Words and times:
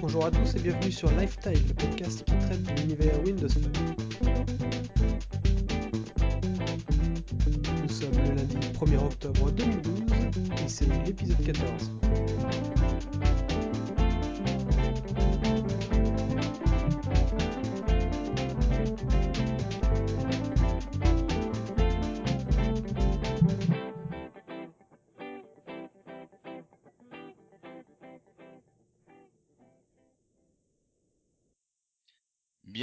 Bonjour 0.00 0.26
à 0.26 0.30
tous 0.30 0.54
et 0.56 0.60
bienvenue 0.60 0.92
sur 0.92 1.10
Lifetile, 1.12 1.66
le 1.68 1.74
podcast 1.74 2.24
qui 2.24 2.32
traite 2.38 2.80
l'univers 2.80 3.22
Windows. 3.24 3.48
Nous 7.82 7.88
sommes 7.88 8.12
le 8.12 8.34
lundi 8.34 8.56
1er 8.56 9.04
octobre 9.04 9.50
2012 9.52 10.02
et 10.64 10.68
c'est 10.68 11.06
l'épisode 11.06 11.42
14. 11.44 11.92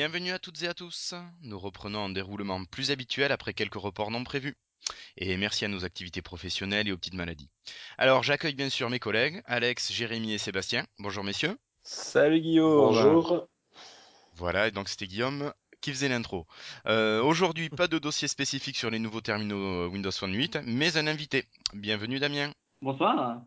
Bienvenue 0.05 0.33
à 0.33 0.37
toutes 0.37 0.61
et 0.61 0.67
à 0.67 0.75
tous. 0.75 1.15
Nous 1.41 1.57
reprenons 1.57 2.05
un 2.05 2.09
déroulement 2.09 2.63
plus 2.65 2.91
habituel 2.91 3.31
après 3.31 3.55
quelques 3.55 3.73
reports 3.73 4.11
non 4.11 4.23
prévus. 4.23 4.53
Et 5.17 5.35
merci 5.35 5.65
à 5.65 5.67
nos 5.67 5.83
activités 5.83 6.21
professionnelles 6.21 6.87
et 6.87 6.91
aux 6.91 6.97
petites 6.97 7.15
maladies. 7.15 7.49
Alors 7.97 8.21
j'accueille 8.21 8.53
bien 8.53 8.69
sûr 8.69 8.87
mes 8.91 8.99
collègues, 8.99 9.41
Alex, 9.47 9.91
Jérémy 9.91 10.33
et 10.33 10.37
Sébastien. 10.37 10.85
Bonjour 10.99 11.23
messieurs. 11.23 11.57
Salut 11.81 12.39
Guillaume. 12.39 12.93
Bonjour. 12.93 13.47
Voilà, 14.35 14.67
et 14.67 14.71
donc 14.71 14.89
c'était 14.89 15.07
Guillaume 15.07 15.51
qui 15.81 15.89
faisait 15.89 16.07
l'intro. 16.09 16.45
Euh, 16.85 17.23
Aujourd'hui, 17.23 17.71
pas 17.71 17.87
de 17.87 17.97
dossier 17.97 18.27
spécifique 18.27 18.77
sur 18.77 18.91
les 18.91 18.99
nouveaux 18.99 19.21
terminaux 19.21 19.87
Windows 19.87 20.11
Phone 20.11 20.35
8, 20.35 20.59
mais 20.67 20.97
un 20.97 21.07
invité. 21.07 21.45
Bienvenue 21.73 22.19
Damien. 22.19 22.51
Bonsoir. 22.79 23.41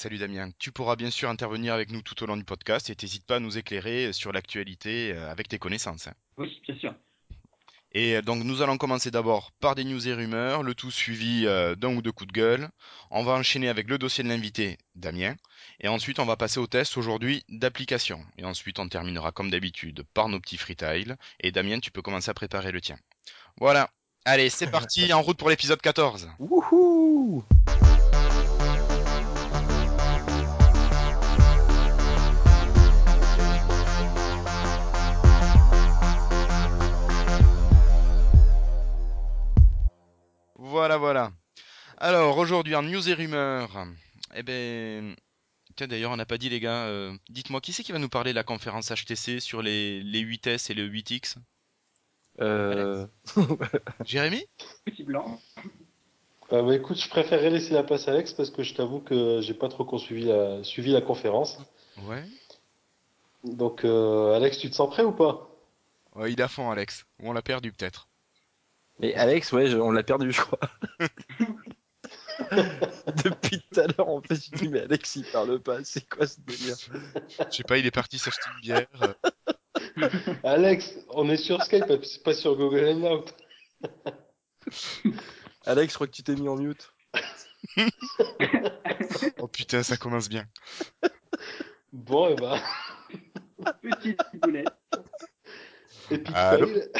Salut 0.00 0.18
Damien, 0.18 0.50
tu 0.60 0.70
pourras 0.70 0.94
bien 0.94 1.10
sûr 1.10 1.28
intervenir 1.28 1.74
avec 1.74 1.90
nous 1.90 2.02
tout 2.02 2.22
au 2.22 2.26
long 2.26 2.36
du 2.36 2.44
podcast 2.44 2.88
et 2.88 2.94
n'hésite 3.02 3.26
pas 3.26 3.38
à 3.38 3.40
nous 3.40 3.58
éclairer 3.58 4.12
sur 4.12 4.30
l'actualité 4.30 5.10
euh, 5.12 5.28
avec 5.28 5.48
tes 5.48 5.58
connaissances. 5.58 6.06
hein. 6.06 6.14
Oui, 6.36 6.62
bien 6.64 6.78
sûr. 6.78 6.94
Et 7.90 8.14
euh, 8.14 8.22
donc 8.22 8.44
nous 8.44 8.62
allons 8.62 8.78
commencer 8.78 9.10
d'abord 9.10 9.50
par 9.58 9.74
des 9.74 9.82
news 9.82 10.06
et 10.06 10.14
rumeurs, 10.14 10.62
le 10.62 10.76
tout 10.76 10.92
suivi 10.92 11.48
euh, 11.48 11.74
d'un 11.74 11.96
ou 11.96 12.00
deux 12.00 12.12
coups 12.12 12.28
de 12.28 12.32
gueule. 12.32 12.68
On 13.10 13.24
va 13.24 13.32
enchaîner 13.32 13.68
avec 13.68 13.88
le 13.88 13.98
dossier 13.98 14.22
de 14.22 14.28
l'invité, 14.28 14.78
Damien. 14.94 15.34
Et 15.80 15.88
ensuite 15.88 16.20
on 16.20 16.26
va 16.26 16.36
passer 16.36 16.60
au 16.60 16.68
test 16.68 16.96
aujourd'hui 16.96 17.42
d'application. 17.48 18.24
Et 18.36 18.44
ensuite 18.44 18.78
on 18.78 18.88
terminera 18.88 19.32
comme 19.32 19.50
d'habitude 19.50 20.04
par 20.14 20.28
nos 20.28 20.38
petits 20.38 20.58
freetiles. 20.58 21.16
Et 21.40 21.50
Damien, 21.50 21.80
tu 21.80 21.90
peux 21.90 22.02
commencer 22.02 22.30
à 22.30 22.34
préparer 22.34 22.70
le 22.70 22.80
tien. 22.80 22.98
Voilà. 23.56 23.90
Allez, 24.24 24.48
c'est 24.48 24.70
parti, 24.70 25.12
en 25.12 25.22
route 25.22 25.38
pour 25.38 25.50
l'épisode 25.50 25.80
14. 25.80 26.30
Wouhou 26.38 27.42
Voilà, 40.78 40.96
voilà. 40.96 41.32
Alors 41.96 42.38
aujourd'hui 42.38 42.76
en 42.76 42.82
news 42.82 43.08
et 43.08 43.12
rumeurs, 43.14 43.84
eh 44.36 44.44
ben, 44.44 45.16
tiens 45.74 45.88
d'ailleurs 45.88 46.12
on 46.12 46.16
n'a 46.16 46.24
pas 46.24 46.38
dit 46.38 46.48
les 46.48 46.60
gars, 46.60 46.84
euh, 46.84 47.12
dites-moi 47.28 47.60
qui 47.60 47.72
c'est 47.72 47.82
qui 47.82 47.90
va 47.90 47.98
nous 47.98 48.08
parler 48.08 48.30
de 48.30 48.36
la 48.36 48.44
conférence 48.44 48.92
HTC 48.92 49.40
sur 49.40 49.60
les, 49.60 50.04
les 50.04 50.22
8S 50.22 50.70
et 50.70 50.74
le 50.74 50.88
8X 50.88 51.34
euh... 52.40 53.08
Jérémy? 54.04 54.46
Petit 54.84 55.02
blanc. 55.02 55.40
Euh, 56.52 56.62
bah, 56.62 56.76
écoute, 56.76 57.02
je 57.02 57.08
préférerais 57.08 57.50
laisser 57.50 57.74
la 57.74 57.82
place 57.82 58.06
à 58.06 58.12
Alex 58.12 58.32
parce 58.32 58.50
que 58.50 58.62
je 58.62 58.74
t'avoue 58.74 59.00
que 59.00 59.40
j'ai 59.40 59.54
pas 59.54 59.68
trop 59.68 59.84
con- 59.84 59.98
suivi 59.98 60.26
la, 60.26 60.62
suivi 60.62 60.92
la 60.92 61.00
conférence. 61.00 61.58
Ouais. 62.04 62.22
Donc, 63.42 63.84
euh, 63.84 64.36
Alex, 64.36 64.58
tu 64.58 64.70
te 64.70 64.76
sens 64.76 64.88
prêt 64.88 65.02
ou 65.02 65.10
pas? 65.10 65.50
Ouais, 66.14 66.32
il 66.32 66.38
est 66.38 66.44
à 66.44 66.48
fond 66.48 66.70
Alex. 66.70 67.04
Ou 67.18 67.30
on 67.30 67.32
l'a 67.32 67.42
perdu 67.42 67.72
peut-être. 67.72 68.07
Mais 69.00 69.14
Alex, 69.14 69.52
ouais, 69.52 69.72
on 69.74 69.90
l'a 69.90 70.02
perdu, 70.02 70.32
je 70.32 70.40
crois. 70.40 70.58
Depuis 73.24 73.60
tout 73.60 73.80
à 73.80 73.86
l'heure, 73.86 74.08
en 74.08 74.20
fait, 74.22 74.34
je 74.36 74.50
dis, 74.56 74.68
mais 74.68 74.80
Alex, 74.80 75.16
il 75.16 75.24
parle 75.24 75.60
pas, 75.60 75.84
c'est 75.84 76.08
quoi 76.08 76.26
ce 76.26 76.40
délire 76.40 76.76
Je 77.50 77.56
sais 77.56 77.62
pas, 77.64 77.78
il 77.78 77.86
est 77.86 77.90
parti 77.90 78.18
s'acheter 78.18 78.48
une 78.54 78.60
bière. 78.60 78.86
Alex, 80.44 80.94
on 81.10 81.28
est 81.30 81.36
sur 81.36 81.62
Skype, 81.62 81.84
c'est 82.02 82.22
pas 82.22 82.34
sur 82.34 82.56
Google 82.56 82.86
Hangout. 82.86 83.26
Alex, 85.66 85.92
je 85.92 85.94
crois 85.94 86.06
que 86.06 86.12
tu 86.12 86.22
t'es 86.22 86.34
mis 86.34 86.48
en 86.48 86.56
mute. 86.56 86.92
Oh 89.38 89.48
putain, 89.48 89.82
ça 89.82 89.96
commence 89.96 90.28
bien. 90.28 90.46
Bon, 91.92 92.28
et 92.28 92.36
bah, 92.36 92.60
Petit 93.82 94.16
boulet. 94.34 94.64
Epic 96.10 96.34
Allô 96.34 96.66
fail. 96.66 96.90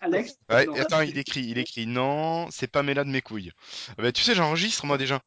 Alex. 0.00 0.38
Ouais, 0.48 0.66
non. 0.66 0.74
attends, 0.74 1.00
il 1.00 1.18
écrit, 1.18 1.40
il 1.42 1.58
écrit 1.58 1.86
non, 1.86 2.48
c'est 2.50 2.68
pas 2.70 2.82
Mela 2.82 3.04
de 3.04 3.10
mes 3.10 3.20
couilles. 3.22 3.52
Bah 3.98 4.12
tu 4.12 4.22
sais, 4.22 4.34
j'enregistre 4.34 4.86
moi 4.86 4.96
déjà. 4.98 5.20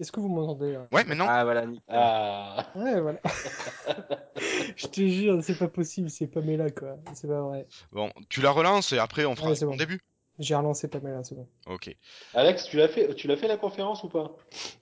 Est-ce 0.00 0.10
que 0.10 0.18
vous 0.20 0.28
m'entendez 0.28 0.72
là? 0.72 0.88
Ouais, 0.90 1.04
mais 1.04 1.14
non. 1.14 1.26
Ah, 1.28 1.44
voilà, 1.44 1.64
nickel. 1.66 1.84
Ah, 1.88 2.66
Ouais, 2.74 3.00
voilà. 3.00 3.20
Je 4.76 4.86
te 4.86 5.06
jure, 5.08 5.42
c'est 5.42 5.58
pas 5.58 5.68
possible, 5.68 6.10
c'est 6.10 6.26
Pamela 6.26 6.70
quoi. 6.70 6.96
C'est 7.14 7.28
pas 7.28 7.42
vrai. 7.42 7.66
Bon, 7.92 8.10
tu 8.28 8.40
la 8.40 8.50
relances 8.50 8.92
et 8.92 8.98
après 8.98 9.24
on 9.24 9.36
fera 9.36 9.50
Ouais, 9.50 9.58
bon 9.60 9.66
bon. 9.66 9.76
début. 9.76 10.00
J'ai 10.40 10.54
relancé 10.54 10.88
Pamela, 10.88 11.22
c'est 11.24 11.34
bon. 11.34 11.48
Ok. 11.66 11.94
Alex, 12.34 12.64
tu 12.66 12.76
l'as 12.76 12.88
fait, 12.88 13.14
tu 13.14 13.26
l'as 13.26 13.36
fait 13.36 13.48
la 13.48 13.56
conférence 13.56 14.02
ou 14.04 14.08
pas? 14.08 14.36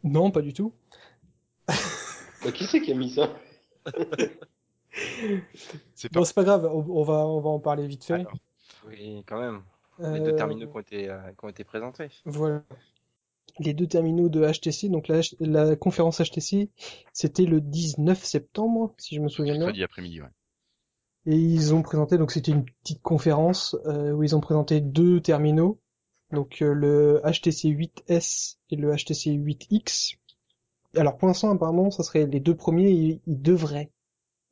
Non, 0.05 0.31
pas 0.31 0.43
du 0.43 0.53
tout. 0.53 0.73
Bah, 1.67 2.53
Qui 2.53 2.65
c'est 2.67 2.81
qui 2.83 2.93
a 2.93 2.95
mis 2.95 3.11
ça? 3.11 3.31
C'est 5.95 6.09
pas. 6.11 6.21
Bon, 6.21 6.25
c'est 6.25 6.35
pas 6.35 6.45
grave, 6.45 6.65
on, 6.73 6.85
on 6.89 7.03
va, 7.03 7.27
on 7.27 7.41
va 7.41 7.51
en 7.51 7.59
parler 7.59 7.87
vite 7.87 8.05
fait. 8.05 8.15
Alors, 8.15 8.33
Oui, 8.87 9.25
quand 9.27 9.41
même. 9.41 9.63
Les 9.99 10.07
Euh, 10.07 10.19
deux 10.21 10.37
terminaux 10.37 10.67
qui 10.69 10.77
ont 10.77 10.81
été, 10.81 11.09
euh, 11.09 11.33
qui 11.39 11.45
ont 11.45 11.49
été 11.49 11.65
présentés. 11.65 12.09
Voilà. 12.25 12.63
Les 13.59 13.73
deux 13.73 13.87
terminaux 13.87 14.29
de 14.29 14.45
HTC, 14.45 14.89
donc 14.91 15.09
la, 15.09 15.21
H- 15.21 15.35
la 15.41 15.77
conférence 15.77 16.21
HTC, 16.21 16.69
c'était 17.13 17.45
le 17.47 17.61
19 17.61 18.23
septembre, 18.23 18.95
si 18.99 19.15
je 19.17 19.21
me 19.23 19.29
souviens 19.29 19.55
bien. 19.55 19.61
mercredi 19.61 19.83
après-midi, 19.83 20.21
ouais. 20.21 20.29
Et 21.27 21.37
ils 21.37 21.75
ont 21.75 21.83
présenté, 21.83 22.19
donc 22.19 22.31
c'était 22.31 22.53
une 22.53 22.65
petite 22.65 23.03
conférence 23.03 23.77
euh, 23.87 24.13
où 24.13 24.23
ils 24.23 24.37
ont 24.37 24.41
présenté 24.41 24.81
deux 24.81 25.21
terminaux, 25.21 25.81
donc 26.33 26.61
euh, 26.63 26.73
le 26.75 27.21
HTC 27.25 27.69
8S 27.71 28.59
et 28.71 28.77
le 28.77 28.95
HTC 28.95 29.31
8X. 29.31 30.19
Alors 30.97 31.17
pour 31.17 31.27
l'instant, 31.29 31.51
apparemment, 31.51 31.91
ça 31.91 32.03
serait 32.03 32.27
les 32.27 32.41
deux 32.41 32.55
premiers, 32.55 32.91
ils, 32.91 33.21
ils 33.27 33.41
devraient, 33.41 33.91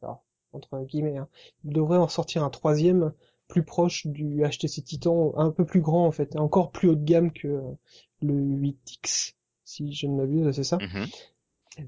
alors, 0.02 0.24
entre 0.52 0.78
guillemets, 0.84 1.18
hein, 1.18 1.28
ils 1.64 1.72
devraient 1.74 1.98
en 1.98 2.08
sortir 2.08 2.42
un 2.42 2.50
troisième 2.50 3.12
plus 3.48 3.62
proche 3.64 4.06
du 4.06 4.42
HTC 4.42 4.82
Titan, 4.82 5.32
un 5.36 5.50
peu 5.50 5.64
plus 5.64 5.80
grand 5.80 6.06
en 6.06 6.12
fait, 6.12 6.36
encore 6.36 6.70
plus 6.72 6.88
haut 6.88 6.94
de 6.96 7.04
gamme 7.04 7.32
que 7.32 7.48
le 8.22 8.34
8X, 8.34 9.34
si 9.64 9.92
je 9.92 10.06
ne 10.06 10.16
m'abuse, 10.16 10.50
c'est 10.54 10.64
ça? 10.64 10.78
Mhm. 10.80 11.10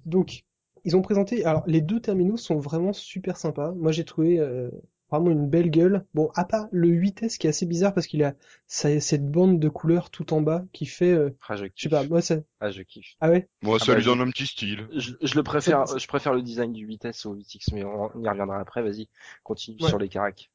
Donc, 0.05 0.45
ils 0.85 0.97
ont 0.97 1.03
présenté. 1.03 1.45
Alors, 1.45 1.65
les 1.67 1.81
deux 1.81 2.01
terminaux 2.01 2.37
sont 2.37 2.59
vraiment 2.59 2.93
super 2.93 3.37
sympas. 3.37 3.73
Moi, 3.73 3.93
j'ai 3.93 4.05
trouvé 4.05 4.39
euh, 4.39 4.71
vraiment 5.11 5.31
une 5.31 5.49
belle 5.49 5.71
gueule. 5.71 6.05
Bon, 6.15 6.31
à 6.35 6.45
part 6.45 6.69
le 6.73 6.89
8S 6.89 7.39
qui 7.39 7.47
est 7.47 7.51
assez 7.51 7.67
bizarre 7.67 7.95
parce 7.95 8.07
qu'il 8.07 8.23
a 8.25 8.35
ça- 8.67 9.01
cette 9.01 9.27
bande 9.31 9.59
de 9.61 9.69
couleurs 9.69 10.11
tout 10.11 10.33
en 10.35 10.41
bas 10.41 10.65
qui 10.73 10.87
fait, 10.87 11.13
euh, 11.13 11.31
Ah, 11.49 11.57
je 11.57 11.65
je 11.75 11.83
sais 11.83 11.89
kiffe. 11.89 11.91
pas, 11.91 12.05
moi 12.05 12.21
ça. 12.23 12.37
Ah, 12.61 12.71
je 12.71 12.83
kiffe. 12.83 13.15
Ah 13.21 13.31
ouais? 13.31 13.49
Bon, 13.63 13.79
Ah 13.81 13.85
ça 13.85 13.93
bah, 13.93 13.99
lui 13.99 14.05
donne 14.05 14.21
un 14.21 14.31
petit 14.31 14.47
style. 14.47 14.87
Je, 14.93 15.13
je 15.21 15.35
le 15.35 15.43
préfère, 15.43 15.87
je 15.99 16.07
préfère 16.07 16.35
le 16.35 16.43
design 16.43 16.73
du 16.73 16.87
8S 16.87 17.27
au 17.27 17.35
8X, 17.35 17.73
mais 17.73 17.85
on, 17.85 18.11
on 18.15 18.23
y 18.23 18.29
reviendra 18.29 18.59
après, 18.61 18.83
vas-y. 18.83 19.09
Continue 19.45 19.81
Ouais. 19.81 19.89
sur 19.89 19.99
les 19.99 20.09
caracs. 20.09 20.51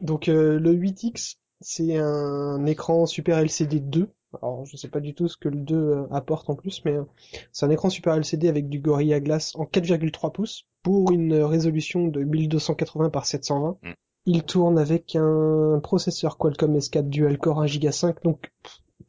Donc 0.00 0.28
euh, 0.28 0.58
le 0.58 0.72
8X, 0.74 1.36
c'est 1.60 1.96
un 1.96 2.64
écran 2.66 3.06
Super 3.06 3.38
LCD 3.38 3.80
2. 3.80 4.08
Alors, 4.42 4.66
je 4.66 4.76
sais 4.76 4.88
pas 4.88 5.00
du 5.00 5.14
tout 5.14 5.28
ce 5.28 5.36
que 5.38 5.48
le 5.48 5.56
2 5.56 5.74
euh, 5.74 6.06
apporte 6.10 6.50
en 6.50 6.54
plus, 6.56 6.82
mais 6.84 6.92
euh, 6.96 7.04
c'est 7.52 7.64
un 7.64 7.70
écran 7.70 7.88
Super 7.88 8.14
LCD 8.16 8.48
avec 8.48 8.68
du 8.68 8.80
Gorilla 8.80 9.20
Glass 9.20 9.54
en 9.56 9.64
4,3 9.64 10.32
pouces 10.32 10.66
pour 10.82 11.10
une 11.12 11.34
résolution 11.34 12.08
de 12.08 12.22
1280 12.22 13.08
par 13.10 13.24
720. 13.24 13.78
Mm. 13.82 13.92
Il 14.26 14.42
tourne 14.42 14.78
avec 14.78 15.14
un 15.16 15.78
processeur 15.82 16.36
Qualcomm 16.36 16.76
S4 16.76 17.08
dual 17.08 17.38
core 17.38 17.62
1 17.62 17.66
Go 17.78 17.90
5, 17.92 18.22
donc 18.24 18.50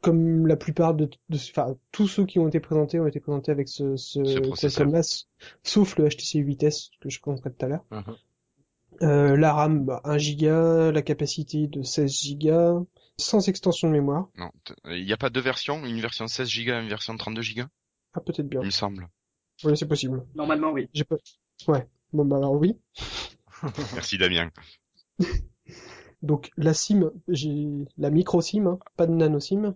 comme 0.00 0.46
la 0.46 0.56
plupart 0.56 0.94
de, 0.94 1.06
de 1.28 1.36
enfin 1.36 1.76
tous 1.90 2.06
ceux 2.06 2.24
qui 2.24 2.38
ont 2.38 2.46
été 2.46 2.60
présentés 2.60 3.00
ont 3.00 3.06
été 3.08 3.18
présentés 3.18 3.50
avec 3.50 3.68
ce, 3.68 3.96
ce, 3.96 4.24
Ce 4.24 4.38
processeur. 4.38 4.84
Qualcomm-là, 4.86 5.00
s- 5.00 5.26
sauf 5.64 5.96
le 5.98 6.08
HTC 6.08 6.38
8S 6.38 6.90
que 7.00 7.10
je 7.10 7.20
présenterai 7.20 7.50
tout 7.50 7.64
à 7.66 7.68
l'heure. 7.68 7.84
Mhm. 7.90 8.04
Euh, 8.08 8.12
la 9.00 9.52
RAM, 9.52 9.84
bah, 9.84 10.00
1 10.04 10.16
Go, 10.36 10.90
la 10.90 11.02
capacité 11.02 11.66
de 11.66 11.82
16 11.82 12.36
Go, 12.38 12.88
sans 13.18 13.48
extension 13.48 13.88
de 13.88 13.92
mémoire. 13.92 14.28
Non, 14.36 14.50
il 14.86 15.04
n'y 15.04 15.12
a 15.12 15.16
pas 15.16 15.30
deux 15.30 15.40
versions, 15.40 15.84
une 15.84 16.00
version 16.00 16.26
16 16.26 16.48
Go 16.48 16.72
et 16.72 16.82
une 16.82 16.88
version 16.88 17.16
32 17.16 17.42
Go, 17.56 17.62
Ah, 18.14 18.20
peut-être 18.20 18.48
bien. 18.48 18.60
il 18.62 18.66
me 18.66 18.70
semble. 18.70 19.08
Oui, 19.64 19.76
c'est 19.76 19.88
possible. 19.88 20.24
Normalement, 20.34 20.70
oui. 20.70 20.88
J'ai 20.94 21.04
pas... 21.04 21.16
Ouais. 21.66 21.86
Bon, 22.12 22.24
bah 22.24 22.36
alors 22.36 22.52
oui. 22.52 22.78
Merci 23.94 24.18
Damien. 24.18 24.50
Donc, 26.22 26.50
la 26.56 26.74
SIM, 26.74 27.10
j'ai 27.28 27.66
la 27.96 28.10
micro 28.10 28.40
SIM, 28.40 28.66
hein, 28.66 28.78
pas 28.96 29.06
de 29.06 29.12
nano 29.12 29.40
SIM. 29.40 29.74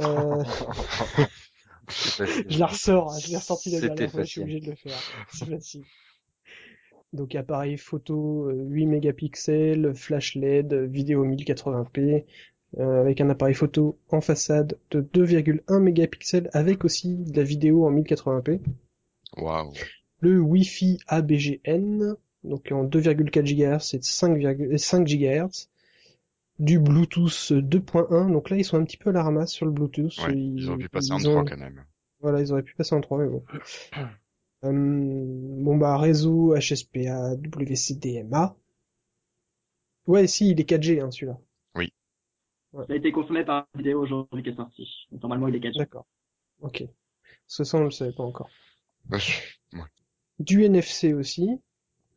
Euh. 0.00 0.44
Je 1.88 2.58
la 2.58 2.66
ressors, 2.66 3.12
hein, 3.12 3.18
je 3.18 3.28
l'ai 3.28 3.36
ressorti 3.36 3.70
la 3.70 3.80
dernière 3.80 4.10
fois, 4.10 4.22
je 4.22 4.30
suis 4.30 4.40
obligé 4.40 4.60
de 4.60 4.70
le 4.70 4.76
faire. 4.76 4.98
C'est 5.32 5.44
facile. 5.46 5.84
Donc 7.14 7.34
appareil 7.34 7.76
photo 7.78 8.48
euh, 8.50 8.64
8 8.68 8.86
mégapixels, 8.86 9.94
flash 9.94 10.34
LED, 10.34 10.74
vidéo 10.74 11.24
1080p, 11.24 12.24
euh, 12.78 13.00
avec 13.00 13.20
un 13.20 13.30
appareil 13.30 13.54
photo 13.54 13.96
en 14.10 14.20
façade 14.20 14.76
de 14.90 15.00
2,1 15.00 15.78
mégapixels 15.80 16.50
avec 16.52 16.84
aussi 16.84 17.14
de 17.16 17.36
la 17.36 17.44
vidéo 17.44 17.86
en 17.86 17.92
1080p. 17.92 18.60
Waouh. 19.36 19.72
Le 20.20 20.40
Wi-Fi 20.40 20.98
ABGN, 21.06 22.14
donc 22.42 22.72
en 22.72 22.84
2,4 22.84 23.42
GHz 23.44 23.94
et 23.94 24.02
5, 24.02 24.78
5 24.78 25.06
GHz. 25.06 25.68
Du 26.60 26.78
Bluetooth 26.78 27.50
2.1, 27.52 28.30
donc 28.32 28.48
là 28.50 28.56
ils 28.56 28.64
sont 28.64 28.76
un 28.76 28.84
petit 28.84 28.96
peu 28.96 29.10
à 29.10 29.12
la 29.12 29.24
ramasse 29.24 29.50
sur 29.50 29.66
le 29.66 29.72
Bluetooth. 29.72 30.16
Ouais, 30.26 30.36
ils 30.36 30.68
auraient 30.68 30.78
pu 30.78 30.88
passer 30.88 31.12
en 31.12 31.18
ils 31.18 31.24
3 31.24 31.42
ont- 31.42 31.44
quand 31.44 31.56
même. 31.56 31.84
voilà, 32.20 32.40
ils 32.40 32.52
auraient 32.52 32.62
pu 32.62 32.74
passer 32.76 32.94
en 32.94 33.00
3, 33.00 33.18
mais 33.18 33.28
bon. 33.28 33.42
Euh, 34.64 34.72
bon 34.72 35.76
bah 35.76 35.98
réseau 35.98 36.54
HSPA, 36.56 37.36
WCDMA. 37.36 38.56
Ouais, 40.06 40.26
si, 40.26 40.50
il 40.50 40.60
est 40.60 40.68
4G 40.68 41.02
hein, 41.02 41.10
celui-là. 41.10 41.38
Ça 42.74 42.92
a 42.92 42.96
été 42.96 43.12
consommé 43.12 43.44
par 43.44 43.68
la 43.74 43.78
vidéo 43.78 44.02
aujourd'hui 44.02 44.42
qui 44.42 44.48
est 44.48 44.56
sortie. 44.56 45.06
Donc, 45.12 45.22
normalement, 45.22 45.48
il 45.48 45.54
est 45.54 45.60
4G. 45.60 45.78
D'accord. 45.78 46.06
Ok. 46.60 46.84
Ce 47.46 47.62
ça, 47.62 47.78
on 47.78 47.84
le 47.84 47.90
savait 47.90 48.12
pas 48.12 48.24
encore. 48.24 48.50
Ouais. 49.10 49.20
Du 50.40 50.64
NFC 50.64 51.12
aussi. 51.14 51.48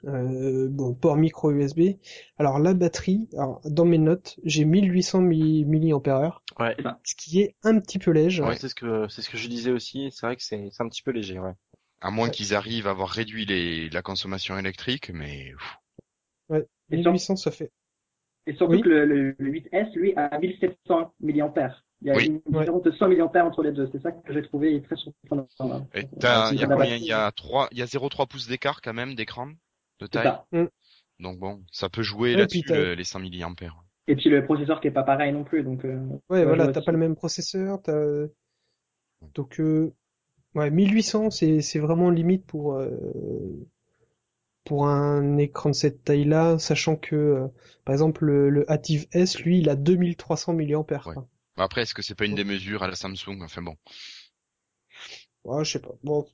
Euh, 0.05 0.67
bon, 0.69 0.93
port 0.93 1.17
micro 1.17 1.51
USB. 1.51 1.97
Alors 2.38 2.59
la 2.59 2.73
batterie, 2.73 3.27
alors, 3.33 3.61
dans 3.65 3.85
mes 3.85 3.97
notes, 3.97 4.39
j'ai 4.43 4.63
1800 4.63 5.21
mAh, 5.21 6.41
Ouais. 6.59 6.75
Ce 7.03 7.15
qui 7.15 7.41
est 7.41 7.55
un 7.63 7.79
petit 7.79 8.00
peu 8.00 8.11
léger. 8.11 8.43
Ouais, 8.43 8.55
c'est 8.55 8.69
ce 8.69 8.75
que 8.75 9.07
c'est 9.09 9.21
ce 9.21 9.29
que 9.29 9.38
je 9.38 9.47
disais 9.47 9.71
aussi. 9.71 10.11
C'est 10.11 10.25
vrai 10.25 10.35
que 10.35 10.43
c'est 10.43 10.69
c'est 10.71 10.83
un 10.83 10.89
petit 10.89 11.01
peu 11.01 11.11
léger, 11.11 11.39
ouais. 11.39 11.53
À 12.01 12.09
moins 12.11 12.27
Ouais. 12.27 12.31
qu'ils 12.31 12.55
arrivent 12.55 12.88
à 12.88 12.91
avoir 12.91 13.09
réduit 13.09 13.45
les, 13.45 13.89
la 13.91 14.01
consommation 14.01 14.57
électrique, 14.57 15.11
mais 15.13 15.53
Ouais, 16.49 16.65
Et 16.91 16.97
sur- 16.97 17.11
1800 17.11 17.35
ça 17.35 17.51
fait. 17.51 17.71
Et 18.47 18.55
surtout 18.55 18.73
Oui. 18.73 18.81
que 18.81 18.89
le, 18.89 19.05
le, 19.05 19.35
le 19.38 19.49
8S, 19.51 19.94
lui, 19.95 20.13
a 20.15 20.38
1700 20.39 21.13
mAh. 21.21 21.75
Il 22.01 22.07
y 22.07 22.11
a 22.11 22.15
Oui. 22.15 22.25
une 22.25 22.41
différence 22.47 22.83
de 22.83 22.91
100 22.91 23.09
mAh 23.09 23.44
entre 23.45 23.63
les 23.63 23.71
deux. 23.71 23.89
C'est 23.91 24.01
ça 24.01 24.11
que 24.11 24.33
j'ai 24.33 24.41
trouvé 24.44 24.81
très 24.83 24.95
surprenant. 24.95 25.47
il 26.51 26.59
y 26.59 26.63
a 26.63 26.67
la 26.67 26.67
combien? 26.67 26.75
batterie. 26.77 26.99
Il 27.01 27.05
y 27.05 27.11
a 27.13 27.31
3, 27.31 27.67
il 27.71 27.77
y 27.77 27.81
a 27.81 27.85
0,3 27.88 28.27
pouces 28.27 28.47
d'écart 28.47 28.81
quand 28.81 28.93
même 28.93 29.15
d'écran 29.15 29.51
de 30.00 30.07
taille? 30.07 30.29
ça. 30.29 30.45
Donc 31.19 31.39
bon, 31.39 31.63
ça 31.71 31.89
peut 31.89 32.03
jouer 32.03 32.31
Ouais, 32.33 32.39
là-dessus 32.41 32.67
le- 32.71 32.93
les 32.95 33.03
100 33.03 33.19
mAh. 33.19 33.55
Et 34.07 34.15
puis 34.15 34.29
le 34.29 34.43
processeur 34.45 34.81
qui 34.81 34.88
est 34.88 34.91
pas 34.91 35.03
pareil 35.03 35.31
non 35.31 35.43
plus. 35.43 35.63
Donc, 35.63 35.85
euh, 35.85 35.97
Ouais, 36.29 36.45
voilà, 36.45 36.67
t'as 36.69 36.81
pas 36.81 36.91
le 36.91 36.97
même 36.97 37.15
processeur, 37.15 37.81
t'as... 37.81 37.93
Donc, 39.35 39.59
euh, 39.59 39.93
ouais, 40.55 40.71
1800, 40.71 41.29
c'est, 41.31 41.61
c'est 41.61 41.79
vraiment 41.79 42.09
limite 42.09 42.45
pour, 42.45 42.73
euh, 42.75 42.89
pour 44.63 44.88
un 44.88 45.38
écran 45.38 45.69
de 45.69 45.75
cette 45.75 46.03
taille-là, 46.03 46.59
sachant 46.59 46.95
que, 46.97 47.15
euh, 47.15 47.47
par 47.85 47.94
exemple, 47.94 48.25
le, 48.25 48.49
le 48.49 48.69
Active 48.69 49.07
S, 49.13 49.39
lui, 49.39 49.59
il 49.59 49.69
a 49.69 49.75
2300 49.75 50.53
mAh. 50.53 50.63
Ouais. 51.05 51.15
Après, 51.55 51.81
est-ce 51.81 51.94
que 51.94 52.01
c'est 52.01 52.15
pas 52.15 52.25
une 52.25 52.35
démesure 52.35 52.83
à 52.83 52.88
la 52.88 52.95
Samsung? 52.95 53.41
Enfin 53.41 53.61
bon, 53.61 53.75
Ouais, 55.44 55.63
je 55.65 55.71
sais 55.71 55.79
pas. 55.79 55.95
Bon. 56.03 56.27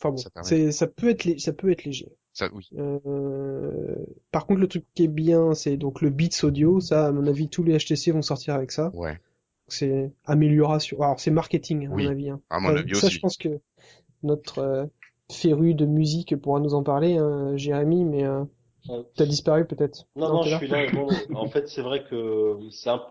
Enfin 0.00 0.10
bon, 0.10 0.16
Ça 0.16 0.30
permet. 0.30 0.48
c'est, 0.48 0.72
ça 0.72 0.86
peut 0.86 1.08
être, 1.08 1.24
lé- 1.24 1.38
ça 1.38 1.52
peut 1.52 1.70
être 1.70 1.84
léger. 1.84 2.08
ça 2.32 2.48
oui. 2.52 2.68
Euh, 2.78 3.96
Par 4.30 4.46
contre, 4.46 4.60
le 4.60 4.68
truc 4.68 4.84
qui 4.94 5.04
est 5.04 5.08
bien, 5.08 5.54
c'est 5.54 5.76
donc 5.76 6.00
le 6.00 6.10
Beats 6.10 6.42
Audio. 6.44 6.80
Ça, 6.80 7.06
à 7.08 7.12
mon 7.12 7.26
avis, 7.26 7.48
tous 7.48 7.62
les 7.62 7.76
HTC 7.78 8.10
vont 8.12 8.22
sortir 8.22 8.54
avec 8.54 8.72
ça. 8.72 8.90
Ouais. 8.94 9.20
C'est 9.68 10.12
amélioration. 10.26 11.00
Alors, 11.02 11.18
c'est 11.20 11.30
marketing, 11.30 11.86
à 11.86 11.90
Oui. 11.90 12.04
mon 12.04 12.10
avis. 12.10 12.30
hein. 12.30 12.40
À 12.50 12.60
mon 12.60 12.68
Ça- 12.68 12.78
avis 12.80 12.94
ça, 12.94 13.06
aussi. 13.06 13.16
je 13.16 13.20
pense 13.20 13.36
que 13.36 13.60
notre 14.22 14.58
euh, 14.58 14.84
féru 15.32 15.74
de 15.74 15.86
musique 15.86 16.36
pourra 16.36 16.60
nous 16.60 16.74
en 16.74 16.82
parler, 16.82 17.16
hein, 17.16 17.56
Jérémy, 17.56 18.04
mais 18.04 18.24
euh, 18.24 18.44
Euh, 18.90 19.02
t'as 19.16 19.24
disparu 19.24 19.64
peut-être. 19.66 20.04
Non, 20.14 20.28
non, 20.28 20.42
je 20.42 20.56
suis 20.58 20.68
là. 20.68 20.84
En 21.34 21.48
fait, 21.48 21.68
c'est 21.68 21.80
vrai 21.80 22.04
que 22.04 22.58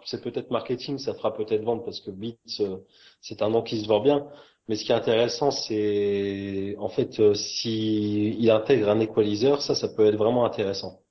c'est 0.05 0.21
peut-être 0.21 0.51
marketing, 0.51 0.99
ça 0.99 1.15
fera 1.15 1.33
peut-être 1.33 1.63
vendre 1.63 1.83
parce 1.83 1.99
que 1.99 2.11
Beats, 2.11 2.35
euh, 2.59 2.77
c'est 3.21 3.41
un 3.41 3.49
nom 3.49 3.63
qui 3.63 3.81
se 3.81 3.87
vend 3.87 3.99
bien. 3.99 4.27
Mais 4.67 4.75
ce 4.75 4.85
qui 4.85 4.91
est 4.91 4.95
intéressant, 4.95 5.49
c'est 5.49 6.75
en 6.77 6.89
fait 6.89 7.19
euh, 7.19 7.33
si 7.33 8.35
il 8.37 8.49
intègre 8.51 8.89
un 8.89 8.99
equalizer, 8.99 9.61
ça, 9.63 9.73
ça 9.73 9.89
peut 9.89 10.05
être 10.05 10.15
vraiment 10.15 10.45
intéressant. 10.45 11.01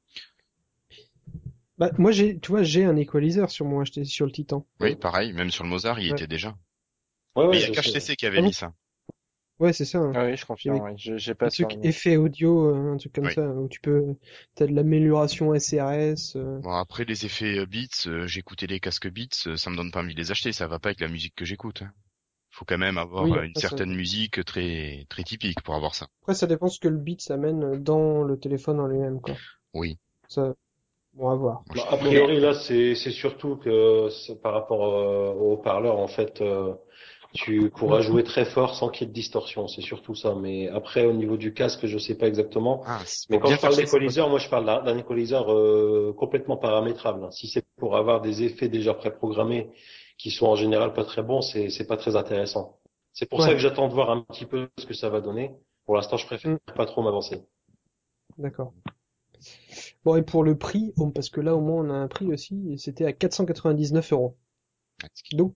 Bah, 1.82 1.90
moi, 1.99 2.12
j'ai, 2.12 2.38
tu 2.38 2.50
vois, 2.52 2.62
j'ai 2.62 2.84
un 2.84 2.96
equalizer 2.96 3.50
sur 3.50 3.67
mon 3.67 3.82
HTC, 3.82 4.05
sur 4.05 4.26
le 4.26 4.32
Titan. 4.32 4.64
Oui, 4.81 4.94
pareil, 4.94 5.32
même 5.32 5.50
sur 5.50 5.64
le 5.64 5.70
Mozart, 5.70 5.99
il 5.99 6.06
Ouais. 6.12 6.17
était 6.17 6.29
déjà. 6.29 6.56
Ouais, 7.34 7.44
Mais 7.44 7.49
ouais, 7.50 7.58
il 7.58 7.61
y 7.62 7.64
a 7.64 7.82
qu'HTC 7.82 8.14
qui 8.17 8.26
avait 8.26 8.38
Ah 8.38 8.43
mis 8.43 8.52
ça. 8.52 8.73
Ouais, 9.58 9.73
c'est 9.73 9.84
ça. 9.84 9.99
hein. 9.99 10.12
Ah 10.14 10.26
oui, 10.26 10.37
je 10.37 10.44
confirme. 10.46 10.96
Je- 10.96 11.17
J'ai 11.17 11.34
pas 11.34 11.46
Un 11.46 11.49
truc 11.50 11.79
effet 11.82 12.17
audio, 12.17 12.75
euh, 12.75 12.93
un 12.93 12.96
truc 12.96 13.12
comme 13.12 13.26
Oui. 13.26 13.32
ça, 13.34 13.46
où 13.46 13.69
tu 13.69 13.81
peux, 13.81 14.17
t'as 14.55 14.67
de 14.67 14.73
l'amélioration 14.75 15.55
SRS. 15.55 16.37
euh, 16.37 16.58
Bon, 16.61 16.70
après 16.73 17.05
les 17.05 17.26
effets 17.26 17.58
euh, 17.58 17.67
Beats, 17.67 18.06
euh, 18.06 18.26
j'écoutais 18.26 18.67
les 18.67 18.81
casques 18.81 19.08
Beats, 19.11 19.56
ça 19.56 19.70
me 19.70 19.76
donne 19.76 19.90
pas 19.90 20.00
envie 20.02 20.14
de 20.14 20.20
les 20.20 20.31
acheter, 20.31 20.52
ça 20.52 20.67
va 20.67 20.79
pas 20.79 20.88
avec 20.90 21.00
la 21.00 21.08
musique 21.08 21.34
que 21.37 21.44
j'écoute. 21.44 21.82
hein. 21.82 21.93
Faut 22.50 22.64
quand 22.64 22.79
même 22.79 22.99
avoir 22.99 23.25
Oui, 23.25 23.31
une 23.46 23.55
ça- 23.55 23.61
certaine 23.61 23.94
musique 23.94 24.44
très 24.44 25.06
très 25.08 25.23
typique 25.23 25.62
pour 25.62 25.75
avoir 25.75 25.94
ça. 25.94 26.08
Après, 26.23 26.34
ça 26.34 26.46
dépend 26.46 26.69
ce 26.69 26.81
que 26.81 26.88
le 26.88 26.99
Beats 26.99 27.31
amène 27.32 27.82
dans 27.82 28.25
le 28.25 28.38
téléphone 28.38 28.79
en 28.81 28.87
lui-même, 28.87 29.20
quoi. 29.20 29.37
Oui. 29.75 29.99
Ça, 30.29 30.55
bon, 31.14 31.31
à 31.31 31.35
voir. 31.37 31.62
Bah, 31.75 31.82
a 31.91 31.97
priori, 31.97 32.41
là, 32.41 32.55
c'est 32.55 32.94
c'est 32.94 33.11
surtout 33.11 33.56
que 33.56 34.09
c'est 34.11 34.41
par 34.41 34.53
rapport 34.55 34.85
euh, 34.85 35.32
au 35.32 35.53
haut-parleur, 35.55 35.99
en 35.99 36.09
fait, 36.09 36.41
euh, 36.41 36.75
tu 37.35 37.70
pourras 37.70 38.00
jouer 38.03 38.25
très 38.25 38.44
fort 38.44 38.75
sans 38.75 38.88
qu'il 38.91 39.06
y 39.06 39.09
ait 39.09 39.09
de 39.09 39.14
distorsion. 39.14 39.67
C'est 39.67 39.81
surtout 39.81 40.14
ça. 40.14 40.35
Mais 40.35 40.69
après, 40.69 41.05
au 41.06 41.12
niveau 41.14 41.37
du 41.38 41.55
casque, 41.55 41.87
je 41.87 41.97
sais 41.99 42.17
pas 42.17 42.26
exactement. 42.29 42.82
Ah, 42.87 43.00
c'est 43.06 43.31
Mais 43.31 43.38
quand 43.38 43.49
je 43.49 43.61
parle 43.61 43.76
d'équaliseur, 43.76 44.29
moi, 44.29 44.38
je 44.38 44.49
parle 44.50 44.67
d'un 44.67 44.82
d'un 44.82 44.99
équaliseur 44.99 45.50
euh, 45.53 46.14
complètement 46.19 46.56
paramétrable. 46.59 47.29
Si 47.32 47.47
c'est 47.49 47.65
pour 47.79 47.97
avoir 47.97 48.20
des 48.20 48.43
effets 48.43 48.69
déjà 48.69 48.93
préprogrammés 48.94 49.70
qui 50.19 50.31
sont 50.31 50.47
en 50.47 50.56
général 50.56 50.93
pas 50.93 51.05
très 51.05 51.23
bons, 51.23 51.41
c'est 51.41 51.70
c'est 51.70 51.87
pas 51.87 51.97
très 51.97 52.17
intéressant. 52.17 52.79
C'est 53.15 53.29
pour 53.29 53.41
Ouais. 53.41 53.47
ça 53.47 53.53
que 53.53 53.58
j'attends 53.61 53.88
de 53.88 53.94
voir 53.94 54.11
un 54.11 54.20
petit 54.23 54.47
peu 54.47 54.69
ce 54.79 54.87
que 54.87 54.94
ça 54.94 55.08
va 55.08 55.20
donner. 55.20 55.53
Pour 55.87 55.97
l'instant, 55.97 56.17
je 56.17 56.26
préfère 56.26 56.53
Mm. 56.53 56.58
pas 56.76 56.87
trop 56.87 57.03
m'avancer. 57.03 57.43
D'accord. 58.38 58.73
Bon, 60.05 60.17
et 60.17 60.23
pour 60.23 60.44
le 60.44 60.56
prix, 60.56 60.93
parce 61.15 61.31
que 61.31 61.41
là, 61.41 61.55
au 61.55 61.61
moins, 61.61 61.85
on 61.85 61.91
a 61.91 61.94
un 61.94 62.09
prix 62.09 62.27
aussi, 62.27 62.73
et 62.73 62.77
c'était 62.79 63.05
à 63.06 63.12
499 63.12 64.12
euros. 64.12 64.37
Donc, 65.33 65.55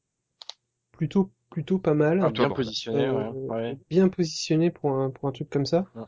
plutôt, 0.92 1.30
plutôt 1.50 1.78
pas 1.78 1.94
mal. 1.94 2.20
Ah, 2.22 2.30
bien 2.30 2.48
positionné, 2.50 3.08
Euh, 3.08 3.30
ouais. 3.30 3.48
ouais. 3.54 3.78
Bien 3.90 4.08
positionné 4.08 4.70
pour 4.70 4.92
un, 4.92 5.10
pour 5.10 5.28
un 5.28 5.32
truc 5.32 5.48
comme 5.50 5.66
ça. 5.66 5.86
Ouais. 5.94 6.04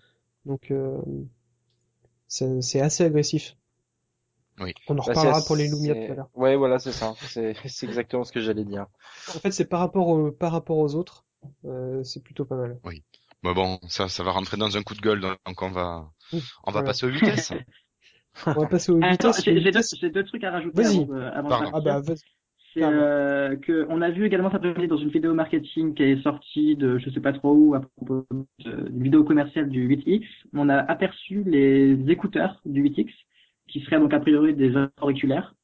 Donc, 0.46 0.70
euh, 0.70 0.98
c'est 2.28 2.62
c'est 2.62 2.80
assez 2.80 3.04
agressif. 3.04 3.56
Oui. 4.60 4.74
On 4.88 4.94
en 4.94 4.96
Bah, 4.96 5.02
reparlera 5.02 5.40
pour 5.42 5.56
les 5.56 5.68
Lumia 5.68 5.94
tout 5.94 6.12
à 6.12 6.14
l'heure. 6.16 6.30
Ouais, 6.34 6.56
voilà, 6.56 6.78
c'est 6.78 6.92
ça. 6.92 7.14
C'est 7.28 7.54
c'est 7.68 7.86
exactement 7.86 8.24
ce 8.24 8.32
que 8.32 8.40
j'allais 8.40 8.64
dire. 8.64 8.86
En 9.28 9.38
fait, 9.38 9.52
c'est 9.52 9.66
par 9.66 9.80
rapport 9.80 10.08
au, 10.08 10.32
par 10.32 10.52
rapport 10.52 10.78
aux 10.78 10.94
autres, 10.94 11.24
euh, 11.64 12.02
c'est 12.02 12.22
plutôt 12.22 12.44
pas 12.44 12.56
mal. 12.56 12.78
Mais 13.44 13.54
bon, 13.54 13.78
ça 13.88 14.08
ça 14.08 14.22
va 14.24 14.32
rentrer 14.32 14.56
dans 14.56 14.76
un 14.76 14.82
coup 14.82 14.94
de 14.94 15.00
gueule, 15.00 15.20
donc 15.20 15.62
on 15.62 15.70
va 15.70 16.10
on 16.32 16.70
va 16.72 16.82
Voilà. 16.82 16.86
passer 16.86 17.06
aux 17.06 17.10
vitesses. 17.10 17.52
On 18.46 18.52
va 18.52 18.66
passer 18.68 18.92
aux 18.92 19.02
Attends, 19.02 19.30
vitesses. 19.32 19.44
j'ai 19.44 20.08
deux, 20.08 20.10
deux 20.10 20.24
trucs 20.24 20.44
à 20.44 20.52
rajouter 20.52 20.80
Vas-y. 20.82 20.98
avant, 21.02 21.06
de- 21.14 21.20
avant 21.22 21.48
Pardon. 21.48 21.70
Ah 21.74 21.80
bah, 21.80 22.00
vas-y. 22.00 22.18
C'est 22.72 22.82
euh, 22.84 23.56
que 23.56 23.86
on 23.88 24.00
a 24.02 24.10
vu 24.10 24.26
également 24.26 24.50
ça 24.50 24.58
dans 24.58 24.96
une 24.96 25.08
vidéo 25.08 25.34
marketing 25.34 25.94
qui 25.94 26.02
est 26.04 26.22
sortie 26.22 26.76
de 26.76 26.98
je 26.98 27.10
sais 27.10 27.20
pas 27.20 27.32
trop 27.32 27.52
où 27.52 27.74
à 27.74 27.80
propos 27.80 28.26
de- 28.60 28.88
d'une 28.90 29.02
vidéo 29.02 29.24
commerciale 29.24 29.68
du 29.68 29.88
8X. 29.88 30.24
On 30.52 30.68
a 30.68 30.76
aperçu 30.76 31.42
les 31.46 31.98
écouteurs 32.10 32.60
du 32.64 32.82
8X 32.82 33.10
qui 33.68 33.80
seraient 33.80 33.98
donc 33.98 34.12
a 34.14 34.20
priori 34.20 34.54
des 34.54 34.72
auriculaires 35.00 35.54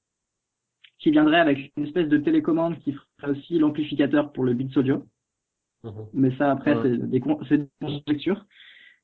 qui 0.99 1.11
viendraient 1.11 1.40
avec 1.40 1.73
une 1.76 1.87
espèce 1.87 2.09
de 2.09 2.16
télécommande 2.19 2.78
qui 2.81 2.93
ferait 3.21 3.33
aussi 3.33 3.59
l'amplificateur 3.59 4.33
pour 4.33 4.43
le 4.45 4.54
Beats 4.54 4.76
Audio. 4.81 5.04
Mhm. 5.85 6.07
Mais 6.14 6.37
ça 6.37 6.50
après 6.50 6.75
Ouais. 6.75 6.81
c'est 6.83 7.11
des 7.11 7.21
conjectures. 7.21 8.45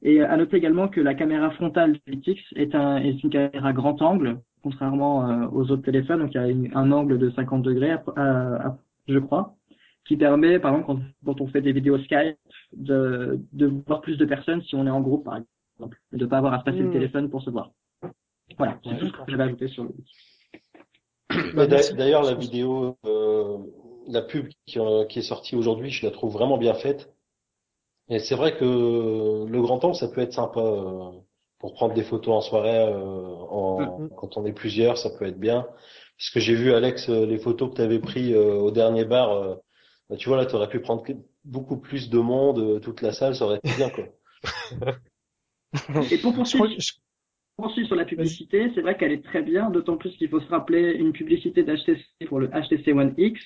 Et 0.03 0.23
à 0.23 0.37
noter 0.37 0.57
également 0.57 0.89
que 0.89 1.01
la 1.01 1.15
caméra 1.15 1.51
frontale 1.51 1.93
du 1.93 2.01
8X 2.07 2.39
est, 2.57 2.75
un, 2.75 2.97
est 2.97 3.23
une 3.23 3.29
caméra 3.31 3.73
grand 3.75 4.01
angle, 4.01 4.41
contrairement 4.63 5.29
euh, 5.29 5.47
aux 5.53 5.71
autres 5.71 5.83
téléphones. 5.83 6.21
Donc 6.21 6.31
il 6.33 6.37
y 6.37 6.41
a 6.41 6.49
une- 6.49 6.71
un 6.75 6.91
angle 6.91 7.19
de 7.19 7.31
50 7.31 7.63
degrés, 7.63 7.91
à- 7.93 8.03
à- 8.17 8.67
à- 8.69 8.79
je 9.09 9.19
crois, 9.19 9.55
qui 10.07 10.17
permet, 10.17 10.59
par 10.59 10.73
exemple, 10.73 10.87
quand, 10.87 11.01
quand 11.27 11.41
on 11.43 11.49
fait 11.49 11.61
des 11.61 11.73
vidéos 11.73 11.99
Skype, 11.99 12.39
de, 12.75 13.39
de 13.53 13.67
voir 13.87 14.01
plus 14.01 14.17
de 14.17 14.25
personnes 14.25 14.63
si 14.63 14.75
on 14.75 14.87
est 14.87 14.91
en 14.91 15.03
groupe, 15.03 15.25
par 15.27 15.37
exemple, 15.37 15.99
et 16.15 16.17
de 16.17 16.25
pas 16.27 16.39
avoir 16.39 16.55
à 16.55 16.61
se 16.61 16.65
passer 16.65 16.79
le 16.79 16.89
Hmm. 16.89 16.93
téléphone 16.93 17.29
pour 17.29 17.43
se 17.43 17.51
voir. 17.51 17.71
Voilà, 18.57 18.79
c'est 18.83 18.91
Ouais, 18.91 18.99
tout 18.99 19.07
ce 19.07 19.13
que 19.13 19.31
j'avais 19.31 19.43
ajouté 19.45 19.69
sur 19.69 19.85
le 19.85 19.91
Bah, 21.55 21.67
merci. 21.69 21.95
D'ailleurs, 21.95 22.23
la 22.23 22.35
vidéo, 22.35 22.97
euh, 23.07 23.59
la 24.11 24.23
pub 24.23 24.49
qui, 24.67 24.79
euh, 24.79 25.05
qui 25.07 25.19
est 25.21 25.23
sortie 25.23 25.57
aujourd'hui, 25.57 25.91
je 25.91 26.05
la 26.07 26.13
trouve 26.13 26.33
vraiment 26.33 26.59
bien 26.59 26.75
faite. 26.75 27.13
Et 28.09 28.19
c'est 28.19 28.35
vrai 28.35 28.57
que 28.57 28.65
le 28.65 29.63
grand 29.63 29.85
angle, 29.85 29.95
ça 29.95 30.09
peut 30.09 30.21
être 30.21 30.33
sympa 30.33 30.61
euh, 30.61 31.11
pour 31.59 31.75
prendre 31.75 31.95
des 31.95 32.03
photos 32.03 32.35
en 32.35 32.41
soirée, 32.41 32.87
euh, 32.93 32.95
en, 33.51 34.01
Mhm. 34.01 34.11
quand 34.17 34.37
on 34.37 34.45
est 34.47 34.53
plusieurs, 34.53 34.99
ça 34.99 35.11
peut 35.11 35.27
être 35.27 35.39
bien. 35.39 35.67
Parce 36.19 36.31
que 36.31 36.41
j'ai 36.41 36.55
vu, 36.55 36.73
Alex, 36.73 37.09
les 37.09 37.39
photos 37.39 37.71
que 37.71 37.77
tu 37.77 37.83
avais 37.83 37.99
prises 38.01 38.33
euh, 38.35 38.55
au 38.55 38.71
dernier 38.71 39.05
bar, 39.05 39.31
euh, 39.33 39.55
Bah, 40.09 40.17
tu 40.17 40.29
vois, 40.29 40.39
là, 40.39 40.47
t'aurais 40.47 40.69
pu 40.69 40.81
prendre 40.81 41.05
beaucoup 41.45 41.77
plus 41.79 42.11
de 42.11 42.19
monde, 42.19 42.59
euh, 42.59 42.81
toute 42.81 43.01
la 43.01 43.13
salle, 43.13 43.37
ça 43.37 43.45
aurait 43.45 43.59
été 43.59 43.73
bien, 43.77 43.91
quoi. 43.91 44.05
Et 46.11 46.19
pour 46.19 46.35
poursuivre 46.35 46.67
sur 47.87 47.95
la 47.95 48.05
publicité, 48.05 48.73
c'est 48.75 48.81
vrai 48.81 48.97
qu'elle 48.97 49.13
est 49.13 49.25
très 49.25 49.43
bien, 49.43 49.71
d'autant 49.71 49.97
plus 49.97 50.17
qu'il 50.17 50.29
faut 50.29 50.41
se 50.41 50.49
rappeler 50.49 50.95
une 50.95 51.13
publicité 51.13 51.63
d'HTC 51.63 52.27
pour 52.27 52.41
le 52.41 52.49
HTC 52.49 52.93
One 52.93 53.15
X, 53.19 53.41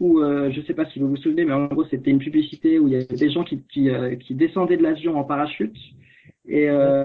où 0.00 0.20
euh, 0.20 0.50
je 0.50 0.60
sais 0.62 0.74
pas 0.74 0.86
si 0.86 0.98
vous 0.98 1.08
vous 1.08 1.16
souvenez, 1.16 1.44
mais 1.44 1.52
en 1.52 1.66
gros 1.66 1.84
c'était 1.84 2.10
une 2.10 2.18
publicité 2.18 2.78
où 2.78 2.88
il 2.88 2.94
y 2.94 2.96
avait 2.96 3.04
des 3.04 3.30
gens 3.30 3.44
qui, 3.44 3.62
qui, 3.72 3.90
euh, 3.90 4.16
qui 4.16 4.34
descendaient 4.34 4.76
de 4.78 4.82
l'avion 4.82 5.16
en 5.16 5.24
parachute. 5.24 5.76
Et, 6.48 6.68
euh, 6.70 7.04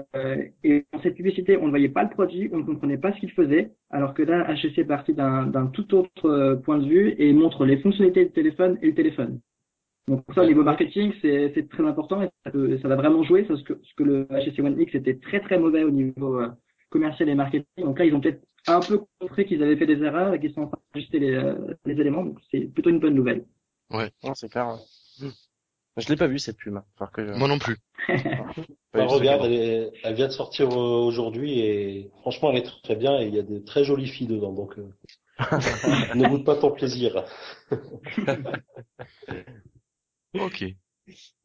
et 0.64 0.84
dans 0.92 1.00
cette 1.02 1.14
publicité, 1.14 1.56
on 1.58 1.66
ne 1.66 1.70
voyait 1.70 1.90
pas 1.90 2.02
le 2.02 2.08
produit, 2.08 2.48
on 2.52 2.58
ne 2.58 2.62
comprenait 2.64 2.96
pas 2.98 3.12
ce 3.12 3.20
qu'il 3.20 3.30
faisait, 3.30 3.70
alors 3.90 4.14
que 4.14 4.22
là, 4.22 4.44
HTC 4.52 4.80
est 4.80 4.84
parti 4.84 5.12
d'un 5.12 5.66
tout 5.72 5.94
autre 5.94 6.54
point 6.64 6.78
de 6.78 6.88
vue 6.88 7.14
et 7.18 7.32
montre 7.32 7.64
les 7.66 7.76
fonctionnalités 7.76 8.24
du 8.24 8.32
téléphone 8.32 8.78
et 8.82 8.86
le 8.88 8.94
téléphone. 8.94 9.40
Donc 10.08 10.24
ça, 10.34 10.42
au 10.42 10.46
niveau 10.46 10.62
marketing, 10.64 11.12
c'est 11.20 11.68
très 11.68 11.84
important 11.84 12.22
et 12.22 12.28
ça, 12.44 12.50
peut- 12.50 12.78
ça 12.78 12.88
va 12.88 12.96
vraiment 12.96 13.22
jouer, 13.24 13.42
parce 13.42 13.62
que, 13.62 13.74
parce 13.74 13.92
que 13.92 14.02
le 14.04 14.24
HTC 14.30 14.62
One 14.62 14.80
X 14.80 14.94
était 14.94 15.16
très 15.18 15.40
très 15.40 15.58
mauvais 15.58 15.84
au 15.84 15.90
niveau 15.90 16.40
commercial 16.90 17.28
et 17.28 17.34
marketing. 17.34 17.66
Donc 17.84 17.98
là, 17.98 18.04
ils 18.06 18.14
ont 18.14 18.20
peut-être 18.20 18.40
un 18.68 18.80
peu 18.80 19.00
compris 19.20 19.46
qu'ils 19.46 19.62
avaient 19.62 19.76
fait 19.76 19.86
des 19.86 20.02
erreurs 20.02 20.34
et 20.34 20.40
qu'ils 20.40 20.52
sont 20.52 20.62
en 20.62 20.66
train 20.68 20.78
d'ajuster 20.94 21.18
les, 21.18 21.34
euh, 21.34 21.54
les 21.84 22.00
éléments. 22.00 22.24
Donc 22.24 22.38
c'est 22.50 22.60
plutôt 22.60 22.90
une 22.90 23.00
bonne 23.00 23.14
nouvelle. 23.14 23.44
Non, 23.90 24.34
c'est 24.34 24.48
clair. 24.48 24.68
ouais. 25.20 25.28
Je 25.98 26.08
l'ai 26.08 26.16
pas 26.16 26.26
vu 26.26 26.38
cette 26.38 26.58
pub. 26.58 26.76
hein. 26.76 26.84
Faut 26.98 27.06
que 27.06 27.24
je- 27.26 27.32
Moi 27.32 27.48
non 27.48 27.58
plus. 27.58 27.76
Bah, 28.92 29.04
regarde, 29.06 29.44
elle, 29.44 29.52
est- 29.52 29.92
elle 30.04 30.14
vient 30.14 30.26
de 30.28 30.32
sortir 30.32 30.68
euh, 30.70 31.04
aujourd'hui 31.04 31.60
et 31.60 32.10
franchement, 32.20 32.50
elle 32.50 32.58
est 32.58 32.62
très, 32.62 32.80
très 32.82 32.96
bien 32.96 33.20
et 33.20 33.26
il 33.26 33.34
y 33.34 33.38
a 33.38 33.42
de 33.42 33.58
très 33.58 33.84
jolies 33.84 34.08
filles 34.08 34.26
dedans, 34.26 34.52
donc 34.54 34.78
euh, 34.78 34.88
ne 36.14 36.26
goûte 36.28 36.44
pas 36.46 36.56
ton 36.56 36.70
plaisir. 36.70 37.24
Ok. 40.34 40.62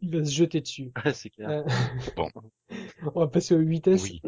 il 0.02 0.10
va 0.12 0.26
se 0.26 0.32
jeter 0.32 0.62
dessus. 0.62 0.92
c'est 1.14 1.30
clair. 1.30 1.50
Euh, 1.50 1.64
Bon. 2.16 2.30
On 3.16 3.20
va 3.22 3.28
passer 3.28 3.56
au 3.56 3.62
8S. 3.62 4.04
Oui. 4.04 4.22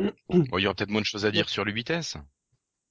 Bon, 0.49 0.57
il 0.57 0.61
y 0.63 0.65
aura 0.67 0.75
peut-être 0.75 0.89
moins 0.89 1.01
de 1.01 1.05
choses 1.05 1.25
à 1.25 1.31
dire 1.31 1.49
sur 1.49 1.65
le 1.65 1.71
8S. 1.73 2.15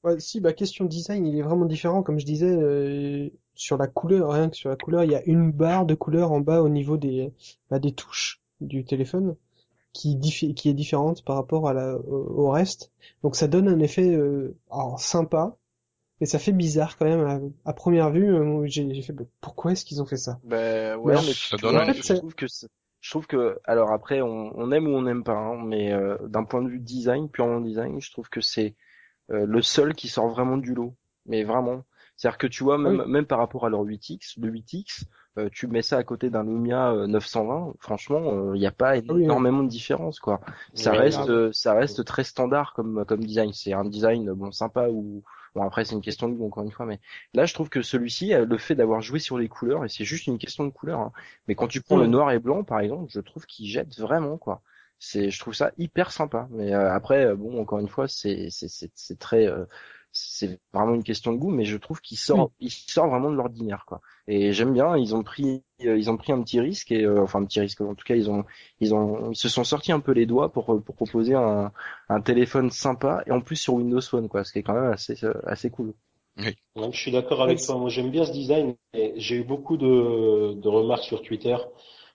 Ouais, 0.04 0.18
si, 0.20 0.40
bah, 0.40 0.52
question 0.52 0.84
design, 0.84 1.26
il 1.26 1.36
est 1.38 1.42
vraiment 1.42 1.64
différent, 1.66 2.02
comme 2.02 2.18
je 2.18 2.24
disais, 2.26 2.50
euh, 2.50 3.30
sur 3.54 3.76
la 3.76 3.86
couleur, 3.86 4.30
rien 4.32 4.50
que 4.50 4.56
sur 4.56 4.68
la 4.70 4.76
couleur, 4.76 5.04
il 5.04 5.10
y 5.12 5.14
a 5.14 5.22
une 5.26 5.52
barre 5.52 5.86
de 5.86 5.94
couleur 5.94 6.32
en 6.32 6.40
bas 6.40 6.60
au 6.62 6.68
niveau 6.68 6.96
des, 6.96 7.32
bah, 7.70 7.78
des 7.78 7.92
touches 7.92 8.40
du 8.60 8.84
téléphone, 8.84 9.36
qui, 9.92 10.16
diffé- 10.16 10.54
qui 10.54 10.68
est 10.70 10.74
différente 10.74 11.24
par 11.24 11.36
rapport 11.36 11.68
à 11.68 11.74
la, 11.74 11.96
au, 11.98 12.46
au 12.46 12.50
reste. 12.50 12.92
Donc 13.22 13.36
ça 13.36 13.48
donne 13.48 13.68
un 13.68 13.80
effet, 13.80 14.14
euh, 14.16 14.56
alors, 14.70 15.00
sympa, 15.00 15.56
mais 16.20 16.26
ça 16.26 16.38
fait 16.40 16.52
bizarre 16.52 16.98
quand 16.98 17.06
même 17.06 17.52
à, 17.66 17.70
à 17.70 17.74
première 17.74 18.10
vue. 18.10 18.34
euh, 18.34 18.66
j'ai 18.66 18.92
j'ai 18.94 19.02
fait, 19.02 19.12
bah, 19.14 19.24
pourquoi 19.42 19.72
est-ce 19.72 19.84
qu'ils 19.86 20.02
ont 20.02 20.06
fait 20.06 20.16
ça? 20.18 20.40
Ben 20.44 20.96
ouais, 20.96 21.16
Mais 21.20 21.34
ça 21.34 21.56
donne 21.58 21.80
je 22.02 22.12
trouve 22.14 22.34
que 22.34 22.46
je 23.00 23.10
trouve 23.10 23.26
que 23.26 23.58
alors 23.64 23.90
après 23.92 24.20
on, 24.22 24.52
on 24.58 24.70
aime 24.72 24.86
ou 24.88 24.90
on 24.96 25.02
n'aime 25.02 25.24
pas, 25.24 25.34
hein, 25.34 25.62
mais 25.64 25.92
euh, 25.92 26.16
d'un 26.28 26.44
point 26.44 26.62
de 26.62 26.68
vue 26.68 26.80
design, 26.80 27.28
purement 27.28 27.60
design, 27.60 28.00
je 28.00 28.10
trouve 28.12 28.28
que 28.28 28.40
c'est 28.40 28.74
euh, 29.30 29.46
le 29.46 29.62
seul 29.62 29.94
qui 29.94 30.08
sort 30.08 30.28
vraiment 30.28 30.56
du 30.56 30.74
lot. 30.74 30.94
Mais 31.26 31.44
vraiment, 31.44 31.84
c'est-à-dire 32.16 32.38
que 32.38 32.46
tu 32.48 32.64
vois 32.64 32.78
même 32.78 33.00
Ah 33.00 33.04
oui. 33.06 33.06
même 33.06 33.26
par 33.26 33.38
rapport 33.38 33.64
à 33.66 33.70
leur 33.70 33.84
8X, 33.84 34.34
le 34.40 34.50
8X, 34.50 35.04
euh, 35.38 35.48
tu 35.52 35.66
mets 35.68 35.82
ça 35.82 35.96
à 35.98 36.04
côté 36.04 36.30
d'un 36.30 36.42
Lumia 36.44 36.90
euh, 36.92 37.06
920, 37.06 37.74
franchement, 37.80 38.52
il 38.54 38.60
n'y 38.60 38.66
a 38.66 38.72
pas 38.72 38.94
Ah 39.08 39.14
oui, 39.14 39.22
énormément 39.24 39.62
de 39.62 39.68
différence 39.68 40.18
quoi. 40.20 40.40
Ça 40.74 40.92
reste 40.92 41.28
euh, 41.28 41.50
ça 41.52 41.74
reste 41.74 42.04
très 42.04 42.24
standard 42.24 42.72
comme 42.74 43.04
comme 43.06 43.24
design. 43.24 43.52
C'est 43.52 43.72
un 43.72 43.84
design 43.84 44.28
euh, 44.30 44.34
bon 44.34 44.50
sympa 44.52 44.88
ou 44.90 45.22
bon 45.54 45.62
après 45.62 45.84
c'est 45.84 45.94
une 45.94 46.00
question 46.02 46.28
de 46.28 46.34
goût 46.34 46.46
encore 46.46 46.64
une 46.64 46.72
fois, 46.72 46.86
mais 46.86 47.00
là 47.34 47.46
je 47.46 47.54
trouve 47.54 47.68
que 47.70 47.82
celui-ci, 47.82 48.34
euh, 48.34 48.44
le 48.46 48.58
fait 48.58 48.74
d'avoir 48.74 49.00
joué 49.00 49.18
sur 49.20 49.38
les 49.38 49.48
couleurs 49.48 49.84
et 49.84 49.88
c'est 49.88 50.04
juste 50.04 50.26
une 50.26 50.38
question 50.38 50.64
de 50.64 50.70
couleur. 50.70 51.00
hein, 51.00 51.12
mais 51.48 51.54
quand 51.54 51.68
tu 51.68 51.80
prends 51.82 51.96
le 51.96 52.06
noir 52.06 52.30
et 52.32 52.38
blanc, 52.40 52.64
par 52.64 52.80
exemple, 52.80 53.06
je 53.10 53.20
trouve 53.20 53.46
qu'il 53.46 53.66
jette 53.66 53.96
vraiment, 53.98 54.38
quoi. 54.38 54.62
C'est, 55.04 55.30
je 55.30 55.40
trouve 55.40 55.52
ça 55.52 55.72
hyper 55.78 56.12
sympa. 56.12 56.46
Mais 56.52 56.72
euh, 56.72 56.94
après, 56.94 57.26
euh, 57.26 57.34
bon, 57.34 57.60
encore 57.60 57.80
une 57.80 57.88
fois, 57.88 58.06
c'est, 58.06 58.50
c'est, 58.50 58.68
c'est, 58.68 58.92
c'est 58.94 59.18
très, 59.18 59.48
euh, 59.48 59.64
c'est 60.12 60.60
vraiment 60.72 60.94
une 60.94 61.02
question 61.02 61.32
de 61.32 61.38
goût. 61.38 61.50
Mais 61.50 61.64
je 61.64 61.76
trouve 61.76 62.00
qu'il 62.00 62.18
sort, 62.18 62.52
il 62.60 62.70
sort 62.70 63.08
vraiment 63.08 63.28
de 63.28 63.34
l'ordinaire, 63.34 63.84
quoi. 63.84 64.00
Et 64.28 64.52
j'aime 64.52 64.72
bien. 64.72 64.96
Ils 64.96 65.16
ont 65.16 65.24
pris, 65.24 65.64
euh, 65.84 65.98
ils 65.98 66.08
ont 66.08 66.16
pris 66.16 66.30
un 66.30 66.40
petit 66.40 66.60
risque 66.60 66.92
et, 66.92 67.02
euh, 67.02 67.20
enfin, 67.20 67.40
un 67.42 67.46
petit 67.46 67.58
risque. 67.58 67.80
En 67.80 67.96
tout 67.96 68.04
cas, 68.04 68.14
ils 68.14 68.30
ont, 68.30 68.44
ils 68.78 68.94
ont, 68.94 69.32
ils 69.32 69.36
se 69.36 69.48
sont 69.48 69.64
sortis 69.64 69.90
un 69.90 69.98
peu 69.98 70.12
les 70.12 70.24
doigts 70.24 70.52
pour, 70.52 70.80
pour 70.84 70.94
proposer 70.94 71.34
un, 71.34 71.72
un 72.08 72.20
téléphone 72.20 72.70
sympa 72.70 73.24
et 73.26 73.32
en 73.32 73.40
plus 73.40 73.56
sur 73.56 73.74
Windows 73.74 74.00
Phone, 74.00 74.28
quoi. 74.28 74.44
Ce 74.44 74.52
qui 74.52 74.60
est 74.60 74.62
quand 74.62 74.74
même 74.80 74.92
assez, 74.92 75.24
euh, 75.24 75.34
assez 75.44 75.68
cool. 75.68 75.94
Ouais, 76.38 76.54
je 76.92 76.96
suis 76.96 77.10
d'accord 77.10 77.42
avec 77.42 77.60
toi. 77.60 77.76
Moi, 77.76 77.90
j'aime 77.90 78.12
bien 78.12 78.24
ce 78.24 78.32
design. 78.32 78.76
Et 78.94 79.14
j'ai 79.16 79.38
eu 79.38 79.44
beaucoup 79.44 79.76
de, 79.76 80.54
de 80.54 80.68
remarques 80.68 81.02
sur 81.02 81.22
Twitter 81.22 81.56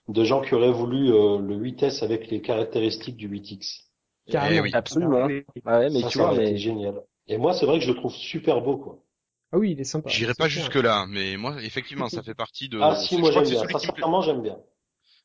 de 0.08 0.24
gens 0.24 0.40
qui 0.40 0.54
auraient 0.54 0.72
voulu 0.72 1.12
euh, 1.12 1.38
le 1.38 1.56
8S 1.56 2.02
avec 2.02 2.28
les 2.30 2.40
caractéristiques 2.40 3.16
du 3.16 3.28
8X. 3.28 3.84
Carrément. 4.30 4.56
Eh 4.56 4.60
oui. 4.60 4.70
Absolument. 4.72 5.26
Oui. 5.26 5.44
Ouais, 5.64 5.90
mais 5.90 6.02
ça, 6.02 6.08
tu 6.08 6.18
vois, 6.18 6.34
mais 6.34 6.56
génial. 6.56 7.02
Et 7.28 7.38
moi, 7.38 7.52
c'est 7.52 7.66
vrai 7.66 7.78
que 7.78 7.84
je 7.84 7.90
le 7.92 7.96
trouve 7.96 8.14
super 8.14 8.60
beau, 8.60 8.76
quoi. 8.78 8.98
Ah 9.52 9.58
oui, 9.58 9.72
il 9.72 9.80
est 9.80 9.84
sympa. 9.84 10.10
J'irai 10.10 10.34
pas 10.34 10.48
jusque 10.48 10.74
là, 10.74 11.06
mais 11.08 11.36
moi, 11.36 11.62
effectivement, 11.62 12.08
ça 12.08 12.22
fait 12.22 12.34
partie 12.34 12.68
de. 12.68 12.78
Ah 12.80 12.94
si, 12.94 13.18
moi 13.18 13.30
j'aime 13.30 13.48
bien. 13.48 13.66
Sincèrement, 13.78 14.20
j'aime 14.22 14.42
bien. 14.42 14.58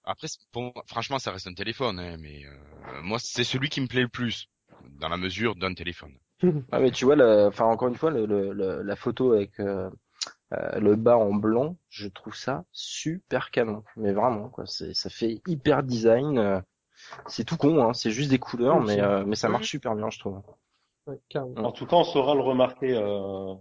Après, 0.06 0.28
c'est- 0.28 0.40
pour 0.52 0.64
moi, 0.64 0.84
franchement, 0.88 1.20
ça 1.20 1.32
reste 1.32 1.48
un 1.48 1.54
téléphone, 1.54 2.00
hein, 2.00 2.18
mais 2.20 2.46
euh, 2.46 3.02
moi, 3.02 3.20
c'est 3.20 3.44
celui 3.44 3.70
qui 3.70 3.82
me 3.82 3.88
plaît 3.88 4.02
le 4.02 4.10
plus, 4.10 4.48
dans 5.00 5.10
la 5.10 5.18
mesure 5.18 5.56
d'un 5.56 5.74
téléphone. 5.74 6.14
Ouais, 6.44 6.80
mais 6.80 6.92
tu 6.92 7.06
vois, 7.06 7.16
le- 7.16 7.48
enfin 7.48 7.66
encore 7.66 7.88
une 7.88 7.96
fois, 7.96 8.12
le, 8.12 8.26
le- 8.26 8.54
le- 8.54 8.82
la 8.82 8.96
photo 8.96 9.34
avec 9.34 9.60
euh, 9.60 9.90
euh, 10.54 10.80
le 10.80 10.96
bas 10.96 11.18
en 11.18 11.34
blanc, 11.34 11.76
je 11.90 12.08
trouve 12.08 12.36
ça 12.36 12.66
super 12.72 13.52
canon. 13.52 13.84
Mais 13.98 14.14
vraiment, 14.14 14.50
quoi, 14.50 14.66
ça 14.66 15.10
fait 15.10 15.42
hyper 15.48 15.84
design. 15.84 16.38
euh, 16.38 16.62
c'est 17.28 17.44
tout 17.46 17.58
con, 17.58 17.84
hein, 17.84 17.94
c'est 17.94 18.12
juste 18.12 18.30
des 18.30 18.40
couleurs, 18.40 18.78
Oui, 18.78 18.86
mais 18.88 18.96
c'est- 18.96 19.02
euh, 19.02 19.26
mais 19.26 19.36
ça 19.36 19.50
marche 19.50 19.70
super 19.70 19.96
bien, 19.96 20.10
je 20.10 20.20
trouve. 20.20 20.42
Ouais, 21.08 21.20
carrément. 21.30 21.66
En 21.68 21.72
tout 21.72 21.86
cas, 21.86 21.98
on 21.98 22.04
saura 22.04 22.34
le 22.36 22.42
remarquer 22.42 22.94
euh, 22.96 23.56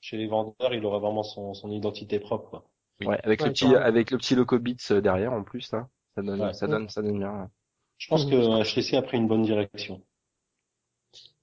chez 0.00 0.16
les 0.16 0.26
vendeurs. 0.26 0.74
Il 0.74 0.84
aura 0.84 0.98
vraiment 0.98 1.22
son, 1.22 1.54
son 1.54 1.70
identité 1.70 2.18
propre, 2.20 2.50
quoi. 2.50 2.64
Oui. 3.00 3.06
Ouais, 3.06 3.20
avec 3.24 3.40
Ouais, 3.40 3.46
le 3.48 3.52
petit 3.52 3.66
avec 3.76 4.10
le 4.10 4.18
petit 4.18 4.34
loco 4.34 4.58
Beats 4.58 5.00
derrière 5.02 5.32
en 5.32 5.42
plus 5.44 5.70
là, 5.72 5.88
ça 6.14 6.22
donne 6.22 6.40
Ouais. 6.40 6.54
ça 6.54 6.66
donne 6.66 6.88
ça 6.88 7.02
donne 7.02 7.18
bien. 7.18 7.50
Je 7.98 8.08
pense 8.08 8.24
Mhm. 8.26 8.30
que 8.30 8.62
HTC 8.62 8.96
a 8.96 9.02
pris 9.02 9.18
une 9.18 9.28
bonne 9.28 9.42
direction. 9.42 10.02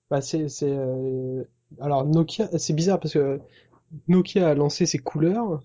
Bah 0.09 0.21
c'est 0.21 0.49
c'est 0.49 0.69
euh, 0.71 1.43
alors 1.79 2.05
Nokia 2.05 2.47
c'est 2.59 2.73
bizarre 2.73 2.99
parce 2.99 3.13
que 3.13 3.39
Nokia 4.07 4.49
a 4.49 4.53
lancé 4.55 4.85
ses 4.85 4.97
couleurs 4.99 5.61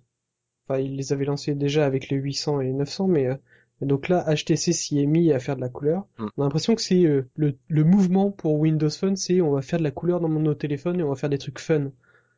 enfin 0.68 0.80
il 0.80 0.96
les 0.96 1.12
avait 1.12 1.24
lancées 1.24 1.54
déjà 1.54 1.86
avec 1.86 2.08
les 2.10 2.16
800 2.16 2.60
et 2.60 2.64
les 2.66 2.72
900 2.72 3.08
mais 3.08 3.26
euh, 3.26 3.34
donc 3.80 4.08
là 4.08 4.24
HTC 4.34 4.72
s'y 4.72 5.00
est 5.00 5.06
mis 5.06 5.32
à 5.32 5.38
faire 5.38 5.56
de 5.56 5.60
la 5.60 5.68
couleur 5.68 6.06
Mm. 6.18 6.26
on 6.36 6.42
a 6.42 6.44
l'impression 6.46 6.74
que 6.74 6.82
c'est 6.82 7.04
euh, 7.04 7.28
le, 7.36 7.56
le 7.68 7.84
mouvement 7.84 8.30
pour 8.30 8.54
Windows 8.58 8.90
Phone 8.90 9.16
c'est 9.16 9.40
on 9.40 9.52
va 9.52 9.62
faire 9.62 9.78
de 9.78 9.84
la 9.84 9.90
couleur 9.92 10.20
dans 10.20 10.28
nos 10.28 10.54
téléphones 10.54 11.00
et 11.00 11.02
on 11.02 11.08
va 11.10 11.16
faire 11.16 11.30
des 11.30 11.38
trucs 11.38 11.58
fun 11.60 11.90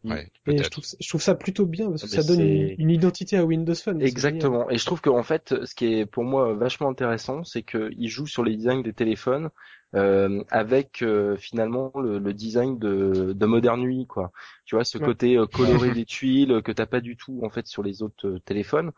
Ouais, 0.03 0.31
et 0.47 0.57
je 0.57 0.71
trouve 0.71 0.83
ça- 0.85 0.97
je 0.99 1.07
trouve 1.11 1.21
ça 1.21 1.35
plutôt 1.35 1.67
bien 1.67 1.91
parce 1.91 2.05
que 2.05 2.17
Mais 2.17 2.23
ça 2.23 2.27
donne 2.27 2.41
une, 2.41 2.89
identité 2.89 3.37
à 3.37 3.45
Windows 3.45 3.75
Phone. 3.75 4.01
Exactement. 4.01 4.71
Et 4.71 4.79
je 4.79 4.87
trouve 4.87 5.03
qu'en 5.03 5.23
fait, 5.23 5.55
ce 5.67 5.75
qui 5.75 5.93
est 5.93 6.07
pour 6.07 6.25
moi 6.25 6.55
vachement 6.55 6.89
intéressant, 6.89 7.45
c'est 7.45 7.63
qu'il 7.63 8.09
joue 8.09 8.25
sur 8.27 8.43
les 8.43 8.57
designs 8.57 8.81
des 8.83 8.95
téléphones 8.95 9.51
euh, 9.97 10.43
avec 10.51 11.03
euh, 11.03 11.37
finalement 11.37 11.93
le, 11.97 12.19
le 12.19 12.35
design 12.35 12.79
de, 12.79 13.33
de 13.35 13.47
Modern 13.47 13.83
UI, 13.83 14.07
quoi. 14.07 14.31
Tu 14.65 14.75
vois, 14.77 14.85
ce 14.85 14.99
Ouais. 14.99 15.05
côté 15.07 15.37
euh, 15.37 15.47
coloré 15.47 15.91
des 15.93 16.05
tuiles 16.05 16.63
que 16.63 16.73
t'as 16.73 16.87
pas 16.87 17.01
du 17.01 17.17
tout 17.17 17.41
en 17.45 17.51
fait 17.51 17.67
sur 17.67 17.83
les 17.83 18.03
autres 18.03 18.27
euh, 18.29 18.39
téléphones, 18.41 18.93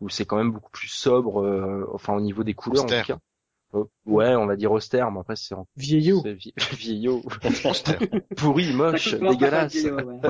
où 0.00 0.08
c'est 0.08 0.26
quand 0.26 0.36
même 0.36 0.52
beaucoup 0.52 0.70
plus 0.72 0.88
sobre, 0.88 1.42
euh, 1.42 1.86
enfin 1.94 2.14
au 2.14 2.20
niveau 2.20 2.44
des 2.44 2.54
couleurs 2.54 2.84
Austère. 2.84 2.98
en 2.98 3.02
tout 3.02 3.12
cas. 3.12 3.18
Euh, 3.74 3.84
ouais, 4.06 4.34
on 4.36 4.46
va 4.46 4.56
dire 4.56 4.72
austère, 4.72 5.10
mais 5.10 5.20
après 5.20 5.36
c'est 5.36 5.54
en- 5.54 5.66
vieillot 5.76 6.22
c'est 6.22 6.34
vie- 6.34 6.54
vieillot, 6.78 7.22
Austère. 7.64 7.98
pourri, 8.36 8.72
moche, 8.72 9.14
dégueulasse. 9.14 9.72
vieillot, 9.72 9.96
ouais. 10.00 10.20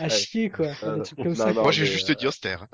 à 0.00 0.08
chier 0.08 0.50
quoi 0.50 0.66
Euh, 0.82 0.96
des 0.96 1.02
trucs 1.02 1.18
comme 1.22 1.34
non, 1.34 1.34
ça 1.34 1.52
non, 1.54 1.62
Moi, 1.62 1.72
j'ai 1.72 1.84
mais, 1.84 1.92
juste 1.92 2.10
euh, 2.10 2.14
dit 2.14 2.26
austère. 2.26 2.66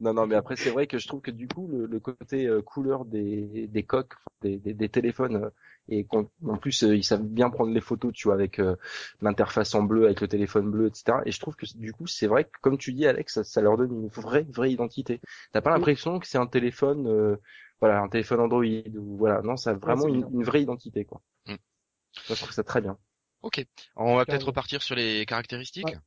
Non, 0.00 0.12
non, 0.12 0.26
mais 0.26 0.34
après, 0.34 0.56
c'est 0.56 0.70
vrai 0.70 0.86
que 0.86 0.98
je 0.98 1.06
trouve 1.06 1.20
que 1.20 1.30
du 1.30 1.48
coup, 1.48 1.68
le, 1.68 1.86
le 1.86 2.00
côté 2.00 2.46
euh, 2.46 2.62
couleur 2.62 3.04
des, 3.04 3.66
des 3.68 3.82
coques, 3.82 4.14
des, 4.42 4.58
des, 4.58 4.74
des 4.74 4.88
téléphones, 4.88 5.36
euh, 5.36 5.50
et 5.88 6.04
qu'en 6.04 6.28
en 6.46 6.56
plus, 6.56 6.82
euh, 6.82 6.96
ils 6.96 7.04
savent 7.04 7.22
bien 7.22 7.48
prendre 7.50 7.72
les 7.72 7.80
photos, 7.80 8.12
tu 8.12 8.28
vois, 8.28 8.34
avec 8.34 8.58
euh, 8.58 8.76
l'interface 9.20 9.74
en 9.74 9.82
bleu, 9.82 10.06
avec 10.06 10.20
le 10.20 10.28
téléphone 10.28 10.70
bleu, 10.70 10.88
etc. 10.88 11.18
Et 11.26 11.32
je 11.32 11.40
trouve 11.40 11.54
que 11.56 11.66
du 11.76 11.92
coup, 11.92 12.06
c'est 12.06 12.26
vrai 12.26 12.44
que, 12.44 12.50
comme 12.60 12.76
tu 12.78 12.92
dis, 12.92 13.06
Alex, 13.06 13.34
ça, 13.34 13.44
ça 13.44 13.60
leur 13.60 13.76
donne 13.76 13.92
une 13.92 14.08
vraie, 14.08 14.46
vraie 14.50 14.72
identité. 14.72 15.20
T'as 15.52 15.60
pas 15.60 15.70
l'impression 15.70 16.18
que 16.18 16.26
c'est 16.26 16.38
un 16.38 16.46
téléphone, 16.46 17.06
euh, 17.06 17.36
voilà, 17.80 18.00
un 18.00 18.08
téléphone 18.08 18.40
Android, 18.40 18.64
ou 18.64 19.16
voilà, 19.16 19.42
non, 19.42 19.56
ça 19.56 19.70
a 19.70 19.74
vraiment 19.74 20.06
c'est 20.06 20.08
une, 20.08 20.26
une 20.32 20.42
vraie 20.44 20.62
identité, 20.62 21.04
quoi. 21.04 21.20
Mm. 21.46 21.52
Moi, 21.52 22.34
je 22.34 22.34
trouve 22.34 22.52
ça 22.52 22.64
très 22.64 22.80
bien. 22.80 22.98
Ok. 23.42 23.64
On 23.96 24.16
va 24.16 24.26
peut-être 24.26 24.40
Carrément. 24.40 24.46
repartir 24.46 24.82
sur 24.82 24.94
les 24.96 25.24
caractéristiques. 25.26 25.86
Ouais. 25.86 25.98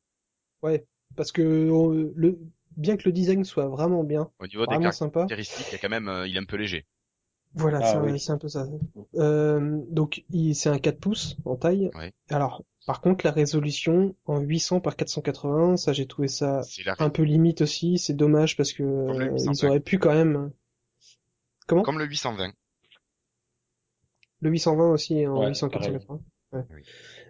ouais 0.62 0.86
parce 1.16 1.32
que 1.32 1.42
euh, 1.42 2.12
le 2.16 2.38
bien 2.76 2.96
que 2.96 3.02
le 3.06 3.12
design 3.12 3.44
soit 3.44 3.66
vraiment 3.68 4.04
bien 4.04 4.30
Au 4.38 4.46
niveau 4.46 4.66
des 4.66 4.74
vraiment 4.74 4.92
sympa 4.92 5.20
caractéristiques, 5.20 5.66
il 5.68 5.72
y 5.72 5.74
a 5.76 5.78
quand 5.78 5.88
même, 5.88 6.08
euh, 6.08 6.26
il 6.26 6.36
est 6.36 6.40
un 6.40 6.44
peu 6.44 6.56
léger. 6.56 6.86
Voilà, 7.54 7.80
Ah 7.82 7.86
c'est 7.86 7.96
un- 7.96 8.02
oui. 8.04 8.20
c'est 8.20 8.30
un 8.30 8.38
peu 8.38 8.48
ça. 8.48 8.66
Euh, 9.16 9.80
donc, 9.88 10.24
il- 10.30 10.54
c'est 10.54 10.68
un 10.68 10.78
4 10.78 11.00
pouces 11.00 11.36
en 11.44 11.56
taille. 11.56 11.90
Ouais. 11.94 12.12
Alors, 12.28 12.64
par 12.86 13.00
contre, 13.00 13.26
la 13.26 13.32
résolution 13.32 14.14
en 14.26 14.38
800 14.38 14.80
par 14.80 14.94
480, 14.96 15.76
ça, 15.76 15.92
j'ai 15.92 16.06
trouvé 16.06 16.28
ça 16.28 16.60
un 17.00 17.10
peu 17.10 17.22
limite 17.22 17.60
aussi. 17.62 17.98
C'est 17.98 18.14
dommage 18.14 18.56
parce 18.56 18.72
que 18.72 18.84
euh, 18.84 19.32
820. 19.32 19.52
ils 19.52 19.66
auraient 19.66 19.80
pu 19.80 19.98
quand 19.98 20.14
même. 20.14 20.52
Comment? 21.66 21.82
comme 21.82 21.98
le 21.98 22.04
820. 22.06 22.52
Le 24.42 24.50
820 24.50 24.90
aussi 24.92 25.26
en 25.26 25.40
Ouais, 25.42 25.48
800 25.48 25.68
pareil. 25.70 25.92
480. 25.92 26.20
Ouais. 26.52 26.64
Oui. 26.74 26.82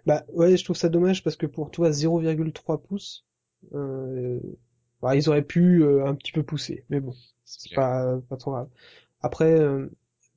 Bah 0.05 0.23
ouais, 0.29 0.55
je 0.57 0.63
trouve 0.63 0.75
ça 0.77 0.89
dommage 0.89 1.23
parce 1.23 1.35
que 1.35 1.45
pour 1.45 1.69
toi 1.71 1.91
0,3 1.91 2.81
pouces, 2.81 3.25
euh, 3.73 4.39
bah, 5.01 5.15
ils 5.15 5.29
auraient 5.29 5.41
pu 5.43 5.83
euh, 5.83 6.05
un 6.05 6.15
petit 6.15 6.31
peu 6.31 6.43
pousser, 6.43 6.85
mais 6.89 6.99
bon, 6.99 7.13
C'est 7.45 7.73
pas 7.75 8.17
pas 8.29 8.37
trop 8.37 8.51
grave. 8.51 8.69
Après, 9.21 9.51
euh, 9.51 9.87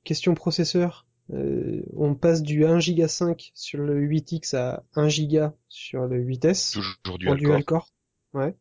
question 0.03 0.33
processeur, 0.35 1.05
euh, 1.33 1.81
on 1.95 2.13
passe 2.15 2.41
du 2.43 2.65
1 2.65 2.79
Go 2.79 3.07
5 3.07 3.51
sur 3.55 3.79
le 3.79 3.99
8X 3.99 4.55
à 4.55 4.83
1 4.95 5.07
Go 5.27 5.55
sur 5.69 6.05
le 6.05 6.23
8S 6.23 6.73
Toujours 6.73 7.17
du 7.17 7.25
dual 7.37 7.63
core. 7.63 7.91
Ouais. 8.33 8.55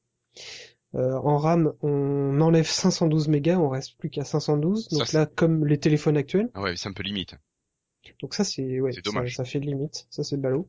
Euh, 0.94 1.14
en 1.14 1.38
RAM, 1.38 1.73
on 1.82 2.40
enlève 2.40 2.66
512 2.68 3.28
mégas, 3.28 3.58
on 3.58 3.68
reste 3.68 3.96
plus 3.99 4.11
qu'à 4.11 4.25
512. 4.25 4.88
Ça, 4.88 4.96
Donc 4.96 5.12
là, 5.12 5.26
comme 5.26 5.66
les 5.66 5.78
téléphones 5.78 6.16
actuels. 6.16 6.50
Ah 6.54 6.62
ouais, 6.62 6.76
c'est 6.76 6.88
un 6.88 6.92
peu 6.92 7.02
limite. 7.02 7.34
Donc 8.20 8.34
ça 8.34 8.44
c'est 8.44 8.80
ouais, 8.80 8.92
C'est 8.92 9.04
ça, 9.04 9.11
dommage. 9.11 9.34
ça 9.37 9.44
fait 9.44 9.58
limite, 9.61 10.06
ça 10.11 10.23
c'est 10.23 10.37
ballot. 10.37 10.68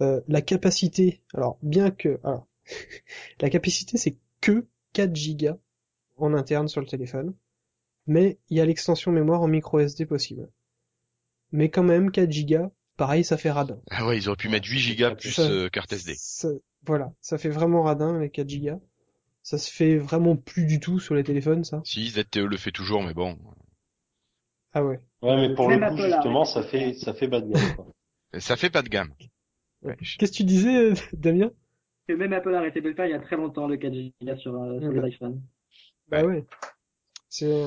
Euh, 0.00 0.20
la 0.26 0.40
capacité, 0.40 1.22
alors 1.34 1.58
bien 1.62 1.90
que 1.90 2.18
alors 2.24 2.46
la 3.40 3.50
capacité 3.50 3.98
c'est 3.98 4.16
que 4.42 4.66
4 4.92 5.16
gigas 5.16 5.56
en 6.18 6.34
interne 6.34 6.68
sur 6.68 6.82
le 6.82 6.86
téléphone, 6.86 7.34
mais 8.06 8.38
il 8.50 8.58
y 8.58 8.60
a 8.60 8.66
l'extension 8.66 9.10
mémoire 9.10 9.40
en 9.40 9.48
micro 9.48 9.78
SD 9.78 10.04
possible. 10.04 10.50
Mais 11.52 11.70
quand 11.70 11.82
même 11.82 12.10
4 12.10 12.30
gigas, 12.30 12.70
pareil 12.98 13.24
ça 13.24 13.38
fait 13.38 13.50
radin. 13.50 13.78
Ah 13.90 14.06
ouais, 14.06 14.18
ils 14.18 14.28
auraient 14.28 14.36
pu 14.36 14.50
mettre 14.50 14.66
ça 14.66 14.72
8 14.74 14.78
fait 14.80 14.84
gigas 14.84 15.06
très 15.12 15.16
plus 15.16 15.38
euh, 15.38 15.68
carte 15.70 15.92
SD. 15.94 16.14
Ça- 16.18 16.48
voilà, 16.84 17.14
ça 17.22 17.38
fait 17.38 17.48
vraiment 17.48 17.82
radin 17.84 18.18
les 18.18 18.28
4 18.28 18.48
gigas. 18.48 18.78
Ça 19.44 19.58
se 19.58 19.70
fait 19.72 19.96
vraiment 19.96 20.36
plus 20.36 20.66
du 20.66 20.78
tout 20.78 21.00
sur 21.00 21.14
les 21.14 21.24
téléphones 21.24 21.64
ça. 21.64 21.80
Si, 21.84 22.10
ZTE 22.10 22.36
le 22.44 22.56
fait 22.56 22.70
toujours, 22.70 23.02
mais 23.02 23.14
bon. 23.14 23.38
Ah 24.72 24.84
ouais. 24.84 25.00
Ouais, 25.20 25.36
mais 25.36 25.54
pour 25.54 25.68
le 25.68 25.76
coup, 25.78 25.84
Apple 25.84 26.02
justement, 26.02 26.44
ça 26.44 26.62
fait, 26.62 26.94
ça 26.94 27.12
fait 27.14 27.28
bas 27.28 27.40
de 27.40 27.52
gamme, 27.52 27.74
quoi. 27.74 27.86
Ça 28.38 28.56
fait 28.56 28.70
pas 28.70 28.82
de 28.82 28.88
gamme. 28.88 29.12
Ouais, 29.82 29.96
Qu'est-ce 30.18 30.32
que 30.32 30.36
tu 30.36 30.44
disais 30.44 30.76
euh, 30.76 30.94
Damien? 31.12 31.50
Que 32.12 32.16
même 32.18 32.32
Apple 32.34 32.54
a 32.54 32.58
arrêté 32.58 32.82
de 32.82 32.88
le 32.90 32.94
faire 32.94 33.06
il 33.06 33.10
y 33.12 33.14
a 33.14 33.18
très 33.20 33.36
longtemps, 33.36 33.66
le 33.66 33.78
4 33.78 33.94
Go 33.94 34.36
sur, 34.36 34.54
euh, 34.54 34.78
sur 34.80 34.88
Ouais, 34.88 34.94
les 34.96 35.00
bah. 35.00 35.08
iPhones. 35.08 35.42
Bah 36.08 36.24
ouais. 36.24 36.44
C'est 37.30 37.64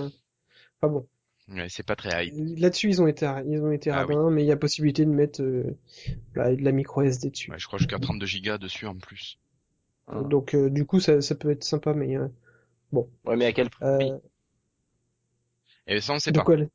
enfin 0.79 0.93
bon. 0.93 1.07
Ouais, 1.49 1.67
c'est 1.69 1.81
pas 1.85 1.95
très 1.95 2.27
hype. 2.27 2.33
Là-dessus, 2.59 2.89
ils 2.89 3.01
ont 3.01 3.07
été, 3.07 3.25
ils 3.47 3.59
ont 3.61 3.71
été 3.71 3.89
Ah 3.89 4.05
radins, 4.05 4.29
mais 4.29 4.43
il 4.43 4.47
y 4.47 4.51
a 4.51 4.57
possibilité 4.57 5.03
de 5.03 5.09
mettre 5.09 5.41
euh, 5.41 5.75
là, 6.35 6.55
de 6.55 6.61
la 6.61 6.71
micro 6.71 7.01
SD 7.01 7.31
dessus. 7.31 7.49
Ouais, 7.51 7.57
je 7.57 7.65
crois 7.65 7.79
jusqu'à 7.79 7.97
32 7.97 8.25
gigas 8.27 8.59
dessus 8.59 8.85
en 8.85 8.95
plus. 8.95 9.39
Ah. 10.07 10.21
Donc 10.21 10.53
euh, 10.53 10.69
du 10.69 10.85
coup, 10.85 10.99
ça, 10.99 11.21
ça 11.21 11.33
peut 11.33 11.49
être 11.49 11.63
sympa, 11.63 11.93
mais 11.95 12.15
euh, 12.15 12.27
Ouais, 12.91 13.35
mais 13.35 13.45
à 13.47 13.51
quel 13.53 13.71
prix? 13.71 13.83
Euh, 13.83 14.17
Et 15.87 16.01
ça, 16.01 16.13
on 16.13 16.19
sait 16.19 16.31
de 16.31 16.37
pas. 16.37 16.43
quoi 16.45 16.55
le- 16.55 16.69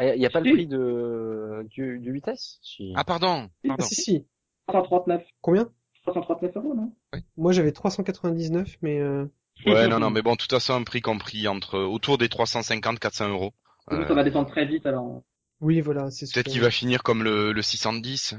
Il 0.00 0.20
y 0.20 0.26
a 0.26 0.30
pas 0.30 0.40
le 0.40 0.46
Si. 0.46 0.52
prix 0.52 0.66
de 0.68 1.66
du, 1.70 1.98
du 1.98 2.12
vitesse? 2.12 2.60
Si. 2.62 2.92
Ah, 2.94 3.02
pardon. 3.04 3.48
Ah, 3.64 3.68
Pardon. 3.68 3.84
si 3.84 3.94
si. 3.96 4.26
339, 4.68 5.24
Combien? 5.40 5.70
339 6.04 6.56
euros, 6.56 6.74
non? 6.74 6.92
Moi, 7.36 7.52
j'avais 7.52 7.72
399, 7.72 8.76
mais 8.82 9.00
euh, 9.00 9.26
Ouais, 9.66 9.88
non, 9.88 9.98
non, 10.00 10.10
mais 10.10 10.22
bon, 10.22 10.32
de 10.32 10.36
toute 10.38 10.50
façon, 10.50 10.74
un 10.74 10.82
prix 10.82 11.00
compris 11.00 11.46
entre 11.48 11.78
autour 11.78 12.18
des 12.18 12.28
350-400 12.28 13.28
euros. 13.30 13.52
Coup, 13.86 13.94
Euh, 13.94 14.06
ça 14.08 14.14
va 14.14 14.24
descendre 14.24 14.48
très 14.50 14.66
vite, 14.66 14.86
alors. 14.86 15.22
oui, 15.60 15.80
voilà, 15.80 16.10
c'est 16.10 16.26
ce 16.26 16.34
Peut-être 16.34 16.48
qu'il 16.48 16.60
va 16.60 16.70
finir 16.70 17.02
comme 17.02 17.22
le, 17.22 17.52
le 17.52 17.62
610. 17.62 18.34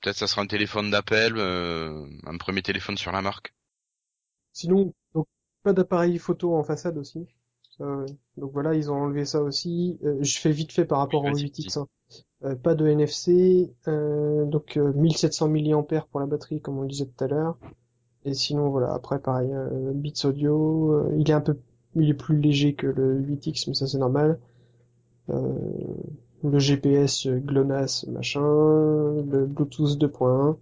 Peut-être 0.00 0.16
ça 0.16 0.26
sera 0.26 0.42
un 0.42 0.46
téléphone 0.46 0.90
d'appel, 0.90 1.34
euh, 1.36 2.06
un 2.24 2.36
premier 2.38 2.62
téléphone 2.62 2.96
sur 2.98 3.12
la 3.12 3.22
marque. 3.22 3.54
Sinon, 4.52 4.94
donc 5.14 5.26
pas 5.62 5.72
d'appareil 5.72 6.18
photo 6.18 6.56
en 6.56 6.64
façade 6.64 6.96
aussi. 6.98 7.26
Ça, 7.76 7.84
ouais. 7.84 8.06
Donc 8.36 8.52
voilà, 8.52 8.74
ils 8.74 8.90
ont 8.90 8.94
enlevé 8.96 9.24
ça 9.24 9.42
aussi. 9.42 9.98
Euh, 10.04 10.16
je 10.22 10.38
fais 10.38 10.52
vite 10.52 10.72
fait 10.72 10.84
par 10.84 10.98
rapport 10.98 11.24
Oui, 11.24 11.30
au 11.30 11.32
vas-y, 11.32 11.44
8X. 11.44 11.78
hein. 11.78 11.86
Euh, 12.44 12.54
pas 12.56 12.74
de 12.74 12.86
NFC, 12.86 13.72
euh, 13.88 14.44
donc 14.46 14.76
euh, 14.76 14.92
1700 14.94 15.48
mAh 15.48 15.82
pour 16.10 16.20
la 16.20 16.26
batterie, 16.26 16.60
comme 16.60 16.78
on 16.78 16.82
le 16.82 16.88
disait 16.88 17.06
tout 17.06 17.24
à 17.24 17.28
l'heure. 17.28 17.56
Et 18.24 18.34
sinon 18.34 18.70
voilà, 18.70 18.92
après 18.94 19.20
pareil, 19.20 19.50
euh, 19.52 19.92
bits 19.94 20.14
audio, 20.24 20.92
euh, 20.92 21.14
il 21.18 21.30
est 21.30 21.34
un 21.34 21.40
peu, 21.40 21.58
il 21.96 22.08
est 22.10 22.14
plus 22.14 22.38
léger 22.40 22.74
que 22.74 22.86
le 22.86 23.20
8X, 23.20 23.66
mais 23.68 23.74
ça 23.74 23.86
c'est 23.86 23.98
normal. 23.98 24.38
Euh, 25.30 25.52
le 26.42 26.58
GPS 26.58 27.26
euh, 27.26 27.38
GLONASS 27.40 28.06
machin, 28.08 28.40
le 28.42 29.46
Bluetooth 29.46 29.96
2.1, 29.98 30.58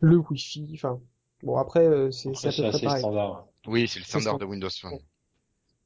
le 0.00 0.16
Wi-Fi, 0.18 0.70
enfin 0.74 1.00
bon 1.42 1.56
après 1.56 1.86
euh, 1.86 2.10
c'est 2.10 2.34
c'est 2.34 2.48
Après, 2.48 2.48
à 2.48 2.52
c'est 2.52 2.62
peu 2.62 2.64
près 2.68 2.78
assez 2.78 2.82
pareil. 2.82 3.00
standard. 3.00 3.46
Oui, 3.66 3.88
c'est 3.88 3.98
le 3.98 4.04
standard 4.04 4.38
de 4.38 4.44
Windows 4.44 4.68
Phone. 4.70 4.98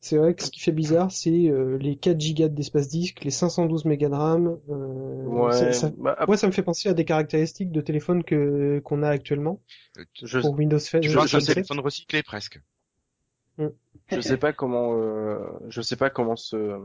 C'est 0.02 0.16
vrai 0.16 0.34
que 0.34 0.42
ce 0.42 0.50
qui 0.50 0.60
fait 0.60 0.72
bizarre, 0.72 1.10
c'est 1.12 1.48
euh, 1.50 1.76
les 1.78 1.94
4 1.96 2.16
Go 2.34 2.48
d'espace 2.48 2.88
disque, 2.88 3.22
les 3.22 3.30
512 3.30 3.84
mégas 3.84 4.08
de 4.08 4.14
RAM. 4.14 4.58
Euh, 4.70 5.24
Ouais. 5.26 5.52
ça- 5.52 5.72
ça- 5.72 5.90
bah, 5.98 6.14
ap- 6.18 6.26
Moi, 6.26 6.38
ça 6.38 6.46
me 6.46 6.52
fait 6.52 6.62
penser 6.62 6.88
à 6.88 6.94
des 6.94 7.04
caractéristiques 7.04 7.70
de 7.70 7.82
téléphone 7.82 8.24
que 8.24 8.80
qu'on 8.82 9.02
a 9.02 9.08
actuellement 9.10 9.60
tu- 10.14 10.26
je, 10.26 10.38
pour 10.40 10.58
Windows 10.58 10.78
7. 10.78 11.02
Tu 11.02 11.10
je- 11.10 11.46
téléphone 11.46 11.80
recyclé 11.80 12.22
presque. 12.22 12.60
je 13.58 14.20
sais 14.22 14.38
pas 14.38 14.52
comment 14.54 14.94
euh, 14.96 15.38
je 15.68 15.82
sais 15.82 15.96
pas 15.96 16.08
comment 16.08 16.36
se 16.36 16.78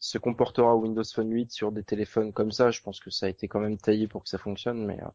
se 0.00 0.16
comportera 0.16 0.74
Windows 0.76 1.02
Phone 1.12 1.30
8 1.30 1.50
sur 1.50 1.70
des 1.72 1.82
téléphones 1.82 2.32
comme 2.32 2.52
ça. 2.52 2.70
Je 2.70 2.80
pense 2.80 3.00
que 3.00 3.10
ça 3.10 3.26
a 3.26 3.28
été 3.28 3.46
quand 3.48 3.60
même 3.60 3.76
taillé 3.76 4.06
pour 4.08 4.22
que 4.22 4.28
ça 4.30 4.38
fonctionne, 4.38 4.86
mais 4.86 4.98
euh, 5.02 5.08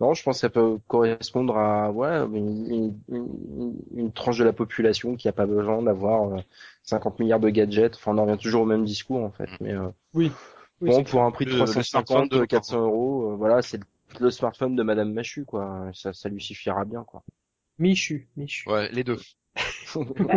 non, 0.00 0.12
je 0.14 0.22
pense 0.22 0.36
que 0.36 0.40
ça 0.40 0.50
peut 0.50 0.78
correspondre 0.88 1.56
à 1.56 1.90
ouais 1.90 2.18
une, 2.32 2.70
une, 2.70 3.00
une- 3.08 3.76
une 3.94 4.12
tranche 4.12 4.38
de 4.38 4.44
la 4.44 4.52
population 4.52 5.16
qui 5.16 5.28
a 5.28 5.32
pas 5.32 5.46
besoin 5.46 5.82
d'avoir 5.82 6.34
euh, 6.38 6.40
50 6.82 7.18
milliards 7.18 7.40
de 7.40 7.48
gadgets. 7.50 7.94
Enfin, 7.96 8.12
on 8.14 8.18
en 8.18 8.26
revient 8.26 8.38
toujours 8.38 8.62
au 8.62 8.66
même 8.66 8.84
discours 8.84 9.22
en 9.24 9.30
fait, 9.30 9.48
mais 9.60 9.72
euh, 9.74 9.88
Oui. 10.14 10.32
Oui, 10.82 10.90
bon 10.90 11.04
pour 11.04 11.22
un 11.24 11.30
prix 11.30 11.46
de 11.46 11.50
Le- 11.52 11.72
le 11.72 11.82
smartphone 11.82 12.28
350, 12.28 12.30
de 12.30 12.38
nos 12.38 12.46
400 12.46 12.82
euros, 12.84 13.32
euh, 13.32 13.36
voilà, 13.36 13.62
c'est 13.62 13.78
le, 13.78 13.84
le 14.20 14.30
smartphone 14.30 14.76
de 14.76 14.82
Madame 14.82 15.12
Machu 15.12 15.44
quoi. 15.44 15.90
Ça, 15.94 16.12
ça 16.12 16.28
lui 16.28 16.42
suffira 16.42 16.84
bien 16.84 17.04
quoi. 17.04 17.22
Michu, 17.78 18.28
Michu. 18.36 18.68
Ouais, 18.70 18.90
les 18.92 19.04
deux. 19.04 19.18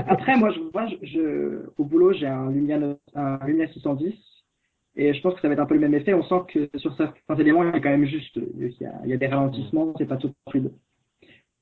Après, 0.08 0.38
moi, 0.38 0.52
je 0.52 0.60
vois, 0.72 0.88
je, 0.88 0.95
je- 1.04 1.69
au 1.78 1.84
boulot, 1.86 2.13
j'ai 2.13 2.28
un 2.28 2.50
Lumia, 2.50 2.80
un 3.15 3.39
Lumia 3.45 3.67
610. 3.67 4.15
Et 5.02 5.14
je 5.14 5.22
pense 5.22 5.34
que 5.36 5.40
ça 5.40 5.48
va 5.48 5.54
être 5.54 5.62
un 5.62 5.66
peu 5.66 5.76
le 5.76 5.80
même 5.80 5.94
effet. 5.94 6.14
On 6.14 6.24
sent 6.24 6.42
que 6.54 6.70
sur 6.78 6.94
certains 6.98 7.38
éléments, 7.38 7.64
il 7.64 7.68
y 7.74 7.78
a 7.78 7.80
quand 7.80 7.90
même 7.90 8.06
juste, 8.06 8.36
il 8.36 8.76
y 8.82 8.86
a, 8.86 8.94
il 9.06 9.10
y 9.10 9.14
a 9.14 9.18
des 9.18 9.28
ralentissements, 9.28 9.94
c'est 9.98 10.06
pas 10.06 10.18
tout 10.18 10.34
fluide. 10.50 10.74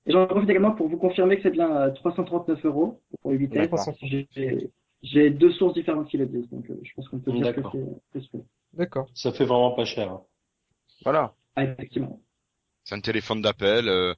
Et 0.08 0.12
j'en 0.12 0.26
profite 0.26 0.50
également 0.50 0.72
pour 0.72 0.88
vous 0.90 0.98
confirmer 0.98 1.36
que 1.38 1.44
c'est 1.44 1.52
bien 1.52 1.70
euh, 1.76 1.92
339 1.92 2.66
euros 2.66 3.02
pour 3.22 3.32
le 3.32 3.38
8 3.38 3.48
D'accord. 3.50 3.86
J'ai 5.04 5.30
deux 5.30 5.52
sources 5.52 5.76
différentes 5.76 6.10
qui 6.10 6.18
le 6.18 6.26
disent, 6.26 6.50
donc 6.50 6.68
euh, 6.72 6.80
je 6.84 6.92
pense 6.96 7.08
qu'on 7.10 7.20
peut 7.20 7.32
dire 7.32 7.54
que 7.54 7.62
D'accord. 7.62 7.76
c'est 8.14 8.42
D'accord. 8.74 9.08
Ça 9.14 9.32
fait 9.32 9.46
vraiment 9.46 9.72
pas 9.76 9.86
cher. 9.86 10.12
hein. 10.12 10.22
voilà. 11.04 11.36
Ah, 11.56 11.64
effectivement. 11.66 12.20
C'est 12.84 12.96
un 12.96 13.02
téléphone 13.02 13.42
d'appel. 13.42 13.88
euh, 13.88 14.16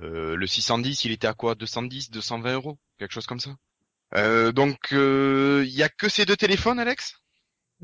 euh, 0.00 0.34
le 0.34 0.46
610, 0.46 1.04
il 1.04 1.12
était 1.12 1.26
à 1.26 1.34
quoi? 1.34 1.54
210, 1.54 2.10
220 2.10 2.54
euros? 2.54 2.78
Quelque 2.98 3.12
chose 3.12 3.26
comme 3.26 3.40
ça? 3.40 3.50
Euh, 4.14 4.52
donc, 4.52 4.92
euh, 4.92 5.64
il 5.66 5.74
y 5.74 5.82
a 5.82 5.88
que 5.90 6.08
ces 6.08 6.24
deux 6.24 6.36
téléphones, 6.36 6.78
Alex? 6.78 7.20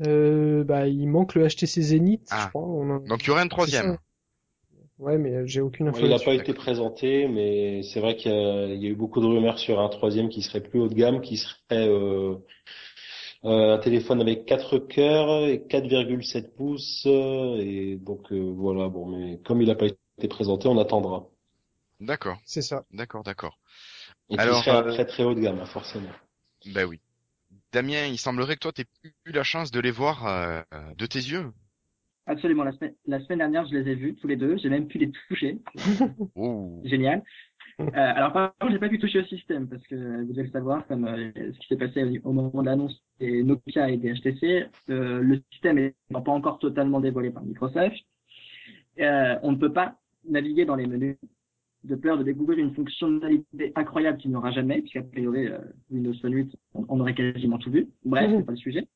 Euh, 0.01 0.63
bah, 0.63 0.87
il 0.87 1.07
manque 1.07 1.35
le 1.35 1.47
HTC 1.47 1.81
Zenith, 1.81 2.27
Ah. 2.31 2.43
je 2.45 2.49
crois. 2.49 2.63
On 2.63 2.89
en- 2.89 2.99
Donc, 2.99 3.23
il 3.23 3.27
y 3.27 3.29
aurait 3.31 3.41
un 3.43 3.47
troisième. 3.47 3.97
Ouais, 4.99 5.17
mais 5.17 5.33
euh, 5.33 5.45
j'ai 5.45 5.59
aucune 5.61 5.87
info 5.89 5.99
il 6.01 6.09
n'a 6.09 6.19
pas 6.19 6.33
été 6.33 6.53
présenté, 6.53 7.27
mais 7.27 7.81
c'est 7.83 7.99
vrai 7.99 8.15
qu'il 8.15 8.31
y, 8.31 8.35
a 8.35 8.65
il 8.67 8.81
y 8.81 8.85
a 8.87 8.89
eu 8.89 8.95
beaucoup 8.95 9.19
de 9.21 9.25
rumeurs 9.25 9.59
sur 9.59 9.79
un 9.79 9.89
troisième 9.89 10.29
qui 10.29 10.41
serait 10.41 10.61
plus 10.61 10.79
haut 10.79 10.87
de 10.87 10.93
gamme, 10.93 11.19
qui 11.21 11.37
serait 11.37 11.57
euh, 11.87 12.35
euh, 13.43 13.73
un 13.75 13.77
téléphone 13.79 14.21
avec 14.21 14.45
4 14.45 14.77
cœurs 14.79 15.45
et 15.47 15.63
4,7 15.67 16.53
pouces. 16.55 17.05
Et 17.05 17.97
donc 18.01 18.31
euh, 18.31 18.53
voilà, 18.55 18.87
bon, 18.87 19.07
mais 19.07 19.39
comme 19.43 19.61
il 19.61 19.67
n'a 19.67 19.75
pas 19.75 19.87
été 19.87 20.27
présenté, 20.27 20.67
on 20.69 20.77
attendra. 20.77 21.27
D'accord, 21.99 22.37
C'est 22.45 22.61
ça. 22.61 22.85
d'accord, 22.91 23.23
d'accord. 23.23 23.59
Et 24.29 24.37
Alors, 24.37 24.57
qui 24.63 24.69
serait 24.69 24.77
euh, 24.77 24.93
très 24.93 25.05
très 25.05 25.23
haut 25.23 25.33
de 25.33 25.39
gamme, 25.41 25.65
forcément. 25.65 26.09
Ben 26.73 26.85
oui. 26.85 26.99
Damien, 27.73 28.05
il 28.05 28.19
semblerait 28.19 28.53
que 28.53 28.59
toi, 28.59 28.71
t'aies 28.71 28.85
eu 29.25 29.31
la 29.31 29.43
chance 29.43 29.71
de 29.71 29.79
les 29.79 29.89
voir 29.89 30.27
euh, 30.27 30.61
de 30.95 31.05
tes 31.07 31.17
yeux. 31.17 31.51
Absolument. 32.27 32.63
La 32.63 32.71
semaine, 32.71 32.93
la 33.07 33.19
semaine 33.19 33.39
dernière, 33.39 33.65
je 33.65 33.73
les 33.75 33.91
ai 33.91 33.95
vus 33.95 34.15
tous 34.15 34.27
les 34.27 34.35
deux. 34.35 34.57
J'ai 34.57 34.69
même 34.69 34.87
pu 34.87 34.99
les 34.99 35.11
toucher. 35.27 35.57
Oh. 36.35 36.81
Génial. 36.85 37.23
Euh, 37.79 37.89
alors 37.93 38.31
par 38.31 38.53
contre, 38.59 38.71
j'ai 38.71 38.79
pas 38.79 38.89
pu 38.89 38.99
toucher 38.99 39.21
au 39.21 39.25
système 39.25 39.67
parce 39.67 39.81
que 39.87 39.95
vous 40.21 40.31
devez 40.31 40.43
le 40.43 40.51
savoir, 40.51 40.85
comme 40.85 41.05
euh, 41.05 41.31
ce 41.35 41.59
qui 41.59 41.67
s'est 41.67 41.77
passé 41.77 42.21
au, 42.23 42.31
moment 42.31 42.61
de 42.61 42.67
l'annonce 42.67 43.01
des 43.19 43.43
Nokia 43.43 43.89
et 43.89 43.97
des 43.97 44.13
HTC, 44.13 44.67
le 44.87 45.41
système 45.51 45.79
est 45.79 45.95
pas 46.11 46.31
encore 46.31 46.59
totalement 46.59 46.99
dévoilé 46.99 47.31
par 47.31 47.43
Microsoft. 47.43 47.97
On 48.99 49.51
ne 49.51 49.57
peut 49.57 49.73
pas 49.73 49.95
naviguer 50.29 50.65
dans 50.65 50.75
les 50.75 50.85
menus 50.85 51.17
de 51.83 51.95
peur 51.95 52.17
de 52.17 52.23
découvrir 52.23 52.59
une 52.59 52.73
fonctionnalité 52.73 53.71
incroyable 53.75 54.17
qu'il 54.17 54.31
n'y 54.31 54.37
aura 54.37 54.51
jamais, 54.51 54.81
puisqu'a 54.81 55.01
priori 55.03 55.47
euh, 55.47 55.59
Windows 55.91 56.13
Phone 56.21 56.33
8, 56.33 56.55
on, 56.75 56.85
on 56.89 56.99
aurait 56.99 57.13
quasiment 57.15 57.57
tout 57.57 57.71
vu. 57.71 57.87
Bref, 58.05 58.31
c'est 58.37 58.45
pas 58.45 58.51
le 58.53 58.57
sujet. 58.57 58.87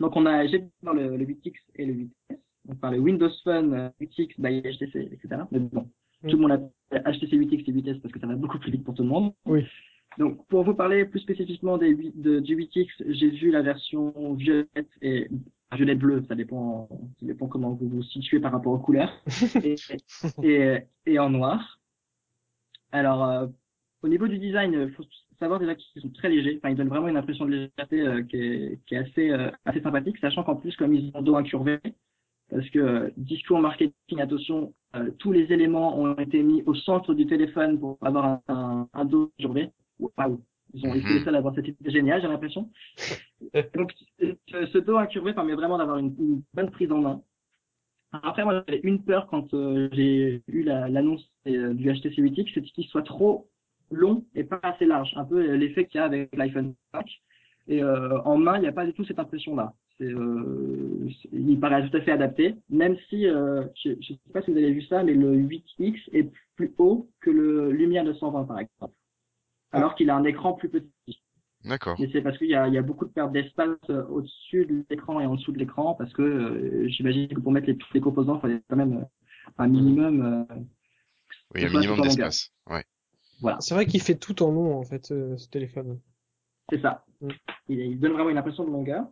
Donc 0.00 0.16
on 0.16 0.26
a 0.26 0.46
j'ai 0.46 0.64
par 0.82 0.94
le, 0.94 1.16
le 1.16 1.24
8X 1.24 1.52
et 1.76 1.86
le 1.86 1.94
8S, 1.94 2.08
donc 2.66 2.80
par 2.80 2.90
le 2.92 2.98
Windows 2.98 3.30
Phone 3.44 3.74
euh, 3.74 3.88
8X 4.00 4.34
by 4.38 4.60
HTC, 4.62 5.10
etc. 5.12 5.42
Mais 5.50 5.58
bon, 5.58 5.88
Mm. 6.24 6.28
tout 6.28 6.36
le 6.36 6.42
monde 6.42 6.52
a 6.92 7.10
HTC 7.12 7.36
8X 7.36 7.64
et 7.68 7.72
8S 7.72 8.00
parce 8.00 8.14
que 8.14 8.20
ça 8.20 8.28
va 8.28 8.36
beaucoup 8.36 8.60
plus 8.60 8.70
vite 8.70 8.84
pour 8.84 8.94
tout 8.94 9.02
le 9.02 9.08
monde. 9.08 9.32
Oui. 9.44 9.64
Donc 10.18 10.46
pour 10.46 10.62
vous 10.62 10.74
parler 10.74 11.04
plus 11.04 11.18
spécifiquement 11.18 11.78
des, 11.78 11.94
de, 11.96 12.38
du 12.38 12.54
8X, 12.56 12.86
j'ai 13.08 13.30
vu 13.30 13.50
la 13.50 13.60
version 13.62 14.12
violette 14.34 14.88
et 15.00 15.28
violette 15.74 15.98
bleu, 15.98 16.22
ça 16.28 16.36
dépend, 16.36 16.88
ça 17.18 17.26
dépend 17.26 17.48
comment 17.48 17.70
vous 17.72 17.88
vous 17.88 18.02
situez 18.04 18.38
par 18.38 18.52
rapport 18.52 18.72
aux 18.72 18.78
couleurs, 18.78 19.10
et, 19.64 19.74
et, 20.44 20.78
et 21.06 21.18
en 21.18 21.30
noir. 21.30 21.80
Alors 22.92 23.24
euh, 23.24 23.46
au 24.02 24.08
niveau 24.08 24.28
du 24.28 24.38
design, 24.38 24.72
il 24.72 24.92
faut 24.94 25.04
savoir 25.38 25.60
déjà 25.60 25.74
qu'ils 25.74 26.02
sont 26.02 26.10
très 26.10 26.28
légers. 26.28 26.58
Enfin, 26.58 26.70
ils 26.70 26.76
donnent 26.76 26.88
vraiment 26.88 27.08
une 27.08 27.16
impression 27.16 27.44
de 27.44 27.50
légèreté 27.50 28.00
euh, 28.00 28.22
qui, 28.22 28.36
est, 28.36 28.80
qui 28.86 28.94
est 28.94 28.98
assez, 28.98 29.30
euh, 29.30 29.50
assez 29.64 29.80
sympathique, 29.80 30.18
sachant 30.18 30.42
qu'en 30.44 30.56
plus, 30.56 30.76
comme 30.76 30.94
ils 30.94 31.10
ont 31.14 31.22
dos 31.22 31.36
incurvé, 31.36 31.78
parce 32.50 32.68
que 32.70 32.78
euh, 32.78 33.10
discours 33.16 33.60
marketing, 33.60 34.20
attention, 34.20 34.74
euh, 34.96 35.10
tous 35.18 35.32
les 35.32 35.52
éléments 35.52 35.98
ont 35.98 36.16
été 36.16 36.42
mis 36.42 36.62
au 36.66 36.74
centre 36.74 37.14
du 37.14 37.26
téléphone 37.26 37.78
pour 37.78 37.98
avoir 38.02 38.40
un, 38.48 38.88
un, 38.92 39.04
dos 39.04 39.32
incurvé. 39.38 39.70
Waouh 39.98 40.42
Ils 40.74 40.86
ont 40.86 40.94
été 40.94 41.08
les 41.08 41.24
seuls 41.24 41.34
à 41.34 41.38
avoir 41.38 41.54
cette 41.54 41.68
idée 41.68 41.90
géniale, 41.90 42.20
j'ai 42.22 42.28
l'impression. 42.28 42.70
Donc, 43.74 43.92
ce, 44.20 44.66
ce 44.66 44.78
dos 44.78 44.96
incurvé 44.96 45.32
permet 45.32 45.54
vraiment 45.54 45.78
d'avoir 45.78 45.98
une, 45.98 46.14
une 46.18 46.42
bonne 46.54 46.70
prise 46.70 46.92
en 46.92 46.98
main. 46.98 47.22
Après, 48.12 48.44
moi, 48.44 48.62
j'avais 48.66 48.80
une 48.84 49.02
peur 49.02 49.26
quand 49.28 49.52
euh, 49.54 49.88
j'ai 49.92 50.42
eu 50.48 50.62
la- 50.62 50.88
l'annonce 50.88 51.30
euh, 51.46 51.72
du 51.74 51.90
HTC 51.90 52.20
8X, 52.20 52.50
c'est 52.54 52.62
qu'il 52.62 52.84
soit 52.86 53.02
trop 53.02 53.48
long 53.90 54.24
et 54.34 54.44
pas 54.44 54.60
assez 54.62 54.84
large. 54.84 55.12
Un 55.16 55.24
peu 55.24 55.36
euh, 55.50 55.56
l'effet 55.56 55.86
qu'il 55.86 55.98
y 55.98 56.00
a 56.02 56.04
avec 56.04 56.34
l'iPhone 56.36 56.74
5. 56.94 57.06
Et 57.68 57.82
euh, 57.82 58.20
en 58.22 58.36
main, 58.36 58.56
il 58.56 58.62
n'y 58.62 58.66
a 58.68 58.72
pas 58.72 58.84
du 58.86 58.92
tout 58.92 59.04
cette 59.04 59.18
impression-là. 59.18 59.72
Euh, 60.02 61.08
il 61.32 61.60
paraît 61.60 61.88
tout 61.88 61.96
à 61.96 62.00
fait 62.00 62.10
adapté, 62.12 62.56
même 62.70 62.96
si, 63.08 63.26
euh, 63.26 63.62
je 63.84 63.90
ne 63.90 64.02
sais 64.02 64.18
pas 64.32 64.42
si 64.42 64.50
vous 64.50 64.56
avez 64.56 64.72
vu 64.72 64.82
ça, 64.82 65.02
mais 65.04 65.14
le 65.14 65.34
8X 65.36 66.08
est 66.12 66.28
plus 66.56 66.74
haut 66.78 67.08
que 67.20 67.30
le 67.30 67.70
Lumia 67.70 68.02
920 68.02 68.44
par 68.44 68.58
exemple, 68.58 68.94
alors 69.72 69.94
qu'il 69.96 70.10
a 70.10 70.16
un 70.16 70.24
écran 70.24 70.54
plus 70.54 70.68
petit. 70.70 71.21
D'accord. 71.64 71.96
Mais 72.00 72.08
c'est 72.12 72.22
parce 72.22 72.36
qu'il 72.38 72.48
y 72.48 72.54
a, 72.54 72.66
il 72.68 72.74
y 72.74 72.78
a 72.78 72.82
beaucoup 72.82 73.04
de 73.04 73.10
perte 73.10 73.32
d'espace 73.32 73.68
euh, 73.90 74.04
au-dessus 74.06 74.66
de 74.66 74.84
l'écran 74.90 75.20
et 75.20 75.26
en 75.26 75.36
dessous 75.36 75.52
de 75.52 75.58
l'écran, 75.58 75.94
parce 75.94 76.12
que 76.12 76.22
euh, 76.22 76.88
j'imagine 76.88 77.28
que 77.28 77.40
pour 77.40 77.52
mettre 77.52 77.68
les, 77.68 77.76
tous 77.76 77.92
les 77.94 78.00
composants, 78.00 78.36
il 78.38 78.40
fallait 78.40 78.62
quand 78.68 78.76
même 78.76 78.98
euh, 78.98 79.04
un 79.58 79.68
minimum. 79.68 80.46
euh, 80.50 80.54
Oui, 81.54 81.64
un 81.64 81.68
minimum 81.70 82.00
d'espace. 82.00 82.50
Ouais. 82.68 82.84
voilà, 83.40 83.58
C'est 83.60 83.74
vrai 83.74 83.86
qu'il 83.86 84.00
fait 84.02 84.16
tout 84.16 84.42
en 84.42 84.50
long, 84.50 84.76
en 84.78 84.82
fait, 84.82 85.10
euh, 85.12 85.36
ce 85.36 85.48
téléphone. 85.48 86.00
c'est 86.70 86.80
ça. 86.80 87.04
Mm. 87.20 87.28
Il, 87.68 87.78
il 87.80 88.00
donne 88.00 88.12
vraiment 88.12 88.30
une 88.30 88.38
impression 88.38 88.64
de 88.64 88.70
longueur. 88.70 89.04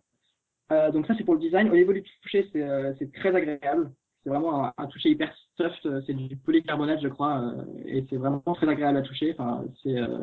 Euh, 0.73 0.91
donc 0.93 1.07
ça, 1.07 1.15
c'est 1.17 1.25
pour 1.25 1.35
le 1.35 1.41
design. 1.41 1.69
Au 1.71 1.75
niveau 1.75 1.93
du 1.93 2.03
toucher, 2.23 2.49
c'est 2.53 2.63
euh, 2.63 2.93
très 3.15 3.35
agréable. 3.35 3.93
C'est 4.23 4.31
vraiment 4.31 4.67
un, 4.67 4.73
un 4.77 4.87
toucher 4.87 5.11
hyper 5.11 5.35
soft. 5.57 5.89
C'est 6.07 6.15
du 6.15 6.37
polycarbonate, 6.37 7.01
je 7.01 7.09
crois, 7.09 7.41
euh, 7.41 7.65
et 7.87 8.05
c'est 8.11 8.17
vraiment 8.17 8.41
très 8.55 8.69
agréable 8.69 8.99
à 8.99 9.03
toucher. 9.03 9.35
Enfin, 9.39 9.65
c'est 9.83 9.97
euh, 9.99 10.19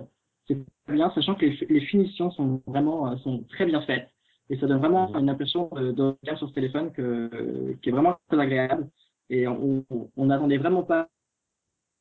c'est 0.48 0.58
bien, 0.90 1.12
sachant 1.12 1.36
que 1.36 1.46
les, 1.46 1.58
les 1.70 1.82
finitions 1.82 2.32
sont 2.32 2.62
vraiment 2.68 3.12
euh, 3.12 3.18
sont 3.18 3.44
très 3.50 3.66
bien 3.66 3.82
faites. 3.82 4.10
Et 4.50 4.58
ça 4.58 4.68
donne 4.68 4.80
vraiment 4.80 5.10
Mhm. 5.12 5.20
une 5.20 5.30
impression 5.30 5.70
de, 5.76 5.92
de 5.92 6.04
regard 6.22 6.38
sur 6.38 6.48
ce 6.50 6.54
téléphone 6.54 6.92
que, 6.94 7.74
qui 7.82 7.90
est 7.90 7.92
vraiment 7.92 8.16
très 8.30 8.40
agréable. 8.40 8.88
Et 9.30 9.46
on 9.48 9.84
n'attendait 10.18 10.58
vraiment 10.58 10.84
pas 10.84 11.10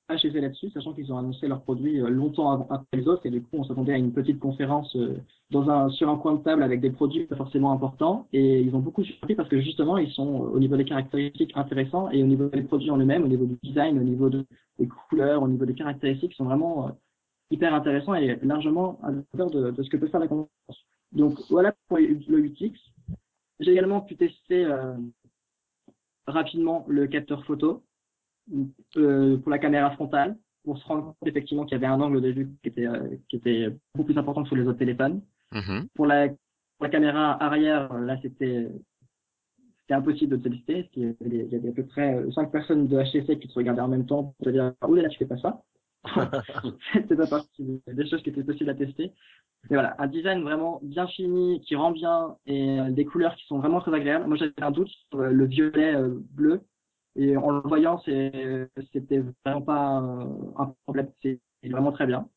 HTC 0.09 0.41
là-dessus, 0.41 0.71
sachant 0.71 0.93
qu'ils 0.93 1.13
ont 1.13 1.19
annoncé 1.19 1.49
leurs 1.49 1.63
produits 1.63 2.01
euh, 2.01 2.09
longtemps 2.09 2.53
avant, 2.53 2.69
après 2.71 2.97
les 2.97 3.09
autres, 3.09 3.27
et 3.27 3.31
du 3.31 3.43
coup 3.43 3.57
on 3.59 3.65
s'attendait 3.65 3.95
à 3.95 3.99
une 3.99 4.13
petite 4.13 4.39
conférence 4.39 4.95
euh, 4.95 5.17
dans 5.51 5.69
un, 5.69 5.91
sur 5.91 6.09
un 6.09 6.17
coin 6.17 6.35
de 6.35 6.43
table 6.45 6.63
avec 6.63 6.81
des 6.81 6.91
produits 6.91 7.27
pas 7.27 7.35
forcément 7.35 7.73
importants, 7.73 8.29
et 8.33 8.61
ils 8.61 8.73
ont 8.77 8.79
beaucoup 8.79 9.03
surpris 9.03 9.35
parce 9.35 9.49
que 9.49 9.61
justement 9.61 9.99
ils 9.99 10.13
sont 10.13 10.45
euh, 10.45 10.49
au 10.51 10.61
niveau 10.61 10.77
des 10.77 10.85
caractéristiques 10.85 11.51
intéressants, 11.57 12.09
et 12.13 12.23
au 12.23 12.27
niveau 12.27 12.49
des 12.49 12.63
produits 12.63 12.91
en 12.93 12.99
eux-mêmes, 12.99 13.25
au 13.25 13.29
niveau 13.29 13.47
du 13.47 13.59
design, 13.65 13.99
au 13.99 14.05
niveau 14.05 14.31
de, 14.31 14.47
des 14.79 14.87
couleurs, 14.87 15.43
au 15.43 15.49
niveau 15.49 15.67
des 15.67 15.75
caractéristiques, 15.75 16.35
ils 16.35 16.37
sont 16.37 16.45
vraiment 16.45 16.87
euh, 16.87 16.91
hyper 17.51 17.75
intéressants 17.75 18.15
et 18.15 18.37
largement 18.43 18.99
à 19.03 19.11
l'auteur 19.11 19.51
de, 19.51 19.71
de 19.71 19.83
ce 19.83 19.91
que 19.91 19.97
peut 19.97 20.09
faire 20.09 20.21
la 20.21 20.29
concurrence. 20.29 20.87
Donc 21.13 21.39
voilà 21.49 21.75
pour 21.89 21.99
le 21.99 22.43
8X. 22.43 22.75
J'ai 23.61 23.73
également 23.73 24.01
pu 24.01 24.17
tester 24.17 24.65
euh, 24.65 24.95
rapidement 26.27 26.85
le 26.89 27.07
capteur 27.07 27.45
photo 27.45 27.85
euh, 28.97 29.39
pour 29.39 29.51
la 29.51 29.59
caméra 29.59 29.91
frontale 29.93 30.37
pour 30.65 30.79
se 30.79 30.87
rendre 30.87 31.15
compte 31.19 31.29
effectivement 31.29 31.65
qu'il 31.65 31.75
y 31.75 31.77
avait 31.77 31.87
un 31.87 32.01
angle 32.01 32.21
de 32.21 32.31
vue 32.31 32.51
qui 32.63 32.69
était, 32.69 32.87
euh, 32.87 33.17
qui 33.29 33.37
était 33.37 33.69
beaucoup 33.95 34.07
plus 34.07 34.19
important 34.19 34.43
que 34.43 34.49
sur 34.49 34.57
les 34.57 34.67
autres 34.67 34.79
téléphones. 34.79 35.23
Mhm. 35.53 35.89
Pour 35.95 36.07
la, 36.07 36.29
pour 36.29 36.83
la 36.83 36.89
caméra 36.91 37.43
arrière, 37.43 37.95
là 37.95 38.19
c'était 38.21 38.69
c'était 39.81 39.95
impossible 39.95 40.39
de 40.39 40.49
te 40.49 40.49
avait, 40.49 41.47
il 41.47 41.53
y 41.53 41.55
avait 41.55 41.69
à 41.69 41.73
peu 41.73 41.87
près 41.87 42.17
euh, 42.17 42.31
cinq 42.33 42.51
personnes 42.51 42.89
de 42.89 43.01
HTC 43.01 43.39
qui 43.39 43.47
te 43.47 43.55
regardaient 43.55 43.81
en 43.81 43.89
même 43.89 44.07
temps 44.07 44.35
pour 44.37 44.47
te 44.47 44.51
dire 44.51 44.75
oh 44.83 44.95
là 44.97 45.03
là 45.03 45.09
tu 45.09 45.19
fais 45.19 45.27
pas 45.27 45.39
ça. 45.39 45.63
C'était 46.93 47.17
pas 47.17 47.27
partie 47.27 47.83
des 47.87 48.09
choses 48.09 48.23
qui 48.23 48.31
étaient 48.31 48.45
possibles 48.45 48.71
à 48.71 48.75
tester. 48.75 49.13
Mais 49.71 49.77
voilà, 49.77 49.97
un 49.99 50.07
design 50.07 50.43
vraiment 50.43 50.81
bien 50.83 51.07
fini, 51.09 51.61
qui 51.63 51.75
rend 51.75 51.91
bien 51.91 52.37
et 52.47 52.81
euh, 52.81 52.91
des 52.91 53.05
couleurs 53.05 53.35
qui 53.37 53.47
sont 53.47 53.59
vraiment 53.59 53.81
très 53.81 53.95
agréables. 53.95 54.27
Moi 54.27 54.37
j'avais 54.37 54.53
un 54.63 54.71
doute 54.71 54.91
sur 55.11 55.21
euh, 55.21 55.31
le 55.31 55.47
violet 55.47 55.95
euh, 55.95 56.19
bleu 56.31 56.61
et 57.17 57.37
en 57.37 57.51
le 57.51 57.61
voyant 57.61 58.01
c'est 58.05 58.69
c'était 58.93 59.25
vraiment 59.45 59.63
pas 59.63 60.01
euh, 60.01 60.25
un 60.59 60.75
problème, 60.85 61.11
c'est 61.23 61.41
vraiment 61.65 61.93
très 61.93 62.07
bien. 62.07 62.29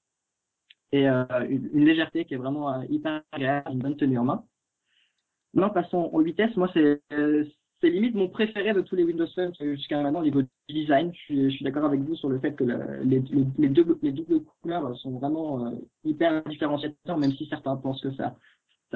Et 0.92 1.08
euh, 1.08 1.26
une, 1.48 1.86
légèreté 1.86 2.26
qui 2.26 2.34
est 2.34 2.38
vraiment 2.38 2.74
euh, 2.74 2.86
hyper 2.90 3.22
agréable, 3.32 3.72
une 3.72 3.80
bonne 3.80 3.98
tenue 3.98 4.18
en 4.18 4.24
main. 4.24 4.46
Non, 5.54 5.70
passons 5.70 6.10
aux 6.12 6.22
vitesses. 6.22 6.56
Moi, 6.56 6.70
c'est 6.74 7.02
euh, 7.14 7.46
c'est 7.82 7.90
limite 7.90 8.16
mon 8.16 8.28
préféré 8.28 8.74
de 8.74 8.82
tous 8.82 8.96
les 8.96 9.04
Windows 9.04 9.28
Phone 9.34 9.54
jusqu'à 9.60 10.02
maintenant 10.02 10.20
au 10.20 10.24
niveau 10.24 10.42
du 10.42 10.48
design. 10.70 11.12
Je 11.30 11.50
suis, 11.50 11.64
d'accord 11.64 11.86
avec 11.86 12.02
vous 12.02 12.16
sur 12.16 12.30
le 12.30 12.40
fait 12.40 12.54
que 12.54 12.64
le- 12.64 13.04
les, 13.04 13.70
deux, 13.70 13.98
les 14.02 14.12
doubles 14.12 14.44
couleurs 14.62 14.96
sont 14.98 15.18
vraiment 15.18 15.66
euh, 15.66 15.72
hyper 16.04 16.44
différenciateurs, 16.44 17.18
même 17.18 17.32
si 17.34 17.46
certains 17.48 17.76
pensent 17.78 18.02
que 18.02 18.14
ça, 18.14 18.36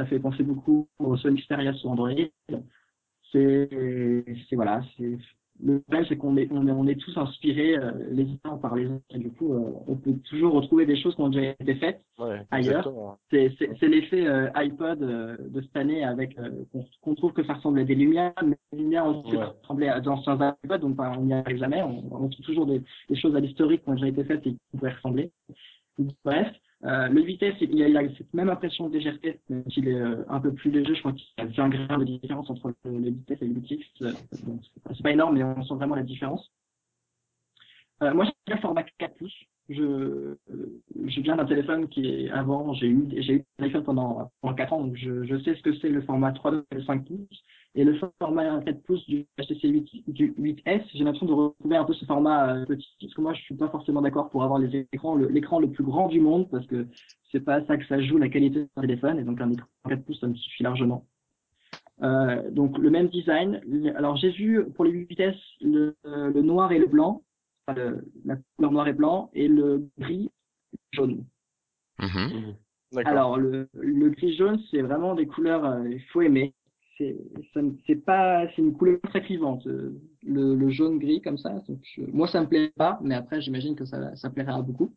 fait 0.05 0.19
penser 0.19 0.43
beaucoup 0.43 0.87
au 0.99 1.15
Sony 1.17 1.39
Xperia 1.39 1.73
sur 1.73 1.91
Android. 1.91 2.11
C'est, 3.31 4.25
voilà, 4.51 4.81
le 5.65 5.80
problème, 5.82 6.06
c'est 6.10 6.17
qu'on 6.17 6.36
est, 6.38 6.47
on 6.52 6.67
est, 6.67 6.71
on 6.71 6.86
est 6.88 6.95
tous 6.99 7.15
inspirés 7.17 7.78
euh, 7.78 7.91
les 8.12 8.28
uns 8.43 8.58
par 8.58 8.76
les 8.76 8.86
autres. 8.88 9.04
Et 9.12 9.17
du 9.19 9.32
coup, 9.32 9.54
euh, 9.54 9.71
on 9.88 9.95
peut 9.95 10.13
toujours 10.30 10.54
retrouver 10.54 10.86
des 10.86 10.97
choses 10.97 11.15
qui 11.15 11.21
ont 11.21 11.30
déjà 11.30 11.52
été 11.60 11.76
faites 11.76 12.02
Ouais, 12.19 12.41
Ailleurs. 12.52 13.17
c'est 13.32 13.52
c'est- 13.58 13.71
c'est 13.80 13.88
l'effet 13.88 14.28
euh, 14.28 14.49
iPod 14.56 14.99
de 14.99 15.62
cette 15.62 15.76
année 15.78 16.04
avec 16.04 16.36
qu'on 16.71 16.86
qu'on 17.02 17.15
trouve 17.15 17.34
que 17.34 17.43
ça 17.45 17.54
ressemble 17.54 17.80
à 17.80 17.84
des 17.86 17.95
lumières, 17.95 18.34
mais 18.45 18.56
les 18.73 18.80
lumières 18.80 19.06
on 19.06 19.13
trouve 19.21 19.32
que 19.32 19.38
Ouais. 19.38 19.43
ça 19.45 19.56
ressemblait 19.62 19.89
à 19.89 19.99
d'anciens 19.99 20.38
iPod, 20.63 20.82
donc 20.82 20.95
bah, 20.95 21.12
on 21.17 21.21
n'y 21.23 21.34
arrive 21.34 21.58
jamais. 21.58 21.82
On, 21.82 22.04
on 22.13 22.28
trouve 22.30 22.45
toujours 22.45 22.65
des, 22.65 22.82
des 23.10 23.15
choses 23.15 23.36
à 23.36 23.39
l'historique 23.39 23.84
qui 23.84 23.89
ont 23.89 23.93
déjà 23.95 24.08
été 24.08 24.23
faites 24.26 24.45
et 24.45 24.52
qui 24.52 24.60
pourraient 24.78 24.93
ressembler. 24.93 25.32
Bref, 26.26 26.47
euh, 26.85 27.07
le 27.07 27.21
vitesse, 27.21 27.55
il 27.61 27.81
a, 27.81 27.87
il 27.87 27.97
a 27.97 28.01
cette 28.17 28.33
même 28.33 28.49
impression 28.49 28.89
de 28.89 28.93
légèreté, 28.93 29.39
même 29.49 29.63
s'il 29.71 29.87
est 29.87 29.95
euh, 29.99 30.23
un 30.27 30.39
peu 30.41 30.53
plus 30.53 30.69
léger. 30.69 30.95
Je 30.95 30.99
crois 30.99 31.13
qu'il 31.13 31.25
y 31.37 31.41
a 31.41 31.45
20 31.45 31.69
grains 31.69 31.97
de 31.97 32.03
différence 32.03 32.49
entre 32.49 32.73
le, 32.83 33.09
vitesse 33.09 33.41
et 33.41 33.45
le 33.45 33.53
8X. 33.53 33.85
Euh, 34.01 34.11
donc 34.45 34.61
c'est 34.93 35.03
pas- 35.03 35.11
énorme, 35.11 35.37
mais 35.37 35.43
on 35.43 35.63
sent 35.63 35.75
vraiment 35.75 35.95
la 35.95 36.03
différence. 36.03 36.51
Euh, 38.01 38.13
moi, 38.13 38.25
j'ai 38.25 38.53
le 38.53 38.59
format 38.59 38.83
4 38.97 39.15
pouces. 39.15 39.43
Je, 39.69 39.81
euh, 39.81 40.37
je 41.05 41.21
viens 41.21 41.37
d'un 41.37 41.45
téléphone 41.45 41.87
qui 41.87 42.05
est 42.05 42.29
avant, 42.31 42.73
j'ai 42.73 42.87
eu, 42.87 43.07
eu 43.13 43.43
un 43.59 43.63
iPhone 43.63 43.83
pendant, 43.85 44.31
pendant 44.41 44.53
4 44.55 44.73
ans, 44.73 44.83
donc 44.83 44.97
je, 44.97 45.23
je 45.23 45.41
sais 45.41 45.55
ce 45.55 45.61
que 45.61 45.73
c'est 45.77 45.87
le 45.87 46.01
format 46.01 46.31
3,5 46.31 47.05
pouces. 47.05 47.43
Et 47.75 47.83
le 47.83 47.97
format 48.19 48.62
4 48.62 48.83
pouces 48.83 49.05
du 49.07 49.25
HTC 49.39 49.67
8, 49.67 50.03
du 50.07 50.31
8S, 50.33 50.83
j'ai 50.93 51.03
l'impression 51.03 51.25
de 51.25 51.33
retrouver 51.33 51.75
un 51.75 51.86
peu 51.86 51.93
ce 51.93 52.05
format 52.05 52.55
euh, 52.55 52.65
petit, 52.65 52.88
parce 53.01 53.13
que 53.15 53.21
moi, 53.21 53.33
je 53.33 53.41
suis 53.41 53.55
pas 53.55 53.69
forcément 53.69 54.01
d'accord 54.01 54.29
pour 54.29 54.43
avoir 54.43 54.59
les 54.59 54.88
écrans, 54.91 55.15
l'écran 55.15 55.59
le, 55.59 55.71
plus 55.71 55.83
grand 55.83 56.07
du 56.07 56.19
monde, 56.19 56.49
parce 56.51 56.67
que 56.67 56.86
c'est 57.31 57.39
pas 57.39 57.65
ça 57.65 57.77
que 57.77 57.86
ça 57.88 57.99
joue 57.99 58.17
la 58.17 58.29
qualité 58.29 58.67
d'un 58.75 58.81
téléphone, 58.81 59.17
et 59.19 59.23
donc 59.23 59.41
un 59.41 59.51
écran 59.51 59.67
4 59.89 60.03
pouces, 60.05 60.19
ça 60.19 60.27
me 60.27 60.36
suffit 60.36 60.62
largement. 60.62 61.07
Euh, 62.01 62.49
donc 62.51 62.77
le 62.77 62.89
même 62.89 63.07
design. 63.07 63.62
Alors 63.95 64.17
j'ai 64.17 64.31
vu 64.31 64.65
pour 64.75 64.83
les 64.83 64.91
8 64.91 65.05
vitesses 65.05 65.36
le, 65.62 65.95
le 66.03 66.41
noir 66.41 66.71
et 66.71 66.79
le 66.79 66.88
blanc, 66.88 67.23
enfin, 67.67 67.79
le- 67.79 68.05
la 68.25 68.36
couleur 68.55 68.71
noir 68.71 68.88
et 68.88 68.93
blanc, 68.93 69.29
et 69.33 69.47
le 69.47 69.88
gris 69.99 70.29
jaune. 70.91 71.25
Mhm. 71.99 72.07
Mhm. 72.07 72.55
D'accord. 72.93 73.12
Alors 73.12 73.38
le, 73.38 73.69
le 73.73 74.09
gris 74.09 74.36
jaune, 74.36 74.59
c'est 74.69 74.81
vraiment 74.81 75.15
des 75.15 75.25
couleurs, 75.27 75.65
euh, 75.65 75.89
il 75.89 76.01
faut 76.12 76.21
aimer. 76.21 76.53
C'est 76.97 77.95
pas, 78.06 78.47
c'est 78.49 78.62
une 78.62 78.75
couleur 78.77 78.99
très 79.01 79.21
clivante. 79.21 79.65
euh, 79.67 79.99
Le, 80.23 80.69
jaune 80.69 80.99
gris 80.99 81.21
comme 81.21 81.38
ça. 81.38 81.49
Donc, 81.67 81.82
moi 81.97 82.27
ça 82.27 82.41
me 82.41 82.47
plaît 82.47 82.71
pas, 82.75 82.99
mais 83.01 83.15
après 83.15 83.41
j'imagine 83.41 83.75
que 83.75 83.86
ça, 83.86 84.29
plaira 84.29 84.62
beaucoup. 84.62 84.95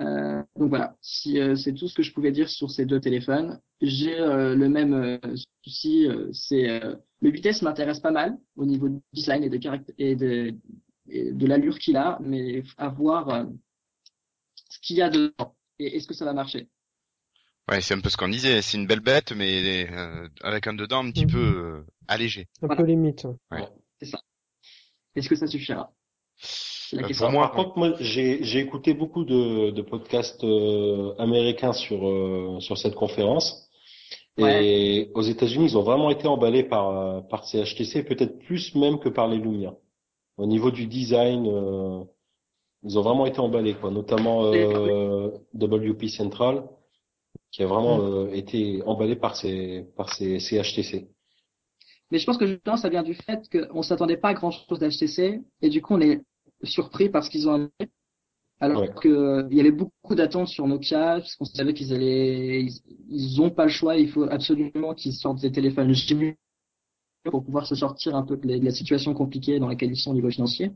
Euh, 0.00 0.42
donc 0.56 0.68
voilà, 0.68 0.96
si 1.00 1.40
euh, 1.40 1.56
c'est 1.56 1.74
tout 1.74 1.88
ce 1.88 1.94
que 1.94 2.04
je 2.04 2.12
pouvais 2.12 2.30
dire 2.30 2.48
sur 2.48 2.70
ces 2.70 2.86
deux 2.86 3.00
téléphones. 3.00 3.60
J'ai 3.80 4.16
le 4.18 4.68
même 4.68 5.20
souci, 5.62 6.08
c'est 6.32 6.80
le 7.20 7.30
vitesse 7.30 7.62
m'intéresse 7.62 8.00
pas 8.00 8.10
mal 8.10 8.36
au 8.56 8.66
niveau 8.66 8.88
du 8.88 9.00
design 9.12 9.44
et 9.44 9.48
de 9.48 9.58
et 9.98 10.16
de, 10.16 10.54
et 11.08 11.32
de 11.32 11.46
l'allure 11.46 11.78
qu'il 11.78 11.96
a, 11.96 12.18
mais 12.20 12.64
à 12.76 12.88
voir 12.88 13.46
ce 14.70 14.78
qu'il 14.80 14.96
y 14.96 15.02
a 15.02 15.10
dedans 15.10 15.54
et 15.78 15.96
est-ce 15.96 16.08
que 16.08 16.14
ça 16.14 16.24
va 16.24 16.32
marcher. 16.32 16.68
Ouais, 17.68 17.80
c'est 17.82 17.94
un 17.94 18.00
peu 18.00 18.08
ce 18.08 18.16
qu'on 18.16 18.28
disait. 18.28 18.62
C'est 18.62 18.78
une 18.78 18.86
belle 18.86 19.00
bête, 19.00 19.32
mais 19.32 19.86
euh, 19.90 20.26
avec 20.42 20.66
un 20.66 20.74
dedans 20.74 21.04
un 21.04 21.10
petit 21.10 21.26
Mhm. 21.26 21.30
peu 21.32 21.38
euh, 21.38 21.86
allégé. 22.06 22.46
Un 22.62 22.66
Voilà. 22.66 22.82
peu 22.82 22.88
limite. 22.88 23.26
ouais. 23.50 23.64
Est-ce 25.14 25.28
que 25.28 25.36
ça 25.36 25.46
suffira? 25.46 25.90
C'est 26.36 26.96
la 26.96 27.08
Euh, 27.08 27.10
pour 27.18 27.30
moi, 27.30 27.48
Par 27.48 27.52
contre, 27.64 27.78
moi, 27.78 27.92
j'ai 28.00 28.42
j'ai 28.44 28.60
écouté 28.60 28.94
beaucoup 28.94 29.24
de, 29.24 29.70
de 29.70 29.82
podcasts 29.82 30.42
euh, 30.44 31.14
américains 31.18 31.72
sur 31.72 32.06
euh, 32.08 32.60
sur 32.60 32.78
cette 32.78 32.94
conférence. 32.94 33.68
Et 34.38 35.10
aux 35.14 35.22
États-Unis, 35.22 35.64
ils 35.66 35.76
ont 35.76 35.82
vraiment 35.82 36.10
été 36.10 36.28
emballés 36.28 36.62
par 36.62 36.88
euh, 36.90 37.20
par 37.22 37.44
ces 37.44 37.60
HTC, 37.64 38.04
peut-être 38.04 38.38
plus 38.46 38.74
même 38.76 38.98
que 39.00 39.08
par 39.08 39.26
les 39.28 39.36
Lumia. 39.38 39.74
Au 40.36 40.46
niveau 40.46 40.70
du 40.70 40.86
design, 40.86 41.46
euh, 41.48 42.04
ils 42.84 42.96
ont 42.98 43.02
vraiment 43.02 43.26
été 43.26 43.40
emballés, 43.40 43.74
quoi. 43.74 43.90
Notamment 43.90 44.44
euh, 44.44 45.30
WP 45.54 46.06
Central, 46.08 46.62
qui 47.50 47.62
a 47.62 47.66
vraiment 47.66 48.00
euh, 48.00 48.30
été 48.32 48.82
emballé 48.86 49.16
par 49.16 49.36
ces 49.36 49.86
par 49.96 50.12
ces. 50.12 50.38
Mais 52.10 52.18
je 52.18 52.26
pense 52.26 52.38
que 52.38 52.46
justement, 52.46 52.76
ça 52.76 52.88
vient 52.88 53.02
du 53.02 53.14
fait 53.14 53.40
qu'on 53.50 53.82
s'attendait 53.82 54.16
pas 54.16 54.28
à 54.30 54.34
grand 54.34 54.50
chose 54.50 54.78
d'HTC 54.78 55.40
et 55.62 55.68
du 55.68 55.82
coup, 55.82 55.94
on 55.94 56.00
est 56.00 56.22
surpris 56.62 57.08
par 57.08 57.24
ce 57.24 57.30
qu'ils 57.30 57.48
ont 57.48 57.54
amené. 57.54 57.70
Alors 58.60 58.80
Ouais. 58.80 58.90
que 59.00 59.46
il 59.50 59.56
y 59.56 59.60
avait 59.60 59.70
beaucoup 59.72 60.14
d'attentes 60.16 60.48
sur 60.48 60.66
Nokia, 60.66 61.18
parce 61.20 61.36
qu'on 61.36 61.44
savait 61.44 61.74
qu'ils 61.74 61.92
allaient, 61.94 62.62
ils, 62.64 62.72
ils 63.08 63.40
ont 63.40 63.50
pas 63.50 63.64
le 63.64 63.70
choix, 63.70 63.96
il 63.96 64.10
faut 64.10 64.24
absolument 64.24 64.94
qu'ils 64.94 65.14
sortent 65.14 65.40
des 65.40 65.52
téléphones 65.52 65.92
géniaux 65.94 66.34
pour 67.30 67.44
pouvoir 67.44 67.66
se 67.66 67.74
sortir 67.74 68.16
un 68.16 68.22
peu 68.22 68.36
de 68.36 68.48
la, 68.48 68.58
de 68.58 68.64
la 68.64 68.70
situation 68.70 69.14
compliquée 69.14 69.58
dans 69.58 69.68
laquelle 69.68 69.90
ils 69.92 69.96
sont 69.96 70.10
au 70.12 70.14
niveau 70.14 70.30
financier. 70.30 70.72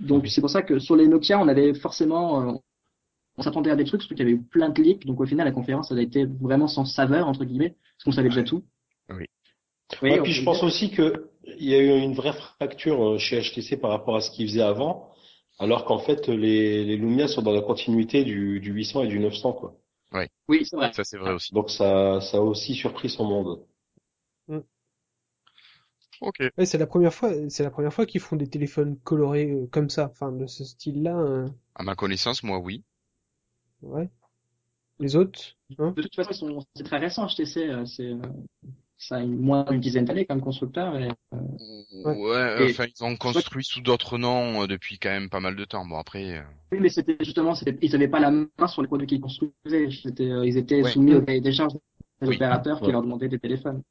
Donc 0.00 0.26
c'est 0.28 0.40
pour 0.40 0.50
ça 0.50 0.62
que 0.62 0.78
sur 0.78 0.96
les 0.96 1.08
Nokia, 1.08 1.38
on 1.40 1.48
avait 1.48 1.74
forcément, 1.74 2.50
euh, 2.50 2.54
on 3.38 3.42
s'attendait 3.42 3.70
à 3.70 3.76
des 3.76 3.84
trucs, 3.84 4.02
surtout 4.02 4.14
qu'il 4.14 4.26
y 4.26 4.28
avait 4.28 4.38
eu 4.38 4.42
plein 4.42 4.68
de 4.70 4.82
leaks. 4.82 5.06
Donc 5.06 5.20
au 5.20 5.26
final, 5.26 5.46
la 5.46 5.52
conférence, 5.52 5.90
elle 5.90 5.98
a 5.98 6.02
été 6.02 6.24
vraiment 6.24 6.68
sans 6.68 6.84
saveur 6.84 7.28
entre 7.28 7.44
guillemets, 7.44 7.70
parce 7.70 8.04
qu'on 8.04 8.12
savait 8.12 8.28
déjà 8.28 8.42
tout. 8.42 8.64
Oui. 9.10 9.26
On 10.02 10.22
puis 10.22 10.32
je 10.32 10.42
pense 10.42 10.62
aussi 10.62 10.90
que 10.90 11.30
il 11.58 11.68
y 11.68 11.74
a 11.74 11.78
eu 11.78 11.88
une 12.00 12.14
vraie 12.14 12.32
fracture 12.32 13.02
euh, 13.14 13.18
chez 13.18 13.40
HTC 13.40 13.76
par 13.76 13.90
rapport 13.90 14.16
à 14.16 14.20
ce 14.20 14.30
qu'ils 14.30 14.48
faisaient 14.48 14.62
avant, 14.62 15.10
alors 15.60 15.84
qu'en 15.84 15.98
fait 15.98 16.26
les, 16.28 16.84
les 16.84 16.96
Lumia 16.96 17.28
sont 17.28 17.42
dans 17.42 17.52
la 17.52 17.62
continuité 17.62 18.24
du, 18.24 18.58
du 18.60 18.72
800 18.72 19.04
et 19.04 19.08
du 19.08 19.20
900 19.20 19.52
quoi. 19.52 19.76
Oui, 20.48 20.64
c'est 20.64 20.76
vrai. 20.76 20.92
Ça 20.92 21.04
c'est 21.04 21.18
vrai 21.18 21.32
aussi. 21.32 21.54
Donc 21.54 21.70
ça 21.70 22.20
ça 22.20 22.38
a 22.38 22.40
aussi 22.40 22.74
surpris 22.74 23.08
son 23.10 23.24
monde. 23.24 23.60
Ok. 26.20 26.36
Ouais, 26.56 26.64
c'est 26.64 26.78
la 26.78 26.86
première 26.86 27.12
fois, 27.12 27.30
c'est 27.50 27.62
la 27.62 27.70
première 27.70 27.92
fois 27.92 28.06
qu'ils 28.06 28.22
font 28.22 28.36
des 28.36 28.48
téléphones 28.48 28.98
colorés 29.00 29.50
euh, 29.50 29.66
comme 29.66 29.90
ça, 29.90 30.08
enfin 30.10 30.32
de 30.32 30.46
ce 30.46 30.64
style-là. 30.64 31.18
euh, 31.18 31.46
À 31.74 31.82
ma 31.82 31.94
connaissance, 31.94 32.42
moi 32.42 32.58
oui. 32.58 32.82
Ouais. 33.86 34.08
Les 34.98 35.16
autres, 35.16 35.40
hein? 35.78 35.92
De 35.96 36.02
toute 36.02 36.14
façon, 36.14 36.64
c'est 36.74 36.82
très 36.84 36.98
récent, 36.98 37.26
HTC. 37.26 37.68
euh, 37.68 37.84
C'est, 37.84 38.06
euh, 38.06 38.18
ça 38.96 39.16
a 39.16 39.20
une- 39.20 39.38
moins 39.38 39.64
d'une 39.64 39.80
dizaine 39.80 40.06
d'années 40.06 40.24
comme 40.24 40.40
constructeur. 40.40 40.96
Et, 40.96 41.08
euh, 41.34 41.36
Ouais. 42.04 42.14
Ouais, 42.14 42.56
Et- 42.68 42.70
enfin 42.70 42.86
ils 42.86 43.04
ont 43.04 43.16
construit 43.16 43.64
sous 43.64 43.80
d'autres 43.80 44.18
noms 44.18 44.66
depuis 44.66 44.98
quand 44.98 45.10
même 45.10 45.28
pas 45.30 45.40
mal 45.40 45.56
de 45.56 45.64
temps. 45.64 45.84
Bon 45.86 45.98
après, 45.98 46.38
euh, 46.38 46.42
oui, 46.72 46.78
mais 46.80 46.88
c'était 46.88 47.16
justement, 47.20 47.54
c'était, 47.54 47.78
ils 47.82 47.92
n'avaient 47.92 48.08
pas 48.08 48.20
la 48.20 48.30
main 48.30 48.66
sur 48.66 48.82
les 48.82 48.88
produits 48.88 49.06
qu'ils 49.06 49.20
construisaient. 49.20 49.90
C'était, 49.90 50.30
euh, 50.30 50.46
ils 50.46 50.56
étaient 50.56 50.82
Ouais. 50.82 50.90
soumis 50.92 51.14
au 51.14 51.22
cahier 51.22 51.40
des 51.40 51.52
charges 51.52 51.74
des 52.20 52.28
Oui. 52.28 52.36
opérateurs 52.36 52.80
qui 52.80 52.90
leur 52.90 53.02
demandaient 53.02 53.28
des 53.28 53.38
téléphones. 53.38 53.82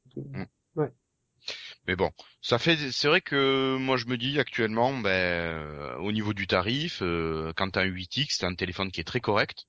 mais 1.86 1.96
bon, 1.96 2.10
ça 2.42 2.58
fait. 2.58 2.76
C'est 2.92 3.08
vrai 3.08 3.20
que 3.20 3.76
moi 3.78 3.96
je 3.96 4.06
me 4.06 4.16
dis 4.16 4.38
actuellement, 4.40 4.92
ben 4.98 5.08
euh, 5.10 5.96
au 5.98 6.12
niveau 6.12 6.34
du 6.34 6.46
tarif, 6.46 7.00
euh, 7.02 7.52
quand 7.56 7.70
t'as 7.70 7.82
un 7.82 7.84
8X, 7.86 8.38
t'as 8.38 8.48
un 8.48 8.54
téléphone 8.54 8.90
qui 8.90 9.00
est 9.00 9.04
très 9.04 9.20
correct, 9.20 9.66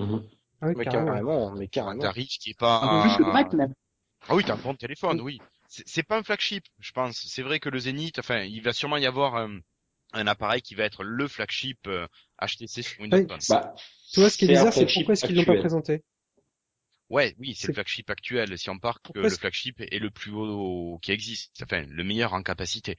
Mhm. 0.00 0.22
Ah 0.60 0.68
oui, 0.68 0.74
Mais 0.74 0.84
carrément. 0.84 1.12
carrément, 1.12 1.50
mais 1.52 1.68
un 1.86 1.96
carrément. 1.96 2.02
tarif 2.02 2.28
qui 2.38 2.50
est 2.50 2.58
pas. 2.58 2.80
Un 2.82 2.88
peu 2.88 2.98
plus 3.00 3.16
que 3.16 3.22
correct, 3.24 3.52
même. 3.54 3.74
Ah 4.28 4.34
oui, 4.36 4.44
t'as 4.44 4.54
un 4.54 4.58
bon 4.58 4.74
téléphone, 4.74 5.20
oui. 5.20 5.38
C'est 5.68 6.02
pas 6.02 6.18
un 6.18 6.22
flagship, 6.22 6.64
je 6.80 6.92
pense. 6.92 7.26
C'est 7.28 7.42
vrai 7.42 7.60
que 7.60 7.68
le 7.68 7.78
Zénith, 7.78 8.18
enfin, 8.18 8.40
il 8.42 8.62
va 8.62 8.72
sûrement 8.72 8.96
y 8.96 9.06
avoir 9.06 9.36
un, 9.36 9.60
un 10.12 10.26
appareil 10.26 10.62
qui 10.62 10.74
va 10.74 10.84
être 10.84 11.04
le 11.04 11.28
flagship 11.28 11.86
euh, 11.86 12.06
HTC 12.40 12.82
sur 12.82 13.00
Windows 13.00 13.18
Ouais. 13.18 13.26
Phone. 13.28 13.40
Bah, 13.48 13.74
Tu 14.12 14.20
vois, 14.20 14.30
ce 14.30 14.36
qui 14.38 14.44
est 14.46 14.48
c'est 14.48 14.56
un 14.56 14.66
bizarre, 14.66 14.72
c'est 14.72 14.86
pourquoi 14.86 15.12
est-ce 15.14 15.24
qu'ils 15.24 15.36
l'ont 15.36 15.44
pas 15.44 15.54
actuel. 15.54 15.60
présenté? 15.60 16.02
Ouais, 17.10 17.34
oui, 17.38 17.54
c'est 17.56 17.66
le 17.66 17.72
flagship 17.74 18.08
actuel. 18.08 18.56
Si 18.56 18.70
on 18.70 18.78
part 18.78 19.00
que 19.12 19.18
le 19.18 19.36
flagship 19.36 19.80
est 19.80 19.98
le 19.98 20.10
plus 20.10 20.30
haut 20.32 20.98
qui 21.02 21.10
existe, 21.12 21.60
enfin, 21.62 21.82
le 21.88 22.04
meilleur 22.04 22.32
en 22.34 22.42
capacité. 22.42 22.96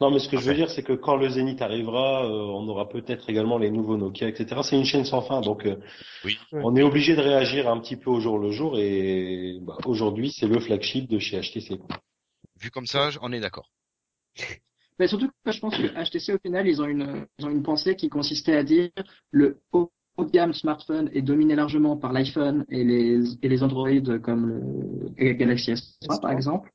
Non, 0.00 0.10
mais 0.10 0.18
ce 0.18 0.28
que 0.28 0.38
je 0.38 0.48
veux 0.48 0.54
dire, 0.54 0.70
c'est 0.70 0.82
que 0.82 0.92
quand 0.92 1.16
le 1.16 1.28
Zénith 1.28 1.60
arrivera, 1.62 2.24
euh, 2.24 2.28
on 2.28 2.68
aura 2.68 2.88
peut-être 2.88 3.28
également 3.28 3.58
les 3.58 3.70
nouveaux 3.70 3.96
Nokia, 3.96 4.28
etc. 4.28 4.60
C'est 4.62 4.76
une 4.76 4.84
chaîne 4.84 5.04
sans 5.04 5.22
fin, 5.22 5.40
donc 5.40 5.66
euh, 5.66 5.76
Oui. 6.24 6.38
On 6.52 6.76
est 6.76 6.82
obligé 6.82 7.16
de 7.16 7.20
réagir 7.20 7.68
un 7.68 7.80
petit 7.80 7.96
peu 7.96 8.10
au 8.10 8.20
jour 8.20 8.38
le 8.38 8.50
jour. 8.50 8.78
Et 8.78 9.58
bah, 9.62 9.76
aujourd'hui, 9.84 10.30
c'est 10.30 10.46
le 10.46 10.60
flagship 10.60 11.08
de 11.08 11.18
chez 11.18 11.40
HTC. 11.40 11.80
Vu 12.60 12.70
comme 12.70 12.86
ça, 12.86 13.10
on 13.22 13.32
est 13.32 13.40
d'accord. 13.40 13.70
Mais 14.98 15.08
surtout 15.08 15.28
que 15.28 15.52
je 15.52 15.60
pense 15.60 15.76
que 15.76 15.86
HTC, 15.86 16.34
au 16.34 16.38
final, 16.38 16.68
ils 16.68 16.80
ont 16.82 16.86
une, 16.86 17.26
ils 17.38 17.46
ont 17.46 17.50
une 17.50 17.62
pensée 17.62 17.96
qui 17.96 18.10
consistait 18.10 18.56
à 18.56 18.62
dire 18.62 18.90
le 19.30 19.60
haut 19.72 19.90
haut 20.16 20.24
de 20.24 20.30
gamme 20.30 20.52
smartphone 20.52 21.10
est 21.12 21.22
dominé 21.22 21.54
largement 21.54 21.96
par 21.96 22.12
l'iPhone 22.12 22.64
et 22.68 22.84
les, 22.84 23.22
et 23.42 23.48
les 23.48 23.62
Android 23.62 24.18
comme 24.22 24.60
le 25.16 25.32
Galaxy 25.32 25.72
S3, 25.72 26.20
par 26.20 26.30
S3. 26.30 26.36
exemple. 26.36 26.70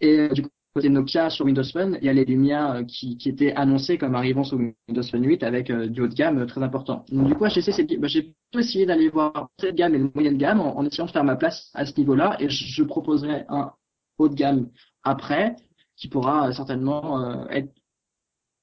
Et 0.00 0.18
euh, 0.18 0.28
du 0.28 0.42
côté 0.74 0.88
Nokia 0.88 1.30
sur 1.30 1.44
Windows 1.44 1.64
Phone, 1.64 1.98
il 2.00 2.06
y 2.06 2.08
a 2.08 2.12
les 2.12 2.24
Lumia 2.24 2.74
euh, 2.74 2.84
qui, 2.84 3.16
qui 3.16 3.28
étaient 3.28 3.54
annoncés 3.54 3.96
comme 3.96 4.14
arrivant 4.14 4.42
sur 4.42 4.58
Windows 4.58 5.02
Phone 5.08 5.24
8 5.24 5.42
avec 5.44 5.70
euh, 5.70 5.86
du 5.86 6.02
haut 6.02 6.08
de 6.08 6.14
gamme 6.14 6.38
euh, 6.38 6.46
très 6.46 6.62
important. 6.62 7.04
Donc 7.12 7.28
du 7.28 7.34
coup, 7.34 7.46
HTC 7.46 7.96
bah, 7.98 8.08
j'ai 8.08 8.22
plutôt 8.22 8.58
essayé 8.58 8.84
d'aller 8.84 9.08
voir 9.08 9.48
cette 9.60 9.76
gamme 9.76 9.94
et 9.94 9.98
le 9.98 10.10
moyenne 10.12 10.36
gamme 10.36 10.60
en, 10.60 10.76
en 10.76 10.84
essayant 10.84 11.06
de 11.06 11.12
faire 11.12 11.24
ma 11.24 11.36
place 11.36 11.70
à 11.74 11.86
ce 11.86 11.96
niveau-là 11.96 12.36
et 12.40 12.48
je, 12.48 12.64
je 12.66 12.82
proposerai 12.82 13.44
un 13.48 13.72
haut 14.18 14.28
de 14.28 14.34
gamme 14.34 14.68
après 15.04 15.56
qui 15.96 16.08
pourra 16.08 16.48
euh, 16.48 16.52
certainement 16.52 17.20
euh, 17.20 17.46
être 17.50 17.72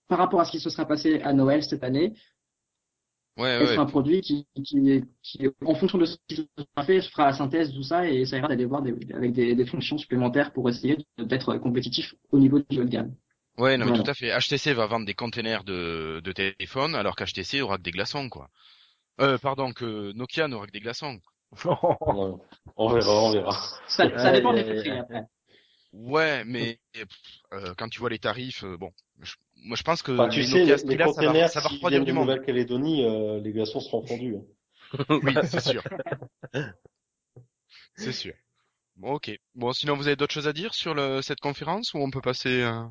par 0.07 0.19
rapport 0.19 0.41
à 0.41 0.45
ce 0.45 0.51
qui 0.51 0.59
se 0.59 0.69
sera 0.69 0.85
passé 0.85 1.21
à 1.21 1.31
Noël 1.31 1.63
cette 1.63 1.85
année, 1.85 2.13
Ouais, 3.37 3.57
ouais. 3.57 3.77
un 3.77 3.85
produit 3.85 4.21
qui, 4.21 4.45
qui, 4.63 5.03
qui, 5.23 5.47
en 5.65 5.73
fonction 5.75 5.97
de 5.97 6.05
ce 6.05 6.17
qui 6.27 6.35
sera 6.35 6.85
fait, 6.85 7.01
fera 7.01 7.27
la 7.27 7.33
synthèse 7.33 7.71
de 7.71 7.75
tout 7.77 7.83
ça 7.83 8.07
et 8.07 8.21
essaiera 8.21 8.47
d'aller 8.47 8.65
voir 8.65 8.81
des, 8.81 8.93
avec 9.13 9.31
des, 9.31 9.55
des 9.55 9.65
fonctions 9.65 9.97
supplémentaires 9.97 10.51
pour 10.51 10.69
essayer 10.69 10.97
d'être 11.17 11.57
compétitif 11.57 12.13
au 12.31 12.39
niveau 12.39 12.59
du 12.69 12.79
haut 12.79 12.83
de 12.83 12.89
gamme. 12.89 13.15
Ouais, 13.57 13.77
non, 13.77 13.85
mais 13.85 13.91
Voilà. 13.91 14.03
tout 14.03 14.11
à 14.11 14.13
fait. 14.13 14.37
HTC 14.37 14.73
va 14.73 14.85
vendre 14.85 15.05
des 15.05 15.13
containers 15.13 15.63
de, 15.63 16.21
de 16.23 16.31
téléphone, 16.31 16.93
alors 16.95 17.15
qu'HTC 17.15 17.61
aura 17.61 17.77
que 17.77 17.83
des 17.83 17.91
glaçons, 17.91 18.29
quoi. 18.29 18.49
Euh, 19.19 19.37
pardon, 19.37 19.71
que 19.71 20.11
Nokia 20.13 20.47
n'aura 20.47 20.67
que 20.67 20.71
des 20.71 20.79
glaçons. 20.79 21.19
On 22.77 22.93
verra, 22.93 23.23
on 23.23 23.31
verra. 23.31 23.51
Ça, 23.87 24.09
ça 24.17 24.31
dépend 24.31 24.53
des 24.53 24.63
prix 24.63 24.91
après. 24.91 25.25
Ouais, 25.93 26.43
mais 26.45 26.79
euh, 27.53 27.73
quand 27.77 27.89
tu 27.89 27.99
vois 27.99 28.09
les 28.09 28.19
tarifs, 28.19 28.63
euh, 28.63 28.77
bon, 28.77 28.91
je- 29.19 29.35
moi 29.61 29.75
je 29.77 29.83
pense 29.83 30.01
que 30.01 30.11
Enfin, 30.11 30.29
tu 30.29 30.39
les 30.41 30.45
sais, 30.47 30.59
les, 30.59 30.65
les 30.65 31.13
ça 31.13 31.21
va, 31.31 31.47
ça 31.47 31.61
va 31.61 31.69
du 31.69 32.05
de 32.05 32.11
monde. 32.11 32.25
Nouvelle-Calédonie, 32.25 33.05
euh, 33.05 33.39
les 33.39 33.51
glaçons 33.51 33.79
seront 33.79 34.05
fondus. 34.05 34.35
hein. 34.35 34.43
Oui, 35.09 35.33
c'est 35.43 35.61
sûr. 35.61 35.83
c'est 37.95 38.11
sûr. 38.11 38.33
Bon, 38.97 39.13
ok. 39.13 39.31
Bon, 39.55 39.71
sinon 39.73 39.95
vous 39.95 40.07
avez 40.07 40.15
d'autres 40.15 40.33
choses 40.33 40.47
à 40.47 40.53
dire 40.53 40.73
sur 40.73 40.93
le, 40.93 41.21
cette 41.21 41.39
conférence 41.39 41.93
ou 41.93 41.99
on 41.99 42.11
peut 42.11 42.21
passer 42.21 42.61
euh, 42.61 42.83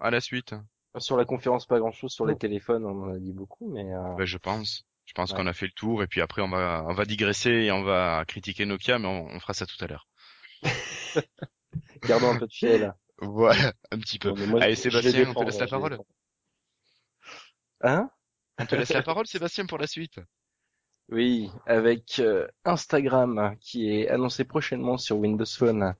à 0.00 0.10
la 0.10 0.20
suite? 0.20 0.54
Sur 0.98 1.16
la 1.16 1.24
conférence, 1.24 1.66
pas 1.66 1.78
grand 1.78 1.92
chose. 1.92 2.12
Sur 2.12 2.26
les 2.26 2.36
téléphones, 2.36 2.84
on 2.86 3.04
en 3.04 3.14
a 3.14 3.18
dit 3.18 3.32
beaucoup, 3.32 3.70
mais 3.70 3.92
euh, 3.92 4.14
Ben, 4.16 4.24
je 4.24 4.38
pense. 4.38 4.84
Je 5.04 5.12
pense 5.12 5.30
Ouais. 5.30 5.36
qu'on 5.36 5.46
a 5.46 5.52
fait 5.52 5.66
le 5.66 5.72
tour 5.72 6.02
et 6.02 6.08
puis 6.08 6.20
après 6.20 6.42
on 6.42 6.48
va 6.48 6.84
on 6.88 6.92
va 6.94 7.04
digresser 7.04 7.50
et 7.50 7.70
on 7.70 7.82
va 7.84 8.24
critiquer 8.26 8.64
Nokia, 8.66 8.98
mais 8.98 9.06
on, 9.06 9.26
on 9.26 9.38
fera 9.40 9.54
ça 9.54 9.64
tout 9.66 9.76
à 9.84 9.86
l'heure. 9.86 10.08
gardons 12.02 12.30
un 12.30 12.38
peu 12.38 12.46
de 12.46 12.52
fiel. 12.52 12.92
Voilà, 13.20 13.72
un 13.90 13.98
petit 13.98 14.18
peu. 14.18 14.32
Moi, 14.32 14.60
Allez 14.62 14.76
Sébastien, 14.76 15.28
on 15.30 15.34
te 15.34 15.44
laisse 15.44 15.58
la 15.58 15.66
parole. 15.66 15.98
Hein? 17.82 18.10
On 18.58 18.66
te 18.66 18.74
laisse 18.74 18.92
la 18.92 19.02
parole, 19.02 19.26
Sébastien, 19.26 19.66
pour 19.66 19.78
la 19.78 19.86
suite. 19.86 20.18
Oui, 21.08 21.50
avec 21.66 22.18
euh, 22.18 22.48
Instagram 22.64 23.56
qui 23.60 23.92
est 23.92 24.08
annoncé 24.08 24.42
prochainement 24.44 24.98
sur 24.98 25.16
Windows 25.18 25.44
Phone. 25.46 25.94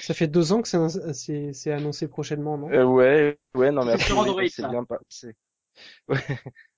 Ça 0.00 0.14
fait 0.14 0.26
deux 0.26 0.52
ans 0.52 0.62
que 0.62 0.68
c'est 0.68 0.76
un- 0.78 0.88
c'est 0.88 1.52
c'est 1.52 1.70
annoncé 1.72 2.08
prochainement, 2.08 2.58
non? 2.58 2.68
Euh, 2.72 2.84
ouais, 2.84 3.38
ouais, 3.54 3.70
non 3.70 3.84
mais 3.84 3.92
a 3.92 3.98
C'est 3.98 4.12
priori 4.14 4.50
bien 4.58 4.84
c'est- 5.08 5.36
Ouais, 6.08 6.18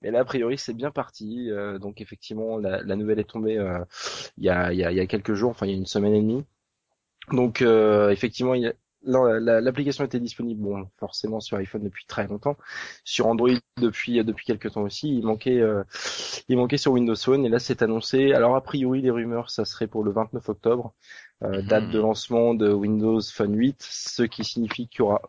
mais 0.02 0.10
là 0.10 0.20
a 0.20 0.24
priori 0.26 0.58
c'est 0.58 0.74
bien 0.74 0.90
parti. 0.90 1.50
euh, 1.50 1.78
donc 1.78 2.00
effectivement 2.02 2.58
la, 2.58 2.82
la 2.82 2.96
nouvelle 2.96 3.18
est 3.18 3.24
tombée 3.30 3.56
euh, 3.58 3.82
il 4.36 4.44
y 4.44 4.50
a 4.50 4.72
il 4.72 4.78
y 4.78 4.84
a 4.84 4.90
il 4.92 4.96
y 4.96 5.00
a 5.00 5.06
quelques 5.06 5.34
jours, 5.34 5.50
enfin 5.50 5.66
il 5.66 5.70
y 5.72 5.74
a 5.74 5.78
une 5.78 5.86
semaine 5.86 6.14
et 6.14 6.20
demie. 6.20 6.44
Donc 7.32 7.62
euh, 7.62 8.10
effectivement 8.10 8.54
il 8.54 8.74
l'application 9.06 10.04
était 10.04 10.20
disponible, 10.20 10.62
bon, 10.62 10.88
forcément 10.98 11.40
sur 11.40 11.56
iPhone 11.58 11.82
depuis 11.84 12.04
très 12.06 12.26
longtemps, 12.26 12.56
sur 13.04 13.26
Android 13.26 13.50
depuis 13.80 14.22
depuis 14.24 14.46
quelques 14.46 14.72
temps 14.72 14.82
aussi. 14.82 15.16
Il 15.18 15.24
manquait 15.26 15.60
euh, 15.60 15.82
il 16.48 16.56
manquait 16.56 16.76
sur 16.78 16.92
Windows 16.92 17.16
Phone 17.16 17.44
et 17.44 17.48
là 17.48 17.58
c'est 17.58 17.82
annoncé. 17.82 18.32
Alors 18.32 18.56
a 18.56 18.62
priori 18.62 19.02
les 19.02 19.10
rumeurs 19.10 19.50
ça 19.50 19.64
serait 19.64 19.86
pour 19.88 20.04
le 20.04 20.12
29 20.12 20.48
octobre, 20.48 20.94
euh, 21.42 21.62
date 21.62 21.88
de 21.88 21.98
Mhm. 21.98 22.02
lancement 22.02 22.54
de 22.54 22.72
Windows 22.72 23.20
Phone 23.20 23.54
8, 23.56 23.76
ce 23.82 24.22
qui 24.22 24.44
signifie 24.44 24.88
qu'il 24.88 25.00
y 25.00 25.02
aura 25.02 25.22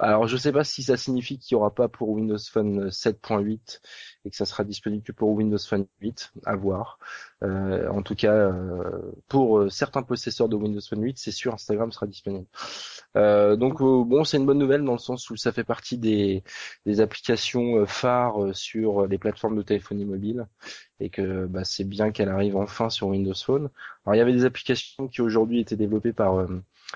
Alors 0.00 0.28
je 0.28 0.36
sais 0.36 0.52
pas 0.52 0.64
si 0.64 0.82
ça 0.82 0.96
signifie 0.96 1.38
qu'il 1.38 1.54
y 1.54 1.56
aura 1.56 1.74
pas 1.74 1.88
pour 1.88 2.10
Windows 2.10 2.38
Phone 2.38 2.88
7.8 2.88 3.80
et 4.24 4.30
que 4.30 4.36
ça 4.36 4.46
sera 4.46 4.62
disponible 4.64 5.02
que 5.02 5.12
pour 5.12 5.30
Windows 5.30 5.58
Phone 5.58 5.86
8, 6.00 6.32
à 6.44 6.56
voir. 6.56 6.98
Euh, 7.42 7.88
en 7.88 8.02
tout 8.02 8.14
cas, 8.14 8.32
euh, 8.32 9.12
pour 9.28 9.58
euh, 9.58 9.70
certains 9.70 10.02
possesseurs 10.02 10.48
de 10.48 10.56
Windows 10.56 10.80
Phone 10.88 11.02
8, 11.02 11.18
c'est 11.18 11.30
sûr 11.32 11.54
Instagram 11.54 11.90
sera 11.90 12.06
disponible. 12.06 12.46
Euh, 13.16 13.56
donc 13.56 13.78
bon, 13.80 14.24
c'est 14.24 14.36
une 14.36 14.46
bonne 14.46 14.58
nouvelle 14.58 14.84
dans 14.84 14.92
le 14.92 14.98
sens 14.98 15.30
où 15.30 15.36
ça 15.36 15.52
fait 15.52 15.64
partie 15.64 15.98
des, 15.98 16.44
des 16.86 17.00
applications 17.00 17.84
phares 17.86 18.54
sur 18.54 19.06
les 19.06 19.18
plateformes 19.18 19.56
de 19.56 19.62
téléphonie 19.62 20.04
mobile 20.04 20.46
et 21.00 21.10
que 21.10 21.46
bah, 21.46 21.64
c'est 21.64 21.84
bien 21.84 22.10
qu'elle 22.12 22.28
arrive 22.28 22.56
enfin 22.56 22.90
sur 22.90 23.08
Windows 23.08 23.34
Phone. 23.34 23.70
Alors 24.04 24.14
il 24.14 24.18
y 24.18 24.20
avait 24.20 24.32
des 24.32 24.44
applications 24.44 25.08
qui 25.08 25.22
aujourd'hui 25.22 25.60
étaient 25.60 25.76
développées 25.76 26.12
par 26.12 26.46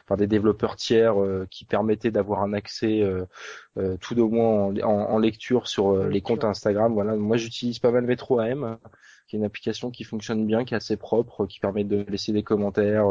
par 0.06 0.16
des 0.16 0.26
développeurs 0.26 0.76
tiers 0.76 1.20
euh, 1.20 1.46
qui 1.50 1.64
permettaient 1.64 2.10
d'avoir 2.10 2.42
un 2.42 2.52
accès 2.52 3.02
euh, 3.02 3.24
euh, 3.78 3.96
tout 4.00 4.18
au 4.18 4.28
moins 4.28 4.74
en, 4.82 5.18
lecture 5.18 5.68
sur 5.68 6.04
les 6.04 6.20
comptes 6.20 6.44
Instagram. 6.44 6.92
Voilà, 6.92 7.16
moi 7.16 7.36
j'utilise 7.36 7.78
pas 7.78 7.90
mal 7.90 8.04
Metro 8.04 8.40
AM 8.40 8.78
qui 9.28 9.36
est 9.36 9.38
une 9.38 9.44
application 9.44 9.90
qui 9.90 10.04
fonctionne 10.04 10.46
bien, 10.46 10.64
qui 10.64 10.74
est 10.74 10.76
assez 10.76 10.96
propre, 10.96 11.46
qui 11.46 11.60
permet 11.60 11.84
de 11.84 12.04
laisser 12.08 12.32
des 12.32 12.42
commentaires. 12.42 13.06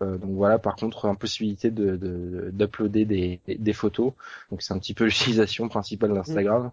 donc 0.00 0.20
voilà, 0.22 0.58
par 0.58 0.76
contre, 0.76 1.06
impossibilité 1.06 1.70
de 1.72 2.50
d'uploader 2.52 3.04
des, 3.04 3.40
des, 3.48 3.72
photos. 3.72 4.12
Donc 4.50 4.62
c'est 4.62 4.74
un 4.74 4.78
petit 4.78 4.94
peu 4.94 5.04
l'utilisation 5.06 5.68
principale 5.68 6.12
d'Instagram. 6.12 6.70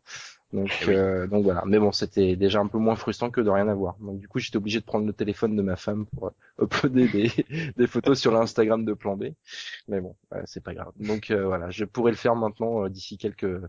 Donc, 0.54 0.70
eh 0.88 0.92
euh, 0.92 1.28
donc 1.28 1.44
voilà. 1.44 1.64
Mais 1.66 1.78
bon, 1.78 1.92
c'était 1.92 2.38
déjà 2.38 2.60
un 2.60 2.68
peu 2.68 2.78
moins 2.78 2.96
frustrant 2.96 3.30
que 3.30 3.42
de 3.42 3.50
rien 3.50 3.68
avoir. 3.68 3.98
Donc 4.00 4.20
du 4.20 4.28
coup, 4.30 4.40
j'étais 4.40 4.58
obligé 4.58 4.80
de 4.80 4.86
prendre 4.86 5.06
le 5.06 5.12
téléphone 5.12 5.56
de 5.58 5.62
ma 5.62 5.76
femme 5.76 6.06
pour 6.06 6.28
euh, 6.28 6.32
uploader 6.64 7.08
des, 7.10 7.32
des 7.76 7.88
photos 7.88 8.20
sur 8.20 8.32
l'Instagram 8.32 8.86
de 8.86 8.94
Plan 8.94 9.18
B. 9.18 9.26
Mais 9.90 10.00
bon, 10.00 10.16
c'est 10.46 10.64
pas 10.64 10.74
grave. 10.74 10.94
Donc 10.96 11.32
euh, 11.32 11.46
voilà, 11.46 11.70
je 11.70 11.84
pourrais 11.84 12.12
le 12.12 12.18
faire 12.18 12.36
maintenant 12.36 12.88
d'ici 12.88 13.18
quelques 13.18 13.60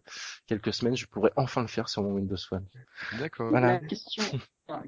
quelques 0.47 0.73
semaines. 0.73 0.97
Je 0.97 1.07
pourrais 1.07 1.33
enfin 1.35 1.63
le 1.63 1.69
faire 1.69 1.89
sur 1.89 2.03
mon 2.03 2.13
Windows 2.13 2.37
Phone. 2.49 2.65
D'accord. 3.19 3.51
Voilà. 3.51 3.73
La 3.75 3.79
question 3.81 4.23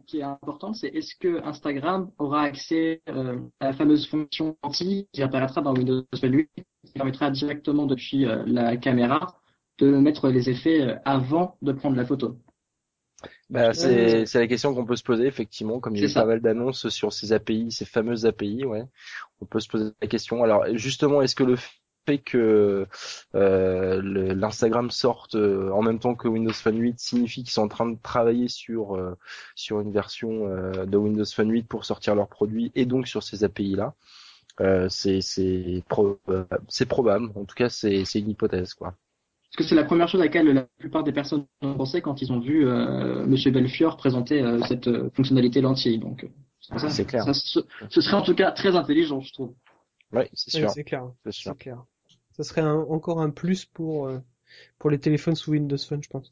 qui 0.07 0.21
est 0.21 0.23
importante, 0.23 0.77
c'est 0.77 0.89
est-ce 0.89 1.17
que 1.17 1.43
Instagram 1.45 2.11
aura 2.19 2.43
accès 2.43 3.03
à 3.07 3.67
la 3.67 3.73
fameuse 3.73 4.07
fonction 4.07 4.57
anti 4.63 5.09
qui 5.13 5.23
apparaîtra 5.23 5.63
dans 5.63 5.75
Windows 5.75 6.05
Phone 6.21 6.35
8, 6.35 6.51
qui 6.55 6.93
permettra 6.93 7.31
directement 7.31 7.87
depuis 7.87 8.27
la 8.47 8.77
caméra? 8.77 9.40
De 9.85 9.97
mettre 9.97 10.29
les 10.29 10.51
effets 10.51 10.83
euh, 10.83 10.97
avant 11.05 11.57
de 11.63 11.73
prendre 11.73 11.97
la 11.97 12.05
photo 12.05 12.39
bah, 13.51 13.75
c'est, 13.75 14.25
c'est 14.25 14.39
la 14.39 14.47
question 14.47 14.75
qu'on 14.75 14.87
peut 14.87 14.97
se 14.97 15.03
poser 15.03 15.27
effectivement, 15.27 15.79
comme 15.79 15.95
il 15.95 16.03
y 16.03 16.11
a 16.11 16.15
pas 16.15 16.25
mal 16.25 16.41
d'annonces 16.41 16.89
sur 16.89 17.13
ces 17.13 17.33
API, 17.33 17.71
ces 17.71 17.85
fameuses 17.85 18.25
API, 18.25 18.65
ouais. 18.65 18.85
On 19.43 19.45
peut 19.45 19.61
se 19.61 19.69
poser 19.69 19.91
la 20.01 20.09
question. 20.09 20.43
Alors 20.43 20.65
justement, 20.73 21.21
est-ce 21.21 21.35
que 21.35 21.45
le 21.45 21.57
fait 22.07 22.19
que 22.19 22.87
euh, 23.35 24.35
l'Instagram 24.35 24.91
sorte 24.91 25.35
euh, 25.35 25.71
en 25.71 25.83
même 25.83 25.99
temps 25.99 26.15
que 26.15 26.29
Windows 26.29 26.53
Phone 26.53 26.79
8 26.79 26.99
signifie 26.99 27.43
qu'ils 27.43 27.53
sont 27.53 27.63
en 27.63 27.69
train 27.69 27.91
de 27.91 27.99
travailler 28.03 28.49
sur 28.49 28.99
sur 29.55 29.81
une 29.81 29.93
version 29.93 30.47
de 30.87 30.97
Windows 30.97 31.27
Phone 31.27 31.51
8 31.51 31.65
pour 31.65 31.85
sortir 31.85 32.15
leurs 32.15 32.29
produits 32.29 32.73
et 32.75 32.87
donc 32.87 33.07
sur 33.07 33.23
ces 33.23 33.45
API 33.45 33.75
là 33.75 33.95
C'est 34.89 35.21
c'est 35.21 35.83
c'est 36.69 36.87
probable. 36.87 37.31
En 37.35 37.45
tout 37.45 37.55
cas, 37.55 37.69
c'est 37.69 38.07
c'est 38.07 38.21
une 38.21 38.31
hypothèse 38.31 38.73
quoi. 38.73 38.95
Parce 39.51 39.65
que 39.65 39.69
c'est 39.69 39.75
la 39.75 39.85
première 39.85 40.09
chose 40.09 40.21
à 40.21 40.25
laquelle 40.25 40.47
la 40.47 40.63
plupart 40.79 41.03
des 41.03 41.11
personnes 41.11 41.45
ont 41.61 41.75
pensé 41.75 42.01
quand 42.01 42.23
ils 42.23 42.31
ont 42.31 42.39
vu 42.39 42.69
euh, 42.69 43.27
Monsieur 43.27 43.51
Belfior 43.51 43.97
présenter 43.97 44.41
euh, 44.41 44.61
cette 44.69 44.87
euh, 44.87 45.11
fonctionnalité 45.15 45.61
lentille. 45.61 45.99
Donc, 45.99 46.29
c'est 46.61 47.05
clair. 47.05 47.25
Ça, 47.25 47.35
ce, 47.35 48.01
serait 48.01 48.17
en 48.17 48.23
tout 48.23 48.35
cas 48.37 48.53
très 48.53 48.77
intelligent, 48.77 49.21
je 49.21 49.33
trouve. 49.33 49.55
Oui, 50.13 50.23
c'est 50.35 50.51
sûr. 50.51 50.71
c'est 50.71 50.85
clair. 50.85 51.11
C'est 51.29 51.59
clair. 51.59 51.85
Ça 52.37 52.45
serait 52.45 52.63
encore 52.63 53.21
un 53.21 53.31
plus 53.31 53.65
pour 53.65 54.11
pour 54.79 54.91
les 54.91 55.01
téléphones 55.01 55.35
sous 55.35 55.51
Windows 55.51 55.77
Phone, 55.77 56.03
je 56.03 56.09
pense. 56.09 56.31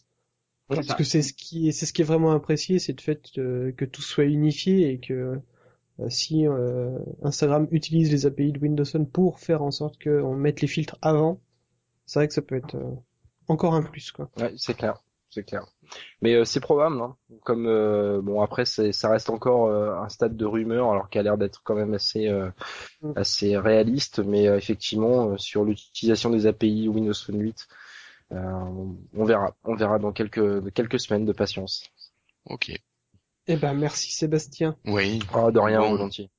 Parce 0.68 0.94
que 0.94 1.02
c'est 1.02 1.22
ce 1.22 1.32
qui 1.32 1.68
est, 1.68 1.72
c'est 1.72 1.86
ce 1.86 1.92
qui 1.92 2.02
est 2.02 2.04
vraiment 2.04 2.30
apprécié, 2.30 2.78
c'est 2.78 2.96
le 2.96 3.02
fait 3.02 3.30
que 3.32 3.84
tout 3.84 4.02
soit 4.02 4.24
unifié 4.24 4.90
et 4.90 5.00
que 5.00 5.40
si 6.08 6.46
Instagram 7.22 7.66
utilise 7.72 8.12
les 8.12 8.26
API 8.26 8.52
de 8.52 8.60
Windows 8.60 8.84
Phone 8.84 9.08
pour 9.08 9.40
faire 9.40 9.62
en 9.62 9.72
sorte 9.72 10.00
qu'on 10.00 10.36
mette 10.36 10.60
les 10.60 10.68
filtres 10.68 10.98
avant, 11.02 11.40
c'est 12.06 12.20
vrai 12.20 12.28
que 12.28 12.34
ça 12.34 12.42
peut 12.42 12.56
être 12.56 12.76
encore 13.48 13.74
un 13.74 13.82
plus 13.82 14.12
quoi. 14.12 14.30
Ouais, 14.38 14.52
c'est 14.56 14.74
clair, 14.74 15.02
c'est 15.30 15.44
clair. 15.44 15.66
Mais 16.20 16.34
euh, 16.34 16.44
c'est 16.44 16.60
probable, 16.60 17.00
hein. 17.00 17.16
comme 17.44 17.66
euh, 17.66 18.20
bon 18.22 18.42
après 18.42 18.64
ça 18.64 19.08
reste 19.08 19.30
encore 19.30 19.66
euh, 19.66 19.96
un 19.96 20.08
stade 20.08 20.36
de 20.36 20.44
rumeur 20.44 20.90
alors 20.90 21.08
qu'il 21.08 21.20
a 21.20 21.24
l'air 21.24 21.38
d'être 21.38 21.62
quand 21.64 21.74
même 21.74 21.94
assez 21.94 22.30
mm. 23.02 23.12
assez 23.16 23.56
réaliste, 23.56 24.20
mais 24.20 24.44
effectivement 24.44 25.36
sur 25.38 25.64
l'utilisation 25.64 26.30
des 26.30 26.46
API 26.46 26.88
Windows 26.88 27.14
Phone 27.14 27.40
8, 27.40 27.68
on 28.30 29.24
verra, 29.24 29.56
on 29.64 29.74
verra 29.74 29.98
dans 29.98 30.12
quelques 30.12 30.72
quelques 30.72 31.00
semaines 31.00 31.24
de 31.24 31.32
patience. 31.32 31.84
Ok. 32.46 32.72
Eh 33.50 33.56
ben 33.56 33.72
merci 33.72 34.12
Sébastien. 34.12 34.76
Oui. 34.84 35.20
Oh, 35.34 35.50
de 35.50 35.58
rien, 35.58 35.80
volontiers. 35.80 36.30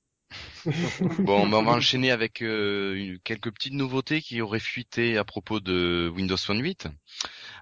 Bon, 1.20 1.52
on 1.52 1.64
va 1.64 1.72
enchaîner 1.72 2.12
avec 2.12 2.42
euh, 2.42 3.18
quelques 3.24 3.52
petites 3.52 3.74
nouveautés 3.74 4.22
qui 4.22 4.42
auraient 4.42 4.60
fuité 4.60 5.18
à 5.18 5.24
propos 5.24 5.60
de 5.60 6.12
Windows 6.16 6.38
Phone 6.38 6.62
8, 6.62 6.88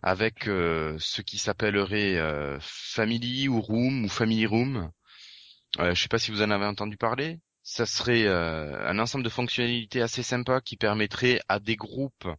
avec 0.04 0.48
euh, 0.48 0.98
ce 1.00 1.22
qui 1.22 1.38
s'appellerait 1.38 2.18
euh, 2.18 2.58
Family 2.60 3.48
ou 3.48 3.62
Room 3.62 4.06
ou 4.06 4.10
Family 4.10 4.46
Room. 4.46 4.92
je 5.80 5.94
sais 5.94 6.10
pas 6.10 6.20
si 6.20 6.32
vous 6.32 6.42
en 6.42 6.52
avez 6.52 6.66
entendu 6.66 6.98
parler. 6.98 7.40
Ça 7.64 7.86
serait 7.86 8.26
un 8.28 8.98
ensemble 8.98 9.26
de 9.26 9.30
fonctionnalités 9.30 10.02
assez 10.02 10.24
sympa 10.24 10.62
qui 10.62 10.78
permettrait 10.78 11.42
à 11.50 11.60
des 11.60 11.76
groupes 11.76 12.30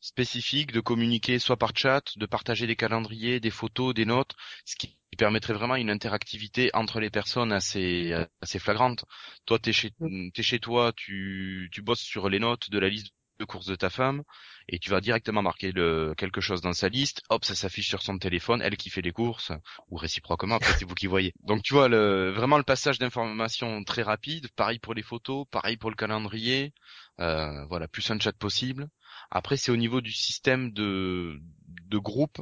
spécifiques 0.00 0.72
de 0.72 0.80
communiquer 0.80 1.38
soit 1.38 1.56
par 1.56 1.72
chat, 1.76 2.02
de 2.16 2.26
partager 2.26 2.66
des 2.66 2.76
calendriers, 2.76 3.40
des 3.40 3.50
photos, 3.50 3.94
des 3.94 4.04
notes, 4.04 4.34
ce 4.64 4.76
qui 4.76 4.98
permettrait 5.16 5.52
vraiment 5.52 5.76
une 5.76 5.90
interactivité 5.90 6.70
entre 6.74 7.00
les 7.00 7.10
personnes 7.10 7.52
assez 7.52 8.14
assez 8.40 8.58
flagrante. 8.58 9.04
Toi, 9.46 9.58
t'es 9.58 9.72
chez 9.72 9.92
mm. 10.00 10.30
t'es 10.32 10.42
chez 10.42 10.60
toi, 10.60 10.92
tu 10.96 11.68
tu 11.72 11.82
bosses 11.82 12.00
sur 12.00 12.28
les 12.30 12.38
notes 12.38 12.70
de 12.70 12.78
la 12.78 12.88
liste 12.88 13.12
de 13.38 13.44
courses 13.44 13.66
de 13.66 13.76
ta 13.76 13.90
femme 13.90 14.22
et 14.68 14.78
tu 14.78 14.90
vas 14.90 15.00
directement 15.00 15.42
marquer 15.42 15.72
le 15.72 16.14
quelque 16.16 16.40
chose 16.40 16.60
dans 16.60 16.72
sa 16.72 16.88
liste. 16.88 17.22
Hop, 17.30 17.44
ça 17.44 17.54
s'affiche 17.54 17.88
sur 17.88 18.02
son 18.02 18.18
téléphone, 18.18 18.60
elle 18.62 18.76
qui 18.76 18.90
fait 18.90 19.02
les 19.02 19.12
courses 19.12 19.52
ou 19.88 19.96
réciproquement. 19.96 20.56
Après, 20.56 20.74
c'est 20.78 20.84
vous 20.84 20.94
qui 20.94 21.06
voyez. 21.06 21.32
Donc 21.42 21.62
tu 21.62 21.74
vois 21.74 21.88
le 21.88 22.30
vraiment 22.30 22.58
le 22.58 22.64
passage 22.64 22.98
d'informations 22.98 23.84
très 23.84 24.02
rapide. 24.02 24.48
Pareil 24.56 24.78
pour 24.78 24.94
les 24.94 25.02
photos, 25.02 25.46
pareil 25.50 25.76
pour 25.76 25.90
le 25.90 25.96
calendrier. 25.96 26.72
Euh, 27.20 27.64
voilà, 27.66 27.88
plus 27.88 28.08
un 28.10 28.18
chat 28.18 28.32
possible. 28.32 28.88
Après, 29.30 29.56
c'est 29.56 29.72
au 29.72 29.76
niveau 29.76 30.00
du 30.00 30.12
système 30.12 30.72
de 30.72 31.40
de 31.86 31.98
groupe 31.98 32.40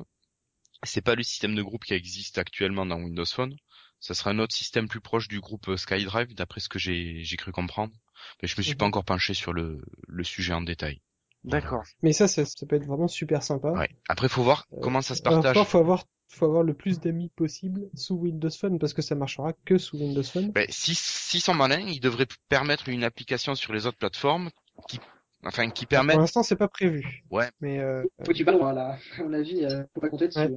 c'est 0.87 1.01
pas 1.01 1.15
le 1.15 1.23
système 1.23 1.55
de 1.55 1.63
groupe 1.63 1.85
qui 1.85 1.95
existe 1.95 2.39
actuellement 2.39 2.87
dans 2.87 2.97
Windows 2.97 3.25
Phone. 3.27 3.57
Ça 3.99 4.15
sera 4.15 4.31
un 4.31 4.39
autre 4.39 4.55
système 4.55 4.89
plus 4.89 5.01
proche 5.01 5.29
du 5.29 5.41
groupe 5.41 5.75
SkyDrive, 5.75 6.35
d'après 6.35 6.61
ce 6.61 6.69
que 6.69 6.79
j'ai 6.79 7.25
cru 7.37 7.53
comprendre. 7.53 7.93
Mais 8.41 8.49
je 8.49 8.57
me 8.59 8.63
suis 8.63 8.75
pas 8.75 8.85
mhm. 8.85 8.91
encore 8.91 9.05
penché 9.05 9.35
sur 9.35 9.53
le, 9.53 9.83
le 10.07 10.25
sujet 10.25 10.53
en 10.53 10.63
détail. 10.63 11.01
D'accord. 11.45 11.85
Mais 12.03 12.13
ça, 12.13 12.27
ça, 12.29 12.43
peut 12.69 12.77
être 12.77 12.87
vraiment 12.87 13.09
super 13.09 13.43
sympa. 13.43 13.71
Ouais. 13.71 13.89
Après, 14.09 14.29
faut 14.29 14.43
voir 14.43 14.67
euh, 14.73 14.79
comment 14.83 15.01
ça 15.01 15.15
se 15.15 15.23
partage. 15.23 15.57
faut 15.65 15.79
avoir, 15.79 16.05
faut 16.29 16.45
avoir 16.45 16.65
le 16.65 16.75
plus 16.75 16.99
d'amis 16.99 17.31
possible 17.37 17.89
sous 17.95 18.17
Windows 18.17 18.51
Phone 18.51 18.79
parce 18.79 18.93
que 18.93 19.03
ça 19.03 19.15
marchera 19.15 19.53
que 19.65 19.79
sous 19.79 19.97
Windows 19.97 20.25
Phone. 20.25 20.51
Ben, 20.51 20.67
si, 20.71 20.95
si 20.97 21.39
sont 21.39 21.55
malins, 21.55 21.87
ils 21.87 22.01
devraient 22.01 22.27
permettre 22.49 22.89
une 22.89 23.05
application 23.05 23.55
sur 23.55 23.73
les 23.73 23.87
autres 23.87 23.99
plateformes 23.99 24.51
qui 24.89 24.99
Enfin, 25.45 25.71
qui 25.71 25.87
permet. 25.87 26.15
Pour 26.15 26.21
l'instant, 26.21 26.43
c'est 26.43 26.57
pas 26.57 26.69
prévu. 26.69 27.23
Ouais. 27.31 27.51
Mais 27.61 27.79
euh... 27.79 28.03
tu 28.35 28.45
pas 28.45 28.53
loin 28.53 28.73
là. 28.73 28.99
À 29.19 29.23
mon 29.23 29.33
avis, 29.33 29.65
euh, 29.65 29.85
faut 29.95 30.01
pas 30.01 30.09
compter 30.09 30.29
dessus. 30.29 30.41
Ouais. 30.41 30.51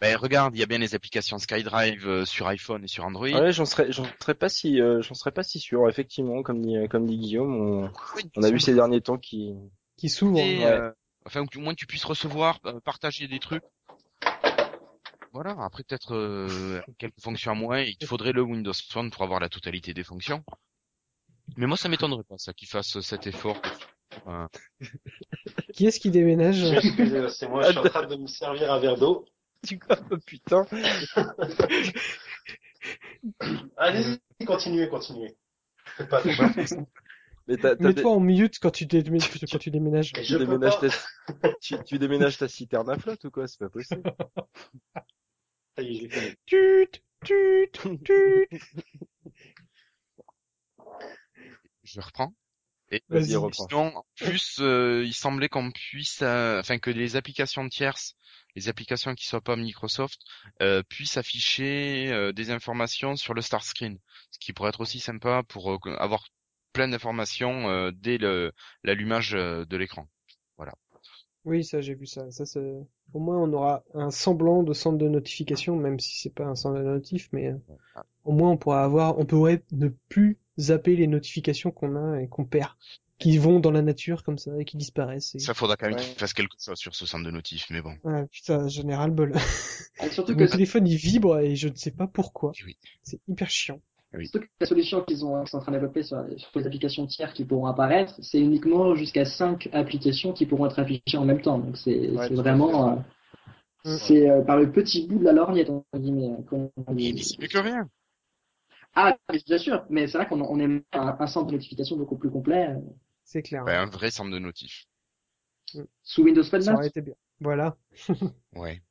Ben, 0.00 0.16
regarde, 0.16 0.56
il 0.56 0.58
y 0.58 0.62
a 0.62 0.66
bien 0.66 0.78
les 0.78 0.94
applications 0.94 1.38
SkyDrive 1.38 2.06
euh, 2.06 2.24
sur 2.24 2.46
iPhone 2.48 2.82
et 2.84 2.88
sur 2.88 3.04
Android. 3.04 3.28
Ouais, 3.28 3.52
j'en 3.52 3.64
serais, 3.64 3.92
j'en 3.92 4.04
serais 4.20 4.34
pas 4.34 4.48
si, 4.48 4.80
euh, 4.80 5.00
j'en 5.02 5.14
serais 5.14 5.30
pas 5.30 5.44
si 5.44 5.60
sûr. 5.60 5.88
Effectivement, 5.88 6.42
comme 6.42 6.62
dit, 6.62 6.76
comme 6.88 7.06
dit 7.06 7.16
Guillaume, 7.16 7.54
on, 7.54 7.92
on 8.36 8.42
a 8.42 8.50
vu 8.50 8.58
ces 8.58 8.74
derniers 8.74 9.00
temps 9.00 9.18
qui, 9.18 9.54
qui 9.96 10.08
s'ouvrent. 10.08 10.34
Ouais. 10.34 10.90
Enfin, 11.26 11.42
au 11.42 11.60
moins 11.60 11.74
tu 11.74 11.86
puisses 11.86 12.04
recevoir, 12.04 12.60
partager 12.84 13.28
des 13.28 13.38
trucs. 13.38 13.62
Voilà. 15.32 15.56
Après, 15.60 15.84
peut-être 15.84 16.48
quelques 16.98 17.20
fonctions 17.20 17.52
à 17.52 17.54
moins. 17.54 17.80
Il 17.80 18.06
faudrait 18.06 18.32
le 18.32 18.42
Windows 18.42 18.72
Phone 18.90 19.10
pour 19.10 19.22
avoir 19.22 19.40
la 19.40 19.48
totalité 19.48 19.94
des 19.94 20.04
fonctions. 20.04 20.44
Mais 21.56 21.66
moi, 21.66 21.76
ça 21.76 21.88
m'étonnerait 21.88 22.24
pas 22.24 22.38
ça 22.38 22.52
qu'il 22.52 22.68
fasse 22.68 23.00
cet 23.00 23.26
effort 23.26 23.60
qui 25.72 25.86
est-ce 25.86 26.00
qui 26.00 26.10
déménage 26.10 26.62
C'est 27.30 27.48
moi, 27.48 27.62
je 27.62 27.70
suis 27.70 27.78
en 27.78 27.84
train 27.84 28.06
de 28.06 28.16
me 28.16 28.26
servir 28.26 28.72
un 28.72 28.78
verre 28.78 28.96
d'eau. 28.96 29.24
Oh, 29.90 30.16
putain. 30.26 30.66
Allez, 33.76 34.18
continuez, 34.46 34.88
continuez. 34.88 35.36
Mets-toi 37.46 38.10
en 38.10 38.20
mute 38.20 38.58
quand 38.58 38.70
tu, 38.70 38.86
déménages. 38.86 39.30
Quand 39.50 39.58
tu 39.58 39.70
déménages. 39.70 40.12
Tu, 40.12 40.38
déménages 40.38 40.80
ta... 40.80 40.88
tu, 41.60 41.76
tu, 41.84 41.98
déménages 41.98 42.38
ta 42.38 42.48
citerne 42.48 42.88
à 42.90 42.98
flotte 42.98 43.22
ou 43.24 43.30
quoi? 43.30 43.46
C'est 43.46 43.58
pas 43.58 43.68
possible. 43.68 44.02
Ça 45.76 45.82
y 45.82 45.88
est, 45.88 46.00
j'ai 46.00 46.08
fait. 46.08 46.38
Tut, 46.46 46.88
tut, 47.24 47.70
tut. 48.04 48.48
Je 51.82 52.00
reprends. 52.00 52.32
Et 52.94 53.02
Vas-y, 53.08 53.34
Vas-y. 53.34 53.36
reprends. 53.36 53.68
sinon, 53.68 53.96
en 53.96 54.04
plus, 54.14 54.58
euh, 54.60 55.02
il 55.04 55.14
semblait 55.14 55.48
qu'on 55.48 55.72
puisse, 55.72 56.20
euh, 56.22 56.60
enfin 56.60 56.78
que 56.78 56.90
les 56.90 57.16
applications 57.16 57.68
tierces, 57.68 58.14
les 58.54 58.68
applications 58.68 59.14
qui 59.16 59.26
soient 59.26 59.40
pas 59.40 59.56
Microsoft, 59.56 60.20
euh, 60.62 60.82
puissent 60.88 61.16
afficher 61.16 62.32
des 62.32 62.50
informations 62.50 63.16
sur 63.16 63.34
le 63.34 63.42
start 63.42 63.64
screen, 63.64 63.98
ce 64.30 64.38
qui 64.38 64.52
pourrait 64.52 64.68
être 64.68 64.80
aussi 64.80 65.00
sympa 65.00 65.42
pour 65.48 65.80
avoir 65.98 66.24
plein 66.72 66.86
d'informations 66.86 67.90
dès 67.90 68.16
le 68.16 68.52
l'allumage 68.84 69.32
de 69.32 69.76
l'écran. 69.76 70.06
Oui, 71.44 71.62
ça, 71.64 71.80
j'ai 71.80 71.94
vu 71.94 72.06
ça. 72.06 72.30
Ça, 72.30 72.46
c'est... 72.46 72.74
Au 73.12 73.18
moins, 73.18 73.36
on 73.38 73.52
aura 73.52 73.84
un 73.92 74.10
semblant 74.10 74.62
de 74.62 74.72
centre 74.72 74.98
de 74.98 75.08
notification, 75.08 75.76
même 75.76 75.98
si 75.98 76.18
c'est 76.20 76.34
pas 76.34 76.44
un 76.44 76.54
centre 76.54 76.78
de 76.78 76.84
notif, 76.84 77.28
mais 77.32 77.52
au 78.24 78.32
moins, 78.32 78.52
on 78.52 78.56
pourra 78.56 78.84
avoir, 78.84 79.18
on 79.18 79.26
pourrait 79.26 79.62
ne 79.72 79.88
plus 80.08 80.38
zapper 80.58 80.96
les 80.96 81.06
notifications 81.06 81.70
qu'on 81.70 81.96
a 81.96 82.20
et 82.20 82.28
qu'on 82.28 82.44
perd, 82.44 82.70
qui 83.18 83.38
vont 83.38 83.60
dans 83.60 83.70
la 83.70 83.82
nature 83.82 84.22
comme 84.24 84.38
ça 84.38 84.50
et 84.58 84.64
qui 84.64 84.76
disparaissent. 84.76 85.34
Et... 85.34 85.38
Ça 85.38 85.54
faudra 85.54 85.76
quand 85.76 85.86
même 85.86 85.96
Ouais. 85.96 86.02
qu'ils 86.02 86.18
fassent 86.18 86.34
quelque 86.34 86.54
chose 86.58 86.78
sur 86.78 86.94
ce 86.94 87.06
centre 87.06 87.24
de 87.24 87.30
notif, 87.30 87.66
mais 87.70 87.82
bon. 87.82 87.94
Ah, 88.04 88.24
putain, 88.30 88.66
le 88.66 89.10
bol. 89.10 89.32
Ah, 90.00 90.08
surtout 90.10 90.32
Mon 90.32 90.38
que 90.38 90.44
téléphone, 90.50 90.88
il 90.88 90.96
vibre 90.96 91.38
et 91.38 91.54
je 91.54 91.68
ne 91.68 91.74
sais 91.76 91.92
pas 91.92 92.08
pourquoi. 92.08 92.50
Oui. 92.66 92.76
C'est 93.04 93.20
hyper 93.28 93.48
chiant. 93.48 93.80
Surtout 94.22 94.40
que 94.40 94.46
la 94.60 94.66
solution 94.66 95.02
qu'ils 95.02 95.24
ont, 95.24 95.40
qu'ils 95.40 95.48
sont 95.50 95.58
en 95.58 95.60
train 95.60 95.72
de 95.72 95.76
développer 95.78 96.02
sur, 96.02 96.24
sur 96.36 96.50
les 96.58 96.66
applications 96.66 97.06
tiers 97.06 97.32
qui 97.32 97.44
pourront 97.44 97.66
apparaître, 97.66 98.14
c'est 98.22 98.40
uniquement 98.40 98.94
jusqu'à 98.94 99.24
5 99.24 99.68
applications 99.72 100.32
qui 100.32 100.46
pourront 100.46 100.66
être 100.66 100.78
affichées 100.78 101.16
en 101.16 101.24
même 101.24 101.40
temps. 101.42 101.58
Donc 101.58 101.76
c'est 101.76 102.10
Ouais, 102.10 102.28
vraiment, 102.30 102.92
euh, 102.92 102.96
Mm. 103.84 103.96
c'est 103.98 104.30
euh, 104.30 104.40
par 104.42 104.56
le 104.56 104.72
petit 104.72 105.06
bout 105.06 105.18
de 105.18 105.24
la 105.24 105.32
lorgnette, 105.32 105.68
entre 105.68 105.84
guillemets. 105.98 106.30
euh, 106.52 106.62
mais 106.94 107.14
c'est 107.22 107.38
mieux 107.38 107.48
que 107.48 107.58
rien. 107.58 107.88
Ah, 108.94 109.16
bien 109.46 109.58
sûr, 109.58 109.84
mais 109.90 110.06
c'est 110.06 110.18
vrai 110.18 110.28
qu'on 110.28 110.40
on 110.40 110.58
aime 110.60 110.82
un, 110.92 111.16
un 111.18 111.26
centre 111.26 111.46
de 111.48 111.52
notification 111.52 111.96
beaucoup 111.96 112.16
plus 112.16 112.30
complet 112.30 112.74
C'est 113.24 113.42
clair. 113.42 113.64
Ouais, 113.64 113.74
un 113.74 113.86
vrai 113.86 114.10
centre 114.10 114.30
de 114.30 114.38
notif. 114.38 114.84
sous 116.02 116.22
Windows 116.22 116.44
Phone 116.44 116.62
Ça 116.62 116.72
9. 116.72 116.78
aurait 116.78 116.88
été 116.88 117.00
bien. 117.02 117.14
Voilà. 117.40 117.76
Ouais. 118.54 118.82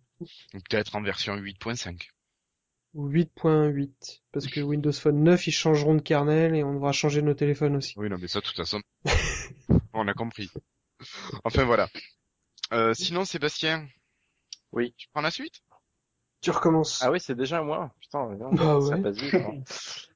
Ou 0.54 0.60
peut-être 0.70 0.96
en 0.96 1.02
version 1.02 1.36
8.5. 1.38 2.10
Ou 2.94 3.10
8.8. 3.10 4.22
Parce 4.32 4.48
que 4.48 4.60
Windows 4.62 4.92
Phone 4.92 5.24
9, 5.24 5.48
ils 5.48 5.52
changeront 5.52 5.96
de 5.96 6.02
kernel 6.02 6.56
et 6.56 6.64
on 6.64 6.74
devra 6.74 6.92
changer 6.92 7.22
nos 7.22 7.34
téléphones 7.34 7.76
aussi. 7.78 7.94
Oui, 7.98 8.10
non, 8.10 8.18
mais 8.20 8.28
ça, 8.28 8.40
de 8.40 8.46
toute 8.46 8.56
façon, 8.56 8.82
on 9.94 10.08
a 10.08 10.14
compris. 10.14 10.50
Enfin, 11.44 11.64
voilà. 11.66 11.90
Euh, 12.72 12.94
sinon, 12.94 13.26
Sébastien. 13.26 13.88
Oui. 14.72 14.94
Tu 14.98 15.08
prends 15.12 15.22
la 15.22 15.32
suite? 15.32 15.62
Tu 16.44 16.52
recommences. 16.52 17.02
Ah 17.04 17.10
oui, 17.12 17.20
c'est 17.20 17.36
déjà 17.36 17.64
moi. 17.64 17.92
Putain, 18.02 18.30
non, 18.36 18.52
Bah 18.52 18.80
ça 18.82 18.96
ouais. 18.96 19.02
passe 19.02 19.18
vite. 19.18 19.34
hein. 19.34 19.64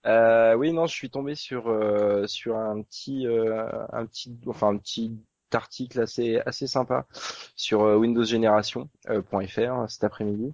Euh, 0.06 0.56
oui, 0.56 0.74
non, 0.74 0.86
je 0.88 0.94
suis 0.94 1.10
tombé 1.10 1.36
sur 1.36 1.68
euh, 1.70 2.28
sur 2.28 2.58
un 2.58 2.82
petit 2.82 3.26
euh, 3.28 3.66
un 3.94 4.06
petit 4.06 4.38
enfin 4.48 4.70
un 4.70 4.78
petit 4.78 5.18
article 5.54 6.02
assez 6.02 6.40
assez 6.46 6.68
sympa 6.68 7.08
sur 7.56 7.84
euh, 7.84 7.96
Windows 7.98 8.24
Génération 8.26 8.90
euh, 9.10 9.22
.fr 9.48 9.90
cet 9.90 10.04
après-midi 10.04 10.54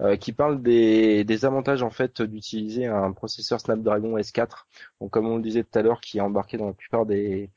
euh, 0.00 0.16
qui 0.16 0.32
parle 0.32 0.62
des 0.62 1.24
des 1.24 1.44
avantages 1.44 1.82
en 1.84 1.90
fait 1.90 2.22
d'utiliser 2.22 2.86
un 2.86 3.12
processeur 3.12 3.60
Snapdragon 3.60 4.18
S4. 4.18 4.66
Donc 5.00 5.12
comme 5.12 5.28
on 5.28 5.36
le 5.36 5.42
disait 5.42 5.64
tout 5.64 5.78
à 5.78 5.82
l'heure 5.82 6.00
qui 6.00 6.18
est 6.18 6.20
embarqué 6.20 6.56
dans 6.58 6.66
la 6.68 6.72
plupart 6.74 7.06
des 7.06 7.50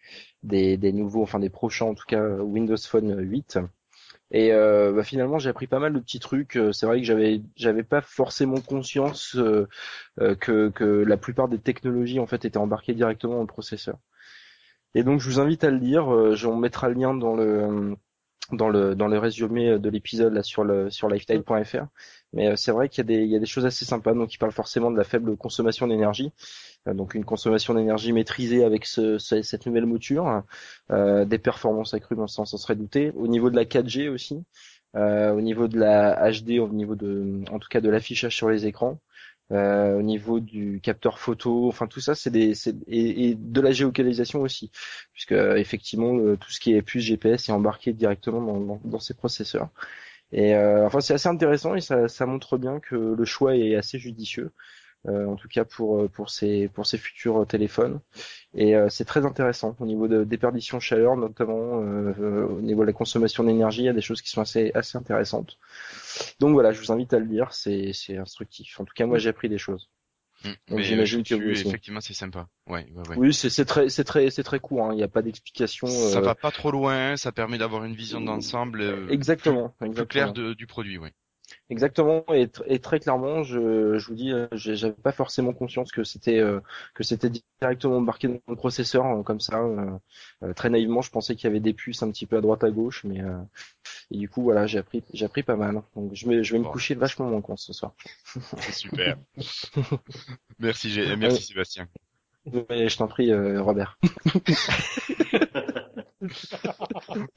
des 0.44 0.78
des 0.78 0.92
nouveaux 0.94 1.24
enfin 1.24 1.40
des 1.40 1.50
prochains 1.50 1.88
en 1.88 1.96
tout 1.96 2.06
cas 2.08 2.22
Windows 2.24 2.78
Phone 2.78 3.20
8. 3.20 3.60
Et 4.36 4.52
euh, 4.52 4.92
bah, 4.94 5.04
finalement, 5.04 5.40
j'ai 5.40 5.50
appris 5.50 5.68
pas 5.68 5.80
mal 5.80 5.94
de 5.94 6.00
petits 6.00 6.20
trucs. 6.20 6.58
Euh, 6.58 6.74
C'est 6.74 6.86
vrai 6.86 7.00
que 7.00 7.06
j'avais 7.06 7.42
j'avais 7.56 7.84
pas 7.84 8.02
forcément 8.02 8.60
conscience 8.62 9.36
euh, 9.38 9.68
euh, 10.22 10.36
que 10.36 10.70
que 10.70 10.84
la 10.86 11.18
plupart 11.18 11.48
des 11.48 11.60
technologies 11.60 12.20
en 12.20 12.28
fait 12.28 12.44
étaient 12.46 12.58
embarquées 12.58 12.94
directement 12.96 13.36
dans 13.36 13.42
le 13.42 13.48
processeur. 13.48 13.98
Et 14.96 15.04
donc, 15.04 15.20
je 15.20 15.30
vous 15.30 15.40
invite 15.40 15.64
à 15.64 15.72
le 15.72 15.78
lire. 15.78 16.14
Euh, 16.14 16.36
on 16.46 16.58
mettra 16.58 16.90
le 16.90 16.96
lien 16.96 17.14
dans 17.14 17.36
le 17.36 17.96
dans 18.52 18.70
le 18.70 18.96
dans 18.96 19.08
le 19.08 19.20
résumé 19.20 19.80
de 19.80 19.90
l'épisode 19.90 20.34
là 20.34 20.44
sur 20.44 20.64
le 20.64 20.90
sur 20.92 21.10
lifestyle.fr. 21.10 21.88
Mais 22.36 22.50
euh, 22.50 22.56
c'est 22.58 22.72
vrai 22.72 22.90
qu'il 22.90 23.10
y 23.12 23.36
a 23.36 23.40
des 23.40 23.46
choses 23.48 23.66
assez 23.66 23.86
sympas. 23.86 24.14
Donc, 24.14 24.34
il 24.34 24.38
parle 24.38 24.52
forcément 24.54 24.92
de 24.92 24.98
la 24.98 25.04
faible 25.06 25.38
consommation 25.38 25.88
d'énergie. 25.88 26.32
Euh, 26.88 26.94
donc, 26.94 27.16
une 27.16 27.26
consommation 27.26 27.74
d'énergie 27.76 28.14
maîtrisée 28.14 28.64
avec 28.66 28.86
ce, 28.86 29.18
ce- 29.20 29.42
cette 29.44 29.66
nouvelle 29.66 29.86
mouture. 29.88 30.44
Euh, 30.92 31.26
des 31.26 31.40
performances 31.40 31.94
accrues, 31.94 32.16
bon, 32.16 32.28
ça 32.28 32.42
on 32.44 32.46
s'en 32.46 32.58
serait 32.58 32.76
douté. 32.76 33.12
Au 33.16 33.28
niveau 33.28 33.50
de 33.50 33.56
la 33.56 33.66
4G 33.66 34.10
aussi. 34.10 34.44
Au 34.96 35.42
niveau 35.42 35.68
de 35.68 35.78
la 35.80 36.32
HD, 36.32 36.60
au 36.60 36.70
niveau 36.70 36.96
de, 36.96 37.42
en 37.52 37.60
tout 37.60 37.68
cas 37.70 37.82
de 37.82 37.90
l'affichage 37.90 38.36
sur 38.36 38.50
les 38.50 38.66
écrans, 38.66 39.00
au 39.52 40.02
niveau 40.02 40.40
du 40.40 40.80
capteur 40.82 41.20
photo, 41.20 41.68
enfin 41.68 41.88
tout 41.88 42.00
ça, 42.00 42.16
c'est 42.16 42.32
des, 42.32 42.54
et, 42.88 43.36
de 43.36 43.62
la 43.62 43.72
géolocalisation 43.72 44.42
aussi, 44.42 44.72
puisque 45.14 45.34
effectivement 45.34 46.14
le- 46.16 46.38
tout 46.38 46.50
ce 46.52 46.60
qui 46.60 46.74
est 46.74 46.82
puce 46.82 47.04
GPS 47.04 47.50
est 47.50 47.52
embarqué 47.52 47.94
directement 47.94 48.42
dans, 48.42 48.60
dans, 48.60 48.82
dans 48.86 49.00
ces 49.00 49.14
processeurs. 49.14 49.70
Et 50.32 50.56
euh, 50.56 50.86
enfin 50.88 51.02
c'est 51.02 51.14
assez 51.14 51.30
intéressant 51.30 51.76
et 51.76 51.82
ça, 51.82 52.08
ça 52.08 52.26
montre 52.26 52.58
bien 52.58 52.80
que 52.80 52.96
le 52.96 53.26
choix 53.26 53.56
est 53.56 53.76
assez 53.76 54.00
judicieux. 54.00 54.52
euh, 55.08 55.28
en 55.28 55.36
tout 55.38 55.48
cas 55.50 55.66
pour 55.66 56.02
euh, 56.02 56.10
pour 56.10 56.30
ces 56.32 56.68
pour 56.70 56.86
ces 56.88 56.98
futurs 57.00 57.48
téléphones 57.48 58.02
et 58.56 58.76
euh, 58.76 58.90
c'est 58.90 59.06
très 59.06 59.26
intéressant 59.26 59.76
au 59.80 59.86
niveau 59.88 60.08
de 60.10 60.24
déperdition 60.26 60.78
de 60.78 60.84
chaleur 60.84 61.18
notamment 61.18 61.82
euh, 61.84 62.46
au 62.48 62.62
niveau 62.62 62.82
de 62.84 62.88
la 62.88 62.94
consommation 62.94 63.44
d'énergie 63.46 63.82
il 63.84 63.86
y 63.86 63.90
a 63.90 63.94
des 63.94 64.02
choses 64.02 64.22
qui 64.24 64.30
sont 64.32 64.42
assez 64.42 64.72
assez 64.76 64.98
intéressantes 64.98 65.58
donc 66.40 66.54
voilà 66.54 66.72
je 66.74 66.82
vous 66.82 66.92
invite 66.92 67.14
à 67.14 67.20
le 67.20 67.26
lire 67.26 67.54
c'est 67.54 67.94
c'est 67.94 68.18
instructif 68.18 68.80
en 68.80 68.86
tout 68.86 68.94
cas 68.96 69.06
moi 69.08 69.18
j'ai 69.20 69.30
appris 69.30 69.50
des 69.50 69.58
choses. 69.60 69.90
Donc, 70.68 70.78
Mais 70.78 70.84
j'imagine 70.84 71.24
que 71.24 71.36
aussi. 71.36 71.68
effectivement, 71.68 72.02
c'est 72.02 72.14
sympa. 72.14 72.48
Ouais, 72.68 72.88
ouais, 72.96 73.10
ouais. 73.10 73.18
oui 73.18 73.34
c'est 73.34 73.66
très 73.66 73.90
c'est 73.90 74.04
très 74.04 74.30
c'est 74.30 74.44
très 74.44 74.60
court 74.60 74.86
hein. 74.86 74.90
il 74.94 74.98
n'y 74.98 75.04
a 75.04 75.08
pas 75.08 75.22
d'explication 75.22 75.88
Ça 75.88 76.20
euh, 76.20 76.22
va 76.22 76.36
pas 76.36 76.52
trop 76.52 76.72
loin, 76.72 77.18
ça 77.18 77.32
permet 77.32 77.58
d'avoir 77.58 77.84
une 77.86 77.96
vision 77.96 78.22
d'ensemble 78.22 78.82
euh, 78.82 79.08
exactement 79.10 79.70
plus, 79.80 79.88
exactement 79.88 80.06
plus 80.06 80.08
claire 80.08 80.34
de- 80.34 80.54
du 80.54 80.68
produit, 80.68 80.98
oui. 80.98 81.10
Exactement 81.72 82.24
et, 82.32 82.48
et 82.68 82.78
très 82.80 83.00
clairement, 83.00 83.42
je, 83.42 83.98
je 83.98 84.08
vous 84.08 84.14
dis, 84.14 84.32
euh, 84.32 84.46
j'avais 84.52 84.94
pas 84.94 85.12
forcément 85.12 85.52
conscience 85.52 85.92
que 85.92 86.04
c'était 86.04 86.38
euh, 86.40 86.60
que 86.94 87.04
c'était 87.04 87.32
directement 87.60 87.98
embarqué 87.98 88.28
dans 88.28 88.40
le 88.48 88.56
processeur 88.56 89.04
euh, 89.08 89.24
comme 89.24 89.40
ça. 89.40 89.60
euh, 89.64 89.90
euh, 90.44 90.54
très 90.54 90.70
naïvement, 90.70 91.02
je 91.02 91.10
pensais 91.10 91.36
qu'il 91.36 91.46
y 91.46 91.48
avait 91.50 91.60
des 91.60 91.74
puces 91.74 92.04
un 92.04 92.12
petit 92.12 92.28
peu 92.28 92.38
à 92.38 92.42
droite 92.42 92.64
à 92.64 92.70
gauche, 92.70 93.04
mais 93.04 93.20
euh, 93.22 93.36
et 94.12 94.18
du 94.18 94.30
coup 94.30 94.44
voilà, 94.44 94.68
j'ai 94.68 94.78
appris 94.80 95.04
j'ai 95.14 95.26
appris 95.26 95.44
pas 95.44 95.56
mal. 95.56 95.82
Donc 95.96 96.12
je 96.14 96.28
vais 96.30 96.44
je 96.44 96.54
vais 96.54 96.60
me 96.60 96.66
coucher 96.66 96.96
vachement 96.96 97.28
moins 97.28 97.42
con 97.42 97.58
ce 97.58 97.74
soir. 97.74 97.94
Super. 98.72 99.18
merci, 100.60 100.90
Gé- 100.90 101.16
merci. 101.18 101.44
Sébastien. 101.44 101.88
Mais 102.70 102.90
je 102.90 102.98
t'en 102.98 103.08
prie, 103.08 103.32
euh, 103.32 103.62
Robert. 103.62 103.98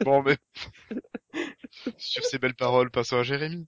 Bon, 0.04 0.22
mais 0.22 0.36
sur 1.96 2.24
ces 2.24 2.38
belles 2.38 2.54
paroles, 2.54 2.90
passons 2.90 3.18
à 3.18 3.22
Jérémy. 3.22 3.66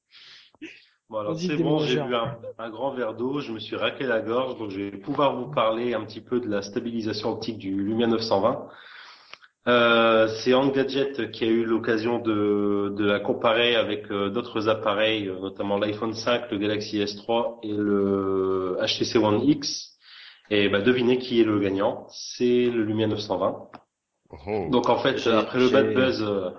Bon, 1.10 1.18
alors 1.18 1.34
Vas-y, 1.34 1.48
c'est 1.48 1.56
bon, 1.56 1.80
j'ai 1.80 2.00
bu 2.00 2.14
un, 2.14 2.38
un 2.56 2.70
grand 2.70 2.92
verre 2.92 3.14
d'eau, 3.14 3.40
je 3.40 3.50
me 3.50 3.58
suis 3.58 3.74
raqué 3.74 4.04
la 4.04 4.20
gorge, 4.20 4.56
donc 4.58 4.70
je 4.70 4.80
vais 4.80 4.90
pouvoir 4.92 5.34
vous 5.34 5.50
parler 5.50 5.92
un 5.92 6.04
petit 6.04 6.20
peu 6.20 6.38
de 6.38 6.48
la 6.48 6.62
stabilisation 6.62 7.30
optique 7.30 7.58
du 7.58 7.82
Lumia 7.82 8.06
920. 8.06 8.68
Euh, 9.66 10.28
c'est 10.28 10.54
Engadget 10.54 11.32
qui 11.32 11.44
a 11.44 11.48
eu 11.48 11.64
l'occasion 11.64 12.20
de, 12.20 12.94
de 12.96 13.04
la 13.04 13.18
comparer 13.18 13.74
avec 13.74 14.08
euh, 14.12 14.30
d'autres 14.30 14.68
appareils, 14.68 15.28
euh, 15.28 15.40
notamment 15.40 15.78
l'iPhone 15.78 16.14
5, 16.14 16.48
le 16.52 16.58
Galaxy 16.58 16.98
S3 17.00 17.58
et 17.64 17.72
le 17.72 18.78
HTC 18.80 19.18
One 19.18 19.42
X. 19.42 19.98
Et 20.48 20.68
bah, 20.68 20.80
devinez 20.80 21.18
qui 21.18 21.40
est 21.40 21.44
le 21.44 21.58
gagnant, 21.58 22.06
c'est 22.10 22.66
le 22.66 22.84
Lumia 22.84 23.08
920. 23.08 23.68
Oh. 24.46 24.68
Donc 24.70 24.88
en 24.88 24.98
fait, 24.98 25.26
après 25.26 25.58
le 25.58 25.68
bad 25.70 25.92
buzz, 25.92 26.22
euh, 26.22 26.50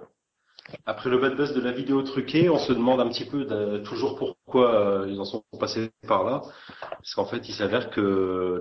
après 0.86 1.10
le 1.10 1.18
bad 1.20 1.36
buzz 1.36 1.54
de 1.54 1.62
la 1.62 1.72
vidéo 1.72 2.02
truquée, 2.04 2.50
on 2.50 2.58
se 2.60 2.74
demande 2.74 3.00
un 3.00 3.08
petit 3.10 3.26
peu 3.26 3.46
de- 3.46 3.80
toujours 3.80 4.18
pourquoi 4.18 4.74
euh, 4.76 5.08
ils 5.10 5.20
en 5.20 5.26
sont 5.26 5.44
passés 5.60 5.92
par 6.08 6.24
là, 6.24 6.42
parce 6.82 7.14
qu'en 7.16 7.26
fait, 7.26 7.48
il 7.50 7.54
s'avère 7.54 7.90
que 7.90 8.02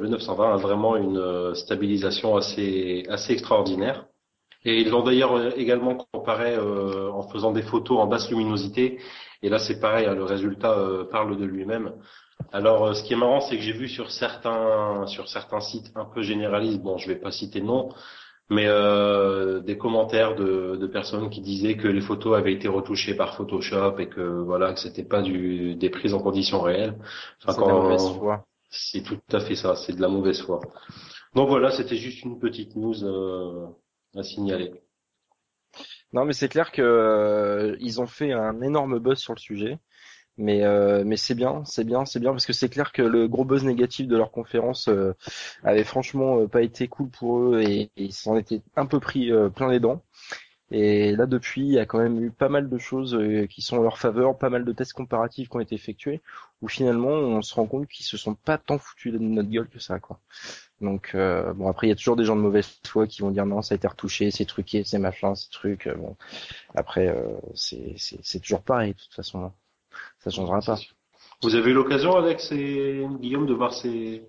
le 0.01 0.09
920 0.09 0.55
a 0.55 0.57
vraiment 0.57 0.97
une 0.97 1.19
euh, 1.19 1.55
stabilisation 1.55 2.37
assez 2.37 3.05
assez 3.09 3.33
extraordinaire. 3.33 4.07
Et 4.65 4.81
ils 4.83 4.91
l'ont 4.91 5.03
d'ailleurs 5.03 5.37
euh, 5.37 5.51
également 5.57 5.97
comparé 6.13 6.55
euh, 6.55 7.11
en 7.13 7.23
faisant 7.29 7.53
des 7.53 7.63
photos 7.63 7.99
en 7.99 8.07
basse 8.07 8.31
luminosité. 8.31 8.99
Et 9.43 9.49
là, 9.49 9.59
c'est 9.59 9.81
pareil, 9.81 10.07
hein, 10.07 10.15
le 10.15 10.25
résultat 10.25 10.73
euh, 10.79 11.05
parle 11.05 11.39
de 11.39 11.45
lui-même. 11.45 11.93
Alors, 12.53 12.87
euh, 12.87 12.95
ce 12.95 13.03
qui 13.05 13.13
est 13.15 13.17
marrant, 13.17 13.41
c'est 13.41 13.57
que 13.57 13.63
j'ai 13.63 13.73
vu 13.73 13.89
sur 13.89 14.11
certains 14.11 15.07
sur 15.07 15.29
certains 15.29 15.61
sites 15.61 15.91
un 15.97 16.05
peu 16.05 16.23
généralistes, 16.23 16.81
bon, 16.83 16.99
je 16.99 17.09
vais 17.09 17.17
pas 17.17 17.31
citer 17.33 17.61
nom, 17.63 17.91
mais 18.51 18.67
euh, 18.67 19.61
des 19.61 19.79
commentaires 19.79 20.35
de, 20.35 20.77
de 20.77 20.87
personnes 20.89 21.31
qui 21.31 21.41
disaient 21.41 21.77
que 21.77 21.89
les 21.89 22.01
photos 22.01 22.37
avaient 22.37 22.53
été 22.53 22.69
retouchées 22.69 23.15
par 23.15 23.37
Photoshop 23.37 23.99
et 23.99 24.09
que 24.09 24.21
voilà, 24.21 24.73
que 24.75 24.81
c'était 24.81 25.05
pas 25.05 25.23
du 25.23 25.77
des 25.77 25.91
prises 25.91 26.15
en 26.15 26.21
conditions 26.21 26.61
réelles. 26.61 26.97
Enfin, 27.43 27.53
C'est 27.53 27.63
de 27.63 27.67
la 27.67 27.75
mauvaise 27.75 28.09
foi. 28.19 28.47
c'est 28.71 29.03
tout 29.03 29.19
à 29.33 29.41
fait 29.41 29.55
ça, 29.57 29.77
c'est 29.77 29.95
de 29.95 30.01
la 30.03 30.09
mauvaise 30.09 30.43
foi. 30.43 30.61
Donc 31.35 31.49
voilà, 31.49 31.71
c'était 31.71 31.97
juste 31.97 32.23
une 32.25 32.39
petite 32.41 32.75
news 32.77 33.05
euh, 33.05 33.67
à 34.17 34.23
signaler. 34.25 34.73
Non, 36.13 36.25
mais 36.25 36.33
c'est 36.33 36.49
clair 36.49 36.73
que 36.73 36.83
euh, 36.83 37.77
ils 37.81 38.01
ont 38.01 38.07
fait 38.07 38.33
un 38.33 38.61
énorme 38.63 38.99
buzz 38.99 39.19
sur 39.19 39.33
le 39.35 39.39
sujet. 39.39 39.79
Mais 40.43 40.65
euh, 40.65 41.05
mais 41.05 41.17
c'est 41.19 41.35
bien, 41.35 41.63
c'est 41.67 41.85
bien, 41.85 42.07
c'est 42.07 42.19
bien 42.21 42.31
parce 42.33 42.47
que 42.47 42.55
c'est 42.55 42.71
clair 42.71 42.93
que 42.93 43.03
le 43.03 43.29
gros 43.29 43.45
buzz 43.45 43.63
négatif 43.65 44.07
de 44.09 44.17
leur 44.17 44.31
conférence 44.31 44.89
euh, 44.89 45.13
avait 45.65 45.85
franchement 45.85 46.41
euh, 46.41 46.47
pas 46.49 46.63
été 46.63 46.89
cool 46.89 47.11
pour 47.11 47.41
eux 47.41 47.61
et, 47.63 47.91
ils 47.97 48.13
s'en 48.15 48.37
étaient 48.39 48.63
un 48.77 48.87
peu 48.87 49.01
pris 49.01 49.31
euh, 49.33 49.51
plein 49.51 49.69
les 49.71 49.81
dents. 49.81 50.03
Et 50.73 51.17
là 51.17 51.27
depuis, 51.27 51.63
il 51.63 51.73
y 51.75 51.79
a 51.81 51.87
quand 51.87 51.99
même 51.99 52.23
eu 52.25 52.31
pas 52.31 52.49
mal 52.49 52.69
de 52.71 52.79
choses 52.79 53.15
euh, 53.17 53.47
qui 53.47 53.63
sont 53.63 53.79
en 53.79 53.83
leur 53.83 53.99
faveur, 53.99 54.39
pas 54.39 54.51
mal 54.51 54.65
de 54.65 54.73
tests 54.73 54.93
comparatifs 54.95 55.49
qui 55.49 55.57
ont 55.57 55.61
été 55.61 55.75
effectués 55.75 56.21
où 56.63 56.69
finalement 56.69 57.09
on 57.11 57.43
se 57.43 57.55
rend 57.55 57.67
compte 57.67 57.89
qu'ils 57.89 58.07
se 58.07 58.17
sont 58.19 58.35
pas 58.35 58.59
tant 58.59 58.79
foutus 58.79 59.13
de 59.13 59.19
notre 59.19 59.49
gueule 59.51 59.69
que 59.69 59.81
ça 59.81 59.99
quoi. 60.01 60.21
Donc 60.81 61.13
euh, 61.15 61.53
bon 61.55 61.69
après 61.69 61.87
il 61.89 61.91
y 61.91 61.93
a 61.93 61.97
toujours 61.97 62.17
des 62.17 62.25
gens 62.25 62.37
de 62.37 62.43
mauvaise 62.43 62.69
foi 62.87 63.07
qui 63.07 63.23
vont 63.23 63.31
dire 63.33 63.47
non 63.47 63.63
ça 63.63 63.75
a 63.75 63.77
été 63.77 63.89
retouché, 63.89 64.31
c'est 64.31 64.47
truqué, 64.47 64.85
c'est 64.85 64.99
machin, 64.99 65.35
c'est 65.35 65.51
truc. 65.51 65.87
euh, 65.89 65.95
bon 65.97 66.17
après 66.75 67.09
euh, 67.09 67.37
c'est 67.55 68.41
toujours 68.43 68.63
pareil 68.63 68.95
de 68.95 68.99
toute 68.99 69.15
façon. 69.15 69.45
hein. 69.47 69.53
Ça 70.21 70.31
changera 70.31 70.61
pas. 70.61 70.79
Vous 71.43 71.55
avez 71.55 71.71
eu 71.71 71.75
l'occasion, 71.75 72.17
Alex 72.17 72.53
et 72.53 73.07
Guillaume, 73.21 73.47
de 73.47 73.55
voir 73.55 73.73
ces, 73.73 74.23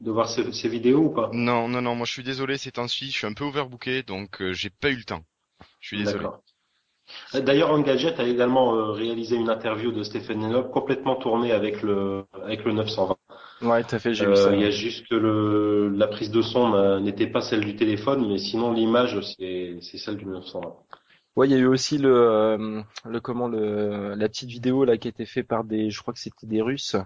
de 0.00 0.10
voir 0.10 0.28
ces, 0.28 0.52
ces 0.52 0.68
vidéos 0.68 1.00
ou 1.06 1.10
pas? 1.10 1.30
Non, 1.32 1.68
non, 1.68 1.80
non, 1.82 1.94
moi 1.94 2.06
je 2.06 2.12
suis 2.12 2.22
désolé, 2.22 2.58
ces 2.58 2.72
temps-ci, 2.72 3.06
je 3.10 3.16
suis 3.18 3.26
un 3.26 3.32
peu 3.32 3.44
overbooké, 3.44 4.02
donc 4.02 4.42
euh, 4.42 4.52
j'ai 4.52 4.70
pas 4.70 4.90
eu 4.90 4.96
le 4.96 5.04
temps. 5.04 5.24
Je 5.80 5.88
suis 5.88 5.98
désolé. 5.98 6.24
D'accord. 6.24 6.42
Euh, 7.34 7.40
D'ailleurs, 7.40 7.70
Engadget 7.70 8.20
a 8.20 8.24
également 8.24 8.74
euh, 8.74 8.92
réalisé 8.92 9.36
une 9.36 9.48
interview 9.50 9.92
de 9.92 10.02
Stephen 10.02 10.40
Lennox 10.42 10.70
complètement 10.72 11.16
tournée 11.16 11.52
avec 11.52 11.82
le 11.82 12.24
avec 12.44 12.64
le 12.64 12.72
920. 12.72 13.16
Ouais, 13.62 13.84
tout 13.84 13.94
à 13.94 13.98
fait, 13.98 14.14
j'ai 14.14 14.24
vu 14.26 14.32
Euh, 14.32 14.36
ça. 14.36 14.54
Il 14.54 14.60
y 14.60 14.64
a 14.64 14.70
juste 14.70 15.06
que 15.08 15.14
le 15.14 15.88
la 15.90 16.06
prise 16.08 16.30
de 16.30 16.42
son 16.42 16.70
n'a- 16.70 17.00
n'était 17.00 17.26
pas 17.26 17.40
celle 17.42 17.64
du 17.64 17.76
téléphone, 17.76 18.26
mais 18.28 18.38
sinon 18.38 18.72
l'image 18.72 19.20
c'est 19.36 19.78
c'est 19.82 19.98
celle 19.98 20.16
du 20.16 20.26
920. 20.26 20.74
Ouais, 21.36 21.46
il 21.48 21.52
y 21.52 21.54
a 21.54 21.58
eu 21.58 21.66
aussi 21.66 21.96
le, 21.98 22.10
euh, 22.12 22.82
le 23.04 23.20
comment 23.20 23.48
le 23.48 24.14
la 24.14 24.28
petite 24.28 24.50
vidéo 24.50 24.84
là 24.84 24.96
qui 24.98 25.08
a 25.08 25.10
été 25.10 25.24
faite 25.26 25.46
par 25.46 25.64
des, 25.64 25.88
je 25.90 26.00
crois 26.02 26.12
que 26.12 26.20
c'était 26.20 26.46
des 26.46 26.60
Russes, 26.60 26.96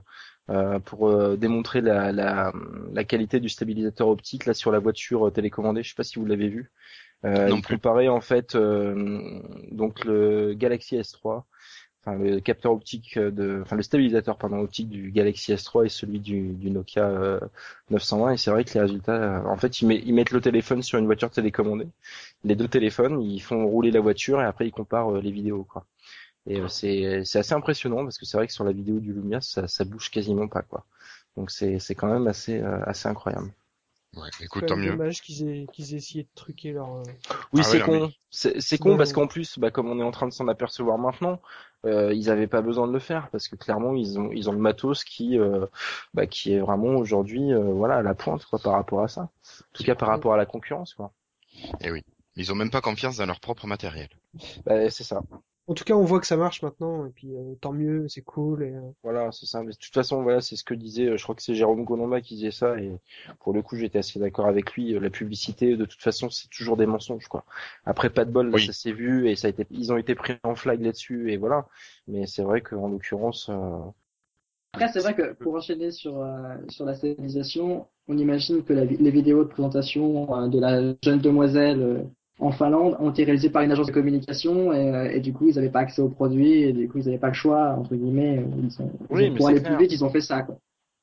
euh, 0.51 0.79
pour 0.81 1.09
euh, 1.11 1.37
démontrer 1.37 1.81
la, 1.83 2.11
la 2.13 2.53
la 2.93 3.05
qualité 3.05 3.39
du 3.41 3.49
stabilisateur 3.49 4.09
optique 4.09 4.47
là 4.47 4.55
sur 4.55 4.73
la 4.73 4.79
voiture 4.79 5.29
euh, 5.29 5.31
télécommandée. 5.31 5.83
Je 5.83 5.91
sais 5.91 5.95
pas 5.95 6.05
si 6.05 6.19
vous 6.19 6.27
l'avez 6.27 6.49
vu. 6.49 6.71
Euh, 7.27 7.51
Non 7.51 7.57
ils 7.57 7.63
plus. 7.63 7.79
comparaient 7.79 8.09
en 8.09 8.21
fait 8.23 8.55
euh, 8.57 9.41
donc 9.73 10.05
le 10.07 10.55
Galaxy 10.55 10.97
S3, 10.97 11.47
enfin 12.07 12.17
le 12.19 12.41
capteur 12.41 12.73
optique 12.73 13.19
de, 13.19 13.61
enfin 13.63 13.77
le 13.77 13.83
stabilisateur 13.83 14.39
pardon 14.39 14.59
optique 14.61 14.89
du 14.91 15.11
Galaxy 15.13 15.53
S3 15.53 15.85
et 15.85 15.91
celui 15.91 16.21
du, 16.21 16.55
du 16.55 16.71
Nokia 16.71 17.05
euh, 17.09 17.41
920 17.91 18.33
et 18.33 18.37
c'est 18.39 18.51
vrai 18.53 18.65
que 18.65 18.75
les 18.75 18.81
résultats, 18.81 19.43
en 19.47 19.57
fait 19.59 19.81
ils, 19.83 19.87
met- 19.89 20.03
ils 20.07 20.15
mettent 20.15 20.33
le 20.33 20.41
téléphone 20.43 20.83
sur 20.83 20.99
une 20.99 21.07
voiture 21.07 21.31
télécommandée, 21.31 21.89
les 22.45 22.57
deux 22.57 22.69
téléphones, 22.69 23.21
ils 23.23 23.41
font 23.41 23.67
rouler 23.67 23.91
la 23.91 24.01
voiture 24.01 24.41
et 24.41 24.45
après 24.45 24.67
ils 24.69 24.73
comparent 24.73 25.17
euh, 25.17 25.21
les 25.21 25.33
vidéos 25.33 25.65
quoi. 25.65 25.87
Et 26.47 26.61
euh, 26.61 26.69
c'est 26.69 27.25
c'est 27.25 27.39
assez 27.41 27.55
impressionnant 27.55 28.05
parce 28.05 28.19
que 28.19 28.27
c'est 28.27 28.37
vrai 28.39 28.47
que 28.49 28.53
sur 28.53 28.65
la 28.65 28.73
vidéo 28.73 29.01
du 29.01 29.13
Lumia 29.13 29.41
ça, 29.41 29.69
ça 29.69 29.85
bouge 29.85 30.11
quasiment 30.11 30.49
pas 30.49 30.63
quoi. 30.63 30.87
Donc 31.37 31.51
c'est 31.51 31.79
c'est 31.81 31.95
quand 31.95 32.09
même 32.13 32.27
assez 32.29 32.61
euh, 32.61 32.83
assez 32.87 33.09
incroyable. 33.09 33.53
Ouais, 34.17 34.31
C'est 34.31 34.45
écoute, 34.45 34.67
tant 34.67 34.77
mieux. 34.77 34.97
dommage 34.97 35.23
qu'ils 35.23 35.49
aient, 35.49 35.67
qu'ils 35.73 35.95
aient 35.95 35.97
essayé 35.99 36.25
de 36.25 36.29
truquer 36.35 36.73
leur... 36.73 36.95
euh, 36.97 37.03
Oui, 37.53 37.63
Ah 37.63 37.65
c'est 37.65 37.81
ouais, 37.81 37.81
con. 37.81 38.13
C'est 38.31 38.61
c'est 38.61 38.79
C'est 38.79 38.79
con 38.79 38.97
parce 38.97 39.13
qu'en 39.13 39.27
plus, 39.27 39.59
bah, 39.59 39.71
comme 39.71 39.89
on 39.91 39.99
est 39.99 40.03
en 40.03 40.11
train 40.11 40.27
de 40.29 40.33
s'en 40.33 40.49
apercevoir 40.49 40.99
maintenant, 40.99 41.41
euh, 41.87 42.13
ils 42.15 42.31
avaient 42.31 42.47
pas 42.47 42.63
besoin 42.63 42.87
de 42.87 42.93
le 42.93 42.99
faire 42.99 43.29
parce 43.31 43.49
que 43.49 43.57
clairement 43.57 43.95
ils 43.95 44.19
ont 44.19 44.31
ils 44.33 44.49
ont 44.49 44.53
le 44.53 44.59
matos 44.59 45.05
qui 45.05 45.39
euh, 45.39 45.67
bah, 46.15 46.27
qui 46.27 46.53
est 46.55 46.61
vraiment 46.61 46.97
aujourd'hui 46.97 47.53
euh, 47.53 47.73
voilà 47.73 47.97
à 47.97 48.03
la 48.03 48.15
pointe 48.15 48.45
quoi 48.47 48.59
par 48.59 48.75
rapport 48.75 49.03
à 49.03 49.09
ça. 49.09 49.23
En 49.23 49.31
tout 49.73 49.85
cas 49.85 49.95
par 49.95 50.09
rapport 50.09 50.35
à 50.35 50.37
la 50.37 50.47
concurrence 50.47 50.95
quoi. 50.95 51.13
Eh 51.81 51.91
oui. 51.91 52.03
Ils 52.37 52.53
ont 52.53 52.57
même 52.57 52.71
pas 52.71 52.81
confiance 52.81 53.17
dans 53.19 53.27
leur 53.27 53.41
propre 53.41 53.67
matériel. 53.67 54.09
Bah, 54.65 54.91
c'est 54.91 55.05
ça. 55.05 55.23
En 55.67 55.73
tout 55.73 55.85
cas, 55.85 55.95
on 55.95 56.05
voit 56.05 56.21
que 56.21 56.27
ça 56.27 56.37
marche 56.37 56.61
maintenant, 56.63 57.07
et 57.07 57.11
puis 57.11 57.35
euh, 57.35 57.55
tant 57.61 57.73
mieux, 57.73 58.07
c'est 58.09 58.21
cool. 58.21 58.65
Et, 58.65 58.75
euh, 58.75 58.81
Voilà, 59.03 59.33
c'est 59.33 59.47
ça. 59.47 59.63
Mais 59.63 59.73
de 59.73 59.77
toute 59.79 59.95
façon, 59.95 60.23
voilà, 60.23 60.43
c'est 60.43 60.57
ce 60.57 60.65
que 60.65 60.75
disait, 60.75 61.07
euh, 61.07 61.17
je 61.17 61.23
crois 61.23 61.35
que 61.35 61.41
c'est 61.43 61.55
Jérôme 61.55 61.87
Colomba 61.87 62.21
qui 62.21 62.35
disait 62.35 62.51
ça, 62.51 62.77
et 62.79 62.93
pour 63.41 63.55
le 63.55 63.63
coup, 63.63 63.77
j'étais 63.77 63.99
assez 63.99 64.19
d'accord 64.19 64.47
avec 64.47 64.73
lui. 64.75 64.93
La 64.99 65.09
publicité, 65.09 65.77
de 65.77 65.87
toute 65.87 66.03
façon, 66.03 66.29
c'est 66.29 66.49
toujours 66.51 66.77
des 66.77 66.85
mensonges, 66.85 67.29
quoi. 67.29 67.45
Après, 67.87 68.11
pas 68.11 68.27
de 68.27 68.31
bol, 68.31 68.49
là, 68.51 68.57
Oui. 68.57 68.67
ça 68.67 68.75
s'est 68.75 68.93
vu, 68.93 69.27
et 69.31 69.37
ça 69.37 69.47
a 69.47 69.51
été, 69.51 69.67
ils 69.71 69.91
ont 69.91 69.97
été 69.97 70.15
pris 70.15 70.35
en 70.43 70.55
flag 70.55 70.83
là-dessus, 70.83 71.33
et 71.33 71.39
voilà. 71.39 71.67
Mais 72.09 72.27
c'est 72.27 72.43
vrai 72.43 72.61
qu'en 72.61 72.89
l'occurrence, 72.89 73.49
euh, 73.49 73.79
Après, 74.75 74.89
c'est 74.89 75.01
vrai 75.01 75.15
que 75.15 75.33
pour 75.35 75.55
enchaîner 75.55 75.93
sur, 75.93 76.21
euh, 76.21 76.57
sur 76.69 76.85
la 76.85 76.95
stabilisation, 76.95 77.87
on 78.09 78.19
imagine 78.19 78.63
que 78.65 78.73
la 78.75 78.85
les 78.85 79.11
vidéos 79.11 79.45
de 79.45 79.49
présentation 79.49 80.37
euh, 80.37 80.49
de 80.49 80.59
la 80.61 80.95
jeune 81.03 81.21
demoiselle 81.21 81.81
euh, 81.83 82.03
en 82.41 82.51
Finlande 82.51 82.97
ont 83.01 83.11
été 83.11 83.25
réalisées 83.25 83.51
par 83.51 83.63
une 83.63 83.71
agence 83.73 83.87
de 83.87 83.93
communication 83.93 84.73
et, 84.73 85.17
et 85.17 85.21
du 85.21 85.33
coup, 85.33 85.49
ils 85.49 85.55
n'avaient 85.55 85.71
pas 85.71 85.81
accès 85.81 86.03
aux 86.03 86.09
produits 86.09 86.63
et 86.63 86.73
du 86.73 86.89
coup, 86.89 86.99
ils 86.99 87.05
n'avaient 87.07 87.19
pas 87.19 87.29
le 87.29 87.35
choix, 87.35 87.71
entre 87.79 87.95
guillemets. 87.95 88.39
euh, 88.39 88.45
Ils 88.63 88.83
ont, 88.83 88.91
ils 89.01 89.07
Oui, 89.11 89.27
ont- 89.29 89.31
mais 89.31 89.37
pour 89.37 89.49
aller 89.49 89.61
clair. 89.61 89.77
plus 89.77 89.85
vite, 89.85 89.93
ils 89.93 90.05
ont 90.05 90.11
fait 90.11 90.21
ça. 90.21 90.43
quoi. 90.43 90.59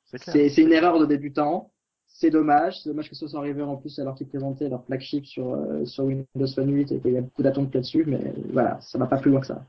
c'est 0.06 0.58
une 0.58 0.74
erreur 0.74 1.00
de 1.00 1.06
débutant. 1.06 1.72
C'est 2.08 2.30
dommage. 2.30 2.82
C'est 2.82 2.90
dommage 2.90 3.10
que 3.10 3.16
ce 3.16 3.28
soit 3.28 3.40
arrivé 3.40 3.62
en 3.62 3.78
plus 3.78 3.98
alors 3.98 4.16
qu'ils 4.16 4.28
présentaient 4.28 4.68
leur 4.68 4.84
flagship 4.86 5.26
sur, 5.26 5.54
euh, 5.54 5.86
sur 5.86 6.04
Windows 6.04 6.48
Phone 6.54 6.70
8 6.74 6.92
et 6.92 7.00
qu'il 7.00 7.14
y 7.14 7.18
a 7.18 7.22
beaucoup 7.22 7.42
d'attentes 7.44 7.74
là-dessus. 7.74 8.04
Mais 8.06 8.34
voilà, 8.52 8.78
ça 8.82 8.98
va 8.98 9.08
pas 9.08 9.18
plus 9.18 9.32
loin 9.32 9.40
que 9.40 9.48
ça. 9.48 9.64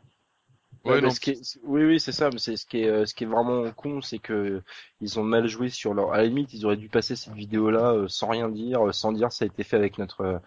Ouais, 0.85 1.01
Ouais, 1.01 1.11
ce 1.11 1.21
qui 1.21 1.31
est- 1.31 1.61
oui, 1.63 1.85
oui, 1.85 2.01
c'est 2.01 2.11
ça. 2.11 2.29
Mais 2.33 2.39
c'est 2.41 2.57
ce 2.57 2.67
qui 2.67 2.81
est, 2.81 2.89
euh, 2.89 3.07
ce 3.07 3.15
qui 3.15 3.23
est 3.23 3.27
vraiment 3.29 3.71
con, 3.71 4.01
c'est 4.01 4.19
que 4.19 4.61
ils 5.01 5.21
ont 5.21 5.23
mal 5.23 5.47
joué 5.47 5.69
sur 5.69 5.95
leur. 5.95 6.13
À 6.13 6.17
la 6.17 6.25
limite, 6.25 6.53
ils 6.55 6.67
auraient 6.67 6.77
dû 6.77 6.89
passer 6.89 7.15
cette 7.15 7.35
vidéo-là 7.35 7.93
euh, 7.93 8.09
sans 8.09 8.27
rien 8.29 8.49
dire, 8.49 8.93
sans 8.93 9.13
dire 9.13 9.31
ça 9.31 9.45
a 9.45 9.47
été 9.47 9.63
fait 9.63 9.77
avec 9.77 9.97
notre, 9.99 10.23
euh, 10.23 10.39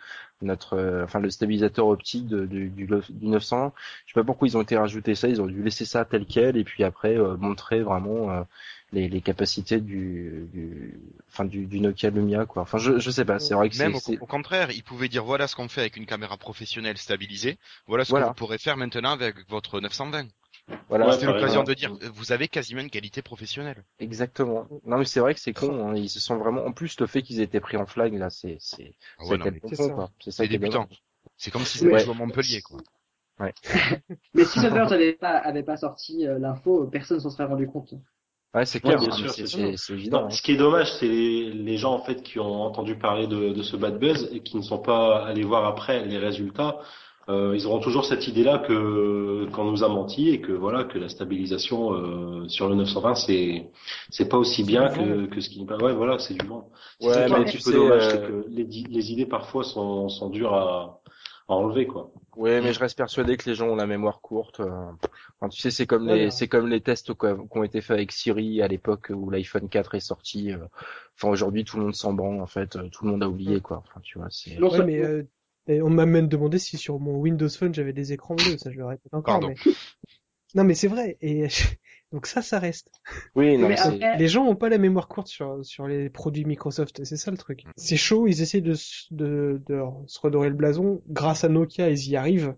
notre, 0.42 0.74
euh, 0.78 1.04
enfin 1.04 1.20
le 1.20 1.30
stabilisateur 1.30 1.88
optique 1.88 2.28
de- 2.28 2.46
du, 2.46 2.70
du, 2.70 2.86
du 2.88 3.28
900. 3.28 3.74
Je 4.06 4.14
sais 4.14 4.20
pas 4.20 4.24
pourquoi 4.26 4.48
ils 4.48 4.58
ont 4.58 4.62
été 4.62 4.78
rajouter 4.78 5.16
ça. 5.16 5.28
Ils 5.28 5.42
ont 5.42 5.48
dû 5.48 5.62
laisser 5.64 5.86
ça 5.86 6.06
tel 6.06 6.26
quel 6.26 6.58
et 6.58 6.64
puis 6.64 6.84
après 6.84 7.18
euh, 7.18 7.38
montrer 7.38 7.82
vraiment 7.82 8.30
euh, 8.32 8.42
les, 8.92 9.08
les 9.10 9.22
capacités 9.22 9.80
du, 9.80 10.48
du, 10.54 11.00
enfin 11.30 11.46
du, 11.46 11.66
du 11.66 11.80
Nokia 11.80 12.10
Lumia 12.10 12.46
quoi. 12.46 12.62
Enfin, 12.64 12.78
je, 12.78 13.00
je 13.00 13.10
sais 13.12 13.26
pas. 13.26 13.40
C'est 13.40 13.54
vrai 13.54 13.70
que 13.70 13.76
c'est, 13.76 13.84
Même 13.86 13.96
au, 13.96 14.00
au 14.22 14.26
contraire, 14.26 14.72
ils 14.72 14.84
pouvaient 14.84 15.10
dire 15.10 15.24
voilà 15.24 15.48
ce 15.48 15.56
qu'on 15.56 15.68
fait 15.70 15.82
avec 15.82 15.98
une 15.98 16.06
caméra 16.06 16.38
professionnelle 16.38 16.98
stabilisée, 16.98 17.58
voilà 17.88 18.06
ce 18.06 18.10
Voilà. 18.12 18.26
que 18.26 18.30
vous 18.32 18.36
pourrez 18.36 18.58
faire 18.58 18.78
maintenant 18.78 19.12
avec 19.12 19.36
votre 19.50 19.80
920. 19.80 20.28
Voilà. 20.90 21.08
Ouais, 21.08 21.14
C'était 21.14 21.26
l'occasion 21.28 21.64
de 21.64 21.74
dire 21.74 21.94
vous 22.14 22.32
avez 22.32 22.48
quasiment 22.48 22.82
une 22.82 22.90
qualité 22.90 23.22
professionnelle. 23.22 23.84
Exactement. 24.00 24.68
Non 24.86 24.98
mais 24.98 25.06
c'est 25.06 25.20
vrai 25.20 25.34
que 25.34 25.40
c'est 25.40 25.54
con. 25.54 25.90
hein. 25.90 25.96
Ils 25.96 26.10
se 26.10 26.20
sont 26.20 26.38
vraiment. 26.38 26.66
En 26.66 26.72
plus, 26.72 27.00
le 27.00 27.08
fait 27.08 27.22
qu'ils 27.22 27.40
aient 27.40 27.44
été 27.44 27.60
pris 27.60 27.78
en 27.78 27.86
flag 27.86 28.14
là, 28.14 28.30
c'est, 28.30 28.58
c'est, 28.60 28.96
Ah 29.20 29.24
c'est 29.26 29.42
ouais, 29.42 29.62
c'est 29.70 29.76
ça. 29.76 29.90
quoi. 29.90 30.10
C'est 30.20 30.32
ça 30.32 30.48
comme 31.52 31.64
si 31.66 31.78
c'était 31.78 32.00
joué 32.00 32.12
à 32.12 32.14
Montpellier 32.16 32.62
quoi. 32.62 32.80
Mais 34.34 34.46
si 34.46 34.60
Silver 34.60 34.86
n'avait 34.90 35.14
pas, 35.14 35.38
avait 35.38 35.64
pas 35.64 35.78
sorti 35.78 36.26
euh, 36.26 36.40
l'info, 36.40 36.88
personne 36.88 37.20
s'en 37.20 37.30
serait 37.30 37.46
rendu 37.46 37.68
compte. 37.68 37.94
Ouais, 38.54 38.66
c'est 38.66 38.80
clair. 38.80 39.02
sûr, 39.14 39.30
c'est, 39.30 39.94
évident. 39.94 40.22
Non, 40.22 40.28
hein. 40.28 40.30
ce 40.30 40.42
qui 40.42 40.54
est 40.54 40.58
dommage, 40.58 40.94
c'est 40.94 41.08
les, 41.10 41.52
les 41.52 41.78
gens 41.78 41.94
en 41.94 42.02
fait 42.02 42.24
qui 42.24 42.40
ont 42.40 42.62
entendu 42.64 42.96
parler 42.98 43.28
de, 43.28 43.52
de 43.52 43.64
ce 43.64 43.76
bad 43.76 44.00
buzz 44.00 44.30
et 44.32 44.40
qui 44.42 44.56
ne 44.56 44.62
sont 44.62 44.80
pas 44.80 45.26
allés 45.26 45.44
voir 45.44 45.66
après 45.66 46.06
les 46.06 46.18
résultats. 46.18 46.80
Euh, 47.28 47.54
ils 47.56 47.66
auront 47.66 47.80
toujours 47.80 48.06
cette 48.06 48.28
idée-là 48.28 48.60
que 48.60 49.48
qu'on 49.52 49.64
nous 49.66 49.84
a 49.84 49.88
menti 49.90 50.30
et 50.30 50.42
que 50.42 50.52
voilà 50.52 50.84
que 50.84 51.00
la 51.00 51.10
stabilisation 51.10 51.94
euh, 51.94 52.48
sur 52.48 52.70
le 52.70 52.76
920 52.76 53.16
c'est 53.16 53.68
c'est 54.12 54.30
pas 54.30 54.38
aussi 54.38 54.64
bien 54.64 54.90
que 54.90 55.26
que 55.26 55.42
ce 55.42 55.50
qui 55.50 55.62
ouais 55.64 55.94
voilà 55.94 56.20
c'est 56.20 56.36
du 56.36 56.46
vent. 56.46 56.70
Ouais, 57.02 57.28
mais 57.28 57.36
un 57.36 57.44
tu 57.46 57.58
petit 57.58 57.64
peu 57.64 57.72
sais, 57.72 57.78
dommage, 57.78 58.08
euh, 58.14 58.28
que 58.44 58.48
les, 58.50 58.64
les 58.64 59.12
idées 59.12 59.26
parfois 59.26 59.64
sont 59.64 60.08
sont 60.08 60.30
dures 60.30 60.54
à, 60.54 61.02
à 61.48 61.54
enlever 61.54 61.88
quoi. 61.88 62.12
Ouais, 62.36 62.62
mais 62.62 62.74
je 62.74 62.80
reste 62.80 62.98
persuadé 62.98 63.38
que 63.38 63.50
les 63.50 63.56
gens 63.56 63.68
ont 63.70 63.76
la 63.76 63.88
mémoire 63.88 64.20
courte. 64.22 64.60
euh. 64.60 64.92
Enfin, 65.40 65.50
tu 65.50 65.60
sais, 65.62 65.72
c'est 65.72 65.86
comme 65.88 66.08
Ouais, 66.08 66.16
les, 66.18 66.32
c'est 66.32 66.48
comme 66.48 66.68
les 66.68 66.82
tests 66.82 67.14
qui 67.14 67.26
ont 67.52 67.64
été 67.64 67.82
faits 67.82 67.92
avec 67.96 68.12
Siri 68.12 68.62
à 68.62 68.68
l'époque 68.68 69.10
où 69.14 69.30
l'iPhone 69.30 69.70
4 69.70 69.96
est 69.96 70.00
sorti. 70.00 70.52
euh. 70.52 70.58
Enfin, 71.16 71.30
aujourd'hui, 71.30 71.64
tout 71.64 71.78
le 71.78 71.84
monde 71.84 71.96
s'en 71.96 72.14
branle, 72.14 72.42
en 72.42 72.46
fait. 72.48 72.76
euh, 72.76 72.90
Tout 72.90 73.06
le 73.06 73.12
monde 73.12 73.24
a 73.24 73.30
oublié, 73.30 73.62
quoi. 73.62 73.78
Enfin, 73.88 74.02
tu 74.04 74.18
vois, 74.20 74.28
c'est. 74.30 74.58
Non 74.58 74.70
Ouais, 74.70 74.78
seul- 74.78 74.86
mais 74.86 75.00
euh, 75.00 75.24
et 75.68 75.82
on 75.82 75.90
m'a 75.90 76.06
même 76.06 76.28
demandé 76.28 76.60
si 76.60 76.78
sur 76.78 77.00
mon 77.00 77.18
Windows 77.18 77.50
Phone 77.50 77.74
j'avais 77.74 77.94
des 77.94 78.14
écrans 78.14 78.36
bleus, 78.36 78.58
ça 78.58 78.72
je 78.72 78.78
le 78.78 78.86
répète 78.86 79.14
encore, 79.14 79.40
Pardon. 79.40 79.50
mais... 79.66 79.72
Non 80.54 80.64
mais 80.64 80.74
c'est 80.76 80.88
vrai, 80.88 81.18
et 81.22 81.48
donc 82.14 82.28
ça, 82.28 82.42
ça 82.42 82.60
reste. 82.60 82.90
Oui, 83.36 83.58
non, 83.58 83.68
Mais 83.68 83.78
après- 83.78 84.18
Les 84.18 84.28
gens 84.30 84.46
ont 84.46 84.56
pas 84.56 84.70
la 84.70 84.78
mémoire 84.78 85.08
courte 85.10 85.28
sur, 85.28 85.66
sur 85.66 85.86
les 85.88 86.10
produits 86.10 86.46
Microsoft, 86.46 87.00
et 87.02 87.06
c'est 87.06 87.18
ça 87.18 87.30
le 87.32 87.38
truc. 87.38 87.64
C'est 87.76 87.98
chaud, 87.98 88.26
ils 88.28 88.42
essaient 88.42 88.62
de, 88.62 88.72
s- 88.72 89.08
de, 89.12 89.62
de 89.68 89.82
se 90.08 90.20
redorer 90.22 90.48
le 90.50 90.56
blason. 90.56 91.02
Grâce 91.10 91.44
à 91.44 91.50
Nokia, 91.50 91.90
ils 91.90 92.10
y 92.10 92.16
arrivent. 92.16 92.56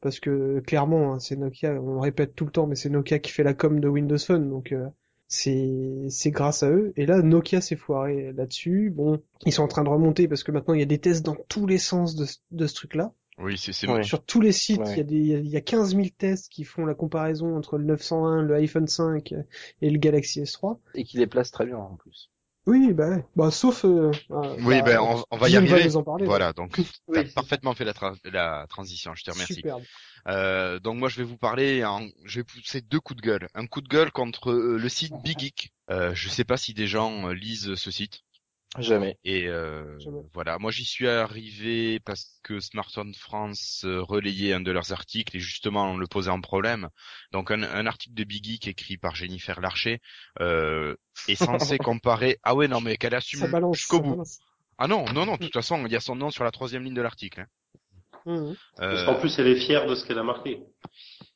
Parce 0.00 0.20
que 0.20 0.60
clairement, 0.60 1.14
hein, 1.14 1.18
c'est 1.18 1.36
Nokia, 1.36 1.72
on 1.80 1.94
le 1.94 2.00
répète 2.00 2.34
tout 2.34 2.44
le 2.44 2.50
temps, 2.52 2.66
mais 2.66 2.74
c'est 2.76 2.88
Nokia 2.90 3.18
qui 3.20 3.32
fait 3.32 3.42
la 3.44 3.54
com 3.54 3.80
de 3.80 3.88
Windows 3.88 4.18
Phone, 4.18 4.48
donc 4.50 4.72
euh, 4.72 4.86
c'est 5.28 6.06
c'est 6.08 6.30
grâce 6.30 6.62
à 6.62 6.70
eux. 6.70 6.92
Et 6.96 7.06
là, 7.06 7.22
Nokia 7.22 7.60
s'est 7.60 7.76
foiré 7.76 8.32
là-dessus. 8.32 8.90
Bon, 8.94 9.22
ils 9.46 9.52
sont 9.52 9.62
en 9.62 9.68
train 9.68 9.84
de 9.84 9.88
remonter 9.88 10.26
parce 10.26 10.42
que 10.42 10.50
maintenant 10.52 10.74
il 10.74 10.80
y 10.80 10.82
a 10.82 10.86
des 10.86 10.98
tests 10.98 11.24
dans 11.24 11.36
tous 11.48 11.66
les 11.66 11.78
sens 11.78 12.14
de, 12.16 12.24
ce- 12.24 12.38
de 12.50 12.66
ce 12.66 12.74
truc-là. 12.74 13.12
Oui, 13.40 13.56
c'est 13.56 13.72
c'est 13.72 13.86
Ouais. 13.88 14.02
Sur 14.02 14.24
tous 14.24 14.40
les 14.40 14.50
sites, 14.50 14.80
il 14.84 14.88
Ouais. 14.88 14.96
y 14.96 15.00
a 15.00 15.04
des, 15.04 15.14
il 15.16 15.26
y 15.26 15.34
a- 15.34 15.38
il 15.38 15.48
y 15.48 15.56
a 15.56 15.60
15 15.60 15.94
000 15.94 16.08
tests 16.16 16.48
qui 16.50 16.64
font 16.64 16.84
la 16.86 16.94
comparaison 16.94 17.56
entre 17.56 17.78
le 17.78 17.84
901, 17.84 18.42
le 18.42 18.54
iPhone 18.56 18.88
5 18.88 19.32
et 19.80 19.90
le 19.90 19.98
Galaxy 19.98 20.40
S3. 20.42 20.78
Et 20.96 21.04
qui 21.04 21.18
les 21.18 21.26
place 21.28 21.52
très 21.52 21.64
bien, 21.66 21.76
en 21.76 21.94
plus. 21.96 22.30
Oui, 22.66 22.92
bah, 22.92 23.08
ouais. 23.10 23.24
bah 23.36 23.50
sauf. 23.50 23.84
Euh, 23.84 24.10
euh, 24.32 24.56
Oui, 24.64 24.80
bah, 24.80 24.86
ben 24.86 24.98
on, 25.00 25.24
on 25.30 25.36
va 25.38 25.48
y 25.48 25.52
va 25.52 25.58
arriver. 25.58 25.84
nous 25.84 25.96
en 25.96 26.02
parler. 26.02 26.26
Voilà, 26.26 26.52
donc 26.52 26.76
Oui, 27.08 27.14
t'as 27.14 27.24
c'est- 27.26 27.34
parfaitement 27.34 27.74
fait 27.74 27.84
la, 27.84 27.92
tra- 27.92 28.16
la 28.30 28.66
transition, 28.68 29.12
je 29.14 29.24
te 29.24 29.30
remercie. 29.30 29.54
Superbe. 29.54 29.82
Euh, 30.26 30.78
donc 30.80 30.98
moi 30.98 31.08
je 31.08 31.16
vais 31.16 31.24
vous 31.24 31.38
parler, 31.38 31.84
en... 31.84 32.08
je 32.24 32.40
vais 32.40 32.44
pousser 32.44 32.80
deux 32.80 33.00
coups 33.00 33.20
de 33.20 33.26
gueule. 33.26 33.48
Un 33.54 33.66
coup 33.66 33.80
de 33.80 33.88
gueule 33.88 34.10
contre 34.10 34.50
euh, 34.50 34.76
le 34.78 34.88
site 34.88 35.12
Big 35.22 35.38
Geek. 35.38 35.72
Euh, 35.90 36.14
je 36.14 36.28
sais 36.28 36.44
pas 36.44 36.56
si 36.56 36.74
des 36.74 36.86
gens 36.86 37.28
euh, 37.28 37.32
lisent 37.34 37.74
ce 37.76 37.90
site. 37.90 38.20
Jamais. 38.78 39.16
Et 39.24 39.46
euh, 39.48 39.98
Jamais. 39.98 40.20
voilà, 40.34 40.58
moi 40.58 40.70
j'y 40.70 40.84
suis 40.84 41.08
arrivé 41.08 42.00
parce 42.00 42.38
que 42.42 42.60
Smartphone 42.60 43.14
France 43.14 43.82
euh, 43.86 44.02
relayait 44.02 44.52
un 44.52 44.60
de 44.60 44.70
leurs 44.70 44.92
articles 44.92 45.34
et 45.34 45.40
justement 45.40 45.92
on 45.92 45.96
le 45.96 46.06
posait 46.06 46.30
en 46.30 46.42
problème. 46.42 46.90
Donc 47.32 47.50
un, 47.50 47.62
un 47.62 47.86
article 47.86 48.14
de 48.14 48.24
Big 48.24 48.44
Geek 48.44 48.68
écrit 48.68 48.98
par 48.98 49.14
Jennifer 49.14 49.58
Larcher 49.62 50.00
euh, 50.40 50.94
est 51.28 51.34
censé 51.34 51.78
comparer. 51.78 52.38
Ah 52.42 52.54
ouais 52.54 52.68
non 52.68 52.82
mais 52.82 52.98
qu'elle 52.98 53.14
assume 53.14 53.40
jusqu'au 53.72 54.00
bout. 54.00 54.10
balance. 54.10 54.38
Ah 54.76 54.86
non 54.86 55.06
non 55.14 55.24
non, 55.24 55.36
de 55.36 55.44
toute 55.44 55.54
façon 55.54 55.86
il 55.86 55.92
y 55.92 55.96
a 55.96 56.00
son 56.00 56.14
nom 56.16 56.30
sur 56.30 56.44
la 56.44 56.50
troisième 56.50 56.84
ligne 56.84 56.94
de 56.94 57.02
l'article. 57.02 57.40
hein. 57.40 57.46
Mhm. 58.26 58.56
Parce 58.76 59.02
Euh, 59.02 59.04
qu'en 59.06 59.14
plus, 59.20 59.38
elle 59.38 59.48
est 59.48 59.56
fière 59.56 59.86
de 59.86 59.94
ce 59.94 60.04
qu'elle 60.04 60.18
a 60.18 60.22
marqué. 60.22 60.62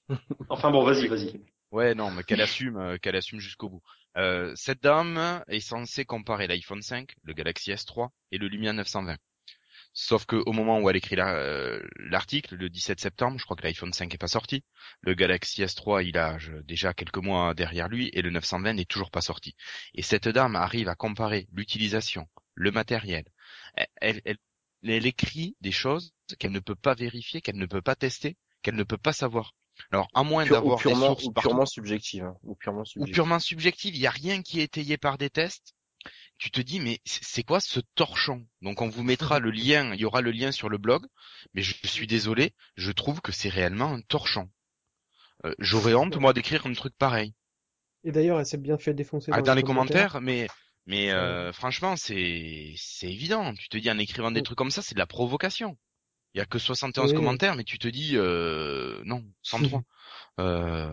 Enfin 0.49 0.71
bon, 0.71 0.85
vas-y, 0.85 1.09
vas-y. 1.09 1.41
Ouais, 1.71 1.95
non, 1.95 2.11
mais 2.11 2.23
qu'elle 2.23 2.43
assume, 2.43 2.77
euh, 2.77 2.99
qu'elle 2.99 3.17
assume 3.17 3.41
jusqu'au 3.41 3.71
bout. 3.71 3.83
Euh, 4.19 4.53
cette 4.57 4.83
dame 4.83 5.43
est 5.49 5.61
censée 5.61 6.05
comparer 6.05 6.47
l'iPhone 6.47 6.83
5, 6.83 7.15
le 7.23 7.33
Galaxy 7.33 7.71
S3 7.73 8.11
et 8.31 8.37
le 8.39 8.49
Lumia 8.49 8.73
920. 8.75 9.17
Sauf 9.95 10.27
que 10.27 10.37
au 10.37 10.53
moment 10.53 10.81
où 10.81 10.89
elle 10.91 10.97
écrit 10.97 11.17
la- 11.17 11.35
euh, 11.35 11.81
l'article, 11.97 12.57
le 12.57 12.69
17 12.71 13.01
septembre, 13.01 13.39
je 13.39 13.45
crois 13.45 13.57
que 13.57 13.63
l'iPhone 13.63 13.93
5 13.93 14.15
est 14.15 14.19
pas 14.19 14.29
sorti. 14.29 14.65
Le 15.01 15.15
Galaxy 15.15 15.63
S3, 15.63 16.03
il 16.03 16.17
a 16.19 16.39
je- 16.39 16.53
déjà 16.63 16.93
quelques 16.95 17.19
mois 17.19 17.55
derrière 17.55 17.89
lui 17.89 18.11
et 18.13 18.23
le 18.23 18.31
920 18.31 18.75
n'est 18.75 18.85
toujours 18.87 19.11
pas 19.11 19.21
sorti. 19.23 19.55
Et 19.95 20.03
cette 20.03 20.29
dame 20.29 20.57
arrive 20.57 20.89
à 20.89 20.95
comparer 20.95 21.47
l'utilisation, 21.53 22.27
le 22.55 22.71
matériel. 22.71 23.25
Elle, 23.77 23.87
elle, 24.01 24.21
elle- 24.25 24.39
elle 24.85 25.07
écrit 25.07 25.57
des 25.61 25.73
choses 25.73 26.13
qu'elle 26.39 26.53
ne 26.53 26.61
peut 26.61 26.75
pas 26.75 26.95
vérifier, 26.95 27.41
qu'elle 27.41 27.57
ne 27.57 27.67
peut 27.67 27.83
pas 27.83 27.95
tester, 27.95 28.37
qu'elle 28.63 28.75
ne 28.77 28.83
peut 28.85 28.97
pas 28.99 29.13
savoir. 29.13 29.55
Alors, 29.91 30.09
à 30.15 30.23
moins 30.23 30.45
d'avoir 30.45 30.79
des 30.83 30.95
sources 30.95 31.25
ou 31.25 31.33
purement 31.33 31.67
subjective. 31.67 32.25
hein. 32.25 32.37
Ou 32.43 32.55
purement 32.55 32.81
ou 32.83 32.85
subjective. 32.85 33.15
purement 33.15 33.39
subjective, 33.39 33.95
il 33.95 34.01
n'y 34.01 34.07
a 34.07 34.11
rien 34.11 34.43
qui 34.43 34.61
est 34.61 34.65
étayé 34.65 34.99
par 34.99 35.19
des 35.19 35.31
tests, 35.31 35.75
tu 36.39 36.51
te 36.51 36.61
dis 36.61 36.81
mais 36.81 37.01
c'est 37.05 37.45
quoi 37.45 37.61
ce 37.61 37.81
torchon? 37.95 38.45
Donc 38.61 38.83
on 38.83 38.89
vous 38.89 39.03
mettra 39.05 39.39
le 39.39 39.51
lien, 39.53 39.95
il 39.95 40.01
y 40.01 40.05
aura 40.05 40.21
le 40.21 40.31
lien 40.33 40.53
sur 40.53 40.69
le 40.69 40.79
blog, 40.79 41.07
mais 41.55 41.63
je 41.63 41.75
suis 41.87 42.07
désolé, 42.07 42.53
je 42.77 42.91
trouve 42.93 43.21
que 43.21 43.33
c'est 43.33 43.49
réellement 43.49 43.93
un 43.93 44.01
torchon. 44.03 44.51
Euh, 45.45 45.55
J'aurais 45.59 45.95
honte 45.95 46.17
moi 46.17 46.33
d'écrire 46.33 46.67
un 46.67 46.73
truc 46.73 46.95
pareil. 46.99 47.35
Et 48.05 48.13
d'ailleurs, 48.13 48.41
elle 48.41 48.47
s'est 48.47 48.59
bien 48.59 48.79
fait 48.79 48.95
défoncer 48.95 49.31
Ah, 49.33 49.39
dans, 49.39 49.47
dans 49.47 49.55
les 49.55 49.63
commentaires, 49.63 50.21
mais 50.21 50.49
mais 50.87 51.11
euh, 51.13 51.53
franchement 51.53 51.97
c'est 51.97 52.75
c'est 52.77 53.11
évident. 53.11 53.55
Tu 53.55 53.69
te 53.69 53.77
dis 53.79 53.91
en 53.91 53.99
écrivant 53.99 54.31
des 54.31 54.43
trucs 54.43 54.59
comme 54.59 54.71
ça, 54.71 54.83
c'est 54.83 54.95
de 54.95 54.99
la 55.01 55.07
provocation. 55.07 55.77
Il 56.35 56.39
y 56.39 56.41
a 56.43 56.47
que 56.47 56.59
71 56.59 57.13
Oui. 57.13 57.15
commentaires, 57.15 57.57
mais 57.57 57.65
tu 57.65 57.79
te 57.79 57.89
dis 57.89 58.13
euh, 58.17 59.03
non 59.05 59.25
103. 59.43 59.83
Euh, 60.41 60.91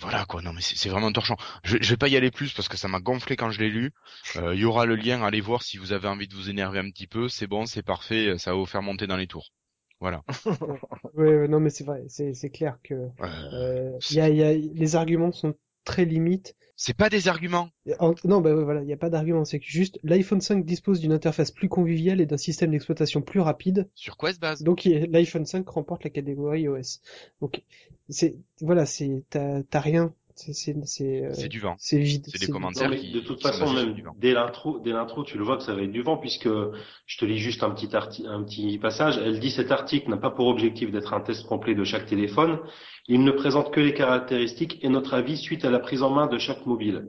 voilà 0.00 0.24
quoi, 0.26 0.42
non 0.42 0.52
mais 0.52 0.60
c'est 0.62 0.88
vraiment 0.88 1.08
un 1.08 1.12
torchon. 1.12 1.36
Je, 1.64 1.78
je 1.80 1.90
vais 1.90 1.96
pas 1.96 2.08
y 2.08 2.16
aller 2.16 2.30
plus 2.32 2.52
parce 2.52 2.68
que 2.68 2.76
ça 2.76 2.88
m'a 2.88 3.00
gonflé 3.00 3.36
quand 3.36 3.50
je 3.50 3.60
l'ai 3.60 3.70
lu. 3.70 3.92
Euh, 4.36 4.54
Il 4.54 4.60
y 4.60 4.64
aura 4.64 4.86
le 4.86 4.96
lien, 4.96 5.22
allez 5.22 5.40
voir 5.40 5.62
si 5.62 5.78
vous 5.78 5.92
avez 5.92 6.08
envie 6.08 6.28
de 6.28 6.34
vous 6.34 6.50
énerver 6.50 6.80
un 6.80 6.90
petit 6.90 7.06
peu. 7.06 7.28
C'est 7.28 7.46
bon, 7.46 7.66
c'est 7.66 7.82
parfait, 7.84 8.38
ça 8.38 8.52
va 8.52 8.56
vous 8.58 8.66
faire 8.66 8.82
monter 8.82 9.06
dans 9.06 9.16
les 9.16 9.26
tours. 9.28 9.52
Voilà. 10.00 10.22
Ouais, 11.14 11.48
non, 11.48 11.60
mais 11.60 11.70
c'est 11.70 11.84
vrai, 11.84 12.04
c'est 12.08 12.34
c'est 12.34 12.50
clair 12.50 12.78
que 12.82 12.94
Euh, 13.20 13.26
euh, 13.52 13.98
y 14.10 14.20
a, 14.20 14.28
y 14.28 14.42
a, 14.42 14.52
les 14.54 14.96
arguments 14.96 15.32
sont 15.32 15.54
très 15.84 16.04
limites. 16.04 16.56
C'est 16.84 16.96
pas 16.96 17.08
des 17.08 17.28
arguments. 17.28 17.70
En- 18.00 18.12
non, 18.24 18.40
bah 18.40 18.52
ouais, 18.52 18.64
voilà, 18.64 18.80
il 18.80 18.86
n'y 18.86 18.92
a 18.92 18.96
pas 18.96 19.08
d'argument. 19.08 19.44
C'est 19.44 19.60
que 19.60 19.66
juste 19.66 20.00
l'iPhone 20.02 20.40
5 20.40 20.64
dispose 20.64 20.98
d'une 20.98 21.12
interface 21.12 21.52
plus 21.52 21.68
conviviale 21.68 22.20
et 22.20 22.26
d'un 22.26 22.36
système 22.36 22.72
d'exploitation 22.72 23.22
plus 23.22 23.38
rapide. 23.38 23.88
Sur 23.94 24.16
quoi 24.16 24.32
se 24.32 24.40
base? 24.40 24.62
Donc 24.64 24.82
l'iPhone 24.84 25.46
5 25.46 25.68
remporte 25.68 26.02
la 26.02 26.10
catégorie 26.10 26.66
OS. 26.66 27.00
Donc 27.40 27.62
c'est 28.08 28.34
voilà, 28.60 28.84
c'est 28.84 29.22
t'as 29.30 29.62
t'as 29.62 29.78
rien. 29.78 30.12
C'est 30.44 30.52
c'est 30.54 30.74
c'est 30.86 31.24
euh, 31.26 31.30
C'est 31.34 31.48
du 31.48 31.60
vent. 31.60 31.76
c'est 31.78 31.98
vide. 31.98 32.26
C'est 32.28 32.40
des 32.40 32.52
commentaires. 32.52 32.90
Non, 32.90 32.96
qui- 32.96 33.12
de 33.12 33.20
toute 33.20 33.38
qui 33.38 33.42
façon, 33.44 33.72
même 33.72 33.94
dès 34.18 34.32
l'intro, 34.32 34.80
dès 34.80 34.90
l'intro, 34.90 35.22
tu 35.24 35.38
le 35.38 35.44
vois 35.44 35.56
que 35.56 35.62
ça 35.62 35.74
va 35.74 35.82
être 35.82 35.92
du 35.92 36.02
vent, 36.02 36.16
puisque 36.16 36.48
je 36.48 37.18
te 37.18 37.24
lis 37.24 37.38
juste 37.38 37.62
un 37.62 37.70
petit 37.70 37.86
arti- 37.94 38.26
un 38.26 38.42
petit 38.42 38.78
passage. 38.78 39.18
Elle 39.18 39.38
dit 39.38 39.50
cet 39.50 39.70
article 39.70 40.10
n'a 40.10 40.16
pas 40.16 40.30
pour 40.30 40.48
objectif 40.48 40.90
d'être 40.90 41.14
un 41.14 41.20
test 41.20 41.46
complet 41.46 41.74
de 41.74 41.84
chaque 41.84 42.06
téléphone. 42.06 42.58
Il 43.06 43.22
ne 43.24 43.30
présente 43.32 43.72
que 43.72 43.80
les 43.80 43.94
caractéristiques 43.94 44.78
et 44.84 44.88
notre 44.88 45.14
avis 45.14 45.36
suite 45.36 45.64
à 45.64 45.70
la 45.70 45.78
prise 45.78 46.02
en 46.02 46.10
main 46.10 46.26
de 46.26 46.38
chaque 46.38 46.66
mobile. 46.66 47.08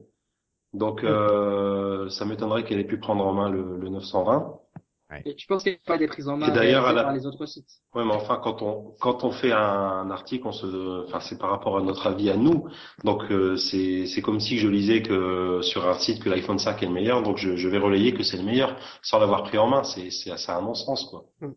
Donc, 0.73 1.03
euh, 1.03 2.09
ça 2.09 2.25
m'étonnerait 2.25 2.63
qu'elle 2.63 2.79
ait 2.79 2.83
pu 2.83 2.97
prendre 2.99 3.25
en 3.25 3.33
main 3.33 3.49
le, 3.49 3.77
le 3.77 3.89
920. 3.89 4.59
Et 5.25 5.35
tu 5.35 5.45
penses 5.47 5.63
qu'il 5.63 5.73
n'y 5.73 5.77
a 5.77 5.81
pas 5.85 5.97
des 5.97 6.07
prises 6.07 6.27
en 6.27 6.37
main 6.37 6.47
Et 6.47 6.51
d'ailleurs, 6.51 6.91
la- 6.91 7.03
par 7.03 7.13
les 7.13 7.25
autres 7.25 7.45
sites? 7.45 7.69
Ouais, 7.93 8.03
mais 8.03 8.13
enfin, 8.13 8.39
quand 8.43 8.61
on 8.63 8.95
quand 8.99 9.23
on 9.23 9.31
fait 9.31 9.51
un 9.51 10.09
article, 10.09 10.47
on 10.47 10.51
se, 10.51 11.05
enfin, 11.05 11.19
c'est 11.19 11.37
par 11.37 11.51
rapport 11.51 11.77
à 11.77 11.81
notre 11.81 12.07
avis 12.07 12.29
à 12.29 12.35
nous. 12.37 12.67
Donc, 13.03 13.23
euh, 13.31 13.55
c'est 13.55 14.07
c'est 14.07 14.21
comme 14.21 14.39
si 14.39 14.57
je 14.57 14.67
lisais 14.67 15.01
que 15.03 15.59
sur 15.61 15.87
un 15.87 15.93
site 15.93 16.23
que 16.23 16.29
l'iPhone 16.29 16.57
5 16.57 16.81
est 16.81 16.87
le 16.87 16.93
meilleur, 16.93 17.21
donc 17.21 17.37
je, 17.37 17.55
je 17.55 17.67
vais 17.67 17.77
relayer 17.77 18.13
que 18.13 18.23
c'est 18.23 18.37
le 18.37 18.43
meilleur 18.43 18.75
sans 19.01 19.19
l'avoir 19.19 19.43
pris 19.43 19.57
en 19.59 19.67
main. 19.67 19.83
C'est 19.83 20.09
c'est 20.09 20.35
c'est 20.37 20.51
un 20.51 20.61
non-sens 20.61 21.05
quoi. 21.05 21.25
Mm. 21.41 21.51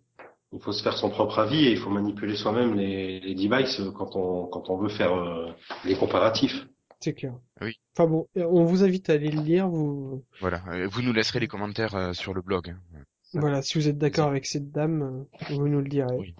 Il 0.52 0.60
faut 0.60 0.72
se 0.72 0.82
faire 0.82 0.96
son 0.96 1.10
propre 1.10 1.38
avis 1.38 1.66
et 1.66 1.70
il 1.72 1.78
faut 1.78 1.90
manipuler 1.90 2.36
soi-même 2.36 2.74
les, 2.74 3.20
les 3.20 3.34
devices 3.34 3.80
quand 3.96 4.16
on 4.16 4.46
quand 4.46 4.68
on 4.70 4.76
veut 4.76 4.88
faire 4.90 5.12
euh, 5.14 5.48
les 5.84 5.96
comparatifs. 5.96 6.66
C'est 7.00 7.12
clair. 7.14 7.34
Oui. 7.60 7.74
Enfin 7.96 8.08
bon, 8.08 8.26
on 8.36 8.64
vous 8.64 8.82
invite 8.82 9.10
à 9.10 9.14
aller 9.14 9.30
le 9.30 9.40
lire. 9.42 9.68
Vous 9.68 10.22
Voilà. 10.40 10.62
Euh, 10.68 10.88
Vous 10.90 11.02
nous 11.02 11.12
laisserez 11.12 11.40
les 11.40 11.48
commentaires 11.48 11.94
euh, 11.94 12.12
sur 12.12 12.32
le 12.34 12.40
blog. 12.42 12.74
Voilà, 13.32 13.62
si 13.62 13.78
vous 13.78 13.88
êtes 13.88 13.98
d'accord 13.98 14.28
avec 14.28 14.46
cette 14.46 14.70
dame, 14.70 15.02
euh, 15.02 15.54
vous 15.54 15.68
nous 15.68 15.80
le 15.80 15.88
direz. 15.88 16.16
Oui. 16.18 16.34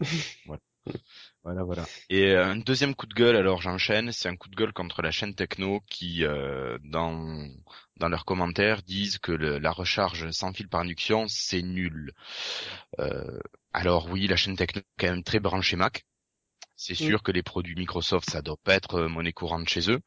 Voilà, 1.42 1.62
voilà. 1.62 1.84
Et 2.10 2.32
euh, 2.32 2.44
un 2.44 2.56
deuxième 2.56 2.94
coup 2.96 3.06
de 3.06 3.14
gueule, 3.14 3.36
alors 3.36 3.62
j'enchaîne, 3.62 4.10
c'est 4.10 4.28
un 4.28 4.36
coup 4.36 4.48
de 4.48 4.56
gueule 4.56 4.72
contre 4.72 5.00
la 5.00 5.12
chaîne 5.12 5.34
Techno 5.34 5.80
qui, 5.88 6.24
euh, 6.24 6.76
dans 6.82 7.46
dans 7.98 8.08
leurs 8.08 8.24
commentaires, 8.24 8.82
disent 8.82 9.18
que 9.18 9.30
le- 9.32 9.58
la 9.58 9.70
recharge 9.70 10.30
sans 10.32 10.52
fil 10.52 10.68
par 10.68 10.80
induction 10.80 11.26
c'est 11.28 11.62
nul. 11.62 12.12
Euh, 13.00 13.38
alors 13.72 14.08
oui, 14.10 14.26
la 14.26 14.36
chaîne 14.36 14.56
Techno 14.56 14.80
est 14.82 14.84
quand 14.98 15.12
même 15.12 15.24
très 15.24 15.40
branchée 15.40 15.76
Mac. 15.76 16.04
C'est 16.76 16.94
sûr 16.94 17.22
que 17.22 17.32
les 17.32 17.42
produits 17.42 17.74
Microsoft, 17.76 18.30
ça 18.30 18.42
doit 18.42 18.58
pas 18.64 18.74
être 18.74 18.96
euh, 19.02 19.08
monnaie 19.08 19.32
courante 19.32 19.68
chez 19.68 19.90
eux, 19.90 20.00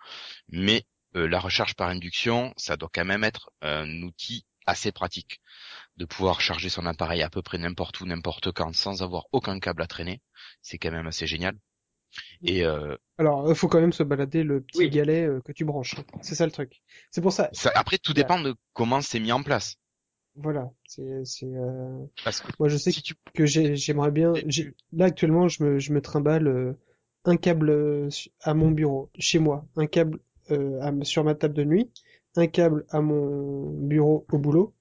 mais 0.50 0.86
euh, 1.16 1.28
la 1.28 1.40
recharge 1.40 1.76
par 1.76 1.90
induction, 1.90 2.54
ça 2.58 2.78
doit 2.78 2.90
quand 2.94 3.06
même 3.06 3.24
être 3.24 3.52
un 3.62 4.02
outil 4.04 4.46
assez 4.68 4.92
pratique 4.92 5.42
de 6.00 6.06
pouvoir 6.06 6.42
charger 6.42 6.70
son 6.70 6.86
appareil 6.88 7.22
à 7.22 7.30
peu 7.30 7.42
près 7.44 7.58
n'importe 7.60 8.00
où, 8.02 8.06
n'importe 8.06 8.52
quand, 8.52 8.74
sans 8.74 9.04
avoir 9.04 9.26
aucun 9.34 9.60
câble 9.60 9.82
à 9.84 9.88
traîner. 9.88 10.22
C'est 10.62 10.78
quand 10.80 10.92
même 10.92 11.06
assez 11.08 11.28
génial. 11.28 11.56
Et 12.42 12.66
euh, 12.66 12.96
Alors, 13.20 13.48
il 13.50 13.54
faut 13.56 13.68
quand 13.68 13.82
même 13.82 13.94
se 13.94 14.02
balader 14.02 14.44
le 14.44 14.62
petit 14.62 14.80
Oui. 14.80 14.90
galet 14.90 15.28
euh, 15.28 15.42
que 15.42 15.52
tu 15.52 15.66
branches. 15.66 15.96
C'est 16.22 16.34
ça 16.36 16.46
le 16.46 16.52
truc. 16.52 16.82
C'est 17.12 17.22
pour 17.22 17.34
ça. 17.34 17.50
ça, 17.54 17.72
après, 17.76 17.98
tout 18.00 18.14
dépend 18.14 18.40
de 18.40 18.56
comment 18.74 19.02
c'est 19.02 19.20
mis 19.20 19.32
en 19.32 19.44
place. 19.44 19.76
Voilà. 20.36 20.70
C'est 20.88 21.26
c'est. 21.26 21.46
Euh... 21.54 22.06
Parce 22.24 22.40
que 22.42 22.48
Moi, 22.60 22.70
je 22.70 22.78
sais 22.78 22.92
si 22.92 23.02
tu 23.04 23.14
que 23.36 23.46
j'ai- 23.46 23.76
j'aimerais 23.76 24.12
bien. 24.12 24.34
Là 24.94 25.06
actuellement, 25.06 25.48
je 25.50 25.64
me 25.64 25.80
je 25.80 25.92
me 25.92 26.02
trimballe 26.02 26.48
euh, 26.48 26.74
un 27.26 27.36
câble 27.36 27.70
euh, 27.70 28.10
à 28.42 28.54
mon 28.54 28.72
bureau, 28.72 29.12
chez 29.20 29.40
moi, 29.40 29.68
un 29.76 29.86
câble 29.86 30.20
euh, 30.52 30.80
à 30.82 30.94
sur 31.04 31.24
ma 31.26 31.36
table 31.36 31.54
de 31.56 31.64
nuit, 31.66 31.92
un 32.38 32.48
câble 32.48 32.86
à 32.90 33.02
mon 33.02 33.70
bureau 33.72 34.26
au 34.32 34.38
boulot. 34.38 34.74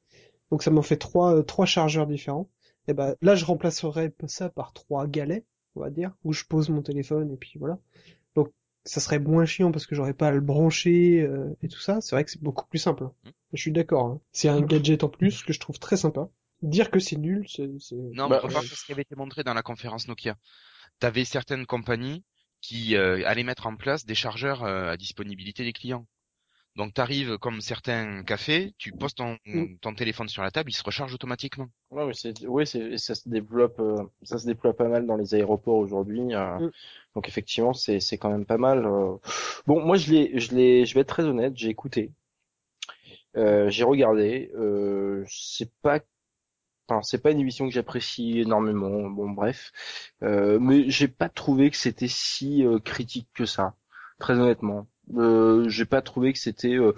Donc 0.51 0.63
ça 0.63 0.71
m'en 0.71 0.83
fait 0.83 0.97
trois 0.97 1.37
euh, 1.37 1.43
trois 1.43 1.67
chargeurs 1.67 2.07
différents. 2.07 2.49
Et 2.89 2.95
ben 2.95 3.17
là, 3.23 3.35
je 3.35 3.45
remplacerais 3.45 4.13
ça 4.27 4.49
par 4.49 4.73
trois 4.73 5.07
galets, 5.07 5.45
on 5.75 5.81
va 5.81 5.91
dire, 5.91 6.13
où 6.25 6.33
je 6.33 6.45
pose 6.45 6.71
mon 6.71 6.83
téléphone 6.83 7.31
et 7.33 7.37
puis 7.37 7.59
voilà. 7.59 7.79
Donc 8.35 8.51
ça 8.85 9.01
serait 9.01 9.19
moins 9.19 9.45
chiant 9.45 9.73
parce 9.73 9.87
que 9.87 9.95
j'aurais 9.95 10.15
pas 10.15 10.29
à 10.29 10.31
le 10.33 10.41
brancher 10.41 11.21
euh, 11.23 11.55
et 11.63 11.69
tout 11.69 11.81
ça. 11.81 12.01
C'est 12.01 12.17
vrai 12.17 12.25
que 12.25 12.31
c'est 12.31 12.43
beaucoup 12.43 12.67
plus 12.67 12.79
simple. 12.79 13.05
hein. 13.05 13.13
Mm. 13.25 13.31
Je 13.55 13.61
suis 13.63 13.73
d'accord. 13.73 14.07
hein. 14.07 14.21
C'est 14.33 14.49
un 14.49 14.61
gadget 14.63 15.05
en 15.05 15.09
plus 15.09 15.43
que 15.43 15.53
je 15.53 15.61
trouve 15.61 15.79
très 15.79 15.97
sympa. 15.97 16.29
Dire 16.63 16.91
que 16.91 16.99
c'est 16.99 17.17
nul, 17.17 17.47
c'est 17.49 17.69
c'est- 17.79 17.95
Non, 17.95 18.29
Bah, 18.29 18.41
mais 18.43 18.49
regarde 18.49 18.65
ce 18.67 18.85
qui 18.85 18.93
avait 18.93 19.03
été 19.03 19.15
montré 19.17 19.45
dans 19.45 19.55
la 19.55 19.63
conférence 19.63 20.09
Nokia. 20.09 20.37
T'avais 20.99 21.25
certaines 21.25 21.67
compagnies 21.67 22.25
qui 22.61 22.97
euh, 22.97 23.23
allaient 23.27 23.45
mettre 23.45 23.67
en 23.67 23.77
place 23.77 24.05
des 24.05 24.15
chargeurs 24.17 24.65
euh, 24.65 24.91
à 24.91 24.97
disponibilité 24.97 25.63
des 25.65 25.73
clients. 25.73 26.07
Donc 26.79 26.95
t'arrives 26.95 27.37
comme 27.39 27.61
certains 27.61 28.23
cafés, 28.25 28.75
tu 28.79 28.93
poses 28.93 29.15
ton, 29.15 29.37
Mm. 29.45 29.77
ton 29.83 29.95
téléphone 29.95 30.29
sur 30.29 30.43
la 30.43 30.51
table, 30.51 30.71
il 30.71 30.75
se 30.75 30.83
recharge 30.85 31.13
automatiquement. 31.13 31.69
Ouais, 31.91 32.07
mais 32.07 32.15
c'est, 32.15 32.47
oui, 32.47 32.67
c'est, 32.67 32.97
ça 32.99 33.15
se 33.15 33.29
développe, 33.29 33.81
euh, 33.81 33.97
ça 34.23 34.39
se 34.39 34.47
déploie 34.47 34.75
pas 34.77 34.89
mal 34.89 35.07
dans 35.07 35.17
les 35.17 35.35
aéroports 35.35 35.77
aujourd'hui. 35.77 36.35
euh, 36.35 36.59
Mm. 36.61 36.71
Donc 37.17 37.29
effectivement, 37.29 37.73
c'est, 37.75 38.01
c'est 38.01 38.17
quand 38.19 38.31
même 38.31 38.47
pas 38.47 38.59
mal. 38.59 38.87
euh. 38.87 39.17
Bon, 39.67 39.85
moi, 39.85 39.97
je 39.97 40.11
l'ai, 40.13 40.39
je 40.41 40.55
l'ai, 40.55 40.87
je 40.87 40.95
vais 40.95 41.01
être 41.03 41.09
très 41.09 41.25
honnête, 41.25 41.55
j'ai 41.57 41.69
écouté, 41.69 42.13
euh, 43.37 43.69
j'ai 43.71 43.85
regardé. 43.85 44.51
Euh, 44.57 45.25
c'est 45.29 45.71
pas, 45.83 46.01
enfin, 46.89 47.03
c'est 47.03 47.23
pas 47.23 47.31
une 47.33 47.41
émission 47.41 47.67
que 47.67 47.73
j'apprécie 47.75 48.41
énormément. 48.41 49.11
Bon, 49.11 49.31
bref, 49.31 49.73
euh, 50.23 50.59
mais 50.61 50.91
j'ai 50.91 51.09
pas 51.09 51.29
trouvé 51.29 51.71
que 51.71 51.77
c'était 51.77 52.09
si 52.09 52.65
euh, 52.67 52.79
critique 52.81 53.29
que 53.35 53.47
ça. 53.47 53.75
Très 54.21 54.35
honnêtement. 54.39 54.89
Euh, 55.17 55.67
j'ai 55.71 55.87
pas 55.87 56.03
trouvé 56.03 56.35
que 56.35 56.39
c'était 56.39 56.75
euh, 56.75 56.93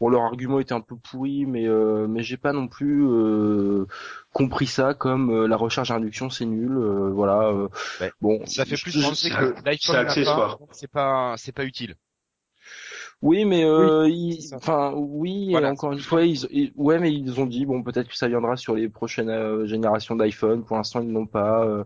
bon 0.00 0.08
leur 0.08 0.22
argument 0.22 0.60
était 0.60 0.72
un 0.72 0.80
peu 0.80 0.96
pourri 0.96 1.44
mais 1.44 1.66
euh, 1.68 2.06
mais 2.08 2.22
j'ai 2.22 2.38
pas 2.38 2.54
non 2.54 2.68
plus 2.68 3.04
euh, 3.06 3.84
compris 4.32 4.66
ça 4.66 4.94
comme 4.94 5.30
euh, 5.30 5.46
la 5.46 5.56
recharge 5.56 5.90
à 5.90 5.96
induction 5.96 6.30
c'est 6.30 6.46
nul 6.46 6.72
euh, 6.72 7.10
voilà 7.10 7.48
euh, 7.48 7.68
Ouais. 8.00 8.12
bon 8.22 8.40
Ça 8.46 8.64
fait 8.64 8.76
plus 8.80 8.98
penser 9.02 9.28
c'est- 9.28 9.34
que 9.36 9.54
l'iPhone 9.64 10.06
c'est 10.08 10.24
pas, 10.24 10.58
c'est 10.72 10.90
pas, 10.90 11.34
c'est 11.36 11.52
pas 11.52 11.64
utile. 11.64 11.96
oui 13.22 13.44
mais 13.44 13.64
euh, 13.64 14.08
ils- 14.08 14.54
enfin 14.54 14.92
oui 14.96 15.50
Voilà, 15.50 15.70
encore 15.70 15.92
une 15.92 15.98
fois 16.00 16.22
ils, 16.24 16.46
ils- 16.50 16.72
ouais 16.76 16.98
mais 16.98 17.12
ils 17.12 17.40
ont 17.40 17.46
dit 17.46 17.66
bon 17.66 17.82
peut-être 17.82 18.08
que 18.08 18.16
ça 18.16 18.28
viendra 18.28 18.56
sur 18.56 18.74
les 18.74 18.88
prochaines 18.88 19.28
euh, 19.28 19.66
générations 19.66 20.16
d'iPhone 20.16 20.64
pour 20.64 20.76
l'instant 20.76 21.02
ils 21.02 21.12
l'ont 21.12 21.26
pas 21.26 21.64
euh. 21.66 21.84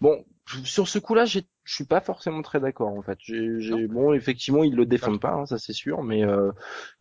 bon 0.00 0.24
sur 0.64 0.88
ce 0.88 0.98
coup-là 0.98 1.24
j'ai 1.24 1.46
je 1.64 1.74
suis 1.74 1.84
pas 1.84 2.00
forcément 2.00 2.42
très 2.42 2.60
d'accord 2.60 2.88
en 2.92 3.02
fait. 3.02 3.18
J'ai, 3.20 3.86
bon, 3.88 4.12
effectivement, 4.12 4.64
ils 4.64 4.74
le 4.74 4.86
défendent 4.86 5.20
pas, 5.20 5.32
hein, 5.32 5.46
ça 5.46 5.58
c'est 5.58 5.72
sûr, 5.72 6.02
mais 6.02 6.24
euh, 6.24 6.52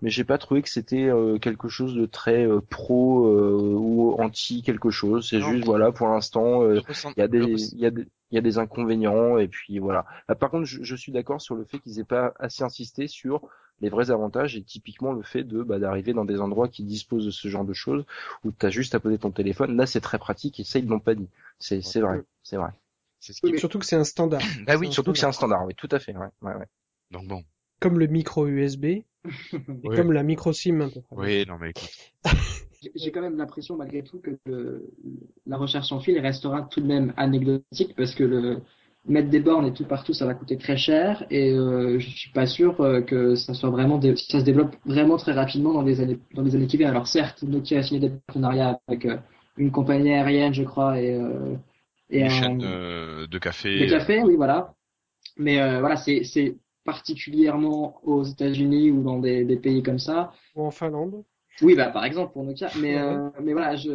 mais 0.02 0.10
j'ai 0.10 0.24
pas 0.24 0.38
trouvé 0.38 0.62
que 0.62 0.70
c'était 0.70 1.06
euh, 1.10 1.38
quelque 1.38 1.68
chose 1.68 1.96
de 1.96 2.06
très 2.06 2.48
euh, 2.48 2.62
pro 2.62 3.28
euh, 3.28 3.76
ou 3.78 4.14
anti 4.20 4.62
quelque 4.64 4.90
chose. 4.90 5.28
C'est 5.30 5.42
juste 5.42 5.66
voilà, 5.66 5.92
pour 5.92 6.08
l'instant, 6.08 6.64
euh, 6.64 6.82
il 7.16 7.20
y 7.22 7.24
a 7.24 7.28
des 7.28 7.74
il 7.74 7.80
y 7.80 7.86
a 7.86 7.92
des 7.92 8.08
il 8.32 8.36
y 8.36 8.38
a 8.38 8.42
des 8.42 8.58
inconvénients 8.58 9.38
et 9.38 9.48
puis 9.48 9.80
voilà. 9.80 10.06
Ah, 10.28 10.36
par 10.36 10.50
contre, 10.50 10.66
je, 10.66 10.82
je 10.84 10.96
suis 10.96 11.12
d'accord 11.12 11.42
sur 11.42 11.56
le 11.56 11.66
fait 11.66 11.80
qu'ils 11.80 12.00
aient 12.00 12.04
pas 12.04 12.34
assez 12.40 12.64
insisté 12.64 13.08
sur 13.08 13.48
les 13.82 13.90
vrais 13.90 14.12
avantages 14.12 14.56
et 14.56 14.64
typiquement 14.64 15.12
le 15.14 15.24
fait 15.24 15.44
de 15.44 15.62
bah, 15.64 15.80
d'arriver 15.80 16.14
dans 16.14 16.26
des 16.26 16.40
endroits 16.40 16.68
qui 16.70 16.84
disposent 16.84 17.26
de 17.26 17.32
ce 17.32 17.48
genre 17.48 17.66
de 17.66 17.74
choses 17.74 18.06
où 18.44 18.52
tu 18.52 18.66
as 18.66 18.70
juste 18.70 18.96
à 18.96 19.00
poser 19.00 19.18
ton 19.18 19.32
téléphone. 19.32 19.76
Là, 19.76 19.86
c'est 19.86 20.02
très 20.02 20.20
pratique 20.20 20.60
et 20.60 20.64
ça 20.64 20.80
ils 20.80 20.88
l'ont 20.88 21.00
pas 21.00 21.16
dit. 21.16 21.28
C'est 21.60 21.82
c'est 21.82 22.02
vrai, 22.02 22.24
c'est 22.44 22.58
vrai. 22.58 22.70
C'est 23.24 23.34
ce 23.34 23.42
qui... 23.42 23.58
Surtout 23.58 23.80
que 23.80 23.86
c'est 23.86 23.96
un 23.96 24.04
standard. 24.04 24.42
Bah 24.68 24.76
oui, 24.78 24.92
Surtout 24.92 25.14
que 25.14 25.18
c'est 25.18 25.26
un 25.26 25.32
standard. 25.32 25.66
oui, 25.66 25.74
tout 25.76 25.88
à 25.92 26.00
fait. 26.00 26.16
Ouais, 26.16 26.28
ouais, 26.42 26.54
ouais. 26.56 26.66
donc 27.12 27.26
bon. 27.28 27.44
Comme 27.80 27.98
le 28.00 28.08
micro 28.08 28.48
USB 28.48 28.86
et 28.86 29.06
Oui. 29.84 29.96
comme 29.96 30.12
la 30.12 30.24
micro 30.24 30.52
SIM 30.54 30.82
un 30.82 30.90
peu. 30.90 31.00
Oui, 31.12 31.46
non 31.48 31.58
mais 31.58 31.70
écoute. 31.70 31.90
J'ai- 32.96 33.12
quand 33.12 33.22
même 33.22 33.38
l'impression 33.38 33.78
malgré 33.78 34.04
tout 34.04 34.20
que 34.20 34.32
le- 34.46 34.90
la 35.48 35.56
recherche 35.58 35.88
sans 35.88 36.02
fil 36.02 36.20
restera 36.20 36.64
tout 36.64 36.82
de 36.82 36.86
même 36.86 37.14
anecdotique 37.16 37.96
parce 37.96 38.14
que 38.14 38.26
le 38.26 38.62
mettre 39.08 39.30
des 39.30 39.40
bornes 39.40 39.66
et 39.68 39.74
tout 39.74 39.86
partout 39.86 40.14
ça 40.14 40.26
va 40.26 40.34
coûter 40.34 40.58
très 40.58 40.76
cher 40.78 41.26
et 41.30 41.52
euh, 41.52 41.98
je 42.00 42.10
suis 42.10 42.32
pas 42.32 42.46
sûr 42.46 42.80
euh, 42.82 43.02
que 43.02 43.36
ça 43.36 43.54
soit 43.54 43.70
vraiment 43.70 43.98
dé- 44.00 44.16
ça 44.18 44.40
se 44.40 44.44
développe 44.46 44.76
vraiment 44.86 45.16
très 45.18 45.32
rapidement 45.34 45.74
dans 45.74 45.82
les 45.82 46.02
années 46.02 46.20
dans 46.34 46.42
les 46.42 46.56
années 46.56 46.68
qui 46.68 46.76
viennent. 46.78 46.90
Alors 46.90 47.08
certes 47.08 47.44
Nokia 47.44 47.80
a 47.80 47.84
signé 47.84 48.02
des 48.02 48.10
partenariats 48.28 48.80
avec 48.88 49.06
euh, 49.06 49.18
une 49.58 49.72
compagnie 49.72 50.12
aérienne 50.14 50.54
je 50.54 50.64
crois 50.64 51.00
et 51.00 51.14
euh, 51.16 51.56
et 52.14 52.20
Une 52.22 52.26
un- 52.26 52.30
chaîne 52.30 52.62
euh, 52.64 53.28
de 53.28 53.38
café. 53.40 53.80
de 53.80 53.90
café, 53.90 54.22
oui, 54.24 54.36
voilà. 54.36 54.74
Mais 55.38 55.60
euh, 55.62 55.80
voilà, 55.80 55.96
c'est 55.98 56.24
particulièrement 56.86 58.00
aux 58.04 58.24
États-Unis 58.24 58.92
ou 58.92 59.04
dans 59.04 59.20
des, 59.20 59.46
des 59.46 59.58
pays 59.58 59.82
comme 59.84 60.00
ça. 60.00 60.32
Ou 60.56 60.64
en 60.66 60.72
Finlande. 60.72 61.24
Oui, 61.62 61.76
bah 61.76 61.88
par 61.88 62.04
exemple 62.06 62.34
pour 62.34 62.44
Nokia. 62.44 62.70
Mais 62.82 62.96
Ouais. 62.96 63.02
euh, 63.02 63.30
mais 63.42 63.54
voilà, 63.54 63.76
je 63.76 63.92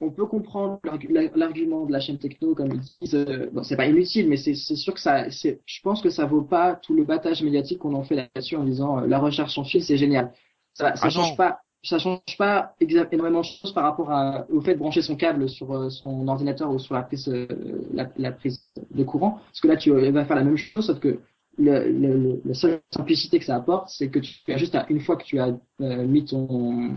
on 0.00 0.10
peut 0.10 0.26
comprendre 0.26 0.78
l'argu- 0.84 1.08
la- 1.10 1.30
l'argument 1.34 1.86
de 1.86 1.92
la 1.92 2.00
chaîne 2.00 2.18
techno 2.18 2.54
comme 2.54 2.72
ils 2.72 2.80
disent. 2.80 3.14
euh, 3.14 3.48
bon, 3.52 3.62
c'est 3.62 3.76
pas 3.76 3.86
inutile, 3.86 4.28
mais 4.28 4.36
c'est 4.36 4.54
c'est 4.54 4.76
sûr 4.76 4.92
que 4.94 5.00
ça, 5.00 5.30
c'est, 5.30 5.60
je 5.64 5.80
pense 5.82 6.02
que 6.02 6.10
ça 6.10 6.26
vaut 6.26 6.42
pas 6.42 6.74
tout 6.76 6.94
le 6.94 7.04
battage 7.04 7.42
médiatique 7.42 7.78
qu'on 7.78 7.94
en 7.94 8.02
fait 8.02 8.16
là-dessus 8.16 8.56
en 8.56 8.64
disant 8.64 8.98
euh, 9.00 9.06
la 9.06 9.18
recherche 9.18 9.54
sans 9.54 9.64
fil 9.64 9.82
c'est 9.82 9.96
génial. 9.96 10.32
Ça 10.74 10.94
ça 10.96 11.06
Ah 11.06 11.10
change 11.10 11.30
non. 11.30 11.36
pas. 11.36 11.60
Ça 11.86 11.98
change 11.98 12.18
pas 12.36 12.74
énormément 12.80 13.40
de 13.40 13.46
choses 13.46 13.72
par 13.72 13.84
rapport 13.84 14.10
au 14.50 14.60
fait 14.60 14.74
de 14.74 14.78
brancher 14.78 15.02
son 15.02 15.14
câble 15.14 15.48
sur 15.48 15.72
euh, 15.72 15.88
son 15.88 16.26
ordinateur 16.26 16.68
ou 16.70 16.78
sur 16.80 16.94
la 16.94 17.02
prise, 17.02 17.28
euh, 17.28 17.46
la, 17.94 18.32
prise 18.32 18.60
de 18.90 19.04
courant. 19.04 19.38
Parce 19.46 19.60
que 19.60 19.68
là, 19.68 19.76
tu 19.76 19.92
euh, 19.92 20.10
vas 20.10 20.24
faire 20.24 20.36
la 20.36 20.42
même 20.42 20.56
chose, 20.56 20.84
sauf 20.84 20.98
que 20.98 21.20
la 21.58 22.54
seule 22.54 22.80
simplicité 22.90 23.38
que 23.38 23.44
ça 23.44 23.56
apporte, 23.56 23.88
c'est 23.88 24.08
que 24.10 24.18
tu 24.18 24.52
as 24.52 24.56
juste 24.58 24.74
à, 24.74 24.84
une 24.90 25.00
fois 25.00 25.16
que 25.16 25.24
tu 25.24 25.38
as 25.38 25.56
mis 25.78 26.24
ton, 26.24 26.90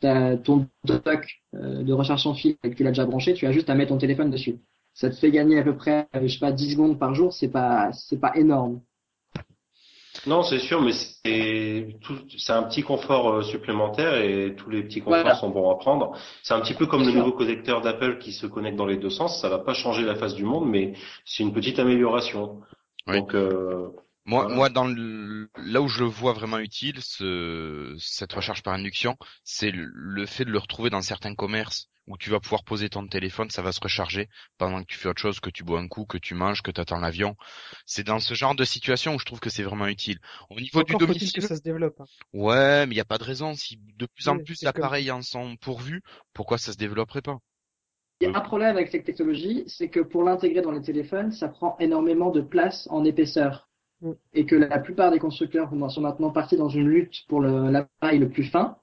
ta- 0.00 0.36
de 0.36 1.92
recharge 1.92 2.22
sans 2.22 2.34
fil 2.34 2.56
et 2.62 2.70
que 2.70 2.74
tu 2.76 2.84
l'as 2.84 2.90
déjà 2.90 3.06
branché, 3.06 3.34
tu 3.34 3.46
as 3.46 3.52
juste 3.52 3.70
à 3.70 3.74
mettre 3.74 3.88
ton 3.88 3.98
téléphone 3.98 4.30
dessus. 4.30 4.60
Ça 4.94 5.08
te 5.10 5.16
fait 5.16 5.30
gagner 5.30 5.58
à 5.58 5.62
peu 5.64 5.74
près, 5.74 6.06
je 6.20 6.28
sais 6.28 6.38
pas, 6.38 6.52
10 6.52 6.72
secondes 6.72 6.98
par 6.98 7.14
jour, 7.14 7.32
c'est 7.32 7.48
pas, 7.48 7.90
c'est 7.92 8.20
pas 8.20 8.32
énorme. 8.36 8.80
Non, 10.26 10.42
c'est 10.42 10.58
sûr, 10.58 10.80
mais 10.82 10.92
c'est 10.92 11.96
tout, 12.02 12.18
c'est 12.38 12.52
un 12.52 12.62
petit 12.64 12.82
confort 12.82 13.28
euh, 13.30 13.42
supplémentaire 13.42 14.14
et 14.16 14.54
tous 14.56 14.68
les 14.70 14.82
petits 14.82 15.00
conforts 15.00 15.22
Voilà. 15.22 15.34
sont 15.34 15.50
bons 15.50 15.70
à 15.70 15.76
prendre. 15.78 16.12
C'est 16.42 16.54
un 16.54 16.60
petit 16.60 16.74
peu 16.74 16.86
comme 16.86 17.00
le 17.04 17.10
sûr. 17.10 17.20
nouveau 17.20 17.32
connecteur 17.32 17.80
d'Apple 17.80 18.18
qui 18.18 18.32
se 18.32 18.46
connecte 18.46 18.76
dans 18.76 18.86
les 18.86 18.98
deux 18.98 19.10
sens. 19.10 19.40
Ça 19.40 19.48
va 19.48 19.58
pas 19.58 19.74
changer 19.74 20.04
la 20.04 20.14
face 20.14 20.34
du 20.34 20.44
monde, 20.44 20.68
mais 20.68 20.94
c'est 21.24 21.42
une 21.42 21.52
petite 21.52 21.78
amélioration. 21.78 22.60
Oui. 23.06 23.16
Donc, 23.18 23.34
euh, 23.34 23.88
Moi, 24.24 24.42
Voilà. 24.42 24.54
moi, 24.56 24.68
dans 24.68 24.84
le, 24.86 25.48
là 25.56 25.80
où 25.82 25.88
je 25.88 26.00
le 26.00 26.06
vois 26.06 26.32
vraiment 26.32 26.58
utile, 26.58 27.00
ce, 27.00 27.94
cette 27.98 28.32
recharge 28.32 28.62
par 28.62 28.74
induction, 28.74 29.16
c'est 29.44 29.70
le, 29.72 29.86
le 29.92 30.26
fait 30.26 30.44
de 30.44 30.50
le 30.50 30.58
retrouver 30.58 30.90
dans 30.90 31.02
certains 31.02 31.34
commerces 31.34 31.88
où 32.12 32.18
tu 32.18 32.28
vas 32.30 32.40
pouvoir 32.40 32.62
poser 32.62 32.90
ton 32.90 33.06
téléphone, 33.06 33.48
ça 33.50 33.62
va 33.62 33.72
se 33.72 33.80
recharger 33.80 34.28
pendant 34.58 34.80
que 34.82 34.86
tu 34.86 34.98
fais 34.98 35.08
autre 35.08 35.20
chose, 35.20 35.40
que 35.40 35.48
tu 35.50 35.64
bois 35.64 35.80
un 35.80 35.88
coup, 35.88 36.04
que 36.04 36.18
tu 36.18 36.34
manges, 36.34 36.60
que 36.62 36.70
tu 36.70 36.80
attends 36.80 37.00
l'avion. 37.00 37.36
C'est 37.86 38.04
dans 38.04 38.20
ce 38.20 38.34
genre 38.34 38.54
de 38.54 38.64
situation 38.64 39.14
où 39.14 39.18
je 39.18 39.24
trouve 39.24 39.40
que 39.40 39.48
c'est 39.50 39.62
vraiment 39.62 39.86
utile. 39.86 40.18
Au 40.50 40.60
niveau 40.60 40.82
du 40.82 40.94
Encore 40.94 41.06
domicile, 41.08 41.32
que 41.32 41.40
ça 41.40 41.56
se 41.56 41.62
développe. 41.62 41.98
hein. 42.00 42.04
ouais, 42.34 42.86
mais 42.86 42.92
il 42.92 42.96
n'y 42.96 43.00
a 43.00 43.06
pas 43.06 43.18
de 43.18 43.24
raison. 43.24 43.54
Si 43.54 43.78
de 43.96 44.06
plus 44.06 44.28
en 44.28 44.36
Oui, 44.36 44.44
plus 44.44 44.56
c'est 44.56 44.66
comme- 44.66 44.74
d'appareils 44.74 45.10
en 45.10 45.22
sont 45.22 45.56
pourvus, 45.56 46.02
pourquoi 46.34 46.58
ça 46.58 46.72
se 46.72 46.76
développerait 46.76 47.22
pas? 47.22 47.38
Il 48.20 48.28
y 48.28 48.32
a 48.32 48.36
un 48.36 48.40
problème 48.40 48.76
avec 48.76 48.88
cette 48.90 49.04
technologie, 49.04 49.64
c'est 49.66 49.88
que 49.88 50.00
pour 50.00 50.22
l'intégrer 50.22 50.60
dans 50.60 50.70
les 50.70 50.82
téléphones, 50.82 51.32
ça 51.32 51.48
prend 51.48 51.76
énormément 51.80 52.30
de 52.30 52.40
place 52.42 52.86
en 52.90 53.04
épaisseur. 53.04 53.68
Mm. 54.02 54.12
Et 54.34 54.46
que 54.46 54.54
la 54.54 54.78
plupart 54.78 55.10
des 55.10 55.18
constructeurs 55.18 55.70
sont 55.90 56.00
maintenant 56.02 56.30
partis 56.30 56.56
dans 56.56 56.68
une 56.68 56.88
lutte 56.88 57.24
pour 57.28 57.40
le- 57.40 57.70
l'appareil 57.70 58.18
le 58.18 58.28
plus 58.28 58.44
fin. 58.44 58.76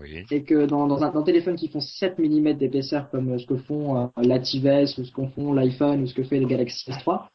Oui. 0.00 0.24
Et 0.30 0.42
que 0.44 0.66
dans, 0.66 0.86
dans, 0.86 1.02
un, 1.02 1.10
dans 1.10 1.20
un 1.20 1.24
téléphone 1.24 1.56
qui 1.56 1.68
font 1.68 1.80
7 1.80 2.18
mm 2.18 2.54
d'épaisseur, 2.54 3.10
comme 3.10 3.38
ce 3.38 3.46
que 3.46 3.56
font 3.56 3.96
euh, 3.96 4.06
la 4.22 4.38
TVS 4.38 4.96
ou 4.98 5.04
ce 5.04 5.12
que 5.12 5.26
font 5.28 5.52
l'iPhone 5.52 6.02
ou 6.02 6.06
ce 6.06 6.14
que 6.14 6.22
fait 6.22 6.38
le 6.38 6.46
Galaxy 6.46 6.90
S3, 6.90 7.28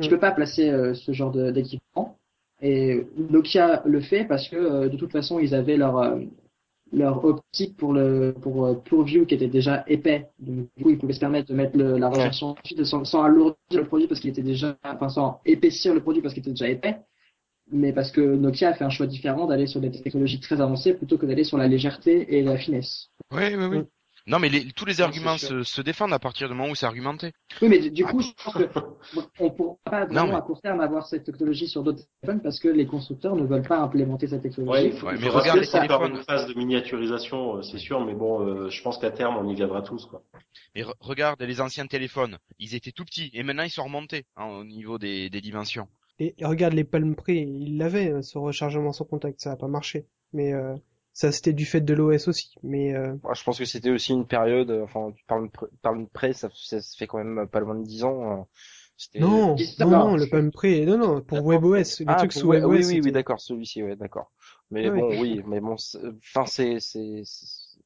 tu 0.00 0.06
Mm. 0.06 0.10
peux 0.10 0.18
pas 0.18 0.32
placer 0.32 0.70
euh, 0.70 0.94
ce 0.94 1.12
genre 1.12 1.30
d'équipement. 1.32 2.16
Et 2.62 3.02
Nokia 3.16 3.82
le 3.84 4.00
fait 4.00 4.24
parce 4.24 4.48
que 4.48 4.56
euh, 4.56 4.88
de 4.88 4.96
toute 4.96 5.12
façon, 5.12 5.38
ils 5.38 5.54
avaient 5.54 5.76
leur, 5.76 5.98
euh, 5.98 6.18
leur 6.92 7.24
optique 7.24 7.76
pour 7.76 7.92
le 7.92 8.34
pour 8.40 8.64
euh, 8.64 8.74
PureView 8.74 9.26
qui 9.26 9.34
était 9.34 9.48
déjà 9.48 9.84
épais. 9.86 10.28
Donc, 10.38 10.68
du 10.76 10.82
coup, 10.84 10.90
ils 10.90 10.98
pouvaient 10.98 11.12
se 11.12 11.20
permettre 11.20 11.48
de 11.48 11.54
mettre 11.54 11.76
le, 11.76 11.98
la 11.98 12.10
fil 12.64 12.86
sans, 12.86 13.04
sans 13.04 13.22
alourdir 13.22 13.56
le 13.74 13.84
produit 13.84 14.06
parce 14.06 14.20
qu'il 14.20 14.30
était 14.30 14.42
déjà, 14.42 14.76
enfin, 14.84 15.08
sans 15.10 15.40
épaissir 15.44 15.92
le 15.92 16.00
produit 16.00 16.22
parce 16.22 16.32
qu'il 16.32 16.40
était 16.42 16.50
déjà 16.50 16.68
épais. 16.68 16.96
Mais 17.70 17.92
parce 17.92 18.10
que 18.10 18.20
Nokia 18.20 18.70
a 18.70 18.74
fait 18.74 18.84
un 18.84 18.90
choix 18.90 19.06
différent 19.06 19.46
d'aller 19.46 19.66
sur 19.66 19.80
des 19.80 19.90
technologies 19.90 20.40
très 20.40 20.60
avancées 20.60 20.94
plutôt 20.94 21.16
que 21.16 21.26
d'aller 21.26 21.44
sur 21.44 21.56
la 21.56 21.68
légèreté 21.68 22.36
et 22.36 22.42
la 22.42 22.58
finesse. 22.58 23.08
Oui, 23.30 23.54
oui, 23.54 23.64
oui. 23.64 23.78
Non, 24.26 24.38
mais 24.38 24.48
les, 24.48 24.70
tous 24.70 24.84
les 24.84 25.00
arguments 25.00 25.36
se, 25.36 25.64
se 25.64 25.82
défendent 25.82 26.12
à 26.12 26.18
partir 26.20 26.48
du 26.48 26.54
moment 26.54 26.70
où 26.70 26.76
c'est 26.76 26.86
argumenté. 26.86 27.32
Oui, 27.60 27.68
mais 27.68 27.90
du, 27.90 28.04
coup, 28.04 28.20
je 28.20 28.28
pense 28.44 28.54
que 28.54 28.68
on 29.40 29.50
pourra 29.50 29.76
pas 29.84 30.04
vraiment 30.04 30.28
mais- 30.28 30.34
à 30.36 30.42
court 30.42 30.60
terme 30.60 30.80
avoir 30.80 31.06
cette 31.08 31.24
technologie 31.24 31.66
sur 31.66 31.82
d'autres 31.82 32.04
téléphones 32.20 32.40
parce 32.40 32.60
que 32.60 32.68
les 32.68 32.86
constructeurs 32.86 33.34
ne 33.34 33.44
veulent 33.44 33.66
pas 33.66 33.80
implémenter 33.80 34.28
cette 34.28 34.42
technologie. 34.42 34.92
Ouais, 35.02 35.14
il 35.16 35.20
mais 35.20 35.28
regarde 35.28 35.58
les 35.58 35.66
encore 35.74 36.02
téléphones. 36.02 36.16
une 36.18 36.22
phase 36.22 36.46
de 36.46 36.54
miniaturisation, 36.54 37.56
euh, 37.56 37.62
c'est 37.62 37.78
sûr, 37.78 38.04
mais 38.04 38.14
bon, 38.14 38.46
euh, 38.46 38.70
je 38.70 38.80
pense 38.82 38.98
qu'à 38.98 39.10
terme, 39.10 39.36
on 39.38 39.48
y 39.48 39.56
viendra 39.56 39.82
tous, 39.82 40.06
quoi. 40.06 40.22
Mais 40.76 40.82
re- 40.82 40.94
regarde 41.00 41.42
les 41.42 41.60
anciens 41.60 41.88
téléphones, 41.88 42.38
ils 42.60 42.76
étaient 42.76 42.92
tout 42.92 43.04
petits 43.04 43.30
et 43.34 43.42
maintenant 43.42 43.64
ils 43.64 43.70
sont 43.70 43.82
remontés 43.84 44.26
hein, 44.36 44.44
au 44.46 44.64
niveau 44.64 44.98
des, 44.98 45.30
des 45.30 45.40
dimensions. 45.40 45.88
Et 46.24 46.34
regarde 46.44 46.74
les 46.74 46.84
Palm 46.84 47.14
Pre, 47.14 47.30
ils 47.30 47.76
l'avaient 47.78 48.12
euh, 48.12 48.22
ce 48.22 48.38
rechargement 48.38 48.92
sans 48.92 49.04
contact, 49.04 49.40
ça 49.40 49.52
a 49.52 49.56
pas 49.56 49.68
marché. 49.68 50.06
Mais 50.32 50.52
euh, 50.52 50.74
ça 51.12 51.32
c'était 51.32 51.52
du 51.52 51.64
fait 51.64 51.80
de 51.80 51.94
l'OS 51.94 52.28
aussi. 52.28 52.54
Mais 52.62 52.94
euh, 52.94 53.14
je 53.34 53.42
pense 53.44 53.58
que 53.58 53.64
c'était 53.64 53.90
aussi 53.90 54.12
une 54.12 54.26
période, 54.26 54.70
euh, 54.70 54.84
enfin, 54.84 55.12
tu 55.14 55.24
parles 55.26 55.46
de, 55.48 55.52
pr- 55.52 55.68
parles 55.82 56.00
de 56.04 56.08
près, 56.08 56.32
ça, 56.32 56.48
ça 56.54 56.80
se 56.80 56.96
fait 56.96 57.06
quand 57.06 57.22
même 57.22 57.46
pas 57.48 57.60
loin 57.60 57.74
de 57.74 57.84
10 57.84 58.04
ans. 58.04 58.48
c'était- 58.96 59.20
non, 59.20 59.56
non, 59.78 59.90
non. 59.90 59.98
non, 59.98 60.16
le 60.16 60.26
Palm 60.26 60.50
Pre, 60.50 60.84
non, 60.86 60.98
non, 60.98 61.20
pour 61.22 61.44
WebOS, 61.44 62.00
les 62.00 62.06
Ah, 62.06 62.16
trucs 62.16 62.32
sous 62.32 62.48
WebOS. 62.48 62.68
oui, 62.68 62.84
oui, 62.84 63.00
oui, 63.00 63.12
d'accord, 63.12 63.40
celui-ci, 63.40 63.82
ouais, 63.82 63.96
d'accord. 63.96 64.30
Mais 64.70 64.88
Ah 64.88 64.90
bon, 64.90 65.20
oui, 65.20 65.42
mais 65.46 65.60
bon, 65.60 65.76
c'est- 65.76 65.98
enfin, 66.34 66.46
c'est, 66.46 66.80
c'est, 66.80 67.22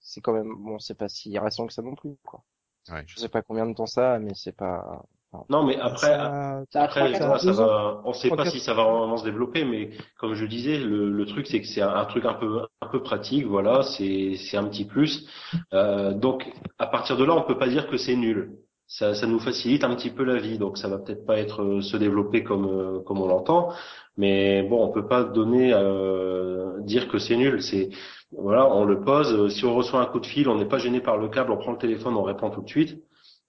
c'est 0.00 0.20
quand 0.20 0.32
même, 0.32 0.54
bon, 0.58 0.78
c'est 0.78 0.94
pas 0.94 1.08
si 1.08 1.36
récent 1.38 1.66
que 1.66 1.72
ça 1.72 1.82
non 1.82 1.94
plus, 1.94 2.16
quoi. 2.24 2.42
Ouais. 2.90 3.04
Je 3.06 3.18
sais 3.20 3.28
pas 3.28 3.42
combien 3.42 3.66
de 3.66 3.74
temps 3.74 3.86
ça, 3.86 4.14
a, 4.14 4.18
mais 4.18 4.34
c'est 4.34 4.52
pas. 4.56 5.04
Non, 5.48 5.64
mais 5.64 5.78
après, 5.80 6.06
ça- 6.06 6.62
Ça 6.70 6.80
a 6.80 6.84
Après, 6.84 7.00
ça 7.38 7.52
va, 7.62 8.00
on 8.04 8.12
sait 8.12 8.28
Trois, 8.28 8.36
pas 8.38 8.44
si 8.50 8.60
ça 8.60 8.74
va 8.74 8.84
vraiment 8.84 9.16
se 9.16 9.24
développer, 9.24 9.64
mais 9.64 9.90
comme 10.18 10.34
je 10.34 10.44
disais, 10.46 10.78
le, 10.78 11.10
le 11.10 11.26
truc 11.26 11.46
c'est 11.46 11.60
que 11.60 11.66
c'est 11.66 11.82
un, 11.82 11.94
un 11.94 12.04
truc 12.06 12.24
un 12.24 12.34
peu, 12.34 12.60
un 12.80 12.86
peu 12.88 13.02
pratique, 13.02 13.46
voilà, 13.46 13.82
c'est, 13.82 14.34
c'est 14.36 14.56
un 14.56 14.64
petit 14.64 14.84
plus. 14.84 15.26
Euh, 15.74 16.12
donc, 16.12 16.50
à 16.78 16.86
partir 16.86 17.16
de 17.16 17.24
là, 17.24 17.34
on 17.34 17.42
peut 17.42 17.58
pas 17.58 17.68
dire 17.68 17.88
que 17.88 17.96
c'est 17.96 18.16
nul. 18.16 18.52
Ça, 18.88 19.14
ça 19.14 19.26
nous 19.26 19.40
facilite 19.40 19.82
un 19.82 19.94
petit 19.96 20.10
peu 20.10 20.22
la 20.24 20.38
vie, 20.38 20.58
donc 20.58 20.78
ça 20.78 20.86
va 20.88 20.98
peut-être 20.98 21.26
pas 21.26 21.38
être 21.38 21.62
euh, 21.62 21.80
se 21.80 21.96
développer 21.96 22.44
comme, 22.44 22.66
euh, 22.66 23.00
comme 23.00 23.20
on 23.20 23.26
l'entend, 23.26 23.70
mais 24.16 24.62
bon, 24.62 24.84
on 24.84 24.88
peut 24.92 25.06
pas 25.08 25.24
donner, 25.24 25.72
euh, 25.74 26.80
dire 26.82 27.08
que 27.08 27.18
c'est 27.18 27.36
nul. 27.36 27.62
C'est, 27.62 27.88
voilà, 28.32 28.66
on 28.72 28.84
le 28.84 29.00
pose. 29.00 29.52
Si 29.52 29.64
on 29.64 29.74
reçoit 29.74 30.00
un 30.00 30.06
coup 30.06 30.20
de 30.20 30.26
fil, 30.26 30.48
on 30.48 30.54
n'est 30.56 30.66
pas 30.68 30.78
gêné 30.78 31.00
par 31.00 31.16
le 31.16 31.28
câble, 31.28 31.50
on 31.52 31.56
prend 31.56 31.72
le 31.72 31.78
téléphone, 31.78 32.14
on 32.16 32.22
répond 32.22 32.50
tout 32.50 32.62
de 32.62 32.68
suite. 32.68 33.02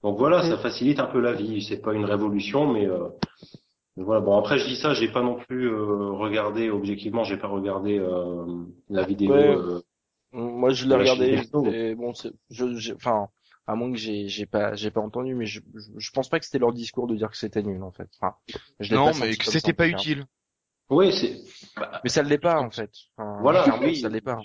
Donc 0.07 0.17
voilà, 0.19 0.41
ça 0.41 0.57
facilite 0.57 0.99
un 0.99 1.05
peu 1.07 1.19
la 1.19 1.33
vie. 1.33 1.61
C'est 1.61 1.81
pas 1.81 1.93
une 1.93 2.05
révolution, 2.05 2.71
mais 2.71 2.85
euh, 2.87 3.09
Mais 3.97 4.03
voilà. 4.03 4.21
Bon 4.21 4.37
après 4.37 4.57
je 4.57 4.65
dis 4.65 4.75
ça, 4.75 4.93
j'ai 4.93 5.11
pas 5.11 5.21
non 5.21 5.35
plus 5.35 5.69
euh, 5.69 6.11
regardé 6.11 6.69
objectivement, 6.69 7.23
j'ai 7.23 7.37
pas 7.37 7.47
regardé 7.47 7.97
euh, 7.99 8.45
la 8.89 9.03
vidéo. 9.05 9.33
Ouais. 9.33 9.55
euh, 9.55 9.81
Moi, 10.31 10.69
je 10.71 10.83
l'ai 10.83 10.89
La 10.91 10.97
regardé. 10.99 11.41
Et 11.73 11.95
bon, 11.95 12.13
je, 12.49 12.93
enfin, 12.93 13.27
à 13.65 13.75
moins 13.75 13.91
que 13.91 13.97
j'ai, 13.97 14.27
j'ai 14.27 14.45
pas, 14.45 14.75
j'ai 14.75 14.91
pas 14.91 15.01
entendu, 15.01 15.35
mais 15.35 15.45
je, 15.45 15.61
je, 15.75 15.89
je 15.97 16.11
pense 16.11 16.29
pas 16.29 16.39
que 16.39 16.45
c'était 16.45 16.59
leur 16.59 16.73
discours 16.73 17.07
de 17.07 17.15
dire 17.15 17.29
que 17.29 17.37
c'était 17.37 17.63
nul 17.63 17.83
en 17.83 17.91
fait. 17.91 18.09
Enfin, 18.21 18.35
je 18.79 18.91
l'ai 18.91 18.95
Non, 18.95 19.11
pas 19.11 19.17
mais 19.19 19.35
que 19.35 19.45
c'était 19.45 19.73
pas 19.73 19.87
utile. 19.87 20.25
Oui, 20.89 21.11
c'est. 21.11 21.41
bah, 21.75 21.99
Mais 22.03 22.09
ça 22.09 22.23
l'est 22.23 22.37
pas 22.37 22.61
en 22.61 22.69
fait. 22.71 22.91
Enfin, 23.17 23.39
Voilà, 23.41 23.65
oui. 23.81 23.97
ça 23.97 24.09
l'est 24.09 24.21
pas. 24.21 24.39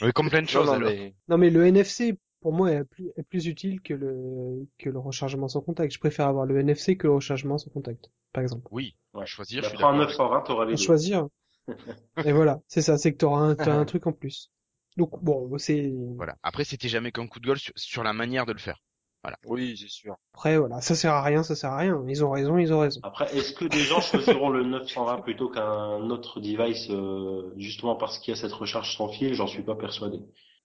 Oui, 0.00 0.12
comme 0.14 0.30
plein 0.30 0.40
de 0.40 0.46
Non, 0.46 0.48
choses 0.52 0.66
non, 0.66 0.72
alors. 0.74 0.88
mais 0.90 1.14
Non 1.28 1.36
mais 1.36 1.50
le 1.50 1.66
NFC 1.66 2.18
pour 2.44 2.52
moi 2.52 2.70
est 2.72 2.84
plus, 2.84 3.08
est 3.16 3.22
plus 3.22 3.46
utile 3.46 3.80
que 3.80 3.94
le 3.94 4.66
que 4.76 4.90
le 4.90 4.98
rechargement 4.98 5.48
sans 5.48 5.62
contact. 5.62 5.94
Je 5.94 5.98
préfère 5.98 6.28
avoir 6.28 6.44
le 6.44 6.58
NFC 6.60 6.94
que 6.98 7.06
le 7.06 7.14
rechargement 7.14 7.56
sans 7.56 7.70
contact, 7.70 8.10
par 8.34 8.42
exemple. 8.42 8.68
Oui, 8.70 8.94
Ouais. 9.14 9.24
choisir, 9.24 9.62
bah, 9.62 9.68
je 9.70 9.74
prends 9.76 9.88
un 9.88 9.98
d'accord. 9.98 10.08
920, 10.08 10.40
t'auras 10.42 10.66
les 10.66 10.76
choisir. 10.76 11.26
Et 12.26 12.32
voilà, 12.32 12.60
c'est 12.68 12.82
ça, 12.82 12.98
c'est 12.98 13.12
que 13.12 13.16
t'auras 13.16 13.40
un, 13.40 13.56
un 13.58 13.84
truc 13.86 14.06
en 14.06 14.12
plus. 14.12 14.50
Donc 14.98 15.22
bon, 15.24 15.56
c'est 15.56 15.90
Voilà. 16.16 16.36
Après, 16.42 16.64
c'était 16.64 16.88
jamais 16.88 17.12
qu'un 17.12 17.26
coup 17.26 17.40
de 17.40 17.46
gueule 17.46 17.58
sur, 17.58 17.72
sur 17.76 18.04
la 18.04 18.12
manière 18.12 18.44
de 18.44 18.52
le 18.52 18.58
faire. 18.58 18.78
oui, 19.46 19.74
c'est 19.80 19.88
sûr. 19.88 20.16
après 20.34 20.58
voilà, 20.58 20.82
ça 20.82 20.94
sert 20.94 21.14
à 21.14 21.22
rien, 21.22 21.42
ça 21.42 21.56
sert 21.56 21.70
à 21.72 21.78
rien. 21.78 22.04
Ils 22.08 22.22
ont 22.22 22.30
raison, 22.30 22.58
ils 22.58 22.72
ont 22.74 22.80
raison. 22.80 23.00
Après, 23.02 23.34
est-ce 23.34 23.54
que 23.54 23.64
des 23.64 23.78
gens 23.80 24.02
choisiront 24.02 24.50
le 24.50 24.64
920 24.64 25.22
plutôt 25.22 25.48
qu'un 25.48 26.10
autre 26.10 26.40
device 26.40 26.90
euh, 26.90 27.54
justement 27.56 27.96
parce 27.96 28.18
qu'il 28.18 28.34
y 28.34 28.36
a 28.36 28.40
cette 28.40 28.52
recharge 28.52 28.94
sans 28.96 29.08
fil? 29.08 29.32
J'en 29.34 29.46
suis 29.46 29.62
pas 29.62 29.74
persuadé. 29.76 30.20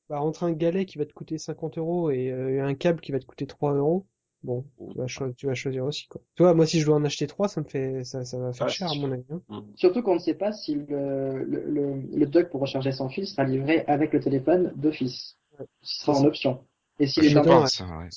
Bah 0.10 0.22
entre 0.22 0.44
un 0.44 0.52
galet 0.54 0.86
qui 0.86 0.98
va 0.98 1.06
te 1.06 1.14
coûter 1.14 1.38
50 1.38 1.78
euros 1.78 2.10
et 2.12 2.32
euh, 2.32 2.66
un 2.66 2.74
câble 2.76 3.00
qui 3.02 3.12
va 3.12 3.20
te 3.20 3.26
coûter 3.26 3.46
3 3.48 3.74
euros, 3.76 4.08
bon, 4.44 4.66
tu 4.92 4.98
vas, 4.98 5.08
cho- 5.08 5.32
tu 5.34 5.46
vas 5.46 5.54
choisir 5.54 5.86
aussi 5.86 6.08
quoi. 6.08 6.22
Tu 6.36 6.44
vois, 6.44 6.54
moi 6.54 6.66
si 6.66 6.80
je 6.80 6.86
dois 6.86 6.96
en 6.96 7.06
acheter 7.06 7.28
3, 7.28 7.48
ça 7.48 7.62
me 7.62 7.68
fait 7.68 8.04
ça, 8.04 8.26
ça 8.26 8.38
va 8.40 8.52
faire 8.54 8.68
Ouais, 8.68 8.74
cher 8.74 8.90
à 8.92 8.96
mon 8.96 9.12
avis. 9.12 9.24
hein. 9.50 9.66
Surtout 9.76 10.02
qu'on 10.02 10.16
ne 10.16 10.20
sait 10.20 10.34
pas 10.34 10.52
si 10.52 10.76
le, 10.76 11.44
le, 11.44 11.64
le, 11.70 11.94
le 12.18 12.26
dock 12.26 12.50
pour 12.50 12.62
recharger 12.62 12.92
sans 12.92 13.10
fil 13.10 13.26
sera 13.28 13.44
livré 13.46 13.84
avec 13.88 14.14
le 14.14 14.20
téléphone 14.20 14.74
d'office. 14.76 15.38
Ce 15.82 16.02
sera 16.06 16.18
en 16.18 16.26
option. 16.26 16.60
Et 17.00 17.08
s'il 17.08 17.24
Je 17.26 17.38
est 17.38 17.48
en, 17.48 17.64
ouais. 17.64 18.10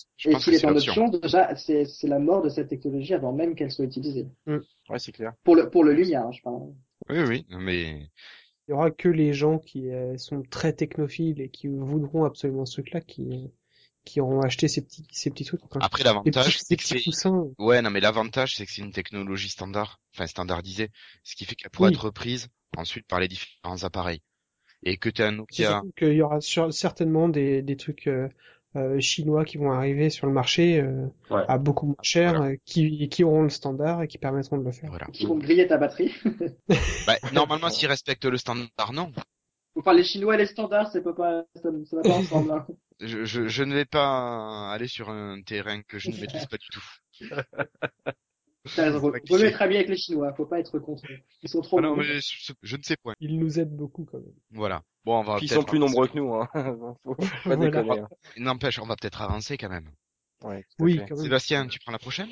Option, 0.77 1.09
déjà, 1.09 1.55
c'est 1.57 1.85
c'est 1.85 2.09
la 2.09 2.19
mort 2.19 2.43
de 2.43 2.49
cette 2.49 2.69
technologie 2.69 3.15
avant 3.15 3.33
même 3.33 3.55
qu'elle 3.55 3.71
soit 3.71 3.85
utilisée. 3.85 4.27
Ouais, 4.89 4.99
c'est 4.99 5.13
clair. 5.13 5.33
Pour 5.45 5.55
le, 5.55 5.71
pour 5.71 5.85
le 5.85 5.93
Lumia, 5.93 6.25
hein, 6.25 6.33
je 6.33 6.43
parle. 6.43 6.73
Oui, 7.09 7.19
oui, 7.29 7.47
mais 7.51 8.11
Il 8.69 8.73
y 8.73 8.75
aura 8.75 8.91
que 8.91 9.09
les 9.09 9.33
gens 9.33 9.59
qui 9.59 9.91
euh, 9.91 10.17
sont 10.17 10.43
très 10.43 10.73
technophiles 10.73 11.41
et 11.41 11.49
qui 11.49 11.67
voudront 11.69 12.25
absolument 12.25 12.65
ce 12.65 12.75
truc-là 12.75 13.01
qui 13.01 13.23
euh, 13.33 13.49
qui 14.05 14.21
auront 14.21 14.41
acheté 14.41 14.69
ces 14.69 14.83
petits 14.83 15.05
ces 15.13 15.31
petits 15.31 15.45
trucs. 15.45 15.61
Après 15.81 16.03
l'avantage, 16.03 16.59
c'est 16.61 16.77
que 16.77 16.83
c'est. 16.83 17.03
Ouais, 17.59 17.83
non, 17.83 17.91
mais 17.91 18.01
l'avantage, 18.01 18.57
c'est 18.57 18.67
que 18.67 18.73
c'est 18.73 18.83
une 18.83 18.93
technologie 18.93 19.49
standard, 19.49 20.01
enfin 20.15 20.27
standardisée, 20.27 20.91
ce 21.23 21.37
qui 21.37 21.45
fait 21.45 21.55
qu'elle 21.55 21.71
pourra 21.71 21.89
Oui. 21.89 21.95
être 21.95 22.05
reprise 22.05 22.49
ensuite 22.77 23.07
par 23.07 23.21
les 23.21 23.29
différents 23.29 23.85
appareils. 23.85 24.21
Et 24.85 24.97
que 24.97 25.09
tu 25.09 25.23
as 25.23 25.29
un 25.29 25.33
Nokia, 25.33 25.83
qu'il 25.97 26.15
y 26.15 26.23
aura 26.23 26.41
certainement 26.41 27.29
des 27.29 27.63
des 27.63 27.77
trucs 27.77 28.09
euh, 28.09 28.29
chinois 29.01 29.45
qui 29.45 29.59
vont 29.59 29.71
arriver 29.73 30.11
sur 30.11 30.27
le 30.27 30.33
marché 30.33 30.81
euh, 30.81 31.07
Ouais. 31.31 31.45
à 31.49 31.59
beaucoup 31.59 31.87
moins 31.87 31.97
cher, 32.03 32.35
Voilà. 32.37 32.53
euh, 32.53 32.57
qui 32.65 33.09
qui 33.09 33.25
auront 33.25 33.43
le 33.43 33.49
standard 33.51 34.03
et 34.03 34.09
qui 34.09 34.19
permettront 34.19 34.59
de 34.59 34.65
le 34.65 34.73
faire. 34.73 34.91
voilà. 34.91 35.07
Qui 35.13 35.27
vont 35.27 35.37
griller 35.39 35.67
ta 35.67 35.79
batterie. 35.79 36.13
Bah, 37.07 37.17
normalement, 37.33 37.69
s'ils 37.71 37.89
respectent 37.89 38.25
le 38.27 38.37
standard, 38.39 38.93
non. 38.93 39.13
Enfin, 39.77 39.95
les 39.95 40.05
Chinois 40.05 40.35
et 40.35 40.39
les 40.39 40.47
standards, 40.47 40.91
c'est 40.93 41.03
pas, 41.03 41.13
pas, 41.15 41.45
ça, 41.57 41.71
ça 41.89 41.97
va 41.97 42.03
pas 42.03 42.11
ensemble. 42.11 42.51
Hein. 42.53 42.67
Je, 43.05 43.25
je, 43.25 43.49
je 43.49 43.65
ne 43.65 43.75
vais 43.75 43.85
pas 43.85 44.71
aller 44.71 44.87
sur 44.87 45.11
un 45.11 45.43
terrain 45.43 45.83
que 45.83 45.99
je 45.99 46.09
ne 46.11 46.17
maîtrise 46.21 46.47
pas 46.47 46.57
du 46.57 46.69
tout. 46.69 46.85
Faut 48.65 49.11
mieux 49.39 49.63
ami 49.63 49.77
avec 49.77 49.89
les 49.89 49.97
Chinois. 49.97 50.33
Faut 50.35 50.47
pas 50.47 50.61
être 50.61 50.79
contre. 50.79 51.03
Ils 51.43 51.49
sont 51.49 51.61
trop 51.61 51.79
Ah 51.79 51.83
non, 51.83 51.97
mais 51.97 52.21
je, 52.21 52.53
je 52.63 52.77
ne 52.77 52.83
sais 52.83 52.97
point. 52.97 53.15
Ils 53.21 53.39
nous 53.39 53.59
aident 53.59 53.77
beaucoup 53.77 54.05
quand 54.05 54.19
même. 54.19 54.35
Voilà. 54.53 54.83
Bon, 55.05 55.19
on 55.19 55.23
va 55.23 55.39
ils 55.43 55.49
sont 55.49 55.65
plus 55.65 55.79
avancer. 55.79 55.91
nombreux 55.91 56.09
que 56.09 56.17
nous, 56.17 56.35
hein. 56.35 56.49
Faut 57.05 57.15
pas 57.45 57.57
déconner. 57.57 57.99
Hein. 58.01 58.09
N'empêche, 58.37 58.79
on 58.79 58.87
va 58.87 58.95
peut-être 58.95 59.21
avancer 59.21 59.57
quand 59.57 59.69
même. 59.69 59.91
Ouais, 60.45 60.65
Oui, 60.79 60.99
quand 61.09 61.17
même. 61.17 61.25
Sébastien, 61.25 61.67
tu 61.67 61.81
prends 61.81 61.93
la 61.93 61.99
prochaine? 61.99 62.31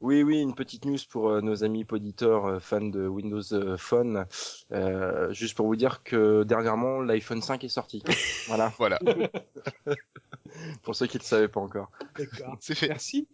Oui, 0.00 0.22
oui, 0.22 0.40
une 0.40 0.54
petite 0.54 0.86
news 0.86 0.96
pour 1.10 1.28
euh, 1.28 1.40
nos 1.42 1.62
amis 1.62 1.84
poditeurs 1.84 2.46
euh, 2.46 2.58
fans 2.58 2.80
de 2.80 3.06
Windows 3.06 3.42
euh, 3.52 3.76
Phone. 3.76 4.24
Euh, 4.72 5.30
juste 5.32 5.54
pour 5.54 5.66
vous 5.66 5.76
dire 5.76 6.02
que 6.02 6.42
dernièrement, 6.44 7.00
l'iPhone 7.00 7.42
5 7.42 7.62
est 7.64 7.68
sorti. 7.68 8.02
voilà, 8.48 8.72
Voilà, 8.78 8.98
pour 10.82 10.94
ceux 10.96 11.06
qui 11.06 11.18
ne 11.18 11.22
le 11.22 11.26
savaient 11.26 11.48
pas 11.48 11.60
encore. 11.60 11.90
D'accord. 12.16 12.56
c'est 12.60 12.74
fait. 12.74 12.88
Merci. 12.88 13.28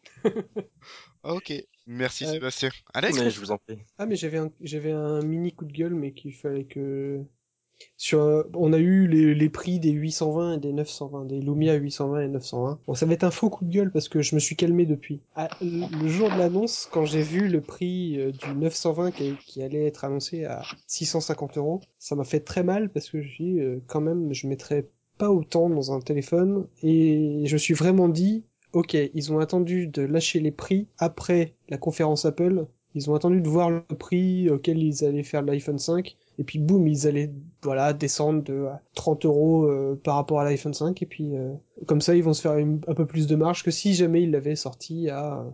Ok. 1.22 1.52
Merci 1.86 2.24
Euh, 2.24 2.32
Sébastien. 2.32 2.70
Alex 2.94 3.16
Mais 3.16 3.30
je 3.30 3.38
vous 3.38 3.52
en 3.52 3.58
prie. 3.58 3.78
Ah 3.98 4.06
mais 4.06 4.16
j'avais 4.16 4.38
un 4.38 4.50
j'avais 4.60 4.90
un 4.90 5.22
mini 5.22 5.52
coup 5.52 5.64
de 5.66 5.72
gueule 5.72 5.94
mais 5.94 6.12
qu'il 6.12 6.34
fallait 6.34 6.64
que 6.64 7.22
euh, 8.12 8.44
on 8.54 8.72
a 8.72 8.78
eu 8.78 9.06
les, 9.06 9.34
les 9.34 9.48
prix 9.48 9.78
des 9.78 9.90
820 9.90 10.54
et 10.54 10.58
des 10.58 10.72
920 10.72 11.24
des 11.26 11.40
Lumia 11.40 11.74
820 11.74 12.20
et 12.20 12.28
920. 12.28 12.80
Bon 12.86 12.94
ça 12.94 13.06
va 13.06 13.12
être 13.12 13.24
un 13.24 13.30
faux 13.30 13.50
coup 13.50 13.64
de 13.64 13.72
gueule 13.72 13.90
parce 13.90 14.08
que 14.08 14.22
je 14.22 14.34
me 14.34 14.40
suis 14.40 14.56
calmé 14.56 14.86
depuis. 14.86 15.20
Ah, 15.34 15.48
le 15.60 16.08
jour 16.08 16.30
de 16.30 16.38
l'annonce 16.38 16.88
quand 16.90 17.04
j'ai 17.04 17.22
vu 17.22 17.48
le 17.48 17.60
prix 17.60 18.18
euh, 18.18 18.32
du 18.32 18.54
920 18.56 19.10
qui, 19.12 19.34
qui 19.46 19.62
allait 19.62 19.86
être 19.86 20.04
annoncé 20.04 20.44
à 20.44 20.62
650 20.86 21.58
euros, 21.58 21.80
ça 21.98 22.14
m'a 22.14 22.24
fait 22.24 22.40
très 22.40 22.62
mal 22.62 22.90
parce 22.90 23.10
que 23.10 23.22
je 23.22 23.42
dis 23.42 23.60
euh, 23.60 23.80
quand 23.86 24.00
même 24.00 24.32
je 24.32 24.46
mettrais 24.46 24.88
pas 25.18 25.30
autant 25.30 25.70
dans 25.70 25.92
un 25.92 26.00
téléphone 26.00 26.66
et 26.82 27.42
je 27.46 27.56
suis 27.56 27.74
vraiment 27.74 28.08
dit 28.08 28.44
ok 28.72 28.94
ils 29.14 29.32
ont 29.32 29.38
attendu 29.38 29.86
de 29.86 30.02
lâcher 30.02 30.40
les 30.40 30.50
prix 30.50 30.88
après 30.98 31.54
la 31.70 31.78
conférence 31.78 32.26
Apple 32.26 32.66
ils 32.96 33.10
ont 33.10 33.14
attendu 33.14 33.42
de 33.42 33.48
voir 33.48 33.68
le 33.68 33.82
prix 33.82 34.48
auquel 34.48 34.82
ils 34.82 35.04
allaient 35.04 35.22
faire 35.22 35.42
l'iPhone 35.42 35.78
5 35.78 36.16
et 36.38 36.44
puis 36.44 36.58
boum 36.58 36.88
ils 36.88 37.06
allaient 37.06 37.30
voilà 37.62 37.92
descendre 37.92 38.42
de 38.42 38.64
à 38.64 38.80
30 38.94 39.26
euros 39.26 39.64
euh, 39.64 40.00
par 40.02 40.16
rapport 40.16 40.40
à 40.40 40.44
l'iPhone 40.44 40.72
5 40.72 41.02
et 41.02 41.06
puis 41.06 41.36
euh, 41.36 41.52
comme 41.86 42.00
ça 42.00 42.16
ils 42.16 42.24
vont 42.24 42.32
se 42.32 42.40
faire 42.40 42.52
un 42.52 42.94
peu 42.94 43.06
plus 43.06 43.26
de 43.26 43.36
marge 43.36 43.62
que 43.62 43.70
si 43.70 43.92
jamais 43.92 44.22
ils 44.22 44.30
l'avaient 44.30 44.56
sorti 44.56 45.10
à 45.10 45.44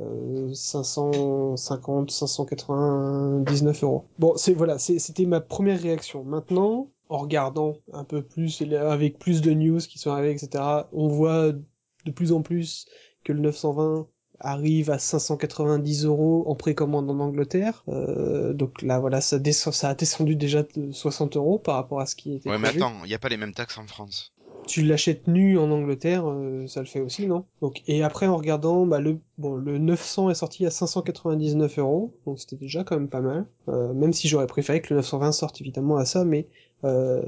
euh, 0.00 0.52
550 0.52 2.10
599 2.10 3.84
euros. 3.84 4.06
Bon 4.18 4.32
c'est 4.36 4.54
voilà 4.54 4.78
c'était 4.78 5.26
ma 5.26 5.40
première 5.40 5.80
réaction. 5.80 6.24
Maintenant 6.24 6.90
en 7.08 7.18
regardant 7.18 7.76
un 7.92 8.04
peu 8.04 8.22
plus 8.22 8.62
avec 8.72 9.18
plus 9.20 9.42
de 9.42 9.52
news 9.52 9.78
qui 9.78 10.00
sont 10.00 10.10
arrivées 10.10 10.32
etc 10.32 10.64
on 10.92 11.06
voit 11.06 11.52
de 11.52 12.10
plus 12.10 12.32
en 12.32 12.42
plus 12.42 12.86
que 13.22 13.32
le 13.32 13.38
920 13.40 14.08
arrive 14.40 14.90
à 14.90 14.98
590 14.98 16.04
euros 16.04 16.44
en 16.46 16.54
précommande 16.54 17.08
en 17.10 17.18
Angleterre. 17.20 17.84
Euh, 17.88 18.52
donc 18.52 18.82
là, 18.82 18.98
voilà, 18.98 19.20
ça, 19.20 19.38
descend, 19.38 19.72
ça 19.74 19.90
a 19.90 19.94
descendu 19.94 20.36
déjà 20.36 20.62
de 20.62 20.90
60 20.92 21.36
euros 21.36 21.58
par 21.58 21.76
rapport 21.76 22.00
à 22.00 22.06
ce 22.06 22.16
qui 22.16 22.34
était 22.34 22.48
Ouais, 22.50 22.58
mais 22.58 22.68
prévu. 22.68 22.82
attends, 22.82 22.94
il 23.04 23.08
n'y 23.08 23.14
a 23.14 23.18
pas 23.18 23.28
les 23.28 23.36
mêmes 23.36 23.54
taxes 23.54 23.78
en 23.78 23.86
France. 23.86 24.32
Tu 24.66 24.82
l'achètes 24.82 25.26
nu 25.26 25.58
en 25.58 25.70
Angleterre, 25.70 26.28
euh, 26.28 26.66
ça 26.68 26.80
le 26.80 26.86
fait 26.86 27.00
aussi, 27.00 27.26
non? 27.26 27.44
Donc 27.60 27.82
et 27.88 28.04
après 28.04 28.26
en 28.26 28.36
regardant, 28.36 28.86
bah 28.86 29.00
le 29.00 29.18
bon 29.36 29.56
le 29.56 29.78
900 29.78 30.30
est 30.30 30.34
sorti 30.34 30.64
à 30.64 30.70
599 30.70 31.78
euros, 31.78 32.14
donc 32.24 32.38
c'était 32.38 32.56
déjà 32.56 32.84
quand 32.84 32.94
même 32.94 33.08
pas 33.08 33.22
mal. 33.22 33.46
Euh, 33.68 33.92
même 33.94 34.12
si 34.12 34.28
j'aurais 34.28 34.46
préféré 34.46 34.80
que 34.80 34.92
le 34.94 34.96
920 35.00 35.32
sorte 35.32 35.60
évidemment 35.60 35.96
à 35.96 36.04
ça, 36.04 36.24
mais 36.24 36.46
euh, 36.84 37.20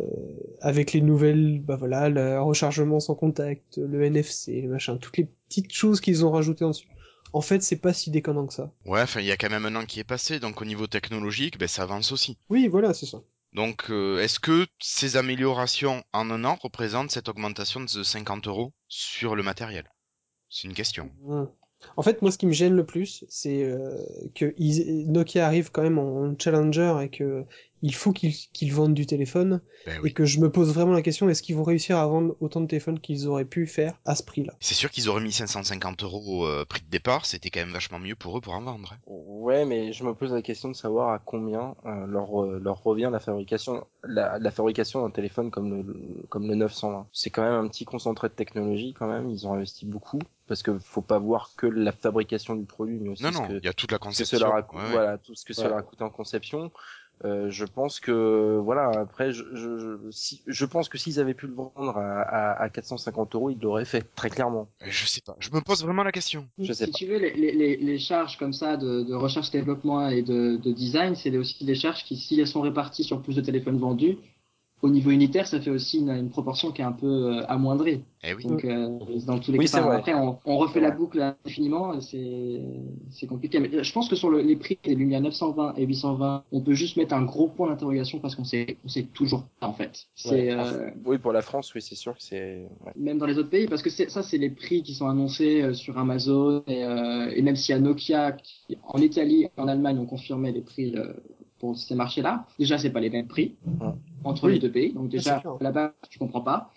avec 0.61 0.93
les 0.93 1.01
nouvelles, 1.01 1.61
bah 1.61 1.77
voilà, 1.77 2.09
le 2.09 2.41
rechargement 2.41 3.01
sans 3.01 3.15
contact, 3.15 3.79
le 3.79 4.05
NFC, 4.05 4.63
machin, 4.69 4.97
toutes 4.99 5.17
les 5.17 5.29
petites 5.49 5.73
choses 5.73 6.01
qu'ils 6.01 6.25
ont 6.25 6.31
rajoutées 6.31 6.65
en 6.65 6.71
dessus. 6.71 6.87
En 7.33 7.41
fait, 7.41 7.63
c'est 7.63 7.81
pas 7.81 7.93
si 7.93 8.11
déconnant 8.11 8.47
que 8.47 8.55
ça. 8.55 8.73
Ouais, 8.85 9.03
enfin, 9.03 9.21
il 9.21 9.27
y 9.27 9.33
a 9.33 9.37
quand 9.37 9.51
même 9.51 9.67
un 9.67 9.77
an 9.77 9.87
qui 9.87 10.01
est 10.01 10.05
passé, 10.05 10.41
donc 10.41 10.61
au 10.61 10.65
niveau 10.65 10.87
technologique, 10.87 11.59
ben, 11.59 11.69
ça 11.69 11.83
avance 11.83 12.13
aussi. 12.13 12.39
Oui, 12.49 12.69
voilà, 12.69 12.95
c'est 12.95 13.07
ça. 13.07 13.23
Donc, 13.53 13.91
euh, 13.91 14.21
est-ce 14.21 14.41
que 14.41 14.67
ces 14.79 15.17
améliorations 15.17 16.05
en 16.13 16.31
un 16.31 16.45
an 16.45 16.57
représentent 16.61 17.11
cette 17.11 17.29
augmentation 17.29 17.81
de 17.81 18.03
50 18.03 18.47
euros 18.47 18.73
sur 18.89 19.37
le 19.37 19.43
matériel? 19.43 19.91
C'est 20.49 20.69
une 20.69 20.75
question. 20.75 21.11
En 21.97 22.03
fait, 22.03 22.23
moi, 22.23 22.31
ce 22.31 22.39
qui 22.39 22.47
me 22.47 22.53
gêne 22.53 22.75
le 22.75 22.85
plus, 22.87 23.25
c'est 23.29 23.63
euh, 23.65 23.97
que 24.35 24.55
ils- 24.59 25.11
Nokia 25.11 25.47
arrive 25.47 25.71
quand 25.71 25.83
même 25.83 25.99
en 25.99 26.35
challenger 26.39 26.95
et 27.03 27.09
que 27.09 27.45
il 27.85 27.95
faut 27.95 28.13
qu'ils 28.13 28.33
qu'ils 28.53 28.73
vendent 28.73 28.95
du 28.95 29.07
téléphone 29.07 29.61
Ben 29.87 29.97
et 29.97 30.01
oui. 30.05 30.15
que 30.15 30.25
je 30.25 30.39
me 30.39 30.51
pose 30.53 30.73
vraiment 30.73 30.93
la 30.93 31.03
question 31.03 31.29
est-ce 31.29 31.43
qu'ils 31.43 31.57
vont 31.57 31.65
réussir 31.65 31.97
à 31.99 32.07
vendre 32.07 32.37
autant 32.41 32.61
de 32.61 32.67
téléphones 32.69 33.01
qu'ils 33.01 33.27
auraient 33.27 33.45
pu 33.45 33.67
faire 33.67 33.99
à 34.05 34.15
ce 34.15 34.23
prix-là? 34.23 34.53
C'est 34.61 34.75
sûr 34.75 34.91
qu'ils 34.91 35.09
auraient 35.09 35.21
mis 35.21 35.33
550 35.33 36.03
euros 36.05 36.23
au 36.45 36.47
euh, 36.47 36.65
prix 36.65 36.81
de 36.81 36.89
départ, 36.91 37.27
c'était 37.27 37.51
quand 37.51 37.59
même 37.61 37.73
vachement 37.73 37.99
mieux 37.99 38.15
pour 38.15 38.39
eux 38.39 38.41
pour 38.41 38.55
en 38.55 38.63
vendre. 38.63 38.93
hein. 38.93 38.99
Ouais, 39.07 39.65
mais 39.65 39.93
je 39.93 40.05
me 40.05 40.15
pose 40.15 40.33
la 40.33 40.43
question 40.43 40.69
de 40.69 40.77
savoir 40.77 41.11
à 41.11 41.19
combien 41.19 41.75
euh, 41.85 42.07
leur 42.07 42.45
euh, 42.45 42.61
leur 42.63 42.81
revient 42.85 43.09
la 43.13 43.19
fabrication 43.19 43.85
la, 44.05 44.39
la 44.39 44.51
fabrication 44.53 45.03
d'un 45.03 45.11
téléphone 45.11 45.51
comme 45.51 45.83
le 45.83 46.23
comme 46.29 46.47
le 46.47 46.55
920. 46.55 47.09
C'est 47.13 47.31
quand 47.31 47.43
même 47.43 47.65
un 47.65 47.67
petit 47.69 47.85
concentré 47.85 48.29
de 48.29 48.35
technologie 48.35 48.95
quand 48.97 49.09
même. 49.09 49.29
Ils 49.29 49.47
ont 49.49 49.55
investi 49.55 49.87
beaucoup 49.87 50.21
parce 50.53 50.63
que 50.63 50.79
faut 50.79 51.01
pas 51.01 51.19
voir 51.19 51.51
que 51.57 51.67
la 51.67 51.93
fabrication 51.93 52.55
du 52.57 52.67
produit, 52.67 52.99
mais 53.01 53.09
aussi 53.09 53.23
Non, 53.23 53.33
ce 53.33 53.39
non, 53.39 53.49
que, 53.49 53.53
il 53.55 53.65
y 53.65 53.69
a 53.69 53.73
toute 53.73 53.91
la 53.91 53.99
conception. 53.99 54.37
cela 54.39 54.49
a, 54.51 54.75
Ouais, 54.75 54.83
ouais. 54.83 54.91
voilà, 54.91 55.17
tout 55.17 55.35
ce 55.35 55.47
que 55.47 55.55
cela 55.55 55.71
Ouais. 55.71 55.77
a 55.79 55.83
coûté 55.83 56.05
en 56.05 56.11
conception. 56.11 56.71
Euh, 57.25 57.51
je 57.51 57.65
pense 57.65 58.01
que 58.01 58.59
voilà 58.65 58.91
après 58.99 59.33
je, 59.33 59.45
je, 59.55 59.79
je, 59.79 60.11
si, 60.11 60.43
je 60.47 60.65
pense 60.67 60.89
que 60.89 60.99
s'ils 60.99 61.21
avaient 61.21 61.35
pu 61.35 61.47
le 61.47 61.55
vendre 61.55 61.97
à, 61.97 62.21
à, 62.23 62.63
à 62.63 62.69
450 62.69 63.35
euros 63.37 63.49
ils 63.51 63.61
l'auraient 63.61 63.85
fait 63.85 64.03
très 64.17 64.29
clairement 64.29 64.69
Je 64.85 65.07
sais 65.07 65.21
pas. 65.25 65.37
Je 65.39 65.51
me 65.53 65.61
pose 65.61 65.85
vraiment 65.85 66.03
la 66.03 66.11
question. 66.11 66.49
je 66.59 66.73
sais 66.73 66.87
si 66.87 66.91
pas 66.91 66.99
tu 66.99 67.07
veux, 67.07 67.19
les, 67.19 67.33
les- 67.35 67.53
les, 67.53 67.77
les 67.77 67.99
charges 67.99 68.39
comme 68.39 68.53
ça 68.53 68.77
de, 68.77 69.03
de 69.03 69.15
recherche, 69.15 69.51
développement 69.53 70.09
et 70.09 70.23
de, 70.23 70.57
de 70.57 70.73
design, 70.73 71.15
c'est 71.15 71.37
aussi 71.37 71.65
des 71.65 71.77
charges 71.77 72.03
qui, 72.05 72.17
si 72.17 72.41
elles 72.41 72.47
sont 72.49 72.61
réparties 72.63 73.05
sur 73.05 73.23
plus 73.23 73.37
de 73.37 73.41
téléphones 73.41 73.79
vendus, 73.79 74.17
au 74.83 74.89
niveau 74.91 75.11
unitaire, 75.11 75.47
ça 75.47 75.61
fait 75.61 75.71
aussi 75.71 76.01
une, 76.01 76.11
une 76.11 76.29
proportion 76.31 76.73
qui 76.73 76.83
est 76.83 76.85
un 76.85 76.93
peu 76.93 77.07
euh, 77.39 77.47
amoindrie. 77.47 78.03
Eh 78.25 78.35
oui. 78.35 78.45
Donc, 78.45 78.65
euh, 78.65 78.99
dans 79.27 79.39
tous 79.39 79.53
les 79.53 79.59
Oui, 79.59 79.67
cas, 79.69 79.79
après, 79.93 80.15
on, 80.15 80.39
on 80.45 80.57
refait 80.59 80.81
la 80.81 80.91
boucle 80.91 81.21
infiniment, 81.47 82.01
c'est 82.01 82.61
c'est 83.11 83.27
compliqué. 83.27 83.61
Mais 83.61 83.83
je 83.83 83.93
pense 83.93 84.09
que 84.09 84.17
sur 84.17 84.31
le- 84.31 84.41
les 84.43 84.57
prix 84.57 84.79
des 84.85 84.95
Lumia 84.95 85.21
920 85.21 85.75
et 85.77 85.87
820, 85.87 86.45
on 86.53 86.61
peut 86.61 86.75
juste 86.75 86.97
mettre 86.97 87.15
un 87.15 87.23
gros 87.23 87.49
point 87.49 87.69
d'interrogation 87.69 88.19
parce 88.19 88.35
qu'on 88.35 88.45
sait, 88.45 88.77
on 88.85 88.89
sait 88.89 89.05
toujours 89.05 89.45
pas, 89.61 89.67
en 89.69 89.73
fait. 89.73 90.07
C'est 90.15 90.31
Ouais. 90.31 90.51
euh, 90.53 90.91
oui 91.05 91.19
pour 91.19 91.33
la 91.33 91.43
France 91.43 91.73
oui 91.75 91.83
c'est 91.83 91.95
sûr 91.95 92.17
que 92.17 92.23
c'est 92.23 92.67
ouais. 92.85 92.93
même 92.97 93.19
dans 93.19 93.27
les 93.27 93.39
autres 93.39 93.51
pays, 93.51 93.67
parce 93.69 93.83
que 93.83 93.91
c'est- 93.91 94.09
ça, 94.11 94.23
c'est 94.23 94.39
les 94.39 94.51
prix 94.51 94.83
qui 94.83 94.95
sont 94.95 95.09
annoncés 95.09 95.63
euh, 95.63 95.75
sur 95.75 95.99
Amazon, 95.99 96.63
et, 96.67 96.85
euh, 96.85 97.31
et 97.35 97.43
même 97.43 97.57
s'il 97.57 97.75
y 97.75 97.79
a 97.79 97.81
Nokia 97.81 98.33
qui, 98.33 98.77
en 98.83 98.99
Italie 99.01 99.45
et 99.45 99.51
en 99.61 99.69
Allemagne, 99.69 99.99
ont 99.99 100.07
confirmé 100.07 100.53
les 100.53 100.61
prix 100.63 100.95
euh, 100.97 101.13
pour 101.59 101.77
ces 101.77 101.95
marchés-là, 101.95 102.47
déjà, 102.59 102.79
c'est 102.79 102.91
pas 102.91 103.01
les 103.01 103.11
mêmes 103.11 103.29
prix 103.29 103.55
Ouais. 103.81 103.93
Entre 104.25 104.47
Oui. 104.47 104.55
les 104.55 104.59
deux 104.59 104.71
pays, 104.73 104.93
donc 104.93 105.09
c'est 105.17 105.19
déjà, 105.19 105.43
là-bas, 105.61 105.95
je 106.11 106.19
comprends 106.19 106.41
pas. 106.43 106.71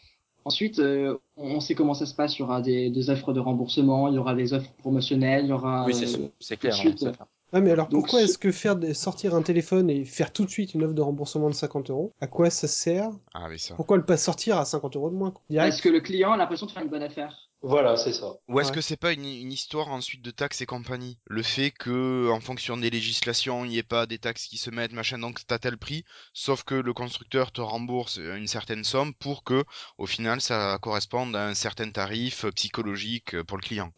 Ensuite, 0.46 0.80
euh, 0.80 1.18
on 1.38 1.60
sait 1.60 1.76
comment 1.76 1.94
ça 1.96 2.06
se 2.06 2.14
passe, 2.14 2.38
il 2.38 2.42
y 2.42 2.44
aura 2.44 2.62
des, 2.62 2.90
des 2.92 3.10
offres 3.10 3.34
de 3.34 3.40
remboursement, 3.40 4.08
il 4.10 4.16
y 4.16 4.18
aura 4.20 4.36
des 4.36 4.54
offres 4.54 4.72
promotionnelles, 4.78 5.46
il 5.46 5.50
y 5.50 5.54
aura... 5.54 5.88
oui 5.88 5.94
c'est 5.94 6.06
euh, 6.06 6.08
sûr 6.08 6.30
c'est 6.40 6.58
clair 6.58 6.76
suite, 6.76 7.04
hein. 7.04 7.12
Ah 7.54 7.62
mais 7.62 7.72
alors 7.72 7.88
pourquoi 7.90 8.20
ce- 8.20 8.26
est-ce 8.26 8.38
que 8.38 8.52
faire 8.52 8.76
des- 8.76 8.94
sortir 8.94 9.34
un 9.36 9.42
téléphone 9.42 9.90
et 9.90 10.04
faire 10.06 10.34
tout 10.34 10.46
de 10.46 10.50
suite 10.50 10.74
une 10.74 10.84
offre 10.84 10.94
de 10.94 11.02
remboursement 11.02 11.50
de 11.50 11.56
50 11.56 11.90
euros 11.90 12.12
À 12.20 12.28
quoi 12.28 12.50
ça 12.50 12.68
sert? 12.68 13.10
Ah 13.34 13.48
oui, 13.50 13.60
ça. 13.60 13.76
Pourquoi 13.76 13.98
le 13.98 14.06
pas 14.06 14.18
sortir 14.18 14.58
à 14.58 14.66
50 14.66 14.96
euros 14.96 15.10
de 15.10 15.16
moins 15.16 15.34
Parce 15.58 15.82
que 15.82 15.90
le 15.90 16.00
client 16.02 16.32
a 16.32 16.38
l'impression 16.38 16.66
de 16.66 16.72
faire 16.72 16.84
une 16.84 16.90
bonne 16.90 17.04
affaire. 17.04 17.45
Voilà, 17.62 17.98
c'est 17.98 18.14
ça. 18.14 18.36
Ou 18.48 18.60
est-ce 18.60 18.70
Ouais. 18.70 18.76
que 18.76 18.82
c'est 18.82 18.96
pas 18.98 19.12
une, 19.12 19.26
une 19.26 19.52
histoire 19.52 19.88
ensuite 19.90 20.22
de 20.22 20.30
taxes 20.30 20.62
et 20.62 20.66
compagnie? 20.68 21.18
Le 21.26 21.42
fait 21.42 21.72
que, 21.72 22.30
en 22.30 22.40
fonction 22.40 22.78
des 22.78 22.92
législations, 22.92 23.66
il 23.66 23.70
n'y 23.70 23.78
ait 23.80 23.84
pas 23.84 24.06
des 24.06 24.20
taxes 24.20 24.46
qui 24.46 24.58
se 24.58 24.70
mettent, 24.70 24.92
machin, 24.94 25.18
donc 25.18 25.40
t'as 25.48 25.58
tel 25.58 25.78
prix, 25.78 26.04
sauf 26.34 26.64
que 26.64 26.76
le 26.76 26.94
constructeur 26.94 27.52
te 27.52 27.62
rembourse 27.62 28.18
une 28.18 28.46
certaine 28.48 28.84
somme 28.84 29.14
pour 29.16 29.44
que, 29.44 29.64
au 29.98 30.06
final, 30.06 30.42
ça 30.42 30.78
corresponde 30.82 31.36
à 31.36 31.48
un 31.48 31.56
certain 31.56 31.90
tarif 31.90 32.46
euh, 32.46 32.52
psychologique 32.52 33.34
euh, 33.34 33.44
pour 33.44 33.58
le 33.58 33.64
client. 33.64 33.92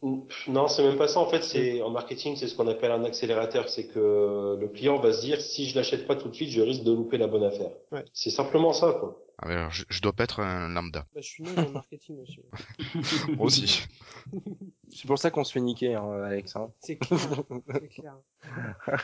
Non, 0.47 0.67
c'est 0.69 0.83
même 0.83 0.97
pas 0.97 1.09
ça. 1.09 1.19
En 1.19 1.29
fait, 1.29 1.43
c'est 1.43 1.81
en 1.81 1.89
marketing, 1.89 2.37
c'est 2.37 2.47
ce 2.47 2.55
qu'on 2.55 2.67
appelle 2.67 2.91
un 2.91 3.03
accélérateur. 3.03 3.67
C'est 3.67 3.87
que 3.87 4.57
le 4.59 4.67
client 4.69 4.97
va 4.99 5.11
se 5.11 5.21
dire, 5.21 5.41
si 5.41 5.69
je 5.69 5.75
l'achète 5.75 6.07
pas 6.07 6.15
tout 6.15 6.29
de 6.29 6.35
suite, 6.35 6.51
je 6.51 6.61
risque 6.61 6.83
de 6.83 6.93
louper 6.93 7.17
la 7.17 7.27
bonne 7.27 7.43
affaire. 7.43 7.71
Ouais. 7.91 8.05
C'est 8.13 8.29
simplement 8.29 8.71
ça, 8.71 8.93
quoi. 8.93 9.19
Ah, 9.39 9.47
mais 9.47 9.53
alors, 9.53 9.71
je, 9.71 9.83
je 9.89 10.01
dois 10.01 10.13
pas 10.13 10.23
être 10.23 10.41
un 10.41 10.67
lambda. 10.69 11.05
Bah, 11.13 11.21
je 11.21 11.27
suis 11.27 11.43
nul 11.43 11.59
en 11.59 11.69
marketing 11.69 12.17
monsieur. 12.19 12.43
Moi 13.38 13.45
aussi. 13.45 13.85
c'est 14.89 15.07
pour 15.07 15.17
ça 15.19 15.31
qu'on 15.31 15.43
se 15.43 15.51
fait 15.51 15.59
niquer 15.61 15.95
hein, 15.95 16.09
Alex 16.25 16.55
hein. 16.55 16.71
C'est 16.79 16.95
clair. 16.97 17.19
c'est 17.81 17.88
clair. 17.88 18.17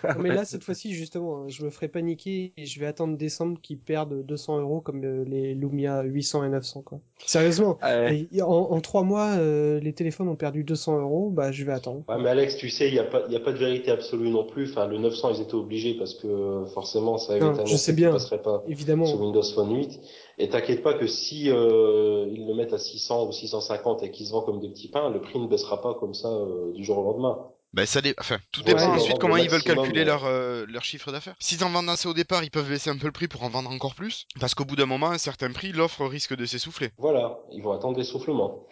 Non, 0.04 0.22
mais 0.22 0.30
là, 0.34 0.46
cette 0.46 0.64
fois-ci, 0.64 0.94
justement, 0.94 1.40
hein, 1.44 1.46
je 1.50 1.66
me 1.66 1.70
ferai 1.70 1.88
paniquer 1.90 2.54
et 2.56 2.66
je 2.66 2.80
vais 2.80 2.86
attendre 2.86 3.18
décembre 3.18 3.60
qu'ils 3.62 3.80
perdent 3.80 4.26
200 4.26 4.60
euros 4.62 4.80
comme 4.80 5.04
euh, 5.04 5.26
les 5.26 5.54
Lumia 5.54 6.02
800 6.04 6.46
et 6.46 6.50
900, 6.50 6.82
quoi. 6.84 7.00
Sérieusement. 7.26 7.78
Ouais. 7.84 8.28
En, 8.42 8.46
en 8.46 8.80
trois 8.82 9.04
mois, 9.04 9.32
euh, 9.38 9.80
les 9.82 9.92
téléphones 9.94 10.30
ont 10.30 10.36
perdu 10.38 10.64
200 10.64 11.02
euros, 11.02 11.30
bah, 11.30 11.52
je 11.52 11.66
vais 11.66 11.74
attendre. 11.74 12.04
Ouais, 12.08 12.18
mais 12.22 12.30
Alex, 12.30 12.56
tu 12.58 12.70
sais, 12.70 12.88
il 12.88 12.94
n'y 12.94 13.00
a 13.00 13.04
pas, 13.04 13.24
il 13.28 13.34
y 13.34 13.36
a 13.36 13.40
pas 13.42 13.52
de 13.52 13.58
vérité 13.58 13.92
absolue 13.92 14.30
non 14.30 14.46
plus. 14.46 14.70
Enfin, 14.72 14.88
le 14.88 14.98
900, 14.98 15.32
ils 15.36 15.42
étaient 15.42 15.56
obligés 15.56 15.96
parce 15.98 16.14
que 16.14 16.64
forcément, 16.74 17.18
ça 17.18 17.34
avait 17.34 17.42
Non, 17.42 17.48
été 17.52 17.56
je 17.58 17.62
annoncé 17.62 17.78
sais 17.78 17.92
qu'il 17.92 17.96
bien. 18.04 18.12
passerait 18.12 18.42
pas 18.42 18.64
Évidemment. 18.68 19.06
sur 19.06 19.20
Windows 19.22 19.44
Phone 19.44 19.76
8. 19.76 20.00
Et 20.40 20.50
t'inquiète 20.50 20.82
pas 20.84 20.94
que 20.96 21.06
si 21.08 21.50
euh, 21.52 22.26
ils 22.32 22.48
le 22.48 22.56
mettent 22.56 22.74
à 22.74 22.80
600 22.80 23.28
ou 23.28 23.32
650 23.32 24.02
et 24.04 24.12
qu'ils 24.12 24.28
se 24.28 24.32
vendent 24.32 24.46
comme 24.46 24.60
des 24.60 24.70
petits 24.70 24.90
pains, 24.90 25.10
le 25.10 25.22
prix 25.22 25.40
ne 25.40 25.48
baissera 25.48 25.82
pas 25.82 25.94
comme 25.94 26.14
ça 26.14 26.28
euh, 26.30 26.72
du 26.74 26.84
jour 26.84 26.98
au 26.98 27.04
lendemain. 27.04 27.38
Ben, 27.74 27.86
ça 27.88 28.02
dé... 28.02 28.14
enfin, 28.20 28.38
tout 28.52 28.62
Ouais, 28.62 28.68
dépend 28.68 28.80
c'est 28.80 28.86
ensuite 28.88 29.18
comment 29.20 29.38
ils 29.38 29.50
veulent 29.50 29.64
calculer 29.64 30.00
ouais. 30.02 30.06
leur, 30.06 30.26
euh, 30.26 30.66
leur 30.68 30.84
chiffre 30.84 31.12
d'affaires. 31.12 31.36
S'ils 31.40 31.64
en 31.64 31.70
vendent 31.70 31.90
assez 31.90 32.08
au 32.08 32.14
départ, 32.14 32.44
ils 32.44 32.52
peuvent 32.52 32.70
baisser 32.70 32.90
un 32.92 32.98
peu 32.98 33.08
le 33.08 33.12
prix 33.12 33.28
pour 33.28 33.44
en 33.44 33.50
vendre 33.50 33.72
encore 33.72 33.96
plus. 33.96 34.28
Parce 34.40 34.54
qu'au 34.56 34.66
bout 34.66 34.76
d'un 34.76 34.86
moment, 34.86 35.10
à 35.10 35.14
un 35.14 35.18
certain 35.18 35.52
prix, 35.52 35.72
l'offre 35.72 36.06
risque 36.06 36.36
de 36.36 36.46
s'essouffler. 36.46 36.90
Voilà, 36.98 37.40
ils 37.52 37.62
vont 37.64 37.72
attendre 37.72 37.98
l'essoufflement. 37.98 38.68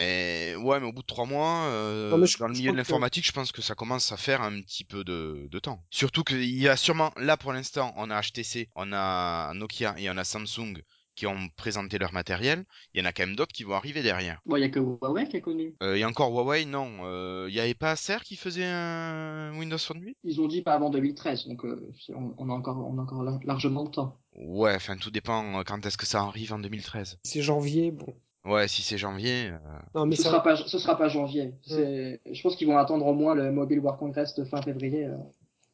Et 0.00 0.54
ouais, 0.56 0.78
mais 0.78 0.86
au 0.86 0.92
bout 0.92 1.02
de 1.02 1.06
trois 1.06 1.26
mois, 1.26 1.64
euh, 1.66 2.10
Non, 2.10 2.18
mais 2.18 2.26
je- 2.26 2.38
dans 2.38 2.46
le 2.46 2.52
milieu 2.52 2.68
de 2.68 2.72
que- 2.72 2.76
l'informatique, 2.78 3.26
je 3.26 3.32
pense 3.32 3.50
que 3.50 3.60
ça 3.62 3.74
commence 3.74 4.12
à 4.12 4.16
faire 4.16 4.42
un 4.42 4.60
petit 4.60 4.84
peu 4.84 5.02
de, 5.02 5.48
de 5.50 5.58
temps. 5.58 5.80
Surtout 5.90 6.22
qu'il 6.22 6.44
y 6.44 6.68
a 6.68 6.76
sûrement, 6.76 7.10
là 7.16 7.36
pour 7.36 7.52
l'instant, 7.52 7.92
on 7.96 8.08
a 8.10 8.20
HTC, 8.22 8.68
on 8.76 8.92
a 8.92 9.52
Nokia 9.54 9.94
et 9.98 10.08
on 10.08 10.16
a 10.16 10.22
Samsung 10.24 10.78
qui 11.18 11.26
ont 11.26 11.48
présenté 11.56 11.98
leur 11.98 12.12
matériel. 12.12 12.64
Il 12.94 13.00
y 13.00 13.02
en 13.04 13.08
a 13.08 13.12
quand 13.12 13.26
même 13.26 13.34
d'autres 13.34 13.52
qui 13.52 13.64
vont 13.64 13.74
arriver 13.74 14.02
derrière. 14.02 14.40
Bon, 14.46 14.56
il 14.56 14.60
y 14.60 14.64
a 14.64 14.68
que 14.68 14.78
Huawei 14.78 15.26
qui 15.28 15.36
est 15.36 15.40
connu. 15.40 15.74
Euh, 15.82 15.96
et 15.96 16.04
encore 16.04 16.30
Huawei, 16.30 16.64
non. 16.64 16.88
Euh, 17.02 17.46
Il 17.48 17.54
y 17.54 17.60
avait 17.60 17.74
pas 17.74 17.90
Acer 17.90 18.18
qui 18.24 18.36
faisait 18.36 18.64
un 18.66 19.52
Windows 19.58 19.78
Phone 19.78 20.00
8 20.00 20.16
Ils 20.22 20.40
ont 20.40 20.46
dit 20.46 20.62
pas 20.62 20.74
avant 20.74 20.90
2013, 20.90 21.48
donc 21.48 21.64
euh, 21.64 21.90
on, 22.14 22.34
on 22.38 22.48
a 22.50 22.52
encore, 22.52 22.78
on 22.78 22.98
a 22.98 23.02
encore 23.02 23.22
lar- 23.24 23.40
largement 23.44 23.82
le 23.84 23.90
temps. 23.90 24.16
Ouais, 24.36 24.74
enfin 24.76 24.96
tout 24.96 25.10
dépend 25.10 25.58
euh, 25.58 25.62
quand 25.64 25.84
est-ce 25.84 25.98
que 25.98 26.06
ça 26.06 26.20
arrive 26.20 26.52
en 26.52 26.58
2013. 26.60 27.18
C'est 27.24 27.42
janvier, 27.42 27.90
bon. 27.90 28.14
Ouais, 28.44 28.68
si 28.68 28.82
c'est 28.82 28.98
janvier. 28.98 29.48
euh, 29.50 29.58
Non, 29.94 30.06
mais 30.06 30.16
ce 30.16 30.22
ça... 30.22 30.30
sera 30.30 30.42
pas, 30.42 30.56
ce 30.56 30.78
sera 30.78 30.96
pas 30.96 31.08
janvier. 31.08 31.54
C'est, 31.62 32.20
je 32.30 32.42
pense 32.42 32.56
qu'ils 32.56 32.68
vont 32.68 32.78
attendre 32.78 33.06
au 33.06 33.14
moins 33.14 33.34
le 33.34 33.50
Mobile 33.52 33.80
World 33.80 33.98
Congress 33.98 34.34
de 34.34 34.44
fin 34.44 34.62
février 34.62 35.06
euh, 35.06 35.16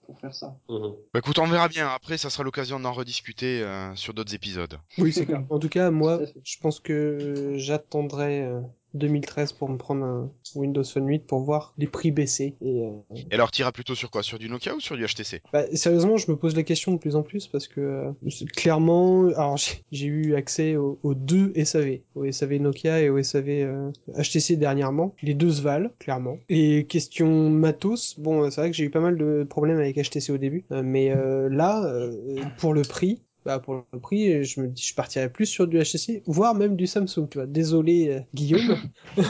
pour 0.07 0.19
faire 0.19 0.35
ça. 0.35 0.57
Mhm. 0.69 0.95
Bah 1.13 1.21
écoute, 1.21 1.39
on 1.39 1.47
verra 1.47 1.69
bien. 1.69 1.89
Après, 1.89 2.19
ça 2.19 2.31
sera 2.31 2.45
l'occasion 2.45 2.81
d'en 2.81 2.93
rediscuter 2.93 3.63
euh, 3.63 3.95
sur 3.95 4.15
d'autres 4.15 4.35
épisodes. 4.35 4.79
Oui, 4.99 5.13
c'est 5.13 5.27
clair. 5.27 5.43
En 5.51 5.59
tout 5.59 5.69
cas, 5.69 5.91
moi, 5.91 6.21
je 6.43 6.57
pense 6.61 6.81
que 6.81 7.55
j'attendrai 7.57 8.43
euh, 8.43 8.61
2013 8.95 9.53
pour 9.53 9.69
me 9.69 9.77
prendre 9.77 10.05
un 10.05 10.31
Windows 10.55 10.85
Phone 10.85 11.07
8 11.09 11.27
pour 11.27 11.41
voir 11.41 11.75
les 11.79 11.87
prix 11.87 12.11
baisser. 12.11 12.55
Et, 12.63 12.83
euh, 12.87 12.91
Et 13.31 13.35
alors, 13.35 13.51
t'iras 13.51 13.73
plutôt 13.73 13.95
sur 13.95 14.11
quoi? 14.11 14.23
Sur 14.23 14.39
du 14.39 14.49
Nokia 14.49 14.75
ou 14.75 14.81
sur 14.81 14.97
du 14.97 15.05
HTC 15.05 15.43
Bah, 15.53 15.65
sérieusement, 15.75 16.17
je 16.17 16.31
me 16.31 16.37
pose 16.37 16.55
la 16.57 16.63
question 16.63 16.93
de 16.93 16.99
plus 16.99 17.17
en 17.17 17.23
plus 17.23 17.47
parce 17.49 17.69
que 17.69 17.81
euh, 17.81 18.13
clairement, 18.57 19.27
alors 19.29 19.57
j'ai- 19.91 20.05
eu 20.07 20.35
accès 20.35 20.77
aux, 20.77 20.99
aux 21.03 21.15
deux 21.15 21.53
SAV, 21.57 22.01
au 22.15 22.25
SAV 22.31 22.59
Nokia 22.61 23.01
et 23.01 23.09
au 23.11 23.19
SAV 23.23 23.49
euh, 23.63 23.91
HTC 24.17 24.57
dernièrement. 24.57 25.15
Les 25.23 25.35
deux 25.35 25.51
se 25.51 25.63
valent, 25.63 25.91
clairement. 25.99 26.37
Et 26.49 26.85
question 26.87 27.49
matos, 27.51 28.19
bon, 28.19 28.51
c'est 28.51 28.61
vrai 28.61 28.71
que 28.71 28.77
j'ai 28.77 28.85
eu 28.85 28.91
pas 28.91 29.01
mal 29.01 29.17
de 29.17 29.45
problèmes 29.49 29.79
avec 29.79 29.97
HTC 29.97 30.31
au 30.33 30.39
début, 30.39 30.65
euh, 30.73 30.83
mais 30.85 31.11
euh, 31.11 31.49
là, 31.49 31.85
euh, 31.85 32.13
pour 32.59 32.75
le 32.75 32.83
prix. 32.83 33.23
Bah 33.45 33.59
pour 33.59 33.85
le 33.93 34.01
prix, 34.01 34.43
je 34.45 34.61
me 34.61 34.69
dis 34.69 34.83
je 34.83 34.95
partirais 34.95 35.31
plus 35.31 35.47
sur 35.47 35.67
du 35.67 35.79
HTC, 35.79 36.23
voire 36.27 36.55
même 36.55 36.77
du 36.77 36.87
Samsung, 36.87 37.29
tu 37.31 37.39
vois. 37.39 37.47
Désolé 37.47 38.09
euh, 38.09 38.21
Guillaume, 38.33 38.77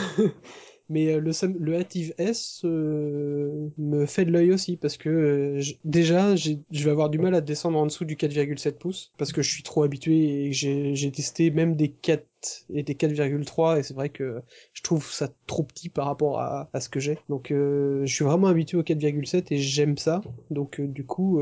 mais 0.89 1.13
euh, 1.13 1.19
le, 1.19 1.31
le 1.59 1.85
S 2.17 2.61
euh, 2.63 3.69
me 3.77 4.05
fait 4.05 4.25
de 4.25 4.31
l'œil 4.31 4.51
aussi 4.51 4.77
parce 4.77 4.97
que 4.97 5.09
euh, 5.09 5.61
déjà 5.83 6.35
je 6.35 6.57
vais 6.71 6.91
avoir 6.91 7.09
du 7.09 7.17
mal 7.17 7.33
à 7.33 7.41
descendre 7.41 7.79
en 7.79 7.85
dessous 7.85 8.05
du 8.05 8.15
4,7 8.15 8.73
pouces 8.73 9.11
parce 9.17 9.31
que 9.31 9.41
je 9.41 9.51
suis 9.51 9.63
trop 9.63 9.83
habitué 9.83 10.45
et 10.45 10.53
j'ai 10.53 11.11
testé 11.11 11.49
même 11.49 11.75
des 11.75 11.89
4 11.89 12.25
et 12.73 12.83
des 12.83 12.93
4,3 12.93 13.79
et 13.79 13.83
c'est 13.83 13.95
vrai 13.95 14.09
que 14.09 14.41
je 14.73 14.83
trouve 14.83 15.11
ça 15.11 15.29
trop 15.47 15.63
petit 15.63 15.89
par 15.89 16.05
rapport 16.05 16.39
à, 16.39 16.69
à 16.73 16.79
ce 16.79 16.89
que 16.89 16.99
j'ai. 16.99 17.17
Donc 17.27 17.47
je 17.49 18.05
suis 18.05 18.23
vraiment 18.23 18.47
habitué 18.47 18.77
au 18.77 18.83
4,7 18.83 19.45
et 19.49 19.57
j'aime 19.57 19.97
ça. 19.97 20.21
Donc 20.51 20.79
du 20.79 21.05
coup 21.05 21.41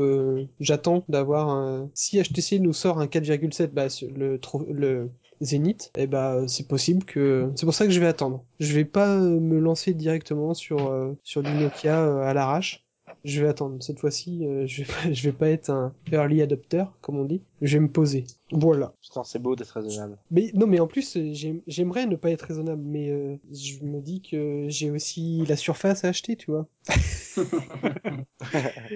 j'attends 0.60 1.04
d'avoir 1.10 1.50
un... 1.50 1.90
si 1.92 2.22
HTC 2.22 2.58
nous 2.60 2.72
sort 2.72 2.98
un 3.00 3.06
4,7 3.06 3.66
bah 3.66 3.88
le 4.16 4.40
le 4.70 5.10
Zénith, 5.44 5.90
eh 5.96 6.06
ben 6.06 6.46
c'est 6.48 6.66
possible 6.68 7.04
que 7.04 7.52
c'est 7.56 7.66
pour 7.66 7.74
ça 7.74 7.86
que 7.86 7.92
je 7.92 8.00
vais 8.00 8.06
attendre. 8.06 8.44
Je 8.60 8.74
vais 8.74 8.84
pas 8.84 9.16
euh, 9.16 9.40
me 9.40 9.58
lancer 9.60 9.94
directement 9.94 10.54
sur 10.54 10.88
euh, 10.88 11.18
sur 11.22 11.42
du 11.42 11.54
Nokia 11.54 12.00
euh, 12.04 12.22
à 12.22 12.34
l'arrache. 12.34 12.83
Je 13.24 13.42
vais 13.42 13.48
attendre. 13.48 13.82
Cette 13.82 13.98
fois-ci, 14.00 14.46
euh, 14.46 14.66
je 14.66 14.82
vais 14.82 14.86
pas, 14.92 15.12
je 15.12 15.22
vais 15.28 15.32
pas 15.32 15.48
être 15.48 15.70
un 15.70 15.92
early 16.12 16.42
adopter 16.42 16.84
comme 17.00 17.18
on 17.18 17.24
dit. 17.24 17.40
Je 17.62 17.78
vais 17.78 17.80
me 17.84 17.88
poser. 17.90 18.24
Voilà. 18.52 18.92
Putain, 19.02 19.24
c'est 19.24 19.38
beau 19.38 19.56
d'être 19.56 19.70
raisonnable. 19.70 20.18
Mais 20.30 20.50
non, 20.54 20.66
mais 20.66 20.78
en 20.80 20.86
plus, 20.86 21.16
euh, 21.16 21.30
j'aim- 21.32 21.60
j'aimerais 21.66 22.06
ne 22.06 22.16
pas 22.16 22.30
être 22.30 22.42
raisonnable, 22.42 22.82
mais 22.84 23.10
euh, 23.10 23.36
je 23.52 23.82
me 23.82 24.00
dis 24.00 24.20
que 24.20 24.66
j'ai 24.68 24.90
aussi 24.90 25.44
la 25.48 25.56
surface 25.56 26.04
à 26.04 26.08
acheter, 26.08 26.36
tu 26.36 26.50
vois. 26.50 26.66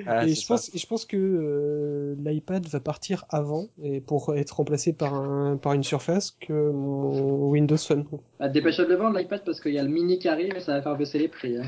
Ah, 0.07 0.24
et 0.26 0.35
je 0.35 0.41
ça. 0.41 0.55
pense, 0.55 0.70
je 0.74 0.87
pense 0.87 1.05
que 1.05 1.16
euh, 1.16 2.14
l'iPad 2.18 2.66
va 2.68 2.81
partir 2.81 3.24
avant 3.31 3.66
et 3.83 4.01
pour 4.01 4.35
être 4.37 4.51
remplacé 4.57 4.93
par 4.93 5.14
un 5.14 5.57
par 5.57 5.72
une 5.72 5.83
surface 5.83 6.33
que 6.33 6.70
mon 6.70 7.49
Windows 7.49 7.76
Phone. 7.76 8.05
Bah, 8.39 8.49
Dépêche-toi 8.49 8.85
de 8.85 8.91
le 8.91 8.97
vendre 8.97 9.18
l'iPad 9.18 9.43
parce 9.45 9.61
qu'il 9.61 9.72
y 9.72 9.79
a 9.79 9.83
le 9.83 9.89
mini 9.89 10.18
qui 10.18 10.29
arrive 10.29 10.55
et 10.57 10.61
ça 10.61 10.74
va 10.74 10.83
faire 10.83 10.97
baisser 10.97 11.18
les 11.18 11.29
prix. 11.29 11.57
hein. 11.57 11.62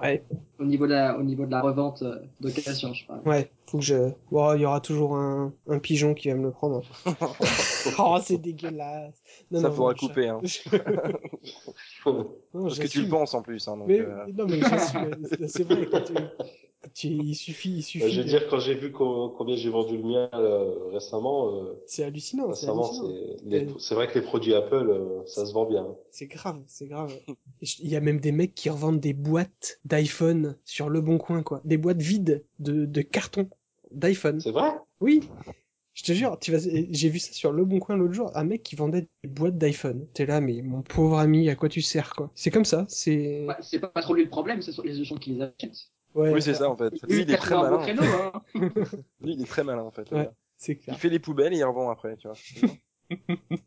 Ouais. 0.00 0.22
Au 0.60 0.64
niveau 0.64 0.86
de 0.86 0.92
la, 0.92 1.18
au 1.18 1.22
niveau 1.22 1.46
de 1.46 1.50
la 1.50 1.60
revente 1.62 2.02
euh, 2.02 2.16
d'occasion, 2.40 2.92
je 2.92 3.06
parle. 3.06 3.20
Ouais, 3.26 3.50
faut 3.66 3.78
que 3.78 3.84
je... 3.84 4.10
Bon, 4.30 4.54
il 4.54 4.60
y 4.60 4.66
aura 4.66 4.80
toujours 4.80 5.16
un, 5.16 5.52
un 5.68 5.78
pigeon 5.78 6.14
qui 6.14 6.28
va 6.28 6.34
me 6.34 6.44
le 6.44 6.50
prendre. 6.50 6.82
oh, 7.98 8.18
c'est 8.22 8.38
dégueulasse. 8.38 9.14
Non, 9.50 9.60
Ça 9.60 9.68
non, 9.68 9.74
faudra 9.74 9.94
je- 9.94 10.06
couper, 10.06 10.28
hein. 10.28 10.40
Parce 12.52 12.78
que 12.78 12.86
tu 12.86 13.02
le 13.02 13.08
penses 13.08 13.34
en 13.34 13.42
plus. 13.42 13.66
Hein, 13.68 13.76
donc, 13.78 13.88
Mais, 13.88 14.00
euh, 14.00 14.26
non, 14.36 14.46
mais. 14.46 14.60
C'est- 15.48 15.64
vrai, 15.64 15.86
quand 15.90 16.02
tu, 16.02 16.12
tu- 16.94 17.08
il 17.08 17.34
suffit, 17.34 17.70
il 17.76 17.82
suffit. 17.82 18.04
Euh, 18.04 18.08
je 18.10 18.16
veux 18.18 18.24
de- 18.24 18.28
dire, 18.28 18.48
quand 18.48 18.58
j'ai 18.58 18.74
vu 18.74 18.92
co- 18.92 19.30
combien 19.36 19.56
j'ai 19.56 19.70
vendu 19.70 19.96
le 19.96 20.02
mien 20.02 20.28
euh, 20.34 20.88
récemment, 20.92 21.54
euh, 21.54 21.82
C'est 21.86 22.04
hallucinant, 22.04 22.52
c'est 22.52 22.66
récemment, 22.66 22.84
hallucinant. 22.84 23.78
c'est 23.78 23.94
vrai 23.94 24.08
que 24.08 24.18
les 24.18 24.24
produits 24.24 24.54
Apple, 24.54 24.74
euh, 24.90 25.22
ça 25.26 25.46
se 25.46 25.52
vend 25.52 25.66
bien. 25.66 25.86
C'est 26.10 26.26
grave, 26.26 26.62
c'est 26.66 26.86
grave. 26.86 27.12
Il 27.62 27.88
y 27.88 27.96
a 27.96 28.00
même 28.00 28.20
des 28.20 28.32
mecs 28.32 28.54
qui 28.54 28.70
revendent 28.70 29.00
des 29.00 29.12
boîtes 29.12 29.80
d'iPhone 29.84 30.56
sur 30.64 30.88
le 30.88 31.00
bon 31.00 31.18
coin, 31.18 31.42
quoi. 31.42 31.60
Des 31.64 31.76
boîtes 31.76 32.00
vides 32.02 32.44
de, 32.58 32.84
de 32.84 33.02
carton 33.02 33.48
d'iPhone. 33.92 34.40
C'est 34.40 34.50
vrai? 34.50 34.72
Oui. 35.00 35.20
Je 35.92 36.04
te 36.04 36.12
jure, 36.12 36.38
tu 36.38 36.52
vas, 36.52 36.58
j'ai 36.58 37.08
vu 37.08 37.18
ça 37.18 37.32
sur 37.32 37.52
le 37.52 37.64
bon 37.64 37.78
coin 37.78 37.96
l'autre 37.96 38.14
jour, 38.14 38.30
un 38.36 38.44
mec 38.44 38.62
qui 38.62 38.76
vendait 38.76 39.08
des 39.22 39.28
boîtes 39.28 39.58
d'iPhone. 39.58 40.06
T'es 40.14 40.24
là, 40.24 40.40
mais 40.40 40.62
mon 40.62 40.82
pauvre 40.82 41.18
ami, 41.18 41.48
à 41.50 41.56
quoi 41.56 41.68
tu 41.68 41.82
sers, 41.82 42.14
quoi? 42.14 42.30
C'est 42.34 42.50
comme 42.50 42.64
ça, 42.64 42.86
c'est, 42.88 43.46
c'est 43.60 43.80
pas 43.80 43.90
trop 44.00 44.14
lui 44.14 44.24
le 44.24 44.30
problème, 44.30 44.62
c'est 44.62 44.72
sur 44.72 44.84
les 44.84 45.04
gens 45.04 45.16
qui 45.16 45.32
les 45.34 45.42
achètent. 45.42 45.90
Ouais. 46.14 46.32
Oui, 46.32 46.42
c'est 46.42 46.54
ça 46.54 46.68
en 46.70 46.76
fait. 46.76 46.92
Lui, 47.08 47.22
il 47.22 47.30
est 47.30 47.36
très 47.36 47.54
malin. 47.56 47.76
bon 47.76 47.82
créneau, 47.82 48.02
hein. 48.02 48.42
Lui, 49.20 49.32
il 49.34 49.42
est 49.42 49.46
très 49.46 49.64
malin 49.64 49.82
en 49.82 49.90
fait. 49.90 50.10
Ouais. 50.12 50.28
C'est 50.56 50.72
Il 50.72 50.78
clair. 50.78 50.98
fait 50.98 51.08
les 51.08 51.18
poubelles 51.18 51.54
et 51.54 51.58
il 51.58 51.64
revend 51.64 51.90
après, 51.90 52.16
tu 52.16 52.28
vois. 52.28 52.36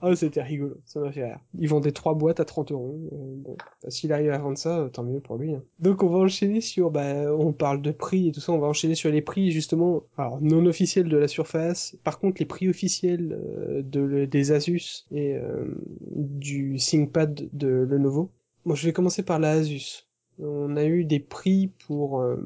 Oh, 0.00 0.14
c'était 0.14 0.40
rigolo, 0.42 0.76
ça 0.86 0.98
m'a 0.98 1.12
fait 1.12 1.24
rire. 1.26 1.38
Ils 1.58 1.68
vendaient 1.68 1.92
trois 1.92 2.14
boîtes 2.14 2.40
à 2.40 2.46
30 2.46 2.72
euros. 2.72 2.98
euh, 3.12 3.16
bon, 3.36 3.56
bah, 3.82 3.90
s'il 3.90 4.10
arrive 4.14 4.30
à 4.30 4.38
vendre 4.38 4.56
ça, 4.56 4.78
euh, 4.78 4.88
tant 4.88 5.02
mieux 5.04 5.20
pour 5.20 5.36
lui. 5.36 5.52
hein. 5.52 5.62
Donc 5.78 6.02
on 6.02 6.08
va 6.08 6.20
enchaîner 6.20 6.62
sur, 6.62 6.90
bah, 6.90 7.30
on 7.36 7.52
parle 7.52 7.82
de 7.82 7.90
prix 7.90 8.28
et 8.28 8.32
tout 8.32 8.40
ça, 8.40 8.52
on 8.52 8.58
va 8.58 8.66
enchaîner 8.66 8.94
sur 8.94 9.10
les 9.10 9.20
prix 9.20 9.50
justement, 9.50 10.04
alors 10.16 10.40
non 10.40 10.64
officiels 10.64 11.06
de 11.06 11.18
la 11.18 11.28
Surface. 11.28 11.98
Par 12.02 12.18
contre, 12.18 12.40
les 12.40 12.46
prix 12.46 12.66
officiels 12.70 13.38
euh, 13.38 13.82
de 13.82 14.24
des 14.24 14.52
Asus 14.52 15.04
et 15.10 15.36
euh, 15.36 15.66
du 16.00 16.78
ThinkPad 16.78 17.50
de 17.52 17.68
Lenovo. 17.68 18.30
Moi, 18.64 18.74
je 18.74 18.86
vais 18.86 18.94
commencer 18.94 19.22
par 19.22 19.38
la 19.38 19.50
Asus. 19.50 20.06
On 20.38 20.76
a 20.76 20.84
eu 20.84 21.04
des 21.04 21.20
prix 21.20 21.68
pour 21.86 22.20
euh, 22.20 22.36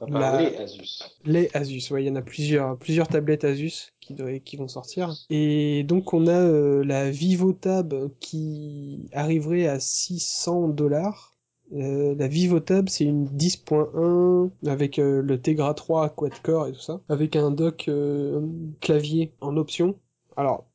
La- 0.00 0.06
parler 0.06 0.56
Asus. 0.56 1.02
les 1.24 1.50
Asus, 1.54 1.90
ouais, 1.92 2.04
il 2.04 2.06
y 2.06 2.10
en 2.10 2.16
a 2.16 2.22
plusieurs, 2.22 2.76
plusieurs 2.78 3.08
tablettes 3.08 3.44
Asus 3.44 3.92
qui, 4.00 4.56
vont 4.56 4.68
sortir. 4.68 5.12
Et 5.30 5.84
donc 5.84 6.12
on 6.14 6.26
a 6.26 6.32
euh, 6.32 6.82
la 6.84 7.10
VivoTab 7.10 8.10
qui 8.18 9.08
arriverait 9.12 9.66
à 9.66 9.78
600 9.78 10.68
dollars. 10.68 11.36
Euh, 11.72 12.16
la 12.18 12.26
VivoTab, 12.26 12.88
c'est 12.88 13.04
une 13.04 13.26
10.1 13.26 14.50
avec 14.66 14.98
euh, 14.98 15.22
le 15.22 15.40
Tegra 15.40 15.72
3 15.74 16.08
quad-core 16.10 16.66
et 16.66 16.72
tout 16.72 16.80
ça, 16.80 17.00
avec 17.08 17.36
un 17.36 17.52
dock 17.52 17.84
euh, 17.88 18.44
clavier 18.80 19.32
en 19.40 19.56
option. 19.56 19.94
Alors, 20.36 20.66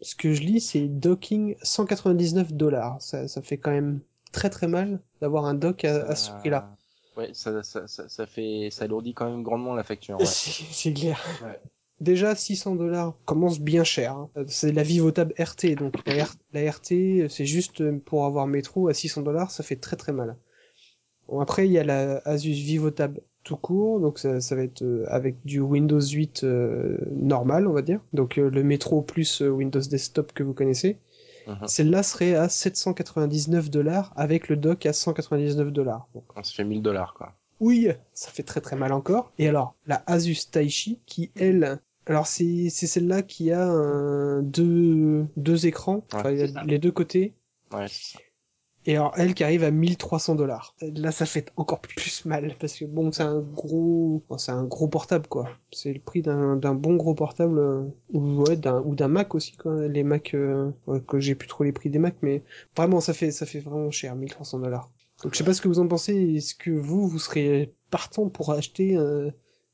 ce 0.00 0.14
que 0.14 0.32
je 0.32 0.40
lis, 0.42 0.60
c'est 0.60 0.88
docking 0.88 1.56
199 1.62 2.54
dollars. 2.54 2.96
Ça, 3.02 3.28
ça 3.28 3.42
fait 3.42 3.58
quand 3.58 3.72
même 3.72 4.00
très 4.32 4.50
très 4.50 4.66
mal 4.68 5.00
d'avoir 5.20 5.44
un 5.44 5.54
dock 5.54 5.84
à, 5.84 6.04
à 6.06 6.16
ce 6.16 6.30
prix-là. 6.38 6.74
Ouais, 7.16 7.30
ça, 7.34 7.62
ça, 7.62 7.86
ça, 7.86 8.08
ça 8.08 8.26
fait, 8.26 8.68
ça 8.70 8.84
alourdit 8.84 9.12
quand 9.14 9.30
même 9.30 9.42
grandement 9.42 9.74
la 9.74 9.84
facture. 9.84 10.18
Ouais. 10.18 10.24
C'est 10.26 10.92
clair. 10.94 11.20
Ouais. 11.44 11.60
Déjà, 12.00 12.34
600 12.34 12.74
dollars 12.74 13.14
commence 13.26 13.60
bien 13.60 13.84
cher. 13.84 14.12
hein. 14.16 14.30
C'est 14.48 14.72
la 14.72 14.82
VivoTab 14.82 15.32
RT, 15.38 15.76
donc 15.76 15.94
la, 16.06 16.24
R- 16.24 16.34
la 16.52 16.70
RT, 16.70 17.28
c'est 17.30 17.46
juste 17.46 17.82
pour 18.00 18.24
avoir 18.24 18.46
métro 18.48 18.88
à 18.88 18.94
600 18.94 19.22
dollars, 19.22 19.50
ça 19.52 19.62
fait 19.62 19.76
très 19.76 19.96
très 19.96 20.12
mal. 20.12 20.36
Bon, 21.28 21.38
après, 21.38 21.66
il 21.66 21.72
y 21.72 21.78
a 21.78 21.84
la 21.84 22.18
Asus 22.24 22.50
VivoTab 22.50 23.18
tout 23.44 23.56
court, 23.56 24.00
donc 24.00 24.18
ça, 24.18 24.40
ça 24.40 24.56
va 24.56 24.62
être 24.62 24.82
euh, 24.82 25.04
avec 25.08 25.36
du 25.44 25.60
Windows 25.60 26.00
8 26.00 26.42
euh, 26.44 26.96
normal, 27.12 27.66
on 27.68 27.72
va 27.72 27.82
dire. 27.82 28.00
Donc 28.12 28.38
euh, 28.38 28.48
le 28.50 28.62
métro 28.64 29.02
plus 29.02 29.40
Windows 29.40 29.80
Desktop 29.80 30.32
que 30.32 30.42
vous 30.42 30.54
connaissez. 30.54 30.96
Mhm. 31.46 31.66
Celle-là 31.66 32.02
serait 32.02 32.34
à 32.34 32.48
799 32.48 33.70
dollars 33.70 34.12
avec 34.16 34.48
le 34.48 34.56
dock 34.56 34.86
à 34.86 34.92
199 34.92 35.72
dollars. 35.72 36.06
Donc, 36.14 36.24
On 36.36 36.42
se 36.42 36.54
fait 36.54 36.64
1000 36.64 36.82
dollars, 36.82 37.14
quoi. 37.14 37.34
oui, 37.60 37.88
ça 38.14 38.30
fait 38.30 38.42
très 38.42 38.60
très 38.60 38.76
mal 38.76 38.92
encore. 38.92 39.32
Et 39.38 39.48
alors, 39.48 39.74
la 39.86 40.02
Asus 40.06 40.50
Taichi, 40.50 40.98
qui 41.06 41.30
elle, 41.36 41.78
alors 42.06 42.26
c'est 42.26 42.68
c'est 42.70 42.86
celle-là 42.86 43.22
qui 43.22 43.52
a 43.52 43.64
un, 43.64 44.42
deux, 44.42 45.26
deux 45.36 45.66
écrans, 45.66 46.04
Ouais, 46.12 46.50
enfin, 46.50 46.64
les 46.64 46.78
deux 46.78 46.92
côtés. 46.92 47.34
Ouais, 47.72 47.86
c'est 47.88 48.16
ça. 48.16 48.18
Et 48.84 48.96
alors 48.96 49.12
elle 49.16 49.34
qui 49.34 49.44
arrive 49.44 49.62
à 49.64 49.70
1300 49.70 50.34
dollars. 50.34 50.74
Là, 50.80 51.12
ça 51.12 51.24
fait 51.26 51.52
encore 51.56 51.80
plus 51.80 52.24
mal 52.24 52.56
parce 52.58 52.74
que 52.78 52.84
bon, 52.84 53.12
c'est 53.12 53.22
un 53.22 53.40
gros, 53.40 54.22
c'est 54.38 54.52
un 54.52 54.64
gros 54.64 54.88
portable 54.88 55.28
quoi. 55.28 55.48
C'est 55.70 55.92
le 55.92 56.00
prix 56.00 56.22
d'un 56.22 56.56
bon 56.74 56.96
gros 56.96 57.14
portable 57.14 57.58
euh, 57.58 57.82
ou 58.12 58.42
ouais, 58.42 58.56
d'un 58.56 58.80
ou 58.82 58.94
d'un 58.94 59.08
Mac 59.08 59.34
aussi 59.34 59.56
quoi. 59.56 59.86
Les 59.86 60.02
Mac, 60.02 60.34
euh, 60.34 60.70
ouais, 60.86 61.00
que 61.00 61.20
j'ai 61.20 61.34
plus 61.34 61.48
trop 61.48 61.64
les 61.64 61.72
prix 61.72 61.90
des 61.90 61.98
Mac, 62.00 62.16
mais 62.22 62.42
vraiment 62.76 63.00
ça 63.00 63.12
fait 63.14 63.30
ça 63.30 63.46
fait 63.46 63.60
vraiment 63.60 63.90
cher, 63.90 64.16
1300 64.16 64.58
dollars. 64.58 64.90
Donc 65.22 65.32
je 65.34 65.38
sais 65.38 65.44
pas 65.44 65.54
ce 65.54 65.60
que 65.62 65.68
vous 65.68 65.78
en 65.78 65.86
pensez. 65.86 66.14
Est-ce 66.36 66.54
que 66.54 66.70
vous 66.70 67.06
vous 67.06 67.18
serez 67.20 67.72
partant 67.90 68.28
pour 68.28 68.52
acheter 68.52 68.96
euh, 68.96 69.30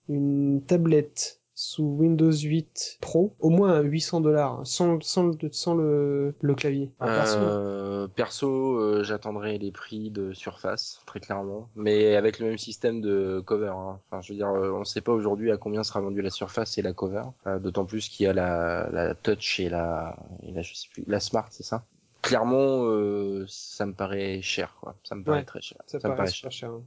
une 0.09 0.62
tablette? 0.66 1.38
Sous 1.61 1.82
Windows 1.82 2.30
8 2.30 2.98
Pro 3.00 3.34
au 3.40 3.50
moins 3.50 3.74
à 3.74 3.80
800 3.80 4.20
dollars 4.20 4.61
sans 4.64 5.00
sans 5.00 5.24
le 5.26 5.32
sans 5.50 5.74
le, 5.74 6.32
le 6.40 6.54
clavier. 6.54 6.90
Ah, 7.00 7.06
perso. 7.09 7.40
Euh, 7.40 8.06
perso, 8.06 8.78
euh, 8.78 9.02
j'attendrai 9.02 9.59
les 9.59 9.72
prix 9.72 10.11
de 10.11 10.32
Surface, 10.32 11.00
très 11.04 11.18
clairement, 11.18 11.68
mais 11.74 12.14
avec 12.14 12.38
le 12.38 12.46
même 12.46 12.59
système 12.59 13.00
de 13.00 13.40
cover. 13.44 13.72
hein. 13.74 13.98
Enfin, 14.11 14.20
je 14.22 14.32
veux 14.32 14.36
dire, 14.38 14.48
euh, 14.50 14.70
on 14.72 14.80
ne 14.80 14.84
sait 14.84 15.00
pas 15.00 15.12
aujourd'hui 15.12 15.50
à 15.50 15.56
combien 15.56 15.82
sera 15.82 16.00
vendue 16.00 16.22
la 16.22 16.30
Surface 16.30 16.78
et 16.78 16.82
la 16.82 16.92
cover, 16.92 17.24
Euh, 17.48 17.59
d'autant 17.59 17.84
plus 17.86 18.09
qu'il 18.09 18.24
y 18.24 18.28
a 18.28 18.32
la, 18.32 18.88
la 18.92 19.14
Touch 19.16 19.59
et 19.59 19.68
la, 19.68 20.16
et 20.44 20.52
la, 20.52 20.62
je 20.62 20.74
sais 20.74 20.88
plus, 20.92 21.02
la 21.09 21.18
Smart, 21.20 21.48
c'est 21.50 21.64
ça? 21.64 21.84
Clairement, 22.22 22.84
euh, 22.84 23.44
ça 23.48 23.84
me 23.86 23.92
paraît 23.94 24.40
cher, 24.42 24.76
quoi. 24.80 24.94
Ça 25.02 25.14
me 25.16 25.24
paraît 25.24 25.38
Ouais, 25.38 25.44
très 25.44 25.61
cher. 25.61 25.78
ça, 25.86 25.98
me 25.98 26.14
paraît 26.14 26.26
super 26.28 26.50
cher. 26.52 26.70
hein. 26.70 26.82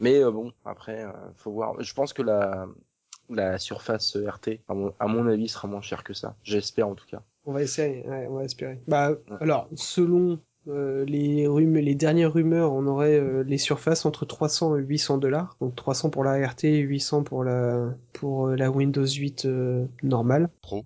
Mais 0.00 0.22
euh, 0.22 0.30
bon, 0.30 0.52
après, 0.64 1.04
euh, 1.04 1.12
faut 1.36 1.52
voir. 1.52 1.80
Je 1.82 1.94
pense 1.94 2.12
que 2.12 2.22
la 2.22 2.66
la 3.30 3.58
Surface 3.58 4.16
RT, 4.16 4.60
à 4.68 4.74
mon, 4.74 4.92
à 4.98 5.06
mon 5.06 5.26
avis, 5.26 5.48
sera 5.48 5.68
moins 5.68 5.80
chère 5.80 6.04
que 6.04 6.14
ça. 6.14 6.36
J'espère 6.42 6.88
en 6.88 6.94
tout 6.94 7.06
cas. 7.06 7.22
On 7.46 7.52
va 7.52 7.62
essayer, 7.62 8.06
ouais, 8.08 8.26
on 8.30 8.34
va 8.36 8.44
espérer. 8.44 8.80
Bah, 8.88 9.10
Ouais. 9.10 9.36
alors, 9.40 9.68
selon 9.74 10.38
euh, 10.66 11.04
les 11.04 11.46
rumeurs, 11.46 11.82
les 11.82 11.94
dernières 11.94 12.32
rumeurs, 12.32 12.72
on 12.72 12.86
aurait 12.86 13.18
euh, 13.20 13.42
les 13.44 13.58
surfaces 13.58 14.06
entre 14.06 14.24
300 14.24 14.76
et 14.78 14.80
800 14.80 15.18
dollars. 15.18 15.56
Donc 15.60 15.76
300 15.76 16.08
pour 16.08 16.24
la 16.24 16.46
RT 16.46 16.64
et 16.64 16.78
800 16.78 17.22
pour 17.22 17.44
la 17.44 17.94
pour 18.14 18.46
euh, 18.48 18.56
la 18.56 18.70
Windows 18.70 19.04
8 19.06 19.44
euh, 19.44 19.84
normale. 20.02 20.48
Pro. 20.62 20.84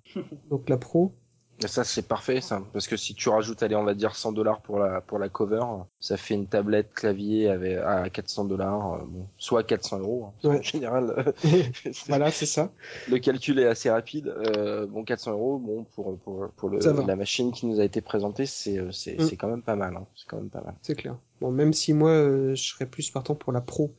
Donc 0.50 0.68
la 0.68 0.78
Pro. 0.78 1.12
Et 1.60 1.66
ça 1.66 1.82
c'est 1.82 2.06
parfait 2.06 2.40
ça, 2.40 2.62
parce 2.72 2.86
que 2.86 2.96
si 2.96 3.14
tu 3.16 3.28
rajoutes, 3.30 3.62
allez, 3.64 3.74
on 3.74 3.82
va 3.82 3.94
dire 3.94 4.14
100 4.14 4.30
dollars 4.32 4.60
pour 4.62 4.78
la 4.78 5.00
pour 5.00 5.18
la 5.18 5.28
cover, 5.28 5.64
ça 5.98 6.16
fait 6.16 6.34
une 6.34 6.46
tablette 6.46 6.92
clavier 6.94 7.48
avec 7.48 7.78
à 7.78 8.08
400 8.10 8.44
dollars, 8.44 9.04
bon, 9.06 9.26
soit 9.38 9.64
400 9.64 9.98
euros. 9.98 10.26
hein, 10.44 10.48
Ouais. 10.48 10.56
qu'en 10.58 10.62
général, 10.62 11.34
voilà, 12.08 12.30
c'est 12.30 12.46
ça. 12.46 12.70
le 13.08 13.18
calcul 13.18 13.58
est 13.58 13.66
assez 13.66 13.90
rapide. 13.90 14.28
Euh, 14.28 14.86
bon, 14.86 15.02
400 15.02 15.32
euros, 15.32 15.58
bon 15.58 15.82
pour 15.94 16.16
pour 16.20 16.48
pour 16.56 16.68
le, 16.68 16.78
la 16.78 17.16
machine 17.16 17.50
qui 17.50 17.66
nous 17.66 17.80
a 17.80 17.84
été 17.84 18.00
présentée, 18.02 18.46
c'est 18.46 18.78
euh, 18.78 18.92
c'est 18.92 19.18
Mm. 19.18 19.22
c'est 19.28 19.36
quand 19.36 19.48
même 19.48 19.62
pas 19.62 19.74
mal. 19.74 19.96
Hein, 19.96 20.06
c'est 20.14 20.28
quand 20.28 20.36
même 20.36 20.50
pas 20.50 20.60
mal. 20.62 20.74
C'est 20.82 20.94
clair. 20.94 21.16
Bon, 21.40 21.50
même 21.50 21.72
si 21.72 21.92
moi, 21.92 22.10
euh, 22.10 22.54
je 22.54 22.62
serais 22.62 22.86
plus 22.86 23.10
partant 23.10 23.34
pour 23.34 23.52
la 23.52 23.60
Pro. 23.60 23.92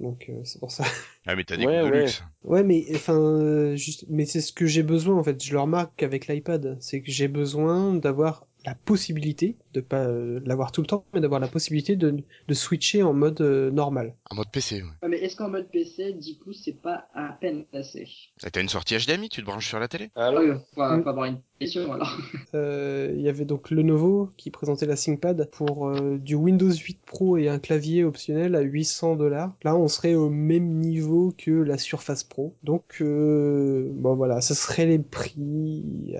Donc 0.00 0.26
euh, 0.28 0.40
c'est 0.44 0.58
pour 0.58 0.70
ça. 0.72 0.84
Ah, 1.26 1.36
mais 1.36 1.44
t'as 1.44 1.56
des 1.56 1.66
Ouais, 1.66 1.66
goûts 1.66 1.80
de 1.80 1.90
luxe. 1.90 2.22
Ouais, 2.44 2.62
mais 2.62 2.86
enfin, 2.94 3.18
euh, 3.18 3.76
juste, 3.76 4.04
mais 4.08 4.26
c'est 4.26 4.40
ce 4.40 4.52
que 4.52 4.66
j'ai 4.66 4.82
besoin 4.82 5.16
en 5.16 5.24
fait. 5.24 5.42
Je 5.42 5.52
le 5.52 5.60
remarque 5.60 6.02
avec 6.02 6.26
l'iPad, 6.28 6.76
c'est 6.80 7.00
que 7.02 7.10
j'ai 7.10 7.28
besoin 7.28 7.94
d'avoir 7.94 8.46
la 8.66 8.74
possibilité 8.74 9.56
de 9.72 9.80
pas 9.80 10.04
euh, 10.06 10.40
l'avoir 10.44 10.72
tout 10.72 10.80
le 10.80 10.86
temps, 10.88 11.04
mais 11.14 11.20
d'avoir 11.20 11.40
la 11.40 11.46
possibilité 11.48 11.94
de, 11.96 12.16
de 12.48 12.54
switcher 12.54 13.02
en 13.04 13.12
mode 13.14 13.40
euh, 13.40 13.70
normal. 13.70 14.14
En 14.30 14.34
mode 14.34 14.50
PC. 14.50 14.82
Ouais, 14.82 15.08
mais 15.08 15.18
est-ce 15.18 15.36
qu'en 15.36 15.48
mode 15.48 15.68
PC, 15.70 16.12
10 16.14 16.34
pouces, 16.34 16.62
c'est 16.64 16.80
pas 16.82 17.06
à 17.14 17.36
peine 17.40 17.64
assez 17.72 18.08
Et 18.44 18.50
T'as 18.50 18.60
une 18.60 18.68
sortie 18.68 18.96
HDMI, 18.96 19.28
tu 19.28 19.40
te 19.40 19.46
branches 19.46 19.68
sur 19.68 19.78
la 19.78 19.86
télé? 19.88 20.10
Allô 20.16 20.40
Ouais, 20.40 20.54
faut, 20.74 20.82
Mm. 20.82 21.02
faut 21.02 21.08
avoir 21.08 21.24
une 21.26 21.40
question 21.60 21.92
alors. 21.92 22.16
Euh, 22.54 23.12
Il 23.14 23.20
y 23.22 23.28
avait 23.28 23.44
donc 23.44 23.70
Lenovo 23.70 24.30
qui 24.36 24.50
présentait 24.50 24.86
la 24.86 24.96
ThinkPad 24.96 25.48
pour 25.52 25.88
euh, 25.88 26.16
du 26.18 26.34
Windows 26.34 26.70
8 26.72 26.98
Pro 27.06 27.36
et 27.36 27.48
un 27.48 27.58
clavier 27.58 28.02
optionnel 28.04 28.54
à 28.54 28.60
800 28.62 29.16
dollars. 29.16 29.54
Là, 29.62 29.76
on 29.76 29.88
serait 29.88 30.14
au 30.14 30.30
même 30.30 30.80
niveau 30.80 31.34
que 31.36 31.50
la 31.50 31.78
Surface 31.78 32.24
Pro. 32.24 32.54
Donc, 32.62 32.98
euh, 33.00 33.90
bon 33.94 34.14
voilà, 34.16 34.40
ça 34.40 34.54
serait 34.54 34.86
les 34.86 34.98
prix. 34.98 36.14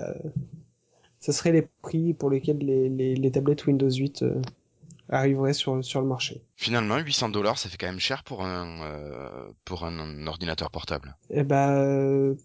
Ça 1.27 1.33
serait 1.33 1.51
les 1.51 1.67
prix 1.81 2.13
pour 2.13 2.29
lesquels 2.29 2.59
les, 2.59 2.87
les, 2.87 3.13
les 3.13 3.31
tablettes 3.31 3.65
Windows 3.65 3.91
8 3.91 4.21
euh, 4.21 4.41
arriveraient 5.09 5.51
sur, 5.51 5.83
sur 5.83 5.99
le 5.99 6.07
marché. 6.07 6.41
Finalement, 6.55 6.97
800 6.99 7.27
dollars, 7.27 7.57
ça 7.57 7.67
fait 7.67 7.75
quand 7.75 7.87
même 7.87 7.99
cher 7.99 8.23
pour 8.23 8.45
un 8.45 8.81
euh, 8.83 9.51
pour 9.65 9.83
un, 9.83 10.25
ordinateur 10.25 10.71
portable. 10.71 11.17
Et 11.29 11.43
bah, 11.43 11.75
euh, 11.75 12.35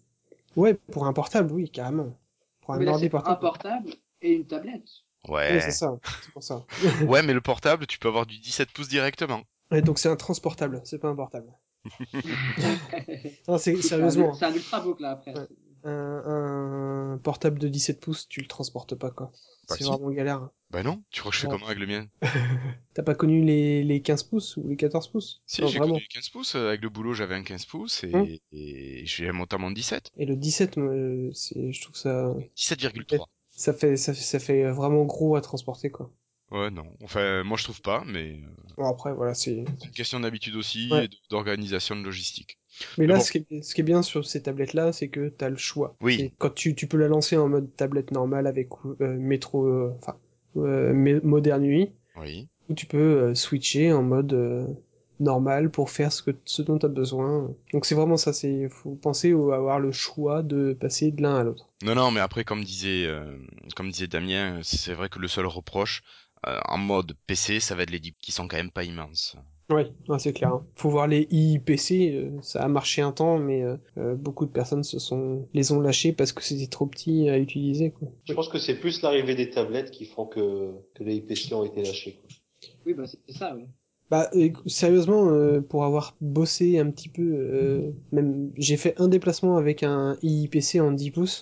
ouais, 0.57 0.73
pour 0.73 1.07
un 1.07 1.13
portable, 1.13 1.53
oui, 1.53 1.69
carrément. 1.69 2.13
Pour 2.59 2.73
un 2.73 2.79
mais 2.79 2.83
là, 2.83 2.91
ordi 2.91 3.05
c'est 3.05 3.07
un 3.07 3.11
portable. 3.11 3.39
portable 3.39 3.93
et 4.21 4.33
une 4.33 4.45
tablette. 4.45 4.89
Ouais. 5.29 5.53
Oui, 5.53 5.61
c'est 5.61 5.71
ça, 5.71 5.97
c'est 6.21 6.31
pour 6.33 6.43
ça. 6.43 6.65
ouais, 7.07 7.23
mais 7.23 7.33
le 7.33 7.39
portable, 7.39 7.87
tu 7.87 7.99
peux 7.99 8.09
avoir 8.09 8.25
du 8.25 8.37
17 8.37 8.69
pouces 8.71 8.89
directement. 8.89 9.43
Ouais, 9.71 9.81
donc 9.81 9.97
c'est 9.97 10.09
un 10.09 10.17
transportable, 10.17 10.81
c'est 10.83 10.99
pas 10.99 11.07
un 11.07 11.15
portable. 11.15 11.47
non, 13.47 13.57
c'est 13.57 13.81
sérieusement. 13.81 14.33
C'est 14.33 14.43
un 14.43 14.53
ultrabook 14.53 14.99
là 14.99 15.11
après. 15.11 15.33
Ouais. 15.33 15.47
Un, 15.83 17.13
un 17.13 17.17
portable 17.19 17.59
de 17.59 17.67
17 17.67 17.99
pouces, 17.99 18.27
tu 18.29 18.41
le 18.41 18.47
transportes 18.47 18.95
pas, 18.95 19.11
quoi. 19.11 19.31
Bah, 19.67 19.77
c'est 19.77 19.83
si. 19.83 19.89
vraiment 19.89 20.11
galère. 20.11 20.49
Bah 20.71 20.83
non, 20.83 21.03
tu 21.11 21.19
crois 21.21 21.31
que 21.31 21.35
je 21.37 21.41
fais 21.41 21.47
Ouais. 21.47 21.49
comment 21.49 21.67
avec 21.67 21.79
le 21.79 21.87
mien? 21.87 22.07
T'as 22.93 23.03
pas 23.03 23.15
connu 23.15 23.43
les, 23.43 23.83
les 23.83 24.01
15 24.01 24.23
pouces 24.23 24.57
ou 24.57 24.67
les 24.67 24.75
14 24.77 25.09
pouces? 25.09 25.43
Si, 25.45 25.65
j'ai 25.67 25.79
connu 25.79 26.05
15 26.09 26.27
pouces, 26.27 26.55
euh, 26.55 26.67
avec 26.67 26.81
le 26.81 26.89
boulot 26.89 27.13
j'avais 27.13 27.35
un 27.35 27.43
15 27.43 27.65
pouces 27.65 28.03
et, 28.03 28.11
Hum. 28.13 28.27
et 28.51 29.05
j'ai 29.05 29.31
monté 29.31 29.57
mon 29.57 29.71
17. 29.71 30.11
Et 30.17 30.25
le 30.25 30.35
17, 30.35 30.77
moi, 30.77 30.91
euh, 30.93 31.31
je 31.33 31.81
trouve 31.81 31.95
ça, 31.95 32.33
17,3. 32.55 33.29
ça 33.51 33.73
fait, 33.73 33.95
ça, 33.97 34.13
fait- 34.13 34.21
ça 34.21 34.39
fait 34.39 34.71
vraiment 34.71 35.05
gros 35.05 35.35
à 35.35 35.41
transporter, 35.41 35.91
quoi. 35.91 36.11
Ouais, 36.53 36.69
non. 36.69 36.85
Enfin, 37.03 37.43
moi 37.43 37.57
je 37.57 37.63
trouve 37.63 37.81
pas, 37.81 38.03
mais 38.05 38.33
euh, 38.33 38.47
Bon, 38.77 38.85
après, 38.89 39.13
voilà, 39.13 39.33
c'est... 39.33 39.65
c'est 39.79 39.85
une 39.85 39.91
question 39.91 40.19
d'habitude 40.19 40.55
aussi 40.55 40.89
Ouais. 40.91 41.05
et 41.05 41.09
d'organisation 41.29 41.95
de 41.95 42.01
logistique. 42.03 42.59
Mais 42.97 43.07
là, 43.07 43.15
bon. 43.15 43.21
ce, 43.21 43.31
qui 43.31 43.45
est, 43.49 43.61
ce 43.61 43.75
qui 43.75 43.81
est 43.81 43.83
bien 43.83 44.01
sur 44.03 44.25
ces 44.25 44.41
tablettes-là, 44.43 44.93
c'est 44.93 45.07
que 45.07 45.29
t'as 45.29 45.49
le 45.49 45.57
choix. 45.57 45.95
Oui. 46.01 46.31
Quand 46.37 46.51
tu, 46.53 46.75
tu 46.75 46.87
peux 46.87 46.97
la 46.97 47.07
lancer 47.07 47.37
en 47.37 47.49
mode 47.49 47.75
tablette 47.75 48.11
normale 48.11 48.47
avec 48.47 48.69
euh, 49.01 49.17
métro, 49.17 49.65
euh, 49.65 49.93
enfin, 49.99 50.15
euh, 50.57 50.93
mé- 50.93 51.21
moderne 51.23 51.65
UI, 51.65 51.91
Oui. 52.19 52.47
ou 52.69 52.73
tu 52.75 52.85
peux 52.85 52.97
euh, 52.97 53.35
switcher 53.35 53.91
en 53.91 54.03
mode 54.03 54.33
euh, 54.33 54.65
normal 55.19 55.69
pour 55.69 55.89
faire 55.89 56.11
ce, 56.11 56.23
que, 56.23 56.31
ce 56.45 56.61
dont 56.61 56.77
tu 56.79 56.85
as 56.85 56.89
besoin. 56.89 57.51
Donc 57.73 57.85
c'est 57.85 57.95
vraiment 57.95 58.17
ça, 58.17 58.33
c'est 58.33 58.69
faut 58.69 58.95
penser 58.95 59.33
au, 59.33 59.51
avoir 59.51 59.79
le 59.79 59.91
choix 59.91 60.41
de 60.43 60.73
passer 60.73 61.11
de 61.11 61.21
l'un 61.21 61.35
à 61.35 61.43
l'autre. 61.43 61.69
Non, 61.83 61.95
non, 61.95 62.11
mais 62.11 62.19
après, 62.21 62.43
comme 62.43 62.63
disait, 62.63 63.05
euh, 63.05 63.37
comme 63.75 63.89
disait 63.91 64.07
Damien, 64.07 64.59
c'est 64.63 64.93
vrai 64.93 65.09
que 65.09 65.19
le 65.19 65.27
seul 65.27 65.45
reproche, 65.45 66.01
euh, 66.47 66.59
en 66.65 66.77
mode 66.77 67.13
PC, 67.27 67.59
ça 67.59 67.75
va 67.75 67.83
être 67.83 67.89
les 67.91 67.99
dips 67.99 68.17
qui 68.21 68.31
sont 68.31 68.47
quand 68.47 68.57
même 68.57 68.71
pas 68.71 68.83
immenses. 68.83 69.35
Oui, 69.69 69.83
c'est 70.19 70.33
clair. 70.33 70.49
hein. 70.53 70.65
Faut 70.75 70.89
voir 70.89 71.07
les 71.07 71.27
IPC, 71.31 71.91
euh, 72.13 72.41
ça 72.41 72.61
a 72.63 72.67
marché 72.67 73.01
un 73.01 73.11
temps, 73.13 73.39
mais 73.39 73.63
euh, 73.63 74.15
beaucoup 74.15 74.45
de 74.45 74.51
personnes 74.51 74.83
se 74.83 74.99
sont 74.99 75.47
les 75.53 75.71
ont 75.71 75.79
lâchés 75.79 76.11
parce 76.11 76.33
que 76.33 76.43
c'était 76.43 76.67
trop 76.67 76.85
petit 76.85 77.29
à 77.29 77.37
utiliser. 77.39 77.91
Quoi. 77.91 78.09
Je 78.25 78.33
pense 78.33 78.49
que 78.49 78.59
c'est 78.59 78.75
plus 78.75 79.01
l'arrivée 79.01 79.35
des 79.35 79.49
tablettes 79.49 79.89
qui 79.91 80.05
font 80.05 80.25
que, 80.25 80.71
que 80.95 81.03
les 81.03 81.15
IPC 81.15 81.53
ont 81.53 81.63
été 81.65 81.81
lâchés. 81.81 82.19
quoi. 82.21 82.69
Oui, 82.85 82.93
bah 82.93 83.05
c'est 83.07 83.19
ça, 83.33 83.55
oui. 83.55 83.63
Bah 84.11 84.29
euh, 84.35 84.49
sérieusement, 84.67 85.29
euh, 85.29 85.61
pour 85.61 85.85
avoir 85.85 86.15
bossé 86.21 86.77
un 86.77 86.91
petit 86.91 87.09
peu, 87.09 87.21
euh, 87.23 87.91
même 88.11 88.51
j'ai 88.57 88.77
fait 88.77 88.93
un 88.99 89.07
déplacement 89.07 89.57
avec 89.57 89.81
un 89.81 90.17
IPC 90.21 90.81
en 90.81 90.91
10 90.91 91.11
pouces, 91.11 91.41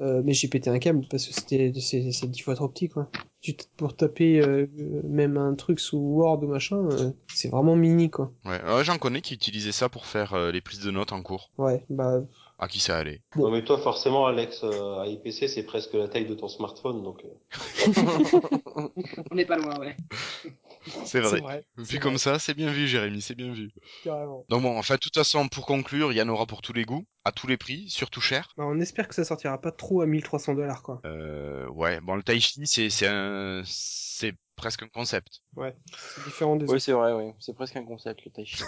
euh, 0.00 0.22
mais 0.24 0.32
j'ai 0.32 0.48
pété 0.48 0.70
un 0.70 0.78
câble 0.78 1.06
parce 1.10 1.26
que 1.26 1.34
c'était 1.34 1.72
c'est 1.80 2.12
c'est 2.12 2.26
10 2.26 2.40
fois 2.40 2.54
trop 2.54 2.68
petit 2.68 2.88
quoi. 2.88 3.10
Tu 3.40 3.54
pour 3.76 3.94
taper 3.96 4.40
euh, 4.40 4.66
même 5.04 5.36
un 5.36 5.54
truc 5.54 5.78
sous 5.78 5.98
Word 5.98 6.42
ou 6.42 6.48
machin, 6.48 6.88
euh, 6.90 7.12
c'est 7.32 7.48
vraiment 7.48 7.76
mini 7.76 8.10
quoi. 8.10 8.32
Ouais, 8.44 8.60
j'en 8.82 8.98
connais 8.98 9.20
qui 9.20 9.34
utilisaient 9.34 9.72
ça 9.72 9.88
pour 9.88 10.06
faire 10.06 10.34
euh, 10.34 10.50
les 10.50 10.60
prises 10.60 10.80
de 10.80 10.90
notes 10.90 11.12
en 11.12 11.22
cours. 11.22 11.50
Ouais, 11.56 11.84
bah 11.88 12.22
À 12.58 12.66
qui 12.66 12.80
ça 12.80 12.98
allait? 12.98 13.22
Non 13.36 13.50
mais 13.50 13.64
toi 13.64 13.78
forcément 13.78 14.26
Alex, 14.26 14.64
euh, 14.64 14.98
à 15.00 15.06
IPC 15.06 15.48
c'est 15.48 15.62
presque 15.62 15.94
la 15.94 16.08
taille 16.08 16.26
de 16.26 16.34
ton 16.34 16.48
smartphone 16.48 17.02
donc. 17.02 17.24
euh, 17.24 17.28
On 19.30 19.34
n'est 19.34 19.44
pas 19.44 19.56
loin, 19.56 19.78
ouais. 19.78 19.96
C'est 21.04 21.20
vrai. 21.20 21.36
c'est 21.36 21.40
vrai. 21.42 21.64
Vu 21.76 21.84
c'est 21.84 21.98
comme 21.98 22.12
vrai, 22.12 22.18
ça, 22.18 22.38
c'est 22.38 22.54
bien 22.54 22.70
vu, 22.70 22.86
Jérémy, 22.88 23.20
c'est 23.20 23.34
bien 23.34 23.52
vu. 23.52 23.70
carrément. 24.02 24.44
Donc 24.48 24.62
bon, 24.62 24.76
enfin, 24.78 24.94
de 24.94 25.00
toute 25.00 25.14
façon, 25.14 25.48
pour 25.48 25.66
conclure, 25.66 26.12
il 26.12 26.16
y 26.16 26.22
en 26.22 26.28
aura 26.28 26.46
pour 26.46 26.62
tous 26.62 26.72
les 26.72 26.84
goûts, 26.84 27.04
à 27.24 27.32
tous 27.32 27.46
les 27.46 27.56
prix, 27.56 27.88
surtout 27.90 28.20
cher. 28.20 28.48
Bah, 28.56 28.64
on 28.66 28.80
espère 28.80 29.08
que 29.08 29.14
ça 29.14 29.24
sortira 29.24 29.60
pas 29.60 29.72
trop 29.72 30.00
à 30.00 30.06
1300 30.06 30.54
dollars 30.54 30.82
quoi. 30.82 31.00
Euh, 31.04 31.66
ouais, 31.68 32.00
bon, 32.00 32.14
le 32.16 32.22
Taichi, 32.22 32.66
c'est 32.66 32.90
c'est 32.90 33.06
un, 33.06 33.62
c'est 33.64 34.32
presque 34.56 34.82
un 34.82 34.88
concept. 34.88 35.42
Ouais, 35.56 35.74
c'est 35.96 36.24
différent 36.24 36.56
des 36.56 36.66
Oui, 36.66 36.80
c'est 36.80 36.92
vrai, 36.92 37.12
oui. 37.12 37.32
C'est 37.38 37.54
presque 37.54 37.76
un 37.76 37.84
concept, 37.84 38.24
le 38.24 38.30
tai 38.32 38.44
chi. 38.44 38.62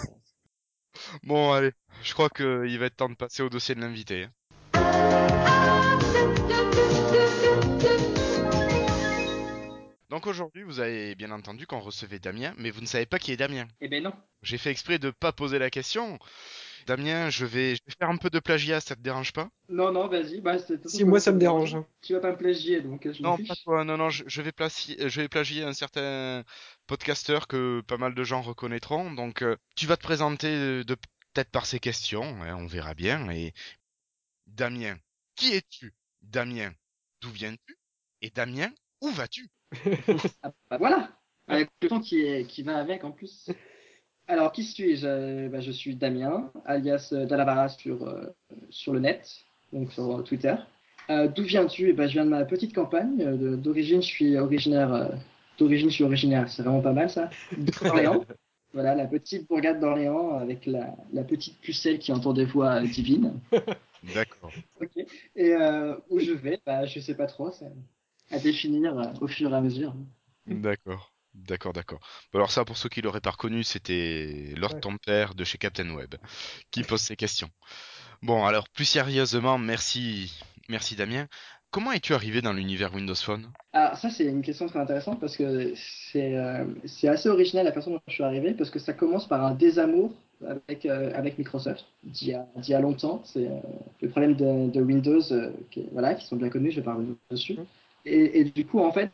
Bon, 1.23 1.51
allez, 1.53 1.71
je 2.03 2.13
crois 2.13 2.29
que 2.29 2.65
il 2.67 2.77
va 2.79 2.85
être 2.87 2.95
temps 2.97 3.09
de 3.09 3.15
passer 3.15 3.43
au 3.43 3.49
dossier 3.49 3.75
de 3.75 3.81
l'invité. 3.81 4.23
hein. 4.25 5.41
Donc 10.09 10.27
aujourd'hui, 10.27 10.63
vous 10.63 10.81
avez 10.81 11.15
bien 11.15 11.31
entendu 11.31 11.65
qu'on 11.65 11.79
recevait 11.79 12.19
Damien, 12.19 12.53
mais 12.57 12.69
vous 12.69 12.81
ne 12.81 12.85
savez 12.85 13.05
pas 13.05 13.17
qui 13.17 13.31
est 13.31 13.37
Damien. 13.37 13.65
Eh 13.79 13.87
ben 13.87 14.03
non. 14.03 14.13
J'ai 14.43 14.57
fait 14.57 14.69
exprès 14.69 14.99
de 14.99 15.09
pas 15.09 15.31
poser 15.31 15.57
la 15.57 15.69
question. 15.69 16.19
Damien, 16.87 17.29
je 17.29 17.45
vais, 17.45 17.75
je 17.75 17.81
vais 17.85 17.93
faire 17.97 18.09
un 18.09 18.17
peu 18.17 18.29
de 18.29 18.39
plagiat, 18.39 18.79
ça 18.81 18.95
te 18.95 19.01
dérange 19.01 19.33
pas? 19.33 19.49
Non, 19.69 19.91
non, 19.91 20.07
vas-y. 20.07 20.41
Bah, 20.41 20.59
c'est- 20.59 20.87
Si 20.87 21.03
moi 21.05 21.19
ça 21.19 21.31
me 21.31 21.39
dérange. 21.39 21.77
Tu 22.01 22.13
vas 22.13 22.19
pas 22.19 22.31
me 22.31 22.37
plagier, 22.37 22.81
donc 22.81 23.05
euh, 23.05 23.13
je 23.13 23.23
Non, 23.23 23.37
pas 23.37 23.55
toi. 23.63 23.83
Non, 23.83 23.97
non, 23.97 24.09
je, 24.09 24.23
je 24.27 24.41
vais 24.41 24.51
placier, 24.51 24.97
je 25.09 25.21
vais 25.21 25.29
plagier 25.29 25.63
un 25.63 25.73
certain 25.73 26.43
podcasteur 26.87 27.47
que 27.47 27.81
pas 27.87 27.97
mal 27.97 28.15
de 28.15 28.23
gens 28.23 28.41
reconnaîtront. 28.41 29.11
Donc, 29.11 29.43
euh, 29.43 29.55
tu 29.75 29.85
vas 29.85 29.97
te 29.97 30.03
présenter 30.03 30.47
euh, 30.47 30.83
de 30.83 30.95
peut-être 31.33 31.51
par 31.51 31.65
ces 31.65 31.79
questions, 31.79 32.41
hein, 32.43 32.55
on 32.57 32.67
verra 32.67 32.93
bien. 32.93 33.29
Et 33.29 33.53
Damien, 34.47 34.97
qui 35.35 35.53
es-tu? 35.53 35.93
Damien, 36.21 36.73
d'où 37.21 37.31
viens-tu? 37.31 37.77
Et 38.21 38.29
Damien, 38.31 38.71
où 39.01 39.09
vas-tu? 39.11 39.49
Ah, 40.43 40.51
bah 40.69 40.77
voilà 40.77 41.19
Avec 41.47 41.69
le 41.81 41.89
temps 41.89 41.99
qui, 42.01 42.21
est, 42.21 42.45
qui 42.47 42.63
va 42.63 42.77
avec 42.77 43.03
en 43.03 43.11
plus. 43.11 43.49
Alors, 44.27 44.51
qui 44.51 44.63
suis-je? 44.63 45.05
Euh, 45.05 45.49
bah, 45.49 45.59
Je 45.59 45.71
suis 45.71 45.95
Damien, 45.95 46.51
alias 46.65 47.09
euh, 47.13 47.25
Dalabara 47.25 47.69
sur, 47.69 48.07
euh, 48.07 48.25
sur 48.69 48.93
le 48.93 48.99
net, 48.99 49.29
donc 49.73 49.91
sur 49.91 50.23
Twitter. 50.23 50.55
D'où 51.35 51.43
viens-tu? 51.43 51.89
Eh 51.89 51.93
ben, 51.93 52.07
Je 52.07 52.13
viens 52.13 52.23
de 52.23 52.29
ma 52.29 52.45
petite 52.45 52.73
campagne. 52.73 53.35
D'origine, 53.57 54.01
je 54.01 54.07
suis 54.07 54.37
originaire. 54.37 55.11
D'origine, 55.57 55.89
je 55.89 55.95
suis 55.95 56.03
originaire. 56.05 56.49
C'est 56.49 56.63
vraiment 56.63 56.79
pas 56.79 56.93
mal 56.93 57.09
ça. 57.09 57.29
D'Orléans. 57.57 58.23
Voilà, 58.73 58.95
la 58.95 59.05
petite 59.05 59.49
bourgade 59.49 59.81
d'Orléans 59.81 60.37
avec 60.37 60.65
la, 60.65 60.95
la 61.11 61.23
petite 61.23 61.59
pucelle 61.59 61.99
qui 61.99 62.13
entend 62.13 62.31
des 62.31 62.45
voix 62.45 62.81
euh, 62.81 62.87
divines. 62.87 63.39
D'accord. 64.15 64.51
Ok. 64.79 64.97
Et 65.35 65.53
euh, 65.53 65.97
où 66.09 66.19
je 66.19 66.31
vais? 66.31 66.61
Bah, 66.65 66.85
Je 66.85 66.99
sais 66.99 67.15
pas 67.15 67.27
trop. 67.27 67.51
C'est 67.51 67.65
à 68.33 68.39
définir 68.39 68.97
euh, 68.97 69.05
au 69.19 69.27
fur 69.27 69.51
et 69.51 69.55
à 69.55 69.61
mesure. 69.61 69.93
D'accord. 70.47 71.11
D'accord, 71.33 71.71
d'accord. 71.73 71.99
Alors 72.33 72.51
ça, 72.51 72.65
pour 72.65 72.77
ceux 72.77 72.89
qui 72.89 73.01
l'auraient 73.01 73.21
pas 73.21 73.31
reconnu, 73.31 73.63
c'était 73.63 74.53
Lord 74.57 74.73
Ouais. 74.73 74.79
ton 74.81 74.97
père 74.97 75.33
de 75.33 75.43
chez 75.45 75.57
Captain 75.57 75.89
Web 75.91 76.15
qui 76.71 76.83
pose 76.83 77.01
ces 77.01 77.15
questions. 77.15 77.49
Bon, 78.21 78.45
alors 78.45 78.67
plus 78.69 78.85
sérieusement, 78.85 79.57
merci, 79.57 80.37
merci 80.69 80.95
Damien. 80.95 81.27
Comment 81.71 81.93
es-tu 81.93 82.13
arrivé 82.13 82.41
dans 82.41 82.53
l'univers 82.53 82.93
Windows 82.93 83.15
Phone? 83.15 83.49
Alors 83.73 83.95
ça 83.97 84.09
c'est 84.09 84.25
une 84.25 84.41
question 84.41 84.67
très 84.67 84.79
intéressante 84.79 85.19
parce 85.21 85.37
que 85.37 85.73
c'est 86.11 86.35
euh, 86.35 86.65
c'est 86.85 87.07
assez 87.07 87.29
original 87.29 87.63
la 87.65 87.71
façon 87.71 87.91
dont 87.91 88.01
je 88.07 88.13
suis 88.13 88.23
arrivé 88.23 88.53
parce 88.53 88.69
que 88.69 88.79
ça 88.79 88.91
commence 88.93 89.27
par 89.27 89.45
un 89.45 89.53
désamour 89.53 90.11
avec, 90.45 90.85
euh, 90.85 91.13
avec 91.15 91.37
Microsoft 91.37 91.85
d'il 92.03 92.29
y, 92.29 92.33
a- 92.33 92.45
d'il 92.57 92.71
y 92.71 92.73
a 92.73 92.81
longtemps. 92.81 93.21
C'est 93.25 93.47
euh, 93.47 93.59
le 94.01 94.09
problème 94.09 94.35
de, 94.35 94.69
de 94.69 94.81
Windows 94.81 95.21
euh, 95.31 95.51
qui, 95.69 95.87
voilà, 95.93 96.15
qui 96.15 96.25
sont 96.25 96.35
bien 96.35 96.49
connus, 96.49 96.71
je 96.71 96.77
vais 96.77 96.85
pas 96.85 96.95
revenir 96.95 97.15
dessus. 97.29 97.57
Et, 98.05 98.39
et 98.39 98.43
du 98.43 98.65
coup 98.65 98.79
en 98.79 98.91
fait 98.91 99.11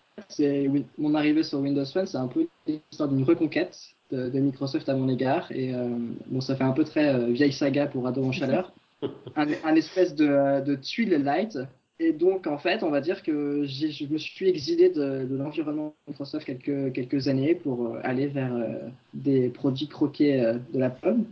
mon 0.98 1.16
arrivée 1.16 1.44
sur 1.44 1.60
Windows 1.60 1.86
Phone 1.86 2.08
c'est 2.08 2.18
un 2.18 2.28
peu 2.28 2.48
l'histoire 2.66 3.10
d'une 3.10 3.24
reconquête 3.24 3.78
de, 4.12 4.30
de 4.30 4.40
Microsoft 4.40 4.88
à 4.90 4.96
mon 4.96 5.10
égard 5.10 5.52
et 5.52 5.74
euh, 5.74 5.90
bon 6.28 6.42
ça 6.42 6.56
fait 6.56 6.64
un 6.64 6.72
peu 6.72 6.84
très 6.84 7.14
euh, 7.14 7.28
vieille 7.28 7.54
saga 7.54 7.88
pour 7.88 8.08
ado 8.08 8.24
en 8.24 8.32
chaleur. 8.32 8.72
un, 9.36 9.48
un 9.64 9.76
espèce 9.76 10.16
de, 10.16 10.64
de 10.64 10.76
tuile 10.76 11.22
light 11.24 11.58
et 12.00 12.14
donc, 12.14 12.46
en 12.46 12.60
fait, 12.60 12.84
on 12.84 12.92
va 12.92 13.02
dire 13.02 13.24
que 13.24 13.66
je 13.66 14.06
me 14.06 14.20
suis 14.20 14.48
exilé 14.48 14.90
de, 14.90 15.26
de 15.26 15.36
l'environnement 15.36 15.96
Microsoft 16.08 16.46
quelques, 16.46 16.94
quelques 16.94 17.28
années 17.28 17.56
pour 17.56 17.88
euh, 17.88 18.00
aller 18.04 18.28
vers 18.28 18.54
euh, 18.54 18.88
des 19.16 19.50
produits 19.50 19.88
croqués 19.88 20.54
de 20.72 20.80
la 20.80 20.92
pomme. 20.92 21.26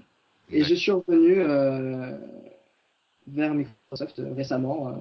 Et 0.51 0.63
je 0.63 0.73
suis 0.73 0.91
revenu 0.91 1.35
vers 3.27 3.53
Microsoft 3.53 4.21
récemment 4.35 4.95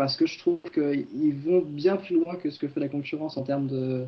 parce 0.00 0.16
que 0.16 0.24
je 0.24 0.38
trouve 0.38 0.58
qu'ils 0.72 1.34
vont 1.34 1.60
bien 1.60 1.98
plus 1.98 2.16
loin 2.24 2.34
que 2.36 2.48
ce 2.48 2.58
que 2.58 2.68
fait 2.68 2.80
la 2.80 2.88
concurrence 2.88 3.36
en 3.36 3.42
termes 3.42 3.66
de, 3.66 4.06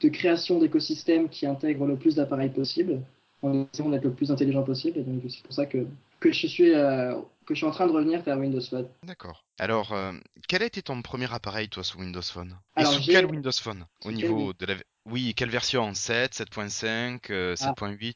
de 0.00 0.08
création 0.08 0.60
d'écosystèmes 0.60 1.28
qui 1.28 1.46
intègrent 1.46 1.84
le 1.86 1.96
plus 1.96 2.14
d'appareils 2.14 2.50
possible 2.50 3.00
en 3.42 3.66
essayant 3.72 3.90
d'être 3.90 4.04
le 4.04 4.12
plus 4.12 4.30
intelligent 4.30 4.62
possible. 4.62 5.00
Et 5.00 5.02
donc, 5.02 5.20
c'est 5.28 5.42
pour 5.42 5.52
ça 5.52 5.66
que, 5.66 5.84
que, 6.20 6.30
je 6.30 6.46
suis, 6.46 6.72
euh, 6.72 7.12
que 7.44 7.54
je 7.54 7.56
suis 7.56 7.66
en 7.66 7.72
train 7.72 7.88
de 7.88 7.92
revenir 7.92 8.22
vers 8.22 8.38
Windows 8.38 8.60
Phone. 8.60 8.86
D'accord. 9.02 9.44
Alors, 9.58 9.92
euh, 9.94 10.12
quel 10.46 10.62
a 10.62 10.66
été 10.66 10.80
ton 10.80 11.02
premier 11.02 11.26
appareil, 11.34 11.68
toi, 11.68 11.82
sous 11.82 11.98
Windows 11.98 12.22
Phone? 12.22 12.56
Alors, 12.76 12.92
Et 12.92 12.96
sous 13.02 13.10
quel 13.10 13.26
Windows 13.26 13.50
Phone? 13.50 13.86
Au 14.04 14.12
niveau 14.12 14.52
quel 14.52 14.68
de 14.68 14.74
la... 14.74 14.78
Oui, 15.06 15.34
quelle 15.34 15.50
version? 15.50 15.92
7, 15.92 16.34
7.5, 16.34 17.18
euh, 17.30 17.56
Ah. 17.62 17.72
7.8 17.76 18.14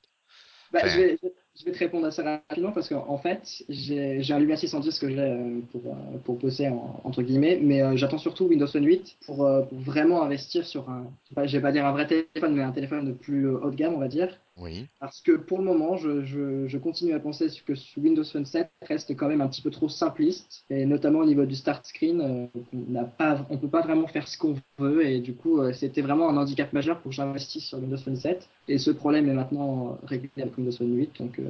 Bah, 0.70 0.78
Enfin- 0.84 0.88
je, 0.90 0.96
vais, 1.00 1.18
je 1.58 1.64
vais 1.64 1.72
te 1.72 1.78
répondre 1.78 2.06
assez 2.06 2.22
rapidement 2.22 2.72
parce 2.72 2.88
qu'en 2.88 3.06
en 3.08 3.18
fait, 3.18 3.64
j'ai 3.68 4.22
un 4.32 4.38
Lumia 4.38 4.56
610 4.56 4.98
que 4.98 5.08
j'ai 5.08 5.18
euh, 5.18 5.60
pour, 5.72 5.82
euh, 5.86 6.18
pour 6.24 6.36
bosser 6.36 6.68
en- 6.68 7.00
entre 7.04 7.22
guillemets, 7.22 7.58
mais 7.62 7.82
euh, 7.82 7.96
j'attends 7.96 8.18
surtout 8.18 8.46
Windows 8.46 8.66
Phone 8.66 8.84
8 8.86 9.16
pour, 9.26 9.36
pour 9.68 9.78
vraiment 9.78 10.22
investir 10.22 10.66
sur 10.66 10.88
un, 10.90 11.10
je 11.30 11.56
vais 11.56 11.60
pas- 11.62 11.72
dire 11.72 11.86
un 11.86 11.92
vrai 11.92 12.06
téléphone, 12.06 12.54
mais 12.54 12.62
un 12.62 12.72
téléphone 12.72 13.06
de 13.06 13.12
plus 13.12 13.48
haut 13.48 13.70
de 13.70 13.76
gamme, 13.76 13.94
on 13.94 13.98
va 13.98 14.08
dire. 14.08 14.28
Oui. 14.58 14.86
Parce 15.00 15.20
que 15.20 15.32
pour 15.32 15.58
le 15.58 15.64
moment, 15.64 15.96
je, 15.96 16.24
je, 16.24 16.66
je 16.66 16.78
continue 16.78 17.14
à 17.14 17.20
penser 17.20 17.46
que 17.64 17.72
Windows 17.96 18.24
Phone 18.24 18.44
7 18.44 18.70
reste 18.82 19.16
quand 19.16 19.28
même 19.28 19.40
un 19.40 19.48
petit 19.48 19.62
peu 19.62 19.70
trop 19.70 19.88
simpliste, 19.88 20.64
et 20.68 20.84
notamment 20.84 21.20
au 21.20 21.24
niveau 21.24 21.44
du 21.46 21.54
start 21.54 21.86
screen, 21.86 22.20
euh, 22.20 22.60
on 22.72 22.90
n'a 22.90 23.04
pas, 23.04 23.46
on 23.50 23.58
peut 23.58 23.68
pas 23.68 23.82
vraiment 23.82 24.08
faire 24.08 24.26
ce 24.26 24.36
qu'on 24.36 24.56
veut, 24.78 25.06
et 25.06 25.20
du 25.20 25.34
coup, 25.34 25.60
euh, 25.60 25.72
c'était 25.72 26.02
vraiment 26.02 26.28
un 26.28 26.36
handicap 26.36 26.72
majeur 26.72 27.00
pour 27.00 27.10
que 27.10 27.14
j'investisse 27.14 27.66
sur 27.66 27.78
Windows 27.78 27.98
Phone 27.98 28.16
7. 28.16 28.48
Et 28.66 28.78
ce 28.78 28.90
problème 28.90 29.28
est 29.28 29.34
maintenant 29.34 29.98
réglé 30.04 30.30
avec 30.38 30.56
Windows 30.58 30.72
Phone 30.76 30.96
8, 30.96 31.18
donc, 31.18 31.38
euh, 31.38 31.44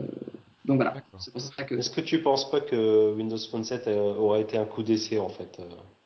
donc 0.64 0.76
voilà. 0.76 0.94
C'est 1.18 1.32
pour 1.32 1.40
ça 1.40 1.64
que. 1.64 1.76
Est-ce 1.76 1.90
que 1.90 2.02
tu 2.02 2.20
penses 2.20 2.50
pas 2.50 2.60
que 2.60 3.14
Windows 3.14 3.38
Phone 3.50 3.64
7 3.64 3.88
euh, 3.88 4.14
aurait 4.14 4.42
été 4.42 4.58
un 4.58 4.66
coup 4.66 4.82
d'essai 4.82 5.18
en 5.18 5.30
fait 5.30 5.60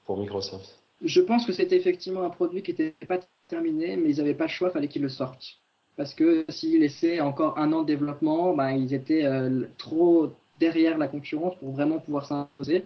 pour 0.05 0.19
Microsoft? 0.19 0.79
Je 1.05 1.21
pense 1.21 1.45
que 1.45 1.53
c'était 1.53 1.77
effectivement 1.77 2.23
un 2.23 2.31
produit 2.31 2.63
qui 2.63 2.71
n'était 2.71 2.95
pas 3.09 3.19
terminé, 3.49 3.97
mais 3.97 4.11
ils 4.11 4.19
n'avaient 4.19 4.35
pas 4.35 4.45
le 4.45 4.51
choix, 4.51 4.71
fallait 4.71 4.87
qu'ils 4.87 5.03
le 5.03 5.09
sortent. 5.09 5.62
Parce 6.03 6.15
que 6.15 6.45
s'ils 6.49 6.81
laissaient 6.81 7.21
encore 7.21 7.57
un 7.61 7.73
an 7.73 7.83
de 7.83 7.87
développement, 7.87 8.57
ben, 8.57 8.71
ils 8.71 8.93
étaient 8.93 9.25
euh, 9.25 9.67
trop 9.79 10.33
derrière 10.59 10.99
la 10.99 11.07
concurrence 11.07 11.55
pour 11.61 11.71
vraiment 11.71 12.01
pouvoir 12.01 12.27
s'imposer. 12.27 12.83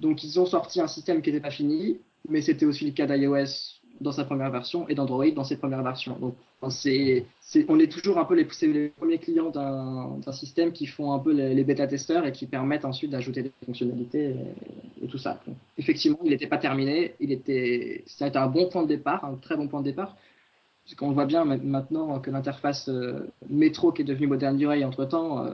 Donc 0.00 0.24
ils 0.24 0.40
ont 0.40 0.46
sorti 0.46 0.80
un 0.80 0.88
système 0.88 1.22
qui 1.22 1.30
n'était 1.30 1.40
pas 1.40 1.52
fini, 1.52 1.98
mais 2.28 2.42
c'était 2.42 2.66
aussi 2.66 2.84
le 2.84 2.90
cas 2.90 3.06
d'iOS 3.06 3.78
dans 4.00 4.10
sa 4.10 4.24
première 4.24 4.50
version 4.50 4.88
et 4.88 4.96
d'Android 4.96 5.30
dans 5.30 5.44
ses 5.44 5.58
premières 5.58 5.84
versions. 5.84 6.18
Donc 6.18 6.34
on 6.60 7.78
est 7.78 7.92
toujours 7.92 8.18
un 8.18 8.24
peu 8.24 8.34
les, 8.34 8.88
premiers 8.88 9.18
clients 9.18 9.50
d'un, 9.50 10.32
système 10.32 10.72
qui 10.72 10.86
font 10.86 11.12
un 11.12 11.20
peu 11.20 11.32
les, 11.32 11.62
bêta-testeurs 11.62 12.26
et 12.26 12.32
qui 12.32 12.46
permettent 12.46 12.84
ensuite 12.84 13.12
d'ajouter 13.12 13.42
des 13.44 13.52
fonctionnalités 13.64 14.34
et, 15.00 15.06
tout 15.06 15.18
ça. 15.18 15.40
Effectivement, 15.78 16.18
il 16.24 16.30
n'était 16.30 16.48
pas 16.48 16.58
terminé, 16.58 17.14
il 17.20 17.30
était, 17.30 18.02
été 18.04 18.36
un 18.36 18.48
bon 18.48 18.68
point 18.68 18.82
de 18.82 18.88
départ, 18.88 19.24
un 19.24 19.36
très 19.36 19.56
bon 19.56 19.68
point 19.68 19.82
de 19.82 19.84
départ. 19.84 20.16
Parce 20.86 20.94
qu'on 20.94 21.10
voit 21.12 21.26
bien 21.26 21.44
maintenant 21.44 22.20
que 22.20 22.30
l'interface 22.30 22.88
euh, 22.88 23.26
métro 23.50 23.90
qui 23.92 24.02
est 24.02 24.04
devenue 24.04 24.28
Modern 24.28 24.56
UI 24.60 24.84
entre 24.84 25.04
temps 25.04 25.44
euh, 25.44 25.52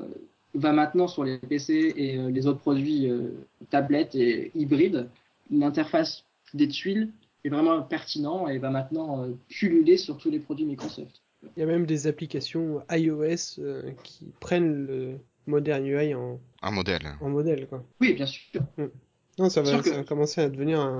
va 0.54 0.72
maintenant 0.72 1.08
sur 1.08 1.24
les 1.24 1.38
PC 1.38 1.94
et 1.96 2.18
euh, 2.18 2.30
les 2.30 2.46
autres 2.46 2.58
produits 2.60 3.10
euh, 3.10 3.30
tablettes 3.70 4.14
et 4.14 4.50
hybrides. 4.54 5.08
L'interface 5.50 6.24
des 6.52 6.68
tuiles 6.68 7.08
est 7.44 7.48
vraiment 7.48 7.80
pertinent 7.82 8.46
et 8.46 8.58
va 8.58 8.68
maintenant 8.70 9.22
euh, 9.24 9.30
pulluler 9.48 9.96
sur 9.96 10.18
tous 10.18 10.30
les 10.30 10.38
produits 10.38 10.66
Microsoft. 10.66 11.22
Il 11.56 11.60
y 11.60 11.62
a 11.62 11.66
même 11.66 11.86
des 11.86 12.06
applications 12.06 12.82
iOS 12.90 13.58
euh, 13.58 13.90
qui 14.04 14.26
prennent 14.38 14.86
le 14.86 15.14
Modern 15.46 15.84
UI 15.84 16.14
en, 16.14 16.38
Un 16.62 16.70
modèle. 16.70 17.02
en 17.20 17.28
modèle, 17.30 17.66
quoi. 17.66 17.82
Oui, 18.00 18.12
bien 18.12 18.26
sûr. 18.26 18.42
Non, 19.38 19.48
ça 19.48 19.62
va, 19.62 19.70
Sûr 19.70 19.82
que- 19.82 19.88
ça 19.90 19.96
va 19.96 20.04
commencer 20.04 20.40
à 20.42 20.48
devenir 20.48 20.78
un, 20.78 20.98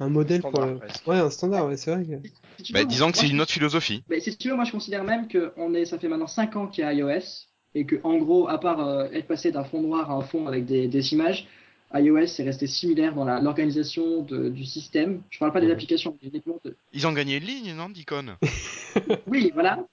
un 0.00 0.08
modèle 0.08 0.40
Standard, 0.40 0.70
pour... 0.70 0.78
presque. 0.80 1.06
Ouais, 1.06 1.16
un 1.18 1.30
standard, 1.30 1.66
ouais, 1.66 1.76
c'est 1.76 1.94
vrai 1.94 2.04
que... 2.04 2.28
Si 2.58 2.62
tu 2.64 2.72
Bah, 2.72 2.80
veux, 2.80 2.86
disons 2.86 3.10
que 3.10 3.18
c'est 3.18 3.28
une 3.28 3.40
autre 3.40 3.52
philosophie. 3.52 4.02
Mais 4.08 4.20
si 4.20 4.36
tu 4.36 4.48
veux, 4.48 4.54
moi 4.54 4.64
je 4.64 4.72
considère 4.72 5.02
même 5.04 5.28
que 5.28 5.52
on 5.56 5.74
est, 5.74 5.84
ça 5.86 5.98
fait 5.98 6.08
maintenant 6.08 6.26
5 6.26 6.56
ans 6.56 6.66
qu'il 6.68 6.84
y 6.84 6.86
a 6.86 6.92
iOS 6.92 7.46
et 7.74 7.84
que 7.84 7.96
en 8.04 8.16
gros, 8.18 8.48
à 8.48 8.58
part 8.58 8.80
euh, 8.86 9.08
être 9.12 9.26
passé 9.26 9.50
d'un 9.50 9.64
fond 9.64 9.80
noir 9.82 10.10
à 10.10 10.14
un 10.14 10.22
fond 10.22 10.46
avec 10.46 10.64
des, 10.66 10.86
des 10.86 11.12
images, 11.12 11.48
iOS 11.92 12.18
est 12.18 12.42
resté 12.42 12.66
similaire 12.66 13.14
dans 13.14 13.24
la- 13.24 13.40
l'organisation 13.40 14.22
du 14.22 14.64
système. 14.64 15.22
Je 15.30 15.38
parle 15.38 15.52
pas 15.52 15.60
des 15.60 15.66
Mhm. 15.66 15.72
applications, 15.72 16.16
mais 16.22 16.28
uniquement 16.28 16.60
de... 16.64 16.76
Ils 16.92 17.06
ont 17.06 17.12
gagné 17.12 17.36
une 17.38 17.44
ligne, 17.44 17.74
non, 17.74 17.88
Deacon 17.88 18.36
Oui, 19.26 19.50
voilà. 19.54 19.84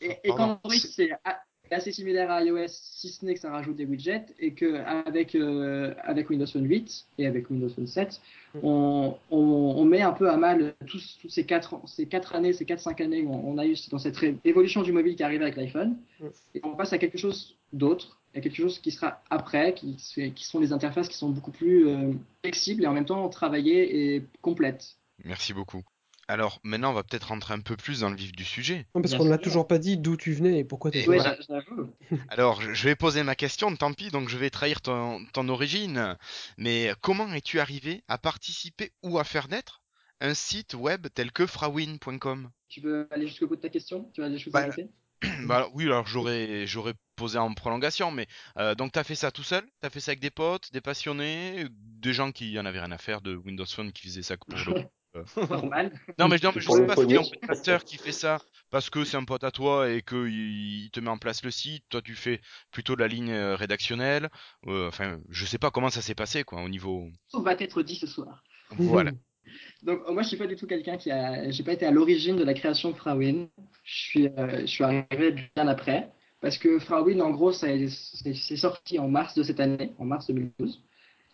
Et, 0.00 0.18
et 0.24 0.28
Pardon. 0.28 0.58
qu'Android 0.62 0.74
c'est 0.78 1.10
a- 1.24 1.40
assez 1.74 1.92
similaire 1.92 2.30
à 2.30 2.42
iOS, 2.42 2.68
si 2.68 3.08
ce 3.08 3.24
n'est 3.24 3.34
que 3.34 3.40
ça 3.40 3.50
rajoute 3.50 3.76
des 3.76 3.84
widgets 3.84 4.26
et 4.38 4.52
que 4.52 4.76
avec 4.76 5.34
euh, 5.34 5.94
avec 6.02 6.30
Windows 6.30 6.46
Phone 6.46 6.66
8 6.66 7.06
et 7.18 7.26
avec 7.26 7.50
Windows 7.50 7.68
Phone 7.68 7.86
7, 7.86 8.20
on, 8.62 9.14
on, 9.30 9.38
on 9.38 9.84
met 9.84 10.02
un 10.02 10.12
peu 10.12 10.30
à 10.30 10.36
mal 10.36 10.74
tous, 10.86 11.18
tous 11.20 11.28
ces 11.28 11.44
quatre 11.44 11.80
ces 11.86 12.06
quatre 12.06 12.34
années, 12.34 12.52
ces 12.52 12.64
quatre 12.64 12.80
cinq 12.80 13.00
années 13.00 13.24
qu'on 13.24 13.34
on 13.44 13.58
a 13.58 13.66
eu 13.66 13.74
dans 13.90 13.98
cette 13.98 14.18
évolution 14.44 14.82
du 14.82 14.92
mobile 14.92 15.16
qui 15.16 15.22
arrive 15.22 15.42
avec 15.42 15.56
l'iPhone, 15.56 15.96
Mm. 16.20 16.26
et 16.54 16.60
on 16.64 16.76
passe 16.76 16.92
à 16.92 16.98
quelque 16.98 17.18
chose 17.18 17.56
d'autre, 17.72 18.20
à 18.34 18.40
quelque 18.40 18.56
chose 18.56 18.78
qui 18.78 18.90
sera 18.90 19.22
après, 19.30 19.74
qui, 19.74 19.96
qui 19.96 20.44
sont 20.44 20.60
les 20.60 20.72
interfaces 20.72 21.08
qui 21.08 21.16
sont 21.16 21.30
beaucoup 21.30 21.50
plus 21.50 21.88
euh, 21.88 22.12
flexibles 22.42 22.84
et 22.84 22.86
en 22.86 22.92
même 22.92 23.04
temps 23.04 23.28
travaillées 23.28 24.14
et 24.14 24.24
complètes. 24.42 24.96
Merci 25.24 25.52
beaucoup. 25.52 25.82
Alors, 26.28 26.60
maintenant, 26.62 26.90
on 26.90 26.94
va 26.94 27.02
peut-être 27.02 27.28
rentrer 27.28 27.54
un 27.54 27.60
peu 27.60 27.76
plus 27.76 28.00
dans 28.00 28.10
le 28.10 28.16
vif 28.16 28.32
du 28.32 28.44
sujet. 28.44 28.86
Non, 28.94 29.02
parce 29.02 29.14
qu'on 29.14 29.24
n'a 29.24 29.36
sûr. 29.36 29.42
toujours 29.42 29.66
pas 29.68 29.78
dit 29.78 29.96
d'où 29.98 30.16
tu 30.16 30.32
venais 30.32 30.58
et 30.60 30.64
pourquoi 30.64 30.90
tu 30.90 31.00
j'a- 31.02 31.36
j'avoue. 31.48 31.90
Alors, 32.30 32.60
je 32.62 32.84
vais 32.88 32.96
poser 32.96 33.22
ma 33.22 33.34
question, 33.34 33.74
tant 33.76 33.92
pis, 33.92 34.08
donc 34.08 34.28
je 34.28 34.38
vais 34.38 34.50
trahir 34.50 34.80
ton, 34.80 35.24
ton 35.32 35.48
origine. 35.48 36.16
Mais 36.56 36.92
comment 37.00 37.32
es-tu 37.32 37.60
arrivé 37.60 38.02
à 38.08 38.18
participer 38.18 38.92
ou 39.02 39.18
à 39.18 39.24
faire 39.24 39.48
naître 39.48 39.82
un 40.20 40.34
site 40.34 40.74
web 40.74 41.06
tel 41.14 41.32
que 41.32 41.46
frawin.com 41.46 42.50
Tu 42.68 42.80
veux 42.80 43.06
aller 43.10 43.26
jusqu'au 43.26 43.46
bout 43.46 43.56
de 43.56 43.60
ta 43.60 43.68
question? 43.68 44.10
Tu 44.14 44.22
as 44.22 44.30
des 44.30 44.38
choses 44.38 44.52
Bah, 44.52 44.60
à 44.60 44.62
ajouter 44.64 44.88
Bah 45.46 45.68
oui, 45.74 45.84
alors 45.84 46.06
j'aurais 46.06 46.66
j'aurais 46.66 46.94
posé 47.16 47.38
en 47.38 47.52
prolongation, 47.54 48.10
mais 48.10 48.26
euh, 48.58 48.74
donc 48.74 48.92
t'as 48.92 49.04
fait 49.04 49.14
ça 49.14 49.30
tout 49.30 49.42
seul? 49.44 49.64
T'as 49.80 49.90
fait 49.90 50.00
ça 50.00 50.10
avec 50.10 50.20
des 50.20 50.30
potes, 50.30 50.72
des 50.72 50.80
passionnés, 50.80 51.66
des 51.70 52.12
gens 52.12 52.32
qui 52.32 52.58
en 52.58 52.66
avaient 52.66 52.80
rien 52.80 52.90
à 52.92 52.98
faire 52.98 53.20
de 53.20 53.36
Windows 53.36 53.66
Phone 53.66 53.92
qui 53.92 54.02
faisaient 54.08 54.22
ça 54.22 54.36
que 54.36 54.44
pour 54.48 54.58
le. 54.58 54.74
Normal. 55.50 55.92
Non 56.18 56.28
mais, 56.28 56.36
non, 56.42 56.50
mais 56.54 56.60
je 56.60 56.70
sais 56.70 56.82
pas 56.82 56.96
si 56.96 57.06
c'est 57.08 57.18
un 57.18 57.24
pasteur 57.46 57.84
qui 57.84 57.96
fait 57.98 58.12
ça 58.12 58.40
parce 58.70 58.90
que 58.90 59.04
c'est 59.04 59.16
un 59.16 59.24
pote 59.24 59.44
à 59.44 59.50
toi 59.50 59.90
et 59.90 60.02
que 60.02 60.26
il 60.26 60.84
il 60.84 60.90
te 60.90 61.00
met 61.00 61.08
en 61.10 61.18
place 61.18 61.42
le 61.44 61.50
site, 61.50 61.84
toi 61.88 62.02
tu 62.02 62.14
fais 62.14 62.40
plutôt 62.70 62.94
de 62.96 63.00
la 63.00 63.08
ligne 63.08 63.30
euh, 63.30 63.54
rédactionnelle. 63.56 64.28
euh, 64.66 64.88
enfin, 64.88 65.18
je 65.30 65.46
sais 65.46 65.58
pas 65.58 65.70
comment 65.70 65.90
ça 65.90 66.02
s'est 66.02 66.14
passé 66.14 66.44
quoi 66.44 66.62
au 66.62 66.68
niveau. 66.68 67.08
Tout 67.30 67.42
va 67.42 67.52
être 67.54 67.82
dit 67.82 67.96
ce 67.96 68.06
soir. 68.06 68.42
Voilà. 68.70 69.12
Donc 69.82 70.00
euh, 70.08 70.12
moi 70.12 70.22
je 70.22 70.28
suis 70.28 70.36
pas 70.36 70.46
du 70.46 70.56
tout 70.56 70.66
quelqu'un 70.66 70.96
qui 70.96 71.10
a, 71.10 71.50
j'ai 71.50 71.62
pas 71.62 71.72
été 71.72 71.86
à 71.86 71.90
l'origine 71.90 72.36
de 72.36 72.44
la 72.44 72.54
création 72.54 72.90
de 72.90 72.96
Frawin. 72.96 73.48
Je 73.84 73.94
suis, 73.94 74.28
euh, 74.28 74.60
je 74.62 74.66
suis 74.66 74.84
arrivé 74.84 75.32
bien 75.54 75.68
après 75.68 76.10
parce 76.40 76.58
que 76.58 76.78
Frawin 76.78 77.20
en 77.20 77.30
gros 77.30 77.52
ça 77.52 77.68
est- 77.70 77.88
c'est 77.88 78.34
c'est 78.34 78.56
sorti 78.56 78.98
en 78.98 79.08
mars 79.08 79.34
de 79.34 79.42
cette 79.42 79.60
année, 79.60 79.92
en 79.98 80.04
mars 80.06 80.26
2012. 80.26 80.82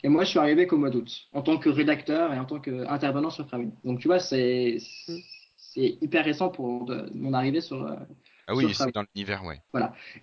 Et 0.02 0.08
moi 0.08 0.24
je 0.24 0.30
suis 0.30 0.38
arrivé 0.38 0.66
qu'au 0.66 0.78
mois 0.78 0.90
d'août 0.90 1.10
en 1.32 1.42
tant 1.42 1.58
que 1.58 1.68
rédacteur 1.68 2.32
et 2.32 2.38
en 2.38 2.44
tant 2.44 2.58
qu'intervenant 2.60 3.30
sur 3.30 3.46
Frawin. 3.46 3.70
Donc 3.84 4.00
tu 4.00 4.08
vois 4.08 4.18
c'est 4.18 4.78
c'est 5.56 5.98
hyper 6.00 6.24
récent 6.24 6.48
pour 6.48 6.84
de- 6.86 7.10
mon 7.14 7.32
arrivée 7.32 7.60
sur 7.60 7.86
euh, 7.86 7.94
Ah 8.48 8.54
oui, 8.56 8.74
c'est 8.74 8.92
dans 8.92 9.04
l'univers, 9.14 9.44
ouais. 9.44 9.60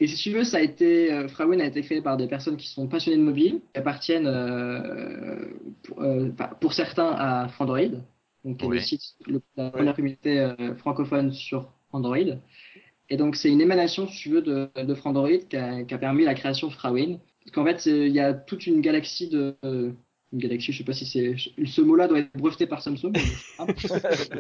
Et 0.02 0.08
si 0.08 0.16
tu 0.18 0.32
veux, 0.32 0.44
ça 0.44 0.58
a 0.58 0.62
été, 0.62 1.14
euh, 1.14 1.28
Frawin 1.30 1.60
a 1.62 1.66
été 1.66 1.82
créé 1.82 2.02
par 2.02 2.18
des 2.18 2.28
personnes 2.28 2.58
qui 2.58 2.68
sont 2.68 2.88
passionnées 2.88 3.18
de 3.18 3.24
mobile, 3.24 3.62
qui 3.74 3.80
appartiennent 3.80 4.28
euh, 4.28 5.45
pour, 5.84 6.02
euh, 6.02 6.30
pour 6.60 6.74
certains 6.74 7.12
à 7.12 7.48
Frandroid, 7.48 7.80
donc 8.44 8.58
qui 8.58 8.66
est 8.66 8.68
Ouais. 8.68 8.76
le 8.76 8.82
site, 8.82 9.02
le- 9.28 9.41
la 9.56 9.70
première 9.72 9.95
communauté 9.95 10.40
euh, 10.40 10.76
francophone 10.76 11.32
sur 11.32 11.72
Android. 11.94 12.18
Et 13.10 13.16
donc 13.18 13.36
c'est 13.38 13.49
une 13.49 13.62
émanation, 13.62 14.08
si 14.08 14.18
tu 14.24 14.30
veux, 14.30 14.41
de, 14.41 14.70
de 14.76 14.94
Frandroid 14.95 15.38
qui 15.49 15.56
a, 15.58 15.84
qui 15.84 15.94
a 15.94 15.98
permis 15.98 16.26
la 16.26 16.34
création 16.36 16.68
de 16.68 16.74
Frawin. 16.74 17.20
Parce 17.48 17.56
qu'en 17.56 17.65
fait, 17.65 17.86
il 17.90 18.11
y 18.14 18.19
a 18.19 18.34
toute 18.34 18.68
une 18.68 18.82
galaxie 18.82 19.30
de... 19.30 19.56
euh, 19.65 19.91
une 20.34 20.40
galaxie, 20.40 20.74
je 20.74 20.80
sais 20.80 20.84
pas 20.84 20.91
si 20.94 21.06
c'est... 21.06 21.36
Ce 21.65 21.82
mot-là 21.82 22.07
doit 22.10 22.19
être 22.19 22.34
breveté 22.38 22.68
par 22.68 22.82
Samsung. 22.82 23.14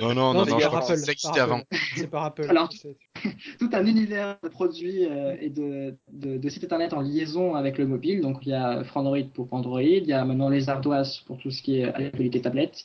Non, 0.01 0.13
non, 0.13 0.33
non, 0.33 0.33
Non, 0.33 0.45
non, 0.45 0.45
c'est 0.45 0.51
je 0.59 0.67
par 0.67 0.67
crois 0.67 0.81
que 0.81 0.85
Apple, 0.91 0.97
ça 0.97 1.05
par 1.05 1.11
existait 1.13 1.39
Apple. 1.39 1.39
avant. 1.39 1.61
C'est 1.95 2.09
par 2.09 2.23
Apple. 2.25 2.45
Alors, 2.49 2.69
tout 3.59 3.69
un 3.71 3.85
univers 3.85 4.37
de 4.43 4.49
produits 4.49 5.05
euh, 5.05 5.35
et 5.39 5.49
de, 5.49 5.95
de, 6.11 6.37
de 6.37 6.49
sites 6.49 6.63
internet 6.65 6.93
en 6.93 7.01
liaison 7.01 7.55
avec 7.55 7.77
le 7.77 7.87
mobile. 7.87 8.21
Donc 8.21 8.45
il 8.45 8.49
y 8.49 8.53
a 8.53 8.83
Frandroid 8.83 9.23
pour 9.33 9.47
Android, 9.53 9.81
il 9.81 10.05
y 10.05 10.13
a 10.13 10.25
maintenant 10.25 10.49
les 10.49 10.69
ardoises 10.69 11.19
pour 11.25 11.37
tout 11.37 11.51
ce 11.51 11.61
qui 11.61 11.79
est 11.79 11.85
actualité 11.85 12.41
tablette, 12.41 12.83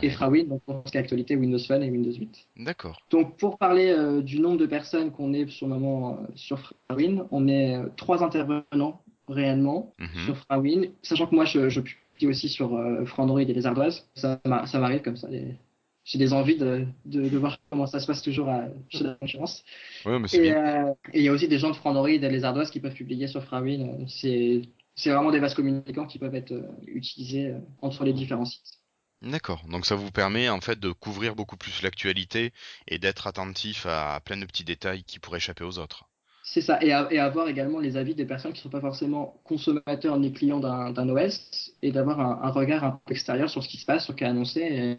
et 0.00 0.06
Ouais. 0.06 0.10
Frawin 0.10 0.44
donc 0.44 0.62
pour 0.64 0.76
tout 0.76 0.82
ce 0.86 0.92
qui 0.92 0.96
est 0.98 1.00
actualité 1.00 1.36
Windows 1.36 1.58
Phone 1.58 1.82
et 1.82 1.90
Windows 1.90 2.12
8. 2.12 2.48
D'accord. 2.58 2.98
Donc 3.10 3.36
pour 3.38 3.58
parler 3.58 3.88
euh, 3.90 4.22
du 4.22 4.40
nombre 4.40 4.56
de 4.58 4.66
personnes 4.66 5.10
qu'on 5.10 5.32
est 5.34 5.48
sur 5.50 5.66
le 5.68 5.74
moment 5.74 6.18
euh, 6.20 6.26
sur 6.34 6.72
Frawin, 6.88 7.26
on 7.30 7.46
est 7.48 7.76
euh, 7.76 7.88
trois 7.96 8.22
intervenants 8.22 9.02
réellement 9.32 9.94
Mhm. 9.98 10.08
sur 10.26 10.36
Frawin, 10.38 10.82
sachant 11.02 11.26
que 11.26 11.34
moi 11.34 11.44
je, 11.44 11.68
je 11.68 11.80
publie 11.80 12.26
aussi 12.28 12.48
sur 12.48 12.74
euh, 12.76 13.04
Frandroid 13.06 13.40
et 13.42 13.44
les 13.46 13.66
ardoises. 13.66 14.08
Ça, 14.14 14.40
m'a- 14.46 14.66
ça 14.66 14.78
m'arrive 14.78 15.02
comme 15.02 15.16
ça. 15.16 15.28
les- 15.28 15.56
J'ai 16.04 16.18
des 16.18 16.32
envies 16.32 16.56
de, 16.58 16.86
de, 17.06 17.28
de 17.28 17.38
voir 17.38 17.58
comment 17.70 17.86
ça 17.86 18.00
se 18.00 18.06
passe 18.06 18.22
toujours 18.22 18.48
à, 18.48 18.64
chez 18.88 19.04
la 19.04 19.14
concurrence. 19.14 19.64
Ouais, 20.04 20.18
Et 20.32 20.52
euh, 20.52 20.92
et 21.12 21.20
il 21.20 21.24
y 21.24 21.28
a 21.28 21.32
aussi 21.32 21.48
des 21.48 21.58
gens 21.58 21.70
de 21.70 21.76
Frandroid 21.76 22.10
et 22.10 22.18
les 22.18 22.44
ardoises 22.44 22.70
qui 22.70 22.80
peuvent 22.80 22.94
publier 22.94 23.26
sur 23.28 23.44
Frawin. 23.44 24.06
C'est 24.08 24.62
c'est 24.94 25.10
vraiment 25.10 25.30
des 25.30 25.38
vases 25.40 25.54
communicants 25.54 26.06
qui 26.06 26.18
peuvent 26.18 26.34
être 26.34 26.52
euh, 26.52 26.68
utilisés 26.86 27.48
euh, 27.48 27.58
entre 27.82 28.04
les 28.04 28.12
différents 28.12 28.44
sites. 28.44 28.80
D'accord. 29.22 29.66
Donc 29.68 29.86
ça 29.86 29.94
vous 29.94 30.10
permet 30.10 30.50
en 30.50 30.60
fait 30.60 30.78
de 30.78 30.92
couvrir 30.92 31.34
beaucoup 31.34 31.56
plus 31.56 31.80
l'actualité 31.80 32.52
et 32.86 32.98
d'être 32.98 33.26
attentif 33.26 33.86
à 33.86 34.20
plein 34.22 34.36
de 34.36 34.44
petits 34.44 34.64
détails 34.64 35.02
qui 35.04 35.18
pourraient 35.18 35.38
échapper 35.38 35.64
aux 35.64 35.78
autres. 35.78 36.10
C'est 36.52 36.60
ça, 36.60 36.78
et, 36.82 36.92
avoir 36.92 37.48
également 37.48 37.80
les 37.80 37.96
avis 37.96 38.14
des 38.14 38.26
personnes 38.26 38.52
qui 38.52 38.58
ne 38.58 38.64
sont 38.64 38.68
pas 38.68 38.82
forcément 38.82 39.40
consommateurs 39.42 40.18
ni 40.18 40.34
clients 40.34 40.60
d'un 40.60 41.08
OS, 41.08 41.72
et 41.80 41.92
d'avoir 41.92 42.20
un, 42.20 42.50
regard 42.50 42.84
un 42.84 43.00
peu 43.06 43.14
extérieur 43.14 43.48
sur 43.48 43.62
ce 43.62 43.70
qui 43.70 43.78
se 43.78 43.86
passe, 43.86 44.04
sur 44.04 44.12
ce 44.12 44.18
qui 44.18 44.24
est 44.24 44.26
annoncé. 44.26 44.96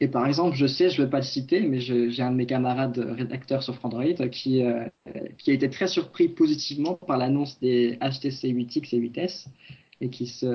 Et, 0.00 0.08
par 0.08 0.26
exemple, 0.26 0.56
je 0.56 0.66
sais, 0.66 0.88
je 0.88 0.98
ne 0.98 1.04
vais 1.04 1.10
pas 1.10 1.18
le 1.18 1.24
citer, 1.24 1.60
mais 1.60 1.80
j'ai 1.80 2.22
un 2.22 2.30
de 2.30 2.36
mes 2.36 2.46
camarades 2.46 2.96
rédacteurs 2.98 3.62
sur 3.62 3.74
Frandroid 3.74 4.26
qui, 4.32 4.62
euh, 4.62 4.86
a 5.06 5.50
été 5.50 5.68
très 5.68 5.86
surpris 5.86 6.28
positivement 6.28 6.94
par 6.94 7.18
l'annonce 7.18 7.60
des 7.60 7.98
HTC 8.00 8.48
8X 8.48 8.94
et 8.94 8.98
8S, 8.98 9.48
et 10.00 10.08
qui 10.08 10.26
se... 10.26 10.46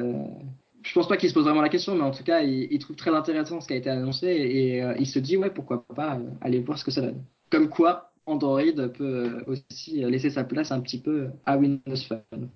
Je 0.82 0.94
pense 0.94 1.08
pas 1.08 1.18
qu'il 1.18 1.30
se 1.30 1.36
pose 1.36 1.44
vraiment 1.44 1.62
la 1.62 1.70
question, 1.70 1.94
mais 1.94 2.02
en 2.02 2.10
tout 2.10 2.24
cas, 2.24 2.42
il, 2.42 2.68
il 2.72 2.80
trouve 2.80 2.96
très 2.96 3.14
intéressant 3.14 3.62
ce 3.62 3.68
qui 3.68 3.74
a 3.74 3.78
été 3.78 3.92
annoncé, 3.92 4.26
et, 4.26 4.82
euh, 4.82 4.96
il 4.98 5.06
se 5.06 5.20
dit, 5.20 5.38
ouais, 5.38 5.52
pourquoi 5.52 5.86
pas 5.86 6.16
euh, 6.16 6.32
aller 6.42 6.62
voir 6.62 6.80
ce 6.80 6.84
que 6.84 6.90
ça 6.90 7.02
donne. 7.02 7.24
Comme 7.52 7.70
quoi, 7.70 8.11
Android 8.32 8.88
peut 8.94 9.44
aussi 9.48 10.02
laisser 10.04 10.30
sa 10.30 10.44
place 10.44 10.72
un 10.72 10.82
petit 10.82 11.02
peu 11.02 11.30
à 11.46 11.58
Windows 11.58 11.96
Phone. 12.08 12.50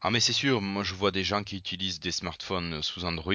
Ah 0.00 0.10
mais 0.10 0.20
c'est 0.20 0.32
sûr, 0.32 0.60
moi 0.60 0.82
je 0.84 0.94
vois 0.94 1.10
des 1.10 1.24
gens 1.24 1.44
qui 1.44 1.56
utilisent 1.56 2.00
des 2.00 2.12
smartphones 2.12 2.82
sous 2.82 3.04
Android, 3.04 3.34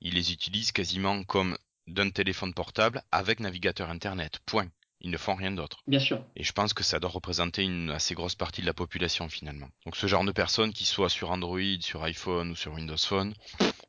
ils 0.00 0.14
les 0.14 0.32
utilisent 0.32 0.72
quasiment 0.72 1.22
comme 1.24 1.56
d'un 1.86 2.10
téléphone 2.10 2.54
portable 2.54 3.02
avec 3.12 3.40
navigateur 3.40 3.90
internet. 3.90 4.38
Point. 4.46 4.68
Ils 5.00 5.10
ne 5.10 5.16
font 5.16 5.34
rien 5.34 5.52
d'autre. 5.52 5.78
Bien 5.86 6.00
sûr. 6.00 6.24
Et 6.36 6.42
je 6.42 6.52
pense 6.52 6.74
que 6.74 6.82
ça 6.82 6.98
doit 6.98 7.10
représenter 7.10 7.62
une 7.62 7.90
assez 7.90 8.14
grosse 8.14 8.34
partie 8.34 8.60
de 8.60 8.66
la 8.66 8.74
population 8.74 9.28
finalement. 9.28 9.68
Donc 9.84 9.96
ce 9.96 10.06
genre 10.06 10.24
de 10.24 10.32
personnes 10.32 10.72
qui 10.72 10.84
soient 10.84 11.08
sur 11.08 11.30
Android, 11.30 11.60
sur 11.80 12.02
iPhone 12.02 12.50
ou 12.50 12.56
sur 12.56 12.74
Windows 12.74 12.96
Phone, 12.96 13.34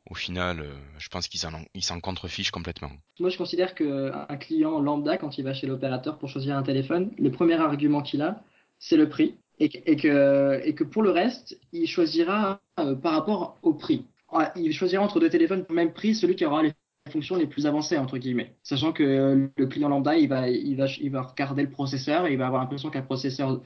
au 0.08 0.14
final, 0.14 0.60
euh, 0.60 0.74
je 0.98 1.08
pense 1.08 1.28
qu'ils 1.28 1.40
s'en 1.40 1.52
ils 1.74 2.00
contrefichent 2.00 2.50
complètement. 2.50 2.90
Moi, 3.18 3.30
je 3.30 3.38
considère 3.38 3.74
qu'un 3.74 4.36
client 4.38 4.80
lambda, 4.80 5.16
quand 5.18 5.38
il 5.38 5.44
va 5.44 5.54
chez 5.54 5.66
l'opérateur 5.66 6.18
pour 6.18 6.28
choisir 6.28 6.56
un 6.56 6.62
téléphone, 6.62 7.12
le 7.18 7.30
premier 7.30 7.54
argument 7.54 8.02
qu'il 8.02 8.22
a, 8.22 8.42
c'est 8.78 8.96
le 8.96 9.08
prix. 9.08 9.36
Et, 9.60 9.70
et, 9.92 9.96
que, 9.96 10.60
et 10.64 10.74
que 10.74 10.84
pour 10.84 11.02
le 11.02 11.10
reste, 11.10 11.58
il 11.72 11.86
choisira 11.86 12.60
euh, 12.78 12.94
par 12.94 13.12
rapport 13.12 13.58
au 13.62 13.74
prix. 13.74 14.06
Ah, 14.32 14.52
il 14.56 14.72
choisira 14.72 15.02
entre 15.02 15.20
deux 15.20 15.28
téléphones 15.28 15.64
pour 15.64 15.74
le 15.74 15.82
même 15.82 15.92
prix 15.92 16.14
celui 16.14 16.34
qui 16.34 16.46
aura 16.46 16.62
les 16.62 16.72
fonctions 17.08 17.36
les 17.36 17.46
plus 17.46 17.66
avancées 17.66 17.96
entre 17.98 18.18
guillemets, 18.18 18.56
sachant 18.62 18.92
que 18.92 19.50
le 19.56 19.66
client 19.66 19.88
lambda 19.88 20.16
il 20.16 20.28
va 20.28 20.48
il 20.48 20.76
va 20.76 20.86
il 21.00 21.10
va 21.10 21.22
regarder 21.22 21.62
le 21.62 21.70
processeur 21.70 22.26
et 22.26 22.32
il 22.32 22.38
va 22.38 22.46
avoir 22.46 22.60
l'impression 22.62 22.90
qu'un 22.90 23.02
processeur 23.02 23.62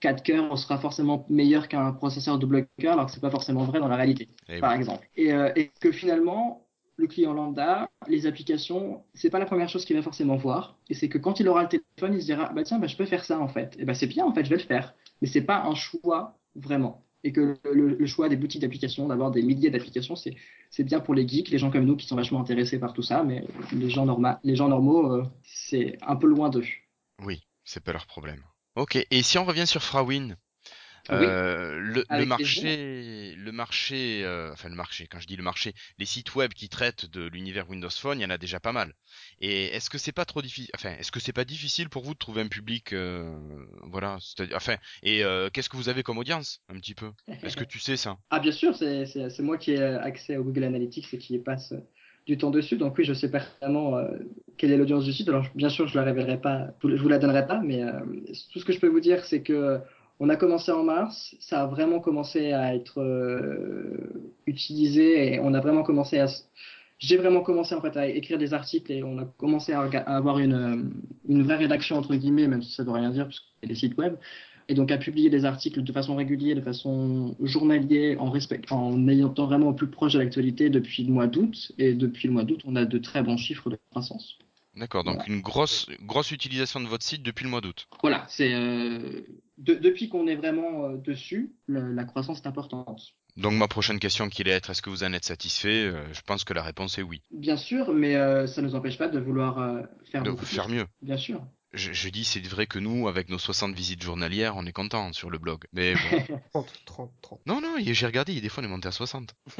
4 0.00 0.22
cœurs 0.22 0.58
sera 0.58 0.78
forcément 0.78 1.24
meilleur 1.30 1.68
qu'un 1.68 1.92
processeur 1.92 2.38
double 2.38 2.66
cœur 2.78 2.94
alors 2.94 3.06
que 3.06 3.12
c'est 3.12 3.20
pas 3.20 3.30
forcément 3.30 3.64
vrai 3.64 3.80
dans 3.80 3.88
la 3.88 3.96
réalité, 3.96 4.28
Et 4.48 4.60
par 4.60 4.72
oui. 4.72 4.76
exemple. 4.76 5.08
Et, 5.16 5.32
euh, 5.32 5.50
et 5.56 5.70
que 5.80 5.92
finalement 5.92 6.66
le 6.96 7.06
client 7.08 7.32
lambda, 7.32 7.88
les 8.06 8.26
applications, 8.26 9.04
c'est 9.14 9.30
pas 9.30 9.40
la 9.40 9.46
première 9.46 9.68
chose 9.68 9.84
qu'il 9.84 9.96
va 9.96 10.02
forcément 10.02 10.36
voir. 10.36 10.78
Et 10.88 10.94
c'est 10.94 11.08
que 11.08 11.18
quand 11.18 11.40
il 11.40 11.48
aura 11.48 11.62
le 11.64 11.68
téléphone, 11.68 12.14
il 12.14 12.20
se 12.20 12.26
dira, 12.26 12.52
bah 12.52 12.62
tiens, 12.62 12.78
bah, 12.78 12.86
je 12.86 12.96
peux 12.96 13.06
faire 13.06 13.24
ça 13.24 13.40
en 13.40 13.48
fait. 13.48 13.74
Et 13.80 13.84
bah 13.84 13.94
c'est 13.94 14.06
bien 14.06 14.24
en 14.24 14.32
fait, 14.32 14.44
je 14.44 14.50
vais 14.50 14.56
le 14.56 14.62
faire. 14.62 14.94
Mais 15.20 15.26
c'est 15.28 15.42
pas 15.42 15.62
un 15.64 15.74
choix 15.74 16.38
vraiment. 16.54 17.04
Et 17.24 17.32
que 17.32 17.56
le, 17.72 17.96
le 17.96 18.06
choix 18.06 18.28
des 18.28 18.36
boutiques 18.36 18.60
d'applications, 18.62 19.08
d'avoir 19.08 19.30
des 19.30 19.42
milliers 19.42 19.70
d'applications, 19.70 20.14
c'est 20.14 20.34
c'est 20.74 20.82
bien 20.82 20.98
pour 20.98 21.14
les 21.14 21.26
geeks, 21.26 21.50
les 21.50 21.58
gens 21.58 21.70
comme 21.70 21.84
nous 21.84 21.94
qui 21.94 22.04
sont 22.04 22.16
vachement 22.16 22.40
intéressés 22.40 22.80
par 22.80 22.92
tout 22.92 23.02
ça. 23.02 23.22
Mais 23.22 23.46
les 23.72 23.90
gens 23.90 24.06
normaux, 24.06 25.12
euh, 25.12 25.24
c'est 25.44 25.96
un 26.02 26.16
peu 26.16 26.26
loin 26.26 26.50
d'eux. 26.50 26.66
Oui, 27.24 27.46
c'est 27.62 27.82
pas 27.82 27.92
leur 27.92 28.06
problème. 28.06 28.42
Ok, 28.74 28.98
et 29.08 29.22
si 29.22 29.38
on 29.38 29.44
revient 29.44 29.68
sur 29.68 29.84
Frawin, 29.84 30.34
Oui, 31.10 31.16
euh, 31.16 31.78
le, 31.78 32.04
le 32.08 32.08
avec 32.08 32.28
marché, 32.28 33.34
le 33.36 33.52
marché, 33.52 34.24
euh, 34.24 34.52
enfin 34.52 34.68
le 34.70 34.74
marché, 34.74 35.06
quand 35.06 35.20
je 35.20 35.26
dis 35.26 35.36
le 35.36 35.42
marché, 35.42 35.74
les 35.98 36.06
sites 36.06 36.34
web 36.34 36.52
qui 36.54 36.68
traitent 36.70 37.06
de 37.06 37.26
l'univers 37.26 37.68
Windows 37.68 37.90
Phone, 37.90 38.18
il 38.20 38.22
y 38.22 38.26
en 38.26 38.30
a 38.30 38.38
déjà 38.38 38.58
pas 38.60 38.72
mal. 38.72 38.94
Et 39.40 39.66
est-ce 39.66 39.90
que 39.90 39.98
c'est 39.98 40.12
pas 40.12 40.24
trop 40.24 40.40
difficile, 40.42 40.70
enfin, 40.74 40.92
est-ce 40.98 41.12
que 41.12 41.20
c'est 41.20 41.32
pas 41.34 41.44
difficile 41.44 41.90
pour 41.90 42.04
vous 42.04 42.14
de 42.14 42.18
trouver 42.18 42.40
un 42.42 42.48
public, 42.48 42.92
euh, 42.94 43.36
voilà, 43.82 44.16
c'est-à-dire, 44.20 44.56
enfin, 44.56 44.76
et 45.02 45.22
euh, 45.24 45.50
qu'est-ce 45.50 45.68
que 45.68 45.76
vous 45.76 45.88
avez 45.90 46.02
comme 46.02 46.18
audience, 46.18 46.60
un 46.70 46.76
petit 46.80 46.94
peu? 46.94 47.10
Est-ce 47.42 47.56
que 47.56 47.64
tu 47.64 47.78
sais 47.78 47.96
ça? 47.98 48.16
Ah 48.30 48.40
bien 48.40 48.52
sûr, 48.52 48.74
c'est 48.74 49.06
c'est- 49.06 49.30
c'est 49.30 49.42
moi 49.42 49.58
qui 49.58 49.72
ai 49.72 49.82
accès 49.82 50.36
au 50.38 50.44
Google 50.44 50.64
Analytics 50.64 51.12
et 51.14 51.18
qui 51.18 51.34
y 51.34 51.38
passe 51.38 51.72
euh, 51.72 51.80
du 52.26 52.38
temps 52.38 52.50
dessus. 52.50 52.76
Donc 52.76 52.96
oui, 52.98 53.04
je 53.04 53.12
sais 53.12 53.30
pertinemment 53.30 53.98
euh, 53.98 54.08
quelle 54.56 54.72
est 54.72 54.76
l'audience 54.76 55.04
du 55.04 55.12
site. 55.12 55.28
Alors 55.28 55.46
bien 55.54 55.68
sûr, 55.68 55.86
je 55.86 55.96
la 55.96 56.04
révélerai 56.04 56.40
pas, 56.40 56.68
je 56.82 56.96
vous 56.96 57.08
la 57.08 57.18
donnerai 57.18 57.46
pas, 57.46 57.60
mais 57.60 57.82
euh, 57.82 58.00
tout 58.52 58.58
ce 58.58 58.64
que 58.64 58.72
je 58.72 58.80
peux 58.80 58.88
vous 58.88 59.00
dire, 59.00 59.24
c'est 59.24 59.42
que 59.42 59.80
on 60.20 60.28
a 60.28 60.36
commencé 60.36 60.70
en 60.72 60.84
mars, 60.84 61.34
ça 61.40 61.62
a 61.62 61.66
vraiment 61.66 62.00
commencé 62.00 62.52
à 62.52 62.74
être 62.74 63.00
euh, 63.00 64.32
utilisé 64.46 65.34
et 65.34 65.40
on 65.40 65.54
a 65.54 65.60
vraiment 65.60 65.82
commencé 65.82 66.18
à 66.18 66.26
j'ai 67.00 67.16
vraiment 67.16 67.40
commencé 67.40 67.74
en 67.74 67.80
fait 67.80 67.96
à 67.96 68.06
écrire 68.06 68.38
des 68.38 68.54
articles 68.54 68.90
et 68.90 69.02
on 69.02 69.18
a 69.18 69.24
commencé 69.36 69.72
à, 69.72 69.80
avoir 69.82 70.38
une, 70.38 70.54
euh, 70.54 70.76
une 71.28 71.42
vraie 71.42 71.56
rédaction 71.56 71.96
entre 71.96 72.14
guillemets, 72.14 72.46
même 72.46 72.62
si 72.62 72.72
ça 72.72 72.82
ne 72.82 72.88
veut 72.88 72.94
rien 72.94 73.10
dire 73.10 73.24
parce 73.24 73.40
qu'il 73.40 73.48
y 73.62 73.66
a 73.66 73.68
des 73.68 73.74
sites 73.74 73.98
web, 73.98 74.14
et 74.68 74.74
donc 74.74 74.90
à 74.90 74.98
publier 74.98 75.28
des 75.28 75.44
articles 75.44 75.82
de 75.82 75.92
façon 75.92 76.16
régulière, 76.16 76.56
de 76.56 76.60
façon 76.62 77.36
journalière, 77.40 78.22
en, 78.22 78.30
respect, 78.30 78.62
en 78.70 79.08
ayant 79.08 79.32
vraiment 79.34 79.68
au 79.68 79.74
plus 79.74 79.88
proche 79.88 80.14
de 80.14 80.18
l'actualité 80.18 80.70
depuis 80.70 81.04
le 81.04 81.12
mois 81.12 81.26
d'août. 81.26 81.72
Et 81.78 81.92
depuis 81.92 82.28
le 82.28 82.34
mois 82.34 82.44
d'août, 82.44 82.60
on 82.64 82.76
a 82.76 82.84
de 82.84 82.98
très 82.98 83.22
bons 83.22 83.36
chiffres 83.36 83.68
de 83.68 83.78
croissance. 83.90 84.38
D'accord, 84.76 85.04
donc 85.04 85.26
une 85.28 85.40
grosse, 85.40 85.88
grosse 86.02 86.30
utilisation 86.32 86.80
de 86.80 86.86
votre 86.86 87.04
site 87.04 87.22
depuis 87.22 87.44
le 87.44 87.50
mois 87.50 87.60
d'août. 87.60 87.86
Voilà, 88.02 88.26
c'est 88.28 88.52
euh, 88.54 89.22
de- 89.58 89.74
depuis 89.74 90.08
qu'on 90.08 90.26
est 90.26 90.34
vraiment 90.36 90.86
euh, 90.86 90.96
dessus, 90.96 91.52
le- 91.66 91.92
la 91.92 92.04
croissance 92.04 92.40
est 92.42 92.46
importante. 92.48 93.14
Donc 93.36 93.52
ma 93.54 93.68
prochaine 93.68 93.98
question 93.98 94.28
qui 94.28 94.42
allait 94.42 94.52
être, 94.52 94.70
est-ce 94.70 94.82
que 94.82 94.90
vous 94.90 95.04
en 95.04 95.12
êtes 95.12 95.24
satisfait? 95.24 95.84
Euh, 95.86 96.12
Je 96.12 96.20
pense 96.22 96.44
que 96.44 96.52
la 96.54 96.62
réponse 96.62 96.98
est 96.98 97.02
oui. 97.02 97.20
Bien 97.30 97.56
sûr, 97.56 97.92
mais 97.92 98.16
euh, 98.16 98.46
ça 98.46 98.62
ne 98.62 98.66
nous 98.68 98.74
empêche 98.74 98.98
pas 98.98 99.08
de 99.08 99.18
vouloir 99.18 99.58
euh, 99.58 99.82
faire 100.10 100.22
De 100.22 100.30
beaucoup 100.30 100.44
faire 100.46 100.68
mieux. 100.68 100.86
Bien 101.02 101.16
sûr. 101.16 101.44
Je, 101.72 101.92
je 101.92 102.08
dis, 102.08 102.22
c'est 102.24 102.40
vrai 102.46 102.66
que 102.68 102.78
nous, 102.78 103.08
avec 103.08 103.28
nos 103.28 103.38
60 103.38 103.74
visites 103.74 104.02
journalières, 104.02 104.54
on 104.56 104.64
est 104.64 104.72
content 104.72 105.12
sur 105.12 105.28
le 105.30 105.38
blog. 105.38 105.64
Mais 105.72 105.94
bon. 105.94 106.38
30, 106.52 106.72
30, 106.84 107.12
30. 107.22 107.40
non, 107.46 107.60
non, 107.60 107.74
j'ai 107.80 108.06
regardé, 108.06 108.32
il 108.32 108.36
y 108.36 108.38
a 108.38 108.42
des 108.42 108.48
fois, 108.48 108.62
on 108.62 108.66
est 108.66 108.70
monté 108.70 108.86
à 108.86 108.92
60. 108.92 109.34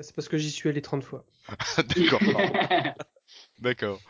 C'est 0.00 0.14
parce 0.14 0.28
que 0.28 0.38
j'y 0.38 0.50
suis 0.50 0.68
allé 0.68 0.80
30 0.82 1.02
fois. 1.02 1.24
D'accord, 1.78 2.20
d'accord, 3.58 4.00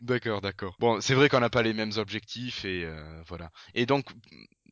d'accord, 0.00 0.40
d'accord. 0.40 0.76
Bon, 0.78 1.00
c'est 1.00 1.14
vrai 1.14 1.28
qu'on 1.28 1.40
n'a 1.40 1.50
pas 1.50 1.62
les 1.62 1.72
mêmes 1.74 1.92
objectifs 1.96 2.64
et 2.64 2.84
euh, 2.84 3.22
voilà. 3.26 3.50
Et 3.74 3.86
donc, 3.86 4.06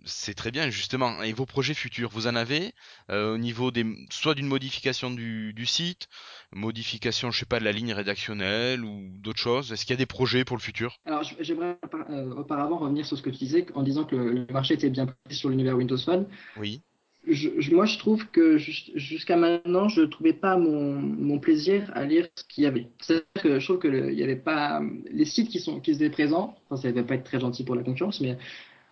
c'est 0.04 0.34
très 0.34 0.50
bien 0.50 0.68
justement. 0.70 1.22
Et 1.22 1.32
vos 1.32 1.46
projets 1.46 1.74
futurs, 1.74 2.10
vous 2.10 2.26
en 2.26 2.34
avez 2.34 2.72
euh, 3.10 3.34
au 3.34 3.38
niveau 3.38 3.70
des, 3.70 3.86
soit 4.10 4.34
d'une 4.34 4.46
modification 4.46 5.10
du, 5.10 5.52
du 5.52 5.66
site, 5.66 6.08
modification, 6.52 7.30
je 7.30 7.38
sais 7.38 7.46
pas, 7.46 7.60
de 7.60 7.64
la 7.64 7.72
ligne 7.72 7.92
rédactionnelle 7.92 8.84
ou 8.84 9.10
d'autres 9.18 9.40
choses? 9.40 9.72
Est-ce 9.72 9.84
qu'il 9.84 9.92
y 9.92 9.98
a 9.98 9.98
des 9.98 10.06
projets 10.06 10.44
pour 10.44 10.56
le 10.56 10.62
futur? 10.62 10.96
Alors, 11.06 11.22
j'aimerais 11.40 11.78
euh, 12.10 12.34
auparavant 12.34 12.78
revenir 12.78 13.06
sur 13.06 13.16
ce 13.16 13.22
que 13.22 13.30
tu 13.30 13.38
disais 13.38 13.66
en 13.74 13.82
disant 13.82 14.04
que 14.04 14.16
le, 14.16 14.32
le 14.32 14.46
marché 14.52 14.74
était 14.74 14.90
bien 14.90 15.06
pris 15.06 15.36
sur 15.36 15.48
l'univers 15.48 15.76
Windows 15.76 15.98
Phone. 15.98 16.26
Oui. 16.56 16.82
Moi, 17.26 17.86
je 17.86 17.98
trouve 17.98 18.26
que 18.28 18.58
jus- 18.58 18.90
jusqu'à 18.94 19.36
maintenant, 19.36 19.88
je 19.88 20.02
ne 20.02 20.06
trouvais 20.06 20.32
pas 20.32 20.56
mon, 20.56 21.38
plaisir 21.38 21.90
à 21.94 22.04
lire 22.04 22.28
ce 22.34 22.44
qu'il 22.44 22.64
y 22.64 22.66
avait. 22.66 22.88
C'est-à-dire 23.00 23.26
que 23.42 23.60
je 23.60 23.64
trouve 23.64 23.78
que 23.78 23.88
le- 23.88 24.12
il 24.12 24.18
y 24.18 24.22
avait 24.22 24.36
pas 24.36 24.80
les 25.10 25.24
sites 25.24 25.48
qui 25.48 25.90
étaient 25.90 26.10
présents. 26.10 26.56
Enfin, 26.68 26.82
ça 26.82 26.88
ne 26.88 26.94
va 26.94 27.02
pas 27.02 27.14
être 27.14 27.24
très 27.24 27.40
gentil 27.40 27.64
pour 27.64 27.74
la 27.74 27.82
concurrence, 27.82 28.20
mais 28.20 28.36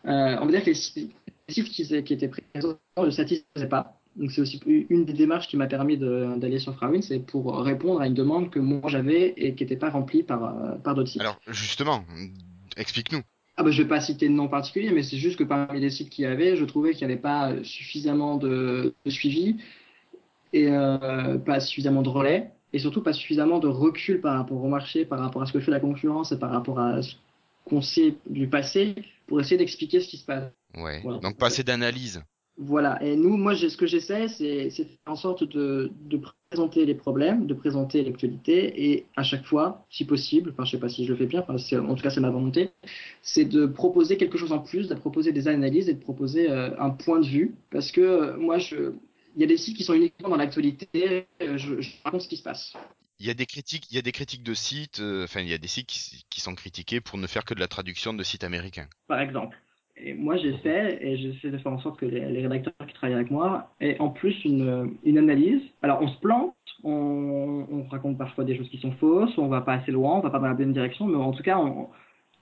euh, 0.07 0.37
on 0.41 0.47
va 0.47 0.53
dire 0.53 0.63
que 0.63 0.71
les 0.71 0.75
sites, 0.75 1.13
qui, 1.49 2.13
étaient 2.13 2.29
présents 2.29 2.79
ne 2.97 3.11
satisfaisaient 3.11 3.69
pas. 3.69 4.01
Donc, 4.17 4.33
c'est 4.33 4.41
aussi 4.41 4.61
une 4.67 5.05
des 5.05 5.13
démarches 5.13 5.49
qui 5.49 5.57
m'a 5.57 5.67
permis 5.67 5.97
d'aller 5.97 6.59
sur 6.59 6.75
Frawin, 6.75 7.01
c'est 7.01 7.21
pour 7.21 7.57
répondre 7.59 8.01
à 8.01 8.07
une 8.07 8.15
demande 8.15 8.51
que 8.51 8.59
moi 8.59 8.89
j'avais 8.89 9.35
et 9.37 9.55
qui 9.55 9.65
n'était 9.65 9.77
pas 9.77 9.91
remplie 9.91 10.25
euh, 10.31 10.77
par 10.79 10.95
d'autres 10.95 11.11
sites. 11.11 11.21
Alors, 11.21 11.39
justement, 11.49 12.05
explique-nous. 12.77 13.23
Ah 13.61 13.63
bah, 13.63 13.73
je 13.73 13.83
vais 13.83 13.89
pas 13.89 14.01
citer 14.01 14.27
de 14.27 14.33
nom 14.33 14.49
particulier, 14.49 14.91
mais 14.91 15.03
c'est 15.03 15.19
juste 15.19 15.37
que 15.37 15.45
parmi 15.45 15.81
les 15.81 15.91
sites 15.91 16.09
qu'il 16.09 16.25
y 16.25 16.27
avait, 16.27 16.57
je 16.57 16.65
trouvais 16.65 16.95
qu'il 16.95 17.07
n'y 17.07 17.13
avait 17.13 17.21
pas 17.21 17.53
suffisamment 17.63 18.39
de, 18.39 18.95
de 19.05 19.11
suivi 19.11 19.57
et 20.55 20.69
euh, 20.69 21.37
pas 21.37 21.61
suffisamment 21.61 22.01
de 22.01 22.09
relais 22.09 22.53
et 22.73 22.79
surtout 22.79 23.03
pas 23.03 23.13
suffisamment 23.13 23.59
de 23.59 23.69
recul 23.69 24.23
par 24.23 24.39
rapport 24.39 24.65
au 24.65 24.69
marché, 24.69 25.05
par 25.05 25.19
rapport 25.19 25.43
à 25.43 25.47
ce 25.47 25.53
que 25.53 25.61
fait 25.61 25.71
la 25.71 25.79
concurrence 25.79 26.33
et 26.33 26.39
par 26.39 26.53
rapport 26.53 26.81
à 26.81 27.03
ce 27.03 27.17
qu'on 27.67 27.83
sait 27.83 28.15
du 28.31 28.49
passé 28.49 28.95
pour 29.27 29.39
essayer 29.43 29.59
d'expliquer 29.59 30.01
ce 30.01 30.09
qui 30.09 30.17
se 30.17 30.25
passe. 30.25 30.51
Ouais. 30.75 31.03
Voilà. 31.03 31.19
Donc, 31.19 31.37
pas 31.37 31.49
assez 31.49 31.63
d'analyse. 31.63 32.23
Voilà. 32.63 33.03
Et 33.03 33.17
nous, 33.17 33.39
moi, 33.39 33.57
ce 33.57 33.75
que 33.75 33.87
j'essaie, 33.87 34.29
c'est 34.29 34.69
c'est 34.69 34.85
faire 34.85 34.99
en 35.07 35.17
sorte 35.17 35.45
de, 35.45 35.91
de 36.03 36.21
présenter 36.51 36.85
les 36.85 36.95
problèmes, 36.95 37.47
de 37.47 37.55
présenter 37.55 38.05
l'actualité 38.05 38.91
et 38.91 39.07
à 39.17 39.23
chaque 39.23 39.47
fois, 39.47 39.87
si 39.89 40.05
possible, 40.05 40.51
enfin, 40.53 40.67
je 40.67 40.73
sais 40.73 40.79
pas 40.79 40.91
si 40.91 41.07
je 41.07 41.13
le 41.13 41.17
fais 41.17 41.25
bien, 41.27 41.43
enfin, 41.49 41.57
en 41.79 41.95
tout 41.95 42.03
cas, 42.03 42.11
c'est 42.11 42.21
ma 42.21 42.29
volonté, 42.29 42.71
c'est 43.23 43.47
de 43.47 43.65
proposer 43.65 44.19
quelque 44.19 44.37
chose 44.37 44.53
en 44.53 44.59
plus, 44.59 44.89
de 44.89 44.95
proposer 44.95 45.33
des 45.33 45.49
analyses 45.49 45.89
et 45.89 45.95
de 45.95 46.01
proposer 46.01 46.51
euh, 46.51 46.71
un 46.79 46.91
point 46.91 47.21
de 47.21 47.27
vue. 47.27 47.55
Parce 47.71 47.91
que 47.93 48.03
euh, 48.03 48.37
moi, 48.37 48.59
je, 48.59 48.93
il 49.37 49.41
y 49.41 49.45
a 49.45 49.47
des 49.47 49.57
sites 49.57 49.77
qui 49.77 49.85
sont 49.85 49.95
uniquement 49.95 50.29
dans 50.29 50.37
l'actualité, 50.37 51.27
euh, 51.41 51.57
je, 51.57 51.81
je 51.81 51.91
raconte 52.05 52.21
ce 52.21 52.29
qui 52.29 52.37
se 52.37 52.43
passe. 52.43 52.75
Il 53.21 53.27
y 53.27 53.31
a 53.31 53.35
des 53.35 53.47
critiques, 53.47 53.87
il 53.91 53.95
y 53.95 53.99
a 53.99 54.03
des 54.03 54.13
critiques 54.13 54.43
de 54.43 54.55
sites, 54.55 55.01
euh, 55.01 55.25
enfin, 55.25 55.41
il 55.41 55.49
y 55.49 55.55
a 55.55 55.59
des 55.59 55.69
sites 55.69 55.87
qui, 55.87 56.25
qui 56.29 56.41
sont 56.43 56.55
critiqués 56.55 57.01
pour 57.01 57.17
ne 57.17 57.27
faire 57.27 57.45
que 57.47 57.55
de 57.55 57.61
la 57.61 57.69
traduction 57.69 58.13
de 58.13 58.23
sites 58.23 58.45
américains. 58.45 58.89
par 59.07 59.21
exemple. 59.21 59.57
Et 60.03 60.15
moi, 60.15 60.37
fait, 60.63 60.99
et 61.03 61.17
j'essaie 61.17 61.51
de 61.51 61.59
faire 61.59 61.73
en 61.73 61.79
sorte 61.79 61.99
que 61.99 62.07
les, 62.07 62.43
rédacteurs 62.43 62.75
qui 62.87 62.95
travaillent 62.95 63.17
avec 63.17 63.31
moi 63.31 63.71
aient 63.81 63.99
en 64.01 64.09
plus 64.09 64.45
une, 64.45 64.97
une 65.05 65.19
analyse. 65.19 65.63
Alors, 65.83 66.01
on 66.01 66.09
se 66.09 66.19
plante, 66.21 66.55
on, 66.85 67.67
on 67.71 67.83
raconte 67.89 68.17
parfois 68.17 68.45
des 68.45 68.57
choses 68.57 68.69
qui 68.71 68.79
sont 68.79 68.93
fausses, 68.93 69.37
on 69.37 69.49
va 69.49 69.61
pas 69.61 69.75
assez 69.75 69.93
loin, 69.93 70.17
on 70.17 70.21
va 70.21 70.31
pas 70.31 70.39
dans 70.39 70.49
la 70.49 70.55
bonne 70.55 70.73
direction, 70.73 71.07
mais 71.07 71.17
en 71.17 71.33
tout 71.33 71.43
cas, 71.43 71.59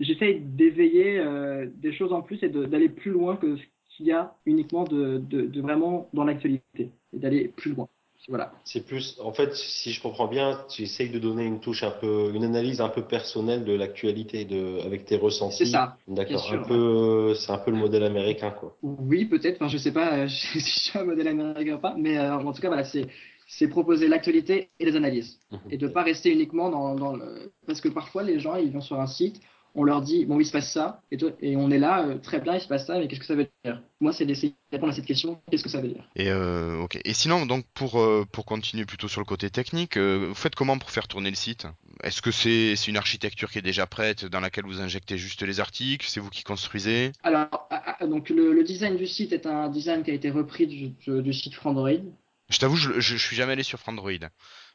j'essaie 0.01 0.35
d'éveiller 0.35 1.19
euh, 1.19 1.67
des 1.77 1.93
choses 1.93 2.13
en 2.13 2.23
plus 2.23 2.43
et 2.43 2.49
d'aller 2.49 2.89
plus 2.89 3.11
loin 3.11 3.37
que 3.37 3.57
ce 3.57 3.63
qu'il 3.97 4.07
y 4.07 4.13
a 4.13 4.35
uniquement 4.47 4.85
de, 4.85 5.19
de, 5.19 5.43
de 5.43 5.61
vraiment 5.61 6.09
dans 6.13 6.25
l'actualité, 6.25 6.93
et 7.13 7.19
d'aller 7.19 7.49
plus 7.49 7.75
loin. 7.75 7.89
Voilà. 8.29 8.53
C'est 8.65 8.85
plus, 8.85 9.19
en 9.23 9.33
fait, 9.33 9.55
si 9.55 9.93
je 9.93 10.03
comprends 10.03 10.27
bien, 10.27 10.65
tu 10.69 10.83
essayes 10.83 11.11
de 11.11 11.19
donner 11.19 11.45
une 11.45 11.61
touche 11.61 11.83
un 11.83 11.91
peu, 11.91 12.33
une 12.35 12.45
analyse 12.45 12.81
un 12.81 12.89
peu 12.89 13.03
personnelle 13.03 13.65
de 13.65 13.73
l'actualité, 13.73 14.45
de, 14.45 14.81
avec 14.85 15.05
tes 15.05 15.17
ressentis. 15.17 15.67
C'est 15.67 15.73
ça. 15.73 15.97
D'accord. 16.09 16.53
Un 16.53 16.63
peu, 16.65 17.35
c'est 17.35 17.53
un 17.53 17.59
peu 17.59 17.71
le 17.71 17.77
modèle 17.79 18.03
américain, 18.03 18.51
quoi. 18.51 18.77
Oui, 18.83 19.25
peut-être. 19.25 19.57
Enfin, 19.57 19.69
je 19.69 19.79
sais 19.79 19.93
pas 19.93 20.29
si 20.29 20.59
je 20.59 20.81
suis 20.81 20.99
un 20.99 21.05
modèle 21.05 21.29
américain 21.29 21.77
ou 21.77 21.81
pas, 21.81 21.95
mais 21.97 22.19
euh, 22.19 22.35
en 22.35 22.53
tout 22.53 22.61
cas, 22.61 22.69
voilà, 22.69 22.85
c'est 22.85 23.07
c'est 23.49 23.69
proposer 23.69 24.09
l'actualité 24.09 24.69
et 24.79 24.85
les 24.85 24.95
analyses. 24.95 25.39
et 25.71 25.79
de 25.79 25.89
pas 25.89 26.03
rester 26.03 26.31
uniquement 26.31 26.69
dans, 26.69 26.95
dans 26.95 27.17
le 27.17 27.51
parce 27.67 27.81
que 27.81 27.89
parfois 27.89 28.23
les 28.23 28.39
gens 28.39 28.57
ils 28.57 28.71
vont 28.71 28.83
sur 28.83 29.01
un 29.01 29.07
site 29.07 29.41
on 29.79 29.85
leur 29.85 30.03
dit 30.03 30.27
bon 30.27 30.41
il 30.41 30.45
se 30.45 30.53
passe 30.53 30.73
ça 30.73 31.01
et, 31.13 31.57
on 31.57 31.71
est 31.71 31.79
là 31.79 32.05
euh, 32.05 32.19
très 32.19 32.41
bien 32.41 32.55
il 32.57 32.61
se 32.61 32.67
passe 32.67 32.87
ça 32.87 32.99
mais 32.99 33.07
qu'est-ce 33.07 33.21
que 33.21 33.27
ça 33.27 33.37
veut 33.37 33.49
dire? 33.65 33.81
Moi 34.01 34.13
c'est 34.13 34.27
d'essayer 34.27 34.51
de 34.51 34.77
répondre 34.77 34.93
à 34.93 34.97
cette 34.97 35.07
question 35.07 35.41
qu'est-ce 35.51 35.63
que 35.63 35.71
ça 35.71 35.81
veut 35.81 35.89
dire? 35.89 36.05
Et 36.17 36.31
euh, 36.31 36.83
ok. 36.83 36.99
Et 37.05 37.15
sinon, 37.15 37.47
donc 37.47 37.65
pour 37.75 38.01
euh, 38.01 38.25
pour 38.31 38.45
continuer 38.45 38.85
plutôt 38.85 39.09
sur 39.09 39.21
le 39.21 39.25
côté 39.25 39.51
technique, 39.51 39.97
vous 39.97 40.35
faites 40.35 40.55
comment 40.55 40.79
pour 40.79 40.91
faire 40.91 41.09
tourner 41.09 41.31
le 41.31 41.37
site? 41.37 41.67
Est-ce 42.03 42.21
que 42.23 42.31
c'est 42.31 42.75
une 42.89 42.97
architecture 42.97 43.51
qui 43.51 43.59
est 43.59 43.63
déjà 43.63 43.87
prête, 43.87 44.25
dans 44.25 44.41
laquelle 44.41 44.65
vous 44.65 44.81
injectez 44.81 45.17
juste 45.17 45.43
les 45.43 45.61
articles 45.61 46.07
C'est 46.09 46.21
vous 46.21 46.31
qui 46.31 46.43
construisez? 46.43 47.13
Alors 47.23 47.49
ah, 47.71 47.97
ah, 48.01 48.07
donc 48.07 48.29
le, 48.31 48.53
le 48.53 48.65
design 48.65 48.97
du 48.97 49.07
site 49.07 49.33
est 49.33 49.47
un 49.47 49.69
design 49.69 50.03
qui 50.03 50.11
a 50.11 50.15
été 50.15 50.31
repris 50.31 50.67
du, 50.67 50.89
du, 50.89 51.23
du 51.23 51.33
site 51.33 51.55
Frandroid. 51.55 52.03
Je 52.49 52.59
t'avoue, 52.59 52.77
je, 52.77 52.95
je, 52.95 53.17
je 53.17 53.27
suis 53.27 53.37
jamais 53.37 53.53
allé 53.53 53.63
sur 53.63 53.79
Frandroid, 53.79 54.13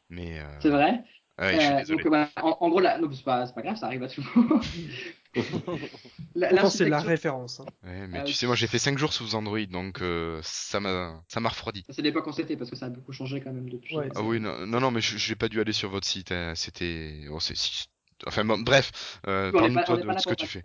mais 0.08 0.38
euh, 0.38 0.60
c'est 0.60 0.70
vrai? 0.70 1.02
Ouais, 1.38 1.58
je 1.58 1.64
suis 1.64 1.74
Euh, 1.74 1.78
désolé. 1.78 2.04
donc, 2.04 2.06
voilà, 2.08 2.30
en, 2.42 2.56
en 2.60 2.68
gros, 2.68 2.80
là, 2.80 2.98
donc, 2.98 3.14
c'est 3.14 3.24
pas, 3.24 3.46
c'est 3.46 3.54
pas 3.54 3.62
grave, 3.62 3.76
ça 3.76 3.86
arrive 3.86 4.02
à 4.02 4.08
tout 4.08 4.22
le 4.36 4.42
monde. 4.42 4.62
La- 6.36 6.68
c'est 6.70 6.88
la 6.88 7.00
référence. 7.00 7.60
hein. 7.60 7.66
Ouais, 7.84 8.06
mais 8.06 8.20
Euh, 8.20 8.24
tu 8.24 8.32
sais, 8.32 8.46
moi 8.46 8.56
j'ai 8.56 8.66
fait 8.66 8.78
5 8.78 8.98
jours 8.98 9.12
sous 9.12 9.34
Android, 9.34 9.66
donc 9.66 10.00
euh, 10.00 10.40
ça 10.42 10.80
m'a 10.80 11.22
ça 11.28 11.40
m'a 11.40 11.48
refroidi. 11.48 11.84
C'est 11.90 12.02
l'époque 12.02 12.26
où 12.26 12.32
c'était 12.32 12.56
parce 12.56 12.70
que 12.70 12.76
ça 12.76 12.86
a 12.86 12.88
beaucoup 12.88 13.12
changé 13.12 13.40
quand 13.40 13.52
même 13.52 13.68
depuis. 13.68 13.96
Ouais, 13.96 14.08
Ah 14.14 14.22
oui, 14.22 14.40
non, 14.40 14.66
non, 14.66 14.80
non, 14.80 14.90
mais 14.90 15.00
je 15.00 15.16
j'ai 15.18 15.36
pas 15.36 15.48
dû 15.48 15.60
aller 15.60 15.72
sur 15.72 15.90
votre 15.90 16.06
site. 16.06 16.32
hein, 16.32 16.54
C'était, 16.56 17.26
oh, 17.30 17.38
enfin 18.26 18.44
bon, 18.44 18.58
bref, 18.60 19.20
euh, 19.26 19.52
parle-nous 19.52 19.78
de, 19.80 20.14
de 20.14 20.18
ce 20.18 20.26
que 20.26 20.34
tu 20.34 20.46
fais. 20.46 20.62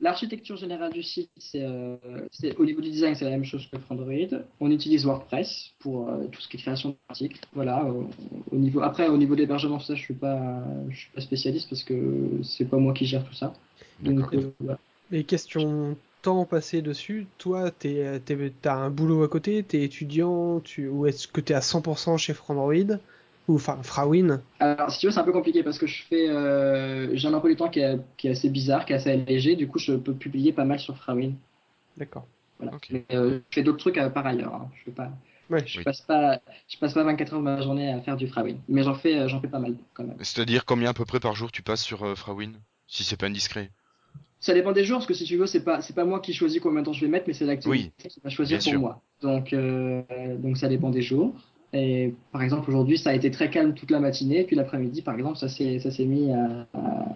L'architecture 0.00 0.56
générale 0.56 0.92
du 0.92 1.02
site, 1.02 1.30
c'est, 1.38 1.62
euh, 1.62 1.96
c'est 2.30 2.56
au 2.56 2.64
niveau 2.64 2.80
du 2.80 2.90
design, 2.90 3.16
c'est 3.16 3.24
la 3.24 3.32
même 3.32 3.44
chose 3.44 3.66
que 3.66 3.78
Frandroid. 3.78 4.38
On 4.60 4.70
utilise 4.70 5.04
WordPress 5.04 5.72
pour 5.80 6.08
euh, 6.08 6.26
tout 6.30 6.40
ce 6.40 6.48
qui 6.48 6.56
est 6.56 6.60
création 6.60 6.96
d'articles. 7.08 7.40
Voilà. 7.52 7.84
euh, 7.84 8.04
au 8.52 8.56
niveau, 8.56 8.80
après, 8.80 9.08
au 9.08 9.16
niveau 9.16 9.34
d'hébergement, 9.34 9.80
ça, 9.80 9.96
je 9.96 10.00
suis 10.00 10.14
pas, 10.14 10.62
je 10.88 10.96
suis 10.96 11.10
pas 11.10 11.20
spécialiste 11.20 11.68
parce 11.68 11.82
que 11.82 12.40
c'est 12.44 12.66
pas 12.66 12.76
moi 12.76 12.94
qui 12.94 13.06
gère 13.06 13.24
tout 13.24 13.34
ça. 13.34 13.52
Donc, 14.00 14.32
euh, 14.34 14.52
voilà. 14.60 14.78
Et 15.10 15.24
question 15.24 15.96
temps 16.22 16.44
passé 16.44 16.80
dessus, 16.80 17.26
toi, 17.38 17.72
t'es, 17.72 18.20
t'es, 18.24 18.52
t'as 18.62 18.74
un 18.74 18.90
boulot 18.90 19.24
à 19.24 19.28
côté, 19.28 19.64
t'es 19.64 19.82
étudiant, 19.82 20.60
tu, 20.60 20.88
ou 20.88 21.06
est-ce 21.06 21.26
que 21.26 21.40
t'es 21.40 21.54
à 21.54 21.60
100% 21.60 22.18
chez 22.18 22.34
Frandroid 22.34 22.98
Ou 23.48 23.54
enfin, 23.54 23.78
Frawin 23.82 24.42
Alors, 24.60 24.90
si 24.90 24.98
tu 25.00 25.06
veux, 25.06 25.12
c'est 25.12 25.18
un 25.20 25.24
peu 25.24 25.32
compliqué 25.32 25.62
parce 25.62 25.78
que 25.78 25.86
je 25.86 26.02
fais, 26.02 26.28
euh, 26.28 27.16
j'ai 27.16 27.28
un 27.28 27.34
emploi 27.34 27.50
du 27.50 27.56
temps 27.56 27.70
qui 27.70 27.80
est, 27.80 27.98
qui 28.18 28.28
est 28.28 28.32
assez 28.32 28.50
bizarre, 28.50 28.84
qui 28.84 28.92
est 28.92 28.96
assez 28.96 29.10
allégé. 29.10 29.56
Du 29.56 29.66
coup, 29.68 29.78
je 29.78 29.94
peux 29.94 30.12
publier 30.14 30.52
pas 30.52 30.64
mal 30.64 30.78
sur 30.78 30.96
Frawin. 30.96 31.32
D'accord. 31.96 32.26
Voilà. 32.58 32.76
Mais, 32.90 33.04
euh, 33.12 33.40
je 33.50 33.54
fais 33.54 33.62
d'autres 33.62 33.78
trucs 33.78 33.96
euh, 33.98 34.10
par 34.10 34.26
ailleurs. 34.26 34.54
Hein. 34.54 34.68
Je 34.78 34.84
fais 34.84 34.90
pas, 34.90 35.10
Ouais. 35.48 35.62
je 35.66 35.78
Oui. 35.78 35.84
passe 35.84 36.02
pas, 36.02 36.40
je 36.68 36.76
passe 36.76 36.92
pas 36.92 37.04
24 37.04 37.32
heures 37.32 37.38
de 37.38 37.44
ma 37.44 37.62
journée 37.62 37.90
à 37.90 38.00
faire 38.02 38.16
du 38.18 38.28
Frawin. 38.28 38.56
Mais 38.68 38.82
j'en 38.82 38.94
fais, 38.94 39.26
j'en 39.30 39.40
fais 39.40 39.48
pas 39.48 39.58
mal 39.60 39.76
quand 39.94 40.04
même. 40.04 40.16
C'est-à-dire 40.20 40.66
combien 40.66 40.90
à 40.90 40.94
peu 40.94 41.06
près 41.06 41.20
par 41.20 41.34
jour 41.34 41.50
tu 41.50 41.62
passes 41.62 41.82
sur 41.82 42.02
euh, 42.04 42.14
Frawin, 42.14 42.52
si 42.86 43.02
c'est 43.02 43.16
pas 43.16 43.26
indiscret? 43.26 43.70
Ça 44.40 44.52
dépend 44.52 44.72
des 44.72 44.84
jours, 44.84 44.98
parce 44.98 45.06
que 45.06 45.14
si 45.14 45.24
tu 45.24 45.36
veux, 45.38 45.46
c'est 45.46 45.64
pas, 45.64 45.80
c'est 45.80 45.94
pas 45.94 46.04
moi 46.04 46.20
qui 46.20 46.32
choisis 46.34 46.60
combien 46.60 46.80
de 46.80 46.84
temps 46.86 46.92
je 46.92 47.00
vais 47.00 47.10
mettre, 47.10 47.24
mais 47.26 47.32
c'est 47.32 47.46
l'activité 47.46 48.08
qui 48.08 48.20
va 48.22 48.28
choisir 48.30 48.58
bien 48.58 48.64
pour 48.64 48.70
sûr. 48.72 48.80
moi. 48.80 49.02
Donc, 49.22 49.52
euh, 49.54 50.02
donc 50.36 50.58
ça 50.58 50.68
dépend 50.68 50.90
des 50.90 51.02
jours. 51.02 51.34
Et 51.72 52.14
par 52.32 52.42
exemple, 52.42 52.70
aujourd'hui, 52.70 52.98
ça 52.98 53.10
a 53.10 53.14
été 53.14 53.30
très 53.30 53.50
calme 53.50 53.74
toute 53.74 53.90
la 53.90 54.00
matinée, 54.00 54.44
puis 54.44 54.56
l'après-midi, 54.56 55.02
par 55.02 55.14
exemple, 55.14 55.36
ça 55.36 55.48
s'est, 55.48 55.78
ça 55.80 55.90
s'est 55.90 56.06
mis 56.06 56.32
à, 56.32 56.66
à, 56.74 57.14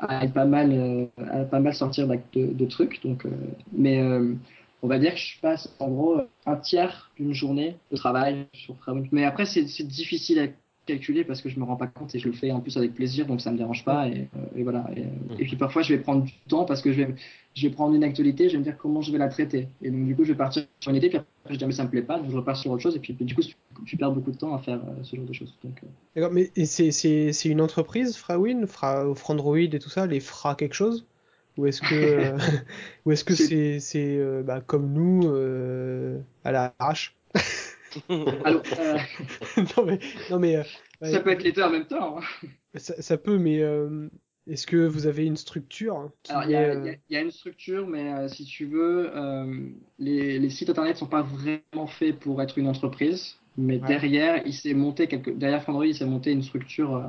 à 0.00 0.24
être 0.24 0.34
pas 0.34 0.44
mal, 0.44 0.72
euh, 0.72 1.06
à 1.18 1.44
pas 1.44 1.60
mal 1.60 1.74
sortir 1.74 2.06
de, 2.06 2.18
de 2.34 2.64
trucs. 2.66 3.02
Donc, 3.02 3.24
euh, 3.24 3.30
mais 3.72 4.02
euh, 4.02 4.34
on 4.82 4.88
va 4.88 4.98
dire 4.98 5.14
que 5.14 5.20
je 5.20 5.40
passe 5.40 5.74
en 5.78 5.88
gros 5.88 6.20
un 6.44 6.56
tiers 6.56 7.10
d'une 7.16 7.32
journée 7.32 7.76
de 7.90 7.96
travail 7.96 8.46
sur 8.52 8.76
Framework. 8.76 9.08
Mais 9.12 9.24
après, 9.24 9.46
c'est, 9.46 9.66
c'est 9.66 9.86
difficile 9.86 10.52
à 10.84 10.92
calculer 10.92 11.24
parce 11.24 11.40
que 11.40 11.48
je 11.48 11.58
me 11.58 11.64
rends 11.64 11.76
pas 11.76 11.86
compte 11.86 12.14
et 12.14 12.18
je 12.18 12.26
le 12.26 12.32
fais 12.32 12.50
en 12.50 12.60
plus 12.60 12.76
avec 12.76 12.94
plaisir, 12.94 13.26
donc 13.26 13.40
ça 13.40 13.50
me 13.50 13.56
dérange 13.58 13.84
pas. 13.84 14.08
Et, 14.08 14.28
euh, 14.36 14.56
et 14.56 14.62
voilà. 14.62 14.88
Et, 14.96 15.00
euh, 15.00 15.36
et 15.38 15.44
puis 15.44 15.56
parfois, 15.56 15.82
je 15.82 15.94
vais 15.94 16.00
prendre 16.00 16.22
du 16.22 16.32
temps 16.48 16.64
parce 16.64 16.82
que 16.82 16.92
je 16.92 17.02
vais, 17.02 17.14
je 17.54 17.66
vais 17.66 17.72
prendre 17.74 17.94
une 17.94 18.04
actualité, 18.04 18.48
je 18.48 18.54
vais 18.54 18.58
me 18.58 18.64
dire 18.64 18.76
comment 18.76 19.00
je 19.00 19.12
vais 19.12 19.18
la 19.18 19.28
traiter. 19.28 19.68
Et 19.82 19.90
donc, 19.90 20.06
du 20.06 20.14
coup, 20.14 20.24
je 20.24 20.32
vais 20.32 20.38
partir 20.38 20.64
sur 20.80 20.90
une 20.90 20.96
idée, 20.96 21.08
puis 21.08 21.18
après, 21.18 21.28
je 21.50 21.56
dis, 21.56 21.64
ah, 21.64 21.66
mais 21.66 21.72
ça 21.72 21.84
me 21.84 21.90
plaît 21.90 22.02
pas, 22.02 22.18
donc 22.18 22.30
je 22.30 22.36
repars 22.36 22.56
sur 22.56 22.70
autre 22.70 22.82
chose, 22.82 22.96
et 22.96 23.00
puis, 23.00 23.14
du 23.14 23.34
coup, 23.34 23.42
tu, 23.86 23.96
perds 23.96 24.12
beaucoup 24.12 24.32
de 24.32 24.36
temps 24.36 24.54
à 24.54 24.58
faire 24.58 24.80
euh, 24.80 25.02
ce 25.02 25.16
genre 25.16 25.24
de 25.24 25.32
choses. 25.32 25.56
Donc, 25.64 25.78
euh, 25.82 25.86
D'accord, 26.16 26.32
mais 26.32 26.50
c'est, 26.64 26.90
c'est, 26.90 27.32
c'est 27.32 27.48
une 27.48 27.60
entreprise, 27.60 28.16
Frawin, 28.16 28.66
Fra, 28.66 29.14
Frandroid 29.14 29.58
et 29.58 29.78
tout 29.78 29.90
ça, 29.90 30.06
les 30.06 30.20
fera 30.20 30.54
quelque 30.54 30.74
chose? 30.74 31.06
Ou 31.56 31.66
est-ce 31.66 31.80
que, 31.80 31.94
euh, 31.94 32.36
ou 33.04 33.12
est-ce 33.12 33.24
que 33.24 33.34
C'est- 33.34 33.78
c'est, 33.78 34.16
euh, 34.18 34.42
bah, 34.42 34.60
comme 34.60 34.92
nous, 34.92 35.28
euh, 35.28 36.18
à 36.42 36.52
la 36.52 36.74
arrache 36.78 37.16
alors, 38.44 38.62
euh, 38.78 38.98
Non 39.76 39.84
mais, 39.84 39.98
non 40.30 40.38
mais, 40.38 40.56
euh, 40.56 40.62
ouais, 41.02 41.10
ça 41.12 41.20
peut 41.20 41.30
être 41.30 41.42
les 41.42 41.52
deux 41.52 41.62
en 41.62 41.70
même 41.70 41.86
temps. 41.86 42.18
hein. 42.18 42.46
ça, 42.76 43.00
ça 43.00 43.16
peut, 43.18 43.38
mais 43.38 43.60
euh, 43.62 44.08
est-ce 44.46 44.66
que 44.66 44.86
vous 44.86 45.06
avez 45.06 45.24
une 45.26 45.36
structure 45.36 46.10
Alors, 46.28 46.44
il 46.44 46.50
y, 46.50 46.56
a- 46.56 46.72
est, 46.74 46.76
il 46.78 46.84
y 46.86 46.88
a- 46.90 46.96
il 47.10 47.14
y 47.14 47.16
a 47.16 47.20
une 47.22 47.30
structure, 47.30 47.86
mais 47.86 48.12
euh, 48.12 48.28
si 48.28 48.44
tu 48.44 48.66
veux, 48.66 49.10
euh, 49.16 49.68
les, 49.98 50.38
les 50.38 50.50
sites 50.50 50.68
internet 50.70 50.96
sont 50.96 51.06
pas 51.06 51.22
vraiment 51.22 51.86
faits 51.86 52.18
pour 52.18 52.42
être 52.42 52.58
une 52.58 52.68
entreprise. 52.68 53.36
Mais 53.56 53.78
Ouais. 53.80 53.86
derrière, 53.86 54.42
il 54.46 54.52
s'est 54.52 54.74
monté 54.74 55.06
quelque, 55.06 55.30
derrière 55.30 55.62
Frandroid, 55.62 55.86
il 55.86 55.94
s'est 55.94 56.04
monté 56.06 56.32
une 56.32 56.42
structure 56.42 56.96
euh, 56.96 57.02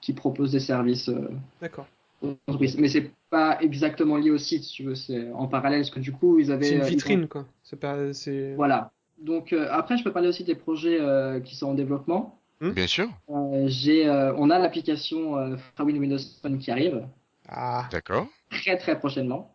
qui 0.00 0.12
propose 0.12 0.50
des 0.52 0.58
services 0.60 1.08
euh, 1.08 1.28
D'accord. 1.60 1.86
aux 2.20 2.36
entreprises. 2.48 2.76
Mais 2.78 2.88
c'est 2.88 3.12
pas 3.30 3.58
exactement 3.62 4.16
lié 4.16 4.30
au 4.30 4.38
site, 4.38 4.64
si 4.64 4.72
tu 4.74 4.82
veux, 4.82 4.96
c'est 4.96 5.30
en 5.30 5.46
parallèle, 5.46 5.82
parce 5.82 5.90
que 5.90 6.00
du 6.00 6.10
coup, 6.12 6.38
ils 6.40 6.50
avaient. 6.50 6.64
C'est 6.64 6.74
une 6.74 6.80
ils 6.80 6.84
ont- 6.84 6.88
vitrine, 6.88 7.28
quoi. 7.28 7.46
C'est 7.62 7.78
pas, 7.78 8.12
c'est. 8.12 8.54
Voilà. 8.56 8.90
Donc 9.18 9.52
euh, 9.52 9.68
après, 9.70 9.96
je 9.96 10.04
peux 10.04 10.12
parler 10.12 10.28
aussi 10.28 10.44
des 10.44 10.54
projets 10.54 11.00
euh, 11.00 11.40
qui 11.40 11.54
sont 11.56 11.68
en 11.68 11.74
développement. 11.74 12.38
Hmm. 12.60 12.70
Bien 12.70 12.86
sûr. 12.86 13.08
Euh, 13.30 13.64
j'ai, 13.66 14.06
euh, 14.08 14.34
on 14.36 14.50
a 14.50 14.58
l'application 14.58 15.36
euh, 15.36 15.56
Frawin 15.74 15.96
Windows 15.96 16.18
Phone 16.42 16.58
qui 16.58 16.70
arrive 16.70 17.06
Ah. 17.48 17.88
D'accord. 17.90 18.26
très 18.50 18.76
très 18.76 18.98
prochainement. 18.98 19.50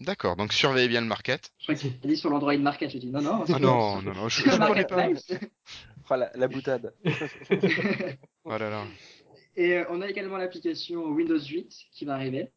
D'accord. 0.00 0.36
Donc 0.36 0.52
surveillez 0.52 0.88
bien 0.88 1.00
le 1.00 1.06
market. 1.06 1.52
Je 1.58 1.64
crois 1.66 1.74
qu'il 1.76 1.90
a 2.02 2.06
dit 2.06 2.16
sur 2.16 2.30
l'Android 2.30 2.56
Market. 2.56 2.90
J'ai 2.90 2.98
dit 2.98 3.10
non 3.10 3.20
non. 3.22 3.44
Ah 3.48 3.58
non, 3.60 4.02
non, 4.02 4.12
non, 4.14 4.28
je, 4.28 4.44
ne 4.48 4.66
connais 4.66 4.84
pas. 4.84 4.96
marketplace. 4.96 5.40
Oh, 6.10 6.14
la, 6.16 6.30
la 6.34 6.48
boutade. 6.48 6.92
Oh 8.44 8.50
là 8.50 8.68
là. 8.70 8.82
Et 9.56 9.74
euh, 9.74 9.84
on 9.90 10.00
a 10.02 10.08
également 10.08 10.36
l'application 10.36 11.04
Windows 11.06 11.38
8 11.40 11.72
qui 11.92 12.04
va 12.04 12.14
arriver. 12.14 12.50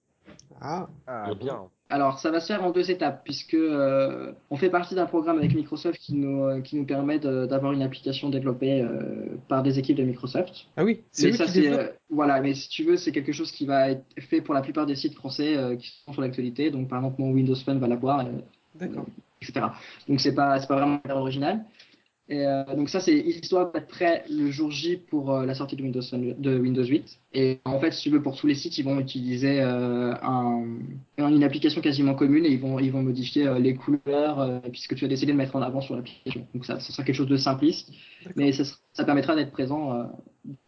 Ah. 0.62 0.88
Ah, 1.08 1.34
bien. 1.36 1.68
Alors, 1.90 2.18
ça 2.18 2.32
va 2.32 2.40
se 2.40 2.48
faire 2.48 2.64
en 2.64 2.72
deux 2.72 2.90
étapes, 2.90 3.24
puisque 3.24 3.54
euh, 3.54 4.32
on 4.50 4.58
fait 4.58 4.72
partie 4.72 4.96
d'un 4.96 5.06
programme 5.06 5.38
avec 5.38 5.54
Microsoft 5.54 6.00
qui 6.00 6.16
nous, 6.16 6.44
euh, 6.44 6.62
qui 6.62 6.76
nous 6.78 6.86
permet 6.86 7.20
d'avoir 7.20 7.74
une 7.74 7.84
application 7.84 8.30
développée 8.30 8.82
euh, 8.82 9.38
par 9.48 9.62
des 9.62 9.78
équipes 9.78 9.98
de 9.98 10.04
Microsoft. 10.04 10.66
Ah 10.78 10.84
oui, 10.84 11.04
c'est 11.12 11.32
ça, 11.34 11.48
c'est 11.48 11.72
euh, 11.72 11.88
voilà. 12.10 12.42
Mais 12.42 12.56
si 12.56 12.70
tu 12.70 12.84
veux, 12.84 12.98
c'est 12.98 13.12
quelque 13.12 13.34
chose 13.34 13.52
qui 13.52 13.68
va 13.68 13.92
être 13.92 14.04
fait 14.30 14.42
pour 14.42 14.56
la 14.56 14.62
plupart 14.62 14.88
des 14.88 14.96
sites 14.96 15.14
français 15.14 15.56
euh, 15.56 15.76
qui 15.76 15.92
sont 16.06 16.14
sur 16.14 16.22
l'actualité. 16.24 16.72
Donc, 16.72 16.90
par 16.90 17.00
exemple, 17.00 17.22
mon 17.22 17.32
Windows 17.32 17.56
Phone 17.56 17.78
va 17.78 17.88
l'avoir, 17.88 18.22
euh, 18.22 18.32
D'accord. 18.74 19.06
etc. 19.44 19.68
Donc, 20.10 20.20
c'est 20.20 20.34
pas, 20.34 20.60
c'est 20.60 20.68
pas 20.68 20.78
vraiment 20.78 21.02
original. 21.10 21.66
Et 22.28 22.46
euh, 22.48 22.64
donc 22.76 22.90
ça, 22.90 23.00
c'est 23.00 23.16
histoire 23.16 23.72
d'être 23.72 23.86
prêt 23.88 24.24
le 24.32 24.50
jour 24.50 24.72
J 24.72 24.98
pour 24.98 25.32
euh, 25.32 25.46
la 25.46 25.54
sortie 25.54 25.76
de 25.76 25.84
Windows, 25.84 26.02
Phone- 26.02 26.36
de 26.40 26.58
Windows 26.58 26.84
8. 26.84 27.20
Et 27.34 27.60
en 27.66 27.80
fait, 27.80 27.92
si 27.92 28.02
tu 28.04 28.10
veux, 28.10 28.22
pour 28.24 28.36
tous 28.36 28.48
les 28.48 28.56
sites, 28.56 28.78
ils 28.80 28.84
vont 28.84 29.00
utiliser 29.00 29.62
euh, 29.62 30.14
un, 30.24 30.64
une 31.20 31.44
application 31.44 31.82
quasiment 31.82 32.16
commune 32.16 32.44
et 32.46 32.50
ils 32.50 32.60
vont, 32.60 32.80
ils 32.80 32.92
vont 32.92 33.04
modifier 33.04 33.48
les 33.60 33.76
couleurs 33.76 34.62
puisque 34.72 34.96
tu 34.96 35.06
as 35.06 35.08
décidé 35.08 35.34
de 35.34 35.38
mettre 35.38 35.56
en 35.56 35.62
avant 35.62 35.82
sur 35.82 35.96
l'application. 35.96 36.48
Donc 36.56 36.66
ça, 36.66 36.80
ce 36.80 36.92
sera 36.92 37.04
quelque 37.04 37.16
chose 37.16 37.28
de 37.28 37.38
simpliste, 37.38 37.92
mais 38.36 38.52
ça, 38.54 39.04
permettra 39.06 39.36
d'être 39.36 39.52
présent 39.52 40.10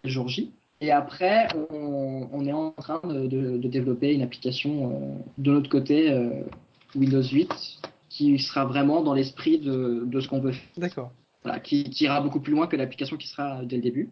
le 0.04 0.10
jour 0.10 0.28
J. 0.28 0.52
Et 0.80 0.92
après, 0.92 1.48
on, 1.72 2.28
on 2.32 2.46
est 2.46 2.54
en 2.54 2.70
train 2.72 3.02
de, 3.04 3.26
de- 3.26 3.58
de 3.58 3.68
développer 3.68 4.14
une 4.14 4.22
application 4.22 5.20
de 5.40 5.52
notre 5.52 5.70
côté, 5.70 6.16
Windows 6.96 7.24
8, 7.24 7.50
qui 8.10 8.38
sera 8.38 8.66
vraiment 8.66 9.02
dans 9.02 9.16
l'esprit 9.16 9.58
de, 9.58 10.04
de 10.06 10.20
ce 10.20 10.28
qu'on 10.28 10.40
veut 10.40 10.52
faire 10.52 10.70
D'accord. 10.78 11.12
Voilà, 11.48 11.60
qui, 11.61 11.86
qui 11.86 12.03
ira 12.03 12.19
beaucoup 12.22 12.40
plus 12.41 12.52
loin 12.53 12.68
que 12.68 12.76
l'application 12.76 13.15
qui 13.18 13.28
sera 13.28 13.64
dès 13.64 13.78
le 13.78 13.82
début, 13.82 14.10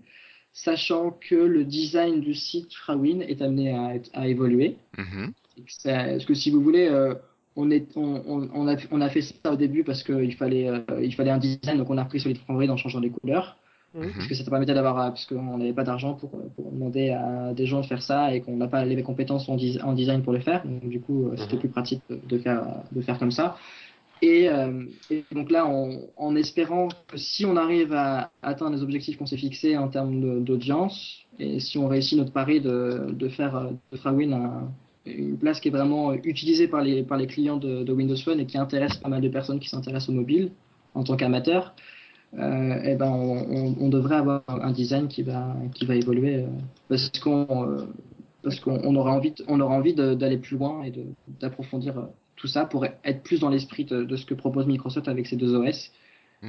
sachant 0.54 1.12
que 1.12 1.36
le 1.36 1.66
design 1.66 2.22
du 2.22 2.34
site 2.34 2.74
Frawin 2.74 3.20
est 3.22 3.42
amené 3.42 3.72
à, 3.74 3.94
à 4.14 4.28
évoluer. 4.28 4.78
Mhm. 4.98 5.34
Et 5.58 5.62
que 5.62 5.72
ça- 5.72 6.06
Parce 6.06 6.26
que 6.26 6.34
si 6.34 6.50
vous 6.52 6.62
voulez, 6.62 6.88
euh, 6.88 7.14
on, 7.58 7.70
est, 7.72 7.88
on, 7.98 8.22
on, 8.28 8.50
on 8.54 8.68
a, 8.68 8.76
on 8.92 9.02
a 9.02 9.10
fait 9.10 9.22
ça 9.22 9.52
au 9.52 9.56
début 9.56 9.84
parce 9.84 10.04
qu'il 10.04 10.34
fallait, 10.36 10.68
euh, 10.70 10.80
il 11.02 11.14
fallait 11.14 11.32
un 11.32 11.38
design, 11.38 11.78
donc 11.78 11.90
on 11.90 11.98
a 11.98 12.04
repris 12.04 12.20
Solid 12.20 12.38
Frandroid 12.38 12.70
en 12.70 12.78
changeant 12.78 13.00
les 13.02 13.10
couleurs, 13.10 13.58
Mhm. 13.94 14.12
parce 14.14 14.28
que 14.28 14.36
ça 14.36 14.44
permettait 14.50 14.74
d'avoir, 14.74 14.98
euh, 15.00 15.08
parce 15.10 15.26
qu'on 15.26 15.58
n'avait 15.58 15.72
pas 15.72 15.86
d'argent 15.86 16.14
pour, 16.16 16.30
pour 16.56 16.70
demander 16.72 17.12
à 17.12 17.54
des 17.54 17.66
gens 17.66 17.80
de 17.80 17.86
faire 17.86 18.02
ça 18.02 18.34
et 18.36 18.42
qu'on 18.42 18.58
n'a 18.58 18.68
pas 18.68 18.84
les 18.84 19.02
compétences 19.04 19.48
en, 19.48 19.56
dis- 19.56 19.80
en 19.82 19.94
design 19.94 20.22
pour 20.22 20.34
le 20.34 20.40
faire. 20.42 20.66
Donc 20.66 20.90
du 20.90 21.00
coup, 21.00 21.32
c'était 21.38 21.56
Mhm. 21.56 21.60
plus 21.62 21.70
pratique 21.70 22.02
de, 22.10 22.20
de 22.32 22.38
faire, 22.38 22.64
de 22.92 23.02
faire 23.02 23.18
comme 23.20 23.32
ça. 23.32 23.56
Et, 24.22 24.50
euh, 24.50 24.86
et 25.10 25.26
donc 25.34 25.52
là, 25.52 25.68
en 25.68 26.36
espérant 26.36 26.88
que 27.08 27.18
si 27.18 27.46
on 27.46 27.58
arrive 27.58 27.94
à 27.94 28.32
atteindre 28.42 28.76
les 28.76 28.82
objectifs 28.82 29.18
qu'on 29.18 29.26
s'est 29.26 29.38
fixés 29.38 29.78
en 29.78 29.90
termes 29.90 30.44
d'audience, 30.44 31.26
et 31.38 31.60
si 31.60 31.78
on 31.78 31.88
réussit 31.88 32.18
notre 32.18 32.32
pari 32.32 32.62
de, 32.62 33.30
faire 33.30 33.56
euh, 33.56 33.72
de 33.92 33.98
Frawin 33.98 34.32
un- 34.32 34.72
une 35.06 35.38
place 35.38 35.60
qui 35.60 35.68
est 35.68 35.72
vraiment 35.72 36.14
utilisée 36.14 36.68
par 36.68 36.82
les, 36.82 37.06
clients 37.28 37.58
de, 37.58 37.92
Windows 37.92 38.16
Phone 38.18 38.40
et 38.40 38.46
qui 38.46 38.58
intéresse 38.58 38.96
pas 38.98 39.10
mal 39.10 39.22
de 39.22 39.30
personnes 39.30 39.60
qui 39.60 39.70
s'intéressent 39.70 40.10
au 40.10 40.14
mobile 40.14 40.52
en 40.96 41.04
tant 41.04 41.16
qu'amateur, 41.16 41.76
euh, 42.40 42.80
eh 42.84 42.96
ben 42.96 43.12
on, 43.12 43.90
devrait 43.90 44.16
avoir 44.16 44.44
un 44.48 44.72
design 44.72 45.08
qui 45.08 45.24
va, 45.24 45.56
évoluer. 45.90 46.46
euh, 46.92 47.86
parce 48.44 48.60
qu'on 48.60 48.96
aura 48.96 49.12
envie, 49.12 49.94
d'aller 49.94 50.38
plus 50.38 50.58
loin 50.58 50.84
et 50.84 50.94
d'approfondir 51.40 52.08
tout 52.36 52.48
ça 52.48 52.66
pour 52.66 52.86
être 52.86 53.24
plus 53.24 53.40
dans 53.40 53.50
l'esprit 53.50 53.86
de, 53.86 54.04
de 54.04 54.16
ce 54.16 54.26
que 54.26 54.34
propose 54.34 54.66
Microsoft 54.68 55.08
avec 55.08 55.28
ses 55.28 55.36
deux 55.36 55.56
OS 55.56 55.92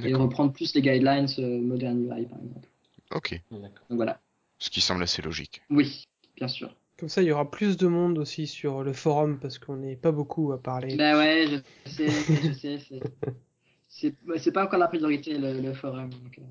et 0.03 0.13
reprendre 0.13 0.53
plus 0.53 0.73
les 0.75 0.81
guidelines 0.81 1.27
euh, 1.39 1.59
Modern 1.61 1.99
UI 1.99 2.25
par 2.25 2.39
exemple. 2.39 2.67
Ok. 3.15 3.41
D'accord. 3.51 3.85
Donc 3.89 3.95
voilà. 3.97 4.19
Ce 4.59 4.69
qui 4.69 4.81
semble 4.81 5.03
assez 5.03 5.21
logique. 5.21 5.61
Oui, 5.69 6.03
bien 6.35 6.47
sûr. 6.47 6.75
Comme 6.99 7.09
ça, 7.09 7.21
il 7.21 7.27
y 7.27 7.31
aura 7.31 7.49
plus 7.49 7.77
de 7.77 7.87
monde 7.87 8.17
aussi 8.17 8.47
sur 8.47 8.83
le 8.83 8.91
forum 8.93 9.39
parce 9.39 9.57
qu'on 9.59 9.77
n'est 9.77 9.95
pas 9.95 10.11
beaucoup 10.11 10.51
à 10.51 10.61
parler. 10.61 10.95
Bah 10.95 11.17
ouais, 11.17 11.47
je 11.85 11.89
sais, 11.91 12.07
je 12.07 12.53
sais. 12.53 12.79
c'est- 12.79 12.99
C'est 13.89 14.13
ouais, 14.27 14.37
c'est 14.37 14.51
pas 14.51 14.65
encore 14.65 14.79
la 14.79 14.87
priorité 14.89 15.37
le, 15.37 15.59
le 15.61 15.73
forum. 15.73 16.09
donc, 16.09 16.37
euh, 16.37 16.41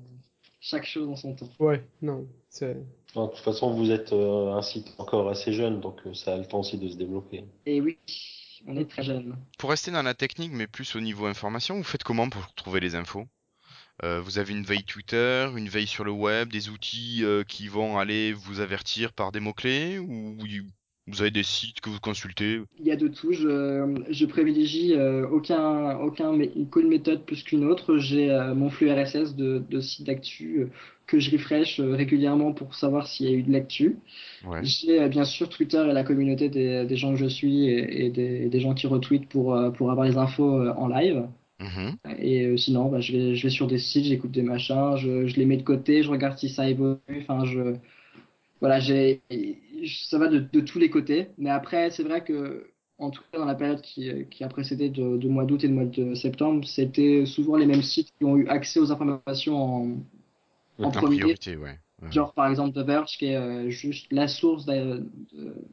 chaque 0.59 0.85
chose 0.85 1.07
en 1.07 1.15
son 1.15 1.35
temps. 1.35 1.49
Ouais, 1.59 1.85
non, 2.01 2.27
c'est 2.49 2.75
Non, 3.15 3.27
de 3.27 3.31
toute 3.31 3.39
façon, 3.39 3.73
vous 3.73 3.91
êtes 3.91 4.11
euh, 4.11 4.51
un 4.53 4.61
site 4.61 4.93
encore 4.97 5.29
assez 5.29 5.53
jeune, 5.53 5.79
donc 5.79 5.99
euh, 6.05 6.13
ça 6.13 6.33
a 6.33 6.37
le 6.37 6.45
temps 6.45 6.59
aussi 6.61 6.77
de 6.77 6.89
se 6.89 6.97
développer. 6.97 7.45
Et 7.65 7.79
oui, 7.79 7.99
on 8.65 8.77
est 8.77 8.89
très 8.89 9.03
jeune. 9.03 9.35
Pour 9.57 9.69
rester 9.69 9.91
dans 9.91 10.03
la 10.03 10.13
technique, 10.13 10.51
mais 10.53 10.67
plus 10.67 10.95
au 10.95 10.99
niveau 10.99 11.25
information, 11.25 11.75
vous 11.77 11.83
faites 11.83 12.03
comment 12.03 12.29
pour 12.29 12.53
trouver 12.55 12.79
les 12.79 12.95
infos? 12.95 13.25
Euh, 14.03 14.21
Vous 14.21 14.37
avez 14.37 14.53
une 14.53 14.63
veille 14.63 14.83
Twitter, 14.83 15.47
une 15.55 15.69
veille 15.69 15.87
sur 15.87 16.03
le 16.03 16.11
web, 16.11 16.49
des 16.51 16.69
outils 16.69 17.23
euh, 17.23 17.43
qui 17.43 17.67
vont 17.67 17.97
aller 17.97 18.33
vous 18.33 18.59
avertir 18.59 19.11
par 19.13 19.31
des 19.31 19.39
mots-clés 19.39 19.97
ou 19.99 20.37
vous 21.07 21.21
avez 21.21 21.31
des 21.31 21.43
sites 21.43 21.79
que 21.81 21.89
vous 21.89 21.99
consultez? 21.99 22.61
Il 22.79 22.85
y 22.85 22.91
a 22.91 22.95
de 22.95 23.07
tout. 23.07 23.31
Je, 23.31 24.03
je 24.09 24.25
privilégie 24.25 24.93
euh, 24.93 25.25
aucun, 25.29 25.97
aucun, 25.99 26.31
aucune 26.57 26.89
méthode 26.89 27.25
plus 27.25 27.43
qu'une 27.43 27.63
autre. 27.63 27.97
J'ai 27.97 28.27
mon 28.55 28.69
flux 28.69 28.91
RSS 28.91 29.35
de, 29.35 29.63
de 29.69 29.79
sites 29.79 30.05
d'actu 30.05 30.67
que 31.07 31.19
je 31.19 31.31
refresh 31.31 31.79
euh, 31.79 31.95
régulièrement 31.95 32.51
pour 32.51 32.75
savoir 32.75 33.07
s'il 33.07 33.29
y 33.29 33.33
a 33.33 33.35
eu 33.35 33.43
de 33.43 33.51
l'actu. 33.51 33.97
Ouais. 34.45 34.59
J'ai 34.61 35.01
euh, 35.01 35.07
bien 35.07 35.23
sûr 35.23 35.47
Twitter 35.49 35.83
et 35.89 35.93
la 35.93 36.03
communauté 36.03 36.49
des, 36.49 36.85
des 36.85 36.97
gens 36.97 37.11
que 37.11 37.17
je 37.17 37.27
suis 37.27 37.67
et, 37.67 38.05
et 38.05 38.09
des, 38.09 38.49
des 38.49 38.59
gens 38.59 38.73
qui 38.73 38.87
retweetent 38.87 39.29
pour, 39.29 39.55
euh, 39.55 39.71
pour 39.71 39.89
avoir 39.89 40.05
les 40.05 40.17
infos 40.17 40.69
en 40.69 40.87
live. 40.87 41.25
Mhm. 41.59 41.95
Et 42.19 42.55
sinon, 42.57 42.89
bah, 42.89 42.99
je, 42.99 43.13
vais, 43.13 43.35
je 43.35 43.43
vais 43.43 43.49
sur 43.49 43.65
des 43.65 43.79
sites, 43.79 44.05
j'écoute 44.05 44.31
des 44.31 44.43
machins, 44.43 44.95
je, 44.97 45.25
je 45.25 45.35
les 45.37 45.45
mets 45.45 45.57
de 45.57 45.63
côté, 45.63 46.03
je 46.03 46.11
regarde 46.11 46.37
si 46.37 46.49
ça 46.49 46.69
évolue. 46.69 46.99
Enfin, 47.21 47.45
je, 47.45 47.75
voilà, 48.59 48.79
j'ai, 48.79 49.21
ça 50.09 50.19
va 50.19 50.27
de, 50.27 50.39
de 50.39 50.59
tous 50.59 50.77
les 50.77 50.89
côtés. 50.89 51.29
Mais 51.37 51.49
après, 51.49 51.89
c'est 51.89 52.03
vrai 52.03 52.23
que, 52.23 52.67
en 52.99 53.09
tout 53.09 53.21
cas, 53.31 53.39
dans 53.39 53.45
la 53.45 53.55
période 53.55 53.81
qui, 53.81 54.11
qui 54.29 54.43
a 54.43 54.49
précédé 54.49 54.89
de, 54.89 55.17
de 55.17 55.27
mois 55.27 55.45
d'août 55.45 55.63
et 55.63 55.67
de 55.67 55.73
mois 55.73 55.85
de 55.85 56.13
septembre, 56.13 56.63
c'était 56.67 57.25
souvent 57.25 57.55
les 57.55 57.65
mêmes 57.65 57.81
sites 57.81 58.13
qui 58.19 58.25
ont 58.25 58.37
eu 58.37 58.47
accès 58.49 58.79
aux 58.79 58.91
informations 58.91 59.55
en, 59.57 59.87
en 60.85 60.91
premier. 60.91 61.17
priorité, 61.17 61.55
ouais. 61.55 61.79
Ouais. 62.01 62.11
Genre, 62.11 62.33
par 62.33 62.47
exemple, 62.47 62.75
The 62.79 62.85
Verge, 62.85 63.17
qui 63.17 63.27
est 63.27 63.35
euh, 63.37 63.69
juste 63.69 64.05
la 64.11 64.27
source 64.27 64.65
d'a- 64.65 64.97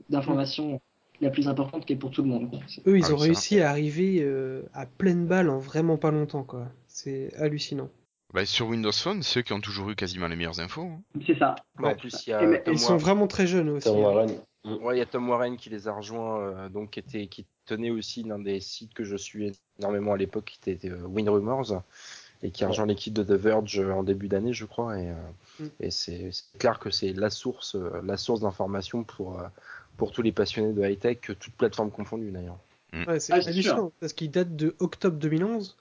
d'informations 0.09 0.81
la 1.21 1.31
plus 1.31 1.49
importante 1.49 1.87
qui 1.87 1.93
est 1.93 1.97
pour 1.97 2.11
tout 2.11 2.23
le 2.23 2.29
monde. 2.29 2.61
eux, 2.87 2.99
ils 2.99 3.05
Ah 3.07 3.13
ont 3.13 3.17
réussi 3.17 3.61
à 3.61 3.71
arriver 3.71 4.19
euh, 4.23 4.63
à 4.73 4.85
pleine 4.87 5.27
balle 5.27 5.49
en 5.49 5.59
vraiment 5.59 5.97
pas 5.97 6.11
longtemps, 6.11 6.43
quoi. 6.45 6.69
C'est 6.89 7.33
hallucinant. 7.37 7.89
Bah, 8.33 8.45
sur 8.45 8.67
Windows 8.69 8.91
Phone, 8.93 9.23
ceux 9.23 9.43
qui 9.43 9.53
ont 9.53 9.61
toujours 9.61 9.91
eu 9.91 9.95
quasiment 9.95 10.27
les 10.27 10.35
meilleures 10.35 10.59
infos. 10.61 10.83
hein. 10.83 11.03
C'est 11.27 11.39
ça. 11.39 11.55
Bah, 11.79 11.91
en 11.91 11.95
plus, 11.95 12.27
il 12.27 12.31
y 12.31 12.33
Et 12.33 12.35
a 12.37 12.47
mais- 12.47 12.63
Tom 12.63 12.75
Ils 12.75 12.79
sont 12.81 12.97
vraiment 12.97 13.27
très 13.29 13.47
jeunes 13.47 13.69
aussi. 13.69 13.87
Tom 13.87 13.99
hein. 13.99 14.01
Warren. 14.01 14.31
Ouais, 14.83 14.97
il 14.97 14.99
y 14.99 15.03
a 15.03 15.07
Tom 15.07 15.29
Warren 15.29 15.57
qui 15.57 15.69
les 15.71 15.87
a 15.89 15.93
rejoints, 15.93 16.41
euh, 16.41 16.69
donc 16.71 16.91
qui 16.93 16.99
était, 16.99 17.27
qui 17.27 17.47
tenait 17.67 17.91
aussi 17.91 18.23
l'un 18.25 18.39
des 18.39 18.61
sites 18.61 18.95
que 18.95 19.05
je 19.05 19.15
suis 19.17 19.53
énormément 19.79 20.15
à 20.15 20.17
l'époque, 20.17 20.57
qui 20.61 20.71
était 20.71 20.89
euh, 20.91 21.07
WinRumors, 21.07 21.83
et 22.45 22.51
qui 22.51 22.62
a 22.65 22.69
rejoint 22.69 22.87
l'équipe 22.87 23.15
de 23.15 23.25
The 23.25 23.31
Verge 23.41 23.81
euh, 23.81 23.91
en 23.93 24.03
début 24.05 24.29
d'année, 24.29 24.53
je 24.53 24.65
crois. 24.66 24.99
Et, 24.99 25.09
euh, 25.11 25.15
Mm. 25.61 25.65
et 25.81 25.91
c'est 25.93 26.31
clair 26.59 26.79
que 26.81 26.91
c'est 26.91 27.12
la 27.12 27.31
source, 27.31 27.77
euh, 27.77 28.01
la 28.05 28.16
source 28.16 28.41
d'information 28.41 29.03
pour 29.05 29.41
pour 29.97 30.11
tous 30.11 30.23
les 30.23 30.33
passionnés 30.33 30.73
de 30.73 30.83
high 30.85 30.99
tech, 30.99 31.19
toutes 31.21 31.53
plateformes 31.57 31.93
confondues 31.93 32.33
d'ailleurs. 32.33 32.59
Ouais, 33.07 33.21
c'est 33.21 33.33
Ah, 33.33 33.37
hallucinant 33.37 33.93
parce 34.01 34.12
qu'il 34.12 34.31
date 34.33 34.57
de 34.57 34.75
octobre 34.81 35.16
2011. 35.16 35.77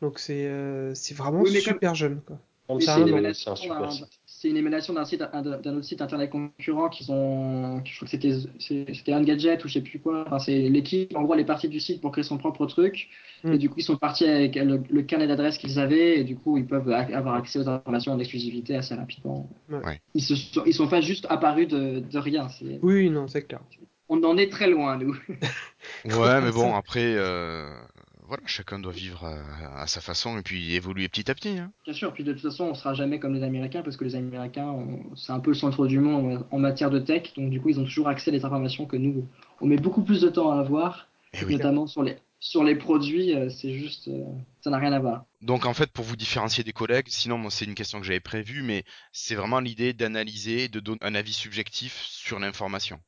Donc 0.00 0.18
c'est 0.20 0.46
euh, 0.46 0.94
c'est 0.94 1.14
vraiment 1.14 1.40
Oui, 1.40 1.50
mais 1.52 1.60
comme- 1.60 1.74
super 1.74 1.94
jeune, 1.96 2.20
quoi. 2.20 2.38
Oui, 2.68 2.82
c'est 2.84 2.90
un 2.92 3.56
super 3.56 3.80
d'un- 3.80 3.90
site. 3.90 4.06
C'est 4.38 4.48
une 4.50 4.56
émanation 4.58 4.92
d'un 4.92 5.04
site, 5.06 5.20
d'un 5.32 5.74
autre 5.76 5.84
site 5.84 6.02
internet 6.02 6.28
concurrent 6.30 6.90
qu'ils 6.90 7.10
ont, 7.10 7.82
je 7.84 7.96
crois 7.96 8.04
que 8.06 8.10
c'était 8.10 8.32
c'était 8.58 9.14
Engadget 9.14 9.64
ou 9.64 9.68
je 9.68 9.72
sais 9.74 9.80
plus 9.80 9.98
quoi. 9.98 10.24
Enfin, 10.26 10.38
c'est 10.38 10.68
l'équipe, 10.68 11.16
en 11.16 11.22
gros, 11.22 11.32
elle 11.34 11.40
est 11.40 11.44
partie 11.44 11.68
du 11.68 11.80
site 11.80 12.00
pour 12.02 12.12
créer 12.12 12.22
son 12.24 12.36
propre 12.36 12.66
truc. 12.66 13.08
Mm. 13.44 13.52
Et 13.54 13.58
du 13.58 13.70
coup, 13.70 13.76
ils 13.78 13.82
sont 13.82 13.96
partis 13.96 14.26
avec 14.26 14.56
le, 14.56 14.82
le 14.90 15.02
carnet 15.02 15.26
d'adresses 15.26 15.56
qu'ils 15.58 15.78
avaient 15.78 16.18
et 16.18 16.24
du 16.24 16.36
coup, 16.36 16.58
ils 16.58 16.66
peuvent 16.66 16.90
avoir 16.90 17.34
accès 17.34 17.58
aux 17.58 17.68
informations 17.68 18.12
en 18.12 18.18
exclusivité 18.18 18.76
assez 18.76 18.94
rapidement. 18.94 19.48
Ouais. 19.70 20.00
Ils 20.14 20.22
se 20.22 20.34
sont, 20.36 20.62
ils 20.66 20.74
sont 20.74 20.88
pas 20.88 21.00
juste 21.00 21.26
apparus 21.30 21.68
de, 21.68 22.00
de 22.00 22.18
rien. 22.18 22.48
c'est- 22.48 22.78
Oui, 22.82 23.08
non, 23.08 23.28
c'est 23.28 23.42
clair. 23.42 23.60
On 24.08 24.22
en 24.22 24.36
est 24.36 24.52
très 24.52 24.68
loin, 24.68 24.98
nous. 24.98 25.16
Ouais, 26.04 26.40
mais 26.40 26.52
bon, 26.52 26.74
après, 26.74 27.14
euh, 27.16 27.68
voilà, 28.26 28.42
chacun 28.46 28.78
doit 28.78 28.92
vivre 28.92 29.24
à, 29.24 29.82
à 29.82 29.86
sa 29.86 30.00
façon 30.00 30.38
et 30.38 30.42
puis 30.42 30.74
évoluer 30.74 31.08
petit 31.08 31.30
à 31.30 31.34
petit. 31.34 31.58
Hein. 31.58 31.72
Bien 31.84 31.94
sûr, 31.94 32.12
puis 32.12 32.24
de 32.24 32.32
toute 32.32 32.42
façon, 32.42 32.64
on 32.64 32.74
sera 32.74 32.94
jamais 32.94 33.18
comme 33.18 33.34
les 33.34 33.42
Américains 33.42 33.82
parce 33.82 33.96
que 33.96 34.04
les 34.04 34.14
Américains, 34.16 34.74
c'est 35.14 35.32
un 35.32 35.40
peu 35.40 35.50
le 35.50 35.56
centre 35.56 35.86
du 35.86 35.98
monde 36.00 36.46
en 36.50 36.58
matière 36.58 36.90
de 36.90 36.98
tech, 36.98 37.34
donc 37.36 37.50
du 37.50 37.60
coup, 37.60 37.68
ils 37.68 37.80
ont 37.80 37.84
toujours 37.84 38.08
accès 38.08 38.30
à 38.30 38.32
des 38.32 38.44
informations 38.44 38.86
que 38.86 38.96
nous, 38.96 39.26
on 39.60 39.66
met 39.66 39.76
beaucoup 39.76 40.02
plus 40.02 40.20
de 40.20 40.28
temps 40.28 40.50
à 40.52 40.60
avoir, 40.60 41.08
Eh 41.34 41.44
oui. 41.44 41.52
notamment 41.54 41.86
sur 41.86 42.02
les 42.02 42.16
sur 42.38 42.62
les 42.62 42.76
produits, 42.76 43.34
euh, 43.34 43.48
c'est 43.48 43.72
juste, 43.72 44.08
euh, 44.08 44.22
ça 44.60 44.68
n'a 44.68 44.76
rien 44.76 44.92
à 44.92 44.98
voir. 45.00 45.24
Donc 45.40 45.64
en 45.64 45.72
fait, 45.72 45.90
pour 45.90 46.04
vous 46.04 46.16
différencier 46.16 46.62
des 46.62 46.72
collègues, 46.74 47.06
sinon 47.08 47.38
moi, 47.38 47.50
c'est 47.50 47.64
une 47.64 47.74
question 47.74 47.98
que 47.98 48.04
j'avais 48.06 48.20
prévue, 48.20 48.62
mais 48.62 48.84
c'est 49.10 49.34
vraiment 49.34 49.58
l'idée 49.58 49.94
d'analyser, 49.94 50.68
de 50.68 50.78
donner 50.78 50.98
un 51.00 51.14
avis 51.14 51.32
subjectif 51.32 51.98
sur 52.02 52.38
l'information. 52.38 53.00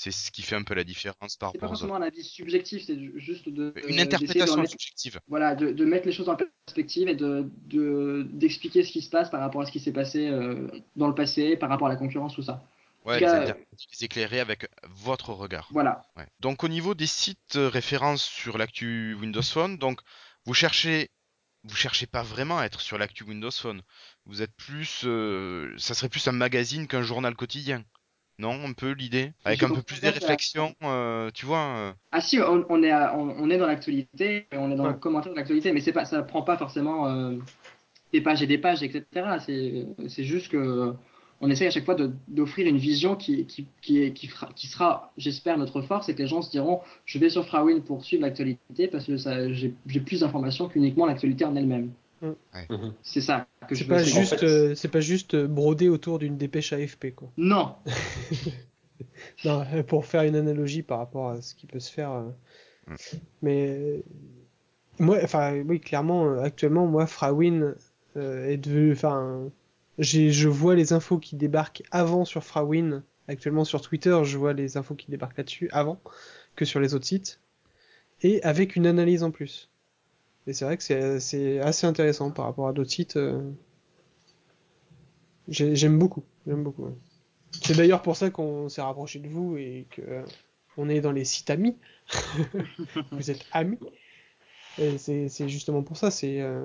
C'est 0.00 0.12
ce 0.12 0.30
qui 0.30 0.42
fait 0.42 0.54
un 0.54 0.62
peu 0.62 0.74
la 0.74 0.84
différence 0.84 1.36
par 1.36 1.50
C'est 1.50 1.58
pas 1.58 1.66
rapport 1.66 1.70
autres. 1.72 1.80
forcément 1.80 1.96
un 1.96 2.06
avis 2.06 2.22
subjectif, 2.22 2.84
c'est 2.86 2.96
ju- 2.96 3.14
juste 3.16 3.48
de 3.48 3.72
Une 3.88 3.94
euh, 3.94 3.96
de 3.96 4.00
interprétation 4.02 4.64
subjective. 4.64 5.18
voilà, 5.26 5.56
de, 5.56 5.72
de 5.72 5.84
mettre 5.84 6.06
les 6.06 6.12
choses 6.12 6.28
en 6.28 6.36
perspective 6.36 7.08
et 7.08 7.16
de 7.16 7.50
de- 7.66 8.24
d'expliquer 8.30 8.84
ce 8.84 8.92
qui 8.92 9.02
se 9.02 9.10
passe 9.10 9.28
par 9.28 9.40
rapport 9.40 9.60
à 9.62 9.66
ce 9.66 9.72
qui 9.72 9.80
s'est 9.80 9.92
passé 9.92 10.28
euh, 10.28 10.68
dans 10.94 11.08
le 11.08 11.16
passé, 11.16 11.56
par 11.56 11.68
rapport 11.68 11.88
à 11.88 11.90
la 11.90 11.96
concurrence, 11.96 12.36
tout 12.36 12.44
ça. 12.44 12.64
Ouais, 13.04 13.18
les, 13.18 13.26
inter- 13.26 13.54
les 13.92 14.04
éclairer 14.04 14.38
avec 14.38 14.68
votre 14.88 15.32
regard. 15.32 15.68
Voilà. 15.72 16.02
Ouais. 16.16 16.28
Donc 16.38 16.62
au 16.62 16.68
niveau 16.68 16.94
des 16.94 17.08
sites 17.08 17.56
euh, 17.56 17.68
références 17.68 18.22
sur 18.22 18.56
l'actu 18.56 19.14
Windows 19.20 19.42
Phone, 19.42 19.78
donc 19.78 20.00
vous 20.44 20.54
cherchez 20.54 21.10
vous 21.64 21.74
cherchez 21.74 22.06
pas 22.06 22.22
vraiment 22.22 22.58
à 22.60 22.66
être 22.66 22.80
sur 22.80 22.98
l'actu 22.98 23.24
Windows 23.24 23.50
Phone. 23.50 23.82
Vous 24.26 24.42
êtes 24.42 24.54
plus 24.54 25.02
euh, 25.06 25.74
ça 25.76 25.94
serait 25.94 26.08
plus 26.08 26.28
un 26.28 26.32
magazine 26.32 26.86
qu'un 26.86 27.02
journal 27.02 27.34
quotidien. 27.34 27.82
Non, 28.38 28.64
un 28.64 28.72
peu 28.72 28.92
l'idée 28.92 29.32
avec 29.44 29.62
un 29.62 29.68
peu 29.70 29.82
plus 29.82 29.96
fait. 29.96 30.10
réflexions, 30.10 30.74
euh, 30.82 31.30
tu 31.34 31.44
vois. 31.46 31.58
euh, 31.76 31.92
Ah 32.12 32.20
si, 32.20 32.38
on, 32.40 32.64
on 32.70 32.82
est, 32.82 32.90
à- 32.90 33.16
on, 33.18 33.30
on 33.30 33.50
est 33.50 33.58
dans 33.58 33.66
l'actualité, 33.66 34.46
on 34.52 34.70
est 34.70 34.76
dans 34.76 34.84
Ouais. 34.84 34.92
le 34.92 34.98
commentaire 34.98 35.32
de 35.32 35.36
l'actualité, 35.36 35.72
mais 35.72 35.80
c'est 35.80 35.92
pas, 35.92 36.04
ça 36.04 36.22
prend 36.22 36.42
pas 36.42 36.56
forcément 36.56 37.08
euh, 37.08 37.36
des 38.12 38.20
pages 38.20 38.42
et 38.42 38.46
des 38.46 38.58
pages, 38.58 38.82
etc. 38.82 39.38
C'est, 39.40 40.24
juste 40.24 40.48
que 40.50 40.94
on 41.40 41.50
essaye 41.50 41.68
à 41.68 41.70
chaque 41.70 41.84
fois 41.84 41.94
de- 41.94 42.12
d'offrir 42.28 42.66
une 42.68 42.78
vision 42.78 43.16
qui, 43.16 43.46
qui, 43.46 43.66
qui, 43.82 44.02
est, 44.02 44.12
qui, 44.12 44.26
fera- 44.28 44.50
qui 44.56 44.66
sera, 44.68 45.12
j'espère, 45.18 45.58
notre 45.58 45.82
force, 45.82 46.08
et 46.08 46.14
que 46.14 46.22
les 46.22 46.28
gens 46.28 46.42
se 46.42 46.50
diront, 46.50 46.80
je 47.06 47.18
vais 47.18 47.30
sur 47.30 47.46
Frawin 47.46 47.80
pour 47.80 48.04
suivre 48.04 48.22
l'actualité 48.22 48.88
parce 48.88 49.06
que 49.06 49.16
j'ai 49.16 50.00
plus 50.00 50.20
d'informations 50.20 50.68
qu'uniquement 50.68 51.06
l'actualité 51.06 51.44
en 51.44 51.54
elle-même. 51.56 51.92
Mhm. 52.22 52.94
C'est 53.02 53.20
ça 53.20 53.46
que 53.68 53.74
je 53.74 53.84
pas 53.84 54.02
juste, 54.02 54.38
fait- 54.38 54.46
euh, 54.46 54.74
c'est 54.74 54.88
pas 54.88 55.00
juste 55.00 55.34
euh, 55.34 55.46
brodé 55.46 55.88
autour 55.88 56.18
d'une 56.18 56.36
dépêche 56.36 56.72
AFP, 56.72 57.14
quoi. 57.14 57.30
Non, 57.36 57.76
Non, 59.44 59.64
euh, 59.72 59.82
pour 59.82 60.06
faire 60.06 60.22
une 60.22 60.36
analogie 60.36 60.82
par 60.82 60.98
rapport 60.98 61.30
à 61.30 61.40
ce 61.42 61.54
qui 61.54 61.66
peut 61.66 61.80
se 61.80 61.92
faire. 61.92 62.12
euh, 62.12 62.30
Mm. 62.88 62.94
Mais 63.42 64.02
moi, 64.98 65.18
enfin, 65.22 65.62
oui, 65.66 65.78
clairement, 65.78 66.38
actuellement, 66.40 66.86
moi, 66.86 67.06
Frawin 67.06 67.74
euh, 68.16 68.46
est 68.48 68.56
devenu, 68.56 68.92
enfin, 68.92 69.50
j'ai, 69.98 70.30
je 70.30 70.48
vois 70.48 70.74
les 70.74 70.94
infos 70.94 71.18
qui 71.18 71.36
débarquent 71.36 71.82
avant 71.90 72.24
sur 72.24 72.42
Frawin. 72.42 73.02
Actuellement 73.28 73.64
sur 73.66 73.82
Twitter, 73.82 74.18
je 74.24 74.38
vois 74.38 74.54
les 74.54 74.78
infos 74.78 74.94
qui 74.94 75.10
débarquent 75.10 75.36
là-dessus 75.36 75.68
avant 75.70 76.00
que 76.56 76.64
sur 76.64 76.80
les 76.80 76.94
autres 76.94 77.04
sites, 77.04 77.40
et 78.22 78.42
avec 78.42 78.74
une 78.74 78.86
analyse 78.86 79.22
en 79.22 79.30
plus. 79.30 79.68
Et 80.48 80.54
c'est 80.54 80.64
vrai 80.64 80.78
que 80.78 80.82
c'est, 81.20 81.60
assez 81.60 81.86
intéressant 81.86 82.30
par 82.30 82.46
rapport 82.46 82.68
à 82.68 82.72
d'autres 82.72 82.90
sites. 82.90 83.16
euh, 83.18 83.38
j'ai- 85.46 85.76
J'aime 85.76 85.98
beaucoup, 85.98 86.24
j'aime 86.46 86.64
beaucoup. 86.64 86.86
ouais. 86.86 86.94
C'est 87.62 87.76
d'ailleurs 87.76 88.00
pour 88.00 88.16
ça 88.16 88.30
qu'on 88.30 88.70
s'est 88.70 88.80
rapproché 88.80 89.18
de 89.18 89.28
vous 89.28 89.58
et 89.58 89.86
que 89.90 90.00
euh, 90.00 90.24
on 90.78 90.88
est 90.88 91.02
dans 91.02 91.12
les 91.12 91.26
sites 91.26 91.50
amis. 91.50 91.76
vous 93.12 93.30
êtes 93.30 93.44
amis. 93.52 93.78
Et 94.80 94.96
c'est 94.96 95.48
justement 95.48 95.82
pour 95.82 95.96
ça, 95.96 96.10
c'est 96.12 96.40
euh, 96.40 96.64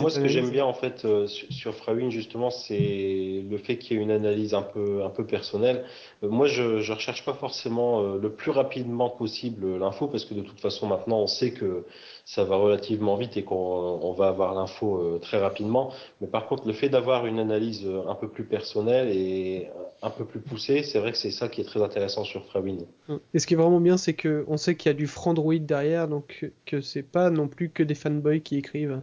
moi, 0.00 0.08
ce 0.08 0.20
que 0.20 0.28
j'aime 0.28 0.50
bien 0.50 0.64
en 0.64 0.72
fait 0.72 1.04
euh, 1.04 1.26
sur, 1.26 1.52
sur 1.52 1.74
Frewin 1.74 2.08
justement, 2.08 2.50
c'est 2.50 3.44
le 3.48 3.58
fait 3.58 3.76
qu'il 3.76 3.96
y 3.96 4.00
ait 4.00 4.02
une 4.02 4.10
analyse 4.10 4.54
un 4.54 4.62
peu 4.62 5.04
un 5.04 5.10
peu 5.10 5.26
personnelle. 5.26 5.84
Euh, 6.22 6.30
moi, 6.30 6.46
je 6.46 6.80
je 6.80 6.92
recherche 6.92 7.26
pas 7.26 7.34
forcément 7.34 8.00
euh, 8.00 8.18
le 8.18 8.32
plus 8.32 8.50
rapidement 8.50 9.10
possible 9.10 9.76
l'info 9.76 10.08
parce 10.08 10.24
que 10.24 10.32
de 10.32 10.40
toute 10.40 10.60
façon 10.60 10.86
maintenant 10.86 11.18
on 11.18 11.26
sait 11.26 11.52
que 11.52 11.84
ça 12.24 12.44
va 12.44 12.56
relativement 12.56 13.16
vite 13.16 13.36
et 13.36 13.42
qu'on 13.42 13.56
on 13.56 14.12
va 14.12 14.28
avoir 14.28 14.54
l'info 14.54 14.96
euh, 14.96 15.18
très 15.18 15.38
rapidement. 15.38 15.92
Mais 16.20 16.26
par 16.26 16.46
contre, 16.46 16.66
le 16.66 16.72
fait 16.72 16.88
d'avoir 16.88 17.26
une 17.26 17.38
analyse 17.38 17.84
euh, 17.84 18.08
un 18.08 18.14
peu 18.14 18.28
plus 18.28 18.44
personnelle 18.44 19.08
et 19.08 19.68
un 20.02 20.10
peu 20.10 20.24
plus 20.24 20.40
poussée, 20.40 20.82
c'est 20.82 20.98
vrai 20.98 21.12
que 21.12 21.18
c'est 21.18 21.30
ça 21.30 21.48
qui 21.48 21.60
est 21.60 21.64
très 21.64 21.82
intéressant 21.82 22.24
sur 22.24 22.44
Frewin. 22.46 22.78
Mm. 23.08 23.16
Et 23.34 23.38
ce 23.38 23.46
qui 23.46 23.54
est 23.54 23.56
vraiment 23.56 23.80
bien, 23.80 23.96
c'est 23.96 24.14
que 24.14 24.44
on 24.48 24.56
sait 24.56 24.76
qu'il 24.76 24.90
y 24.90 24.94
a 24.94 24.96
du 24.96 25.06
Frandroid 25.06 25.58
derrière, 25.58 26.08
donc 26.08 26.50
que 26.66 26.80
c'est 26.80 27.02
pas 27.02 27.30
non 27.30 27.48
plus 27.48 27.70
que 27.70 27.82
des 27.82 27.94
fanboys 27.94 28.40
qui 28.40 28.56
écrivent. 28.56 29.00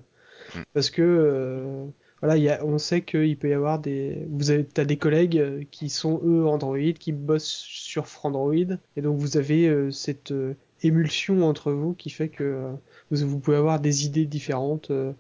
Mm. 0.56 0.60
Parce 0.74 0.90
que 0.90 1.02
euh, 1.02 1.86
voilà, 2.22 2.38
il 2.38 2.44
y 2.44 2.50
a, 2.50 2.66
on 2.66 2.78
sait 2.78 3.02
qu'il 3.02 3.38
peut 3.38 3.50
y 3.50 3.54
avoir 3.54 3.80
des, 3.80 4.28
vous 4.30 4.52
avez, 4.52 4.66
t'as 4.66 4.86
des 4.86 4.98
collègues 4.98 5.68
qui 5.72 5.90
sont 5.90 6.22
eux 6.26 6.46
Android, 6.48 6.94
qui 7.00 7.12
bossent 7.12 7.46
sur 7.46 8.08
Frandroid, 8.08 8.76
et 8.98 9.02
donc 9.02 9.18
vous 9.18 9.38
avez 9.38 9.68
euh, 9.68 9.92
cette 9.92 10.32
euh, 10.32 10.56
émulsion 10.84 11.44
entre 11.44 11.72
vous 11.72 11.94
qui 11.94 12.10
fait 12.10 12.30
que 12.30 12.44
euh, 12.44 12.72
vous, 13.12 13.28
vous 13.28 13.40
pouvez 13.40 13.58
avoir 13.58 13.80
des 13.80 14.06
idées 14.06 14.26
différentes 14.26 14.92
euh, 14.92 15.14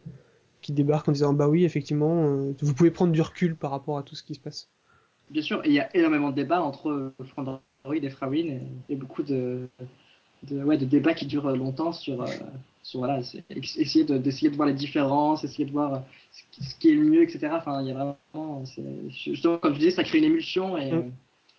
qui 0.61 0.71
débarquent 0.73 1.09
en 1.09 1.13
disant 1.13 1.33
bah 1.33 1.47
oui 1.47 1.65
effectivement, 1.65 2.25
euh, 2.25 2.53
vous 2.61 2.73
pouvez 2.73 2.91
prendre 2.91 3.13
du 3.13 3.21
recul 3.21 3.55
par 3.55 3.71
rapport 3.71 3.97
à 3.97 4.03
tout 4.03 4.15
ce 4.15 4.23
qui 4.23 4.35
se 4.35 4.39
passe. 4.39 4.69
Bien 5.29 5.41
sûr, 5.41 5.61
il 5.65 5.73
y 5.73 5.79
a 5.79 5.95
énormément 5.95 6.29
de 6.31 6.35
débats 6.35 6.61
entre 6.61 7.13
Frandroid 7.27 7.61
et 7.85 8.09
Frawin 8.09 8.47
et, 8.47 8.61
et 8.89 8.95
beaucoup 8.95 9.23
de, 9.23 9.69
de, 10.43 10.63
ouais, 10.63 10.77
de 10.77 10.85
débats 10.85 11.13
qui 11.13 11.25
durent 11.25 11.55
longtemps 11.55 11.93
sur, 11.93 12.21
euh, 12.21 12.27
sur 12.83 12.99
voilà, 12.99 13.19
essayer 13.49 14.05
de, 14.05 14.17
d'essayer 14.17 14.49
de 14.49 14.55
voir 14.55 14.67
les 14.67 14.73
différences, 14.73 15.43
essayer 15.43 15.65
de 15.65 15.71
voir 15.71 16.03
ce 16.31 16.43
qui, 16.51 16.63
ce 16.63 16.75
qui 16.75 16.89
est 16.89 16.95
le 16.95 17.03
mieux, 17.03 17.23
etc. 17.23 17.49
Enfin, 17.53 17.81
il 17.81 17.87
y 17.87 17.91
a 17.91 17.93
vraiment, 18.33 18.65
c'est, 18.65 18.83
justement, 19.09 19.57
comme 19.57 19.73
je 19.73 19.79
disais, 19.79 19.91
ça 19.91 20.03
crée 20.03 20.17
une 20.17 20.25
émulsion 20.25 20.77
et 20.77 20.91
Mm. 20.91 21.11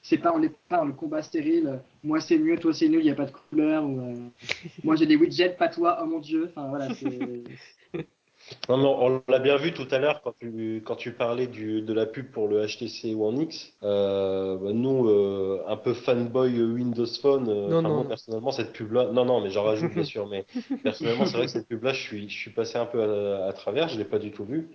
C'est 0.02 0.18
pas, 0.18 0.32
on 0.34 0.38
n'est 0.38 0.52
pas 0.68 0.78
dans 0.78 0.84
le 0.84 0.92
combat 0.92 1.22
stérile. 1.22 1.80
Moi 2.02 2.20
c'est 2.20 2.38
mieux, 2.38 2.56
toi 2.58 2.72
c'est 2.72 2.88
nul, 2.88 3.00
il 3.00 3.04
n'y 3.04 3.10
a 3.10 3.14
pas 3.14 3.26
de 3.26 3.32
couleur. 3.32 3.84
Ou, 3.84 4.00
euh, 4.00 4.14
moi 4.84 4.96
j'ai 4.96 5.06
des 5.06 5.16
widgets, 5.16 5.50
pas 5.50 5.68
toi, 5.68 5.98
oh 6.02 6.06
mon 6.06 6.18
dieu. 6.20 6.50
Enfin 6.54 6.68
voilà, 6.68 6.88
Non, 8.68 8.78
mais 8.78 8.86
on 8.86 9.22
l'a 9.28 9.38
bien 9.38 9.56
vu 9.56 9.72
tout 9.72 9.86
à 9.90 9.98
l'heure 9.98 10.22
quand 10.22 10.34
tu, 10.38 10.82
quand 10.84 10.96
tu 10.96 11.12
parlais 11.12 11.46
du, 11.46 11.82
de 11.82 11.92
la 11.92 12.06
pub 12.06 12.30
pour 12.30 12.48
le 12.48 12.66
HTC 12.66 13.14
One 13.14 13.42
X. 13.42 13.74
Euh, 13.82 14.56
bah, 14.56 14.70
nous, 14.72 15.08
euh, 15.08 15.62
un 15.68 15.76
peu 15.76 15.92
fanboy 15.92 16.60
Windows 16.62 17.06
Phone, 17.20 17.48
euh, 17.48 17.68
Non, 17.68 17.82
non, 17.82 17.88
moi 17.90 18.02
non. 18.02 18.08
personnellement, 18.08 18.50
cette 18.50 18.72
pub-là, 18.72 19.10
non, 19.12 19.24
non, 19.24 19.40
mais 19.40 19.50
j'en 19.50 19.64
rajoute 19.64 19.92
bien 19.92 20.04
sûr, 20.04 20.26
mais 20.26 20.46
personnellement, 20.82 21.26
c'est 21.26 21.36
vrai 21.36 21.46
que 21.46 21.52
cette 21.52 21.68
pub-là, 21.68 21.92
je 21.92 22.00
suis, 22.00 22.28
je 22.28 22.36
suis 22.36 22.50
passé 22.50 22.78
un 22.78 22.86
peu 22.86 23.02
à, 23.02 23.46
à 23.46 23.52
travers, 23.52 23.88
je 23.88 23.98
l'ai 23.98 24.04
pas 24.04 24.18
du 24.18 24.32
tout 24.32 24.44
vue. 24.44 24.70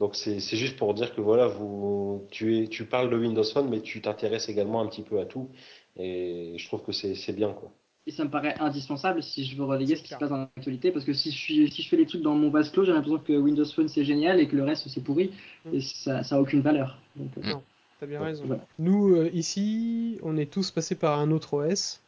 Donc 0.00 0.16
c'est, 0.16 0.40
juste 0.56 0.78
pour 0.78 0.94
dire 0.94 1.14
que 1.14 1.20
voilà, 1.20 1.46
vous, 1.46 2.26
tu 2.30 2.56
es, 2.56 2.68
tu 2.68 2.86
parles 2.86 3.10
de 3.10 3.18
Windows 3.18 3.44
Phone, 3.44 3.68
mais 3.68 3.82
tu 3.82 4.00
t'intéresses 4.00 4.48
également 4.48 4.80
un 4.80 4.86
petit 4.86 5.02
peu 5.02 5.20
à 5.20 5.26
tout, 5.26 5.50
et 5.98 6.54
je 6.56 6.66
trouve 6.66 6.82
que 6.82 6.90
c'est, 6.92 7.32
bien 7.34 7.52
quoi. 7.52 7.70
Et 8.06 8.10
ça 8.10 8.24
me 8.24 8.30
paraît 8.30 8.54
indispensable 8.60 9.22
si 9.22 9.44
je 9.44 9.54
veux 9.56 9.64
relayer 9.64 9.96
ce 9.96 10.02
qui 10.02 10.08
se 10.08 10.16
passe 10.16 10.30
dans 10.30 10.48
l'actualité, 10.56 10.90
parce 10.90 11.04
que 11.04 11.12
si 11.12 11.30
je, 11.30 11.36
suis, 11.36 11.70
si 11.70 11.82
je 11.82 11.88
fais 11.90 11.98
les 11.98 12.06
trucs 12.06 12.22
dans 12.22 12.34
mon 12.34 12.48
vase 12.48 12.70
clos, 12.70 12.86
j'ai 12.86 12.92
l'impression 12.94 13.18
que 13.18 13.34
Windows 13.34 13.66
Phone 13.66 13.88
c'est 13.90 14.06
génial 14.06 14.40
et 14.40 14.48
que 14.48 14.56
le 14.56 14.64
reste 14.64 14.88
c'est 14.88 15.04
pourri, 15.04 15.32
Mm. 15.66 15.74
et 15.74 15.80
ça, 15.82 16.22
ça 16.22 16.36
a 16.36 16.40
aucune 16.40 16.62
valeur. 16.62 16.96
Donc, 17.16 17.30
euh, 17.36 17.50
Non, 17.50 17.62
t'as 18.00 18.06
bien 18.06 18.22
raison. 18.22 18.44
voilà. 18.46 18.64
Nous 18.78 19.16
euh, 19.16 19.28
ici, 19.34 20.18
on 20.22 20.38
est 20.38 20.50
tous 20.50 20.70
passés 20.70 20.94
par 20.94 21.18
un 21.18 21.30
autre 21.30 21.52
OS 21.52 22.00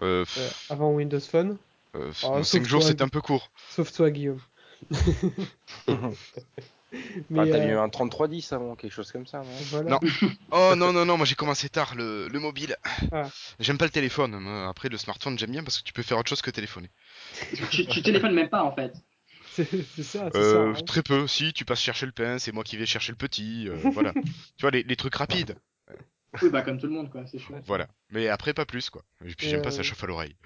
Euh, 0.00 0.24
euh, 0.38 0.48
avant 0.70 0.94
Windows 0.94 1.20
Phone, 1.20 1.58
euh, 1.94 2.10
Ah, 2.22 2.40
jours, 2.42 2.82
c'est 2.82 3.02
un 3.02 3.08
peu 3.08 3.20
court. 3.20 3.50
sauf 3.68 3.92
toi 3.92 4.10
Guillaume. 4.10 4.40
Mais 7.30 7.40
Ah, 7.40 7.46
t'as 7.50 7.66
eu 7.66 7.72
euh, 7.72 7.82
un 7.82 7.88
3310 7.88 8.52
avant, 8.52 8.74
quelque 8.76 8.92
chose 8.92 9.12
comme 9.12 9.26
ça, 9.26 9.38
non 9.38 9.44
voilà. 9.70 9.90
Non. 9.90 10.00
Oh 10.50 10.74
non, 10.76 10.92
non, 10.92 11.04
non, 11.04 11.16
moi 11.16 11.26
j'ai 11.26 11.34
commencé 11.34 11.68
tard 11.68 11.94
le, 11.94 12.28
le 12.28 12.40
mobile. 12.40 12.76
Ah. 13.12 13.28
J'aime 13.60 13.76
pas 13.78 13.84
le 13.84 13.90
téléphone. 13.90 14.34
Après, 14.68 14.88
le 14.88 14.96
smartphone, 14.96 15.38
j'aime 15.38 15.50
bien 15.50 15.62
parce 15.62 15.78
que 15.78 15.84
tu 15.84 15.92
peux 15.92 16.02
faire 16.02 16.18
autre 16.18 16.28
chose 16.30 16.42
que 16.42 16.50
téléphoner. 16.50 16.88
tu, 17.70 17.86
tu 17.86 18.02
téléphones 18.02 18.34
même 18.34 18.48
pas 18.48 18.62
en 18.62 18.74
fait. 18.74 18.92
C'est 19.58 19.64
ça, 19.64 19.82
c'est 19.96 20.02
ça. 20.04 20.38
Euh, 20.38 20.72
hein. 20.72 20.82
très 20.86 21.02
peu. 21.02 21.26
Si, 21.26 21.52
tu 21.52 21.64
passes 21.64 21.80
chercher 21.80 22.06
le 22.06 22.12
pain, 22.12 22.38
c'est 22.38 22.52
moi 22.52 22.62
qui 22.62 22.76
vais 22.76 22.86
chercher 22.86 23.10
le 23.10 23.18
petit. 23.18 23.68
euh, 23.68 23.74
voilà. 23.92 24.12
Tu 24.56 24.60
vois, 24.62 24.70
les, 24.70 24.84
les 24.84 24.94
trucs 24.96 25.16
rapides. 25.16 25.56
Oui, 26.42 26.50
bah 26.50 26.62
comme 26.62 26.78
tout 26.78 26.86
le 26.86 26.92
monde 26.92 27.10
quoi, 27.10 27.26
c'est 27.26 27.38
chouette. 27.38 27.64
Voilà. 27.66 27.88
Mais 28.10 28.28
après, 28.28 28.54
pas 28.54 28.66
plus, 28.66 28.88
quoi. 28.90 29.02
Et 29.24 29.34
puis 29.34 29.48
j'aime 29.48 29.62
pas, 29.62 29.68
euh, 29.70 29.72
ça 29.72 29.82
chauffe 29.82 30.04
à 30.04 30.06
l'oreille. 30.06 30.36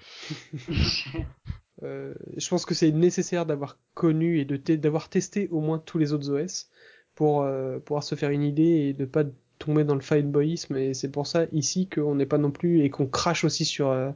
Euh, 1.83 2.13
je 2.37 2.47
pense 2.49 2.65
que 2.65 2.73
c'est 2.73 2.91
nécessaire 2.91 3.45
d'avoir 3.45 3.77
connu 3.93 4.39
et 4.39 4.45
de 4.45 4.57
d'avoir 4.75 5.09
testé 5.09 5.47
au 5.51 5.59
moins 5.61 5.79
tous 5.79 5.97
les 5.97 6.13
autres 6.13 6.29
OS 6.31 6.69
pour 7.15 7.41
euh, 7.43 7.79
pouvoir 7.79 8.03
se 8.03 8.15
faire 8.15 8.29
une 8.31 8.43
idée 8.43 8.63
et 8.63 8.93
de 8.93 9.05
pas 9.05 9.23
tomber 9.59 9.83
dans 9.83 9.95
le 9.95 10.01
fanboyisme. 10.01 10.77
Et 10.77 10.93
c'est 10.93 11.11
pour 11.11 11.27
ça 11.27 11.45
ici 11.51 11.87
qu'on 11.89 12.15
n'est 12.15 12.25
pas 12.25 12.37
non 12.37 12.51
plus 12.51 12.81
et 12.83 12.89
qu'on 12.89 13.07
crache 13.07 13.43
aussi 13.43 13.65
sur 13.65 13.89
euh, 13.89 14.11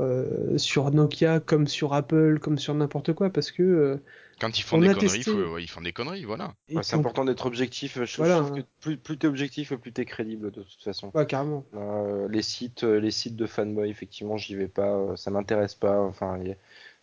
euh, 0.00 0.56
sur 0.58 0.90
Nokia 0.92 1.40
comme 1.40 1.66
sur 1.66 1.92
Apple 1.94 2.38
comme 2.40 2.58
sur 2.58 2.74
n'importe 2.74 3.12
quoi 3.14 3.30
parce 3.30 3.50
que 3.50 3.62
euh, 3.62 3.96
Quand 4.40 4.56
ils 4.58 4.62
font 4.62 4.76
on 4.76 4.80
des 4.80 4.88
a 4.88 4.94
conneries, 4.94 5.18
testé. 5.18 5.30
faut- 5.32 5.54
ouais, 5.54 5.62
ils 5.64 5.68
font 5.68 5.80
des 5.80 5.92
conneries, 5.92 6.24
voilà. 6.24 6.54
Ouais, 6.72 6.82
c'est 6.84 6.94
important 6.94 7.24
d'être 7.24 7.46
objectif. 7.46 8.02
Je, 8.04 8.16
Voilà, 8.18 8.36
je 8.36 8.42
trouve 8.42 8.58
hein. 8.58 8.62
que 8.62 8.66
plus, 8.80 8.96
plus 8.96 9.18
t'es 9.18 9.26
objectif, 9.26 9.74
plus 9.74 9.92
t'es 9.92 10.04
crédible 10.04 10.52
de 10.52 10.62
toute 10.62 10.82
façon. 10.84 11.10
Ouais, 11.14 11.26
carrément. 11.26 11.64
Euh, 11.74 12.28
les 12.28 12.42
sites, 12.42 12.84
les 12.84 13.10
sites 13.10 13.34
de 13.34 13.46
fanboy, 13.46 13.90
effectivement, 13.90 14.36
j'y 14.36 14.54
vais 14.54 14.68
pas, 14.68 15.16
ça 15.16 15.32
m'intéresse 15.32 15.74
pas. 15.74 15.98
Enfin, 16.00 16.38
y 16.44 16.52
a- 16.52 16.56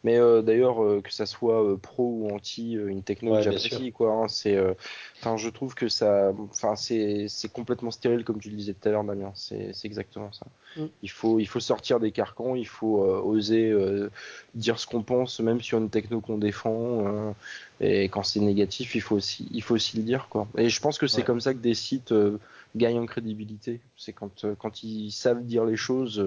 mais 0.06 0.20
euh, 0.20 0.44
d'ailleurs, 0.44 0.84
euh, 0.84 1.02
que 1.02 1.12
ça 1.12 1.26
soit 1.26 1.64
euh, 1.66 1.78
pro 1.78 2.04
ou 2.04 2.30
anti, 2.32 2.74
une 2.74 3.02
techno 3.02 3.32
Ouais, 3.32 3.40
que 3.40 3.44
j'apprécie, 3.46 3.92
quoi. 3.92 4.12
hein, 4.14 4.28
c'est, 4.28 4.56
enfin, 5.18 5.36
je 5.36 5.50
trouve 5.50 5.74
que 5.74 5.88
ça, 5.88 6.32
enfin, 6.52 6.76
c'est, 6.76 7.26
c'est 7.28 7.52
complètement 7.52 7.90
stérile, 7.90 8.24
comme 8.24 8.40
tu 8.40 8.52
le 8.52 8.56
disais 8.56 8.76
tout 8.76 8.88
à 8.88 8.92
l'heure, 8.92 9.04
Damien. 9.04 9.32
C'est, 9.34 9.74
c'est 9.74 9.88
exactement 9.88 10.32
ça. 10.32 10.46
Mm. 10.78 10.86
Il 11.02 11.10
faut, 11.10 11.40
il 11.40 11.48
faut 11.48 11.60
sortir 11.60 12.00
des 12.00 12.12
carcans, 12.12 12.54
il 12.54 12.68
faut 12.68 13.00
oser 13.00 13.74
dire 14.54 14.78
ce 14.78 14.86
qu'on 14.86 15.02
pense, 15.02 15.40
même 15.40 15.60
sur 15.60 15.80
une 15.80 15.90
techno 15.90 16.22
qu'on 16.22 16.38
défend. 16.38 17.34
et 17.82 18.04
quand 18.04 18.22
c'est 18.22 18.42
négatif, 18.42 18.94
il 18.94 19.02
faut 19.02 19.16
aussi, 19.16 19.48
il 19.52 19.64
faut 19.64 19.74
aussi 19.74 19.98
le 19.98 20.04
dire, 20.04 20.28
quoi. 20.30 20.48
Et 20.56 20.70
je 20.70 20.80
pense 20.82 21.00
que 21.00 21.08
c'est 21.08 21.22
Ouais. 21.22 21.24
comme 21.24 21.42
ça 21.42 21.56
que 21.56 21.60
des 21.60 21.74
sites 21.74 22.14
gagnent 22.76 23.00
en 23.00 23.08
crédibilité. 23.08 23.80
C'est 23.98 24.14
quand, 24.14 24.46
quand 24.60 24.84
ils 24.84 25.10
savent 25.12 25.44
dire 25.44 25.66
les 25.66 25.78
choses 25.78 26.24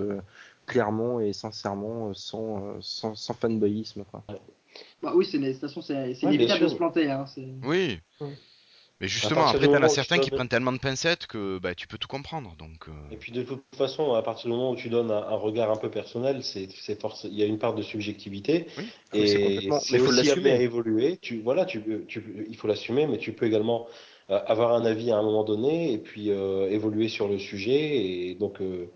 clairement 0.69 1.19
et 1.21 1.33
sincèrement, 1.33 2.09
euh, 2.11 2.13
sans, 2.15 2.59
euh, 2.63 2.73
sans, 2.81 3.15
sans 3.15 3.35
fanboyisme, 3.35 4.05
quoi. 4.11 4.23
Bah 5.03 5.13
oui, 5.15 5.27
c'est, 5.29 5.39
de 5.39 5.51
toute 5.51 5.61
façon, 5.61 5.83
c'est, 5.83 5.95
Ouais, 5.95 6.13
inévitable 6.23 6.63
de 6.63 6.69
se 6.69 6.75
planter. 6.77 7.11
Hein. 7.11 7.25
Oui. 7.65 7.99
Ouais. 8.21 8.29
Mais 9.01 9.07
justement, 9.07 9.47
après, 9.47 9.67
t'en 9.67 9.75
as 9.83 9.89
certains 9.89 10.19
qui 10.19 10.29
donnes- 10.31 10.39
prennent 10.39 10.49
tellement 10.49 10.73
de 10.73 10.79
pincettes 10.79 11.27
que 11.29 11.59
bah, 11.61 11.73
tu 11.77 11.87
peux 11.87 11.99
tout 11.99 12.09
comprendre. 12.09 12.57
Donc, 12.59 12.89
euh, 12.89 12.93
Et 13.13 13.17
puis 13.17 13.31
de 13.31 13.43
toute 13.45 13.63
façon, 13.77 14.15
à 14.15 14.23
partir 14.23 14.47
du 14.47 14.57
moment 14.57 14.73
où 14.73 14.77
tu 14.77 14.89
donnes 14.89 15.13
un, 15.13 15.23
un 15.23 15.37
regard 15.37 15.71
un 15.71 15.77
peu 15.77 15.89
personnel, 15.89 16.43
c'est, 16.43 16.65
il 17.25 17.35
y 17.39 17.43
a 17.45 17.47
une 17.47 17.59
part 17.59 17.75
de 17.75 17.83
subjectivité. 17.83 18.67
Oui. 18.77 18.85
Oui, 19.15 19.29
c'est 19.29 19.41
Et 19.41 19.45
complètement- 19.55 19.81
c'est 19.81 20.01
aussi 20.01 20.17
l'assumer. 20.17 20.51
amené 20.51 20.51
à 20.51 20.63
évoluer. 20.63 21.17
Tu, 21.19 21.41
voilà, 21.43 21.65
tu, 21.65 21.81
tu, 22.09 22.21
peux- 22.21 22.45
il 22.49 22.57
faut 22.57 22.67
l'assumer, 22.67 23.07
mais 23.07 23.19
tu 23.19 23.33
peux 23.33 23.47
également 23.47 23.87
euh, 24.31 24.41
avoir 24.47 24.75
un 24.75 24.85
avis 24.85 25.13
à 25.13 25.17
un 25.17 25.23
moment 25.23 25.45
donné 25.45 25.93
et 25.93 25.99
puis 25.99 26.31
euh, 26.31 26.69
évoluer 26.69 27.09
sur 27.09 27.29
le 27.29 27.39
sujet. 27.39 28.05
Et 28.05 28.35
donc, 28.35 28.61
euh, 28.61 28.91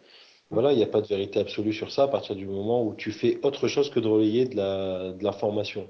voilà, 0.52 0.72
il 0.72 0.76
n'y 0.76 0.84
a 0.84 0.86
pas 0.86 1.00
de 1.00 1.06
vérité 1.06 1.40
absolue 1.40 1.72
sur 1.72 1.90
ça 1.90 2.04
à 2.04 2.08
partir 2.08 2.36
du 2.36 2.46
moment 2.46 2.84
où 2.84 2.94
tu 2.94 3.10
fais 3.10 3.40
autre 3.42 3.68
chose 3.68 3.90
que 3.90 3.98
de 3.98 4.06
relayer 4.06 4.44
de 4.44 4.56
la, 4.56 5.12
de 5.12 5.24
l'information. 5.24 5.88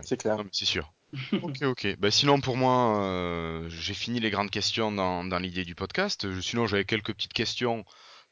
C'est 0.00 0.16
clair. 0.16 0.36
non, 0.36 0.44
mais 0.44 0.50
c'est 0.52 0.64
sûr. 0.64 0.92
ok, 1.42 1.62
ok. 1.62 1.96
Bah, 1.98 2.10
sinon, 2.10 2.40
pour 2.40 2.56
moi, 2.56 3.02
euh, 3.02 3.68
j'ai 3.68 3.94
fini 3.94 4.20
les 4.20 4.30
grandes 4.30 4.50
questions 4.50 4.92
dans, 4.92 5.24
dans 5.24 5.38
l'idée 5.38 5.64
du 5.64 5.74
podcast. 5.74 6.40
Sinon, 6.40 6.66
j'avais 6.66 6.84
quelques 6.84 7.12
petites 7.12 7.32
questions 7.32 7.84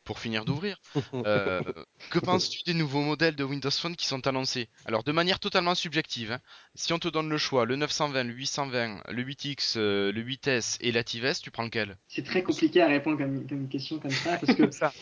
pour 0.05 0.18
finir 0.18 0.44
d'ouvrir. 0.44 0.81
Euh, 1.26 1.62
que 2.10 2.18
penses-tu 2.18 2.62
des 2.64 2.74
nouveaux 2.74 3.01
modèles 3.01 3.36
de 3.36 3.44
Windows 3.44 3.70
Phone 3.70 3.97
qui 3.97 4.06
sont 4.06 4.26
annoncés? 4.26 4.68
Alors, 4.85 5.05
de 5.05 5.12
manière 5.12 5.39
totalement 5.39 5.74
subjective, 5.74 6.32
hein, 6.32 6.40
si 6.74 6.93
on 6.93 6.98
te 6.98 7.09
donne 7.09 7.28
le 7.31 7.39
choix, 7.39 7.64
le 7.64 7.76
920, 7.76 8.24
le 8.24 8.32
820, 8.32 9.02
le 9.10 9.22
8X, 9.22 9.74
euh, 9.76 10.12
le 10.12 10.22
8S 10.22 10.76
et 10.81 10.93
l'Active 10.93 11.24
S, 11.24 11.40
tu 11.40 11.51
prends 11.51 11.62
lequel? 11.62 11.97
C'est 12.09 12.24
très 12.24 12.43
compliqué 12.43 12.82
à 12.82 12.89
répondre 12.89 13.16
comme, 13.18 13.47
comme 13.47 13.60
une 13.62 13.68
question 13.68 13.98
comme 13.98 14.10
ça, 14.10 14.36
parce 14.39 14.55
que 14.55 14.70
Ça. 14.70 14.93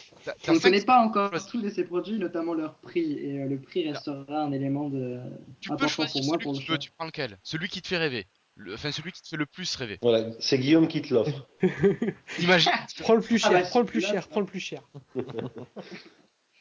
On 0.48 0.54
ne 0.54 0.58
connaît 0.58 0.84
pas 0.84 0.98
encore 1.00 1.30
tous 1.46 1.60
de 1.62 1.70
ces 1.70 1.84
produits, 1.84 2.18
notamment 2.18 2.54
leur 2.54 2.78
prix, 2.78 3.12
et 3.12 3.42
euh, 3.42 3.48
le 3.48 3.60
prix 3.60 3.88
restera 3.88 4.42
un 4.42 4.52
élément 4.52 4.88
de... 4.88 5.20
Tu 5.60 5.74
peux 5.74 5.88
choisir 5.88 6.20
pour 6.20 6.24
moi 6.24 6.36
celui 6.36 6.44
pour 6.44 6.52
que 6.52 6.58
le 6.58 6.60
tu 6.60 6.70
veux, 6.70 6.76
choix. 6.76 6.78
tu 6.78 6.90
prends 6.92 7.06
lequel? 7.06 7.38
Celui 7.42 7.68
qui 7.68 7.82
te 7.82 7.88
fait 7.88 7.98
rêver. 7.98 8.26
Le- 8.56 8.74
Enfin, 8.74 8.92
celui 8.92 9.12
qui 9.12 9.22
te 9.22 9.28
fait 9.28 9.36
le 9.36 9.46
plus 9.46 9.74
rêver. 9.76 9.98
Voilà, 10.02 10.30
c'est 10.40 10.58
Guillaume 10.58 10.88
qui 10.88 11.02
te 11.02 11.12
l'offre. 11.14 11.46
Imagine. 12.38 12.72
prends 13.00 13.14
le 13.14 13.20
plus 13.22 13.40
Ah 13.44 13.48
cher, 13.50 13.62
bah, 13.62 13.68
prends 13.68 13.80
le 13.80 13.86
plus 13.86 14.00
cher, 14.00 14.28
prends 14.28 14.40
le 14.40 14.46
plus 14.46 14.60
cher. 14.60 14.82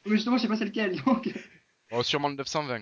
Mais 0.05 0.11
justement, 0.15 0.38
je 0.38 0.43
sais 0.43 0.47
pas 0.47 0.55
c'est 0.55 0.65
lequel, 0.65 1.01
donc... 1.03 1.30
Oh, 1.91 2.01
sûrement 2.03 2.30
le 2.30 2.35
920. 2.35 2.81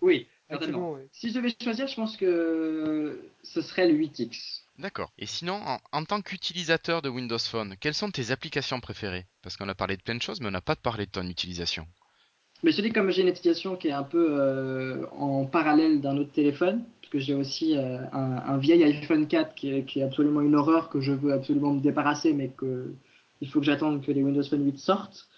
Oui, 0.00 0.26
certainement. 0.48 0.48
Actuellement, 0.50 0.92
ouais. 0.92 1.08
Si 1.12 1.28
je 1.30 1.34
devais 1.34 1.54
choisir, 1.62 1.86
je 1.86 1.94
pense 1.94 2.16
que 2.16 3.30
ce 3.42 3.60
serait 3.60 3.88
le 3.88 3.94
8X. 3.98 4.62
D'accord. 4.78 5.12
Et 5.18 5.26
sinon, 5.26 5.54
en, 5.54 5.78
en 5.92 6.04
tant 6.04 6.20
qu'utilisateur 6.22 7.02
de 7.02 7.08
Windows 7.08 7.38
Phone, 7.38 7.76
quelles 7.80 7.94
sont 7.94 8.10
tes 8.10 8.30
applications 8.30 8.80
préférées? 8.80 9.26
Parce 9.42 9.56
qu'on 9.56 9.68
a 9.68 9.74
parlé 9.74 9.96
de 9.96 10.02
plein 10.02 10.14
de 10.14 10.22
choses, 10.22 10.40
mais 10.40 10.48
on 10.48 10.52
n'a 10.52 10.60
pas 10.60 10.76
parlé 10.76 11.06
de 11.06 11.10
ton 11.10 11.26
utilisation. 11.28 11.86
Mais 12.62 12.72
je 12.72 12.76
te 12.78 12.82
dis 12.82 12.90
comme 12.90 13.10
j'ai 13.10 13.22
une 13.22 13.28
application 13.28 13.76
qui 13.76 13.88
est 13.88 13.92
un 13.92 14.02
peu 14.02 14.26
euh, 14.30 15.06
en 15.12 15.44
parallèle 15.44 16.00
d'un 16.00 16.16
autre 16.16 16.32
téléphone, 16.32 16.82
parce 17.00 17.12
que 17.12 17.18
j'ai 17.20 17.34
aussi 17.34 17.76
euh, 17.76 17.98
un, 18.12 18.36
un 18.46 18.58
vieil 18.58 18.82
iPhone 18.82 19.26
4 19.28 19.54
qui 19.54 19.70
est, 19.72 19.82
qui 19.84 20.00
est 20.00 20.02
absolument 20.02 20.40
une 20.40 20.56
horreur 20.56 20.88
que 20.88 21.00
je 21.00 21.12
veux 21.12 21.32
absolument 21.32 21.72
me 21.72 21.80
débarrasser, 21.80 22.32
mais 22.32 22.48
que 22.48 22.92
il 23.40 23.48
faut 23.48 23.60
que 23.60 23.66
j'attende 23.66 24.04
que 24.04 24.10
les 24.10 24.22
Windows 24.22 24.42
Phone 24.42 24.64
8 24.64 24.78
sortent. 24.78 25.28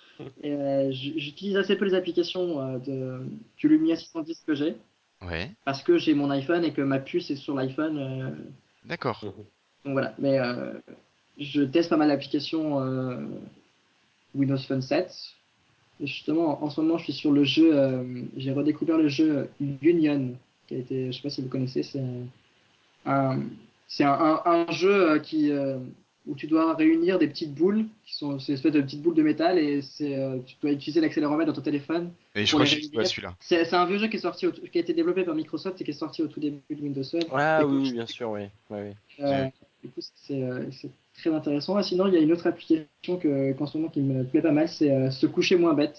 Et, 0.42 0.52
euh, 0.52 0.90
J'utilise 0.92 1.56
assez 1.58 1.76
peu 1.76 1.84
les 1.84 1.94
applications 1.94 2.60
euh, 2.60 2.78
de, 2.78 3.20
du 3.58 3.68
Lumia 3.68 3.96
610 3.96 4.42
que 4.46 4.54
j'ai, 4.54 4.76
Ouais, 5.22 5.50
parce 5.66 5.82
que 5.82 5.98
j'ai 5.98 6.14
mon 6.14 6.30
iPhone 6.30 6.64
et 6.64 6.72
que 6.72 6.80
ma 6.80 6.98
puce 6.98 7.30
est 7.30 7.36
sur 7.36 7.54
l'iPhone. 7.54 7.98
euh, 7.98 8.30
d'accord. 8.86 9.20
donc 9.84 9.92
voilà, 9.92 10.14
mais 10.18 10.38
euh, 10.38 10.72
je 11.38 11.60
teste 11.62 11.90
pas 11.90 11.98
mal 11.98 12.08
d'applications 12.08 12.80
euh, 12.82 13.16
Windows 14.34 14.56
Phone 14.58 14.80
7. 14.80 15.12
Et 16.02 16.06
justement, 16.06 16.62
en 16.64 16.70
ce 16.70 16.80
moment, 16.80 16.98
je 16.98 17.04
suis 17.04 17.12
sur 17.12 17.30
le 17.32 17.44
jeu, 17.44 17.70
euh, 17.76 18.02
j'ai 18.36 18.52
redécouvert 18.52 18.96
le 18.98 19.08
jeu 19.08 19.50
Union, 19.82 20.34
qui 20.66 20.74
a 20.74 20.78
été, 20.78 21.12
je 21.12 21.16
sais 21.16 21.22
pas 21.22 21.30
si 21.30 21.42
vous 21.42 21.48
connaissez, 21.48 21.82
c'est 21.82 22.00
un, 23.06 23.40
c'est 23.88 24.04
un, 24.04 24.12
un, 24.12 24.42
un 24.44 24.72
jeu 24.72 25.10
euh, 25.12 25.18
qui, 25.18 25.50
euh, 25.50 25.78
où 26.26 26.34
tu 26.34 26.46
dois 26.46 26.74
réunir 26.74 27.18
des 27.18 27.26
petites 27.28 27.54
boules, 27.54 27.86
qui 28.04 28.14
sont 28.14 28.38
ces 28.38 28.52
espèces 28.54 28.72
de 28.72 28.80
petites 28.80 29.02
boules 29.02 29.14
de 29.14 29.22
métal, 29.22 29.58
et 29.58 29.82
c'est, 29.82 30.16
euh, 30.16 30.38
tu 30.46 30.56
dois 30.62 30.70
utiliser 30.72 31.00
l'accéléromètre 31.00 31.48
dans 31.48 31.56
ton 31.56 31.62
téléphone. 31.62 32.12
Et 32.34 32.46
je 32.46 32.52
crois 32.52 32.64
que 32.64 32.70
j'ai 32.70 32.76
joué 32.82 32.88
à 32.88 32.90
réunir. 32.98 33.08
celui-là. 33.08 33.36
C'est 33.40 33.74
un 33.74 33.86
vieux 33.86 33.98
jeu 33.98 34.08
qui 34.08 34.16
est 34.16 34.20
sorti, 34.20 34.46
au- 34.46 34.52
qui 34.52 34.78
a 34.78 34.80
été 34.80 34.94
développé 34.94 35.24
par 35.24 35.34
Microsoft 35.34 35.80
et 35.80 35.84
qui 35.84 35.90
est 35.90 35.94
sorti 35.94 36.22
au 36.22 36.28
tout 36.28 36.40
début 36.40 36.60
de 36.70 36.80
Windows 36.82 37.02
Phone. 37.04 37.24
Ah 37.32 37.60
Et 37.62 37.64
oui, 37.64 37.86
je- 37.86 37.92
bien 37.94 38.06
sûr, 38.06 38.30
oui. 38.30 38.42
oui, 38.70 38.78
oui. 38.80 38.92
euh, 39.20 39.44
du 39.82 39.88
coup, 39.90 40.00
c'est 40.14 40.42
très 41.20 41.34
intéressant. 41.34 41.76
Ah, 41.76 41.82
sinon, 41.82 42.06
il 42.06 42.14
y 42.14 42.16
a 42.16 42.20
une 42.20 42.32
autre 42.32 42.46
application 42.46 43.16
que, 43.18 43.52
qu'en 43.52 43.66
ce 43.66 43.78
moment 43.78 43.90
qui 43.90 44.00
me 44.00 44.24
plaît 44.24 44.42
pas 44.42 44.52
mal, 44.52 44.68
c'est 44.68 44.90
euh, 44.90 45.10
Se 45.10 45.26
coucher 45.26 45.56
moins 45.56 45.74
bête. 45.74 45.98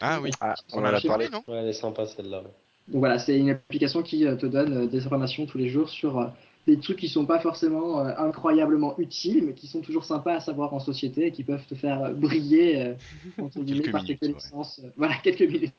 Ah 0.00 0.20
oui, 0.20 0.30
Ah, 0.40 0.54
on 0.72 0.80
en 0.80 0.84
a 0.84 1.00
parlé. 1.00 1.28
non 1.30 1.42
Ouais, 1.48 1.58
elle 1.58 1.68
est 1.68 1.72
sympa 1.72 2.06
celle-là. 2.06 2.42
Donc 2.88 3.00
voilà, 3.00 3.18
c'est 3.18 3.38
une 3.38 3.50
application 3.50 4.02
qui 4.02 4.26
euh, 4.26 4.36
te 4.36 4.46
donne 4.46 4.84
euh, 4.84 4.86
des 4.86 5.04
informations 5.06 5.46
tous 5.46 5.58
les 5.58 5.68
jours 5.68 5.88
sur 5.88 6.30
des 6.66 6.78
trucs 6.80 6.98
qui 6.98 7.08
sont 7.08 7.26
pas 7.26 7.38
forcément 7.38 8.00
euh, 8.00 8.12
incroyablement 8.18 8.98
utiles, 8.98 9.44
mais 9.44 9.54
qui 9.54 9.68
sont 9.68 9.80
toujours 9.80 10.04
sympas 10.04 10.34
à 10.34 10.40
savoir 10.40 10.74
en 10.74 10.80
société 10.80 11.26
et 11.26 11.32
qui 11.32 11.44
peuvent 11.44 11.64
te 11.66 11.74
faire 11.74 12.12
briller 12.12 12.82
euh, 12.82 12.94
entre 13.38 13.60
guillemets 13.60 13.90
par 13.90 14.02
minutes, 14.02 14.20
tes 14.20 14.28
connaissances. 14.28 14.80
Voilà, 14.96 15.14
quelques 15.22 15.42
minutes, 15.42 15.74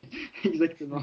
exactement. 0.46 1.02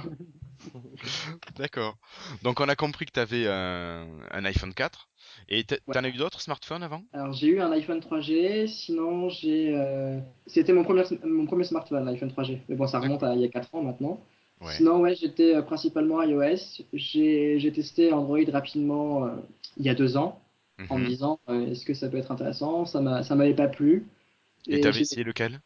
D'accord. 1.58 1.96
Donc 2.42 2.60
on 2.60 2.68
a 2.68 2.76
compris 2.76 3.04
que 3.04 3.12
tu 3.12 3.20
avais 3.20 3.46
un, 3.46 4.06
un 4.30 4.44
iPhone 4.46 4.72
4. 4.72 5.08
Et 5.48 5.64
t- 5.64 5.80
Ouais. 5.86 5.94
t'en 5.94 6.04
as 6.04 6.08
eu 6.08 6.12
d'autres 6.12 6.40
smartphones 6.40 6.82
avant? 6.82 7.02
Alors 7.12 7.32
j'ai 7.32 7.48
eu 7.48 7.60
un 7.60 7.70
iPhone 7.72 8.00
3G, 8.00 8.66
sinon 8.66 9.28
j'ai, 9.28 9.74
euh, 9.76 10.18
c'était 10.46 10.72
mon 10.72 10.82
premier 10.84 11.04
mon 11.24 11.46
premier 11.46 11.64
smartphone, 11.64 12.04
l'iPhone 12.04 12.30
3G. 12.30 12.60
Mais 12.68 12.74
bon, 12.76 12.86
ça 12.86 12.98
remonte 12.98 13.22
à 13.22 13.34
il 13.34 13.40
y 13.40 13.44
a 13.44 13.48
4 13.48 13.74
ans 13.74 13.82
maintenant. 13.82 14.20
Ouais. 14.60 14.72
Sinon, 14.72 15.00
ouais, 15.00 15.14
j'étais 15.14 15.54
euh, 15.54 15.62
principalement 15.62 16.22
iOS. 16.22 16.82
J'ai 16.92 17.58
j'ai 17.60 17.72
testé 17.72 18.12
Android 18.12 18.38
rapidement 18.52 19.26
euh, 19.26 19.36
il 19.76 19.84
y 19.84 19.88
a 19.88 19.94
deux 19.94 20.16
ans 20.16 20.40
en 20.88 20.98
me 20.98 21.04
Mhm. 21.04 21.08
disant 21.10 21.38
euh, 21.48 21.66
est-ce 21.70 21.84
que 21.84 21.94
ça 21.94 22.08
peut 22.08 22.16
être 22.16 22.32
intéressant? 22.32 22.84
Ça 22.84 23.00
m'a 23.00 23.22
ça 23.22 23.34
m'avait 23.36 23.54
pas 23.54 23.68
plu. 23.68 24.06
Et 24.66 24.80
t'avais 24.80 25.00
essayé 25.00 25.24
lequel? 25.24 25.60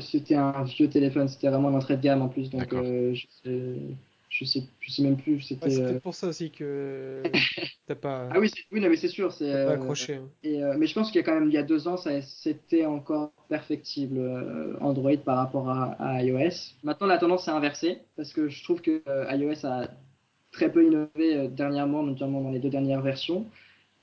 C'était 0.00 0.34
un 0.34 0.64
vieux 0.64 0.88
téléphone, 0.88 1.28
c'était 1.28 1.48
vraiment 1.50 1.70
l'entrée 1.70 1.96
de 1.96 2.02
gamme 2.02 2.22
en 2.22 2.28
plus, 2.28 2.50
donc 2.50 2.72
je, 4.30 4.44
sais, 4.46 4.62
je 4.80 4.90
sais 4.90 5.02
même 5.02 5.16
plus. 5.18 5.40
C'était 5.42 5.70
c'est 5.70 5.82
euh, 5.82 5.88
peut-être 5.88 6.02
pour 6.02 6.14
ça 6.14 6.28
aussi 6.28 6.50
que 6.50 7.22
t'as 7.86 7.94
pas, 7.96 8.28
ah 8.32 8.38
oui, 8.40 8.48
c'est- 8.48 8.62
oui, 8.72 8.80
non 8.80 8.88
mais 8.88 8.96
c'est 8.96 9.08
sûr, 9.08 9.32
c'est 9.32 9.52
euh, 9.52 9.74
accroché. 9.74 10.14
hein. 10.14 10.28
Et, 10.42 10.62
euh, 10.62 10.76
mais 10.78 10.86
je 10.86 10.94
pense 10.94 11.08
qu'il 11.10 11.16
y 11.20 11.22
a 11.22 11.24
quand 11.24 11.34
même 11.38 11.48
il 11.48 11.54
y 11.54 11.58
a 11.58 11.62
deux 11.62 11.88
ans, 11.88 11.96
c'était 11.96 12.86
encore 12.86 13.32
perfectible 13.48 14.18
euh, 14.18 14.76
Android 14.80 15.16
par 15.18 15.36
rapport 15.38 15.68
à, 15.68 15.92
à 15.98 16.22
iOS. 16.22 16.74
Maintenant, 16.84 17.06
la 17.08 17.18
tendance 17.18 17.44
s'est 17.44 17.50
inversée 17.50 17.98
parce 18.16 18.32
que 18.32 18.48
je 18.48 18.62
trouve 18.64 18.80
que 18.80 19.02
iOS 19.36 19.66
a 19.66 19.88
très 20.52 20.70
peu 20.72 20.84
innové 20.86 21.48
dernièrement, 21.48 22.02
notamment 22.02 22.40
dans 22.40 22.50
les 22.50 22.58
deux 22.60 22.70
dernières 22.70 23.02
versions. 23.02 23.46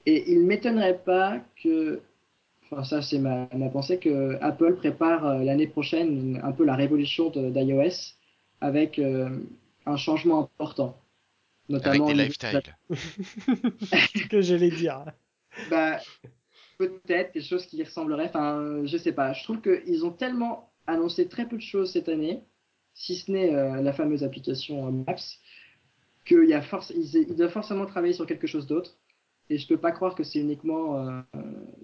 Et 0.05 0.31
il 0.31 0.41
m'étonnerait 0.45 0.99
pas 0.99 1.41
que, 1.63 2.01
enfin 2.71 2.83
ça 2.83 3.01
c'est 3.01 3.19
ma, 3.19 3.47
ma 3.55 3.69
pensée, 3.69 3.99
que 3.99 4.37
Apple 4.41 4.75
prépare 4.77 5.25
euh, 5.27 5.43
l'année 5.43 5.67
prochaine 5.67 6.39
un 6.43 6.51
peu 6.53 6.65
la 6.65 6.75
révolution 6.75 7.29
d'iOS 7.29 8.15
avec 8.61 8.99
euh, 8.99 9.29
un 9.87 9.97
changement 9.97 10.41
important. 10.59 10.99
Avec 11.69 11.85
Notamment 11.85 12.05
des 12.07 12.11
au 12.11 12.15
niveau- 12.15 12.23
lifestyles. 12.27 12.77
Ce 14.15 14.27
que 14.27 14.41
j'allais 14.41 14.69
dire. 14.71 15.03
Bah, 15.69 15.99
peut-être 16.77 17.33
quelque 17.33 17.43
chose 17.45 17.65
qui 17.65 17.77
y 17.77 17.83
ressemblerait. 17.83 18.27
Enfin, 18.29 18.85
je 18.85 18.97
sais 18.97 19.11
pas. 19.11 19.33
Je 19.33 19.43
trouve 19.43 19.61
qu'ils 19.61 20.05
ont 20.05 20.11
tellement 20.11 20.71
annoncé 20.85 21.27
très 21.27 21.47
peu 21.47 21.57
de 21.57 21.61
choses 21.61 21.91
cette 21.91 22.07
année, 22.09 22.41
si 22.93 23.15
ce 23.15 23.31
n'est 23.31 23.53
euh, 23.53 23.81
la 23.81 23.91
fameuse 23.93 24.23
application 24.23 24.87
euh, 24.87 24.91
Maps, 24.91 25.15
qu'il 26.25 26.45
y 26.47 26.53
a 26.53 26.61
force, 26.61 26.91
ils, 26.95 27.15
ils 27.29 27.35
doivent 27.35 27.51
forcément 27.51 27.85
travailler 27.85 28.13
sur 28.13 28.25
quelque 28.25 28.47
chose 28.47 28.67
d'autre. 28.67 28.97
Et 29.49 29.57
je 29.57 29.67
peux 29.67 29.77
pas 29.77 29.91
croire 29.91 30.13
que 30.15 30.23
c'est 30.23 30.39
uniquement 30.39 30.97
euh, 31.07 31.21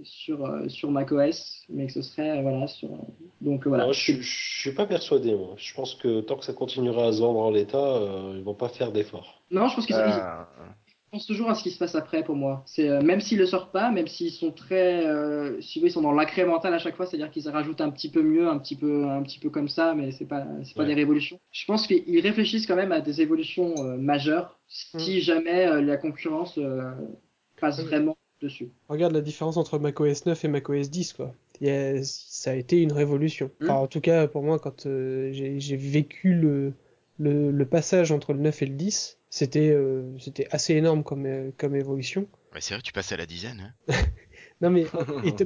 sur 0.04 0.46
euh, 0.46 0.68
sur 0.68 0.92
macOS, 0.92 1.64
mais 1.70 1.88
que 1.88 1.94
ce 1.94 2.02
serait 2.02 2.40
euh, 2.40 2.42
voilà 2.42 2.68
sur. 2.68 2.90
Donc 3.42 3.68
voilà. 3.68 3.86
Non, 3.86 3.94
je, 3.94 4.14
je 4.22 4.60
suis 4.62 4.74
pas 4.74 4.86
persuadé, 4.86 5.34
moi. 5.36 5.54
Je 5.58 5.74
pense 5.74 5.96
que 5.96 6.22
tant 6.22 6.36
que 6.38 6.46
ça 6.46 6.54
continuera 6.54 7.08
à 7.08 7.14
se 7.14 7.20
vendre 7.22 7.40
en 7.40 7.52
l'état, 7.52 7.78
euh, 7.98 8.36
ils 8.38 8.44
vont 8.44 8.54
pas 8.56 8.70
faire 8.70 8.92
d'efforts. 8.92 9.42
Non, 9.52 9.68
je 9.70 9.76
pense 9.76 9.86
qu'ils 9.86 9.96
ils 9.96 10.00
Euh, 10.02 10.44
pensent 11.12 11.28
toujours 11.28 11.50
à 11.52 11.56
ce 11.56 11.62
qui 11.64 11.70
se 11.72 11.78
passe 11.78 11.94
après 11.96 12.24
pour 12.24 12.36
moi. 12.36 12.64
C'est 12.66 12.90
euh, 12.90 13.02
même 13.02 13.22
s'ils 13.22 13.38
le 13.38 13.46
sortent 13.46 13.72
pas, 13.72 13.92
même 13.92 14.08
s'ils 14.08 14.32
sont 14.32 14.52
très, 14.52 15.06
euh, 15.06 15.62
si 15.62 15.80
vous 15.80 15.86
ils 15.86 15.92
sont 15.92 16.02
dans 16.02 16.12
l'incrémental 16.12 16.74
à 16.74 16.80
chaque 16.80 16.96
fois, 16.96 17.06
c'est-à-dire 17.06 17.30
qu'ils 17.32 17.48
rajoutent 17.50 17.82
un 17.82 17.92
petit 17.92 18.10
peu 18.10 18.24
mieux, 18.24 18.48
un 18.50 18.58
petit 18.58 18.76
peu, 18.76 19.06
un 19.08 19.22
petit 19.22 19.40
peu 19.40 19.50
comme 19.52 19.68
ça, 19.70 19.94
mais 19.94 20.12
c'est 20.12 20.26
pas, 20.26 20.46
c'est 20.64 20.76
pas 20.76 20.84
Ouais. 20.84 20.88
des 20.88 20.96
révolutions. 20.96 21.40
Je 21.52 21.66
pense 21.66 21.86
qu'ils 21.88 22.20
réfléchissent 22.20 22.66
quand 22.68 22.76
même 22.76 22.92
à 22.92 23.00
des 23.02 23.22
évolutions 23.22 23.76
euh, 23.78 23.96
majeures 23.98 24.60
si 24.68 25.22
jamais 25.22 25.68
euh, 25.68 25.82
la 25.82 25.98
concurrence 25.98 26.58
euh, 26.58 26.92
passe 27.68 27.80
Oui. 27.80 27.86
vraiment 27.86 28.18
dessus. 28.42 28.70
Regarde 28.90 29.14
la 29.14 29.22
différence 29.22 29.58
entre 29.58 29.80
macOS 29.80 30.26
9 30.26 30.44
et 30.46 30.48
macOS 30.48 30.90
10, 30.90 31.14
quoi. 31.14 31.34
A- 31.64 32.04
ça 32.04 32.52
a 32.52 32.56
été 32.56 32.82
une 32.82 32.92
révolution. 32.92 33.50
Hmm. 33.60 33.66
Enfin, 33.66 33.74
en 33.76 33.88
tout 33.88 34.02
cas, 34.02 34.28
pour 34.28 34.44
moi, 34.44 34.60
quand 34.60 34.86
euh, 34.86 35.30
j'ai 35.32 35.78
vécu 35.78 36.34
le, 36.34 36.74
le, 37.20 37.52
le 37.52 37.66
passage 37.66 38.12
entre 38.12 38.34
le 38.34 38.40
9 38.40 38.62
et 38.62 38.66
le 38.66 38.76
10, 38.76 39.18
c'était 39.30 39.70
euh, 39.72 40.04
c'était 40.20 40.48
assez 40.52 40.74
énorme 40.76 41.04
comme, 41.04 41.26
euh, 41.26 41.52
comme 41.58 41.76
évolution. 41.76 42.28
Ouais, 42.54 42.60
c'est 42.62 42.74
vrai, 42.74 42.84
tu 42.84 42.92
passais 42.94 43.16
à 43.16 43.18
la 43.18 43.26
dizaine. 43.26 43.74
Hein. 43.90 43.94
Non, 44.62 44.70
mais, 44.70 44.86
et 45.26 45.32
t- 45.36 45.44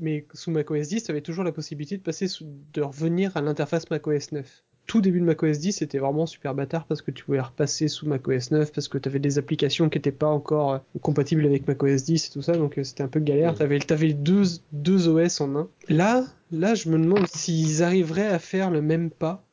mais, 0.00 0.26
sous 0.34 0.50
macOS 0.50 0.88
10, 0.88 1.04
tu 1.04 1.10
avais 1.10 1.22
toujours 1.22 1.42
la 1.44 1.52
possibilité 1.52 1.96
de 1.96 2.02
passer 2.02 2.28
sous, 2.28 2.44
de 2.74 2.82
revenir 2.82 3.34
à 3.34 3.40
l'interface 3.40 3.88
macOS 3.88 4.32
9. 4.32 4.64
Tout 4.88 5.00
début 5.02 5.20
de 5.20 5.24
macOS 5.26 5.58
10, 5.58 5.72
c'était 5.74 5.98
vraiment 5.98 6.24
super 6.26 6.54
bâtard 6.54 6.86
parce 6.86 7.02
que 7.02 7.10
tu 7.10 7.22
pouvais 7.22 7.40
repasser 7.40 7.86
sous 7.88 8.08
macOS 8.08 8.50
9 8.50 8.72
parce 8.72 8.88
que 8.88 8.96
tu 8.98 9.08
avais 9.08 9.18
des 9.18 9.36
applications 9.38 9.88
qui 9.90 9.98
n'étaient 9.98 10.10
pas 10.10 10.26
encore 10.26 10.72
euh, 10.72 10.78
compatibles 11.02 11.44
avec 11.44 11.68
macOS 11.68 12.04
10 12.04 12.26
et 12.26 12.30
tout 12.32 12.42
ça, 12.42 12.52
donc 12.54 12.78
euh, 12.78 12.82
c'était 12.84 13.02
un 13.02 13.08
peu 13.08 13.20
galère. 13.20 13.54
T'avais, 13.54 13.78
t'avais 13.78 14.14
deux, 14.14 14.44
deux 14.72 15.06
OS 15.06 15.40
en 15.42 15.54
un. 15.56 15.68
Là, 15.90 16.24
là, 16.50 16.74
je 16.74 16.88
me 16.88 16.98
demande 16.98 17.26
s'ils 17.28 17.82
arriveraient 17.82 18.26
à 18.26 18.38
faire 18.38 18.70
le 18.70 18.80
même 18.82 19.10
pas 19.10 19.44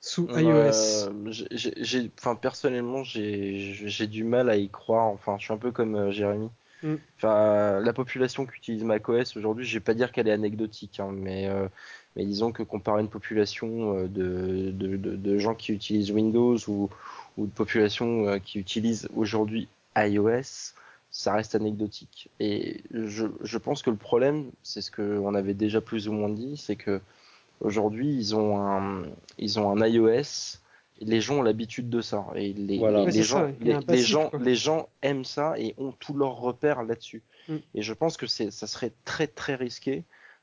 sous 0.00 0.26
iOS. 0.30 0.50
Euh, 0.50 1.10
j'ai, 1.26 1.74
j'ai- 1.76 2.10
enfin 2.18 2.34
personnellement, 2.34 3.04
j'ai, 3.04 3.74
j'ai 3.84 4.06
du 4.06 4.24
mal 4.24 4.48
à 4.48 4.56
y 4.56 4.68
croire. 4.70 5.06
Enfin, 5.08 5.36
je 5.38 5.44
suis 5.44 5.52
un 5.52 5.58
peu 5.58 5.70
comme 5.70 5.94
euh, 5.96 6.10
Jérémy. 6.10 6.48
Mm. 6.82 6.94
Enfin, 7.18 7.78
la 7.78 7.92
population 7.92 8.46
qui 8.46 8.56
utilise 8.56 8.82
macOS 8.84 9.36
aujourd'hui, 9.36 9.64
je 9.64 9.74
vais 9.74 9.80
pas 9.80 9.94
dire 9.94 10.10
qu'elle 10.10 10.26
est 10.28 10.32
anecdotique, 10.32 10.98
hein, 10.98 11.10
mais 11.12 11.46
euh, 11.46 11.68
mais 12.16 12.24
disons 12.24 12.52
que 12.52 12.62
comparé 12.62 12.98
à 12.98 13.00
une 13.02 13.08
population 13.08 13.96
euh, 13.96 14.08
de, 14.08 14.70
de, 14.70 14.96
de, 14.96 15.16
de 15.16 15.38
gens 15.38 15.54
qui 15.54 15.72
utilisent 15.72 16.10
Windows 16.10 16.56
ou 16.68 16.90
ou 17.38 17.46
de 17.46 17.50
population 17.50 18.26
euh, 18.28 18.38
qui 18.38 18.58
utilise 18.58 19.08
aujourd'hui 19.16 19.68
iOS, 19.96 20.74
ça 21.10 21.32
reste 21.34 21.54
anecdotique. 21.54 22.28
Et 22.40 22.82
je, 22.92 23.26
je 23.42 23.58
pense 23.58 23.82
que 23.82 23.88
le 23.90 23.96
problème, 23.96 24.50
c'est 24.62 24.82
ce 24.82 24.90
qu'on 24.90 25.34
avait 25.34 25.54
déjà 25.54 25.80
plus 25.80 26.08
ou 26.08 26.12
moins 26.12 26.28
dit, 26.28 26.56
c'est 26.58 26.76
que 26.76 27.00
aujourd'hui 27.60 28.14
ils 28.14 28.34
ont 28.36 28.58
un 28.60 29.04
ils 29.38 29.58
ont 29.58 29.70
un 29.70 29.86
iOS 29.86 30.58
les 31.00 31.20
gens 31.20 31.38
ont 31.38 31.42
l'habitude 31.42 31.88
de 31.90 32.00
ça 32.00 32.26
et 32.36 32.52
les, 32.52 32.78
Voilà. 32.78 33.06
les, 33.06 33.22
gens 33.22 33.38
ça, 33.40 33.50
les, 33.60 33.80
passif, 33.80 34.06
gens 34.06 34.30
les 34.38 34.54
gens 34.54 34.88
aiment 35.00 35.24
ça 35.24 35.54
et 35.58 35.74
ont 35.78 35.92
tous 35.98 36.14
leurs 36.14 36.36
repères 36.36 36.82
là-dessus 36.84 37.22
Mm. 37.48 37.56
et 37.74 37.82
je 37.82 37.92
pense 37.92 38.16
que 38.16 38.26
c'est 38.26 38.50
ça 38.50 38.66
serait 38.66 38.92
très 39.04 39.26
très 39.26 39.54
risqué 39.54 39.98
euh, 39.98 40.02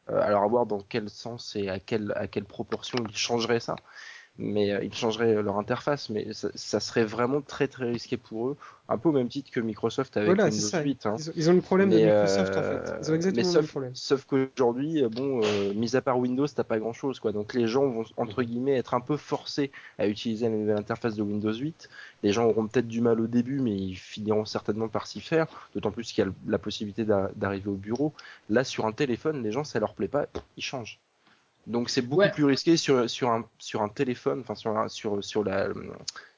alors 0.09 0.43
à 0.43 0.47
voir 0.47 0.65
dans 0.65 0.81
quel 0.81 1.09
sens 1.09 1.55
et 1.55 1.69
à 1.69 1.79
quelle 1.79 2.13
à 2.15 2.27
quelle 2.27 2.45
proportion 2.45 2.99
ils 3.07 3.15
changeraient 3.17 3.59
ça 3.59 3.75
mais 4.39 4.71
euh, 4.71 4.83
ils 4.83 4.93
changeraient 4.93 5.41
leur 5.43 5.57
interface 5.57 6.09
mais 6.09 6.33
ça, 6.33 6.49
ça 6.55 6.79
serait 6.79 7.05
vraiment 7.05 7.41
très 7.41 7.67
très 7.67 7.85
risqué 7.91 8.17
pour 8.17 8.47
eux 8.49 8.57
un 8.89 8.97
peu 8.97 9.09
au 9.09 9.11
même 9.11 9.29
titre 9.29 9.51
que 9.51 9.59
Microsoft 9.59 10.17
avec 10.17 10.27
Voilà, 10.27 10.45
Windows 10.45 10.57
ça. 10.57 10.81
8 10.81 11.05
hein. 11.05 11.15
Ils, 11.19 11.29
ont, 11.29 11.33
ils 11.35 11.49
ont 11.51 11.53
le 11.53 11.61
problème 11.61 11.89
de 11.91 11.97
Microsoft 11.97 12.55
en 12.55 12.59
euh, 12.59 12.85
fait. 12.85 12.93
Ils 13.01 13.11
ont 13.11 13.15
exactement 13.15 13.47
mais 13.47 13.53
le 13.53 13.59
même 13.61 13.67
problème. 13.67 13.91
Sauf 13.95 14.25
qu'aujourd'hui, 14.25 15.03
euh, 15.03 15.09
bon, 15.09 15.41
euh, 15.43 15.73
mis 15.75 15.95
à 15.95 16.01
part 16.01 16.17
Windows, 16.17 16.47
t'as 16.47 16.63
pas 16.63 16.79
grand 16.79 16.93
chose, 16.93 17.19
quoi. 17.19 17.31
Donc 17.31 17.53
les 17.53 17.67
gens 17.67 17.87
vont, 17.87 18.03
entre 18.17 18.41
guillemets, 18.41 18.77
être 18.77 18.95
un 18.95 18.99
peu 18.99 19.15
forcés 19.15 19.71
à 19.99 20.07
utiliser 20.07 20.49
la 20.49 20.55
nouvelle 20.55 20.77
interface 20.77 21.15
de 21.15 21.21
Windows 21.21 21.53
8. 21.53 21.87
Les 22.23 22.31
gens 22.31 22.45
auront 22.45 22.67
peut-être 22.67 22.87
du 22.87 23.01
mal 23.01 23.21
au 23.21 23.27
début, 23.27 23.59
mais 23.59 23.75
ils 23.75 23.95
finiront 23.95 24.45
certainement 24.45 24.87
par 24.87 25.05
s'y 25.05 25.21
faire. 25.21 25.47
D'autant 25.75 25.91
plus 25.91 26.11
qu'il 26.11 26.25
y 26.25 26.27
a 26.27 26.31
la 26.47 26.57
possibilité 26.57 27.05
d'a- 27.05 27.31
d'arriver 27.35 27.69
au 27.69 27.75
bureau. 27.75 28.13
Là, 28.49 28.63
sur 28.63 28.87
un 28.87 28.91
téléphone, 28.91 29.43
les 29.43 29.51
gens, 29.51 29.63
ça 29.63 29.79
leur 29.79 29.93
plaît 29.93 30.07
pas, 30.07 30.25
ils 30.57 30.63
changent. 30.63 30.99
Donc 31.69 31.89
c'est 31.89 32.01
beaucoup 32.01 32.21
Ouais. 32.21 32.31
plus 32.31 32.43
risqué 32.45 32.75
sur 32.77 33.09
sur 33.09 33.29
un 33.29 33.45
sur 33.59 33.81
un 33.81 33.89
téléphone, 33.89 34.39
enfin 34.41 34.55
sur 34.55 34.75
un- 34.77 34.89
sur 34.89 35.23
sur 35.23 35.43
la 35.43 35.69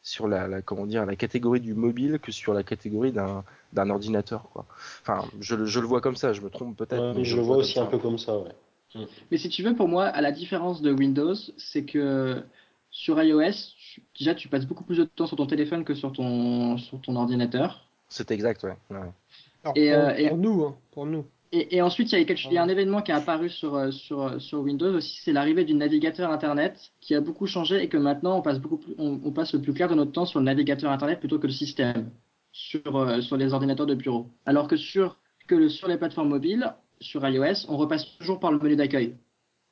sur 0.04 0.28
la, 0.28 0.48
la- 0.48 0.62
comment 0.62 0.86
dire 0.86 1.06
la 1.06 1.16
catégorie 1.16 1.62
du 1.62 1.74
mobile 1.74 2.20
que 2.20 2.32
sur 2.32 2.54
la 2.54 2.64
catégorie 2.64 3.12
d'un 3.14 3.44
d'un 3.74 3.90
ordinateur 3.90 4.50
quoi. 4.52 4.66
Enfin 5.02 5.26
je, 5.40 5.56
le- 5.56 5.66
je 5.66 5.80
le 5.80 5.88
vois 5.88 6.02
comme 6.02 6.16
ça, 6.18 6.34
je 6.34 6.42
me 6.42 6.50
trompe 6.50 6.76
peut-être. 6.78 7.02
Ouais, 7.02 7.14
mais 7.16 7.24
je 7.24 7.36
le 7.38 7.42
vois 7.44 7.58
aussi 7.58 7.80
un 7.80 7.86
peu 7.86 7.98
comme 7.98 8.18
ça, 8.18 8.38
ouais. 8.38 8.52
Mais 9.32 9.38
si 9.38 9.48
tu 9.48 9.64
veux, 9.64 9.74
pour 9.74 9.88
moi, 9.88 10.06
à 10.08 10.20
la 10.20 10.34
différence 10.34 10.82
de 10.82 10.92
Windows, 10.92 11.36
c'est 11.58 11.86
que 11.86 12.44
sur 12.90 13.24
iOS, 13.24 13.52
tu- 13.80 14.04
déjà 14.20 14.36
tu 14.36 14.50
passes 14.50 14.66
beaucoup 14.66 14.84
plus 14.84 14.98
de 14.98 15.06
temps 15.06 15.28
sur 15.28 15.38
ton 15.38 15.46
téléphone 15.48 15.86
que 15.86 15.94
sur 15.96 16.12
ton 16.12 16.78
sur 16.78 17.00
ton 17.00 17.16
ordinateur. 17.16 17.88
C'est 18.10 18.32
exact, 18.32 18.64
ouais. 18.64 18.76
ouais. 18.90 18.98
Alors, 19.64 19.78
Et, 19.78 19.92
pour, 19.92 20.00
euh, 20.02 20.14
et- 20.18 20.28
pour 20.28 20.38
nous, 20.38 20.64
hein, 20.66 20.76
pour 20.92 21.06
nous. 21.06 21.26
Et, 21.54 21.76
et 21.76 21.82
ensuite, 21.82 22.12
il 22.14 22.20
y, 22.20 22.22
a 22.22 22.26
quelque- 22.26 22.46
il 22.46 22.54
y 22.54 22.58
a 22.58 22.64
un 22.64 22.70
événement 22.70 23.02
qui 23.02 23.12
est 23.12 23.14
apparu 23.14 23.50
sur, 23.50 23.76
euh, 23.76 23.92
sur, 23.92 24.22
euh, 24.22 24.40
sur 24.40 24.60
Windows 24.62 24.94
aussi, 24.96 25.20
c'est 25.22 25.34
l'arrivée 25.34 25.66
du 25.66 25.74
navigateur 25.74 26.32
Internet 26.32 26.94
qui 27.02 27.14
a 27.14 27.20
beaucoup 27.22 27.46
changé 27.46 27.84
et 27.84 27.90
que 27.90 27.98
maintenant 27.98 28.38
on 28.38 28.42
passe, 28.42 28.60
beaucoup 28.60 28.78
plus, 28.78 28.96
on, 28.98 29.20
on 29.24 29.32
passe 29.34 29.54
le 29.54 29.62
plus 29.62 29.74
clair 29.74 29.90
de 29.90 29.96
notre 29.96 30.12
temps 30.14 30.26
sur 30.26 30.40
le 30.40 30.46
navigateur 30.46 30.90
Internet 30.92 31.20
plutôt 31.20 31.40
que 31.40 31.48
le 31.48 31.54
système 31.54 32.10
sur, 32.54 32.96
euh, 32.96 33.22
sur 33.22 33.36
les 33.38 33.54
ordinateurs 33.54 33.86
de 33.86 33.96
bureau. 33.96 34.28
Alors 34.46 34.68
que 34.68 34.78
sur, 34.78 35.18
que 35.48 35.68
sur 35.68 35.88
les 35.90 35.98
plateformes 35.98 36.30
mobiles, 36.30 36.74
sur 37.02 37.28
iOS, 37.28 37.66
on 37.68 37.76
repasse 37.78 38.18
toujours 38.18 38.40
par 38.40 38.52
le 38.52 38.60
menu 38.60 38.76
d'accueil. 38.78 39.18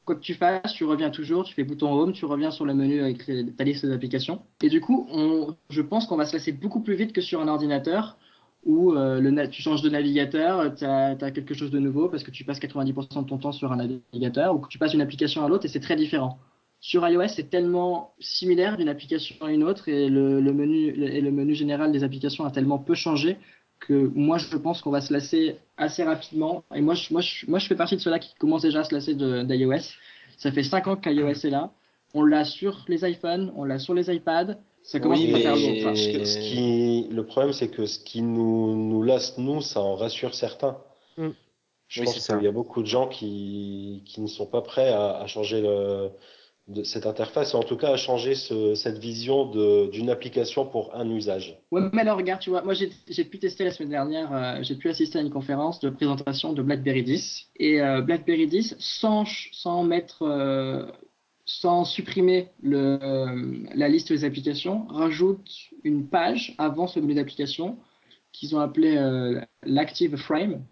Quoi 0.06 0.16
que 0.16 0.22
tu 0.22 0.34
fasses, 0.34 0.74
tu 0.74 0.84
reviens 0.86 1.12
toujours, 1.12 1.44
tu 1.46 1.54
fais 1.54 1.64
bouton 1.64 1.94
Home, 1.94 2.14
tu 2.14 2.26
reviens 2.26 2.52
sur 2.52 2.66
le 2.66 2.74
menu 2.74 3.02
avec 3.02 3.28
les- 3.28 3.46
ta 3.54 3.64
liste 3.64 3.86
d'applications. 3.86 4.42
Et 4.62 4.70
du 4.70 4.82
coup, 4.82 5.08
on, 5.12 5.56
je 5.70 5.82
pense 5.82 6.08
qu'on 6.08 6.18
va 6.18 6.26
se 6.26 6.34
lasser 6.34 6.52
beaucoup 6.52 6.82
plus 6.82 6.96
vite 6.96 7.14
que 7.14 7.22
sur 7.22 7.40
un 7.42 7.48
ordinateur 7.48 8.18
où 8.66 8.94
euh, 8.94 9.20
le 9.20 9.50
tu 9.50 9.62
changes 9.62 9.82
de 9.82 9.90
navigateur, 9.90 10.76
tu 10.76 10.86
as, 10.86 11.16
quelque 11.32 11.54
chose 11.54 11.72
de 11.72 11.80
nouveau 11.80 12.10
parce 12.10 12.24
que 12.24 12.32
tu 12.32 12.44
passes 12.44 12.60
90% 12.60 13.24
de 13.24 13.28
ton 13.28 13.38
temps 13.38 13.52
sur 13.52 13.72
un 13.72 13.78
navigateur 13.78 14.56
ou 14.56 14.60
que 14.60 14.68
tu 14.68 14.78
passes 14.78 14.92
d'une 14.92 15.02
application 15.02 15.46
à 15.46 15.50
l'autre 15.50 15.66
et 15.66 15.70
c'est 15.70 15.80
très 15.80 15.96
différent. 15.96 16.38
Sur 16.82 17.08
iOS, 17.08 17.28
c'est 17.30 17.50
tellement 17.50 18.14
similaire 18.20 18.78
d'une 18.78 18.90
application 18.90 19.36
à 19.46 19.52
une 19.52 19.64
autre 19.64 19.90
et 19.90 20.10
le, 20.10 20.40
le 20.40 20.54
menu, 20.54 20.92
le 20.92 21.32
menu 21.32 21.56
général 21.56 21.92
des 21.92 22.04
applications 22.04 22.46
a 22.46 22.52
tellement 22.52 22.78
peu 22.78 22.96
changé 22.96 23.38
que 23.80 24.12
moi 24.14 24.38
je 24.38 24.58
pense 24.58 24.82
qu'on 24.82 24.92
va 24.92 25.02
se 25.02 25.14
lasser 25.14 25.58
assez 25.78 26.04
rapidement. 26.04 26.64
Et 26.76 26.82
moi 26.82 26.94
je, 26.94 27.12
moi, 27.12 27.22
je, 27.22 27.46
moi, 27.48 27.60
je 27.60 27.68
fais 27.68 27.76
partie 27.76 27.96
de 27.96 28.02
ceux-là 28.02 28.20
qui 28.20 28.34
commencent 28.36 28.64
déjà 28.64 28.82
à 28.82 28.84
se 28.84 28.94
lasser 28.94 29.16
d'iOS. 29.16 29.96
Ça 30.38 30.52
fait 30.52 30.64
5 30.64 30.88
ans 30.88 30.96
qu'iOS 30.96 31.46
est 31.46 31.50
là. 31.50 31.72
On 32.14 32.24
l'a 32.24 32.44
sur 32.46 32.86
les 32.88 33.10
iPhones, 33.10 33.52
on 33.56 33.64
l'a 33.64 33.80
sur 33.80 33.94
les 33.94 34.14
iPads. 34.14 34.58
Oui, 34.94 35.30
mais- 35.32 35.44
lourd. 35.44 35.54
Enfin, 35.80 35.96
Ce 35.96 36.10
que- 36.18 36.26
ce 36.26 36.38
qui, 36.40 37.08
le 37.12 37.26
problème, 37.26 37.54
c'est 37.54 37.70
que 37.70 37.86
ce 37.86 38.00
qui 38.00 38.22
nous, 38.22 38.76
nous 38.76 39.04
lasse, 39.04 39.38
nous, 39.38 39.62
ça 39.62 39.82
en 39.82 39.96
rassure 39.96 40.34
certains. 40.34 40.78
Mm. 41.18 41.30
Je 41.88 42.02
Oui, 42.02 42.06
pense 42.06 42.28
qu'il 42.28 42.44
y 42.44 42.48
a 42.48 42.52
beaucoup 42.52 42.82
de 42.82 42.88
gens 42.88 43.08
qui, 43.08 44.04
qui 44.06 44.22
ne 44.22 44.28
sont 44.28 44.46
pas 44.46 44.62
prêts 44.62 44.90
à, 44.90 45.18
à 45.18 45.26
changer 45.28 45.60
le, 45.62 46.10
de 46.68 46.84
cette 46.84 47.08
interface, 47.08 47.54
et 47.54 47.58
en 47.58 47.64
tout 47.64 47.78
cas 47.78 47.92
à 47.94 47.98
changer 47.98 48.36
ce, 48.36 48.76
cette 48.76 49.00
vision 49.00 49.46
d'une 49.88 50.10
application 50.12 50.66
pour 50.68 50.94
un 50.94 51.10
usage. 51.10 51.58
Ouais, 51.72 51.82
mais 51.94 52.02
alors 52.04 52.18
regarde, 52.18 52.42
tu 52.42 52.52
vois, 52.52 52.62
moi 52.62 52.76
j'ai 52.76 53.24
pu 53.26 53.40
tester 53.40 53.64
la 53.64 53.72
semaine 53.72 53.90
dernière, 53.90 54.32
euh, 54.32 54.60
j'ai 54.62 54.76
pu 54.76 54.88
assister 54.88 55.18
à 55.18 55.22
une 55.24 55.32
conférence 55.32 55.80
de 55.80 55.90
présentation 55.90 56.54
de 56.54 56.62
BlackBerry 56.62 57.02
10 57.04 57.48
et 57.58 57.82
euh, 57.82 58.02
BlackBerry 58.02 58.46
10 58.46 58.76
sans 58.78 59.26
sans 59.52 59.82
mettre 59.84 60.22
euh, 60.22 60.86
sans 61.50 61.84
supprimer 61.84 62.50
le, 62.62 63.00
euh, 63.02 63.64
la 63.74 63.90
liste 63.90 64.14
des 64.14 64.24
applications, 64.24 64.86
rajoute 64.88 65.50
une 65.84 66.08
page 66.08 66.54
avant 66.60 66.86
ce 66.88 67.00
menu 67.00 67.16
d'application 67.16 67.80
qu'ils 68.32 68.56
ont 68.56 68.60
appelé 68.60 68.98
euh, 68.98 69.42
l'Active 69.64 70.16
Frame 70.16 70.64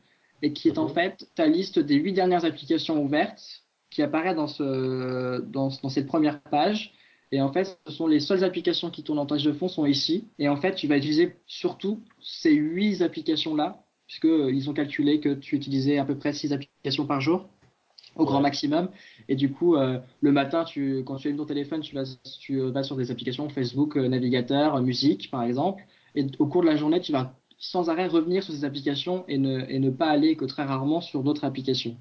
et 0.44 0.54
qui 0.54 0.68
est 0.68 0.78
en 0.78 0.88
Mhm. 0.88 0.94
fait 0.94 1.28
ta 1.36 1.48
liste 1.48 1.80
des 1.80 1.96
huit 1.96 2.14
dernières 2.14 2.46
applications 2.46 3.02
ouvertes 3.04 3.64
qui 3.90 4.04
apparaît 4.04 4.36
dans 4.36 4.48
ce 4.48 5.42
dans, 5.42 5.70
dans 5.82 5.90
cette 5.90 6.08
première 6.08 6.42
page 6.44 6.94
et 7.32 7.42
en 7.42 7.52
fait, 7.52 7.78
ce 7.88 7.92
sont 7.94 8.08
les 8.08 8.20
seules 8.22 8.44
applications 8.44 8.90
qui 8.90 9.04
tournent 9.04 9.20
en 9.20 9.26
tâche 9.26 9.44
de 9.44 9.52
fond 9.52 9.68
sont 9.68 9.86
ici. 9.86 10.30
Et 10.40 10.48
en 10.48 10.56
fait, 10.56 10.76
tu 10.76 10.88
vas 10.88 10.98
utiliser 10.98 11.36
surtout 11.46 12.02
ces 12.22 12.54
huit 12.54 13.02
applications-là, 13.02 13.84
puisque 14.08 14.26
euh, 14.26 14.70
ont 14.70 14.74
calculé 14.74 15.20
que 15.20 15.34
tu 15.34 15.56
utilisais 15.58 15.98
à 15.98 16.06
peu 16.06 16.18
près 16.18 16.32
six 16.32 16.54
applications 16.54 17.06
par 17.06 17.20
jour 17.20 17.50
au 18.18 18.26
grand 18.26 18.42
maximum. 18.42 18.90
Et 19.30 19.36
du 19.36 19.52
coup, 19.52 19.76
euh, 19.76 20.00
le 20.22 20.32
matin, 20.32 20.64
tu, 20.64 21.04
quand 21.06 21.16
tu 21.16 21.28
allumes 21.28 21.38
ton 21.38 21.46
téléphone, 21.46 21.82
tu 21.82 21.96
vas, 21.96 22.04
tu 22.40 22.60
euh, 22.60 22.72
vas 22.72 22.84
sur 22.84 22.96
des 22.96 23.12
applications 23.12 23.50
Facebook, 23.50 23.98
euh, 23.98 24.08
navigateur, 24.08 24.82
musique, 24.82 25.30
par 25.32 25.44
exemple. 25.44 25.84
Et 26.16 26.26
au 26.40 26.48
cours 26.48 26.62
de 26.62 26.68
la 26.68 26.76
journée, 26.76 27.00
tu 27.02 27.12
vas 27.12 27.34
sans 27.60 27.90
arrêt 27.90 28.08
revenir 28.08 28.44
sur 28.44 28.54
ces 28.54 28.66
applications 28.66 29.26
et 29.28 29.38
ne, 29.38 29.66
et 29.70 29.80
ne 29.80 29.90
pas 29.90 30.08
aller 30.08 30.36
que 30.36 30.46
très 30.46 30.64
rarement 30.64 31.02
sur 31.02 31.24
d'autres 31.24 31.44
applications. 31.46 31.98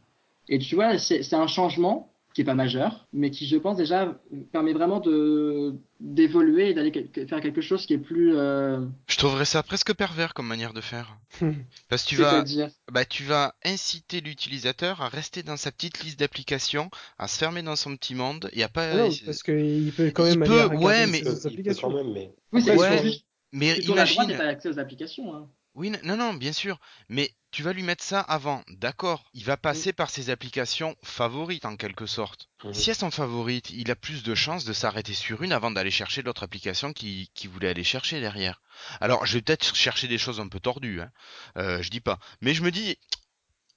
Et 0.49 0.59
tu 0.59 0.75
vois, 0.75 0.99
c'est 0.99 1.35
un 1.35 1.47
changement 1.47 2.13
qui 2.37 2.43
est 2.43 2.45
pas 2.45 2.55
majeur, 2.55 3.09
mais 3.15 3.31
qui, 3.31 3.47
je 3.47 3.57
pense, 3.57 3.79
déjà 3.79 4.21
permet 4.53 4.75
vraiment 4.75 5.01
de 5.01 5.75
d'évoluer 6.01 6.69
et 6.69 6.75
d'aller 6.75 6.93
faire 7.27 7.41
quelque 7.41 7.63
chose 7.63 7.87
qui 7.87 7.95
est 7.95 7.99
plus. 7.99 8.37
Euh, 8.37 8.85
Je 9.09 9.17
trouverais 9.17 9.47
ça 9.47 9.63
presque 9.63 9.95
pervers 9.95 10.35
comme 10.35 10.47
manière 10.47 10.75
de 10.75 10.83
faire. 10.83 11.17
Parce 11.89 12.05
que 12.05 12.09
tu 12.11 12.17
vas, 12.17 12.45
bah, 12.93 13.07
tu 13.07 13.23
vas 13.23 13.55
inciter 13.65 14.21
l'utilisateur 14.21 15.01
à 15.01 15.09
rester 15.09 15.43
dans 15.43 15.57
sa 15.57 15.73
petite 15.73 16.05
liste 16.05 16.19
d'applications, 16.21 16.91
à 17.19 17.27
se 17.27 17.39
fermer 17.39 17.63
dans 17.63 17.75
son 17.77 17.97
petit 17.97 18.15
monde 18.15 18.51
et 18.53 18.63
à 18.63 18.69
pas. 18.69 18.91
Ah 18.93 18.97
non, 18.99 19.09
parce 19.25 19.43
qu'il 19.43 19.91
peut 19.97 20.11
quand 20.15 20.27
il 20.27 20.39
même 20.39 20.47
peut- 20.47 20.53
aller 20.61 20.63
regarder 20.77 20.85
ouais, 20.85 21.07
mais- 21.07 21.19
Il 21.21 21.25
peut 21.25 21.47
applications. 21.47 21.89
quand 21.89 21.95
même, 21.97 22.13
mais 22.13 22.35
Oui, 22.53 22.61
c'est 22.63 22.77
Ouais, 22.77 23.03
juste. 23.03 23.25
mais 23.53 23.81
droite 23.81 23.87
imagine. 24.13 24.37
t'as 24.37 24.49
accès 24.49 24.69
aux 24.69 24.79
applications. 24.79 25.35
Hein. 25.35 25.49
Oui, 25.77 25.89
n- 25.89 26.01
non, 26.03 26.17
non, 26.17 26.35
bien 26.35 26.53
sûr. 26.53 26.79
Mais 27.09 27.31
tu 27.53 27.63
vas 27.63 27.73
lui 27.73 27.83
mettre 27.83 28.03
ça 28.03 28.21
avant. 28.21 28.63
D'accord. 28.69 29.25
Il 29.35 29.45
va 29.45 29.57
passer 29.57 29.93
par 29.93 30.11
ses 30.11 30.31
applications 30.31 30.97
favorites 31.05 31.65
en 31.65 31.77
quelque 31.77 32.07
sorte. 32.07 32.49
Mhm. 32.65 32.75
Si 32.75 32.91
elles 32.91 32.97
sont 32.97 33.11
favorites, 33.11 33.71
il 33.71 33.91
a 33.91 33.95
plus 33.97 34.23
de 34.25 34.35
chances 34.35 34.65
de 34.65 34.73
s'arrêter 34.73 35.13
sur 35.15 35.43
une 35.43 35.53
avant 35.53 35.71
d'aller 35.71 35.91
chercher 35.91 36.23
l'autre 36.23 36.43
application 36.43 36.93
qu'il 36.93 37.29
qui 37.31 37.47
voulait 37.47 37.69
aller 37.69 37.85
chercher 37.85 38.21
derrière. 38.21 38.61
Alors, 39.01 39.25
je 39.27 39.35
vais 39.35 39.43
peut-être 39.43 39.75
chercher 39.77 40.09
des 40.09 40.19
choses 40.19 40.41
un 40.41 40.49
peu 40.49 40.61
tordues, 40.61 41.01
hein. 41.01 41.11
Euh, 41.57 41.81
je 41.83 41.91
dis 41.91 42.01
pas. 42.01 42.19
Mais 42.41 42.53
je 42.55 42.63
me 42.63 42.71
dis, 42.71 42.99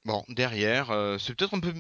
bon, 0.06 0.24
derrière, 0.30 0.92
euh, 0.92 1.18
c'est 1.18 1.36
peut-être 1.36 1.54
un 1.54 1.60
peu... 1.60 1.74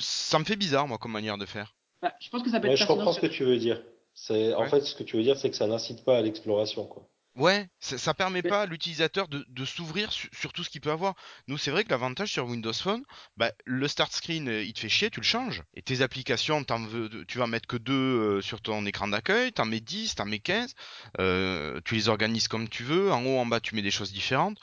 Ça 0.00 0.38
me 0.38 0.44
fait 0.44 0.56
bizarre, 0.56 0.88
moi, 0.88 0.98
comme 0.98 1.12
manière 1.12 1.38
de 1.38 1.46
faire. 1.46 1.76
Bah, 2.02 2.12
je 2.20 2.28
pense 2.30 2.42
que 2.42 2.50
ça 2.50 2.58
peut 2.60 2.66
Ouais, 2.68 2.74
être 2.74 2.78
je 2.80 2.84
pertinent 2.84 2.98
comprends 3.04 3.12
ce 3.12 3.20
sur- 3.20 3.28
que 3.28 3.34
tu 3.34 3.44
veux 3.44 3.58
dire. 3.58 3.80
C'est 4.14 4.54
en 4.54 4.62
Ouais. 4.62 4.68
fait 4.68 4.80
ce 4.80 4.94
que 4.96 5.04
tu 5.04 5.16
veux 5.16 5.22
dire, 5.22 5.38
c'est 5.38 5.50
que 5.50 5.56
ça 5.56 5.66
n'incite 5.66 6.04
pas 6.04 6.18
à 6.18 6.22
l'exploration, 6.22 6.84
quoi. 6.86 7.08
Ouais, 7.36 7.68
ça, 7.78 7.96
ça 7.96 8.12
permet 8.12 8.42
Mais- 8.42 8.48
pas 8.50 8.62
à 8.62 8.66
l'utilisateur 8.66 9.28
de, 9.28 9.46
de 9.48 9.64
s'ouvrir 9.64 10.10
su- 10.12 10.28
sur 10.32 10.52
tout 10.52 10.64
ce 10.64 10.68
qu'il 10.70 10.80
peut 10.80 10.90
avoir. 10.90 11.14
Nous, 11.46 11.58
c'est 11.58 11.70
vrai 11.70 11.84
que 11.84 11.90
l'avantage 11.90 12.32
sur 12.32 12.44
Windows 12.46 12.72
Phone, 12.72 13.02
bah, 13.36 13.52
le 13.64 13.86
start 13.88 14.12
screen, 14.12 14.48
euh, 14.48 14.62
il 14.64 14.72
te 14.72 14.80
fait 14.80 14.88
chier, 14.88 15.10
tu 15.10 15.20
le 15.20 15.24
changes. 15.24 15.62
Et 15.74 15.80
tes 15.82 16.02
applications, 16.02 16.64
t'en 16.64 16.80
veux, 16.84 17.24
tu 17.26 17.38
vas 17.38 17.46
mettre 17.46 17.68
que 17.68 17.76
deux 17.76 17.92
euh, 17.94 18.40
sur 18.42 18.60
ton 18.60 18.84
écran 18.84 19.06
d'accueil, 19.08 19.52
t'en 19.52 19.64
mets 19.64 19.80
10, 19.80 20.16
t'en 20.16 20.24
mets 20.26 20.40
15. 20.40 20.74
euh, 21.20 21.80
tu 21.84 21.94
les 21.94 22.08
organises 22.08 22.48
comme 22.48 22.68
tu 22.68 22.82
veux. 22.82 23.12
En 23.12 23.24
haut, 23.24 23.38
en 23.38 23.46
bas, 23.46 23.60
tu 23.60 23.74
mets 23.76 23.82
des 23.82 23.90
choses 23.92 24.12
différentes. 24.12 24.58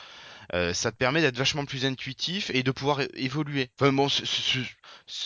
Euh, 0.54 0.74
ça 0.74 0.92
te 0.92 0.98
permet 0.98 1.22
d'être 1.22 1.38
vachement 1.38 1.66
plus 1.66 1.86
intuitif 1.86 2.52
et 2.54 2.64
de 2.64 2.72
pouvoir 2.72 3.02
évoluer. 3.16 3.70
Enfin 3.80 3.92
bon, 3.92 4.08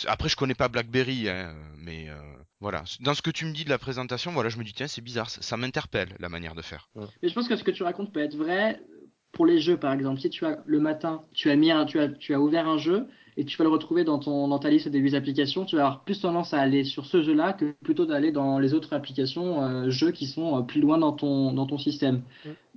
après 0.06 0.28
je 0.28 0.36
connais 0.36 0.54
pas 0.54 0.68
BlackBerry, 0.68 1.28
hein, 1.28 1.54
mais 1.78 2.08
euh, 2.08 2.14
voilà. 2.60 2.82
Dans 3.00 3.14
ce 3.14 3.22
que 3.22 3.30
tu 3.30 3.44
me 3.44 3.52
dis 3.52 3.64
de 3.64 3.70
la 3.70 3.78
présentation, 3.78 4.32
voilà, 4.32 4.48
je 4.48 4.58
me 4.58 4.64
dis 4.64 4.72
tiens 4.72 4.88
c'est 4.88 5.02
bizarre, 5.02 5.30
ça, 5.30 5.42
ça 5.42 5.56
m'interpelle 5.56 6.16
la 6.18 6.28
manière 6.28 6.54
de 6.54 6.62
faire. 6.62 6.88
Mais 7.22 7.28
je 7.28 7.34
pense 7.34 7.48
que 7.48 7.56
ce 7.56 7.64
que 7.64 7.70
tu 7.70 7.82
racontes 7.82 8.12
peut 8.12 8.22
être 8.22 8.36
vrai 8.36 8.80
pour 9.32 9.46
les 9.46 9.58
jeux, 9.58 9.76
par 9.76 9.92
exemple. 9.92 10.20
Si 10.20 10.30
tu 10.30 10.44
as 10.44 10.58
le 10.66 10.78
matin, 10.78 11.22
tu 11.32 11.50
as 11.50 11.56
mis 11.56 11.70
un, 11.70 11.84
tu 11.86 11.98
as, 11.98 12.08
tu 12.08 12.34
as 12.34 12.40
ouvert 12.40 12.68
un 12.68 12.78
jeu 12.78 13.06
et 13.36 13.44
tu 13.44 13.56
vas 13.56 13.64
le 13.64 13.70
retrouver 13.70 14.04
dans 14.04 14.18
ton, 14.18 14.46
dans 14.46 14.58
ta 14.58 14.68
liste 14.68 14.88
des 14.88 14.98
huit 14.98 15.14
applications, 15.14 15.64
tu 15.64 15.76
vas 15.76 15.86
avoir 15.86 16.04
plus 16.04 16.20
tendance 16.20 16.52
à 16.52 16.60
aller 16.60 16.84
sur 16.84 17.06
ce 17.06 17.22
jeu-là 17.22 17.54
que 17.54 17.72
plutôt 17.82 18.04
d'aller 18.04 18.30
dans 18.30 18.58
les 18.58 18.74
autres 18.74 18.92
applications, 18.92 19.62
euh, 19.62 19.90
jeux 19.90 20.10
qui 20.10 20.26
sont 20.26 20.58
euh, 20.58 20.62
plus 20.62 20.82
loin 20.82 20.98
dans 20.98 21.12
ton, 21.12 21.52
dans 21.52 21.66
ton 21.66 21.78
système. 21.78 22.22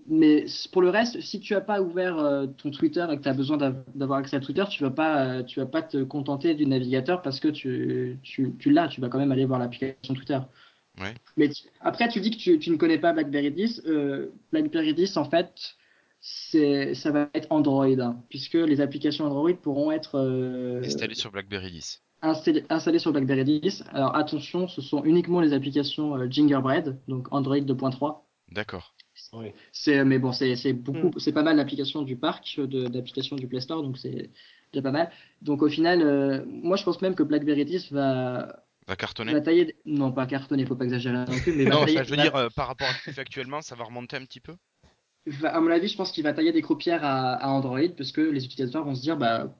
Mais 0.07 0.45
pour 0.72 0.82
le 0.84 0.90
reste, 0.90 1.19
si 1.22 1.40
tu 1.40 1.56
as 1.56 1.61
pas 1.61 1.82
ouvert 1.82 2.19
euh, 2.19 2.45
ton 2.45 2.69
Twitter 2.69 3.06
et 3.11 3.18
que 3.18 3.23
tu 3.23 3.30
as 3.30 3.34
besoin 3.34 3.57
d'av- 3.57 3.84
d'avoir 3.95 4.19
accès 4.19 4.36
à 4.36 4.40
Twitter, 4.40 4.64
tu 4.69 4.84
vas 4.84 4.91
pas, 4.91 5.26
euh, 5.26 5.44
tu 5.44 5.60
vas 5.60 5.65
pas 5.65 5.82
te 5.82 6.03
contenter 6.03 6.53
du 6.53 6.65
navigateur 6.68 7.22
parce 7.23 7.40
que 7.40 7.48
tu, 7.48 8.19
tu, 8.22 8.53
tu 8.60 8.69
l'as, 8.72 8.88
tu 8.88 9.02
vas 9.02 9.10
quand 9.10 9.18
même 9.18 9.32
aller 9.32 9.45
voir 9.45 9.57
l'application 9.60 10.14
Twitter. 10.14 10.40
Ouais. 11.02 11.14
Mais 11.38 11.49
tu- 11.49 11.64
après, 11.82 12.07
tu 12.07 12.22
dis 12.22 12.30
que 12.32 12.38
tu, 12.38 12.60
tu 12.60 12.69
ne 12.69 12.77
connais 12.77 12.99
pas 12.99 13.14
BlackBerry 13.14 13.52
10. 13.52 13.82
Euh, 13.88 14.27
BlackBerry 14.52 14.94
10, 14.94 15.18
en 15.18 15.26
fait, 15.26 15.76
ça 16.22 17.11
va 17.11 17.30
être 17.34 17.48
Android, 17.52 17.88
hein, 17.99 18.18
puisque 18.30 18.53
les 18.53 18.82
applications 18.82 19.26
Android 19.26 19.53
pourront 19.53 19.91
être 19.91 20.15
euh, 20.19 20.82
Installé 20.84 21.15
sur 21.15 21.32
BlackBerry 21.32 21.72
10. 21.72 22.02
installées, 22.22 22.64
installées 22.69 22.99
sur 22.99 23.11
BlackBerry 23.11 23.44
10. 23.60 23.84
Alors 23.91 24.15
attention, 24.15 24.68
ce 24.68 24.82
sont 24.82 25.03
uniquement 25.03 25.41
les 25.41 25.53
applications 25.53 26.15
euh, 26.15 26.27
Gingerbread, 26.30 26.98
donc 27.07 27.27
Android 27.32 27.57
2.3. 27.57 28.22
D'accord. 28.52 28.95
Oui. 29.34 29.54
C'est, 29.72 30.04
mais 30.04 30.20
bon, 30.20 30.32
c'est, 30.32 30.56
c'est 30.56 30.74
beaucoup, 30.74 31.08
Mm. 31.08 31.20
c'est 31.20 31.32
pas 31.34 31.44
mal 31.44 31.56
l'application 31.58 32.02
du 32.02 32.18
parc, 32.18 32.60
de, 32.60 32.88
d'applications 32.88 33.36
du 33.36 33.48
Play 33.48 33.62
Store, 33.62 33.82
donc 33.84 33.98
c'est 33.98 34.30
déjà 34.74 34.82
pas 34.84 34.92
mal. 34.92 35.12
Donc 35.42 35.62
au 35.62 35.70
final, 35.70 36.02
euh, 36.02 36.44
moi 36.48 36.76
je 36.78 36.84
pense 36.84 37.02
même 37.02 37.16
que 37.16 37.24
BlackBerry 37.24 37.66
10 37.66 37.92
va, 37.92 38.64
Va 38.88 38.96
cartonner. 38.96 39.34
va 39.34 39.42
tailler, 39.42 39.76
non 39.86 40.12
pas 40.12 40.26
cartonner, 40.28 40.66
faut 40.66 40.76
pas 40.76 40.86
exagérer 40.86 41.16
non 41.16 41.40
plus, 41.40 41.54
mais 41.54 41.66
va 41.66 41.72
Non, 41.76 41.86
tailler- 41.86 41.98
ça, 41.98 42.04
je 42.04 42.10
veux 42.12 42.18
va- 42.18 42.24
dire, 42.24 42.36
euh, 42.36 42.50
par 42.56 42.68
rapport 42.68 42.90
à 42.90 42.94
ce 42.94 43.04
qu'il 43.04 43.14
fait 43.14 43.22
actuellement, 43.22 43.62
ça 43.62 43.76
va 43.76 43.84
remonter 43.86 44.18
un 44.18 44.26
petit 44.26 44.40
peu? 44.42 44.56
va- 45.28 45.56
à 45.56 45.60
mon 45.62 45.72
avis, 45.72 45.88
je 45.88 45.98
pense 45.98 46.12
qu'il 46.12 46.24
va 46.24 46.34
tailler 46.34 46.52
des 46.52 46.62
croupières 46.62 47.04
à, 47.04 47.34
à 47.36 47.48
Android 47.50 47.80
parce 47.98 48.12
que 48.12 48.22
les 48.22 48.46
utilisateurs 48.46 48.84
vont 48.86 48.96
se 48.96 49.02
dire, 49.02 49.18
bah, 49.18 49.56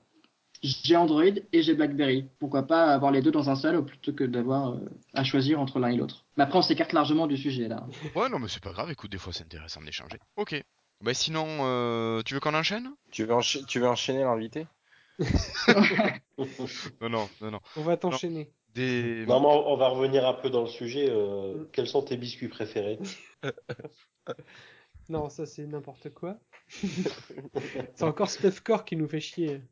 j'ai 0.62 0.96
Android 0.96 1.22
et 1.52 1.62
j'ai 1.62 1.74
BlackBerry. 1.74 2.28
Pourquoi 2.38 2.62
pas 2.66 2.92
avoir 2.92 3.12
les 3.12 3.22
deux 3.22 3.30
dans 3.30 3.50
un 3.50 3.56
seul 3.56 3.84
plutôt 3.84 4.12
que 4.12 4.24
d'avoir 4.24 4.74
euh, 4.74 4.80
à 5.14 5.24
choisir 5.24 5.60
entre 5.60 5.78
l'un 5.78 5.88
et 5.88 5.96
l'autre. 5.96 6.24
Mais 6.36 6.44
après, 6.44 6.58
on 6.58 6.62
s'écarte 6.62 6.92
largement 6.92 7.26
du 7.26 7.36
sujet 7.36 7.68
là. 7.68 7.86
Ouais, 8.14 8.28
non, 8.28 8.38
mais 8.38 8.48
c'est 8.48 8.62
pas 8.62 8.72
grave. 8.72 8.90
Écoute, 8.90 9.10
des 9.10 9.18
fois, 9.18 9.32
c'est 9.32 9.44
intéressant 9.44 9.80
d'échanger. 9.82 10.18
Ok. 10.36 10.62
Bah 11.02 11.12
sinon, 11.14 11.44
euh, 11.60 12.22
tu 12.22 12.34
veux 12.34 12.40
qu'on 12.40 12.54
enchaîne? 12.54 12.90
Tu 13.10 13.24
veux, 13.24 13.34
encha- 13.34 13.64
tu 13.66 13.80
veux 13.80 13.86
enchaîner 13.88 14.20
l'invité? 14.24 14.66
Non, 17.00 17.08
non, 17.08 17.28
non, 17.40 17.50
non. 17.52 17.60
On 17.76 17.82
va 17.82 17.96
t'enchaîner. 17.96 18.50
Des... 18.74 19.24
Non, 19.26 19.40
mais 19.40 19.46
on 19.46 19.72
on 19.72 19.76
va 19.78 19.88
revenir 19.88 20.26
un 20.26 20.34
peu 20.34 20.50
dans 20.50 20.60
le 20.62 20.66
sujet. 20.68 21.06
euh, 21.08 21.64
quels 21.72 21.86
sont 21.86 22.02
tes 22.02 22.16
biscuits 22.18 22.48
préférés? 22.48 22.98
Non, 25.08 25.30
ça 25.30 25.46
c'est 25.46 25.66
n'importe 25.66 26.10
quoi. 26.12 26.38
c'est 27.94 28.02
encore 28.02 28.28
Stuffcore 28.30 28.84
qui 28.84 28.96
nous 28.96 29.08
fait 29.08 29.20
chier. 29.20 29.62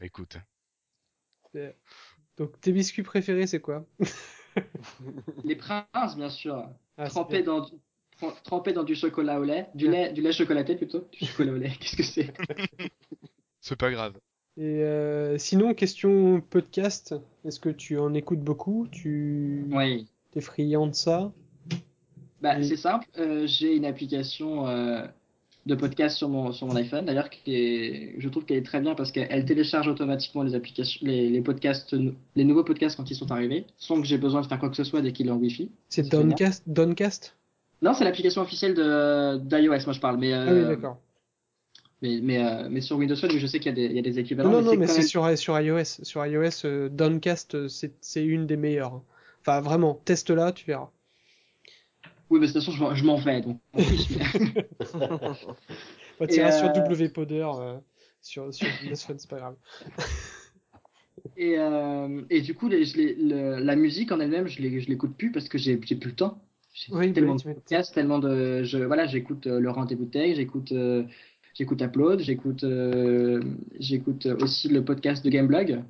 Écoute. 0.00 0.36
C'est- 1.52 1.76
Donc 2.36 2.60
tes 2.60 2.72
biscuits 2.72 3.02
préférés 3.02 3.46
c'est 3.46 3.60
quoi? 3.60 3.86
Les 5.44 5.56
princes, 5.56 6.16
bien 6.16 6.30
sûr. 6.30 6.68
Ah, 6.96 7.08
trempés 7.08 7.42
bien. 7.42 7.54
dans 7.54 7.60
du... 7.60 7.72
tr- 8.20 8.42
trempés 8.42 8.72
dans 8.72 8.84
du 8.84 8.94
chocolat 8.94 9.40
au 9.40 9.44
lait, 9.44 9.68
du 9.74 9.88
lait, 9.90 10.12
du 10.12 10.20
lait 10.22 10.32
chocolaté 10.32 10.76
plutôt. 10.76 11.08
Du 11.12 11.26
chocolat 11.26 11.52
au 11.52 11.56
lait, 11.56 11.72
qu'est-ce 11.80 11.96
que 11.96 12.02
c'est? 12.02 12.32
C'est 13.60 13.76
pas 13.76 13.90
grave. 13.90 14.18
Et 14.56 14.82
euh, 14.82 15.38
sinon, 15.38 15.74
question 15.74 16.40
podcast, 16.40 17.14
est-ce 17.44 17.58
que 17.58 17.70
tu 17.70 17.98
en 17.98 18.12
écoutes 18.14 18.40
beaucoup? 18.40 18.86
Tu 18.92 19.64
Oui. 19.72 20.06
es 20.36 20.40
friand 20.40 20.86
de 20.86 20.94
ça? 20.94 21.32
Bah, 22.40 22.62
c'est 22.62 22.76
simple. 22.76 23.08
euh, 23.18 23.46
j'ai 23.46 23.74
une 23.74 23.86
application 23.86 24.68
euh, 24.68 25.06
de 25.66 25.74
podcast 25.74 26.16
sur 26.16 26.28
mon 26.28 26.52
sur 26.52 26.66
mon 26.66 26.76
iPhone. 26.76 27.04
D'ailleurs, 27.06 27.30
qui 27.30 27.54
est, 27.54 28.14
je 28.18 28.28
trouve 28.28 28.44
qu'elle 28.44 28.58
est 28.58 28.62
très 28.66 28.80
bien 28.80 28.94
parce 28.94 29.12
qu'elle 29.12 29.26
elle 29.30 29.44
télécharge 29.44 29.88
automatiquement 29.88 30.42
les 30.42 30.54
applications, 30.54 31.00
les, 31.02 31.30
les 31.30 31.40
podcasts, 31.40 31.96
les 32.36 32.44
nouveaux 32.44 32.64
podcasts 32.64 32.96
quand 32.96 33.10
ils 33.10 33.16
sont 33.16 33.30
arrivés, 33.32 33.64
sans 33.78 34.00
que 34.00 34.06
j'ai 34.06 34.18
besoin 34.18 34.42
de 34.42 34.46
faire 34.46 34.58
quoi 34.58 34.68
que 34.68 34.76
ce 34.76 34.84
soit 34.84 35.00
dès 35.00 35.12
qu'il 35.12 35.28
est 35.28 35.30
en 35.30 35.36
Wi-Fi. 35.36 35.70
C'est. 35.88 36.08
Downcast 36.10 36.64
Downcast? 36.66 37.34
Non, 37.82 37.94
c'est 37.94 38.04
l'application 38.04 38.42
officielle 38.42 38.74
de 38.74 39.38
d'iOS. 39.38 39.84
Moi, 39.86 39.92
je 39.92 40.00
parle, 40.00 40.18
mais 40.18 40.32
Ah 40.32 40.44
oui, 40.44 40.50
euh, 40.52 40.68
d'accord. 40.68 40.98
mais 42.02 42.20
mais, 42.22 42.44
euh, 42.44 42.68
mais 42.70 42.80
sur 42.80 42.96
Windows 42.98 43.16
Phone, 43.16 43.30
je 43.30 43.46
sais 43.46 43.58
qu'il 43.58 43.70
y 43.70 43.72
a 43.72 43.74
des 43.74 43.86
il 43.86 43.96
y 43.96 43.98
a 43.98 44.02
des 44.02 44.18
équivalents. 44.18 44.50
Non, 44.50 44.62
non, 44.62 44.76
mais 44.76 44.86
c'est 44.86 44.98
même- 44.98 45.06
sur, 45.06 45.38
sur 45.38 45.58
iOS. 45.60 45.84
Sur 46.02 46.24
iOS, 46.26 46.64
euh, 46.66 46.88
Downcast, 46.90 47.68
c'est 47.68 47.92
c'est 48.00 48.24
une 48.24 48.46
des 48.46 48.56
meilleures. 48.56 49.00
Enfin, 49.40 49.60
vraiment, 49.60 50.00
teste-la, 50.04 50.52
tu 50.52 50.64
verras. 50.66 50.90
Oui, 52.30 52.40
mais 52.40 52.46
de 52.46 52.52
toute 52.52 52.62
façon, 52.62 52.72
je 52.72 52.80
m'en- 52.82 52.94
je 52.94 53.04
m'en 53.04 53.16
vais 53.16 53.40
donc. 53.42 53.58
en 53.74 53.82
plus, 53.82 54.08
mais- 54.10 54.66
On 56.20 56.24
Et, 56.24 56.28
tirera 56.28 56.52
sur 56.52 56.66
euh, 56.68 56.94
WPoder 57.06 57.46
euh, 57.58 57.76
sur, 58.22 58.52
sur 58.54 58.66
Windows 58.82 58.96
Phone, 58.96 59.18
c'est 59.18 59.28
pas 59.30 59.38
grave. 59.38 59.56
Et, 61.36 61.58
euh, 61.58 62.22
et 62.30 62.40
du 62.40 62.54
coup, 62.54 62.68
les, 62.68 62.84
je 62.84 62.96
les- 62.96 63.14
le- 63.14 63.58
la 63.58 63.76
musique 63.76 64.12
en 64.12 64.20
elle-même, 64.20 64.46
je 64.46 64.56
je 64.62 64.88
l'écoute 64.88 65.16
plus 65.16 65.32
parce 65.32 65.48
que 65.48 65.58
j'ai 65.58 65.76
plus 65.76 65.96
le 66.10 66.14
temps. 66.14 66.40
J'ai 66.72 66.92
Oui, 66.92 67.12
tellement 67.12 67.32
oui, 67.34 67.38
de 67.38 67.54
podcasts, 67.54 67.94
tellement 67.94 68.18
de. 68.18 68.62
Je, 68.64 68.78
voilà, 68.78 69.06
j'écoute 69.06 69.46
euh, 69.46 69.60
Laurent 69.60 69.84
Desbouteilles, 69.84 70.34
j'écoute 70.34 70.72
euh, 70.72 71.04
j'écoute 71.54 71.80
Upload, 71.82 72.20
j'écoute 72.20 72.64
euh, 72.64 73.40
j'écoute 73.78 74.26
aussi 74.26 74.68
le 74.68 74.84
podcast 74.84 75.24
de 75.24 75.30
Gameblog, 75.30 75.82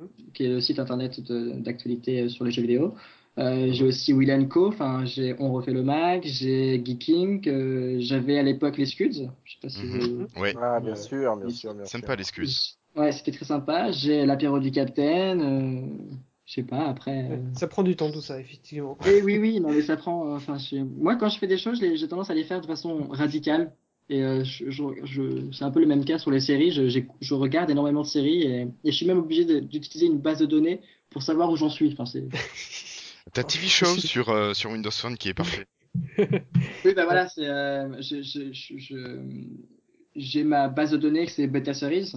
Mhm. 0.00 0.08
qui 0.34 0.44
est 0.44 0.48
le 0.48 0.60
site 0.60 0.78
internet 0.78 1.20
d'actualité 1.62 2.28
sur 2.28 2.44
les 2.44 2.50
jeux 2.50 2.62
vidéo. 2.62 2.94
Euh, 3.38 3.72
j'ai 3.72 3.84
aussi 3.86 4.12
Will 4.12 4.46
Co, 4.48 4.68
enfin 4.68 5.06
j'ai 5.06 5.34
On 5.38 5.52
refait 5.52 5.72
le 5.72 5.82
mag, 5.82 6.20
j'ai 6.24 6.82
Geeking, 6.84 7.48
euh, 7.48 7.96
j'avais 8.00 8.38
à 8.38 8.42
l'époque 8.42 8.76
les 8.76 8.84
Scuds, 8.84 9.30
je 9.44 9.52
sais 9.52 9.58
pas 9.62 9.68
si 9.70 9.84
Mhm. 9.86 10.26
vous- 10.34 10.40
Ouais. 10.40 10.54
Ah, 10.60 10.80
bien 10.80 10.90
Ouais. 10.90 10.96
sûr, 10.96 11.36
bien 11.38 11.48
sûr, 11.48 11.72
bien 11.74 11.84
sûr. 11.86 11.98
Sympa 12.00 12.14
l'excuse. 12.16 12.76
Ouais, 12.94 13.10
c'était 13.10 13.32
très 13.32 13.46
sympa. 13.46 13.90
J'ai 13.90 14.26
l'apéro 14.26 14.58
du 14.60 14.70
Capitaine. 14.70 15.40
euh, 15.40 16.14
je 16.44 16.52
sais 16.52 16.62
pas, 16.62 16.86
après. 16.88 17.28
Euh, 17.30 17.36
Ça 17.54 17.66
prend 17.68 17.82
du 17.82 17.96
temps 17.96 18.10
tout 18.10 18.20
ça, 18.20 18.38
effectivement. 18.38 18.98
Et 19.06 19.22
oui, 19.22 19.38
oui, 19.38 19.60
non, 19.60 19.70
mais 19.70 19.80
ça 19.80 19.96
prend. 19.96 20.26
euh, 20.28 20.36
Enfin, 20.36 20.58
moi, 20.98 21.16
quand 21.16 21.30
je 21.30 21.38
fais 21.38 21.46
des 21.46 21.56
choses, 21.56 21.80
les- 21.80 21.96
j'ai 21.96 22.08
tendance 22.08 22.28
à 22.28 22.34
les 22.34 22.44
faire 22.44 22.60
de 22.60 22.66
façon 22.66 23.04
radicale. 23.08 23.72
Et 24.10 24.22
euh, 24.22 24.44
je, 24.44 24.68
je, 24.68 24.82
je- 25.04 25.50
c'est 25.52 25.64
un 25.64 25.70
peu 25.70 25.80
le 25.80 25.86
même 25.86 26.04
cas 26.04 26.18
sur 26.18 26.30
les 26.30 26.40
séries. 26.40 26.70
Je, 26.70 26.88
j'ai- 26.88 27.06
je 27.22 27.32
regarde 27.34 27.70
énormément 27.70 28.02
de 28.02 28.06
séries 28.06 28.42
et, 28.42 28.60
et 28.84 28.90
je 28.90 28.94
suis 28.94 29.06
même 29.06 29.20
obligé 29.20 29.44
d'utiliser 29.62 30.04
une 30.06 30.18
base 30.18 30.40
de 30.40 30.44
données 30.46 30.80
pour 31.08 31.22
savoir 31.22 31.48
où 31.50 31.56
j'en 31.56 31.70
suis. 31.70 31.90
Enfin, 31.92 32.04
c'est... 32.04 32.24
T'as 33.32 33.44
TV 33.44 33.66
Show 33.68 33.96
sur, 33.98 34.28
euh, 34.30 34.52
sur 34.54 34.70
Windows 34.70 34.90
Phone 34.90 35.16
qui 35.16 35.28
est 35.28 35.34
parfait. 35.34 35.66
Oui, 36.84 36.94
bah 36.94 37.04
voilà, 37.04 37.28
c'est, 37.28 37.46
euh, 37.46 38.00
j'ai 40.16 40.44
ma 40.44 40.68
base 40.68 40.90
de 40.90 40.96
données, 40.96 41.26
c'est 41.28 41.46
Beta 41.46 41.74
Series. 41.74 42.12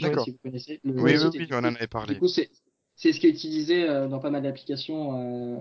D'accord. 0.00 0.24
Si 0.24 0.30
vous 0.32 0.38
connaissez. 0.44 0.80
Le- 0.84 0.92
Oui, 1.00 1.16
oui, 1.16 1.28
oui, 1.38 1.48
on 1.50 1.56
en 1.56 1.64
avait 1.74 1.86
parlé. 1.86 2.14
Du 2.14 2.20
coup, 2.20 2.28
c'est 2.28 2.50
c'est 2.94 3.12
ce 3.12 3.20
qui 3.20 3.26
est 3.26 3.30
utilisé 3.30 3.88
euh, 3.88 4.08
dans 4.08 4.20
pas 4.20 4.30
mal 4.30 4.42
d'applications 4.42 5.56
euh, 5.56 5.58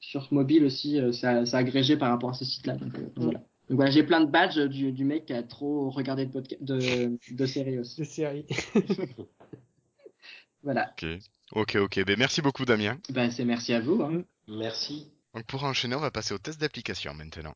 sur 0.00 0.28
mobile 0.32 0.64
aussi. 0.64 1.00
euh, 1.00 1.12
c'est 1.12 1.44
c'est 1.46 1.56
agrégé 1.56 1.96
par 1.96 2.10
rapport 2.10 2.30
à 2.30 2.34
ce 2.34 2.44
site-là. 2.44 2.74
Donc, 2.76 2.94
euh, 2.98 3.02
Mm. 3.16 3.22
voilà. 3.24 3.38
Donc 3.68 3.76
voilà, 3.76 3.90
j'ai 3.90 4.02
plein 4.02 4.20
de 4.22 4.30
badges 4.30 4.58
du, 4.68 4.92
du 4.92 5.04
mec 5.04 5.26
qui 5.26 5.32
a 5.34 5.42
trop 5.42 5.90
regardé 5.90 6.24
de, 6.26 6.32
podca- 6.32 6.56
de, 6.62 7.18
de 7.30 7.46
séries 7.46 7.78
aussi. 7.78 7.96
Des 8.00 8.04
séries. 8.06 8.46
Voilà. 10.62 10.90
Ok. 10.92 11.06
Ok, 11.52 11.76
ok. 11.76 12.04
Ben, 12.04 12.18
merci 12.18 12.42
beaucoup, 12.42 12.64
Damien. 12.64 12.98
Ben, 13.08 13.30
c'est 13.30 13.44
merci 13.44 13.72
à 13.72 13.80
vous. 13.80 14.02
Hein. 14.02 14.22
Merci. 14.48 15.10
Donc, 15.34 15.44
pour 15.46 15.64
enchaîner, 15.64 15.94
on 15.94 16.00
va 16.00 16.10
passer 16.10 16.34
au 16.34 16.38
test 16.38 16.60
d'application 16.60 17.14
maintenant. 17.14 17.54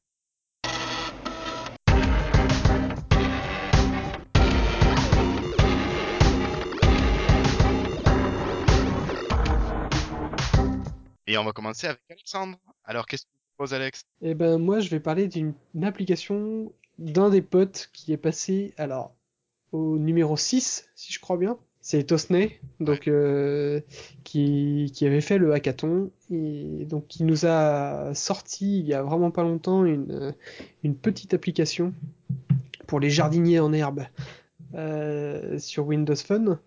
Et 11.27 11.39
on 11.39 11.45
va 11.45 11.53
commencer 11.53 11.87
avec 11.87 12.01
Alexandre. 12.11 12.59
Alors, 12.85 13.07
qu'est-ce 13.07 13.25
que 13.25 13.31
tu 13.31 13.55
proposes, 13.57 13.75
Alex? 13.75 14.03
Eh 14.23 14.35
ben 14.35 14.59
moi 14.59 14.81
je 14.81 14.89
vais 14.91 15.01
parler 15.01 15.29
d'une 15.29 15.55
une 15.75 15.85
application 15.85 16.73
d'un 16.99 17.31
des 17.31 17.43
potes 17.43 17.91
qui 17.93 18.13
est 18.13 18.19
passé 18.19 18.75
alors 18.77 19.15
au 19.71 19.99
numéro 19.99 20.37
6 20.37 20.89
si 20.95 21.13
je 21.13 21.21
crois 21.21 21.37
bien. 21.37 21.59
C'est 21.85 22.05
Tosney 22.05 22.61
donc 22.79 23.09
euh, 23.09 23.81
qui, 24.23 24.93
qui 24.95 25.05
avait 25.05 25.21
fait 25.21 25.37
le 25.37 25.53
hackathon 25.53 26.13
et 26.31 26.87
donc 26.89 27.09
qui 27.09 27.25
nous 27.25 27.45
a 27.45 28.15
sorti 28.15 28.79
il 28.79 28.87
y 28.87 28.95
a 28.95 29.03
vraiment 29.03 29.33
pas 29.33 29.43
longtemps 29.43 29.85
une, 29.85 30.11
euh, 30.13 30.33
une 30.85 30.95
petite 30.95 31.35
application 31.35 31.93
pour 32.87 33.01
les 33.01 33.11
jardiniers 33.11 33.59
en 33.59 33.73
herbe 33.73 34.05
euh, 34.75 35.59
sur 35.59 35.87
Windows 35.87 36.15
Phone. 36.15 36.59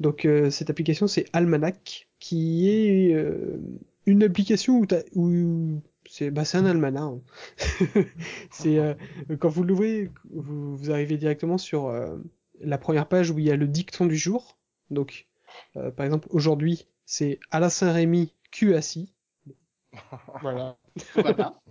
Donc 0.00 0.24
euh, 0.24 0.48
cette 0.50 0.70
application 0.70 1.06
c'est 1.06 1.26
Almanac 1.34 2.08
qui 2.18 2.70
est 2.70 3.14
euh, 3.14 3.58
une 4.06 4.22
application 4.22 4.80
où, 4.80 4.86
où 5.14 5.82
c'est 6.08 6.30
bah, 6.30 6.46
c'est 6.46 6.56
un 6.58 6.64
almanach. 6.66 7.02
hein. 7.02 7.20
c'est 8.50 8.78
euh, 8.78 8.94
quand 9.38 9.48
vous 9.48 9.64
l'ouvrez, 9.64 10.10
vous, 10.30 10.76
vous 10.76 10.90
arrivez 10.90 11.16
directement 11.18 11.58
sur 11.58 11.88
euh, 11.88 12.16
la 12.60 12.78
première 12.78 13.06
page 13.08 13.30
où 13.30 13.38
il 13.38 13.44
y 13.44 13.50
a 13.50 13.56
le 13.56 13.66
dicton 13.68 14.06
du 14.06 14.16
jour. 14.16 14.58
Donc 14.90 15.26
euh, 15.76 15.90
par 15.90 16.06
exemple 16.06 16.28
aujourd'hui 16.30 16.86
c'est 17.04 17.38
Alain 17.50 17.68
Saint-Rémy 17.68 18.32
QASI. 18.50 19.12
Voilà, 20.42 20.76
Pourquoi 21.14 21.34
pas 21.34 21.62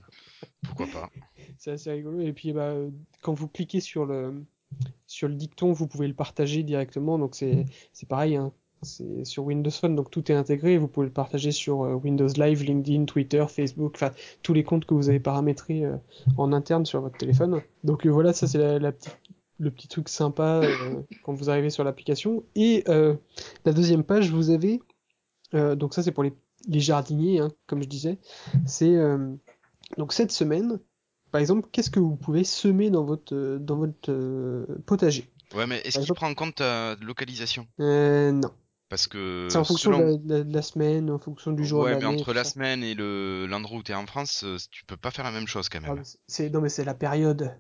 Pourquoi 0.64 0.88
pas 0.88 1.10
c'est 1.58 1.72
assez 1.72 1.92
rigolo. 1.92 2.22
Et 2.22 2.34
puis 2.34 2.52
bah, 2.54 2.74
quand 3.22 3.34
vous 3.34 3.48
cliquez 3.48 3.80
sur 3.80 4.06
le 4.06 4.44
sur 5.08 5.28
le 5.28 5.36
dicton, 5.36 5.72
vous 5.72 5.88
pouvez 5.88 6.08
le 6.08 6.14
partager 6.14 6.64
directement. 6.64 7.18
Donc 7.20 7.36
c'est 7.36 7.66
c'est 7.94 8.08
pareil. 8.08 8.36
Hein. 8.36 8.52
C'est 8.82 9.24
sur 9.26 9.46
Windows 9.46 9.72
Phone, 9.72 9.96
donc 9.96 10.12
tout 10.12 10.32
est 10.32 10.36
intégré. 10.36 10.78
Vous 10.78 10.88
pouvez 10.88 11.08
le 11.08 11.14
partager 11.14 11.52
sur 11.52 11.84
euh, 11.84 11.94
Windows 11.94 12.28
Live, 12.36 12.64
LinkedIn, 12.64 13.06
Twitter, 13.06 13.44
Facebook, 13.48 13.94
enfin 13.96 14.12
tous 14.44 14.54
les 14.54 14.64
comptes 14.64 14.86
que 14.86 14.94
vous 14.94 15.10
avez 15.10 15.20
paramétrés 15.20 15.86
euh, 15.86 15.96
en 16.38 16.52
interne 16.54 16.86
sur 16.86 17.02
votre 17.02 17.18
téléphone. 17.18 17.62
Donc 17.84 18.06
euh, 18.06 18.10
voilà, 18.10 18.34
ça 18.34 18.48
c'est 18.48 18.58
la, 18.60 18.78
la 18.78 18.92
petite- 18.92 19.18
le 19.60 19.72
petit 19.72 19.88
truc 19.88 20.10
sympa 20.10 20.62
euh, 20.64 21.02
quand 21.24 21.34
vous 21.34 21.50
arrivez 21.50 21.70
sur 21.70 21.84
l'application. 21.84 22.44
Et 22.56 22.84
euh, 22.90 23.16
la 23.66 23.74
deuxième 23.74 24.04
page, 24.04 24.32
vous 24.32 24.50
avez 24.50 24.82
euh, 25.54 25.76
donc 25.76 25.94
ça 25.94 26.04
c'est 26.04 26.12
pour 26.12 26.24
les, 26.24 26.34
les 26.68 26.80
jardiniers, 26.80 27.40
hein, 27.40 27.50
comme 27.68 27.82
je 27.82 27.88
disais. 27.88 28.18
C'est 28.66 28.96
donc 29.98 30.14
cette 30.14 30.32
semaine, 30.32 30.80
par 31.32 31.42
exemple, 31.42 31.68
qu'est-ce 31.72 31.90
que 31.90 32.00
vous 32.00 32.16
pouvez 32.16 32.44
semer 32.44 32.90
dans 32.90 33.06
votre 33.06 33.58
dans 33.60 33.78
votre 33.78 34.66
potager? 34.86 35.30
Ouais, 35.54 35.68
mais 35.68 35.80
est-ce 35.86 36.00
qu'il 36.00 36.14
prend 36.14 36.30
en 36.30 36.34
compte 36.34 36.56
ta 36.56 36.96
localisation? 37.02 37.68
Non. 37.80 38.52
Parce 38.90 39.08
que 39.08 39.48
C'est 39.50 39.58
en 39.58 39.64
fonction 39.64 39.92
selon... 39.92 40.18
de, 40.18 40.34
la, 40.34 40.44
de 40.44 40.62
semaine, 40.62 41.10
en 41.10 41.20
fonction 41.20 41.52
du 41.52 41.66
jour 41.66 41.84
ouais, 41.84 41.96
mais 41.96 42.06
entre 42.06 42.34
la 42.34 42.44
ça. 42.44 42.52
semaine 42.52 42.84
et 42.84 42.94
le 42.94 43.46
l'endroit 43.48 43.80
où 43.80 43.84
t'es 43.84 43.94
en 43.94 44.06
France, 44.06 44.46
tu 44.72 44.86
peux 44.86 44.98
pas 44.98 45.12
faire 45.12 45.26
la 45.26 45.32
même 45.32 45.48
chose 45.48 45.70
quand 45.70 45.82
Ah, 45.84 45.94
même. 45.94 46.04
c'est- 46.04 46.20
c'est 46.28 46.50
non 46.50 46.62
mais 46.62 46.70
c'est 46.70 46.84
la 46.86 46.94
période. 46.94 47.52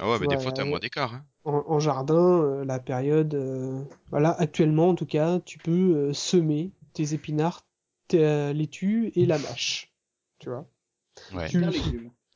Ah 0.00 0.10
ouais, 0.10 0.18
mais 0.20 0.26
des 0.26 0.38
fois 0.38 0.52
t'as 0.52 0.64
mois 0.64 0.80
d'écart. 0.80 1.14
Hein. 1.14 1.24
En, 1.44 1.64
en 1.66 1.80
jardin, 1.80 2.42
euh, 2.42 2.64
la 2.64 2.78
période, 2.78 3.34
euh, 3.34 3.82
voilà, 4.10 4.30
actuellement 4.32 4.90
en 4.90 4.94
tout 4.94 5.06
cas, 5.06 5.40
tu 5.40 5.58
peux 5.58 5.96
euh, 5.96 6.12
semer 6.12 6.70
tes 6.92 7.14
épinards, 7.14 7.64
tes 8.08 8.52
laitues 8.52 9.12
et 9.14 9.26
la 9.26 9.38
mâche. 9.38 9.92
Tu 10.38 10.48
vois. 10.48 10.66
Ouais. 11.32 11.48
Tu, 11.48 11.62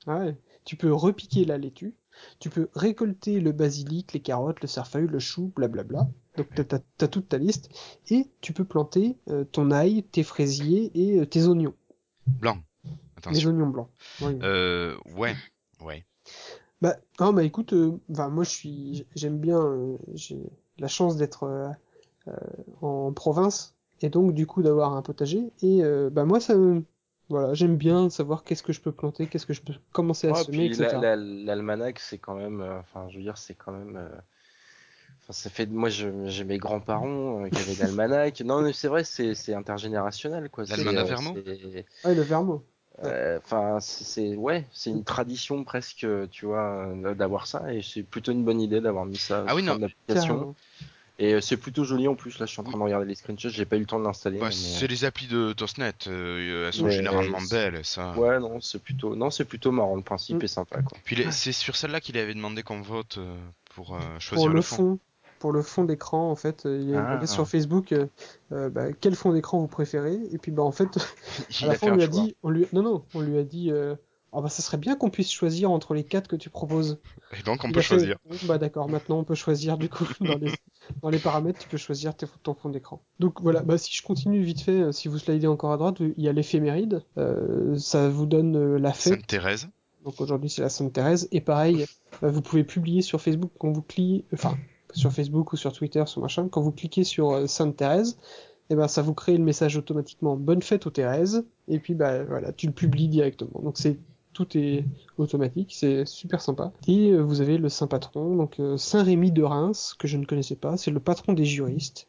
ouais, 0.06 0.36
tu 0.64 0.76
peux 0.76 0.92
repiquer 0.92 1.44
la 1.44 1.58
laitue 1.58 1.94
tu 2.38 2.50
peux 2.50 2.68
récolter 2.74 3.40
le 3.40 3.52
basilic, 3.52 4.12
les 4.12 4.20
carottes, 4.20 4.60
le 4.60 4.68
cerfeuil, 4.68 5.06
le 5.06 5.18
chou, 5.18 5.52
blablabla. 5.56 6.08
Donc 6.36 6.48
t'as, 6.54 6.78
as, 7.00 7.08
toute 7.08 7.28
ta 7.28 7.38
liste 7.38 7.70
et 8.10 8.26
tu 8.40 8.52
peux 8.52 8.64
planter 8.64 9.16
euh, 9.28 9.44
ton 9.44 9.70
ail, 9.70 10.02
tes 10.02 10.24
fraisiers 10.24 10.90
et 10.94 11.20
euh, 11.20 11.26
tes 11.26 11.46
oignons. 11.46 11.74
Blanc. 12.26 12.58
Les 13.30 13.46
oignons 13.46 13.68
blancs. 13.68 13.88
Oui. 14.20 14.38
Euh, 14.42 14.96
ouais, 15.16 15.34
ouais. 15.80 16.04
Bah, 16.80 16.96
non, 17.20 17.32
bah 17.32 17.44
écoute, 17.44 17.72
euh, 17.72 17.98
moi 18.08 18.44
je 18.44 18.50
suis, 18.50 19.06
j'aime 19.14 19.38
bien, 19.38 19.58
euh, 19.58 19.96
j'ai 20.14 20.38
la 20.78 20.88
chance 20.88 21.16
d'être 21.16 21.44
euh, 21.44 22.32
en 22.82 23.12
province 23.12 23.74
et 24.02 24.10
donc 24.10 24.34
du 24.34 24.46
coup 24.46 24.62
d'avoir 24.62 24.94
un 24.94 25.02
potager 25.02 25.50
et 25.62 25.82
bah 26.10 26.24
moi 26.24 26.40
ça, 26.40 26.54
voilà, 27.28 27.54
j'aime 27.54 27.76
bien 27.76 28.10
savoir 28.10 28.44
qu'est-ce 28.44 28.62
que 28.62 28.72
je 28.72 28.80
peux 28.80 28.92
planter, 28.92 29.26
qu'est-ce 29.26 29.46
que 29.46 29.52
je 29.54 29.62
peux 29.62 29.74
commencer 29.92 30.28
à 30.28 30.34
semer, 30.34 30.66
etc. 30.66 30.98
L'almanach, 31.16 31.98
c'est 31.98 32.18
quand 32.18 32.34
même, 32.34 32.60
enfin, 32.60 33.08
je 33.08 33.16
veux 33.16 33.22
dire, 33.22 33.38
c'est 33.38 33.54
quand 33.54 33.72
même. 33.72 34.10
Enfin, 35.22 35.32
ça 35.32 35.48
fait, 35.48 35.66
moi, 35.66 35.88
j'ai 35.88 36.44
mes 36.44 36.58
grands-parents 36.58 37.48
qui 37.48 37.58
avaient 37.58 37.82
l'almanach. 37.82 38.42
Non, 38.42 38.60
mais 38.60 38.74
c'est 38.74 38.88
vrai, 38.88 39.04
c'est 39.04 39.54
intergénérationnel, 39.54 40.50
quoi. 40.50 40.64
L'almanach 40.64 41.06
Vermeau. 41.06 41.34
Ah, 42.02 42.12
le 42.12 42.22
Euh, 43.02 43.38
enfin, 43.44 43.78
c'est 43.80 44.36
ouais, 44.36 44.64
c'est 44.72 44.90
une 44.90 45.04
tradition 45.04 45.64
presque, 45.64 46.06
tu 46.30 46.46
vois, 46.46 46.92
d'avoir 47.16 47.46
ça, 47.46 47.72
et 47.72 47.82
c'est 47.82 48.02
plutôt 48.02 48.32
une 48.32 48.44
bonne 48.44 48.60
idée 48.60 48.80
d'avoir 48.80 49.04
mis 49.04 49.16
ça 49.16 49.44
ah 49.48 49.54
oui, 49.54 49.64
l'application. 49.64 50.54
Et 51.20 51.34
euh, 51.34 51.40
c'est 51.40 51.56
plutôt 51.56 51.84
joli 51.84 52.08
en 52.08 52.16
plus. 52.16 52.40
Là, 52.40 52.46
je 52.46 52.50
suis 52.50 52.60
en 52.60 52.64
train 52.64 52.76
de 52.76 52.82
regarder 52.82 53.06
les 53.06 53.14
screenshots. 53.14 53.48
J'ai 53.48 53.64
pas 53.64 53.76
eu 53.76 53.80
le 53.80 53.86
temps 53.86 54.00
de 54.00 54.04
l'installer. 54.04 54.38
Bah, 54.38 54.50
c'est 54.50 54.88
les 54.88 55.04
applis 55.04 55.28
de 55.28 55.52
Tosnet. 55.52 55.92
elles 56.06 56.72
sont 56.72 56.90
généralement 56.90 57.38
belles, 57.50 57.84
ça. 57.84 58.16
Ouais, 58.16 58.40
non, 58.40 58.60
c'est 58.60 58.82
plutôt, 58.82 59.14
non, 59.14 59.30
c'est 59.30 59.44
plutôt 59.44 59.70
marrant. 59.70 59.94
Le 59.96 60.02
principe 60.02 60.42
mm. 60.42 60.44
est 60.44 60.48
sympa, 60.48 60.82
quoi. 60.82 60.98
Puis 61.04 61.24
c'est 61.30 61.52
sur 61.52 61.76
celle-là 61.76 62.00
qu'il 62.00 62.18
avait 62.18 62.34
demandé 62.34 62.62
qu'on 62.62 62.80
vote 62.80 63.18
pour 63.74 63.98
choisir 64.18 64.48
le, 64.48 64.62
fond 64.62 64.98
pour 65.44 65.52
le 65.52 65.60
fond 65.60 65.84
d'écran 65.84 66.30
en 66.30 66.36
fait 66.36 66.62
il 66.64 66.88
y 66.88 66.94
a 66.94 67.18
ah, 67.20 67.26
sur 67.26 67.46
Facebook 67.46 67.92
euh, 67.92 68.06
euh, 68.52 68.70
bah, 68.70 68.94
quel 68.98 69.14
fond 69.14 69.30
d'écran 69.30 69.58
vous 69.58 69.66
préférez? 69.66 70.18
Et 70.32 70.38
puis 70.38 70.50
bah 70.50 70.62
en 70.62 70.72
fait 70.72 70.88
à 71.60 71.66
la 71.66 71.74
fin 71.74 71.92
on 71.92 71.96
lui 71.96 72.02
a 72.02 72.06
dit 72.06 72.34
on 72.42 72.48
lui 72.48 72.66
non 72.72 72.82
non 72.82 73.04
on 73.12 73.20
lui 73.20 73.36
a 73.36 73.42
dit 73.42 73.70
euh, 73.70 73.94
oh, 74.32 74.40
bah 74.40 74.48
ça 74.48 74.62
serait 74.62 74.78
bien 74.78 74.96
qu'on 74.96 75.10
puisse 75.10 75.30
choisir 75.30 75.70
entre 75.70 75.92
les 75.92 76.02
quatre 76.02 76.28
que 76.28 76.36
tu 76.36 76.48
proposes. 76.48 76.98
Et 77.38 77.42
donc 77.42 77.62
on 77.62 77.72
peut 77.72 77.82
choisir. 77.82 78.16
bah 78.44 78.56
d'accord 78.56 78.88
maintenant 78.88 79.18
on 79.18 79.24
peut 79.24 79.34
choisir 79.34 79.76
du 79.76 79.90
coup 79.90 80.06
dans 80.22 80.38
les 80.38 80.50
dans 81.02 81.10
les 81.10 81.18
paramètres 81.18 81.58
tu 81.58 81.68
peux 81.68 81.76
choisir 81.76 82.14
ton 82.14 82.54
fond 82.54 82.70
d'écran. 82.70 83.02
Donc 83.20 83.42
voilà 83.42 83.60
bah 83.60 83.76
si 83.76 83.92
je 83.92 84.02
continue 84.02 84.40
vite 84.42 84.62
fait 84.62 84.92
si 84.92 85.08
vous 85.08 85.18
slidez 85.18 85.46
encore 85.46 85.72
à 85.72 85.76
droite 85.76 85.96
il 86.00 86.24
y 86.24 86.28
a 86.30 86.32
l'éphéméride 86.32 87.04
ça 87.76 88.08
vous 88.08 88.24
donne 88.24 88.76
la 88.76 88.94
fête. 88.94 89.12
Sainte 89.12 89.26
Thérèse. 89.26 89.68
Donc 90.04 90.18
aujourd'hui 90.22 90.48
c'est 90.48 90.62
la 90.62 90.70
Sainte 90.70 90.94
Thérèse. 90.94 91.28
Et 91.32 91.42
pareil 91.42 91.84
vous 92.22 92.40
pouvez 92.40 92.64
publier 92.64 93.02
sur 93.02 93.20
Facebook 93.20 93.52
quand 93.58 93.72
vous 93.72 93.82
cliquez 93.82 94.24
enfin 94.32 94.56
sur 94.94 95.12
Facebook 95.12 95.52
ou 95.52 95.56
sur 95.56 95.72
Twitter, 95.72 96.04
sur 96.06 96.22
machin, 96.22 96.48
quand 96.48 96.60
vous 96.60 96.72
cliquez 96.72 97.04
sur 97.04 97.32
euh, 97.32 97.46
Sainte 97.46 97.76
Thérèse, 97.76 98.18
eh 98.70 98.76
ben 98.76 98.88
ça 98.88 99.02
vous 99.02 99.14
crée 99.14 99.36
le 99.36 99.44
message 99.44 99.76
automatiquement 99.76 100.36
Bonne 100.36 100.62
fête 100.62 100.86
aux 100.86 100.90
Thérèse, 100.90 101.44
et 101.68 101.78
puis 101.78 101.94
bah 101.94 102.24
voilà, 102.24 102.52
tu 102.52 102.66
le 102.66 102.72
publies 102.72 103.08
directement. 103.08 103.60
Donc 103.62 103.76
c'est 103.76 103.98
tout 104.32 104.56
est 104.56 104.84
automatique, 105.16 105.74
c'est 105.74 106.04
super 106.06 106.40
sympa. 106.40 106.72
Et 106.88 107.10
euh, 107.10 107.20
vous 107.22 107.40
avez 107.40 107.58
le 107.58 107.68
saint 107.68 107.86
patron, 107.86 108.34
donc 108.34 108.58
euh, 108.58 108.76
Saint 108.76 109.02
Rémy 109.02 109.30
de 109.30 109.42
Reims, 109.42 109.94
que 109.98 110.08
je 110.08 110.16
ne 110.16 110.24
connaissais 110.24 110.56
pas, 110.56 110.76
c'est 110.76 110.90
le 110.90 111.00
patron 111.00 111.34
des 111.34 111.44
juristes. 111.44 112.08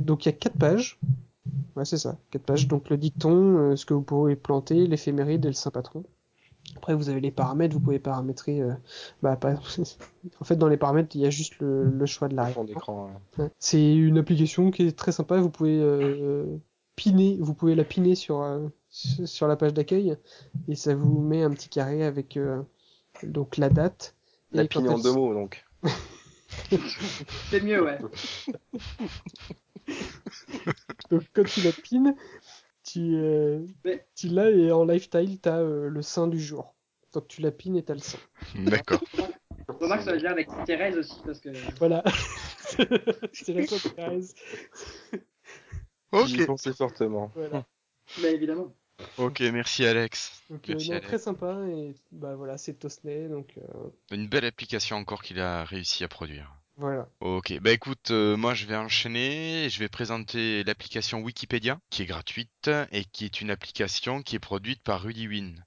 Donc 0.00 0.24
il 0.24 0.28
y 0.28 0.30
a 0.30 0.32
quatre 0.32 0.58
pages. 0.58 0.98
Ouais, 1.76 1.84
c'est 1.84 1.96
ça, 1.96 2.18
quatre 2.30 2.42
pages. 2.42 2.66
Donc 2.66 2.90
le 2.90 2.96
dicton, 2.96 3.76
ce 3.76 3.86
que 3.86 3.94
vous 3.94 4.02
pouvez 4.02 4.36
planter, 4.36 4.86
l'éphéméride 4.86 5.44
et 5.44 5.48
le 5.48 5.54
saint 5.54 5.70
patron. 5.70 6.02
Après, 6.76 6.94
vous 6.94 7.08
avez 7.08 7.20
les 7.20 7.30
paramètres, 7.30 7.74
vous 7.74 7.80
pouvez 7.80 7.98
paramétrer. 7.98 8.60
Euh, 8.60 8.72
bah, 9.22 9.38
en 10.40 10.44
fait, 10.44 10.56
dans 10.56 10.68
les 10.68 10.76
paramètres, 10.76 11.14
il 11.14 11.22
y 11.22 11.26
a 11.26 11.30
juste 11.30 11.54
le, 11.60 12.06
choix 12.06 12.28
de 12.28 12.36
la 12.36 12.50
d'écran. 12.64 13.10
C'est 13.58 13.94
une 13.94 14.18
application 14.18 14.70
qui 14.70 14.86
est 14.86 14.96
très 14.96 15.12
sympa. 15.12 15.38
Vous 15.38 15.50
pouvez 15.50 15.78
euh, 15.80 16.44
piner, 16.96 17.38
vous 17.40 17.54
pouvez 17.54 17.74
la 17.74 17.84
piner 17.84 18.14
sur 18.14 18.42
euh, 18.42 18.66
sur 18.90 19.46
la 19.48 19.56
page 19.56 19.74
d'accueil 19.74 20.16
et 20.66 20.74
ça 20.74 20.94
vous 20.94 21.20
met 21.20 21.42
un 21.42 21.50
petit 21.50 21.68
carré 21.68 22.04
avec 22.04 22.38
donc 23.22 23.56
la 23.56 23.68
date. 23.68 24.14
La 24.52 24.64
pine 24.64 24.88
en 24.88 24.98
deux 24.98 25.12
mots, 25.12 25.34
donc. 25.34 25.64
C'est 27.50 27.62
mieux, 27.62 27.84
ouais. 27.84 27.98
donc 31.10 31.22
quand 31.34 31.44
tu 31.44 31.60
la 31.62 31.72
pines, 31.72 32.14
tu, 32.88 33.16
euh, 33.16 33.66
tu 34.14 34.28
l'as 34.28 34.50
et 34.50 34.72
en 34.72 34.84
lifestyle, 34.84 35.40
tu 35.40 35.48
as 35.48 35.58
euh, 35.58 35.88
le 35.88 36.02
sein 36.02 36.26
du 36.26 36.40
jour. 36.40 36.74
Donc 37.12 37.28
tu 37.28 37.42
la 37.42 37.50
pines 37.50 37.76
et 37.76 37.84
tu 37.84 37.92
as 37.92 37.94
le 37.94 38.00
sein. 38.00 38.18
D'accord. 38.64 39.02
Remarque, 39.68 40.02
ça 40.02 40.12
va 40.12 40.18
dire 40.18 40.30
avec 40.30 40.48
Thérèse 40.64 40.96
aussi, 40.96 41.20
parce 41.24 41.40
que. 41.40 41.50
Voilà. 41.78 42.02
c'est 43.32 43.52
la 43.52 43.66
Thérèse. 43.66 44.34
ok. 46.12 46.26
J'y 46.26 46.46
pensais 46.46 46.72
fortement. 46.72 47.30
Voilà. 47.34 47.66
Bah, 48.22 48.28
évidemment. 48.28 48.74
Ok, 49.18 49.40
merci 49.40 49.84
Alex. 49.86 50.42
Donc, 50.50 50.66
merci, 50.66 50.90
Alex. 50.90 51.06
Très 51.06 51.18
sympa 51.18 51.60
et 51.68 51.94
bah 52.10 52.34
voilà, 52.34 52.56
c'est 52.58 52.74
Tosney 52.74 53.28
donc. 53.28 53.56
Euh... 53.58 53.90
Une 54.10 54.26
belle 54.26 54.44
application 54.44 54.96
encore 54.96 55.22
qu'il 55.22 55.38
a 55.38 55.64
réussi 55.64 56.02
à 56.02 56.08
produire. 56.08 56.57
Voilà. 56.78 57.08
Ok, 57.20 57.58
bah 57.60 57.72
écoute, 57.72 58.12
euh, 58.12 58.36
moi 58.36 58.54
je 58.54 58.64
vais 58.64 58.76
enchaîner, 58.76 59.68
je 59.68 59.80
vais 59.80 59.88
présenter 59.88 60.62
l'application 60.62 61.20
Wikipédia, 61.20 61.80
qui 61.90 62.02
est 62.02 62.06
gratuite 62.06 62.70
et 62.92 63.04
qui 63.04 63.24
est 63.24 63.40
une 63.40 63.50
application 63.50 64.22
qui 64.22 64.36
est 64.36 64.38
produite 64.38 64.80
par 64.84 65.02
Rudy 65.02 65.26
Win. 65.26 65.64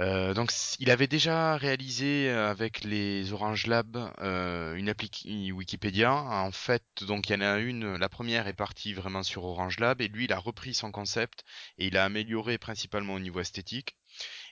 Euh, 0.00 0.32
donc 0.32 0.52
il 0.78 0.90
avait 0.90 1.08
déjà 1.08 1.56
réalisé 1.56 2.30
euh, 2.30 2.48
avec 2.50 2.84
les 2.84 3.32
Orange 3.32 3.66
Lab 3.66 3.96
euh, 4.20 4.74
une 4.74 4.88
appli 4.88 5.50
Wikipédia. 5.52 6.12
En 6.14 6.52
fait, 6.52 6.84
donc 7.02 7.28
il 7.28 7.32
y 7.32 7.36
en 7.36 7.40
a 7.40 7.58
une. 7.58 7.96
La 7.96 8.08
première 8.08 8.46
est 8.46 8.52
partie 8.52 8.94
vraiment 8.94 9.22
sur 9.24 9.44
Orange 9.44 9.80
Lab 9.80 10.00
et 10.00 10.08
lui 10.08 10.24
il 10.24 10.32
a 10.32 10.38
repris 10.38 10.72
son 10.72 10.92
concept 10.92 11.44
et 11.78 11.86
il 11.88 11.96
a 11.96 12.04
amélioré 12.04 12.58
principalement 12.58 13.14
au 13.14 13.20
niveau 13.20 13.40
esthétique. 13.40 13.96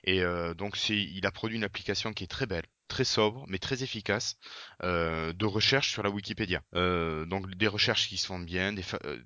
Et 0.03 0.21
euh, 0.21 0.53
donc 0.53 0.75
c'est, 0.77 0.97
il 0.97 1.25
a 1.25 1.31
produit 1.31 1.57
une 1.57 1.63
application 1.63 2.13
qui 2.13 2.23
est 2.23 2.27
très 2.27 2.45
belle, 2.45 2.65
très 2.91 3.05
sobre, 3.05 3.45
mais 3.47 3.57
très 3.57 3.83
efficace 3.83 4.35
euh, 4.83 5.31
de 5.31 5.45
recherche 5.45 5.91
sur 5.91 6.03
la 6.03 6.09
Wikipédia. 6.09 6.61
Euh, 6.75 7.25
donc 7.25 7.49
des 7.55 7.67
recherches 7.67 8.09
qui 8.09 8.17
se 8.17 8.27
font 8.27 8.39
bien, 8.39 8.73
des, 8.73 8.83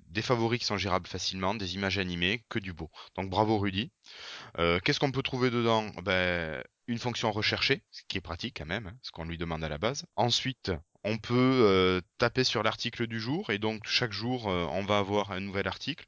des, 0.08 0.22
favoris 0.22 0.60
qui 0.60 0.66
sont 0.66 0.78
gérables 0.78 1.08
facilement, 1.08 1.52
des 1.54 1.74
images 1.74 1.98
animées, 1.98 2.44
que 2.48 2.60
du 2.60 2.72
beau. 2.72 2.90
Donc 3.16 3.28
bravo 3.28 3.58
Rudy. 3.58 3.90
Qu'est-ce 4.56 5.00
qu'on 5.00 5.12
peut 5.12 5.22
trouver 5.22 5.50
dedans? 5.50 5.90
Ben 6.02 6.62
une 6.88 6.98
fonction 6.98 7.32
recherchée, 7.32 7.82
ce 7.90 8.02
qui 8.06 8.16
est 8.16 8.20
pratique 8.20 8.58
quand 8.58 8.66
même, 8.66 8.86
hein, 8.86 8.96
ce 9.02 9.10
qu'on 9.10 9.24
lui 9.24 9.36
demande 9.36 9.64
à 9.64 9.68
la 9.68 9.78
base. 9.78 10.06
Ensuite, 10.14 10.70
on 11.02 11.18
peut 11.18 12.00
taper 12.18 12.44
sur 12.44 12.62
l'article 12.62 13.08
du 13.08 13.18
jour 13.18 13.50
et 13.50 13.58
donc 13.58 13.82
chaque 13.86 14.12
jour 14.12 14.46
on 14.46 14.84
va 14.84 14.98
avoir 14.98 15.32
un 15.32 15.40
nouvel 15.40 15.66
article. 15.66 16.06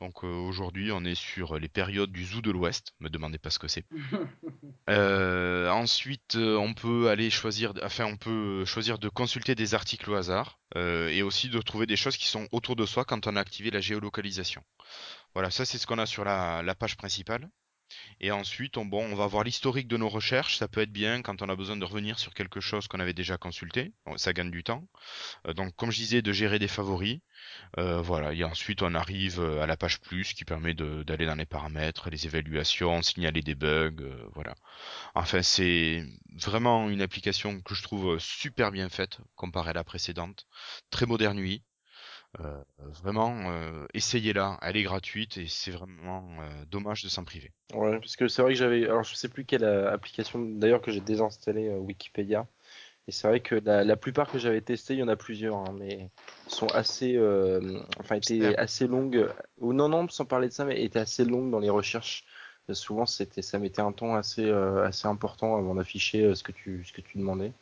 Donc 0.00 0.24
euh, 0.24 0.28
aujourd'hui, 0.28 0.92
on 0.92 1.04
est 1.04 1.14
sur 1.14 1.58
les 1.58 1.68
périodes 1.68 2.10
du 2.10 2.24
zoo 2.24 2.40
de 2.40 2.50
l'Ouest. 2.50 2.94
Me 3.00 3.10
demandez 3.10 3.38
pas 3.38 3.50
ce 3.50 3.58
que 3.58 3.68
c'est. 3.68 3.84
euh, 4.90 5.68
ensuite, 5.68 6.36
euh, 6.36 6.56
on 6.56 6.72
peut 6.72 7.10
aller 7.10 7.28
choisir, 7.30 7.74
enfin, 7.82 8.06
on 8.06 8.16
peut 8.16 8.64
choisir 8.64 8.98
de 8.98 9.08
consulter 9.10 9.54
des 9.54 9.74
articles 9.74 10.10
au 10.10 10.14
hasard 10.14 10.58
euh, 10.76 11.08
et 11.08 11.22
aussi 11.22 11.50
de 11.50 11.60
trouver 11.60 11.86
des 11.86 11.96
choses 11.96 12.16
qui 12.16 12.28
sont 12.28 12.48
autour 12.50 12.76
de 12.76 12.86
soi 12.86 13.04
quand 13.04 13.26
on 13.26 13.36
a 13.36 13.40
activé 13.40 13.70
la 13.70 13.80
géolocalisation. 13.80 14.62
Voilà, 15.34 15.50
ça 15.50 15.64
c'est 15.66 15.78
ce 15.78 15.86
qu'on 15.86 15.98
a 15.98 16.06
sur 16.06 16.24
la, 16.24 16.62
la 16.62 16.74
page 16.74 16.96
principale. 16.96 17.50
Et 18.20 18.30
ensuite, 18.30 18.76
on, 18.76 18.88
va 18.88 19.26
voir 19.26 19.44
l'historique 19.44 19.88
de 19.88 19.96
nos 19.96 20.08
recherches. 20.08 20.58
Ça 20.58 20.68
peut 20.68 20.80
être 20.80 20.92
bien 20.92 21.22
quand 21.22 21.42
on 21.42 21.48
a 21.48 21.56
besoin 21.56 21.76
de 21.76 21.84
revenir 21.84 22.18
sur 22.18 22.34
quelque 22.34 22.60
chose 22.60 22.88
qu'on 22.88 23.00
avait 23.00 23.14
déjà 23.14 23.36
consulté. 23.38 23.92
ça 24.16 24.32
gagne 24.32 24.50
du 24.50 24.62
temps. 24.62 24.86
Euh, 25.46 25.54
donc, 25.54 25.74
comme 25.76 25.90
je 25.90 25.98
disais, 25.98 26.22
de 26.22 26.32
gérer 26.32 26.58
des 26.58 26.68
favoris. 26.68 27.20
Euh, 27.78 28.00
voilà. 28.00 28.32
Et 28.32 28.44
ensuite, 28.44 28.82
on 28.82 28.94
arrive 28.94 29.40
euh, 29.40 29.62
à 29.62 29.66
la 29.66 29.76
page 29.76 30.00
plus 30.00 30.32
qui 30.32 30.44
permet 30.44 30.74
d'aller 30.74 31.26
dans 31.26 31.34
les 31.34 31.46
paramètres, 31.46 32.10
les 32.10 32.26
évaluations, 32.26 33.02
signaler 33.02 33.42
des 33.42 33.54
bugs. 33.54 33.96
voilà. 34.34 34.54
Enfin, 35.14 35.42
c'est 35.42 36.04
vraiment 36.34 36.88
une 36.90 37.02
application 37.02 37.60
que 37.60 37.74
je 37.74 37.82
trouve 37.82 38.18
super 38.18 38.70
bien 38.70 38.88
faite 38.88 39.18
comparée 39.36 39.70
à 39.70 39.74
la 39.74 39.84
précédente. 39.84 40.46
Très 40.90 41.06
moderne 41.06 41.38
nuit. 41.38 41.62
Euh, 42.38 42.62
vraiment, 43.02 43.50
euh, 43.50 43.86
essayez-la, 43.92 44.58
elle 44.62 44.76
est 44.76 44.84
gratuite 44.84 45.36
et 45.36 45.46
c'est 45.48 45.72
vraiment 45.72 46.24
euh, 46.40 46.64
dommage 46.70 47.02
de 47.02 47.08
s'en 47.08 47.24
priver. 47.24 47.52
Ouais, 47.74 47.98
parce 47.98 48.14
que 48.14 48.28
c'est 48.28 48.42
vrai 48.42 48.52
que 48.52 48.58
j'avais, 48.58 48.84
alors 48.84 49.02
je 49.02 49.14
sais 49.14 49.28
plus 49.28 49.44
quelle 49.44 49.64
application 49.64 50.38
d'ailleurs 50.38 50.80
que 50.80 50.92
j'ai 50.92 51.00
désinstallé 51.00 51.70
Wikipédia. 51.70 52.46
Et 53.08 53.12
c'est 53.12 53.26
vrai 53.26 53.40
que 53.40 53.56
la, 53.56 53.96
plupart 53.96 54.30
que 54.30 54.38
j'avais 54.38 54.60
testé, 54.60 54.94
il 54.94 55.00
y 55.00 55.02
en 55.02 55.08
a 55.08 55.16
plusieurs, 55.16 55.56
hein, 55.56 55.74
mais 55.76 56.10
sont 56.46 56.68
assez, 56.68 57.18
enfin, 57.98 58.16
étaient 58.16 58.56
assez 58.56 58.86
longues. 58.86 59.28
Ou 59.58 59.72
non, 59.72 59.88
non, 59.88 60.08
sans 60.08 60.26
parler 60.26 60.46
de 60.46 60.52
ça, 60.52 60.64
mais 60.64 60.84
étaient 60.84 61.00
assez 61.00 61.24
longues 61.24 61.50
dans 61.50 61.58
les 61.58 61.70
recherches. 61.70 62.24
souvent, 62.72 63.06
c'était, 63.06 63.42
ça 63.42 63.58
mettait 63.58 63.82
un 63.82 63.90
temps 63.90 64.14
assez, 64.14 64.48
assez 64.48 65.08
important 65.08 65.56
avant 65.56 65.74
d'afficher 65.74 66.36
ce 66.36 66.44
que 66.44 66.52
tu, 66.52 66.84
ce 66.84 66.92
que 66.92 67.00
tu 67.00 67.18
demandais. 67.18 67.52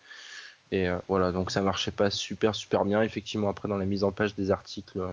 Et 0.70 0.88
euh, 0.88 0.98
voilà, 1.08 1.32
donc 1.32 1.50
ça 1.50 1.62
marchait 1.62 1.90
pas 1.90 2.10
super 2.10 2.54
super 2.54 2.84
bien. 2.84 3.02
Effectivement, 3.02 3.48
après 3.48 3.68
dans 3.68 3.78
la 3.78 3.86
mise 3.86 4.04
en 4.04 4.12
page 4.12 4.34
des 4.34 4.50
articles, 4.50 4.98
euh, 5.00 5.12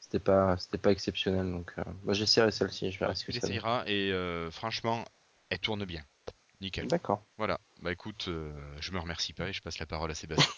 c'était 0.00 0.18
pas 0.18 0.56
c'était 0.56 0.78
pas 0.78 0.90
exceptionnel. 0.92 1.50
Donc 1.50 1.72
euh, 1.78 1.82
moi 2.04 2.14
j'essaierai 2.14 2.50
celle-ci, 2.50 2.90
je 2.92 2.98
verrai 2.98 3.14
ce 3.14 3.24
que 3.24 3.32
ça 3.32 3.48
et 3.86 4.12
franchement, 4.50 5.04
elle 5.50 5.58
tourne 5.58 5.84
bien. 5.84 6.02
Nickel. 6.62 6.86
D'accord. 6.88 7.22
Voilà. 7.36 7.60
Bah 7.82 7.92
écoute, 7.92 8.24
euh, 8.28 8.50
je 8.80 8.90
me 8.92 8.98
remercie 8.98 9.34
pas 9.34 9.46
et 9.48 9.52
je 9.52 9.60
passe 9.60 9.78
la 9.78 9.84
parole 9.84 10.10
à 10.10 10.14
Sébastien. 10.14 10.50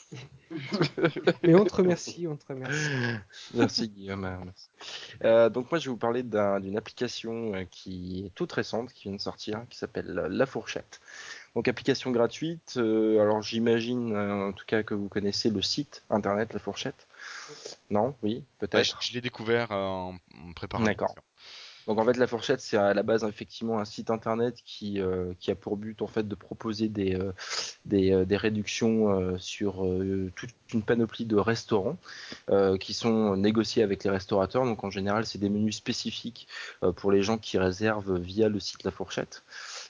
Mais 1.43 1.55
on 1.57 1.65
te 1.65 1.75
remercie, 1.75 2.27
on 2.29 2.37
te 2.37 2.47
remercie. 2.47 2.91
Merci 3.55 3.89
Guillaume. 3.89 4.25
euh, 4.25 4.37
merci. 4.45 4.69
Euh, 5.25 5.49
donc 5.51 5.71
moi 5.71 5.79
je 5.81 5.87
vais 5.87 5.91
vous 5.91 5.97
parler 5.99 6.23
d'un- 6.23 6.61
d'une 6.61 6.77
application 6.79 7.55
euh, 7.55 7.65
qui 7.71 8.27
est 8.27 8.35
toute 8.35 8.53
récente, 8.53 8.93
qui 8.93 9.09
vient 9.09 9.17
de 9.17 9.21
sortir, 9.21 9.63
qui 9.69 9.77
s'appelle 9.77 10.17
euh, 10.19 10.29
La 10.29 10.47
Fourchette. 10.47 11.01
Donc 11.55 11.67
application 11.69 12.11
gratuite. 12.11 12.75
euh, 12.77 13.21
alors 13.21 13.43
j'imagine 13.43 14.15
euh, 14.15 14.49
en 14.49 14.53
tout 14.53 14.65
cas 14.67 14.83
que 14.83 14.95
vous 14.95 15.09
connaissez 15.09 15.51
le 15.51 15.63
site 15.63 16.05
internet 16.11 16.53
La 16.53 16.61
Fourchette. 16.61 17.07
Non? 17.91 18.15
Oui, 18.23 18.35
Ouais, 18.35 18.43
peut-être. 18.69 18.99
je 19.03 19.13
l'ai 19.13 19.21
découvert 19.21 19.73
euh, 19.73 19.77
en, 19.77 20.15
en 20.15 20.53
préparant. 20.55 20.85
D'accord. 20.85 21.15
Donc 21.87 21.99
en 21.99 22.05
fait 22.05 22.19
la 22.19 22.27
fourchette 22.27 22.61
c'est 22.61 22.77
à 22.77 22.93
la 22.93 23.03
base 23.03 23.25
effectivement 23.25 23.79
un 23.79 23.87
site 23.87 24.11
internet 24.11 24.57
qui 24.67 25.01
euh, 25.01 25.33
qui 25.41 25.51
a 25.51 25.55
pour 25.55 25.79
but 25.79 26.03
en 26.03 26.07
fait 26.07 26.29
de 26.29 26.35
proposer 26.35 26.89
des 26.91 27.15
euh, 27.15 27.33
des, 27.87 28.13
euh, 28.13 28.27
des 28.27 28.37
réductions 28.37 29.39
sur 29.39 29.87
toute 30.37 30.51
une 30.75 30.83
panoplie 30.83 31.25
de 31.25 31.37
restaurants 31.37 31.97
qui 32.79 32.93
sont 32.93 33.37
négociés 33.37 33.83
avec 33.83 34.05
les 34.05 34.11
restaurateurs. 34.11 34.65
Donc 34.67 34.85
en 34.85 34.91
général 34.91 35.25
c'est 35.25 35.39
des 35.39 35.49
menus 35.49 35.77
spécifiques 35.77 36.47
pour 36.97 37.11
les 37.11 37.23
gens 37.23 37.39
qui 37.39 37.57
réservent 37.57 38.19
via 38.19 38.51
le 38.51 38.61
site 38.61 38.85
La 38.85 38.91
Fourchette. 38.91 39.43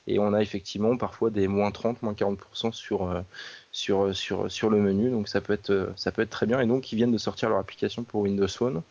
Et 0.06 0.18
on 0.18 0.32
a 0.32 0.40
effectivement 0.40 0.96
parfois 0.96 1.30
des 1.30 1.48
moins 1.48 1.70
30, 1.70 2.02
moins 2.02 2.14
40% 2.14 2.72
sur 2.72 3.08
euh, 3.10 3.20
sur 3.72 4.14
sur 4.14 4.50
sur 4.50 4.70
le 4.70 4.78
menu. 4.80 5.10
Donc 5.10 5.28
ça 5.28 5.40
peut 5.40 5.52
être 5.52 5.70
euh, 5.70 5.92
ça 5.96 6.12
peut 6.12 6.22
être 6.22 6.30
très 6.30 6.46
bien. 6.46 6.60
Et 6.60 6.66
donc 6.66 6.92
ils 6.92 6.96
viennent 6.96 7.12
de 7.12 7.18
sortir 7.18 7.48
leur 7.50 7.58
application 7.58 8.04
pour 8.04 8.22
Windows 8.22 8.48
Phone. 8.48 8.82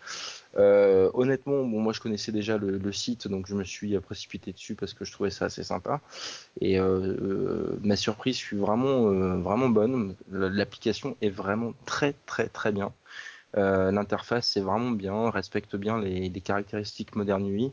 Euh, 0.58 1.12
honnêtement, 1.14 1.64
bon, 1.64 1.80
moi 1.80 1.94
je 1.94 2.00
connaissais 2.00 2.32
déjà 2.32 2.58
le, 2.58 2.92
site, 2.92 3.28
donc 3.28 3.48
je 3.48 3.54
me 3.56 3.64
suis 3.64 3.96
euh, 3.96 4.00
précipité 4.00 4.52
dessus 4.54 4.76
parce 4.76 4.94
que 4.94 5.06
je 5.06 5.12
trouvais 5.12 5.30
ça 5.30 5.46
assez 5.46 5.64
sympa. 5.64 6.02
Et 6.62 6.80
euh, 6.80 7.16
euh, 7.22 7.80
ma 7.84 7.96
surprise 7.96 8.38
fut 8.38 8.58
vraiment, 8.58 9.10
euh, 9.12 9.38
vraiment 9.38 9.70
bonne. 9.70 10.16
L'application 10.32 11.16
est 11.22 11.30
vraiment 11.30 11.74
très, 11.86 12.14
très, 12.26 12.48
très 12.48 12.72
bien. 12.72 12.92
Euh, 13.56 13.92
L'interface 13.92 14.58
est 14.58 14.62
vraiment 14.62 14.92
bien, 14.92 15.30
respecte 15.30 15.76
bien 15.76 16.00
les, 16.00 16.30
les 16.30 16.42
caractéristiques 16.42 17.16
modernes 17.16 17.48
UI. 17.48 17.72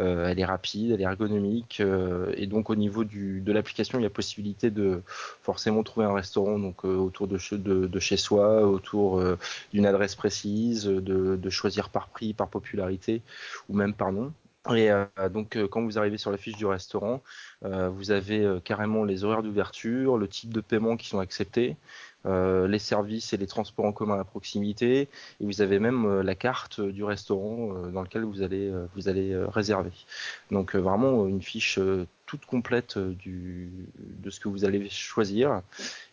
Euh, 0.00 0.26
elle 0.28 0.40
est 0.40 0.44
rapide, 0.44 0.90
elle 0.92 1.00
est 1.02 1.04
ergonomique, 1.04 1.80
euh, 1.80 2.32
et 2.36 2.46
donc 2.46 2.70
au 2.70 2.74
niveau 2.76 3.04
de 3.04 3.52
l'application, 3.52 3.98
il 3.98 4.02
y 4.02 4.06
a 4.06 4.10
possibilité 4.10 4.70
de 4.70 5.02
forcément 5.42 5.82
trouver 5.82 6.06
un 6.06 6.14
restaurant 6.14 6.58
donc 6.58 6.84
euh, 6.86 6.96
autour 6.96 7.28
de, 7.28 7.36
che- 7.36 7.54
de, 7.62 7.86
de 7.86 7.98
chez 8.00 8.16
soi, 8.16 8.66
autour 8.66 9.22
d'une 9.72 9.84
adresse 9.86 10.14
précise, 10.14 10.84
de, 10.86 11.36
de 11.36 11.50
choisir 11.50 11.90
par 11.90 12.08
prix, 12.08 12.32
par 12.34 12.48
popularité 12.48 13.22
ou 13.68 13.74
même 13.74 13.92
par 13.94 14.12
nom. 14.12 14.32
Et 14.74 14.90
donc 15.32 15.58
quand 15.70 15.82
vous 15.82 15.98
arrivez 15.98 16.18
sur 16.18 16.30
la 16.30 16.36
fiche 16.36 16.56
du 16.56 16.66
restaurant, 16.66 17.20
vous 17.62 18.10
avez 18.12 18.58
carrément 18.64 19.02
les 19.04 19.24
horaires 19.24 19.42
d'ouverture, 19.42 20.16
le 20.18 20.28
type 20.28 20.52
de 20.54 20.60
paiement 20.60 20.96
qui 20.96 21.08
sont 21.08 21.18
acceptés, 21.18 21.76
euh, 22.26 22.68
les 22.68 22.78
services 22.78 23.32
et 23.32 23.36
les 23.36 23.46
transports 23.46 23.84
en 23.84 23.92
commun 23.92 24.18
à 24.18 24.24
proximité, 24.24 25.08
et 25.40 25.44
vous 25.44 25.60
avez 25.60 25.78
même 25.78 26.04
euh, 26.06 26.22
la 26.22 26.34
carte 26.34 26.80
du 26.80 27.04
restaurant 27.04 27.74
euh, 27.74 27.90
dans 27.90 28.02
lequel 28.02 28.24
vous 28.24 28.42
allez 28.42 28.68
euh, 28.68 28.86
vous 28.94 29.08
allez 29.08 29.32
euh, 29.32 29.46
réserver. 29.48 29.92
Donc 30.50 30.74
euh, 30.74 30.78
vraiment 30.78 31.24
euh, 31.24 31.28
une 31.28 31.42
fiche 31.42 31.78
euh, 31.78 32.06
toute 32.26 32.46
complète 32.46 32.96
euh, 32.96 33.12
du 33.14 33.70
de 33.98 34.30
ce 34.30 34.40
que 34.40 34.48
vous 34.48 34.64
allez 34.64 34.88
choisir 34.88 35.62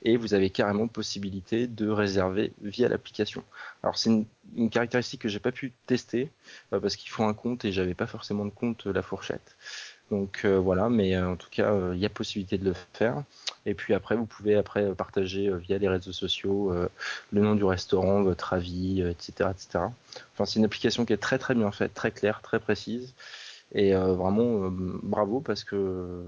et 0.01 0.17
vous 0.17 0.33
avez 0.33 0.49
carrément 0.49 0.87
possibilité 0.87 1.67
de 1.67 1.87
réserver 1.89 2.51
via 2.61 2.89
l'application. 2.89 3.43
Alors 3.83 3.97
c'est 3.97 4.09
une, 4.09 4.25
une 4.55 4.69
caractéristique 4.69 5.21
que 5.21 5.29
j'ai 5.29 5.39
pas 5.39 5.51
pu 5.51 5.71
tester 5.85 6.29
euh, 6.73 6.79
parce 6.79 6.95
qu'il 6.95 7.09
faut 7.09 7.23
un 7.23 7.33
compte 7.33 7.63
et 7.65 7.71
j'avais 7.71 7.93
pas 7.93 8.07
forcément 8.07 8.45
de 8.45 8.51
compte 8.51 8.87
euh, 8.87 8.93
la 8.93 9.01
fourchette. 9.01 9.55
Donc 10.11 10.41
euh, 10.43 10.57
voilà, 10.57 10.89
mais 10.89 11.15
euh, 11.15 11.29
en 11.29 11.35
tout 11.35 11.49
cas 11.51 11.71
euh, 11.71 11.91
il 11.93 11.99
y 11.99 12.05
a 12.05 12.09
possibilité 12.09 12.57
de 12.57 12.65
le 12.65 12.73
faire. 12.93 13.23
Et 13.65 13.75
puis 13.75 13.93
après 13.93 14.15
vous 14.15 14.25
pouvez 14.25 14.55
après 14.55 14.93
partager 14.95 15.51
via 15.57 15.77
les 15.77 15.87
réseaux 15.87 16.13
sociaux 16.13 16.73
le 17.31 17.41
nom 17.41 17.55
du 17.55 17.63
restaurant, 17.63 18.23
votre 18.23 18.53
avis, 18.53 19.01
etc., 19.01 19.51
etc. 19.51 19.85
Enfin 20.33 20.45
c'est 20.45 20.59
une 20.59 20.65
application 20.65 21.05
qui 21.05 21.13
est 21.13 21.17
très 21.17 21.37
très 21.37 21.53
bien 21.53 21.71
faite, 21.71 21.93
très 21.93 22.11
claire, 22.11 22.41
très 22.41 22.59
précise 22.59 23.13
et 23.73 23.93
vraiment 23.93 24.69
bravo 24.71 25.41
parce 25.41 25.63
que 25.63 26.23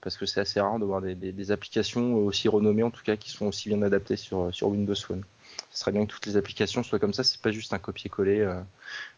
parce 0.00 0.16
que 0.16 0.24
c'est 0.24 0.40
assez 0.40 0.60
rare 0.60 0.78
de 0.78 0.84
voir 0.84 1.02
des, 1.02 1.50
applications 1.50 2.14
aussi 2.16 2.48
renommées 2.48 2.82
en 2.82 2.90
tout 2.90 3.02
cas 3.02 3.16
qui 3.16 3.30
sont 3.30 3.46
aussi 3.46 3.68
bien 3.68 3.82
adaptées 3.82 4.16
sur 4.16 4.54
sur 4.54 4.68
Windows 4.68 4.94
Phone. 4.94 5.24
Ce 5.70 5.80
serait 5.80 5.92
bien 5.92 6.06
que 6.06 6.12
toutes 6.12 6.26
les 6.26 6.36
applications 6.38 6.82
soient 6.82 6.98
comme 6.98 7.12
ça, 7.12 7.24
c'est 7.24 7.40
pas 7.40 7.50
juste 7.50 7.74
un 7.74 7.78
copier-coller 7.78 8.62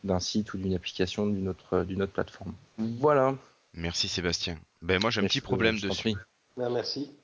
d'un 0.03 0.19
site 0.19 0.55
ou 0.55 0.59
d'une 0.59 0.75
application 0.75 1.27
d'une 1.27 1.49
autre 1.49 1.85
d'une 1.85 2.03
autre 2.03 2.13
plateforme. 2.13 2.55
Voilà. 2.79 3.37
Merci 3.75 4.09
Sébastien. 4.09 4.59
Ben 4.81 4.99
moi 5.03 5.11
j'ai 5.11 5.21
un 5.21 5.27
petit 5.27 5.43
problème 5.43 5.79
dessus. 5.79 6.17
Ah, 6.57 6.71
merci. 6.71 7.15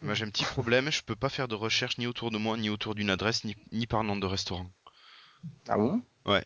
Moi 0.00 0.14
j'ai 0.14 0.24
un 0.24 0.30
petit 0.30 0.46
problème, 0.46 0.90
je 0.90 1.02
peux 1.02 1.16
pas 1.16 1.28
faire 1.28 1.48
de 1.48 1.54
recherche 1.54 1.98
ni 1.98 2.06
autour 2.06 2.30
de 2.30 2.38
moi, 2.38 2.56
ni 2.56 2.70
autour 2.70 2.94
d'une 2.94 3.10
adresse, 3.10 3.44
ni, 3.44 3.54
ni 3.72 3.86
par 3.86 4.04
nom 4.04 4.16
de 4.16 4.24
restaurant. 4.24 4.70
Ah 5.68 5.76
bon? 5.78 6.02
Ouais. 6.26 6.44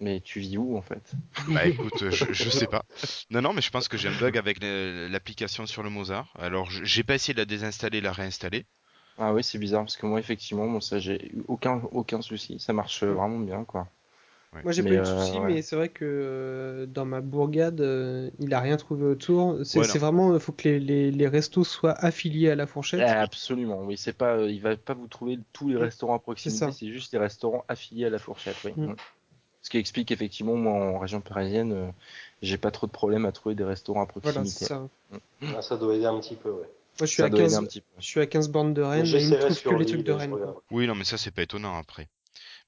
Mais 0.00 0.20
tu 0.20 0.40
vis 0.40 0.58
où 0.58 0.76
en 0.76 0.82
fait? 0.82 1.14
Bah 1.46 1.66
écoute, 1.66 2.10
je, 2.10 2.32
je 2.32 2.50
sais 2.50 2.66
pas. 2.66 2.84
Non 3.30 3.40
non, 3.42 3.52
mais 3.52 3.62
je 3.62 3.70
pense 3.70 3.88
que 3.88 3.96
j'ai 3.96 4.08
un 4.08 4.14
bug 4.14 4.36
avec 4.36 4.58
l'application 4.60 5.66
sur 5.66 5.82
le 5.82 5.90
Mozart. 5.90 6.32
Alors 6.38 6.70
je- 6.70 6.84
j'ai 6.84 7.04
pas 7.04 7.14
essayé 7.14 7.34
de 7.34 7.38
la 7.38 7.44
désinstaller, 7.46 8.00
la 8.00 8.12
réinstaller. 8.12 8.66
Ah 9.16 9.32
oui, 9.32 9.42
c'est 9.42 9.58
bizarre 9.58 9.84
parce 9.84 9.96
que 9.96 10.04
moi 10.04 10.20
effectivement, 10.20 10.66
bon 10.68 10.80
ça 10.82 10.98
j'ai 10.98 11.34
eu 11.34 11.42
aucun 11.48 11.80
aucun 11.92 12.20
souci, 12.20 12.58
ça 12.60 12.74
marche 12.74 13.02
euh, 13.02 13.14
vraiment 13.14 13.38
bien 13.38 13.64
quoi. 13.64 13.88
Moi 14.62 14.72
j'ai 14.72 14.82
pas 14.82 14.90
eu 14.90 14.96
de 14.96 15.00
euh, 15.00 15.04
soucis, 15.04 15.38
ouais. 15.38 15.54
mais 15.54 15.62
c'est 15.62 15.76
vrai 15.76 15.88
que 15.88 16.04
euh, 16.04 16.86
dans 16.86 17.04
ma 17.04 17.20
bourgade, 17.20 17.80
euh, 17.80 18.30
il 18.38 18.52
a 18.52 18.60
rien 18.60 18.76
trouvé 18.76 19.04
autour. 19.06 19.58
C'est 19.64 19.78
Ouais, 19.78 19.86
vraiment, 19.98 20.34
il 20.34 20.40
faut 20.40 20.52
que 20.52 20.68
les, 20.68 20.78
les, 20.78 21.10
les 21.10 21.28
restos 21.28 21.64
soient 21.64 21.92
affiliés 21.92 22.50
à 22.50 22.54
la 22.54 22.66
fourchette. 22.66 23.00
Ah, 23.02 23.20
absolument, 23.22 23.82
oui, 23.84 23.96
c'est 23.96 24.12
pas, 24.12 24.36
euh, 24.36 24.50
il 24.50 24.60
va 24.60 24.76
pas 24.76 24.94
vous 24.94 25.06
trouver 25.06 25.38
tous 25.52 25.68
les 25.68 25.74
Mm. 25.74 25.78
restaurants 25.78 26.14
à 26.14 26.18
proximité, 26.18 26.70
c'est 26.70 26.88
juste 26.92 27.12
les 27.12 27.18
restaurants 27.18 27.64
affiliés 27.68 28.06
à 28.06 28.10
la 28.10 28.18
fourchette, 28.18 28.56
oui. 28.64 28.72
Mm. 28.76 28.88
Mm. 28.92 28.96
Ce 29.62 29.70
qui 29.70 29.78
explique 29.78 30.10
effectivement, 30.10 30.56
moi 30.56 30.72
en 30.74 30.98
région 30.98 31.20
parisienne, 31.20 31.72
euh, 31.72 31.86
j'ai 32.42 32.58
pas 32.58 32.70
trop 32.70 32.86
de 32.86 32.92
problèmes 32.92 33.24
à 33.26 33.32
trouver 33.32 33.54
des 33.54 33.64
restaurants 33.64 34.02
à 34.02 34.08
Voilà, 34.22 34.40
proximité. 34.40 34.50
c'est 34.50 34.64
ça. 34.66 34.88
Ah, 35.56 35.62
ça 35.62 35.76
doit 35.76 35.94
aider 35.94 36.04
un 36.06 36.18
petit 36.20 36.34
peu, 36.34 36.50
ouais. 36.50 36.68
Moi 36.98 37.06
je 37.06 37.06
suis 37.06 37.16
Ça 37.22 37.26
à 37.26 37.30
doit 37.30 37.40
aider 37.40 37.54
15, 37.54 37.62
un 37.64 37.66
petit 37.66 37.80
peu. 37.80 37.86
je 38.00 38.06
suis 38.06 38.20
à 38.20 38.26
15 38.26 38.48
bornes 38.50 38.74
de 38.74 38.82
Rennes, 38.82 39.06
il 39.06 39.12
me 39.12 39.18
j'essaierai 39.18 39.54
trouve 39.54 39.62
que 39.62 39.78
les 39.78 39.86
trucs 39.86 40.04
de 40.04 40.12
je 40.12 40.16
Rennes. 40.18 40.34
Oui 40.70 40.86
non 40.86 40.94
mais 40.94 41.04
ça 41.04 41.16
c'est 41.16 41.30
pas 41.30 41.42
étonnant 41.42 41.76
après. 41.78 42.08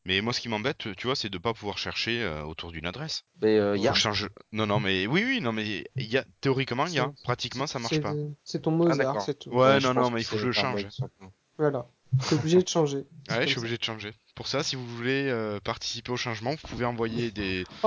Mais 0.07 0.21
moi 0.21 0.33
ce 0.33 0.41
qui 0.41 0.49
m'embête, 0.49 0.95
tu 0.97 1.07
vois, 1.07 1.17
c'est 1.17 1.31
de 1.31 1.39
pas 1.39 1.55
pouvoir 1.55 1.79
chercher 1.79 2.23
euh, 2.23 2.43
autour 2.45 2.73
d'une 2.73 2.87
adresse. 2.87 3.25
Mais 3.41 3.59
euh, 3.59 3.77
y 3.77 3.89
a... 3.89 3.95
change. 3.95 4.29
Non 4.53 4.67
non 4.67 4.79
mais 4.81 5.07
oui 5.07 5.25
oui 5.25 5.41
non 5.41 5.53
mais 5.53 5.85
il 5.97 6.07
y 6.07 6.19
a 6.19 6.25
théoriquement 6.41 6.87
il 6.87 6.93
y 6.95 6.99
a, 6.99 7.11
pratiquement 7.25 7.67
ça 7.67 7.79
marche 7.79 8.01
pas. 8.01 8.15
C'est 8.45 8.63
ton 8.63 8.73
Ah, 8.73 8.77
Mozart, 8.77 8.97
d'accord. 8.97 9.23
c'est 9.23 9.39
tout. 9.39 9.51
Ouais, 9.51 9.81
non, 9.81 9.95
non, 9.95 10.11
mais 10.11 10.17
que 10.17 10.21
il 10.21 10.25
faut 10.25 10.37
que 10.37 10.43
je 10.43 10.47
le 10.47 10.53
change. 10.53 10.89
simplement. 10.91 11.33
Voilà. 11.59 11.87
T'es 12.29 12.35
obligé 12.37 12.63
de 12.63 12.69
changer. 12.69 13.07
Ouais, 13.31 13.43
je 13.43 13.47
suis 13.47 13.55
ça. 13.55 13.61
obligé 13.61 13.77
de 13.79 13.83
changer. 13.83 14.13
Pour 14.37 14.47
ça, 14.47 14.63
si 14.63 14.77
vous 14.77 14.87
voulez 14.87 15.29
euh, 15.29 15.59
participer 15.61 16.13
au 16.13 16.17
changement, 16.17 16.51
vous 16.51 16.69
pouvez 16.69 16.85
envoyer 16.85 17.31
des 17.33 17.65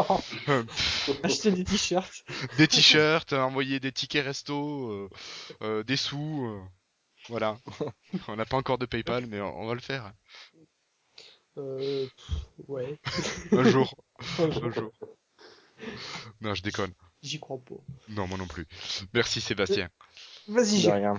Acheter 1.24 1.52
des 1.52 1.64
t-shirts. 1.64 2.26
des 2.58 2.68
t-shirts, 2.68 3.34
envoyer 3.34 3.80
des 3.80 3.92
tickets 3.92 4.26
resto, 4.26 4.90
euh, 4.92 5.10
euh, 5.62 5.84
des 5.84 5.96
sous. 5.98 6.46
euh, 6.46 6.60
voilà. 7.30 7.58
On 8.28 8.36
n'a 8.36 8.46
pas 8.46 8.58
encore 8.58 8.78
de 8.78 8.86
PayPal, 8.86 9.26
mais 9.28 9.40
on, 9.42 9.62
on 9.62 9.68
va 9.68 9.74
le 9.74 9.80
faire 9.82 10.12
Euh, 11.58 12.06
pff, 12.16 12.36
ouais. 12.68 13.00
un 13.52 13.64
jour. 13.64 13.94
Un 14.40 14.52
jour. 14.52 14.66
Un 14.66 14.72
jour. 14.72 14.92
Non, 16.42 16.54
je 16.56 16.64
déconne. 16.64 16.92
J'y 17.22 17.40
crois 17.40 17.58
pas. 17.58 17.76
Non, 18.10 18.28
moi 18.28 18.38
non 18.38 18.48
plus. 18.48 18.66
Merci 19.14 19.42
Sébastien. 19.42 19.90
Vas-y, 20.48 20.76
De 20.78 20.82
j'ai. 20.82 20.92
rien. 20.92 21.14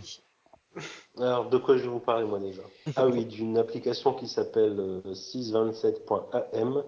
Alors, 1.19 1.48
de 1.48 1.59
quoi 1.59 1.77
je 1.77 1.82
vais 1.82 1.89
vous 1.89 1.98
parler, 2.01 2.24
moi, 2.24 2.39
déjà? 2.39 2.62
Ah 2.97 3.06
oui, 3.06 3.24
d'une 3.24 3.59
application 3.59 4.15
qui 4.15 4.28
s'appelle 4.28 4.77
euh, 4.78 5.02
627.am. 5.15 6.85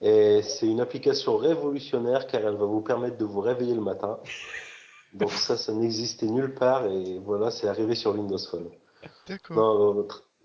Et 0.00 0.42
c'est 0.42 0.66
une 0.66 0.80
application 0.80 1.36
révolutionnaire 1.38 2.26
car 2.28 2.42
elle 2.42 2.54
va 2.56 2.66
vous 2.66 2.82
permettre 2.82 3.16
de 3.16 3.24
vous 3.24 3.40
réveiller 3.40 3.74
le 3.74 3.80
matin. 3.80 4.20
Donc 5.12 5.32
ça, 5.32 5.56
ça 5.56 5.72
n'existait 5.72 6.26
nulle 6.26 6.54
part 6.54 6.86
et 6.86 7.18
voilà, 7.18 7.50
c'est 7.50 7.66
arrivé 7.66 7.94
sur 7.96 8.12
Windows 8.14 8.38
Phone. 8.38 8.70
D'accord. 9.26 9.56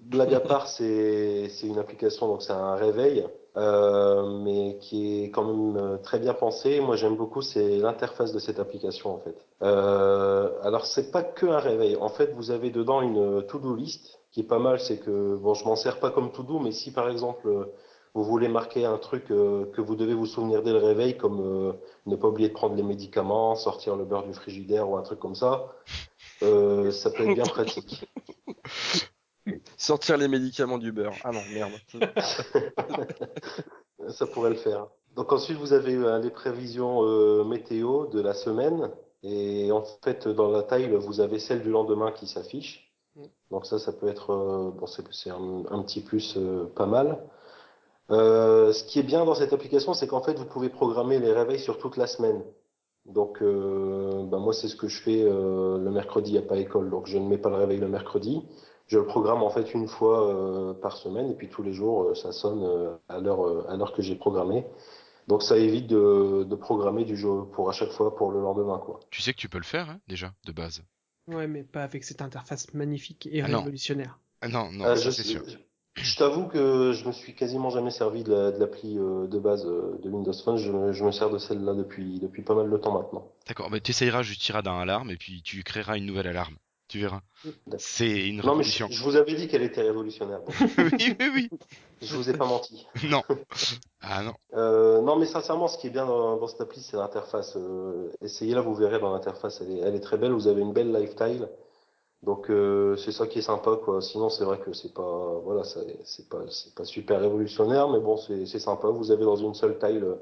Euh, 0.04 0.10
blague 0.10 0.34
à 0.34 0.40
part, 0.40 0.68
c'est 0.68 1.50
une 1.64 1.80
application, 1.80 2.28
donc 2.28 2.42
c'est 2.42 2.54
un 2.54 2.76
réveil, 2.76 3.26
euh, 3.58 4.40
mais 4.44 4.78
qui 4.80 5.24
est 5.24 5.30
quand 5.30 5.44
même 5.44 5.78
euh, 5.78 5.98
très 5.98 6.20
bien 6.20 6.34
pensé. 6.34 6.80
Moi, 6.80 6.96
j'aime 6.96 7.16
beaucoup, 7.16 7.42
c'est 7.42 7.78
l'interface 7.78 8.34
de 8.34 8.40
cette 8.40 8.60
application 8.60 9.14
en 9.16 9.20
fait. 9.20 9.36
Euh, 9.62 10.50
alors, 10.64 10.86
c'est 10.86 11.12
pas 11.12 11.24
que 11.24 11.46
un 11.46 11.60
réveil. 11.60 11.96
En 11.98 12.10
fait, 12.10 12.34
vous 12.36 12.52
avez 12.52 12.70
dedans 12.72 13.02
une 13.02 13.46
to-do 13.48 13.76
list 13.76 14.20
qui 14.32 14.42
est 14.42 14.48
pas 14.48 14.60
mal. 14.60 14.80
C'est 14.80 14.98
que 14.98 15.36
bon, 15.36 15.54
je 15.54 15.66
m'en 15.66 15.76
sers 15.76 16.00
pas 16.00 16.12
comme 16.12 16.32
to-do, 16.32 16.60
mais 16.60 16.72
si 16.72 16.92
par 16.92 17.10
exemple 17.10 17.48
euh, 17.48 17.66
vous 18.14 18.24
voulez 18.24 18.48
marquer 18.48 18.86
un 18.86 18.98
truc 18.98 19.32
euh, 19.32 19.66
que 19.74 19.82
vous 19.82 19.96
devez 19.96 20.14
vous 20.14 20.26
souvenir 20.26 20.62
dès 20.64 20.72
le 20.72 20.80
réveil, 20.80 21.18
comme 21.18 21.42
euh, 21.42 21.74
ne 22.06 22.16
pas 22.16 22.28
oublier 22.28 22.50
de 22.50 22.54
prendre 22.54 22.76
les 22.76 22.84
médicaments, 22.84 23.56
sortir 23.56 23.96
le 23.96 24.06
beurre 24.06 24.24
du 24.24 24.34
frigidaire 24.34 24.90
ou 24.90 24.98
un 24.98 25.02
truc 25.02 25.20
comme 25.20 25.36
ça, 25.36 25.74
euh, 26.44 26.92
ça 26.92 27.10
peut 27.10 27.24
être 27.24 27.36
bien 27.36 27.46
pratique. 27.46 28.06
Sortir 29.78 30.18
les 30.18 30.28
médicaments 30.28 30.78
du 30.78 30.92
beurre. 30.92 31.16
Ah 31.24 31.32
non, 31.32 31.42
merde. 31.52 31.74
Ça 34.10 34.28
pourrait 34.28 34.52
le 34.52 34.56
faire. 34.56 34.88
Donc 35.16 35.32
ensuite, 35.32 35.58
vous 35.58 35.74
avez 35.74 35.96
euh, 35.96 36.20
les 36.20 36.32
prévisions 36.32 37.04
euh, 37.04 37.44
météo 37.44 38.08
de 38.08 38.22
la 38.22 38.34
semaine. 38.34 38.92
Et 39.22 39.72
en 39.72 39.84
fait, 40.04 40.28
dans 40.28 40.50
la 40.50 40.64
taille, 40.64 40.94
vous 40.96 41.22
avez 41.22 41.40
celle 41.40 41.62
du 41.62 41.70
lendemain 41.70 42.12
qui 42.12 42.28
s'affiche. 42.28 42.92
Donc 43.52 43.66
ça, 43.66 43.80
ça 43.80 43.94
peut 43.94 44.08
être 44.08 44.32
euh, 44.32 44.72
bon, 44.72 44.88
c'est 44.88 45.30
un, 45.30 45.84
petit 45.84 46.02
plus 46.02 46.38
pas 46.76 46.88
mal. 46.88 47.20
Ce 48.10 48.84
qui 48.84 49.00
est 49.00 49.04
bien 49.04 49.24
dans 49.24 49.36
cette 49.36 49.54
application, 49.54 49.94
c'est 49.94 50.08
qu'en 50.08 50.22
fait, 50.22 50.34
vous 50.34 50.46
pouvez 50.46 50.70
programmer 50.70 51.20
les 51.20 51.32
réveils 51.32 51.60
sur 51.60 51.78
toute 51.78 51.96
la 51.96 52.08
semaine. 52.08 52.44
Donc, 53.06 53.42
bah, 53.42 54.40
moi, 54.40 54.54
c'est 54.54 54.68
ce 54.68 54.76
que 54.76 54.88
je 54.88 55.02
fais 55.02 55.24
le 55.24 55.90
mercredi, 55.90 56.32
il 56.32 56.34
n'y 56.34 56.40
a 56.40 56.48
pas 56.48 56.58
école, 56.58 56.90
donc 56.90 57.08
je 57.08 57.18
ne 57.18 57.28
mets 57.28 57.38
pas 57.38 57.50
le 57.50 57.56
réveil 57.56 57.80
le 57.80 57.88
mercredi. 57.88 58.44
Je 58.94 59.00
le 59.00 59.08
programme 59.08 59.42
en 59.42 59.50
fait 59.50 59.74
une 59.74 59.88
fois 59.88 60.18
euh, 60.30 60.74
par 60.76 60.98
semaine, 60.98 61.32
et 61.32 61.34
puis 61.34 61.50
tous 61.50 61.64
les 61.64 61.74
jours, 61.74 62.04
euh, 62.04 62.14
ça 62.14 62.32
sonne 62.32 62.64
euh, 62.64 62.96
à 63.10 63.20
l'heure 63.20 63.44
euh, 63.44 63.66
à 63.68 63.76
l'heure 63.76 63.92
que 63.92 64.04
j'ai 64.04 64.16
programmé. 64.16 64.68
Donc, 65.28 65.42
ça 65.42 65.58
évite 65.58 65.88
de, 65.88 66.44
de 66.44 66.56
programmer 66.56 67.04
du 67.04 67.18
jeu 67.18 67.46
pour 67.54 67.70
à 67.70 67.74
chaque 67.74 67.90
fois 67.90 68.16
pour 68.16 68.32
le 68.32 68.40
lendemain, 68.40 68.78
quoi. 68.78 69.00
Tu 69.10 69.24
sais 69.24 69.34
que 69.34 69.40
tu 69.40 69.50
peux 69.50 69.58
le 69.58 69.64
faire, 69.64 69.90
hein, 69.90 70.00
déjà, 70.08 70.32
de 70.46 70.52
base. 70.52 70.84
Ouais, 71.28 71.48
mais 71.48 71.64
pas 71.64 71.84
avec 71.84 72.04
cette 72.04 72.22
interface 72.22 72.72
magnifique 72.76 73.28
et 73.32 73.42
Ah 73.42 73.48
non. 73.48 73.60
révolutionnaire. 73.60 74.20
Ah 74.42 74.50
non, 74.50 74.72
non, 74.72 74.96
je, 74.96 75.10
c'est 75.10 75.24
sûr. 75.24 75.42
je- 75.48 76.04
je 76.04 76.18
t'avoue 76.18 76.46
que 76.48 76.92
je 76.92 77.08
me 77.08 77.12
suis 77.14 77.34
quasiment 77.34 77.72
jamais 77.72 77.90
servi 77.90 78.24
de 78.24 78.32
la- 78.32 78.52
de 78.52 78.60
l'appli 78.60 79.00
euh, 79.00 79.26
de 79.26 79.40
base 79.40 79.66
euh, 79.66 79.98
de 80.04 80.10
Windows 80.12 80.34
Phone. 80.46 80.58
Je, 80.58 80.72
me- 80.72 80.92
je 80.92 81.04
me 81.04 81.12
sers 81.12 81.32
de 81.32 81.40
celle-là 81.40 81.74
depuis, 81.74 82.20
depuis 82.20 82.44
pas 82.44 82.54
mal 82.54 82.70
de 82.70 82.78
temps 82.78 82.94
maintenant. 82.94 83.28
D'accord, 83.48 83.72
t'essayeras, 83.82 84.22
tu 84.24 84.38
tireras 84.38 84.62
dans 84.62 84.78
alarme 84.78 85.10
et 85.10 85.18
puis 85.18 85.42
tu 85.42 85.64
créeras 85.64 85.98
une 85.98 86.06
nouvelle 86.06 86.28
alarme. 86.28 86.58
Tu 86.94 87.00
verras. 87.00 87.22
D'accord. 87.44 87.80
C'est 87.80 88.28
une 88.30 88.44
Non, 88.44 88.54
mais 88.56 88.64
je, 88.64 88.84
révolution. 88.84 88.88
je 88.92 89.04
vous 89.04 89.16
avais 89.16 89.34
dit 89.34 89.48
qu'elle 89.48 89.64
était 89.64 89.82
révolutionnaire. 89.82 90.42
donc 90.44 90.54
oui, 90.78 91.16
oui, 91.20 91.30
oui. 91.34 91.50
je 92.04 92.16
vous 92.16 92.30
ai 92.30 92.34
pas 92.38 92.46
menti. 92.46 92.86
Non. 93.10 93.24
Ah 94.06 94.22
non. 94.22 94.34
Euh, 94.54 95.02
non, 95.02 95.16
mais 95.16 95.26
sincèrement, 95.26 95.68
ce 95.68 95.78
qui 95.80 95.88
est 95.88 95.90
bien 95.90 96.06
dans, 96.06 96.38
dans 96.38 96.46
cette 96.48 96.62
appli, 96.62 96.82
c'est 96.82 96.98
l'interface. 96.98 97.56
Euh, 97.56 98.12
Essayez-la, 98.22 98.62
vous 98.62 98.76
verrez 98.76 99.00
dans 99.00 99.12
l'interface. 99.12 99.60
Elle 99.62 99.72
est, 99.72 99.80
elle 99.80 99.96
est 99.96 100.02
très 100.02 100.18
belle. 100.18 100.34
Vous 100.34 100.48
avez 100.48 100.62
une 100.62 100.72
belle 100.74 100.92
lifestyle. 100.94 101.48
Donc 102.22 102.52
euh, 102.52 102.96
c'est 102.98 103.12
ça 103.12 103.26
qui 103.26 103.40
est 103.40 103.44
sympa, 103.44 103.78
quoi. 103.84 104.00
Sinon, 104.02 104.30
c'est 104.30 104.44
vrai 104.44 104.60
que 104.60 104.72
c'est 104.74 104.94
pas, 104.94 105.40
voilà, 105.44 105.64
c'est 105.64 106.30
pas, 106.30 106.44
c'est 106.50 106.76
pas 106.76 106.86
super 106.86 107.20
révolutionnaire, 107.22 107.90
mais 107.90 108.00
bon, 108.02 108.18
c'est 108.18 108.46
c'est 108.46 108.60
sympa. 108.60 108.90
Vous 108.90 109.10
avez 109.12 109.24
dans 109.26 109.36
une 109.38 109.56
seule 109.56 109.80
taille 109.80 109.98
le- 110.00 110.20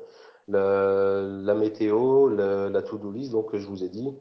la, 0.47 1.21
la 1.21 1.53
météo, 1.53 2.29
la, 2.29 2.69
la 2.69 2.81
to-do 2.81 3.11
list, 3.11 3.31
donc 3.33 3.51
que 3.51 3.59
je 3.59 3.67
vous 3.67 3.83
ai 3.83 3.89
dit, 3.89 4.13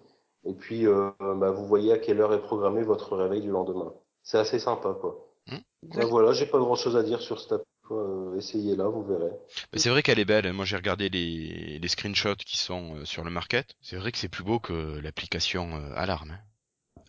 et 0.44 0.54
puis 0.54 0.86
euh, 0.86 1.10
bah, 1.20 1.50
vous 1.50 1.66
voyez 1.66 1.92
à 1.92 1.98
quelle 1.98 2.20
heure 2.20 2.32
est 2.34 2.42
programmé 2.42 2.82
votre 2.82 3.16
réveil 3.16 3.40
du 3.42 3.50
lendemain. 3.50 3.92
C'est 4.22 4.38
assez 4.38 4.58
sympa, 4.58 4.94
quoi. 5.00 5.26
Hmm. 5.46 5.56
Bah, 5.94 6.04
voilà, 6.06 6.32
j'ai 6.32 6.46
pas 6.46 6.58
grand-chose 6.58 6.96
à 6.96 7.02
dire 7.02 7.20
sur 7.20 7.40
cette 7.40 7.52
appli. 7.52 7.64
Euh, 7.92 8.36
Essayez-la, 8.36 8.84
vous 8.84 9.02
verrez. 9.04 9.32
Mais 9.72 9.80
c'est 9.80 9.88
vrai 9.90 10.02
qu'elle 10.02 10.20
est 10.20 10.24
belle. 10.24 10.52
Moi, 10.52 10.64
j'ai 10.64 10.76
regardé 10.76 11.08
les, 11.08 11.78
les 11.80 11.88
screenshots 11.88 12.36
qui 12.36 12.56
sont 12.56 12.94
euh, 12.96 13.04
sur 13.04 13.24
le 13.24 13.30
market. 13.30 13.74
C'est 13.80 13.96
vrai 13.96 14.12
que 14.12 14.18
c'est 14.18 14.28
plus 14.28 14.44
beau 14.44 14.60
que 14.60 15.00
l'application 15.00 15.74
euh, 15.74 15.92
Alarme. 15.96 16.30
hein. 16.30 16.38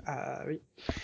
Ah 0.08 0.42
oui. 0.48 0.60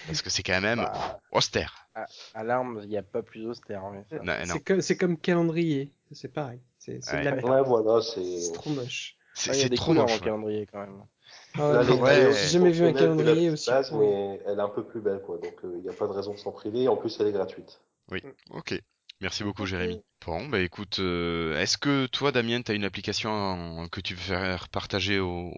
Parce 0.08 0.24
que 0.24 0.32
c'est 0.32 0.42
quand 0.42 0.60
même 0.62 0.80
Bah, 0.80 1.20
austère. 1.32 1.88
alarme, 2.34 2.80
il 2.84 2.90
n'y 2.90 2.98
a 2.98 3.04
pas 3.04 3.22
plus 3.22 3.46
austère. 3.46 3.84
non. 4.24 4.82
C'est 4.82 4.98
comme, 4.98 5.18
calendrier. 5.18 5.92
C'est 6.12 6.34
pareil. 6.34 6.62
C'est 6.80 6.98
de 7.00 7.06
la 7.24 7.32
Ouais. 7.32 7.36
merde. 7.36 7.46
Ouais, 7.50 7.62
voilà, 7.64 8.02
C'est 8.02 8.40
c'est. 8.40 8.54
trop 8.54 8.72
moche. 8.72 9.16
C'est 9.36 9.52
il 9.52 9.58
y 9.58 9.60
a 9.60 9.64
c'est 9.64 9.70
des 9.70 9.76
trop 9.76 9.92
couleurs 9.92 10.06
moche. 10.08 10.16
en 10.18 10.24
calendrier 10.24 10.66
quand 10.66 10.80
même. 10.80 11.04
Ah 11.60 11.84
ouais, 11.84 12.32
J'ai 12.34 12.48
jamais 12.50 12.72
vu 12.72 12.86
un 12.86 12.94
calendrier 12.94 13.50
aussi. 13.50 13.70
mais 13.94 14.42
elle 14.46 14.60
est 14.60 14.62
un 14.62 14.70
peu 14.70 14.84
plus 14.84 15.02
belle, 15.02 15.22
quoi. 15.22 15.38
Donc, 15.38 15.56
il 15.64 15.82
n'y 15.82 15.90
a 15.90 15.94
pas 15.94 16.08
de 16.08 16.12
raison 16.14 16.34
de 16.34 16.38
s'en 16.38 16.52
priver. 16.52 16.88
En 16.88 16.96
plus, 16.98 17.18
elle 17.20 17.28
est 17.28 17.32
gratuite. 17.32 17.82
Oui. 18.12 18.22
Ok. 18.52 18.80
Merci 19.22 19.44
beaucoup. 19.44 19.66
Jérémy. 19.66 20.02
Bon, 20.26 20.46
bah 20.48 20.60
écoute, 20.60 21.00
euh, 21.00 21.60
est-ce 21.60 21.78
que 21.78 22.06
toi, 22.08 22.32
Damien, 22.32 22.62
t'as 22.62 22.74
une 22.76 22.84
application 22.86 23.30
en- 23.32 23.88
que 23.88 24.00
tu 24.02 24.14
veux 24.14 24.20
faire 24.22 24.70
partager 24.70 25.20
aux, 25.20 25.52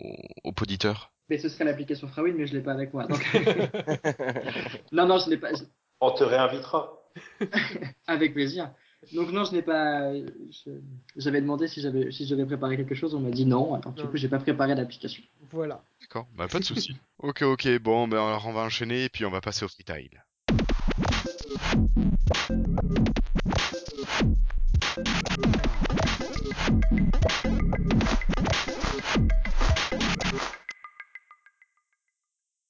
aux 0.43 0.53
auditeurs? 0.61 1.11
Mais 1.29 1.37
ce 1.37 1.49
serait 1.49 1.65
l'application 1.65 2.07
Frawin, 2.07 2.33
mais 2.37 2.47
je 2.47 2.53
l'ai 2.53 2.61
pas 2.61 2.71
avec 2.73 2.93
moi. 2.93 3.05
Donc... 3.05 3.19
non, 4.91 5.05
non, 5.05 5.17
je 5.19 5.29
l'ai 5.29 5.37
pas. 5.37 5.53
je- 5.53 5.63
On 6.01 6.11
te 6.11 6.23
réinvitera. 6.23 6.95
Avec 8.07 8.33
plaisir. 8.33 8.71
Donc 9.13 9.31
non, 9.31 9.43
je 9.45 9.53
n'ai 9.53 9.61
pas. 9.61 10.13
je- 10.13 10.79
J'avais 11.15 11.41
demandé 11.41 11.67
si 11.67 11.81
j'avais 11.81 12.11
si 12.11 12.27
j'avais 12.27 12.45
préparé 12.45 12.77
quelque 12.77 12.95
chose, 12.95 13.15
on 13.15 13.19
m'a 13.21 13.31
dit 13.31 13.45
non. 13.45 13.73
Alors 13.75 13.93
du 13.93 14.03
Non. 14.03 14.09
coup, 14.09 14.17
j'ai 14.17 14.27
pas 14.29 14.39
préparé 14.39 14.75
d'application. 14.75 15.23
Voilà. 15.51 15.83
D'accord, 16.01 16.27
bah 16.35 16.47
pas 16.47 16.59
de 16.59 16.63
souci. 16.65 16.95
ok, 17.19 17.41
ok, 17.43 17.79
bon, 17.79 18.07
ben 18.07 18.17
alors 18.17 18.45
on 18.45 18.53
va 18.53 18.61
enchaîner 18.61 19.05
et 19.05 19.09
puis 19.09 19.25
on 19.25 19.31
va 19.31 19.41
passer 19.41 19.65
au 19.65 19.69
freetile. 19.69 20.23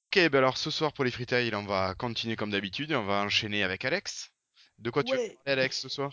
Ok, 0.08 0.28
ben 0.30 0.34
alors 0.38 0.56
ce 0.58 0.70
soir 0.70 0.92
pour 0.92 1.04
les 1.04 1.10
freetile, 1.10 1.54
on 1.54 1.64
va 1.64 1.94
continuer 1.94 2.36
comme 2.36 2.50
d'habitude 2.50 2.90
et 2.90 2.96
on 2.96 3.04
va 3.04 3.22
enchaîner 3.22 3.62
avec 3.62 3.84
Alex. 3.84 4.32
De 4.80 4.90
quoi 4.90 5.02
tu 5.02 5.12
veux 5.12 5.18
parler, 5.18 5.38
Alex, 5.46 5.80
ce 5.80 5.88
soir? 5.88 6.12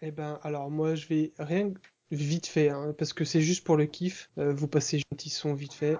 Eh 0.00 0.10
ben, 0.10 0.38
alors 0.42 0.70
moi, 0.70 0.94
je 0.94 1.06
vais 1.08 1.32
rien 1.38 1.70
que 1.70 1.78
vite 2.10 2.46
fait, 2.46 2.68
hein, 2.70 2.94
parce 2.96 3.12
que 3.12 3.24
c'est 3.24 3.40
juste 3.40 3.64
pour 3.64 3.76
le 3.76 3.86
kiff. 3.86 4.30
Euh, 4.38 4.52
vous 4.54 4.68
passez 4.68 4.98
un 4.98 5.16
petit 5.16 5.30
son 5.30 5.54
vite 5.54 5.74
fait. 5.74 5.96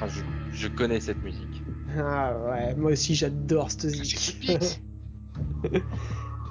Ah, 0.00 0.08
je, 0.08 0.22
je 0.52 0.68
connais 0.68 1.00
cette 1.00 1.22
musique. 1.22 1.62
Ah 1.96 2.36
ouais, 2.38 2.74
moi 2.76 2.92
aussi 2.92 3.14
j'adore 3.14 3.70
cette 3.70 3.84
musique. 3.96 4.38
Twin 4.40 4.58
Peaks. 4.58 4.82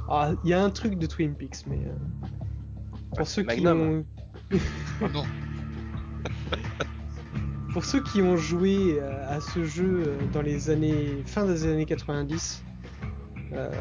Ah, 0.10 0.32
il 0.46 0.52
y 0.52 0.54
a 0.54 0.64
un 0.64 0.70
truc 0.70 0.98
de 0.98 1.06
Twin 1.06 1.36
Peaks, 1.36 1.68
mais 1.68 1.80
euh, 1.86 2.28
pour 3.18 3.28
ceux 3.28 3.44
qui 3.44 3.68
ont 3.68 4.06
Ah 5.02 5.10
non. 5.14 5.26
pour 7.74 7.84
ceux 7.84 8.02
qui 8.02 8.22
ont 8.22 8.38
joué 8.38 9.00
euh, 9.02 9.30
à 9.30 9.42
ce 9.42 9.66
jeu 9.66 10.18
dans 10.32 10.42
les 10.42 10.70
années 10.70 11.24
fin 11.26 11.46
des 11.46 11.66
années 11.66 11.86
90, 11.86 12.64
euh, 13.54 13.72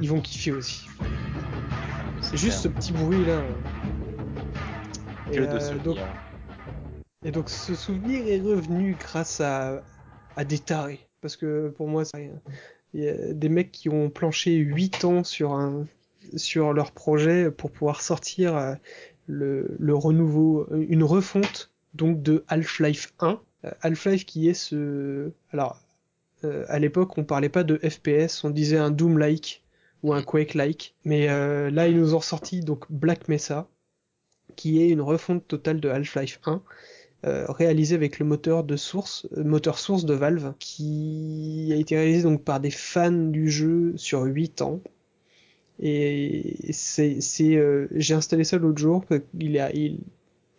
ils 0.00 0.08
vont 0.08 0.20
kiffer 0.20 0.52
aussi. 0.52 0.86
C'est 2.20 2.36
juste 2.36 2.58
ce 2.58 2.68
petit 2.68 2.92
bruit 2.92 3.24
là. 3.24 3.42
que 5.30 5.32
Et, 5.32 5.40
de 5.40 5.46
euh, 5.46 5.78
donc, 5.78 5.98
et 7.24 7.30
donc 7.30 7.48
ce 7.48 7.74
souvenir 7.74 8.26
est 8.26 8.40
revenu 8.40 8.96
grâce 8.98 9.40
à, 9.40 9.82
à 10.36 10.44
des 10.44 10.58
tarés. 10.58 11.06
Parce 11.20 11.36
que 11.36 11.68
pour 11.76 11.88
moi, 11.88 12.04
c'est. 12.04 12.30
Il 12.94 13.02
y 13.02 13.08
a 13.08 13.34
des 13.34 13.50
mecs 13.50 13.70
qui 13.70 13.90
ont 13.90 14.08
planché 14.08 14.54
8 14.54 15.04
ans 15.04 15.22
sur, 15.22 15.52
un, 15.52 15.86
sur 16.36 16.72
leur 16.72 16.92
projet 16.92 17.50
pour 17.50 17.70
pouvoir 17.70 18.00
sortir 18.00 18.56
euh, 18.56 18.74
le, 19.26 19.76
le 19.78 19.94
renouveau, 19.94 20.66
une 20.72 21.04
refonte 21.04 21.70
donc 21.94 22.22
de 22.22 22.44
Half-Life 22.48 23.12
1. 23.20 23.40
Euh, 23.64 23.70
Half-Life 23.82 24.24
qui 24.24 24.48
est 24.48 24.54
ce... 24.54 25.30
Alors, 25.52 25.78
euh, 26.44 26.64
à 26.68 26.78
l'époque, 26.78 27.18
on 27.18 27.24
parlait 27.24 27.48
pas 27.48 27.64
de 27.64 27.78
FPS, 27.78 28.44
on 28.44 28.50
disait 28.50 28.78
un 28.78 28.90
Doom-like 28.90 29.62
ou 30.02 30.12
un 30.12 30.22
Quake-like. 30.22 30.94
Mais 31.04 31.28
euh, 31.28 31.70
là, 31.70 31.88
ils 31.88 31.96
nous 31.96 32.14
ont 32.14 32.20
sorti 32.20 32.60
donc 32.60 32.84
Black 32.90 33.28
Mesa, 33.28 33.68
qui 34.56 34.82
est 34.82 34.88
une 34.88 35.00
refonte 35.00 35.46
totale 35.46 35.80
de 35.80 35.88
Half-Life 35.88 36.40
1, 36.44 36.62
euh, 37.26 37.46
réalisée 37.48 37.94
avec 37.96 38.18
le 38.18 38.26
moteur 38.26 38.64
de 38.64 38.76
source, 38.76 39.26
euh, 39.36 39.44
moteur 39.44 39.78
source 39.78 40.04
de 40.04 40.14
Valve, 40.14 40.54
qui 40.58 41.70
a 41.72 41.76
été 41.76 41.96
réalisé 41.96 42.22
donc 42.22 42.44
par 42.44 42.60
des 42.60 42.70
fans 42.70 43.10
du 43.10 43.50
jeu 43.50 43.94
sur 43.96 44.22
8 44.22 44.62
ans. 44.62 44.80
Et 45.80 46.72
c'est, 46.72 47.20
c'est, 47.20 47.56
euh, 47.56 47.86
j'ai 47.92 48.14
installé 48.14 48.44
ça 48.44 48.58
l'autre 48.58 48.78
jour, 48.78 49.04
il 49.38 49.58
a, 49.58 49.72
il, 49.72 50.00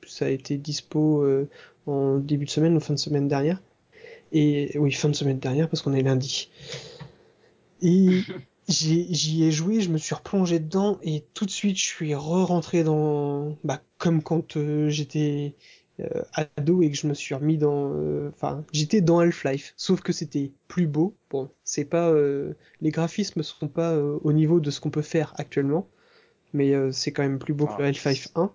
ça 0.08 0.26
a 0.26 0.30
été 0.30 0.58
dispo 0.58 1.24
euh, 1.24 1.50
en 1.88 2.18
début 2.18 2.46
de 2.46 2.50
semaine 2.50 2.76
ou 2.78 2.80
fin 2.80 2.94
de 2.94 3.00
semaine 3.00 3.28
dernière. 3.28 3.62
Et 4.32 4.78
oui, 4.78 4.92
fin 4.92 5.10
de 5.10 5.16
semaine 5.16 5.40
dernière 5.40 5.70
parce 5.70 5.82
qu'on 5.82 5.94
est 5.94 6.04
lundi. 6.04 6.50
Et 7.82 8.22
j'y 8.68 9.44
ai 9.44 9.52
joué, 9.52 9.82
je 9.82 9.90
me 9.90 9.98
suis 9.98 10.14
replongé 10.16 10.60
dedans 10.60 11.00
et 11.02 11.26
tout 11.34 11.46
de 11.46 11.52
suite 11.52 11.78
je 11.78 11.86
suis 11.86 12.14
re-rentré 12.16 12.84
dans, 12.84 13.58
bah, 13.64 13.82
comme 13.98 14.22
quand 14.22 14.58
euh, 14.58 14.90
j'étais 14.90 15.56
euh, 16.00 16.24
ado 16.34 16.82
et 16.82 16.92
que 16.92 16.98
je 16.98 17.08
me 17.08 17.14
suis 17.14 17.34
remis 17.34 17.58
dans, 17.58 17.92
euh, 17.94 18.30
enfin, 18.30 18.64
j'étais 18.72 19.02
dans 19.02 19.20
Half-Life, 19.20 19.74
sauf 19.76 20.02
que 20.02 20.14
c'était 20.14 20.52
plus 20.68 20.88
beau. 20.88 21.16
Bon, 21.30 21.50
c'est 21.64 21.86
pas, 21.86 22.14
les 22.82 22.92
graphismes 22.92 23.44
sont 23.44 23.68
pas 23.68 23.98
au 23.98 24.34
niveau 24.34 24.60
de 24.60 24.72
ce 24.72 24.80
qu'on 24.80 24.92
peut 24.92 25.02
faire 25.02 25.34
actuellement, 25.38 25.88
mais 26.54 26.74
c'est 26.92 27.12
quand 27.12 27.24
même 27.24 27.40
plus 27.40 27.54
beau 27.54 27.66
que 27.66 27.74
Ah, 27.76 27.80
le 27.80 27.86
Half-Life 27.86 28.30
1. 28.36 28.52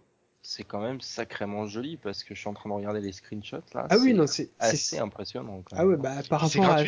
C'est 0.46 0.62
quand 0.62 0.80
même 0.80 1.00
sacrément 1.00 1.66
joli 1.66 1.96
parce 1.96 2.22
que 2.22 2.34
je 2.34 2.40
suis 2.40 2.48
en 2.48 2.54
train 2.54 2.68
de 2.68 2.74
regarder 2.74 3.00
les 3.00 3.12
screenshots 3.12 3.62
là. 3.72 3.86
Ah 3.88 3.96
oui, 3.96 4.08
c'est 4.10 4.14
non, 4.14 4.26
c'est, 4.26 4.50
assez 4.60 4.98
impressionnant. 4.98 5.62
Quand 5.64 5.76
ah 5.78 5.86
ouais, 5.86 5.96
bah 5.96 6.22
par 6.28 6.44
Et 6.44 6.48
c'est 6.48 6.60
rapport 6.60 6.76
à, 6.76 6.84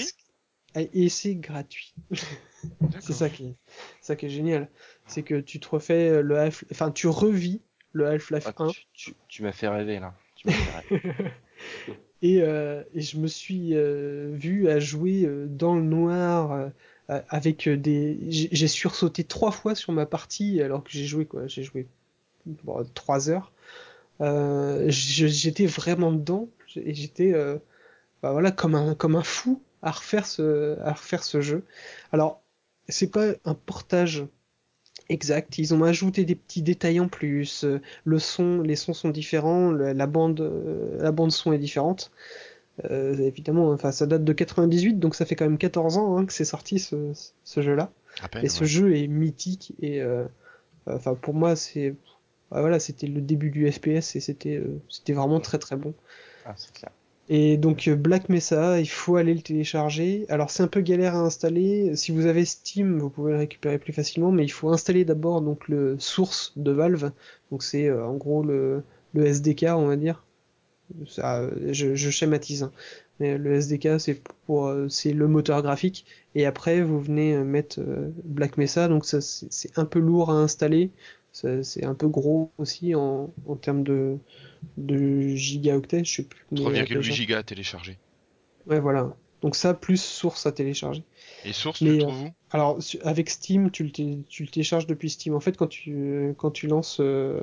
et 0.75 1.09
c'est 1.09 1.35
gratuit. 1.37 1.95
C'est 3.01 3.13
ça 3.13 3.29
qui 3.29 3.47
est, 3.47 3.55
ça 4.01 4.17
qui 4.17 4.27
est 4.27 4.31
génial. 4.31 4.69
C'est 5.07 5.23
que 5.23 5.41
tu 5.41 5.61
te 5.61 5.69
refais 5.69 6.23
le 6.23 6.39
Half, 6.39 6.65
enfin, 6.71 6.91
tu 6.91 7.07
revis 7.09 7.61
le 7.93 8.07
Half-Life 8.07 8.47
Ah, 8.47 8.63
1 8.63 8.69
tu, 8.69 8.81
tu- 8.93 9.15
tu 9.29 9.43
m'as 9.43 9.53
fait 9.53 9.69
rêver 9.69 10.01
là. 10.01 10.15
Tu 10.35 10.49
m'as 10.49 10.55
fait 10.55 10.71
rêver. 10.71 11.03
et, 12.23 12.43
euh, 12.43 12.83
et 12.95 13.01
je 13.01 13.19
me 13.19 13.27
suis 13.27 13.75
euh, 13.75 14.31
vu 14.35 14.69
à 14.69 14.81
jouer 14.81 15.25
euh, 15.25 15.47
dans 15.49 15.77
le 15.77 15.83
noir 15.83 16.53
euh, 16.53 16.69
euh, 17.11 17.23
avec 17.29 17.69
des, 17.69 18.19
j'ai 18.29 18.49
j'ai 18.53 18.69
sursauté 18.69 19.25
trois 19.25 19.51
fois 19.53 19.75
sur 19.75 19.93
ma 19.93 20.07
partie 20.07 20.61
alors 20.63 20.83
que 20.85 20.91
j'ai 20.91 21.05
joué 21.05 21.27
quoi, 21.27 21.47
j'ai 21.47 21.63
joué 21.63 21.87
bon, 22.47 22.85
trois 22.95 23.31
heures 23.31 23.53
Euh, 24.23 24.87
j'étais 24.91 25.67
vraiment 25.67 26.13
dedans 26.13 26.49
et 26.77 26.95
j'étais 26.95 27.35
euh, 27.35 27.59
bah 28.23 28.33
voilà 28.33 28.51
comme 28.53 28.75
un 28.77 28.95
comme 28.97 29.17
un 29.17 29.23
fou 29.25 29.63
à 29.83 29.93
refaire 29.93 30.27
ce 30.27 30.79
à 30.81 30.93
refaire 30.95 31.25
ce 31.25 31.41
jeu. 31.43 31.65
Alors 32.13 32.43
c'est 32.89 33.11
pas 33.13 33.35
un 33.47 33.55
portage 33.55 34.27
exact, 35.09 35.59
ils 35.59 35.75
ont 35.75 35.85
ajouté 35.85 36.25
des 36.25 36.35
petits 36.37 36.63
détails 36.63 37.01
en 37.01 37.09
plus. 37.09 37.65
euh, 37.65 37.81
Le 38.05 38.19
son, 38.19 38.61
les 38.63 38.77
sons 38.77 38.95
sont 38.95 39.11
différents, 39.11 39.73
la 39.73 40.07
bande 40.07 40.41
la 41.01 41.13
bande 41.13 41.33
son 41.33 41.53
est 41.53 41.59
différente. 41.59 42.11
Euh, 42.91 43.17
évidemment, 43.19 43.71
enfin 43.71 43.91
ça 43.93 44.07
date 44.07 44.25
de 44.25 44.33
98 44.35 44.99
donc 44.99 45.15
ça 45.15 45.25
fait 45.25 45.35
quand 45.35 45.47
même 45.47 45.57
14 45.59 45.97
ans 45.97 46.19
hein, 46.19 46.27
que 46.27 46.33
c'est 46.33 46.45
sorti 46.45 46.79
ce, 46.79 47.13
ce 47.45 47.63
jeu-là. 47.63 47.91
Peine, 48.31 48.43
Et 48.43 48.49
ce 48.51 48.65
ouais. 48.65 48.67
jeu 48.67 48.95
est 48.97 49.07
mythique 49.09 49.75
et 49.81 50.03
euh, 50.03 50.27
enfin 50.87 51.15
pour 51.15 51.35
moi 51.35 51.57
c'est 51.57 51.97
bah 52.51 52.61
voilà 52.61 52.79
c'était 52.81 53.07
le 53.07 53.21
début 53.21 53.51
du 53.51 53.71
FPS 53.71 54.17
et 54.17 54.21
c'était 54.21 54.57
euh, 54.57 54.81
c'était 54.89 55.13
vraiment 55.13 55.41
très 55.41 55.59
très 55.59 55.77
bon. 55.77 55.95
Ah, 56.45 56.55
c'est 56.57 56.73
clair. 56.73 56.93
Et 57.29 57.57
donc 57.57 57.89
euh, 57.89 57.97
Black 57.97 58.29
Mesa, 58.29 58.81
il 58.81 58.87
faut 58.89 59.17
aller 59.17 59.35
le 59.35 59.41
télécharger. 59.43 60.27
Alors 60.29 60.51
c'est 60.51 60.63
un 60.63 60.69
peu 60.69 60.81
galère 60.81 61.15
à 61.17 61.19
installer. 61.21 61.97
Si 61.97 62.13
vous 62.13 62.27
avez 62.27 62.45
Steam, 62.45 62.99
vous 62.99 63.11
pouvez 63.11 63.33
le 63.33 63.39
récupérer 63.39 63.79
plus 63.79 63.93
facilement, 63.93 64.31
mais 64.33 64.45
il 64.45 64.49
faut 64.53 64.71
installer 64.71 65.05
d'abord 65.05 65.41
donc 65.43 65.69
le 65.69 65.99
source 65.99 66.53
de 66.57 66.71
Valve. 66.73 67.13
Donc 67.51 67.63
c'est 67.65 67.89
euh, 67.89 68.07
en 68.07 68.15
gros 68.17 68.43
le, 68.45 68.83
le 69.15 69.27
SDK, 69.27 69.65
on 69.71 69.87
va 69.89 69.97
dire. 69.97 70.25
Ça, 71.09 71.49
je, 71.73 71.95
je 71.97 72.11
schématise. 72.11 72.63
hein. 72.65 72.73
Mais 73.19 73.39
le 73.39 73.55
SDK 73.55 73.99
c'est 73.99 74.21
pour 74.47 74.67
euh, 74.67 74.89
c'est 74.89 75.13
le 75.13 75.27
moteur 75.27 75.63
graphique. 75.63 76.05
Et 76.35 76.47
après 76.47 76.83
vous 76.83 77.01
venez 77.01 77.37
mettre 77.39 77.81
euh, 77.81 78.11
Black 78.25 78.57
Mesa. 78.59 78.89
Donc 78.89 79.05
ça 79.05 79.21
c'est 79.21 79.79
un 79.79 79.85
peu 79.85 79.99
lourd 79.99 80.31
à 80.31 80.35
installer. 80.35 80.91
C'est 81.63 81.85
un 81.85 81.95
peu 81.95 82.09
gros 82.09 82.51
aussi 82.59 82.95
en, 82.95 83.33
en 83.47 83.57
termes 83.57 83.83
de, 83.83 84.19
de 84.77 85.21
gigaoctets, 85.37 86.05
je 86.05 86.17
sais 86.17 86.23
plus. 86.25 86.45
combien 86.49 86.71
il 86.71 86.77
y 86.77 86.81
a 86.81 86.83
à 86.83 86.85
3,8 86.85 86.89
télécharger. 86.89 87.13
gigas 87.13 87.39
à 87.39 87.43
télécharger. 87.43 87.99
Ouais, 88.67 88.81
voilà. 88.81 89.15
Donc 89.43 89.55
ça, 89.55 89.75
plus 89.75 90.01
source 90.03 90.47
à 90.47 90.53
télécharger. 90.53 91.03
Et 91.45 91.53
source, 91.53 91.81
Mais, 91.83 91.91
tu 91.99 92.05
euh, 92.05 92.09
trouves 92.09 92.31
Alors, 92.51 92.79
avec 93.03 93.31
Steam, 93.31 93.71
tu 93.71 93.85
le, 93.85 93.91
tu 94.25 94.43
le 94.45 94.49
télécharges 94.49 94.87
depuis 94.87 95.11
Steam. 95.11 95.35
En 95.35 95.41
fait, 95.41 95.57
quand 95.57 95.67
tu, 95.69 96.35
quand 96.39 96.51
tu 96.51 96.67
lances 96.67 96.99
euh, 97.01 97.41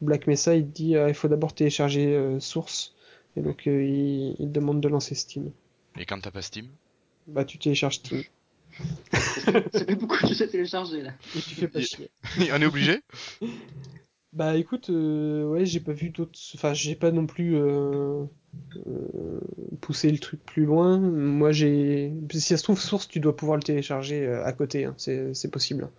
Black 0.00 0.26
Mesa, 0.26 0.54
il 0.54 0.66
te 0.66 0.72
dit 0.72 0.96
euh, 0.96 1.08
il 1.08 1.14
faut 1.14 1.28
d'abord 1.28 1.54
télécharger 1.54 2.14
euh, 2.14 2.38
source. 2.40 2.94
Et 3.36 3.40
donc, 3.40 3.66
euh, 3.66 3.82
il, 3.84 4.36
il 4.38 4.48
te 4.48 4.52
demande 4.52 4.80
de 4.80 4.88
lancer 4.88 5.14
Steam. 5.14 5.50
Et 5.98 6.04
quand 6.04 6.20
t'as 6.20 6.30
pas 6.30 6.42
Steam? 6.42 6.68
Bah, 7.26 7.44
tu 7.44 7.58
télécharges 7.58 7.96
Steam. 7.96 8.22
Ça 9.12 9.84
fait 9.84 9.94
beaucoup 9.94 10.16
de 10.26 10.34
jeux 10.34 10.46
téléchargés 10.46 11.02
là. 11.02 11.12
Et 11.36 11.40
tu 11.40 11.54
fais 11.54 11.68
pas 11.68 11.80
chier. 11.80 12.10
On 12.38 12.62
est 12.62 12.66
obligé? 12.66 13.00
Bah, 14.32 14.56
écoute, 14.56 14.88
euh, 14.88 15.44
ouais, 15.44 15.66
j'ai 15.66 15.80
pas 15.80 15.92
vu 15.92 16.08
d'autres. 16.08 16.38
Enfin, 16.54 16.72
j'ai 16.72 16.94
pas 16.94 17.10
non 17.10 17.26
plus 17.26 17.54
euh, 17.56 18.24
euh, 18.86 19.40
poussé 19.82 20.10
le 20.10 20.18
truc 20.18 20.42
plus 20.42 20.64
loin. 20.64 20.98
Moi, 20.98 21.52
j'ai. 21.52 22.14
Si 22.30 22.40
ça 22.40 22.56
se 22.56 22.62
trouve, 22.62 22.80
source, 22.80 23.08
tu 23.08 23.20
dois 23.20 23.36
pouvoir 23.36 23.58
le 23.58 23.62
télécharger 23.62 24.26
euh, 24.26 24.44
à 24.44 24.52
côté. 24.52 24.86
hein. 24.86 24.94
C'est, 24.96 25.50
possible. 25.50 25.90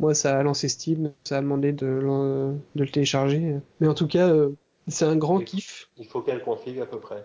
Moi, 0.00 0.14
ça 0.14 0.36
a 0.36 0.42
lancé 0.42 0.68
Steam, 0.68 1.12
ça 1.22 1.38
a 1.38 1.40
demandé 1.40 1.72
de, 1.72 2.56
le 2.74 2.88
télécharger. 2.88 3.54
Mais 3.80 3.86
en 3.86 3.94
tout 3.94 4.08
cas, 4.08 4.30
euh, 4.30 4.50
c'est 4.88 5.04
un 5.04 5.16
grand 5.16 5.38
kiff. 5.38 5.88
Il 5.96 6.06
faut 6.06 6.22
quelle 6.22 6.42
config 6.42 6.80
à 6.80 6.86
peu 6.86 6.98
près 6.98 7.24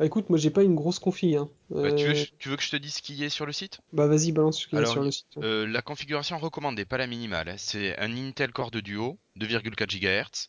Bah, 0.00 0.06
écoute, 0.06 0.30
moi, 0.30 0.38
j'ai 0.38 0.48
pas 0.48 0.62
une 0.62 0.74
grosse 0.74 0.98
config. 0.98 1.36
Hein. 1.36 1.50
Bah, 1.68 1.92
tu, 1.92 2.06
veux, 2.06 2.14
Euh, 2.14 2.24
tu 2.38 2.48
veux 2.48 2.56
que 2.56 2.62
je 2.62 2.70
te 2.70 2.76
dise 2.76 2.94
ce 2.94 3.02
qui 3.02 3.22
est 3.22 3.28
sur 3.28 3.44
le 3.44 3.52
site? 3.52 3.80
Bah, 3.92 4.06
vas-y, 4.06 4.32
balance 4.32 4.62
ce 4.62 4.66
qu'il 4.66 4.80
y 4.80 4.86
sur 4.86 5.02
le 5.02 5.10
site. 5.10 5.26
Euh, 5.36 5.66
La 5.66 5.82
configuration 5.82 6.38
recommandée, 6.38 6.86
pas 6.86 6.96
la 6.96 7.06
minimale, 7.06 7.50
hein, 7.50 7.56
c'est 7.58 7.98
un 7.98 8.10
Intel 8.16 8.50
Core 8.50 8.70
de 8.70 8.80
Duo, 8.80 9.18
2,4 9.36 9.90
GHz, 9.90 10.48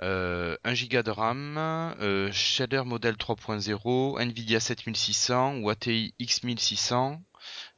euh, 0.00 0.56
1 0.64 0.72
Go 0.72 1.02
de 1.02 1.10
RAM, 1.10 1.58
euh, 1.58 2.32
shader 2.32 2.84
modèle 2.86 3.16
3.0, 3.18 4.18
Nvidia 4.20 4.58
7600 4.58 5.58
ou 5.58 5.68
ATI 5.68 6.14
X1600, 6.18 7.18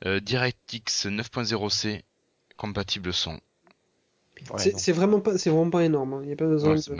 euh, 0.07 0.21
DirectX 0.21 1.07
9.0C, 1.07 2.03
compatible 2.57 3.13
son. 3.13 3.41
Ouais, 4.53 4.73
c'est, 4.77 4.93
vraiment 4.93 5.21
pas, 5.21 5.37
c'est 5.39 5.51
vraiment 5.51 5.71
pas 5.71 5.85
énorme. 5.85 6.15
hein. 6.15 6.21
Il 6.23 6.31
y 6.31 6.33
a 6.33 6.37
pas 6.37 6.47
besoin 6.47 6.71
Ouais, 6.71 6.77
de. 6.77 6.81
c'est 6.83 6.97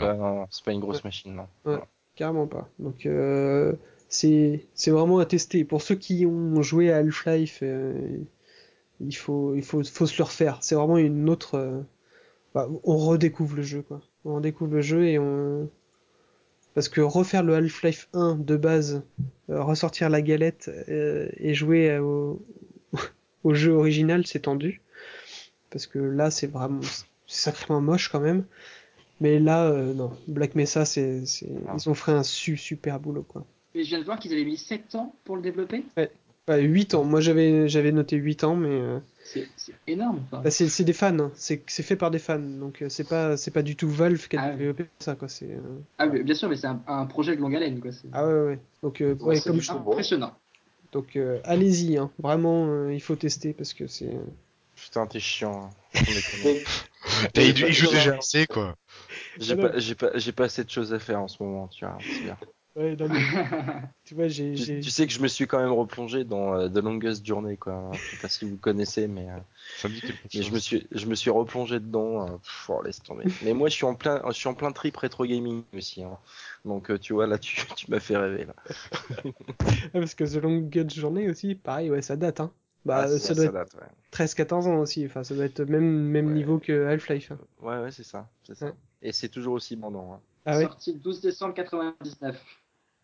pas, 0.65 0.71
une 0.73 0.81
grosse 0.81 1.03
machine, 1.05 1.33
non. 1.65 1.81
Carrément 2.15 2.45
pas. 2.45 2.67
Donc 2.77 3.05
euh, 3.05 3.73
c'est 4.11 4.91
vraiment 4.91 5.19
à 5.19 5.25
tester. 5.25 5.63
Pour 5.63 5.81
ceux 5.81 5.95
qui 5.95 6.25
ont 6.25 6.61
joué 6.61 6.91
à 6.91 6.97
Half-Life, 6.97 7.59
euh, 7.63 7.93
il 8.99 9.15
faut 9.15 9.55
il 9.55 9.63
faut 9.63 9.83
faut 9.83 10.05
se 10.05 10.17
le 10.17 10.23
refaire. 10.23 10.57
C'est 10.61 10.75
vraiment 10.75 10.97
une 10.97 11.29
autre. 11.29 11.55
euh, 11.55 11.81
bah, 12.53 12.69
on 12.83 12.97
redécouvre 12.97 13.55
le 13.55 13.61
jeu 13.63 13.81
quoi. 13.81 14.01
On 14.25 14.35
redécouvre 14.35 14.73
le 14.73 14.81
jeu 14.81 15.05
et 15.07 15.17
on 15.19 15.69
parce 16.73 16.89
que 16.89 17.01
refaire 17.01 17.43
le 17.43 17.55
Half-Life 17.55 18.07
1 18.13 18.35
de 18.35 18.55
base, 18.57 19.03
euh, 19.49 19.61
ressortir 19.63 20.09
la 20.09 20.21
galette 20.21 20.69
et 20.87 21.53
jouer 21.53 21.97
au 21.99 22.41
au 23.43 23.53
jeu 23.53 23.71
original, 23.73 24.25
c'est 24.27 24.41
tendu. 24.41 24.81
Parce 25.69 25.87
que 25.87 25.99
là, 25.99 26.31
c'est 26.31 26.47
vraiment 26.47 26.81
c'est 27.27 27.43
sacrément 27.43 27.81
moche 27.81 28.09
quand 28.09 28.19
même. 28.19 28.45
Mais 29.21 29.39
là, 29.39 29.71
non, 29.71 30.11
Black 30.27 30.55
Mesa, 30.55 30.83
c'est. 30.85 31.21
Ah. 31.67 31.75
ils 31.77 31.89
ont 31.89 31.93
fait 31.93 32.11
un 32.11 32.23
su- 32.23 32.57
super 32.57 32.99
boulot, 32.99 33.23
quoi. 33.23 33.45
Mais 33.75 33.83
je 33.83 33.89
viens 33.89 33.99
de 33.99 34.03
voir 34.05 34.19
qu'ils 34.19 34.33
avaient 34.33 34.43
mis 34.45 34.57
7 34.57 34.95
ans 34.95 35.15
pour 35.23 35.35
le 35.35 35.41
développer. 35.41 35.83
Bah, 36.47 36.57
8 36.57 36.95
ans, 36.95 37.03
moi 37.03 37.21
j'avais, 37.21 37.67
j'avais 37.69 37.91
noté 37.91 38.17
8 38.17 38.43
ans, 38.43 38.55
mais 38.55 38.69
euh, 38.69 38.99
C'est 39.23 39.47
c'est 39.55 39.73
énorme. 39.87 40.23
Quoi. 40.29 40.39
bah, 40.39 40.49
c'est, 40.51 40.67
c'est 40.69 40.83
des 40.83 40.91
fans, 40.93 41.17
hein. 41.19 41.31
c'est, 41.35 41.63
c'est 41.67 41.83
fait 41.83 41.95
par 41.95 42.09
des 42.11 42.17
fans, 42.19 42.39
donc 42.39 42.81
euh, 42.81 42.89
c'est 42.89 43.07
pas, 43.07 43.37
c'est 43.37 43.51
pas 43.51 43.61
du 43.61 43.75
tout 43.75 43.87
Valve 43.87 44.27
qui 44.27 44.35
a 44.37 44.41
Ah 44.41 44.49
ouais. 44.49 44.55
développé 44.57 44.85
ça, 44.99 45.15
quoi. 45.15 45.29
C'est, 45.29 45.45
euh, 45.51 45.59
Ah, 45.99 46.07
mais 46.07 46.23
bien 46.23 46.33
sûr, 46.35 46.49
mais 46.49 46.55
c'est 46.55 46.67
un, 46.67 46.81
un 46.87 47.05
projet 47.05 47.35
de 47.35 47.41
longue 47.41 47.55
haleine. 47.55 47.79
Quoi. 47.79 47.91
C'est 47.91 48.07
Ah 48.11 48.25
ouais, 48.27 48.33
ouais. 48.47 48.59
Donc, 48.81 49.01
euh, 49.01 49.15
Ouais, 49.21 49.35
c'est 49.35 49.49
comme 49.49 49.59
du 49.59 49.61
je... 49.63 49.71
bon. 49.71 49.91
impressionnant. 49.91 50.33
donc 50.91 51.15
euh, 51.15 51.39
allez-y, 51.43 51.97
hein. 51.97 52.09
vraiment, 52.19 52.65
euh, 52.67 52.93
il 52.93 53.01
faut 53.01 53.15
tester 53.15 53.53
parce 53.53 53.73
que 53.73 53.85
c'est. 53.87 54.11
Putain, 54.75 55.05
t'es 55.05 55.19
chiant. 55.19 55.69
hein. 55.69 55.69
Sans 56.03 56.11
déconner. 56.11 56.63
Mais- 57.23 57.29
T'as- 57.33 57.41
il, 57.43 57.49
il 57.59 57.71
joue 57.73 57.85
non, 57.85 57.91
déjà 57.91 58.15
assez, 58.17 58.47
quoi. 58.47 58.75
J'ai 59.39 59.53
Alors. 59.53 59.71
pas, 59.71 59.79
j'ai 59.79 59.95
pas, 59.95 60.09
j'ai 60.15 60.31
pas 60.31 60.45
assez 60.45 60.63
de 60.63 60.69
choses 60.71 60.91
à 60.91 60.99
faire 60.99 61.21
en 61.21 61.27
ce 61.27 61.41
moment, 61.43 61.67
tu 61.67 61.85
vois. 61.85 61.97
C'est 62.01 62.23
bien. 62.23 62.37
Ouais, 62.75 62.95
non, 62.95 63.07
mais, 63.09 63.19
tu 64.05 64.15
vois, 64.15 64.29
j'ai, 64.29 64.53
Tu, 64.55 64.63
j'ai... 64.63 64.79
tu 64.79 64.89
sais 64.91 65.05
que 65.05 65.11
je 65.11 65.19
me 65.21 65.27
suis 65.27 65.45
quand 65.45 65.59
même 65.59 65.73
replongé 65.73 66.23
dans 66.23 66.53
euh, 66.55 66.69
The 66.69 66.77
Longest 66.77 67.25
Journey, 67.25 67.57
quoi. 67.57 67.91
Je 67.93 67.99
sais 67.99 68.21
pas 68.21 68.29
si 68.29 68.45
vous 68.45 68.55
connaissez, 68.55 69.07
mais, 69.09 69.29
euh, 69.29 69.37
Ça 69.77 69.89
me 69.89 69.93
dit 69.93 69.99
quelque 70.01 70.19
mais 70.23 70.29
chose. 70.41 70.45
je 70.47 70.53
me 70.53 70.59
suis, 70.59 70.87
je 70.91 71.05
me 71.07 71.15
suis 71.15 71.29
replongé 71.29 71.81
dedans. 71.81 72.27
euh, 72.27 72.37
pff, 72.37 72.69
oh, 72.69 72.81
laisse 72.81 73.03
tomber. 73.03 73.25
Mais 73.43 73.53
moi, 73.53 73.67
je 73.67 73.73
suis 73.75 73.85
en 73.85 73.93
plein, 73.95 74.21
je 74.27 74.31
suis 74.31 74.47
en 74.47 74.53
plein 74.53 74.71
trip 74.71 74.95
rétro 74.95 75.25
gaming 75.25 75.63
aussi. 75.75 76.01
Hein. 76.03 76.17
Donc, 76.63 76.89
euh, 76.91 76.97
tu 76.97 77.11
vois, 77.11 77.27
là, 77.27 77.37
tu, 77.37 77.61
tu 77.75 77.91
m'as 77.91 77.99
fait 77.99 78.15
rêver 78.15 78.45
là. 78.45 78.55
Ah, 79.25 79.99
parce 79.99 80.15
que 80.15 80.23
The 80.23 80.41
Longest 80.41 80.91
Journey 80.93 81.29
aussi, 81.29 81.55
pareil, 81.55 81.89
ouais, 81.91 82.01
ça 82.01 82.15
date, 82.15 82.39
hein. 82.39 82.51
Bah, 82.85 83.01
Ah, 83.03 83.07
ça 83.17 83.35
doit 83.35 83.49
date, 83.49 83.73
ouais. 83.75 83.87
13-14 84.11 84.67
ans 84.67 84.79
aussi, 84.79 85.05
enfin, 85.05 85.23
ça 85.23 85.35
doit 85.35 85.45
être 85.45 85.61
même, 85.65 85.83
même 86.07 86.27
Ouais. 86.27 86.33
niveau 86.33 86.57
que 86.57 86.87
Half-Life. 86.87 87.31
hein. 87.33 87.37
Ouais, 87.61 87.77
ouais, 87.79 87.91
c'est 87.91 88.03
ça, 88.05 88.27
c'est 88.47 88.55
ça. 88.55 88.67
Ouais. 88.67 88.73
Et 89.03 89.11
c'est 89.11 89.29
toujours 89.29 89.53
aussi 89.55 89.75
bandant. 89.75 90.13
Hein. 90.13 90.19
Ah 90.45 90.57
ouais 90.57 90.63
Sorti 90.63 90.93
le 90.93 90.99
12 90.99 91.21
décembre 91.21 91.53
99. 91.53 92.35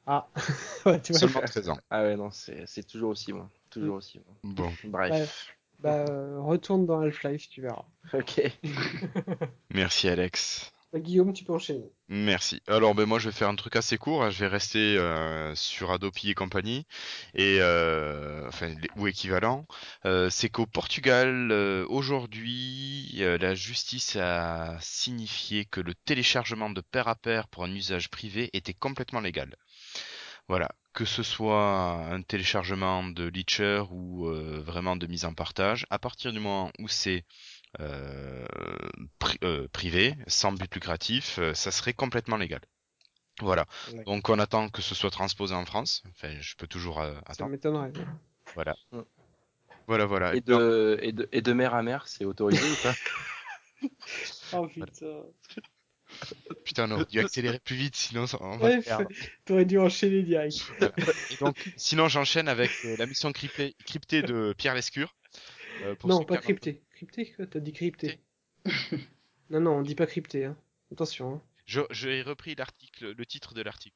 Ah, 0.08 0.28
ouais, 0.86 1.02
tu 1.02 1.12
vois. 1.12 1.20
Seulement 1.20 1.42
13 1.42 1.70
ans. 1.70 1.78
Ah 1.90 2.04
ouais, 2.04 2.16
non, 2.16 2.32
c'est, 2.32 2.64
c'est 2.66 2.84
toujours 2.88 3.10
aussi 3.12 3.34
bon, 3.34 3.48
toujours 3.70 3.98
aussi 3.98 4.20
bon. 4.20 4.34
Bon, 4.44 4.72
Bref. 4.86 5.54
Bah, 5.80 6.06
euh, 6.10 6.40
retourne 6.40 6.86
dans 6.88 7.02
Half-Life, 7.02 7.50
tu 7.50 7.62
verras. 7.62 7.86
Ok. 8.14 8.42
merci 9.74 10.10
Alex. 10.10 10.72
Bah, 10.94 11.00
Guillaume, 11.00 11.34
tu 11.34 11.44
peux 11.44 11.54
enchaîner. 11.54 11.92
Merci. 12.08 12.62
Alors 12.68 12.96
ben 12.96 13.06
moi 13.06 13.20
je 13.20 13.28
vais 13.28 13.36
faire 13.36 13.50
un 13.50 13.56
truc 13.56 13.76
assez 13.76 13.98
court, 13.98 14.24
hein. 14.24 14.30
je 14.30 14.40
vais 14.40 14.48
rester 14.48 14.98
euh, 14.98 15.54
sur 15.54 15.92
Adopi 15.92 16.30
et 16.30 16.34
compagnie 16.34 16.88
et 17.36 17.58
euh, 17.60 18.48
enfin 18.48 18.68
les- 18.70 18.90
ou 18.96 19.06
équivalent. 19.08 19.66
Euh, 20.06 20.30
c'est 20.30 20.48
qu'au 20.48 20.66
Portugal 20.66 21.52
euh, 21.52 21.86
aujourd'hui 21.90 23.18
euh, 23.20 23.38
la 23.38 23.54
justice 23.54 24.16
a 24.16 24.78
signifié 24.80 25.66
que 25.66 25.82
le 25.82 25.94
téléchargement 25.94 26.70
de 26.70 26.80
pair 26.80 27.10
à 27.10 27.16
pair 27.16 27.50
pour 27.50 27.66
un 27.66 27.72
usage 27.76 28.10
privé 28.10 28.50
était 28.54 28.74
complètement 28.74 29.20
légal. 29.20 29.54
Voilà, 30.48 30.70
que 30.94 31.06
ce 31.06 31.24
soit 31.24 31.94
un 32.12 32.22
téléchargement 32.22 33.04
de 33.04 33.26
Leacher 33.26 33.84
ou 33.92 34.28
euh, 34.28 34.62
vraiment 34.66 34.96
de 34.96 35.06
mise 35.08 35.26
en 35.26 35.34
partage, 35.34 35.86
à 35.90 36.00
partir 36.00 36.32
du 36.32 36.40
moment 36.40 36.72
où 36.80 36.88
c'est 36.88 37.26
euh, 37.82 38.46
pri- 39.20 39.40
euh, 39.44 39.68
privé, 39.70 40.16
sans 40.28 40.54
but 40.54 40.74
lucratif, 40.74 41.40
euh, 41.40 41.54
ça 41.54 41.72
serait 41.72 41.94
complètement 41.94 42.38
légal. 42.38 42.62
Voilà. 43.42 43.66
Donc 44.06 44.30
on 44.30 44.40
attend 44.40 44.70
que 44.70 44.82
ce 44.82 44.96
soit 44.96 45.12
transposé 45.12 45.54
en 45.54 45.66
France. 45.66 46.04
Enfin, 46.10 46.36
je 46.40 46.56
peux 46.56 46.68
toujours 46.68 47.02
euh, 47.02 47.14
Ça 47.14 47.20
attendre. 47.32 47.52
m'étonnerait. 47.52 47.92
Voilà. 48.56 48.76
Voilà, 49.88 50.06
voilà. 50.06 50.36
Et 50.36 50.42
de, 50.42 51.00
et 51.02 51.12
de, 51.12 51.30
et 51.32 51.42
de 51.42 51.54
mer 51.54 51.74
à 51.74 51.84
mer, 51.84 52.08
c'est 52.08 52.26
autorisé 52.26 52.62
ou 52.64 52.76
pas? 52.84 52.94
Oh 54.54 54.68
putain. 54.68 55.24
Putain, 56.66 56.90
on 56.92 56.96
aurait 56.96 57.06
dû 57.06 57.20
accélérer 57.20 57.60
plus 57.60 57.76
vite, 57.76 57.96
sinon 57.96 58.26
on 58.40 58.58
va 58.58 58.68
Ouais, 58.70 58.82
t'aurais 59.46 59.66
dû 59.66 59.78
enchaîner 59.78 60.24
direct. 60.24 60.58
Et 61.32 61.36
donc, 61.38 61.72
sinon 61.78 62.08
j'enchaîne 62.08 62.48
avec 62.48 62.72
euh, 62.86 62.96
la 62.98 63.06
mission 63.06 63.32
cryptée, 63.32 63.76
cryptée 63.86 64.22
de 64.22 64.54
Pierre 64.58 64.76
Lescure. 64.76 65.16
Euh, 65.84 65.96
Non, 66.06 66.24
pas 66.24 66.36
qui 66.36 66.40
en- 66.40 66.42
crypté. 66.44 66.82
Crypté, 66.96 67.32
quoi 67.34 67.46
T'as 67.46 67.60
dit 67.60 67.74
crypté. 67.74 68.20
non, 69.50 69.60
non, 69.62 69.72
on 69.78 69.82
dit 69.82 69.96
pas 69.96 70.08
crypté, 70.08 70.46
hein. 70.46 70.58
Attention, 70.92 71.36
hein. 71.36 71.42
Je 71.66 71.82
j'ai 71.92 72.22
repris 72.22 72.56
l'article, 72.56 73.14
le 73.18 73.26
titre 73.26 73.54
de 73.54 73.62
l'article. 73.62 73.96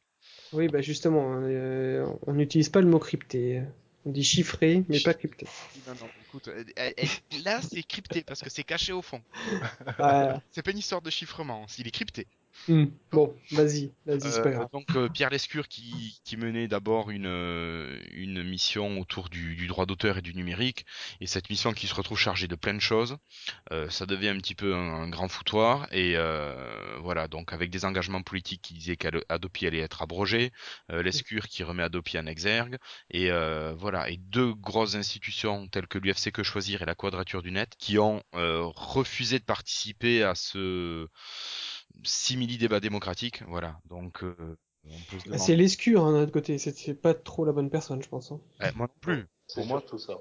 Oui, 0.53 0.67
bah 0.67 0.81
justement, 0.81 1.39
euh, 1.41 2.05
on 2.27 2.33
n'utilise 2.33 2.69
pas 2.69 2.81
le 2.81 2.87
mot 2.87 2.99
crypté. 2.99 3.61
On 4.05 4.11
dit 4.11 4.23
chiffré, 4.23 4.83
mais 4.89 4.99
pas 4.99 5.13
crypté. 5.13 5.45
Non, 5.87 5.93
non, 6.01 6.09
écoute, 6.27 6.49
là 7.43 7.61
c'est 7.61 7.83
crypté 7.83 8.23
parce 8.23 8.41
que 8.41 8.49
c'est 8.49 8.63
caché 8.63 8.93
au 8.93 9.01
fond. 9.01 9.21
Ah, 9.99 10.41
C'est 10.51 10.63
pas 10.63 10.71
une 10.71 10.79
histoire 10.79 11.01
de 11.01 11.09
chiffrement, 11.09 11.65
il 11.77 11.87
est 11.87 11.91
crypté. 11.91 12.25
Hmm. 12.67 12.85
Bon, 13.11 13.35
vas-y, 13.51 13.93
vas-y, 14.05 14.31
c'est 14.31 14.41
pas 14.41 14.49
Euh, 14.49 14.51
grave. 14.51 14.67
donc 14.71 14.95
euh, 14.95 15.09
Pierre 15.09 15.29
Lescure 15.29 15.67
qui, 15.67 16.21
qui 16.23 16.37
menait 16.37 16.67
d'abord 16.69 17.11
une, 17.11 17.25
euh, 17.27 17.99
une 18.11 18.41
mission 18.43 18.99
autour 19.01 19.29
du, 19.29 19.55
du 19.55 19.67
droit 19.67 19.85
d'auteur 19.85 20.17
et 20.17 20.21
du 20.21 20.33
numérique, 20.33 20.85
et 21.19 21.27
cette 21.27 21.49
mission 21.49 21.73
qui 21.73 21.87
se 21.87 21.93
retrouve 21.93 22.17
chargée 22.17 22.47
de 22.47 22.55
plein 22.55 22.73
de 22.73 22.79
choses, 22.79 23.17
euh, 23.73 23.89
ça 23.89 24.05
devient 24.05 24.29
un 24.29 24.37
petit 24.37 24.55
peu 24.55 24.73
un, 24.75 24.93
un 25.03 25.09
grand 25.09 25.27
foutoir, 25.27 25.87
et 25.91 26.13
euh, 26.15 26.97
voilà, 27.01 27.27
donc 27.27 27.51
avec 27.51 27.69
des 27.69 27.83
engagements 27.83 28.21
politiques 28.23 28.61
qui 28.61 28.73
disaient 28.75 28.95
qu'Adopi 28.97 29.67
allait 29.67 29.79
être 29.79 30.01
abrogé, 30.01 30.51
euh, 30.91 31.03
Lescure 31.03 31.47
qui 31.49 31.63
remet 31.63 31.83
Adopi 31.83 32.17
en 32.17 32.25
exergue, 32.27 32.77
et 33.09 33.29
euh, 33.31 33.73
voilà, 33.77 34.09
et 34.09 34.17
deux 34.17 34.53
grosses 34.53 34.95
institutions 34.95 35.67
telles 35.67 35.87
que 35.87 35.97
l'UFC 35.97 36.31
Que 36.31 36.43
Choisir 36.43 36.81
et 36.81 36.85
la 36.85 36.95
Quadrature 36.95 37.41
du 37.41 37.51
Net 37.51 37.73
qui 37.77 37.99
ont 37.99 38.23
euh, 38.35 38.61
refusé 38.75 39.39
de 39.39 39.43
participer 39.43 40.23
à 40.23 40.35
ce 40.35 41.07
simili 42.03 42.57
débat 42.57 42.79
démocratique, 42.79 43.43
voilà. 43.47 43.79
Donc 43.89 44.23
euh, 44.23 44.57
on 44.85 44.99
peut 45.01 45.19
se 45.19 45.29
Ah, 45.33 45.37
c'est 45.37 45.55
l'escure, 45.55 46.03
hein, 46.05 46.13
d'un 46.13 46.23
autre 46.23 46.31
côté. 46.31 46.57
C'est- 46.57 46.93
pas 46.93 47.13
trop 47.13 47.45
la 47.45 47.51
bonne 47.51 47.69
personne, 47.69 48.01
je 48.01 48.09
pense. 48.09 48.31
hein. 48.31 48.39
Eh, 48.61 48.71
moi 48.75 48.87
non 48.87 48.99
plus. 49.01 49.27
Pour 49.53 49.65
moi, 49.65 49.79
surtout 49.79 49.99
ça. 49.99 50.17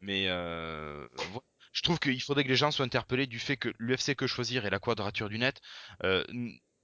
Mais 0.00 0.26
euh, 0.28 1.06
voilà. 1.14 1.40
je 1.72 1.82
trouve 1.82 1.98
qu'il 1.98 2.20
faudrait 2.20 2.44
que 2.44 2.48
les 2.48 2.56
gens 2.56 2.70
soient 2.70 2.84
interpellés 2.84 3.26
du 3.26 3.38
fait 3.38 3.56
que 3.56 3.72
l'UFC 3.78 4.14
que 4.14 4.26
choisir 4.26 4.66
et 4.66 4.70
la 4.70 4.78
Quadrature 4.80 5.28
du 5.28 5.38
Net 5.38 5.60
euh, 6.04 6.24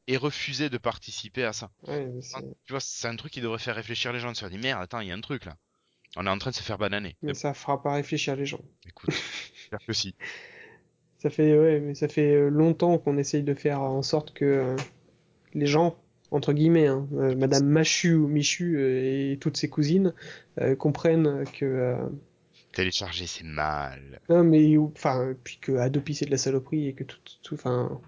aient 0.06 0.16
refusé 0.16 0.70
de 0.70 0.78
participer 0.78 1.44
à 1.44 1.52
ça. 1.52 1.70
Ouais, 1.86 2.08
Tu 2.66 2.72
vois, 2.72 2.80
c'est 2.80 3.08
un 3.08 3.16
truc 3.16 3.32
qui 3.32 3.40
devrait 3.40 3.58
faire 3.58 3.74
réfléchir 3.74 4.12
les 4.12 4.20
gens. 4.20 4.30
De 4.30 4.36
se 4.36 4.46
dire 4.46 4.60
merde, 4.60 4.82
attends, 4.82 5.00
il 5.00 5.08
y 5.08 5.12
a 5.12 5.14
un 5.14 5.20
truc 5.20 5.44
là. 5.44 5.56
On 6.16 6.26
est 6.26 6.30
en 6.30 6.38
train 6.38 6.50
de 6.50 6.56
se 6.56 6.62
faire 6.62 6.78
bananer. 6.78 7.16
mais 7.22 7.34
ça 7.34 7.54
fera 7.54 7.82
pas 7.82 7.94
réfléchir 7.94 8.36
les 8.36 8.46
gens. 8.46 8.60
Écoute, 8.86 9.10
j'espère 9.54 9.80
que 9.86 9.92
si. 9.92 10.14
Ça 11.18 11.30
fait, 11.30 11.58
ouais, 11.58 11.80
mais 11.80 11.94
ça 11.94 12.08
fait 12.08 12.34
euh, 12.34 12.48
longtemps 12.48 12.98
qu'on 12.98 13.18
essaye 13.18 13.42
de 13.42 13.54
faire 13.54 13.80
en 13.80 14.02
sorte 14.02 14.32
que 14.32 14.44
euh, 14.44 14.76
les 15.54 15.66
gens, 15.66 15.96
entre 16.30 16.52
guillemets, 16.52 16.86
hein, 16.86 17.08
euh, 17.14 17.34
Madame 17.34 17.66
Machu 17.66 18.14
ou 18.14 18.28
Michu 18.28 18.80
et 18.80 19.36
toutes 19.40 19.56
ses 19.56 19.68
cousines 19.68 20.14
comprennent 20.78 21.44
que, 21.58 21.96
Télécharger, 22.72 23.26
c'est 23.26 23.44
mal. 23.44 24.20
non, 24.28 24.44
mais 24.44 24.76
enfin, 24.76 25.34
puis 25.42 25.58
que 25.60 25.72
Adopi 25.78 26.14
c'est 26.14 26.26
de 26.26 26.30
la 26.30 26.38
saloperie 26.38 26.86
et 26.88 26.92
que 26.92 27.02
tout, 27.02 27.18
tout, 27.42 27.54
enfin, 27.54 28.00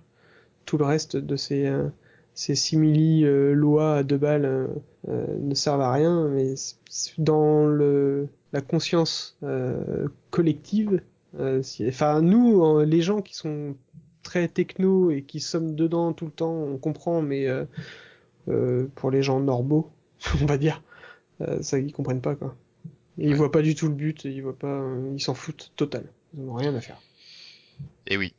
tout 0.65 0.78
le 0.78 0.85
reste 0.85 1.16
de 1.16 1.37
ces 1.37 1.66
euh, 1.66 1.89
ces 2.35 2.55
simili 2.55 3.24
euh, 3.24 3.53
lois 3.53 3.97
à 3.97 4.03
deux 4.03 4.19
balles 4.19 4.69
euh, 5.09 5.27
ne 5.41 5.55
servent 5.55 5.81
à 5.81 5.93
rien. 5.93 6.28
Mais 6.28 6.55
dans 7.19 7.66
le 7.66 8.28
la 8.53 8.61
conscience 8.61 9.39
collective, 10.31 11.01
si- 11.62 11.86
enfin 11.89 12.20
nous, 12.23 12.65
euh, 12.65 12.85
les 12.85 13.02
gens 13.02 13.20
qui 13.23 13.35
sont 13.35 13.77
très 14.23 14.48
techno 14.48 15.11
et 15.11 15.23
qui 15.23 15.40
sommes 15.40 15.74
dedans 15.74 16.12
tout 16.12 16.27
le 16.27 16.31
temps, 16.32 16.52
on 16.52 16.77
comprend, 16.78 17.23
mais 17.23 17.47
euh, 17.48 17.65
euh, 18.48 18.86
pour 18.97 19.11
les 19.11 19.23
gens 19.23 19.40
normaux, 19.40 19.90
on 20.43 20.47
va 20.47 20.59
dire, 20.59 20.82
euh, 21.40 21.62
ça 21.62 21.78
ils 21.78 21.93
comprennent 21.93 22.20
pas 22.20 22.35
quoi. 22.35 22.57
Et 23.19 23.24
ils 23.24 23.31
Ouais. 23.31 23.35
voient 23.36 23.51
pas 23.52 23.62
du 23.62 23.74
tout 23.74 23.89
le 23.89 23.94
but, 23.94 24.24
ils 24.24 24.40
voient 24.43 24.57
pas, 24.59 24.66
euh, 24.69 25.12
ils 25.15 25.20
s'en 25.23 25.35
foutent 25.35 25.73
total. 25.77 26.05
Ils 26.35 26.44
n'ont 26.44 26.55
rien 26.55 26.74
à 26.74 26.81
faire. 26.81 27.01
Et 28.07 28.16
oui. 28.16 28.35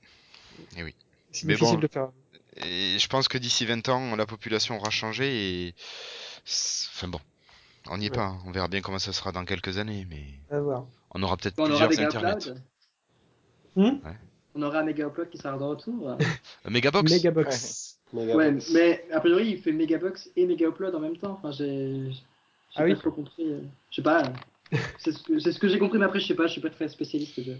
C'est 1.34 1.46
Mais 1.48 1.54
difficile 1.54 1.76
bon. 1.76 1.82
de 1.82 1.88
faire. 1.88 2.10
Et 2.58 2.98
je 3.00 3.08
pense 3.08 3.28
que 3.30 3.38
d'ici 3.38 3.66
20 3.66 3.88
ans, 3.90 4.16
la 4.18 4.26
population 4.26 4.76
aura 4.78 4.90
changé 4.90 5.68
et... 5.68 5.76
c'est- 6.46 6.90
Enfin 6.94 7.08
bon, 7.08 7.20
on 7.90 7.98
n'y 7.98 8.08
est 8.08 8.10
Ouais. 8.10 8.16
pas. 8.16 8.26
hein. 8.26 8.40
On 8.46 8.52
verra 8.52 8.68
bien 8.68 8.82
comment 8.82 9.00
ça 9.00 9.14
sera 9.14 9.32
dans 9.32 9.46
quelques 9.46 9.78
années, 9.78 10.06
mais 10.10 10.26
À 10.50 10.60
voir. 10.60 10.86
on 11.16 11.24
aura 11.24 11.38
peut-être 11.38 11.56
On 11.60 11.72
aura 11.72 11.88
plusieurs 11.88 12.12
Hmm? 13.76 13.98
On 14.56 14.62
aura 14.64 14.84
Mega 14.84 15.08
Upload 15.08 15.30
qui 15.30 15.38
sera 15.38 15.58
de 15.58 15.64
retour. 15.64 16.18
Megabox? 16.70 17.12
Megabox. 17.12 17.98
Ouais, 18.14 18.58
mais 18.74 19.06
a 19.14 19.20
priori, 19.22 19.52
il 19.52 19.62
fait 19.62 19.72
Megabox 19.72 20.30
et 20.36 20.46
Mega 20.46 20.68
Upload 20.68 20.94
en 20.96 21.00
même 21.00 21.16
temps. 21.18 21.40
Enfin, 21.42 21.52
j'ai 21.52 22.12
Ah 22.76 22.80
pas 22.80 22.86
oui. 22.86 22.98
trop 22.98 23.12
compris. 23.12 23.44
euh, 23.50 23.62
Je 23.90 23.96
sais 23.98 24.02
pas. 24.02 24.24
euh, 24.74 24.78
C'est 25.00 25.12
ce 25.14 25.24
que, 25.24 25.40
c'est 25.40 25.52
ce 25.54 25.60
que 25.60 25.68
j'ai 25.70 25.80
compris, 25.80 25.98
mais 26.00 26.06
après, 26.06 26.20
je 26.20 26.28
sais 26.28 26.36
pas, 26.36 26.48
je 26.48 26.54
suis 26.54 26.62
pas 26.62 26.70
très 26.70 26.88
spécialiste 26.90 27.40
de, 27.40 27.56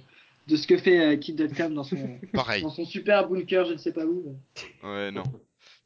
de 0.48 0.56
ce 0.58 0.68
que 0.68 0.78
fait 0.78 1.14
euh, 1.14 1.18
Kid.com 1.18 1.74
dans 1.74 1.84
son, 1.84 2.20
Pareil. 2.34 2.62
dans 2.64 2.70
son 2.70 2.86
super 2.86 3.28
bunker, 3.30 3.66
je 3.66 3.74
ne 3.74 3.78
sais 3.78 3.94
pas 3.94 4.06
où. 4.06 4.38
Ouais, 4.84 5.12
non. 5.12 5.24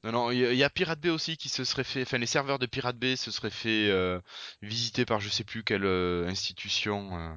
Non, 0.04 0.12
non, 0.12 0.32
il 0.32 0.40
y, 0.56 0.64
a- 0.64 0.70
Pirate 0.70 1.00
Bay 1.00 1.10
aussi 1.10 1.36
qui 1.36 1.50
se 1.50 1.64
serait 1.64 1.84
fait, 1.84 2.04
enfin 2.04 2.20
les 2.20 2.28
serveurs 2.28 2.60
de 2.60 2.68
Pirate 2.68 2.98
Bay 2.98 3.16
se 3.16 3.32
seraient 3.32 3.50
fait 3.50 3.90
euh, 3.90 4.20
visiter 4.62 5.04
par 5.04 5.20
je 5.20 5.30
sais 5.30 5.44
plus 5.44 5.64
quelle 5.64 5.84
euh, 5.86 6.28
institution 6.28 7.10
euh, 7.18 7.32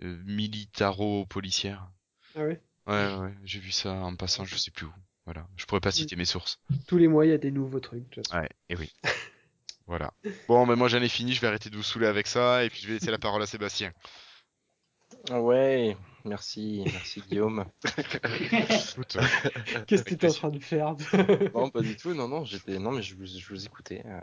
militaro-policière. 0.00 1.88
Ah 2.34 2.44
ouais? 2.44 2.60
Ouais, 2.86 3.14
ouais, 3.16 3.34
j'ai 3.44 3.58
vu 3.60 3.70
ça 3.70 3.92
en 3.92 4.16
passant, 4.16 4.44
je 4.44 4.56
sais 4.56 4.70
plus 4.70 4.86
où. 4.86 4.92
Voilà, 5.26 5.46
je 5.56 5.66
pourrais 5.66 5.80
pas 5.80 5.90
citer 5.90 6.16
mes 6.16 6.24
sources. 6.24 6.58
Tous 6.86 6.96
les 6.96 7.06
mois, 7.06 7.26
il 7.26 7.28
y 7.28 7.34
a 7.34 7.38
des 7.38 7.50
nouveaux 7.50 7.80
trucs. 7.80 8.08
de. 8.16 8.22
Ouais, 8.34 8.48
et 8.70 8.76
oui. 8.76 8.90
voilà. 9.86 10.12
Bon, 10.48 10.64
mais 10.64 10.74
moi 10.74 10.88
j'en 10.88 11.02
ai 11.02 11.08
fini, 11.08 11.34
je 11.34 11.40
vais 11.42 11.48
arrêter 11.48 11.68
de 11.68 11.76
vous 11.76 11.82
saouler 11.82 12.06
avec 12.06 12.26
ça, 12.26 12.64
et 12.64 12.70
puis 12.70 12.80
je 12.80 12.88
vais 12.88 12.94
laisser 12.94 13.10
la 13.10 13.18
parole 13.18 13.42
à 13.42 13.46
Sébastien. 13.46 13.92
Ouais, 15.30 15.96
merci, 16.24 16.82
merci 16.86 17.22
Guillaume. 17.28 17.64
Euh, 19.16 19.82
Qu'est-ce 19.86 20.04
que 20.04 20.14
tu 20.14 20.26
es 20.26 20.28
en 20.28 20.32
train 20.32 20.48
de 20.50 20.58
faire 20.58 20.94
Non, 21.54 21.70
pas 21.70 21.80
du 21.80 21.96
tout. 21.96 22.14
Non, 22.14 22.28
non, 22.28 22.44
j'étais, 22.44 22.78
non, 22.78 22.92
mais 22.92 23.02
je 23.02 23.14
vous, 23.14 23.24
je 23.26 23.48
vous 23.48 23.64
écoutais. 23.66 24.02
Euh, 24.06 24.20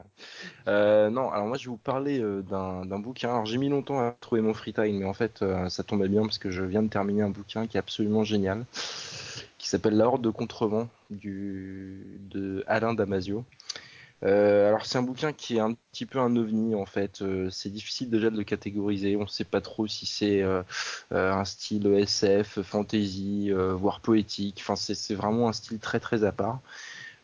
euh, 0.68 1.10
non, 1.10 1.32
alors 1.32 1.48
moi, 1.48 1.58
je 1.58 1.66
vais 1.66 1.72
vous 1.72 1.78
parler 1.78 2.20
euh, 2.20 2.42
d'un, 2.42 2.86
d'un 2.86 3.00
bouquin. 3.00 3.30
Alors, 3.30 3.46
j'ai 3.46 3.58
mis 3.58 3.70
longtemps 3.70 4.00
à 4.00 4.12
trouver 4.20 4.42
mon 4.42 4.54
free 4.54 4.74
time, 4.74 5.00
mais 5.00 5.06
en 5.06 5.14
fait, 5.14 5.42
euh, 5.42 5.70
ça 5.70 5.84
tombait 5.84 6.08
bien 6.08 6.22
parce 6.24 6.38
que 6.38 6.52
je 6.52 6.64
viens 6.64 6.84
de 6.84 6.90
terminer 6.90 7.24
un 7.24 7.30
bouquin 7.30 7.68
qui 7.68 7.78
est 7.78 7.80
absolument 7.80 8.24
génial, 8.24 8.66
qui 9.58 9.70
s'appelle 9.70 9.96
La 9.98 10.08
Horde 10.08 10.22
de 10.22 10.30
Contrevent 10.30 10.88
du 11.10 12.20
de 12.30 12.64
Alain 12.68 12.94
Damasio. 12.94 13.44
Euh, 14.24 14.70
alors 14.70 14.86
c'est 14.86 14.98
un 14.98 15.04
bouquin 15.04 15.34
qui 15.34 15.58
est 15.58 15.60
un 15.60 15.74
petit 15.92 16.06
peu 16.06 16.20
un 16.20 16.36
ovni 16.36 16.76
en 16.76 16.86
fait. 16.86 17.22
Euh, 17.22 17.50
c'est 17.50 17.70
difficile 17.70 18.10
déjà 18.10 18.30
de 18.30 18.38
le 18.38 18.44
catégoriser. 18.44 19.16
On 19.18 19.22
ne 19.22 19.28
sait 19.28 19.44
pas 19.44 19.62
trop 19.62 19.88
si 19.88 20.06
c'est 20.06 20.42
euh, 20.42 20.64
un 21.12 21.46
style 21.46 21.88
SF, 21.88 22.62
fantasy, 22.62 23.52
voire 23.52 24.00
poétique. 24.02 24.60
Enfin 24.62 24.76
c'est 24.76 25.16
vraiment 25.16 25.50
un 25.50 25.54
style 25.54 25.80
très 25.80 26.00
très 26.00 26.24
à 26.24 26.32
part. 26.32 26.62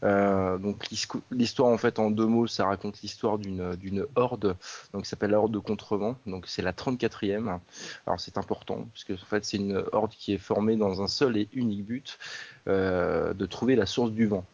Donc 0.04 0.88
l'histoire 1.32 1.70
en 1.70 1.78
fait 1.78 2.00
en 2.00 2.12
deux 2.12 2.26
mots, 2.26 2.48
ça 2.48 2.66
raconte 2.66 3.02
l'histoire 3.02 3.38
d'une 3.38 4.06
horde, 4.16 4.56
donc 4.94 5.04
qui 5.04 5.10
s'appelle 5.10 5.32
la 5.32 5.40
horde 5.40 5.52
de 5.52 5.60
contrevent. 5.60 6.16
Donc 6.26 6.48
c'est 6.48 6.62
la 6.64 6.74
34e. 6.74 7.60
Alors 8.08 8.20
c'est 8.20 8.38
important 8.38 8.88
parce 8.94 9.04
que 9.04 9.14
en 9.14 9.18
fait 9.18 9.46
c'est 9.46 9.58
une 9.58 9.84
horde 9.92 10.12
qui 10.12 10.34
est 10.34 10.38
formée 10.40 10.76
dans 10.76 11.02
un 11.02 11.08
seul 11.08 11.38
et 11.38 11.50
unique 11.54 11.86
but 11.86 12.20
de 12.68 13.46
trouver 13.46 13.76
la 13.76 13.86
source 13.86 14.12
du 14.12 14.28
vent. 14.28 14.46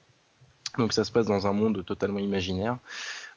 Donc 0.77 0.93
ça 0.93 1.03
se 1.03 1.11
passe 1.11 1.25
dans 1.25 1.47
un 1.47 1.53
monde 1.53 1.83
totalement 1.85 2.19
imaginaire. 2.19 2.77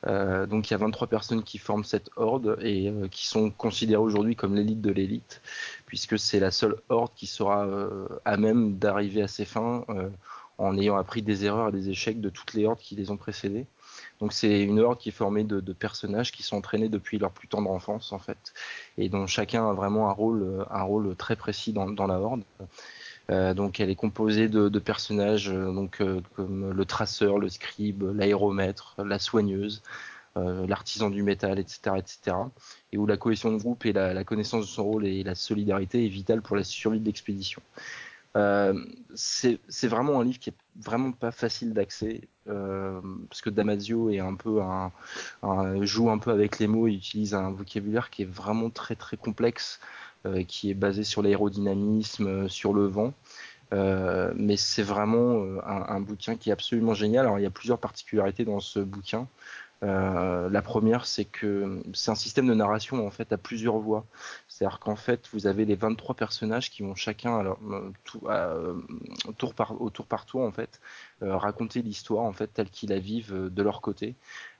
Euh, 0.06 0.46
donc 0.46 0.70
il 0.70 0.72
y 0.72 0.74
a 0.74 0.78
23 0.78 1.08
personnes 1.08 1.42
qui 1.42 1.58
forment 1.58 1.84
cette 1.84 2.10
horde 2.16 2.58
et 2.62 2.88
euh, 2.88 3.08
qui 3.08 3.26
sont 3.26 3.50
considérées 3.50 4.00
aujourd'hui 4.02 4.34
comme 4.34 4.54
l'élite 4.54 4.80
de 4.80 4.90
l'élite, 4.90 5.42
puisque 5.86 6.18
c'est 6.18 6.40
la 6.40 6.50
seule 6.50 6.76
horde 6.88 7.12
qui 7.14 7.26
sera 7.26 7.66
euh, 7.66 8.08
à 8.24 8.36
même 8.36 8.78
d'arriver 8.78 9.22
à 9.22 9.28
ses 9.28 9.44
fins 9.44 9.84
en 10.58 10.76
ayant 10.78 10.96
appris 10.96 11.22
des 11.22 11.44
erreurs 11.46 11.68
et 11.68 11.72
des 11.72 11.88
échecs 11.88 12.20
de 12.20 12.28
toutes 12.28 12.52
les 12.54 12.66
hordes 12.66 12.78
qui 12.78 12.94
les 12.94 13.10
ont 13.10 13.16
précédées. 13.16 13.66
Donc 14.20 14.32
c'est 14.32 14.62
une 14.62 14.78
horde 14.80 14.98
qui 14.98 15.08
est 15.08 15.12
formée 15.12 15.44
de, 15.44 15.72
personnages 15.72 16.32
qui 16.32 16.42
sont 16.42 16.56
entraînés 16.56 16.88
depuis 16.88 17.18
leur 17.18 17.32
plus 17.32 17.48
tendre 17.48 17.70
enfance 17.70 18.12
en 18.12 18.18
fait, 18.18 18.52
et 18.98 19.08
dont 19.08 19.26
chacun 19.26 19.68
a 19.68 19.72
vraiment 19.72 20.08
un 20.08 20.12
rôle, 20.12 20.66
un 20.70 20.82
rôle 20.82 21.16
très 21.16 21.36
précis 21.36 21.72
dans 21.72 22.06
la 22.06 22.20
horde. 22.20 22.42
Euh, 23.30 23.54
donc 23.54 23.80
elle 23.80 23.90
est 23.90 23.96
composée 23.96 24.48
de, 24.48 24.78
personnages 24.78 25.50
euh, 25.50 25.72
donc 25.72 26.00
euh, 26.00 26.20
comme 26.34 26.72
le 26.72 26.84
traceur, 26.84 27.38
le 27.38 27.48
scribe, 27.48 28.02
l'aéromètre, 28.02 28.96
la 28.98 29.18
soigneuse, 29.18 29.82
l'artisan 30.36 31.10
du 31.10 31.22
métal, 31.22 31.58
etc., 31.58 31.96
etc. 31.98 32.36
Et 32.92 32.98
où 32.98 33.04
la 33.04 33.16
cohésion 33.16 33.52
de 33.52 33.58
groupe 33.58 33.84
et 33.84 33.92
la, 33.92 34.24
connaissance 34.24 34.64
de 34.64 34.70
son 34.70 34.84
rôle 34.84 35.06
et 35.06 35.22
la 35.22 35.34
solidarité 35.34 36.06
est 36.06 36.08
vitale 36.08 36.40
pour 36.40 36.56
la 36.56 36.64
survie 36.64 37.00
de 37.00 37.04
l'expédition. 37.04 37.60
C'est 39.14 39.88
vraiment 39.88 40.20
un 40.20 40.24
livre 40.24 40.38
qui 40.38 40.50
est 40.50 40.56
vraiment 40.80 41.12
pas 41.12 41.32
facile 41.32 41.74
d'accès 41.74 42.22
parce 42.46 43.42
que 43.42 43.50
Damasio 43.50 44.10
joue 45.82 46.10
un 46.10 46.18
peu 46.18 46.30
avec 46.30 46.58
les 46.58 46.68
mots 46.68 46.86
et 46.86 46.92
utilise 46.92 47.34
un 47.34 47.50
vocabulaire 47.50 48.08
qui 48.08 48.22
est 48.22 48.30
vraiment 48.30 48.70
très 48.70 48.94
très 48.94 49.16
complexe 49.16 49.80
qui 50.46 50.70
est 50.70 50.74
basé 50.74 51.04
sur 51.04 51.22
l'aérodynamisme, 51.22 52.26
euh, 52.26 52.48
sur 52.48 52.72
le 52.72 52.86
vent. 52.86 53.12
Euh, 53.72 54.32
mais 54.34 54.56
c'est 54.56 54.82
vraiment 54.82 55.42
euh, 55.44 55.60
un, 55.64 55.94
un 55.94 56.00
bouquin 56.00 56.36
qui 56.36 56.50
est 56.50 56.52
absolument 56.52 56.94
génial. 56.94 57.26
Alors 57.26 57.38
il 57.38 57.42
y 57.42 57.46
a 57.46 57.50
plusieurs 57.50 57.78
particularités 57.78 58.44
dans 58.44 58.60
ce 58.60 58.80
bouquin. 58.80 59.28
Euh, 59.82 60.50
la 60.50 60.60
première, 60.60 61.06
c'est 61.06 61.24
que 61.24 61.82
c'est 61.94 62.10
un 62.10 62.14
système 62.14 62.46
de 62.46 62.54
narration 62.54 63.06
en 63.06 63.10
fait 63.10 63.32
à 63.32 63.38
plusieurs 63.38 63.78
voix. 63.78 64.04
C'est-à-dire 64.48 64.78
qu'en 64.78 64.96
fait, 64.96 65.28
vous 65.32 65.46
avez 65.46 65.64
les 65.64 65.74
23 65.74 66.14
personnages 66.14 66.70
qui 66.70 66.82
vont 66.82 66.94
chacun, 66.94 67.38
alors, 67.38 67.58
euh, 67.70 67.90
tout, 68.04 68.20
euh, 68.26 68.74
tour 69.38 69.54
par, 69.54 69.80
au 69.80 69.88
tour 69.88 70.06
par 70.06 70.26
tour 70.26 70.42
en 70.42 70.52
fait, 70.52 70.80
euh, 71.22 71.36
raconter 71.36 71.80
l'histoire 71.82 72.24
en 72.24 72.32
fait 72.32 72.48
telle 72.48 72.68
qu'ils 72.68 72.90
la 72.90 72.98
vivent 72.98 73.34
euh, 73.34 73.48
de 73.48 73.62
leur 73.62 73.80
côté. 73.80 74.16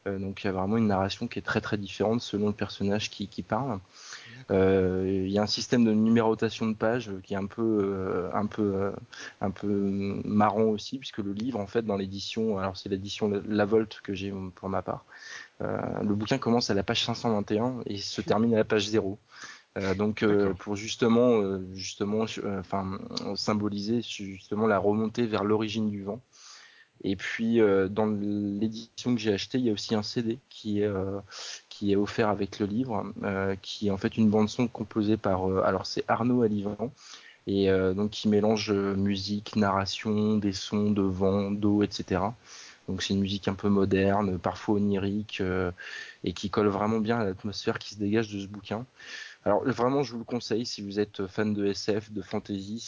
Euh, 0.07 0.19
donc 0.19 0.43
il 0.43 0.47
y 0.47 0.49
a 0.49 0.53
vraiment 0.53 0.79
une 0.79 0.87
narration 0.87 1.29
qui 1.29 1.39
est 1.39 1.43
très 1.43 1.61
très 1.61 1.77
différente 1.77 2.23
selon 2.23 2.47
le 2.47 2.55
personnage 2.55 3.11
qui, 3.11 3.29
qui 3.29 3.43
parle. 3.43 3.79
Euh, 4.51 5.05
il 5.27 5.31
y 5.31 5.39
a 5.39 5.43
un 5.43 5.47
système 5.47 5.85
de 5.85 5.93
numérotation 5.93 6.67
de 6.67 6.75
pages 6.75 7.11
qui 7.23 7.35
est 7.35 7.37
un 7.37 7.47
peu 7.47 7.63
euh, 7.63 8.31
un 8.35 8.47
peu 8.47 8.75
euh, 8.75 8.93
un 9.41 9.51
peu 9.51 9.69
marrant 10.25 10.65
aussi 10.65 10.99
puisque 10.99 11.19
le 11.19 11.33
livre 11.33 11.59
en 11.61 11.67
fait 11.67 11.83
dans 11.83 11.97
l'édition 11.97 12.59
alors 12.59 12.77
c'est 12.77 12.89
l'édition 12.89 13.29
La- 13.49 13.65
Volte 13.65 14.01
que 14.03 14.13
j'ai 14.15 14.33
pour 14.57 14.69
ma 14.69 14.83
part. 14.83 15.05
Euh, 15.63 15.79
le 16.03 16.15
bouquin 16.15 16.39
commence 16.39 16.71
à 16.71 16.75
la 16.75 16.83
page 16.83 17.05
521 17.05 17.83
et 17.87 17.99
se 17.99 18.21
termine 18.23 18.55
à 18.55 18.59
la 18.59 18.65
page 18.65 18.89
0. 18.89 19.19
Euh, 19.79 19.95
donc 19.95 20.25
euh, 20.25 20.53
pour 20.55 20.75
justement 20.75 21.41
euh, 21.41 21.61
justement 21.75 22.25
euh, 22.39 22.59
enfin 22.59 22.99
symboliser 23.37 24.03
justement 24.03 24.67
la 24.67 24.79
remontée 24.79 25.27
vers 25.27 25.45
l'origine 25.45 25.91
du 25.91 26.03
vent. 26.03 26.21
Et 27.03 27.17
puis 27.17 27.61
euh, 27.61 27.89
dans 27.89 28.07
l'édition 28.07 29.15
que 29.15 29.21
j'ai 29.21 29.33
achetée, 29.33 29.59
il 29.59 29.65
y 29.65 29.71
a 29.71 29.73
aussi 29.73 29.95
un 29.95 30.03
CD 30.03 30.39
qui 30.51 30.81
est 30.81 30.87
euh, 30.87 31.21
qui 31.81 31.93
est 31.93 31.97
offert 31.97 32.29
avec 32.29 32.59
le 32.59 32.67
livre, 32.67 33.11
euh, 33.23 33.57
qui 33.63 33.89
est 33.89 33.91
en 33.91 33.97
fait 33.97 34.19
une 34.19 34.29
bande 34.29 34.51
son 34.51 34.69
composée 34.69 35.17
par 35.17 35.49
euh, 35.51 35.63
alors 35.65 35.87
c'est 35.87 36.05
Arnaud 36.09 36.43
Alivant 36.43 36.93
et 37.47 37.71
euh, 37.71 37.95
donc 37.95 38.11
qui 38.11 38.29
mélange 38.29 38.71
musique, 38.73 39.57
narration, 39.57 40.37
des 40.37 40.53
sons 40.53 40.91
de 40.91 41.01
vent, 41.03 41.51
d'eau, 41.51 41.83
etc. 41.83 42.37
Donc 42.87 43.03
c'est 43.03 43.15
une 43.15 43.21
musique 43.21 43.49
un 43.49 43.55
peu 43.55 43.69
moderne, 43.71 44.39
parfois 44.39 44.75
onirique, 44.77 45.41
euh, 45.41 45.71
et 46.23 46.35
qui 46.35 46.51
colle 46.51 46.69
vraiment 46.69 46.99
bien 47.01 47.19
à 47.21 47.25
l'atmosphère 47.25 47.79
qui 47.79 47.95
se 47.95 47.99
dégage 47.99 48.29
de 48.31 48.41
ce 48.41 48.47
bouquin. 48.47 48.85
Alors 49.47 49.65
vraiment, 49.65 50.03
je 50.03 50.13
vous 50.13 50.19
le 50.19 50.25
conseille 50.25 50.67
si 50.67 50.83
vous 50.83 51.01
êtes 51.01 51.27
fan 51.27 51.55
de 51.55 51.65
SF, 51.67 52.13
de 52.13 52.21
fantasy, 52.23 52.79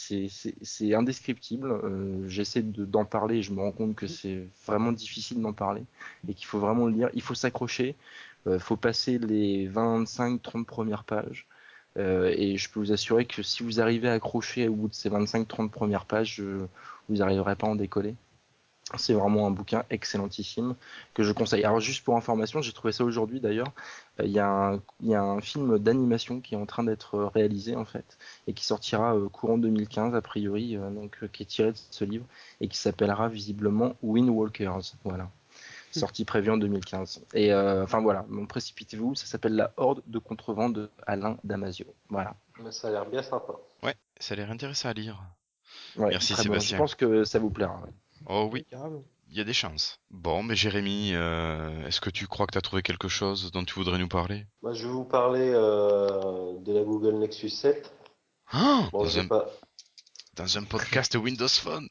c'est- 0.61 0.93
indescriptible. 0.93 1.71
Euh, 1.71 2.27
J'essaie 2.27 2.61
de- 2.61 2.85
d'en 2.85 3.05
parler 3.05 3.37
et 3.37 3.43
je 3.43 3.51
me 3.53 3.59
rends 3.61 3.71
compte 3.71 3.95
que 3.95 4.05
c'est 4.07 4.47
vraiment 4.67 4.91
difficile 4.91 5.41
d'en 5.41 5.53
parler 5.53 5.83
et 6.27 6.33
qu'il 6.35 6.45
faut 6.45 6.59
vraiment 6.59 6.85
le 6.87 6.93
lire. 6.93 7.09
Il 7.15 7.21
faut 7.23 7.33
s'accrocher, 7.35 7.95
faut 8.59 8.77
passer 8.77 9.17
les 9.19 9.67
25-30 9.69 10.65
premières 10.65 11.03
pages. 11.03 11.47
Euh, 11.97 12.33
et 12.35 12.57
je 12.57 12.69
peux 12.69 12.79
vous 12.79 12.91
assurer 12.91 13.25
que 13.25 13.43
si 13.43 13.63
vous 13.63 13.79
arrivez 13.79 14.09
à 14.09 14.13
accrocher 14.13 14.67
au 14.67 14.73
bout 14.75 14.87
de 14.87 14.93
ces 14.95 15.09
25-30 15.09 15.69
premières 15.69 16.05
pages, 16.05 16.39
euh, 16.41 16.67
vous 17.09 17.17
n'arriverez 17.17 17.55
pas 17.55 17.67
à 17.67 17.69
en 17.71 17.75
décoller. 17.75 18.15
C'est 18.97 19.13
vraiment 19.13 19.47
un 19.47 19.51
bouquin 19.51 19.83
excellentissime 19.89 20.75
que 21.13 21.23
je 21.23 21.31
conseille. 21.31 21.63
Alors 21.63 21.79
juste 21.79 22.03
pour 22.03 22.17
information, 22.17 22.61
j'ai 22.61 22.73
trouvé 22.73 22.91
ça 22.93 23.03
aujourd'hui 23.05 23.39
d'ailleurs. 23.39 23.71
Euh, 24.19 24.25
Il 24.25 24.31
y, 24.31 24.39
a 24.39 24.79
un- 25.21 25.41
film 25.41 25.79
d'animation 25.79 26.41
qui 26.41 26.55
est 26.55 26.57
en 26.57 26.65
train 26.65 26.83
d'être 26.83 27.17
réalisé 27.33 27.75
en 27.75 27.85
fait 27.85 28.17
et 28.47 28.53
qui 28.53 28.65
sortira 28.65 29.15
euh, 29.15 29.29
courant 29.29 29.57
2015 29.57 30.15
a 30.15 30.21
priori, 30.21 30.75
euh, 30.77 30.89
donc 30.91 31.17
euh, 31.23 31.27
qui 31.27 31.43
est 31.43 31.45
tiré 31.45 31.71
de 31.71 31.77
ce 31.91 32.03
livre 32.05 32.25
et 32.61 32.67
qui 32.67 32.77
s'appellera 32.77 33.29
visiblement 33.29 33.95
Windwalkers. 34.03 34.95
Voilà. 35.03 35.29
Sortie 35.99 36.25
prévue 36.25 36.51
en 36.51 36.57
2015. 36.57 37.25
Et 37.33 37.53
euh, 37.53 37.83
enfin 37.83 38.01
voilà, 38.01 38.25
donc 38.29 38.47
précipitez-vous, 38.49 39.15
ça 39.15 39.25
s'appelle 39.25 39.55
La 39.55 39.73
Horde 39.77 40.01
de 40.07 40.19
contrevent 40.19 40.69
de 40.69 40.89
Alain 41.07 41.37
Damasio. 41.43 41.85
Voilà. 42.09 42.35
Mais 42.63 42.71
ça 42.71 42.87
a 42.89 42.91
l'air 42.91 43.05
bien 43.05 43.23
sympa. 43.23 43.53
Ouais, 43.81 43.95
ça 44.19 44.33
a 44.33 44.37
l'air 44.37 44.51
intéressant 44.51 44.89
à 44.89 44.93
lire. 44.93 45.21
Ouais, 45.97 46.09
Merci, 46.09 46.33
bon. 46.35 46.41
Sébastien. 46.43 46.77
Je 46.77 46.81
pense 46.81 46.95
que 46.95 47.23
ça 47.23 47.39
vous 47.39 47.49
plaira. 47.49 47.79
ouais. 47.81 47.91
Oh 48.27 48.49
oui, 48.51 48.65
il 49.29 49.37
y 49.37 49.41
a 49.41 49.43
des 49.43 49.53
chances. 49.53 49.99
Bon, 50.11 50.43
mais 50.43 50.55
Jérémy, 50.55 51.11
euh, 51.13 51.85
est-ce 51.87 51.99
que 51.99 52.09
tu 52.09 52.27
crois 52.27 52.45
que 52.45 52.51
tu 52.53 52.57
as 52.57 52.61
trouvé 52.61 52.81
quelque 52.83 53.07
chose 53.07 53.51
dont 53.51 53.65
tu 53.65 53.73
voudrais 53.73 53.97
nous 53.97 54.07
parler? 54.07 54.45
Moi, 54.61 54.73
je 54.73 54.85
vais 54.87 54.93
vous 54.93 55.03
parler 55.03 55.51
euh, 55.53 56.53
de 56.59 56.71
la 56.73 56.83
Google 56.83 57.15
Nexus 57.15 57.49
7. 57.49 57.91
Ah 58.51 58.87
Bon, 58.91 59.03
dans, 59.03 59.17
un, 59.19 59.27
pas. 59.27 59.49
dans 60.35 60.57
un 60.57 60.63
podcast 60.63 61.15
Windows 61.15 61.47
Phone 61.49 61.87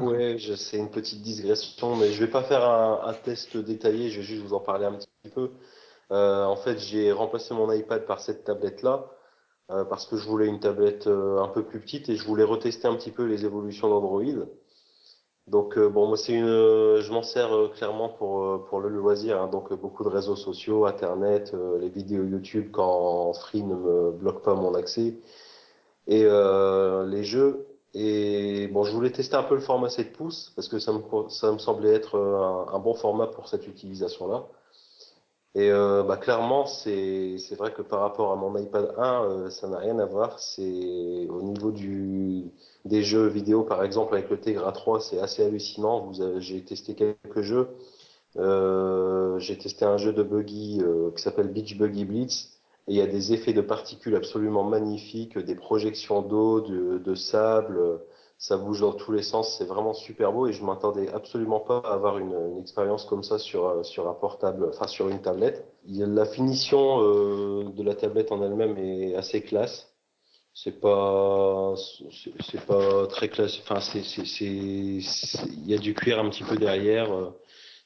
Ouais, 0.00 0.38
je 0.38 0.54
sais 0.54 0.78
une 0.78 0.90
petite 0.90 1.22
digression, 1.22 1.96
mais 1.96 2.12
je 2.12 2.24
vais 2.24 2.30
pas 2.30 2.42
faire 2.42 2.64
un, 2.64 3.14
test 3.24 3.56
détaillé. 3.56 4.10
Je 4.10 4.18
vais 4.18 4.22
juste 4.22 4.42
vous 4.42 4.54
en 4.54 4.60
parler 4.60 4.86
un 4.86 4.94
petit 4.94 5.08
peu. 5.34 5.50
Euh, 6.10 6.44
en 6.44 6.56
fait, 6.56 6.78
j'ai 6.78 7.12
remplacé 7.12 7.54
mon 7.54 7.70
iPad 7.72 8.06
par 8.06 8.20
cette 8.20 8.44
tablette-là 8.44 9.06
euh, 9.70 9.84
parce 9.84 10.06
que 10.06 10.16
je 10.16 10.26
voulais 10.28 10.46
une 10.46 10.60
tablette 10.60 11.06
euh, 11.06 11.38
un 11.38 11.48
peu 11.48 11.64
plus 11.64 11.80
petite 11.80 12.08
et 12.08 12.16
je 12.16 12.24
voulais 12.24 12.44
retester 12.44 12.88
un 12.88 12.94
petit 12.96 13.10
peu 13.10 13.24
les 13.24 13.44
évolutions 13.44 13.88
d'Android. 13.88 14.22
Donc 15.48 15.76
euh, 15.76 15.88
bon, 15.88 16.06
moi 16.06 16.16
c'est 16.16 16.32
une, 16.32 16.44
euh, 16.46 17.02
je 17.02 17.12
m'en 17.12 17.22
sers 17.22 17.52
euh, 17.54 17.68
clairement 17.68 18.08
pour 18.08 18.64
pour 18.66 18.80
le 18.80 18.88
loisir, 18.88 19.40
hein. 19.42 19.48
donc 19.48 19.72
beaucoup 19.74 20.04
de 20.04 20.08
réseaux 20.08 20.36
sociaux, 20.36 20.86
Internet, 20.86 21.54
les 21.80 21.88
vidéos 21.88 22.24
YouTube 22.24 22.68
quand 22.72 23.32
Free 23.34 23.62
ne 23.62 23.74
me 23.74 24.10
bloque 24.12 24.42
pas 24.42 24.54
mon 24.54 24.74
accès 24.74 25.14
et 26.06 26.24
les 26.24 27.24
jeux. 27.24 27.66
Et 27.94 28.68
bon, 28.68 28.84
je 28.84 28.92
voulais 28.92 29.12
tester 29.12 29.36
un 29.36 29.42
peu 29.42 29.54
le 29.54 29.60
format 29.60 29.90
7 29.90 30.12
pouces 30.12 30.52
parce 30.56 30.68
que 30.68 30.78
ça 30.78 30.92
me 30.92 31.02
ça 31.28 31.52
me 31.52 31.58
semblait 31.58 31.92
être 31.94 32.16
euh, 32.16 32.74
un, 32.74 32.78
bon 32.78 32.94
format 32.94 33.26
pour 33.26 33.48
cette 33.48 33.66
utilisation-là. 33.66 34.46
Et 35.54 35.70
euh, 35.70 36.02
bah, 36.02 36.16
clairement, 36.16 36.64
c'est 36.64 37.36
vrai 37.58 37.72
que 37.72 37.82
par 37.82 38.00
rapport 38.00 38.32
à 38.32 38.36
mon 38.36 38.56
iPad 38.56 38.94
1, 38.96 39.24
euh, 39.24 39.50
ça 39.50 39.68
n'a 39.68 39.78
rien 39.78 39.98
à 39.98 40.06
voir. 40.06 40.38
C'est 40.38 41.26
au 41.28 41.42
niveau 41.42 41.70
du 41.72 42.50
des 42.84 43.02
jeux 43.02 43.26
vidéo, 43.26 43.62
par 43.62 43.84
exemple, 43.84 44.14
avec 44.14 44.30
le 44.30 44.40
Tegra 44.40 44.72
3, 44.72 45.00
c'est 45.00 45.18
assez 45.20 45.44
hallucinant. 45.44 46.12
J'ai 46.38 46.64
testé 46.64 46.94
quelques 46.94 47.42
jeux. 47.42 47.68
Euh, 48.38 49.38
j'ai 49.38 49.58
testé 49.58 49.84
un 49.84 49.98
jeu 49.98 50.12
de 50.12 50.22
buggy 50.22 50.80
euh, 50.82 51.10
qui 51.10 51.22
s'appelle 51.22 51.48
Beach 51.48 51.76
Buggy 51.76 52.04
Blitz. 52.04 52.51
Il 52.88 52.96
y 52.96 53.00
a 53.00 53.06
des 53.06 53.32
effets 53.32 53.52
de 53.52 53.60
particules 53.60 54.16
absolument 54.16 54.64
magnifiques, 54.64 55.38
des 55.38 55.54
projections 55.54 56.22
d'eau, 56.22 56.60
de, 56.60 56.98
de 56.98 57.14
sable. 57.14 58.00
Ça 58.38 58.56
bouge 58.56 58.80
dans 58.80 58.92
tous 58.92 59.12
les 59.12 59.22
sens. 59.22 59.56
C'est 59.56 59.66
vraiment 59.66 59.94
super 59.94 60.32
beau 60.32 60.48
et 60.48 60.52
je 60.52 60.64
m'attendais 60.64 61.08
absolument 61.12 61.60
pas 61.60 61.78
à 61.84 61.92
avoir 61.92 62.18
une, 62.18 62.34
une 62.52 62.58
expérience 62.58 63.04
comme 63.04 63.22
ça 63.22 63.38
sur, 63.38 63.84
sur 63.86 64.08
un 64.08 64.14
portable, 64.14 64.68
enfin 64.68 64.88
sur 64.88 65.08
une 65.08 65.22
tablette. 65.22 65.64
La 65.86 66.26
finition 66.26 67.00
euh, 67.02 67.64
de 67.76 67.82
la 67.84 67.94
tablette 67.94 68.32
en 68.32 68.42
elle-même 68.42 68.76
est 68.78 69.14
assez 69.14 69.42
classe. 69.42 69.88
C'est 70.54 70.80
pas, 70.80 71.74
c'est 72.50 72.66
pas 72.66 73.06
très 73.06 73.28
classe. 73.28 73.58
Enfin, 73.62 73.80
c'est, 73.80 74.02
c'est, 74.02 74.44
il 74.44 75.66
y 75.66 75.74
a 75.74 75.78
du 75.78 75.94
cuir 75.94 76.18
un 76.18 76.28
petit 76.28 76.44
peu 76.44 76.56
derrière. 76.56 77.10
euh, 77.14 77.30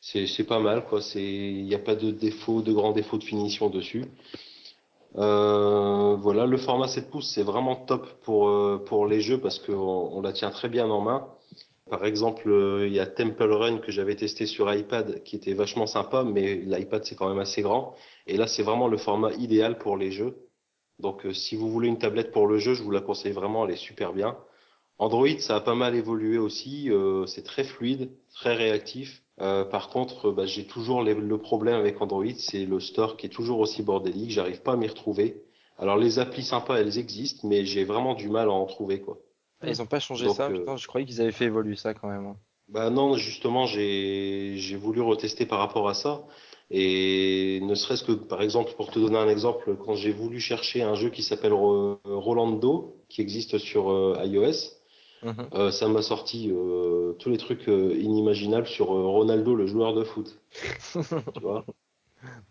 C'est, 0.00 0.44
pas 0.44 0.58
mal, 0.58 0.84
quoi. 0.86 1.00
C'est, 1.02 1.22
il 1.22 1.64
n'y 1.64 1.74
a 1.74 1.78
pas 1.78 1.94
de 1.96 2.10
défaut, 2.10 2.62
de 2.62 2.72
grands 2.72 2.92
défauts 2.92 3.18
de 3.18 3.24
finition 3.24 3.68
dessus. 3.70 4.04
Euh, 5.18 6.16
voilà, 6.16 6.46
le 6.46 6.56
format 6.58 6.88
7 6.88 7.10
pouces, 7.10 7.30
c'est 7.34 7.42
vraiment 7.42 7.76
top 7.76 8.06
pour, 8.22 8.48
euh, 8.48 8.82
pour 8.84 9.06
les 9.06 9.20
jeux 9.20 9.40
parce 9.40 9.58
qu'on 9.58 9.72
on 9.74 10.20
la 10.20 10.32
tient 10.32 10.50
très 10.50 10.68
bien 10.68 10.88
en 10.90 11.00
main. 11.00 11.28
Par 11.90 12.04
exemple, 12.04 12.50
euh, 12.50 12.86
il 12.86 12.92
y 12.94 13.00
a 13.00 13.06
Temple 13.06 13.50
Run 13.52 13.78
que 13.78 13.92
j'avais 13.92 14.16
testé 14.16 14.46
sur 14.46 14.72
iPad 14.72 15.22
qui 15.24 15.36
était 15.36 15.54
vachement 15.54 15.86
sympa, 15.86 16.24
mais 16.24 16.56
l'iPad 16.56 17.04
c'est 17.04 17.14
quand 17.16 17.28
même 17.28 17.38
assez 17.38 17.62
grand. 17.62 17.94
Et 18.26 18.36
là, 18.36 18.46
c'est 18.46 18.62
vraiment 18.62 18.88
le 18.88 18.98
format 18.98 19.32
idéal 19.34 19.78
pour 19.78 19.96
les 19.96 20.10
jeux. 20.10 20.36
Donc, 20.98 21.26
euh, 21.26 21.32
si 21.32 21.56
vous 21.56 21.70
voulez 21.70 21.88
une 21.88 21.98
tablette 21.98 22.32
pour 22.32 22.46
le 22.48 22.58
jeu, 22.58 22.74
je 22.74 22.82
vous 22.82 22.90
la 22.90 23.00
conseille 23.00 23.32
vraiment, 23.32 23.66
elle 23.66 23.72
est 23.74 23.76
super 23.76 24.12
bien. 24.12 24.36
Android, 24.98 25.38
ça 25.40 25.56
a 25.56 25.60
pas 25.60 25.74
mal 25.74 25.94
évolué 25.94 26.38
aussi. 26.38 26.90
c'est 27.26 27.42
très 27.44 27.64
fluide, 27.64 28.10
très 28.34 28.54
réactif. 28.54 29.22
Euh, 29.40 29.64
par 29.64 29.90
contre, 29.90 30.28
euh, 30.28 30.32
bah, 30.32 30.46
j'ai 30.46 30.66
toujours 30.66 31.02
les- 31.02 31.14
le 31.14 31.38
problème 31.38 31.74
avec 31.76 32.00
Android, 32.00 32.24
c'est 32.38 32.64
le 32.64 32.80
store 32.80 33.16
qui 33.16 33.26
est 33.26 33.30
toujours 33.30 33.60
aussi 33.60 33.82
bordélique. 33.82 34.30
J'arrive 34.30 34.62
pas 34.62 34.72
à 34.72 34.76
m'y 34.76 34.88
retrouver. 34.88 35.42
Alors, 35.78 35.96
les 35.96 36.18
applis 36.18 36.42
sympas, 36.42 36.76
elles 36.78 36.98
existent, 36.98 37.46
mais 37.46 37.64
j'ai 37.66 37.84
vraiment 37.84 38.14
du 38.14 38.28
mal 38.30 38.48
à 38.48 38.52
en 38.52 38.64
trouver, 38.66 39.00
quoi. 39.00 39.18
Ils 39.66 39.82
ont 39.82 39.86
pas 39.86 40.00
changé 40.00 40.26
Donc, 40.26 40.36
ça. 40.36 40.48
euh, 40.48 40.58
Putain, 40.60 40.76
je 40.76 40.86
croyais 40.86 41.06
qu'ils 41.06 41.20
avaient 41.20 41.32
fait 41.32 41.46
évoluer 41.46 41.76
ça 41.76 41.92
quand 41.92 42.08
même. 42.08 42.34
Bah 42.68 42.90
non, 42.90 43.16
justement, 43.16 43.66
j'ai 43.66 44.76
voulu 44.76 45.00
retester 45.00 45.46
par 45.46 45.58
rapport 45.60 45.88
à 45.88 45.94
ça. 45.94 46.24
Et 46.70 47.60
ne 47.62 47.74
serait-ce 47.76 48.02
que, 48.02 48.12
par 48.12 48.42
exemple, 48.42 48.72
pour 48.76 48.90
te 48.90 48.98
donner 48.98 49.18
un 49.18 49.28
exemple, 49.28 49.76
quand 49.84 49.94
j'ai 49.94 50.10
voulu 50.12 50.40
chercher 50.40 50.82
un 50.82 50.96
jeu 50.96 51.10
qui 51.10 51.22
s'appelle 51.22 51.52
Ro- 51.52 52.00
Rolando, 52.04 52.96
qui 53.08 53.20
existe 53.20 53.58
sur 53.58 53.90
euh, 53.90 54.18
iOS, 54.24 54.75
Mhm. 55.26 55.48
euh, 55.54 55.70
ça 55.70 55.88
m'a 55.88 56.02
sorti 56.02 56.50
euh, 56.52 57.12
tous 57.18 57.30
les 57.30 57.36
trucs 57.38 57.68
euh, 57.68 57.94
inimaginables 57.98 58.66
sur 58.66 58.92
euh, 58.92 59.06
Ronaldo, 59.06 59.54
le 59.54 59.66
joueur 59.66 59.92
de 59.94 60.04
foot. 60.04 60.38
Tu 61.34 61.40
vois? 61.40 61.64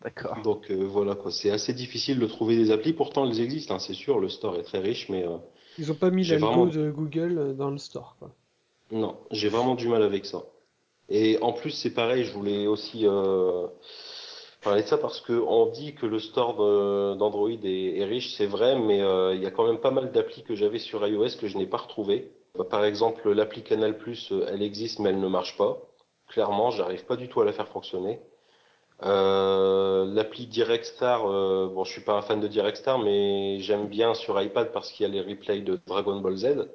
D'accord. 0.04 0.42
Donc 0.44 0.70
euh, 0.72 0.84
voilà 0.86 1.16
quoi, 1.16 1.32
c'est 1.32 1.50
assez 1.52 1.74
difficile 1.74 2.20
de 2.20 2.28
trouver 2.28 2.56
des 2.56 2.72
applis. 2.72 2.94
Pourtant, 2.94 3.26
elles 3.26 3.40
existent, 3.42 3.76
hein, 3.76 3.80
c'est 3.80 3.94
sûr. 3.94 4.20
Le 4.20 4.30
store 4.30 4.56
est 4.58 4.64
très 4.64 4.80
riche, 4.80 5.10
mais 5.10 5.24
euh, 5.26 5.38
Ils 5.78 5.92
ont 5.92 5.96
pas 5.96 6.12
mis 6.12 6.24
J'ai 6.24 6.34
l'algo 6.38 6.48
vraiment- 6.48 6.66
de 6.68 6.92
Google 6.92 7.56
dans 7.58 7.70
le 7.72 7.78
store, 7.78 8.16
quoi. 8.20 8.32
Non, 8.92 9.18
j'ai 9.32 9.50
vraiment 9.50 9.76
du 9.76 9.88
mal 9.88 10.04
avec 10.04 10.26
ça. 10.26 10.44
Et 11.10 11.38
en 11.42 11.54
plus, 11.54 11.72
c'est 11.72 11.94
pareil, 11.94 12.24
je 12.24 12.32
voulais 12.32 12.68
aussi 12.68 13.06
euh, 13.08 13.68
parler 14.64 14.84
de 14.84 14.88
ça 14.88 14.98
parce 14.98 15.22
que 15.22 15.34
on 15.34 15.72
dit 15.72 15.96
que 15.96 16.06
le 16.06 16.20
store 16.20 17.16
d'Android 17.18 17.50
est, 17.50 17.98
est 17.98 18.06
riche, 18.06 18.36
c'est 18.38 18.46
vrai, 18.46 18.78
mais 18.80 19.02
euh, 19.02 19.34
il 19.36 19.42
y 19.42 19.46
a 19.48 19.52
quand 19.52 19.66
même 19.68 19.80
pas 19.80 19.92
mal 19.92 20.12
d'applis 20.12 20.44
que 20.44 20.56
j'avais 20.56 20.80
sur 20.80 21.06
iOS 21.08 21.38
que 21.40 21.48
je 21.48 21.58
n'ai 21.58 21.68
pas 21.68 21.78
retrouvé. 21.78 22.32
Bah, 22.58 22.66
par 22.70 22.86
exemple, 22.86 23.30
l'appli 23.32 23.64
Canal+, 23.64 23.96
euh, 24.32 24.48
elle 24.50 24.62
existe, 24.62 25.00
mais 25.00 25.10
elle 25.10 25.20
ne 25.20 25.28
marche 25.28 25.58
pas. 25.58 25.78
Clairement, 26.28 26.72
j'arrive 26.72 27.06
pas 27.06 27.16
du 27.16 27.30
tout 27.30 27.42
à 27.42 27.46
la 27.46 27.54
faire 27.54 27.68
fonctionner. 27.68 28.20
Euh, 29.04 30.06
L'appli 30.06 30.48
DirectStar, 30.48 31.30
euh, 31.30 31.68
bon, 31.74 31.84
je 31.84 31.92
suis 31.92 32.02
pas 32.02 32.14
un 32.14 32.22
fan 32.22 32.40
de 32.40 32.48
DirectStar, 32.48 32.98
mais 33.00 33.60
j'aime 33.60 33.88
bien 33.88 34.14
sur 34.14 34.42
iPad 34.42 34.72
parce 34.72 34.92
qu'il 34.92 35.06
y 35.06 35.10
a 35.10 35.12
les 35.12 35.22
replays 35.22 35.62
de 35.62 35.80
Dragon 35.86 36.20
Ball 36.22 36.38
Z 36.38 36.70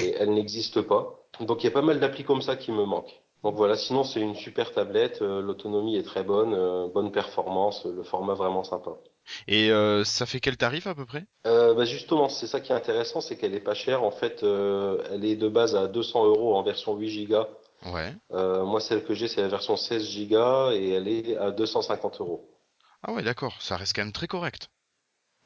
et 0.00 0.14
elle 0.18 0.32
n'existe 0.34 0.80
pas. 0.82 1.18
Donc 1.40 1.62
il 1.62 1.66
y 1.66 1.68
a 1.68 1.72
pas 1.72 1.82
mal 1.82 1.98
d'applis 2.00 2.24
comme 2.24 2.42
ça 2.42 2.56
qui 2.56 2.70
me 2.72 2.84
manquent. 2.84 3.20
Donc 3.42 3.56
voilà, 3.56 3.76
sinon 3.76 4.04
c'est 4.04 4.20
une 4.20 4.36
super 4.36 4.72
tablette, 4.72 5.20
euh, 5.22 5.42
l'autonomie 5.42 5.96
est 5.96 6.02
très 6.04 6.22
bonne, 6.22 6.54
euh, 6.54 6.86
bonne 6.88 7.12
performance, 7.12 7.84
le 7.84 8.02
format 8.04 8.34
vraiment 8.34 8.64
sympa. 8.64 8.92
Et 9.48 9.70
euh, 9.70 10.04
ça 10.04 10.26
fait 10.26 10.40
quel 10.40 10.56
tarif 10.56 10.86
à 10.86 10.94
peu 10.94 11.06
près? 11.06 11.26
Euh, 11.46 11.74
bah 11.74 11.84
justement, 11.84 12.28
c'est 12.30 12.46
ça 12.46 12.60
qui 12.60 12.72
est 12.72 12.74
intéressant, 12.74 13.20
c'est 13.20 13.36
qu'elle 13.36 13.54
est 13.54 13.60
pas 13.60 13.74
chère. 13.74 14.02
En 14.02 14.10
fait, 14.10 14.42
euh, 14.42 15.02
elle 15.10 15.24
est 15.24 15.36
de 15.36 15.48
base 15.48 15.76
à 15.76 15.88
200 15.88 16.24
euros 16.26 16.56
en 16.56 16.62
version 16.62 16.96
8 16.96 17.26
Go. 17.26 17.44
Ouais. 17.84 18.16
Euh, 18.32 18.64
moi, 18.64 18.80
celle 18.80 19.04
que 19.04 19.14
j'ai, 19.14 19.28
c'est 19.28 19.42
la 19.42 19.48
version 19.48 19.76
16 19.76 20.08
Go 20.28 20.70
et 20.72 20.90
elle 20.90 21.08
est 21.08 21.36
à 21.38 21.50
250 21.52 21.82
euros. 21.82 22.48
Ah 23.04 23.12
ouais, 23.12 23.22
d'accord, 23.22 23.62
ça 23.62 23.76
reste 23.76 23.94
quand 23.94 24.02
même 24.02 24.10
très 24.10 24.26
correct. 24.26 24.68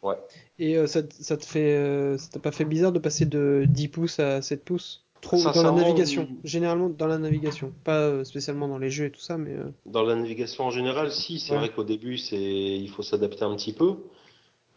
Ouais. 0.02 0.16
Et 0.58 0.76
euh, 0.76 0.86
ça, 0.86 1.02
te- 1.02 1.15
ça 1.23 1.36
te 1.36 1.44
fait, 1.44 1.76
euh, 1.76 2.16
ça 2.18 2.28
t'a 2.31 2.40
pas 2.40 2.52
fait 2.52 2.65
bizarre 2.65 2.92
de 2.92 2.98
passer 2.98 3.26
de 3.26 3.65
10 3.68 3.89
pouces 3.89 4.18
à 4.20 4.42
7 4.42 4.65
pouces? 4.65 5.08
Trop 5.21 5.37
dans 5.43 5.63
la 5.63 5.73
navigation. 5.73 6.23
mm. 6.23 6.37
Généralement 6.45 6.89
dans 6.89 7.07
la 7.07 7.19
navigation, 7.19 7.73
pas 7.85 7.99
euh, 7.99 8.25
spécialement 8.25 8.69
dans 8.69 8.79
les 8.79 8.91
jeux 8.91 9.07
et 9.07 9.11
tout 9.11 9.21
ça, 9.21 9.37
mais 9.39 9.53
euh, 9.53 9.71
Dans 9.87 10.03
la 10.03 10.15
navigation 10.15 10.65
en 10.65 10.71
général, 10.71 11.11
si, 11.11 11.39
c'est 11.41 11.53
Ouais. 11.53 11.59
vrai 11.59 11.69
qu'au 11.71 11.85
début, 11.85 12.19
c'est, 12.19 12.37
il 12.41 12.89
faut 12.91 13.03
s'adapter 13.03 13.45
un 13.45 13.55
petit 13.57 13.73
peu. 13.73 13.97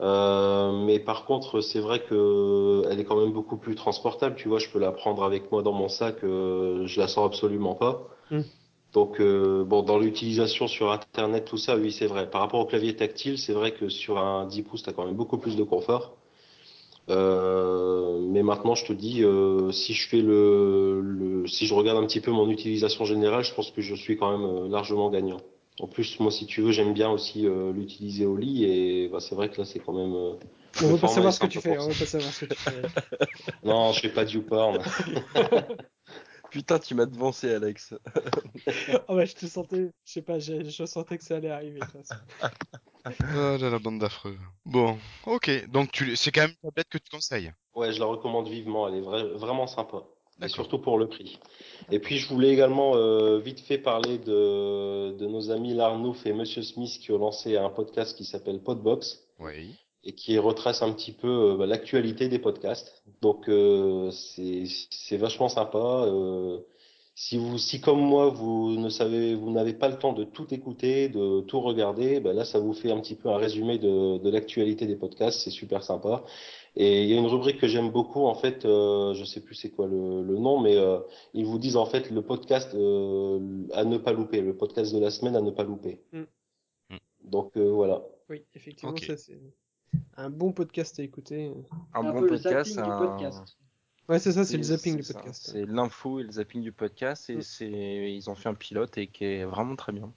Euh, 0.01 0.71
mais 0.85 0.99
par 0.99 1.25
contre, 1.25 1.61
c'est 1.61 1.79
vrai 1.79 2.03
que 2.03 2.83
elle 2.89 2.99
est 2.99 3.05
quand 3.05 3.19
même 3.19 3.31
beaucoup 3.33 3.57
plus 3.57 3.75
transportable. 3.75 4.35
Tu 4.35 4.47
vois, 4.49 4.59
je 4.59 4.69
peux 4.69 4.79
la 4.79 4.91
prendre 4.91 5.23
avec 5.23 5.51
moi 5.51 5.61
dans 5.63 5.73
mon 5.73 5.89
sac, 5.89 6.23
euh, 6.23 6.87
je 6.87 6.99
la 6.99 7.07
sors 7.07 7.25
absolument 7.25 7.75
pas. 7.75 8.07
Mm. 8.31 8.41
Donc, 8.93 9.21
euh, 9.21 9.63
bon, 9.65 9.83
dans 9.83 9.99
l'utilisation 9.99 10.67
sur 10.67 10.91
Internet, 10.91 11.45
tout 11.45 11.57
ça, 11.57 11.77
oui, 11.77 11.91
c'est 11.91 12.07
vrai. 12.07 12.29
Par 12.29 12.41
rapport 12.41 12.59
au 12.61 12.65
clavier 12.65 12.95
tactile, 12.95 13.37
c'est 13.37 13.53
vrai 13.53 13.73
que 13.73 13.89
sur 13.89 14.17
un 14.19 14.45
10 14.47 14.63
pouces, 14.63 14.83
t'as 14.83 14.93
quand 14.93 15.05
même 15.05 15.15
beaucoup 15.15 15.37
plus 15.37 15.55
de 15.57 15.63
confort. 15.63 16.17
Euh, 17.09 18.19
mais 18.29 18.43
maintenant, 18.43 18.75
je 18.75 18.85
te 18.85 18.93
dis, 18.93 19.23
euh, 19.23 19.71
si 19.71 19.93
je 19.93 20.07
fais 20.07 20.21
le, 20.21 21.01
le, 21.01 21.47
si 21.47 21.65
je 21.65 21.73
regarde 21.73 21.97
un 22.01 22.05
petit 22.05 22.21
peu 22.21 22.31
mon 22.31 22.49
utilisation 22.49 23.05
générale, 23.05 23.43
je 23.43 23.53
pense 23.53 23.71
que 23.71 23.81
je 23.81 23.95
suis 23.95 24.17
quand 24.17 24.37
même 24.37 24.47
euh, 24.49 24.69
largement 24.69 25.09
gagnant. 25.09 25.37
En 25.79 25.87
plus, 25.87 26.19
moi, 26.19 26.31
si 26.31 26.45
tu 26.45 26.61
veux, 26.61 26.71
j'aime 26.71 26.93
bien 26.93 27.09
aussi 27.09 27.47
euh, 27.47 27.71
l'utiliser 27.73 28.25
au 28.25 28.37
lit 28.37 28.65
et 28.65 29.07
bah, 29.09 29.19
c'est 29.19 29.35
vrai 29.35 29.49
que 29.49 29.57
là, 29.59 29.65
c'est 29.65 29.79
quand 29.79 29.93
même. 29.93 30.13
euh, 30.13 30.33
on 30.81 30.87
veut 30.87 30.97
pas 30.97 31.07
format 31.07 31.15
savoir 31.15 31.29
est 31.29 31.35
ce 31.35 31.39
que 31.39 31.47
tu 31.47 31.59
sympa 31.59 31.69
fais. 31.69 31.75
pour 31.77 31.85
On 31.85 31.89
veut 31.89 31.99
pas 31.99 32.05
savoir 32.05 32.31
ce 32.33 32.45
que 32.45 32.53
tu 32.53 32.59
fais. 32.59 32.81
Non, 33.63 33.91
je 33.93 33.99
fais 34.01 34.09
pas 34.09 34.25
de 34.25 34.31
YouPorn. 34.31 34.79
Putain, 36.51 36.79
tu 36.79 36.93
m'as 36.95 37.05
devancé, 37.05 37.53
Alex. 37.55 37.93
oh 39.07 39.15
ouais, 39.15 39.25
je 39.25 39.35
te 39.35 39.45
sentais, 39.45 39.89
je 40.05 40.11
sais 40.11 40.21
pas, 40.21 40.37
je, 40.37 40.69
je 40.69 40.85
sentais 40.85 41.17
que 41.17 41.23
ça 41.23 41.37
allait 41.37 41.49
arriver. 41.49 41.79
de 41.79 41.85
toute 41.85 42.05
façon. 42.05 42.21
Ah 43.03 43.57
là 43.57 43.69
la 43.71 43.79
bande 43.79 43.97
d'affreux. 43.97 44.37
Bon, 44.63 44.95
ok, 45.25 45.67
donc 45.71 45.91
tu... 45.91 46.15
c'est 46.15 46.31
quand 46.31 46.41
même 46.41 46.51
une 46.61 46.69
tablette 46.69 46.87
que 46.87 46.99
tu 46.99 47.09
conseilles. 47.09 47.51
Ouais, 47.73 47.91
je 47.91 47.99
la 47.99 48.05
recommande 48.05 48.47
vivement. 48.47 48.87
Elle 48.87 48.95
est 48.97 49.01
vra- 49.01 49.33
vraiment 49.37 49.65
sympa. 49.65 50.03
Et 50.43 50.47
surtout 50.47 50.77
pour 50.79 50.99
le 50.99 51.07
prix. 51.07 51.39
Et 51.91 51.97
puis, 51.99 52.17
je 52.19 52.27
voulais 52.27 52.49
également 52.49 52.95
euh, 52.95 53.39
vite 53.39 53.59
fait 53.59 53.77
parler 53.79 54.17
de, 54.19 55.11
de 55.17 55.25
nos 55.27 55.49
amis 55.51 55.73
Larnouf 55.73 56.25
et 56.27 56.33
Monsieur 56.33 56.61
Smith 56.63 56.99
qui 56.99 57.11
ont 57.11 57.17
lancé 57.17 57.57
un 57.57 57.69
podcast 57.69 58.15
qui 58.15 58.23
s'appelle 58.25 58.59
Podbox. 58.61 59.19
Oui. 59.39 59.75
Et 60.03 60.13
qui 60.13 60.37
retrace 60.39 60.81
un 60.81 60.91
petit 60.93 61.11
peu 61.11 61.27
euh, 61.27 61.57
bah, 61.57 61.65
l'actualité 61.65 62.27
des 62.27 62.39
podcasts. 62.39 63.03
Donc 63.21 63.47
euh, 63.49 64.11
c'est 64.11 64.63
c'est 64.89 65.17
vachement 65.17 65.49
sympa. 65.49 66.05
Euh, 66.07 66.59
si 67.13 67.37
vous 67.37 67.57
si 67.57 67.81
comme 67.81 67.99
moi 67.99 68.29
vous 68.29 68.71
ne 68.77 68.89
savez 68.89 69.35
vous 69.35 69.51
n'avez 69.51 69.73
pas 69.73 69.89
le 69.89 69.97
temps 69.97 70.13
de 70.13 70.23
tout 70.23 70.51
écouter, 70.53 71.09
de 71.09 71.41
tout 71.41 71.59
regarder, 71.61 72.19
bah, 72.19 72.33
là 72.33 72.45
ça 72.45 72.59
vous 72.59 72.73
fait 72.73 72.91
un 72.91 72.99
petit 72.99 73.15
peu 73.15 73.29
un 73.29 73.37
résumé 73.37 73.77
de 73.77 74.17
de 74.17 74.29
l'actualité 74.29 74.87
des 74.87 74.95
podcasts. 74.95 75.41
C'est 75.41 75.51
super 75.51 75.83
sympa. 75.83 76.23
Et 76.75 77.03
il 77.03 77.09
y 77.09 77.13
a 77.13 77.17
une 77.17 77.27
rubrique 77.27 77.59
que 77.59 77.67
j'aime 77.67 77.91
beaucoup 77.91 78.25
en 78.25 78.33
fait. 78.35 78.65
Euh, 78.65 79.13
je 79.13 79.25
sais 79.25 79.41
plus 79.41 79.55
c'est 79.55 79.71
quoi 79.71 79.87
le, 79.87 80.23
le 80.23 80.37
nom, 80.37 80.59
mais 80.59 80.77
euh, 80.77 80.99
ils 81.33 81.45
vous 81.45 81.59
disent 81.59 81.75
en 81.75 81.85
fait 81.85 82.09
le 82.09 82.21
podcast 82.21 82.73
euh, 82.75 83.67
à 83.73 83.83
ne 83.83 83.97
pas 83.97 84.13
louper, 84.13 84.41
le 84.41 84.55
podcast 84.55 84.93
de 84.93 84.99
la 84.99 85.11
semaine 85.11 85.35
à 85.35 85.41
ne 85.41 85.51
pas 85.51 85.63
louper. 85.63 86.01
Mm. 86.13 86.23
Donc 87.25 87.57
euh, 87.57 87.69
voilà. 87.69 88.03
Oui, 88.29 88.43
effectivement, 88.55 88.95
ça 88.95 89.17
c'est 89.17 89.37
un 90.17 90.29
bon 90.29 90.51
podcast 90.51 90.99
à 90.99 91.03
écouter. 91.03 91.51
Un 91.93 91.99
un 91.99 92.03
bon 92.11 92.19
peu 92.19 92.25
le 92.25 92.27
podcast, 92.41 92.77
un- 92.77 92.97
podcast. 93.07 93.57
Ouais, 94.09 94.19
c'est 94.19 94.31
ça, 94.33 94.43
c'est 94.43 94.57
le 94.57 94.63
zapping 94.63 94.97
du 94.97 95.03
podcast. 95.13 95.49
C'est 95.53 95.65
l'info 95.65 96.19
et 96.19 96.23
le 96.23 96.31
zapping 96.31 96.61
du 96.61 96.71
podcast 96.71 97.29
et 97.29 97.37
Mm. 97.37 97.41
c'est 97.41 98.13
ils 98.13 98.29
ont 98.29 98.35
fait 98.35 98.49
un 98.49 98.53
pilote 98.53 98.97
et 98.97 99.07
qui 99.07 99.23
est 99.25 99.45
vraiment 99.45 99.75
très 99.75 99.91
bien. 99.93 100.11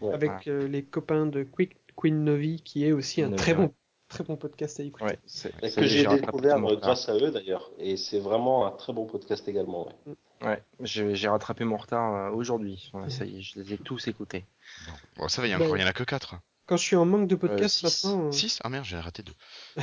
Ouais. 0.00 0.12
Avec 0.14 0.46
euh, 0.46 0.66
les 0.68 0.84
copains 0.84 1.26
de 1.26 1.42
Quick, 1.42 1.76
Queen 1.96 2.24
Novi, 2.24 2.62
qui 2.62 2.84
est 2.86 2.92
aussi 2.92 3.20
un 3.22 3.26
Novi, 3.30 3.36
très 3.36 3.54
bon, 3.54 3.62
ouais. 3.64 3.72
très 4.08 4.24
bon 4.24 4.36
podcast 4.36 4.78
à 4.80 4.84
écouter. 4.84 5.04
Ouais, 5.04 5.18
c'est 5.26 5.52
Et 5.62 5.68
ça 5.70 5.80
que 5.80 5.86
j'ai 5.86 6.06
découvert 6.06 6.60
grâce 6.60 7.08
à 7.08 7.16
eux 7.16 7.30
d'ailleurs. 7.30 7.70
Et 7.78 7.96
c'est 7.96 8.20
vraiment 8.20 8.66
un 8.66 8.70
très 8.70 8.92
bon 8.92 9.06
podcast 9.06 9.46
également. 9.48 9.86
ouais. 10.06 10.14
Ouais, 10.42 10.62
j'ai 10.80 11.14
j'ai 11.14 11.28
rattrapé 11.28 11.64
mon 11.64 11.78
retard 11.78 12.14
euh, 12.14 12.30
aujourd'hui. 12.36 12.90
Ouais, 12.94 13.08
ça 13.10 13.24
y 13.24 13.38
est, 13.38 13.40
je 13.40 13.58
les 13.58 13.72
ai 13.74 13.78
tous 13.78 14.06
écoutés. 14.06 14.44
Bon, 14.86 14.92
Bon, 15.22 15.28
ça 15.28 15.40
va, 15.40 15.48
il 15.48 15.50
y, 15.50 15.54
a 15.54 15.58
Ben, 15.58 15.66
en 15.68 15.74
a 15.86 15.92
que 15.94 16.04
4. 16.04 16.36
Quand 16.66 16.76
je 16.76 16.82
suis 16.82 16.96
en 16.96 17.04
manque 17.06 17.28
de 17.28 17.36
podcast 17.36 17.76
six. 17.86 18.04
maintenant, 18.04 18.26
euh, 18.28 18.32
6 18.32 18.58
Ah 18.64 18.68
merde, 18.68 18.84
j'ai 18.84 18.96
raté 18.98 19.22
deux. 19.22 19.34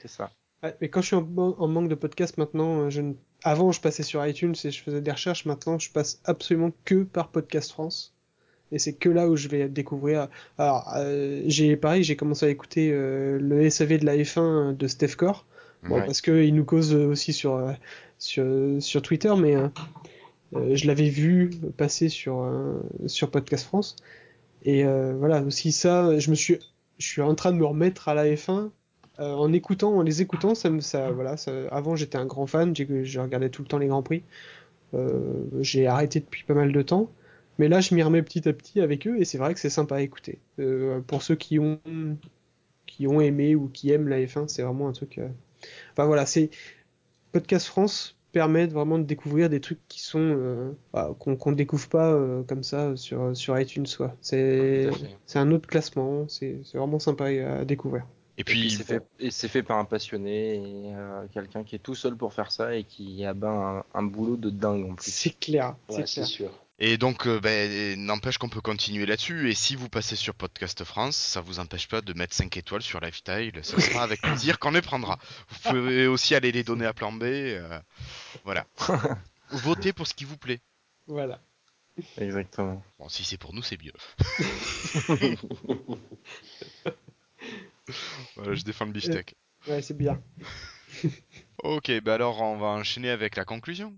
C'est 0.00 0.08
ça. 0.08 0.30
ouais, 0.62 0.74
mais 0.80 0.88
quand 0.88 1.00
je 1.02 1.08
suis 1.08 1.16
en, 1.16 1.22
man- 1.22 1.54
en 1.58 1.68
manque 1.68 1.88
de 1.88 1.94
podcast 1.94 2.38
maintenant, 2.38 2.82
euh, 2.82 2.90
je 2.90 3.00
ne- 3.00 3.14
avant 3.42 3.72
je 3.72 3.80
passais 3.80 4.02
sur 4.02 4.24
iTunes 4.26 4.54
et 4.64 4.70
je 4.70 4.82
faisais 4.82 5.00
des 5.00 5.10
recherches. 5.10 5.44
Maintenant, 5.46 5.78
je 5.78 5.90
passe 5.90 6.20
absolument 6.24 6.70
que 6.84 7.02
par 7.02 7.28
Podcast 7.28 7.70
France. 7.72 8.14
Et 8.72 8.78
c'est 8.78 8.92
que 8.92 9.08
là 9.08 9.28
où 9.28 9.34
je 9.36 9.48
vais 9.48 9.68
découvrir. 9.68 10.28
Alors, 10.56 10.92
euh, 10.96 11.42
j'ai 11.46 11.76
pareil, 11.76 12.04
j'ai 12.04 12.14
commencé 12.16 12.46
à 12.46 12.50
écouter 12.50 12.90
euh, 12.92 13.36
le 13.40 13.68
SAV 13.68 13.98
de 13.98 14.06
la 14.06 14.16
F1 14.16 14.76
de 14.76 14.86
Steph 14.86 15.16
Core. 15.16 15.44
Bon, 15.82 15.96
Ouais. 15.96 16.04
parce 16.06 16.20
que 16.20 16.42
il 16.44 16.54
nous 16.54 16.64
cause 16.64 16.94
euh, 16.94 17.06
aussi 17.06 17.32
sur 17.32 17.54
euh, 17.56 17.72
sur 18.18 18.46
sur 18.80 19.02
Twitter, 19.02 19.32
mais 19.36 19.56
euh, 19.56 19.68
euh, 20.54 20.76
je 20.76 20.86
l'avais 20.86 21.08
vu 21.08 21.50
passer 21.76 22.08
sur 22.10 22.42
euh, 22.42 22.80
sur 23.06 23.30
Podcast 23.30 23.64
France. 23.66 23.96
Et 24.62 24.84
euh, 24.84 25.14
voilà 25.16 25.42
aussi 25.42 25.72
ça, 25.72 26.18
je 26.18 26.30
me 26.30 26.34
suis 26.34 26.58
je 26.98 27.06
suis 27.06 27.22
en 27.22 27.34
train 27.34 27.52
de 27.52 27.56
me 27.56 27.64
remettre 27.64 28.08
à 28.08 28.14
la 28.14 28.26
F1 28.26 28.70
euh, 29.18 29.32
en 29.32 29.52
écoutant, 29.52 29.94
en 29.96 30.02
les 30.02 30.22
écoutant. 30.22 30.54
Ça 30.54 30.70
ça 30.80 31.10
voilà. 31.10 31.36
Avant 31.70 31.96
j'étais 31.96 32.18
un 32.18 32.26
grand 32.26 32.46
fan, 32.46 32.74
je 32.76 33.20
regardais 33.20 33.50
tout 33.50 33.62
le 33.62 33.68
temps 33.68 33.78
les 33.78 33.88
grands 33.88 34.02
prix. 34.02 34.22
Euh, 34.94 35.44
j'ai 35.60 35.86
arrêté 35.86 36.20
depuis 36.20 36.44
pas 36.44 36.54
mal 36.54 36.72
de 36.72 36.82
temps. 36.82 37.10
Mais 37.58 37.68
là, 37.68 37.80
je 37.80 37.94
m'y 37.94 38.02
remets 38.02 38.22
petit 38.22 38.48
à 38.48 38.54
petit 38.54 38.80
avec 38.80 39.06
eux 39.06 39.18
et 39.20 39.26
c'est 39.26 39.36
vrai 39.36 39.52
que 39.52 39.60
c'est 39.60 39.70
sympa 39.70 39.96
à 39.96 40.00
écouter. 40.00 40.38
Pour 41.06 41.22
ceux 41.22 41.36
qui 41.36 41.58
ont 41.58 41.78
qui 42.86 43.06
ont 43.06 43.20
aimé 43.20 43.54
ou 43.54 43.68
qui 43.68 43.90
aiment 43.92 44.08
la 44.08 44.18
F1, 44.20 44.48
c'est 44.48 44.62
vraiment 44.62 44.88
un 44.88 44.92
truc. 44.92 45.20
Enfin 45.92 46.06
voilà, 46.06 46.26
c'est 46.26 46.50
Podcast 47.32 47.66
France 47.66 48.19
permet 48.32 48.66
de 48.66 48.72
vraiment 48.72 48.98
de 48.98 49.04
découvrir 49.04 49.48
des 49.50 49.60
trucs 49.60 49.80
qui 49.88 50.00
sont 50.00 50.18
euh, 50.20 50.72
bah, 50.92 51.14
qu'on 51.18 51.50
ne 51.50 51.56
découvre 51.56 51.88
pas 51.88 52.10
euh, 52.12 52.42
comme 52.44 52.62
ça 52.62 52.96
sur 52.96 53.36
sur 53.36 53.58
iTunes 53.58 53.86
quoi. 53.96 54.16
C'est 54.20 54.90
un 55.34 55.50
autre 55.50 55.68
classement, 55.68 56.26
c'est 56.28 56.60
vraiment 56.74 56.98
sympa 56.98 57.26
à 57.26 57.64
découvrir. 57.64 58.06
Et 58.38 58.44
puis 58.44 58.60
puis, 58.60 58.70
c'est 58.70 58.84
fait, 58.84 59.02
et 59.18 59.30
c'est 59.30 59.48
fait 59.48 59.62
par 59.62 59.78
un 59.78 59.84
passionné 59.84 60.54
et 60.56 60.94
euh, 60.94 61.26
quelqu'un 61.32 61.62
qui 61.64 61.74
est 61.76 61.80
tout 61.80 61.94
seul 61.94 62.16
pour 62.16 62.32
faire 62.32 62.50
ça 62.52 62.74
et 62.74 62.84
qui 62.84 63.24
a 63.24 63.34
ben 63.34 63.82
un, 63.94 63.98
un 63.98 64.02
boulot 64.02 64.36
de 64.36 64.48
dingue 64.50 64.90
en 64.90 64.94
plus. 64.94 65.10
C'est 65.10 65.38
clair, 65.38 65.76
Ouais, 65.90 66.06
c'est 66.06 66.24
sûr. 66.24 66.50
et 66.78 66.96
donc, 66.96 67.26
euh, 67.26 67.38
ben, 67.40 67.98
n'empêche 68.00 68.38
qu'on 68.38 68.48
peut 68.48 68.62
continuer 68.62 69.04
là-dessus. 69.04 69.50
Et 69.50 69.54
si 69.54 69.74
vous 69.76 69.90
passez 69.90 70.16
sur 70.16 70.34
Podcast 70.34 70.84
France, 70.84 71.16
ça 71.16 71.42
vous 71.42 71.58
empêche 71.60 71.86
pas 71.88 72.00
de 72.00 72.12
mettre 72.14 72.34
5 72.34 72.56
étoiles 72.56 72.80
sur 72.82 72.98
Lifestyle. 73.00 73.52
Ce 73.62 73.78
sera 73.78 74.02
avec 74.04 74.22
plaisir 74.22 74.58
qu'on 74.58 74.70
les 74.70 74.80
prendra. 74.80 75.18
Vous 75.48 75.70
pouvez 75.70 76.06
aussi 76.06 76.34
aller 76.34 76.50
les 76.52 76.64
donner 76.64 76.86
à 76.86 76.94
plan 76.94 77.12
B. 77.12 77.24
euh, 77.24 77.78
voilà. 78.44 78.64
Votez 79.50 79.92
pour 79.92 80.06
ce 80.06 80.14
qui 80.14 80.24
vous 80.24 80.38
plaît. 80.38 80.60
Voilà. 81.06 81.40
Exactement. 82.16 82.82
Bon, 82.98 83.08
si 83.10 83.24
c'est 83.24 83.36
pour 83.36 83.52
nous, 83.52 83.62
c'est 83.62 83.76
mieux. 83.82 83.92
Voilà, 88.36 88.54
je 88.54 88.64
défends 88.64 88.86
le 88.86 88.92
beefsteak. 88.92 89.34
Ouais, 89.66 89.82
c'est 89.82 89.96
bien. 89.96 90.22
Ok, 91.62 91.92
bah 92.02 92.14
alors 92.14 92.40
on 92.40 92.56
va 92.56 92.68
enchaîner 92.68 93.10
avec 93.10 93.36
la 93.36 93.44
conclusion. 93.44 93.94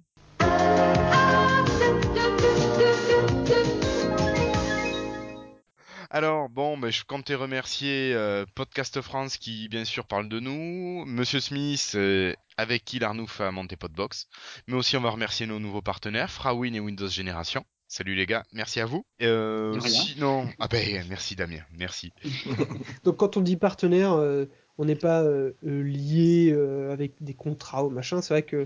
Alors 6.10 6.50
bon, 6.50 6.76
bah, 6.76 6.90
je 6.90 7.04
comptais 7.04 7.34
remercier 7.34 8.12
euh, 8.14 8.44
Podcast 8.54 9.00
France 9.00 9.38
qui 9.38 9.68
bien 9.68 9.86
sûr 9.86 10.06
parle 10.06 10.28
de 10.28 10.40
nous, 10.40 11.04
Monsieur 11.06 11.40
Smith 11.40 11.92
euh, 11.94 12.34
avec 12.58 12.84
qui 12.84 12.98
l'Arnouf 12.98 13.40
a 13.40 13.50
monté 13.50 13.76
Podbox, 13.76 14.28
mais 14.66 14.74
aussi 14.74 14.96
on 14.98 15.00
va 15.00 15.08
remercier 15.08 15.46
nos 15.46 15.58
nouveaux 15.58 15.80
partenaires, 15.80 16.30
Frawin 16.30 16.74
et 16.74 16.80
Windows 16.80 17.08
Génération. 17.08 17.64
Salut 17.94 18.14
les 18.14 18.24
gars, 18.24 18.42
merci 18.54 18.80
à 18.80 18.86
vous. 18.86 19.04
Euh, 19.20 19.78
sinon, 19.80 20.48
ah 20.58 20.66
ben 20.66 21.04
merci 21.10 21.36
Damien, 21.36 21.60
merci. 21.76 22.10
Donc 23.04 23.18
quand 23.18 23.36
on 23.36 23.42
dit 23.42 23.58
partenaire, 23.58 24.14
euh, 24.14 24.46
on 24.78 24.86
n'est 24.86 24.96
pas 24.96 25.22
euh, 25.22 25.52
euh, 25.66 25.82
lié 25.82 26.52
euh, 26.52 26.90
avec 26.90 27.22
des 27.22 27.34
contrats 27.34 27.84
ou 27.84 27.90
machin. 27.90 28.22
C'est 28.22 28.32
vrai 28.32 28.44
que 28.44 28.64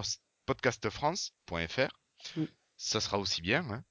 podcastfrance.fr. 0.46 1.88
Oui. 2.36 2.48
Ça 2.76 3.00
sera 3.00 3.18
aussi 3.18 3.40
bien. 3.42 3.64
hein. 3.70 3.82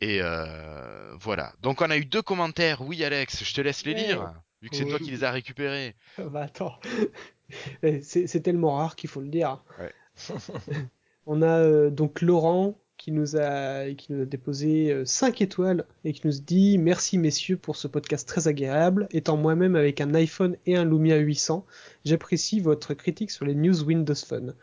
Et 0.00 0.18
euh, 0.22 1.14
voilà. 1.20 1.54
Donc 1.62 1.80
on 1.80 1.90
a 1.90 1.96
eu 1.96 2.04
deux 2.04 2.22
commentaires. 2.22 2.82
Oui, 2.82 3.02
Alex, 3.04 3.44
je 3.44 3.54
te 3.54 3.60
laisse 3.60 3.84
les 3.86 3.94
Ouais. 3.94 4.06
lire, 4.06 4.32
vu 4.62 4.68
que 4.70 4.76
c'est 4.76 4.84
toi 4.86 4.98
qui 4.98 5.10
les 5.10 5.24
as 5.24 5.30
récupérés. 5.30 5.94
Bah 6.18 6.42
attends, 6.42 6.74
Eh, 7.82 8.02
c'est 8.02 8.40
tellement 8.40 8.74
rare 8.76 8.96
qu'il 8.96 9.08
faut 9.08 9.20
le 9.20 9.28
dire. 9.28 9.62
Ouais. 9.78 9.92
On 11.26 11.42
a 11.42 11.58
euh, 11.60 11.90
donc 11.90 12.20
Laurent 12.20 12.76
qui 12.98 13.12
nous 13.12 13.36
a 13.36 13.90
qui 13.92 14.12
nous 14.12 14.22
a 14.22 14.24
déposé 14.24 15.02
5 15.04 15.40
étoiles 15.42 15.84
et 16.04 16.12
qui 16.12 16.26
nous 16.26 16.32
dit 16.32 16.78
merci 16.78 17.18
messieurs 17.18 17.56
pour 17.56 17.76
ce 17.76 17.86
podcast 17.88 18.26
très 18.26 18.48
agréable. 18.48 19.06
Étant 19.12 19.36
moi-même 19.36 19.76
avec 19.76 20.00
un 20.00 20.14
iPhone 20.14 20.56
et 20.66 20.76
un 20.76 20.84
Lumia 20.84 21.16
800, 21.18 21.64
j'apprécie 22.04 22.60
votre 22.60 22.94
critique 22.94 23.30
sur 23.30 23.44
les 23.44 23.54
news 23.54 23.82
Windows 23.84 24.14
Phone. 24.14 24.54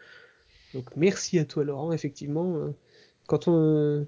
Donc 0.73 0.85
merci 0.95 1.37
à 1.39 1.45
toi 1.45 1.63
Laurent, 1.63 1.91
effectivement. 1.91 2.55
euh, 2.57 2.71
Quand 3.27 3.47
on 3.47 4.07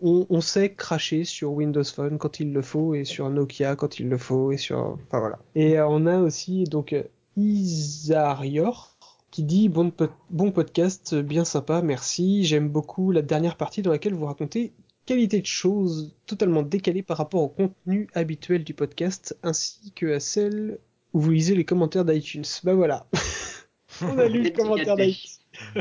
on, 0.00 0.26
on 0.28 0.40
sait 0.40 0.74
cracher 0.74 1.24
sur 1.24 1.52
Windows 1.52 1.84
Phone 1.84 2.18
quand 2.18 2.40
il 2.40 2.52
le 2.52 2.62
faut 2.62 2.94
et 2.94 3.04
sur 3.04 3.28
Nokia 3.30 3.76
quand 3.76 3.98
il 3.98 4.08
le 4.08 4.18
faut 4.18 4.52
et 4.52 4.56
sur 4.56 4.98
enfin 5.06 5.20
voilà. 5.20 5.38
Et 5.54 5.78
euh, 5.78 5.86
on 5.88 6.06
a 6.06 6.18
aussi 6.18 6.64
donc 6.64 6.94
Isarior 7.36 8.96
qui 9.30 9.42
dit 9.44 9.68
bon, 9.68 9.92
bon 10.30 10.50
podcast, 10.52 11.14
bien 11.14 11.44
sympa, 11.44 11.82
merci. 11.82 12.44
J'aime 12.44 12.68
beaucoup 12.68 13.12
la 13.12 13.22
dernière 13.22 13.56
partie 13.56 13.82
dans 13.82 13.90
laquelle 13.90 14.14
vous 14.14 14.26
racontez 14.26 14.72
qualité 15.06 15.40
de 15.40 15.46
choses 15.46 16.14
totalement 16.26 16.62
décalée 16.62 17.02
par 17.02 17.16
rapport 17.16 17.42
au 17.42 17.48
contenu 17.48 18.08
habituel 18.14 18.62
du 18.62 18.74
podcast 18.74 19.36
ainsi 19.42 19.92
que 19.92 20.14
à 20.14 20.20
celle 20.20 20.78
où 21.14 21.20
vous 21.20 21.30
lisez 21.30 21.54
les 21.54 21.64
commentaires 21.64 22.04
d'iTunes. 22.04 22.44
Bah 22.62 22.74
voilà. 22.74 23.06
on 24.02 24.18
a 24.18 24.28
lu 24.28 24.42
le 24.42 24.50
Étiqueté. 24.50 24.52
commentaire 24.52 24.96
d'iTunes. 24.96 25.30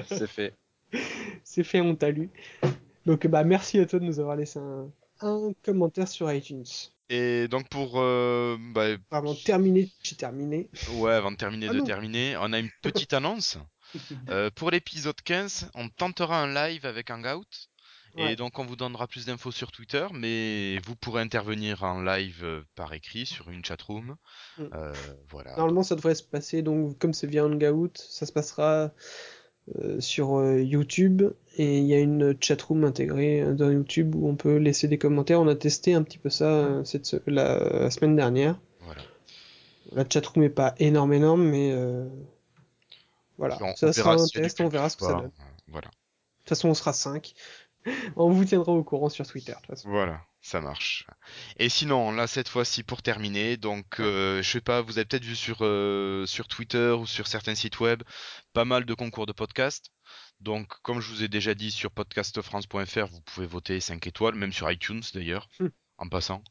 C'est 0.08 0.28
fait. 0.28 0.54
C'est 1.44 1.64
fait, 1.64 1.82
on 1.82 1.96
t'a 1.96 2.10
lu. 2.10 2.30
Donc 3.08 3.26
bah 3.28 3.44
merci 3.44 3.80
à 3.80 3.86
toi 3.86 4.00
de 4.00 4.06
nous 4.06 4.20
avoir 4.20 4.36
laissé 4.36 4.60
un, 4.60 4.92
un 5.22 5.52
commentaire 5.64 6.08
sur 6.08 6.32
iTunes. 6.32 6.66
Et 7.10 7.48
donc 7.48 7.70
pour 7.70 7.94
euh, 8.02 8.58
bah, 8.74 8.98
Vraiment 9.10 9.34
terminé, 9.34 9.90
j'ai 10.04 10.16
terminé. 10.16 10.70
ouais, 10.96 11.14
avant 11.14 11.32
de 11.32 11.38
terminer 11.38 11.68
Ah 11.70 11.74
de 11.74 11.78
non. 11.80 11.86
terminer, 11.86 12.36
on 12.40 12.52
a 12.54 12.60
une 12.60 12.70
petite 12.82 13.14
annonce. 13.14 13.58
Euh, 14.30 14.50
pour 14.54 14.70
l'épisode 14.70 15.16
15, 15.24 15.72
on 15.74 15.88
tentera 15.88 16.42
un 16.44 16.54
live 16.54 16.86
avec 16.86 17.10
Hangout. 17.10 17.48
Et 18.18 18.24
Ouais. 18.24 18.36
donc 18.36 18.60
on 18.60 18.66
vous 18.66 18.76
donnera 18.76 19.08
plus 19.08 19.26
d'infos 19.26 19.52
sur 19.52 19.72
Twitter, 19.72 20.06
mais 20.14 20.78
vous 20.86 20.96
pourrez 20.98 21.22
intervenir 21.22 21.84
en 21.84 22.02
live 22.02 22.42
euh, 22.44 22.62
par 22.76 22.92
écrit 22.94 23.26
sur 23.26 23.50
une 23.50 23.64
chatroom. 23.64 24.18
Mm. 24.58 24.64
Euh, 24.74 24.94
voilà. 25.30 25.52
Normalement, 25.56 25.84
ça 25.84 25.96
devrait 25.96 26.16
se 26.16 26.24
passer, 26.24 26.62
donc 26.64 26.98
comme 26.98 27.14
c'est 27.14 27.28
via 27.28 27.46
Hangout, 27.46 27.92
ça 27.96 28.26
se 28.26 28.34
passera 28.34 28.92
sur 30.00 30.44
YouTube 30.60 31.24
et 31.58 31.80
il 31.80 31.86
y 31.86 31.94
a 31.94 32.00
une 32.00 32.36
chatroom 32.42 32.84
intégrée 32.86 33.42
euh, 33.42 33.54
dans 33.54 33.70
YouTube 33.72 34.16
où 34.16 34.28
on 34.30 34.36
peut 34.36 34.58
laisser 34.58 34.88
des 34.88 34.98
commentaires. 34.98 35.42
On 35.42 35.48
a 35.48 35.56
testé 35.56 35.94
un 35.94 36.04
petit 36.04 36.18
peu 36.18 36.30
ça 36.30 36.46
euh, 36.46 36.84
cette 36.84 37.12
la, 37.28 37.58
la 37.58 37.92
semaine 37.92 38.16
dernière. 38.16 38.60
Voilà. 38.82 39.02
La 39.92 40.06
chatroom 40.10 40.44
est 40.44 40.50
pas 40.50 40.76
énorme 40.80 41.14
énorme, 41.14 41.44
mais 41.44 41.72
euh, 41.72 42.08
voilà, 43.38 43.58
On- 43.62 43.66
on 43.72 43.76
ça 43.76 43.94
sera 43.94 44.14
un 44.14 44.28
test, 44.28 44.62
on 44.62 44.68
verra 44.70 44.90
ce 44.90 44.98
que 44.98 45.06
ça 45.06 45.14
donne. 45.14 45.32
Voilà. 45.68 45.88
De 45.88 45.94
toute 46.40 46.50
façon, 46.50 46.70
on 46.70 46.74
sera 46.74 46.94
5. 46.94 47.34
on 48.16 48.30
vous 48.30 48.46
tiendra 48.46 48.72
au 48.72 48.84
courant 48.84 49.10
sur 49.10 49.26
Twitter. 49.28 49.52
De 49.54 49.58
toute 49.58 49.68
façon. 49.68 49.90
Voilà, 49.90 50.22
ça 50.42 50.62
marche. 50.62 51.06
Et 51.58 51.70
sinon, 51.70 52.12
là, 52.12 52.28
cette 52.28 52.48
fois-ci, 52.50 52.84
pour 52.84 53.02
terminer, 53.02 53.58
donc, 53.58 54.00
euh, 54.00 54.42
je 54.42 54.50
sais 54.50 54.62
pas, 54.62 54.82
vous 54.82 54.98
avez 54.98 55.06
peut-être 55.06 55.26
vu 55.26 55.36
sur, 55.36 55.58
euh, 55.62 56.26
sur 56.26 56.48
Twitter 56.48 56.92
ou 56.92 57.06
sur 57.06 57.28
certains 57.28 57.56
sites 57.56 57.80
web 57.80 58.04
pas 58.54 58.66
mal 58.66 58.86
de 58.86 58.94
concours 58.94 59.26
de 59.26 59.34
podcasts. 59.34 59.92
Donc, 60.40 60.68
comme 60.84 61.02
je 61.02 61.10
vous 61.10 61.24
ai 61.24 61.28
déjà 61.28 61.54
dit 61.56 61.72
sur 61.72 61.92
podcastfrance.fr, 61.92 63.08
vous 63.08 63.22
pouvez 63.22 63.48
voter 63.48 63.80
5 63.80 64.06
étoiles, 64.08 64.36
même 64.36 64.54
sur 64.54 64.70
iTunes 64.72 65.02
d'ailleurs, 65.14 65.50
Hmm. 65.60 65.68
en 65.98 66.08
passant, 66.10 66.44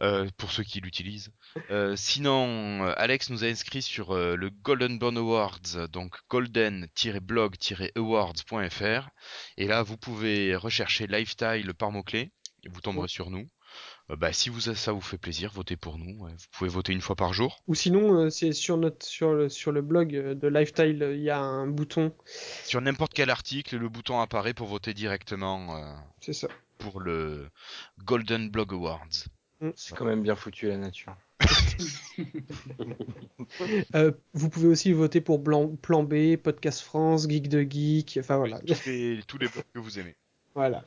euh, 0.00 0.28
pour 0.38 0.50
ceux 0.50 0.62
qui 0.64 0.80
l'utilisent. 0.80 1.30
Euh, 1.70 1.94
sinon, 1.94 2.86
euh, 2.86 2.94
Alex 2.96 3.28
nous 3.28 3.44
a 3.44 3.48
inscrit 3.48 3.82
sur 3.82 4.14
le 4.14 4.48
Golden 4.50 4.98
Burn 4.98 5.18
Awards, 5.18 5.88
donc 5.90 6.16
golden-blog-awards.fr. 6.30 9.08
Et 9.56 9.66
là, 9.66 9.82
vous 9.82 9.96
pouvez 9.98 10.56
rechercher 10.56 11.06
Lifestyle 11.06 11.74
par 11.74 11.92
mot-clé, 11.92 12.32
et 12.64 12.68
vous 12.70 12.80
tomberez 12.80 13.08
sur 13.08 13.30
nous. 13.30 13.46
Euh, 14.10 14.16
bah, 14.16 14.32
si 14.32 14.48
vous, 14.48 14.60
ça 14.60 14.92
vous 14.92 15.00
fait 15.00 15.18
plaisir, 15.18 15.50
votez 15.52 15.76
pour 15.76 15.98
nous. 15.98 16.24
ouais. 16.24 16.32
Vous 16.32 16.46
pouvez 16.52 16.70
voter 16.70 16.92
une 16.92 17.00
fois 17.00 17.14
par 17.16 17.32
jour. 17.34 17.60
Ou 17.66 17.74
sinon, 17.74 18.14
euh, 18.18 18.30
c'est 18.30 18.52
sur 18.52 18.76
notre 18.78 19.04
sur 19.04 19.34
le 19.34 19.48
sur 19.48 19.70
le 19.72 19.82
blog 19.82 20.14
euh, 20.16 20.34
de 20.34 20.48
Lifestyle, 20.48 21.02
euh, 21.02 21.14
il 21.14 21.22
y 21.22 21.30
a 21.30 21.38
un 21.40 21.66
bouton. 21.66 22.12
Sur 22.64 22.80
n'importe 22.80 23.12
quel 23.14 23.28
article, 23.30 23.76
le 23.76 23.88
bouton 23.88 24.20
apparaît 24.20 24.54
pour 24.54 24.66
voter 24.68 24.94
directement 24.94 25.76
euh, 25.76 25.94
C'est 26.20 26.32
ça. 26.32 26.48
pour 26.78 27.00
le 27.00 27.48
Golden 28.04 28.48
Blog 28.50 28.72
Awards. 28.72 29.08
C'est 29.74 29.94
quand 29.96 30.04
même 30.04 30.22
bien 30.22 30.36
foutu 30.36 30.68
la 30.68 30.76
nature. 30.78 31.14
Euh, 33.94 34.12
vous 34.34 34.50
pouvez 34.50 34.68
aussi 34.68 34.92
voter 34.92 35.20
pour 35.20 35.38
Blanc- 35.38 35.74
Plan 35.76 36.02
B, 36.02 36.36
Podcast 36.36 36.80
France, 36.80 37.28
Geek 37.28 37.48
de 37.48 37.62
Geek, 37.62 38.18
enfin 38.20 38.36
voilà. 38.36 38.58
Tous 38.60 38.86
les, 38.86 39.20
tous 39.26 39.38
les 39.38 39.48
blogs 39.48 39.64
que 39.72 39.78
vous 39.78 39.98
aimez. 39.98 40.14
voilà. 40.54 40.84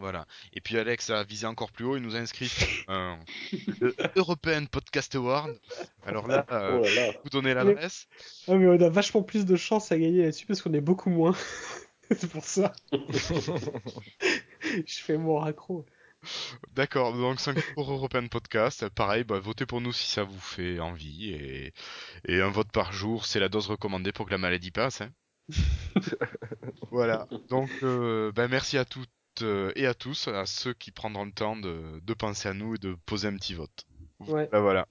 Voilà. 0.00 0.26
Et 0.52 0.60
puis 0.60 0.78
Alex 0.78 1.10
a 1.10 1.24
visé 1.24 1.46
encore 1.46 1.72
plus 1.72 1.84
haut, 1.84 1.96
il 1.96 2.02
nous 2.02 2.16
a 2.16 2.18
inscrit 2.18 2.50
le 2.88 3.94
European 4.16 4.66
Podcast 4.66 5.14
Award. 5.14 5.58
Alors 6.06 6.28
là, 6.28 6.46
euh, 6.52 6.78
Oh 6.80 6.84
là 6.84 7.06
là. 7.08 7.12
vous 7.24 7.30
donnez 7.30 7.54
l'adresse. 7.54 8.06
Ah, 8.46 8.54
mais 8.54 8.66
on 8.66 8.80
a 8.80 8.88
vachement 8.88 9.22
plus 9.22 9.44
de 9.44 9.56
chances 9.56 9.90
à 9.92 9.98
gagner 9.98 10.22
là-dessus 10.22 10.46
parce 10.46 10.62
qu'on 10.62 10.72
est 10.74 10.80
beaucoup 10.80 11.10
moins. 11.10 11.34
C'est 12.16 12.30
pour 12.30 12.44
ça. 12.44 12.72
Je 12.92 12.98
fais 15.02 15.18
mon 15.18 15.38
raccro. 15.38 15.84
D'accord, 16.74 17.12
donc 17.16 17.38
5 17.38 17.56
pour 17.74 17.92
European 17.92 18.26
Podcast. 18.28 18.88
Pareil, 18.88 19.24
bah, 19.24 19.38
votez 19.38 19.66
pour 19.66 19.80
nous 19.80 19.92
si 19.92 20.08
ça 20.10 20.24
vous 20.24 20.40
fait 20.40 20.80
envie. 20.80 21.30
Et, 21.32 21.72
et 22.26 22.40
un 22.40 22.50
vote 22.50 22.72
par 22.72 22.92
jour, 22.92 23.26
c'est 23.26 23.40
la 23.40 23.48
dose 23.48 23.68
recommandée 23.68 24.12
pour 24.12 24.26
que 24.26 24.30
la 24.32 24.38
maladie 24.38 24.70
passe. 24.70 25.02
hein. 25.02 25.10
voilà. 26.90 27.26
Donc, 27.50 27.70
euh, 27.82 28.32
bah, 28.32 28.48
merci 28.48 28.78
à 28.78 28.84
toutes 28.84 29.08
euh, 29.42 29.72
et 29.76 29.86
à 29.86 29.94
tous, 29.94 30.28
à 30.28 30.46
ceux 30.46 30.74
qui 30.74 30.90
prendront 30.90 31.24
le 31.24 31.32
temps 31.32 31.56
de, 31.56 32.00
de 32.02 32.14
penser 32.14 32.48
à 32.48 32.54
nous 32.54 32.74
et 32.74 32.78
de 32.78 32.96
poser 33.06 33.28
un 33.28 33.36
petit 33.36 33.54
vote. 33.54 33.86
Ouais. 34.20 34.48
Bah, 34.50 34.60
voilà. 34.60 34.86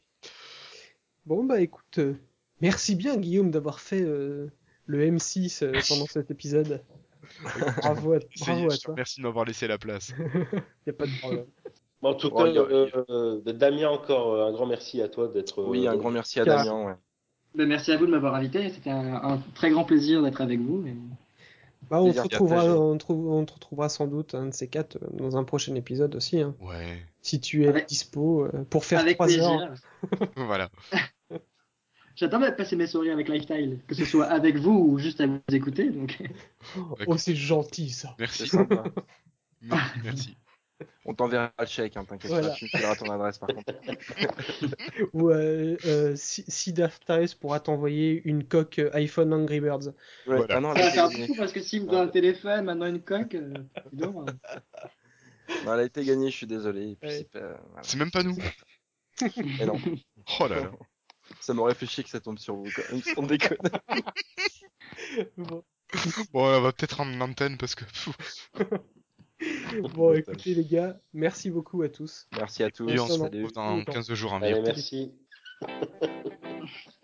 Bon 1.25 1.43
bah 1.43 1.59
écoute, 1.59 1.99
euh, 1.99 2.13
merci 2.61 2.95
bien 2.95 3.17
Guillaume 3.17 3.51
d'avoir 3.51 3.81
fait 3.81 4.01
euh, 4.01 4.49
le 4.85 5.05
M6 5.05 5.63
euh, 5.63 5.79
pendant 5.87 6.05
cet 6.05 6.31
épisode. 6.31 6.81
bravo 7.81 8.13
à, 8.13 8.19
bravo 8.39 8.71
à 8.71 8.77
toi. 8.77 8.93
remercie 8.93 9.19
de 9.19 9.25
m'avoir 9.25 9.43
laissé 9.43 9.67
la 9.67 9.77
place. 9.77 10.13
Y 10.87 10.89
a 10.91 10.93
pas 10.93 11.05
de 11.05 11.19
problème. 11.19 11.45
En 12.01 12.13
tout 12.13 12.29
cas, 12.31 12.47
il 12.47 13.57
Damien, 13.57 13.89
encore 13.89 14.41
un 14.41 14.51
grand 14.53 14.67
merci 14.67 15.01
à 15.01 15.09
toi 15.09 15.27
d'être. 15.27 15.63
Oui, 15.63 15.87
euh, 15.87 15.91
un 15.91 15.97
grand 15.97 16.11
merci 16.11 16.39
à. 16.39 16.45
Damien. 16.45 16.85
Ouais. 16.85 16.93
Ben, 17.55 17.67
merci 17.67 17.91
à 17.91 17.97
vous 17.97 18.05
de 18.05 18.11
m'avoir 18.11 18.35
invité. 18.35 18.69
C'était 18.69 18.91
un, 18.91 19.15
un 19.15 19.37
très 19.55 19.71
grand 19.71 19.83
plaisir 19.83 20.21
d'être 20.21 20.39
avec 20.39 20.59
vous. 20.59 20.85
et 20.87 20.95
Bah, 21.89 22.01
on 22.01 22.11
te 22.11 22.19
retrouvera, 22.19 22.55
partagé. 22.57 22.77
on, 22.77 22.97
trouve, 22.97 23.27
on 23.29 23.45
te 23.45 23.53
retrouvera 23.53 23.89
sans 23.89 24.07
doute 24.07 24.35
un 24.35 24.47
de 24.47 24.53
ces 24.53 24.67
quatre 24.67 24.97
euh, 24.97 25.07
dans 25.13 25.37
un 25.37 25.43
prochain 25.43 25.73
épisode 25.75 26.15
aussi, 26.15 26.41
hein. 26.41 26.55
Ouais, 26.61 27.01
si 27.21 27.39
tu 27.39 27.63
es 27.63 27.67
Avec- 27.69 27.87
dispo 27.87 28.43
euh, 28.45 28.63
pour 28.69 28.83
faire 28.85 28.99
Avec 28.99 29.15
trois 29.17 29.29
heures. 29.37 29.73
plaisir. 30.01 30.29
voilà. 30.35 30.69
J'attends 32.15 32.39
de 32.39 32.49
passer 32.49 32.75
mes 32.75 32.87
soirées 32.87 33.11
avec 33.11 33.29
Lifestyle, 33.29 33.79
que 33.87 33.93
ce 33.93 34.03
soit 34.03 34.25
avec 34.25 34.57
vous 34.57 34.71
ou 34.71 34.97
juste 34.97 35.21
à 35.21 35.27
vous 35.27 35.39
écouter. 35.51 35.89
Donc, 35.91 36.17
Oh, 37.05 37.15
c'est 37.15 37.35
gentil 37.35 37.89
ça. 37.91 38.09
C'est 38.17 38.21
Merci. 38.21 38.47
sympa. 38.47 38.83
Merci. 40.03 40.35
On 41.05 41.13
t'enverra 41.15 41.51
le 41.59 41.65
chèque, 41.65 41.97
hein, 41.97 42.05
t'inquiète 42.05 42.29
Voilà. 42.31 42.49
pas, 42.49 42.53
tu 42.55 42.65
me 42.65 42.69
fileras 42.69 42.95
ton 42.95 43.09
adresse 43.09 43.37
par 43.39 43.49
contre. 43.49 43.73
Ou 45.13 45.29
euh, 45.29 45.77
euh, 45.85 46.15
si, 46.15 46.43
si 46.47 46.73
Daftares 46.73 47.35
pourra 47.39 47.59
t'envoyer 47.59 48.21
une 48.25 48.43
coque 48.47 48.79
euh, 48.79 48.89
iPhone 48.93 49.33
Angry 49.33 49.59
Birds. 49.59 49.87
Ouais, 50.27 50.37
Voilà. 50.37 50.57
ah 50.57 50.59
non, 50.61 50.75
faire 50.75 50.87
été 50.87 50.97
gagnée. 50.97 51.27
beaucoup 51.27 51.39
parce 51.39 51.51
que 51.53 51.61
s'il 51.61 51.83
me 51.83 51.87
donne 51.89 52.07
un 52.07 52.11
téléphone, 52.11 52.65
maintenant 52.65 52.85
une 52.87 53.01
coque, 53.01 53.35
euh, 53.35 53.53
dis 53.91 54.01
donc, 54.03 54.27
Non, 55.65 55.73
elle 55.73 55.79
a 55.79 55.83
été 55.83 56.03
gagnée, 56.03 56.29
je 56.29 56.35
suis 56.35 56.47
désolé. 56.47 56.91
Et 56.91 56.95
puis 56.95 57.09
Ouais. 57.09 57.17
c'est 57.19 57.31
pas... 57.31 57.39
voilà. 57.39 57.83
C'est 57.83 57.97
même 57.97 58.11
pas 58.11 58.21
nous. 58.23 58.35
Mais 59.59 59.65
non, 59.65 59.79
Oh 60.39 60.47
là 60.47 60.59
là. 60.59 60.71
ça 61.39 61.53
m'aurait 61.53 61.73
fait 61.73 61.85
chier 61.87 62.03
que 62.03 62.09
ça 62.09 62.19
tombe 62.19 62.37
sur 62.37 62.55
vous 62.55 62.69
quand 62.75 62.83
même, 62.91 63.01
sans 63.01 63.23
déconner. 63.23 63.71
Bon, 65.37 65.63
Bon, 66.33 66.45
on 66.45 66.61
va 66.61 66.71
peut-être 66.73 66.99
en 66.99 67.19
antenne 67.21 67.57
parce 67.57 67.73
que. 67.75 67.85
Bon, 69.93 70.13
écoutez 70.13 70.53
les 70.53 70.65
gars, 70.65 70.99
merci 71.13 71.49
beaucoup 71.49 71.81
à 71.83 71.89
tous. 71.89 72.27
Merci 72.35 72.63
à 72.63 72.71
tous. 72.71 72.89
Et 72.89 72.99
on 72.99 73.07
se 73.07 73.19
retrouve 73.19 73.51
dans 73.51 73.83
15 73.83 74.13
jours 74.13 74.33
environ. 74.33 74.53
Allez, 74.53 74.61
merci. 74.61 75.13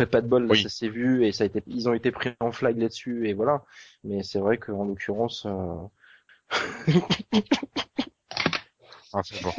Après, 0.00 0.10
pas 0.10 0.20
de 0.22 0.28
bol, 0.28 0.46
Oui. 0.50 0.62
ça 0.62 0.68
s'est 0.70 0.88
vu 0.88 1.26
et 1.26 1.32
ça 1.32 1.44
a 1.44 1.46
été, 1.46 1.62
ils 1.66 1.88
ont 1.88 1.92
été 1.92 2.10
pris 2.10 2.30
en 2.40 2.52
flag 2.52 2.78
là-dessus 2.78 3.28
et 3.28 3.34
voilà. 3.34 3.64
Mais 4.02 4.22
c'est 4.22 4.38
vrai 4.38 4.56
qu'en 4.56 4.84
l'occurrence, 4.86 5.46
euh, 5.46 5.76
Ah, 9.12 9.20
c'est 9.24 9.42
bon. 9.42 9.52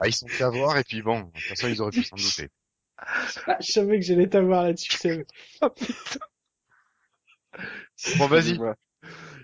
Ah, 0.00 0.06
ils 0.06 0.14
sont 0.14 0.28
fait 0.28 0.44
avoir 0.44 0.76
et 0.76 0.84
puis 0.84 1.02
bon, 1.02 1.20
de 1.20 1.30
toute 1.32 1.42
façon, 1.42 1.68
ils 1.68 1.80
auraient 1.80 1.90
pu 1.90 2.04
s'en 2.04 2.16
douter. 2.16 2.50
Je 3.60 3.72
savais 3.72 3.98
que 3.98 4.04
j'allais 4.04 4.28
t'avoir 4.28 4.64
là-dessus. 4.64 4.92
Seb. 4.92 5.22
Bon, 8.18 8.26
vas-y. 8.26 8.58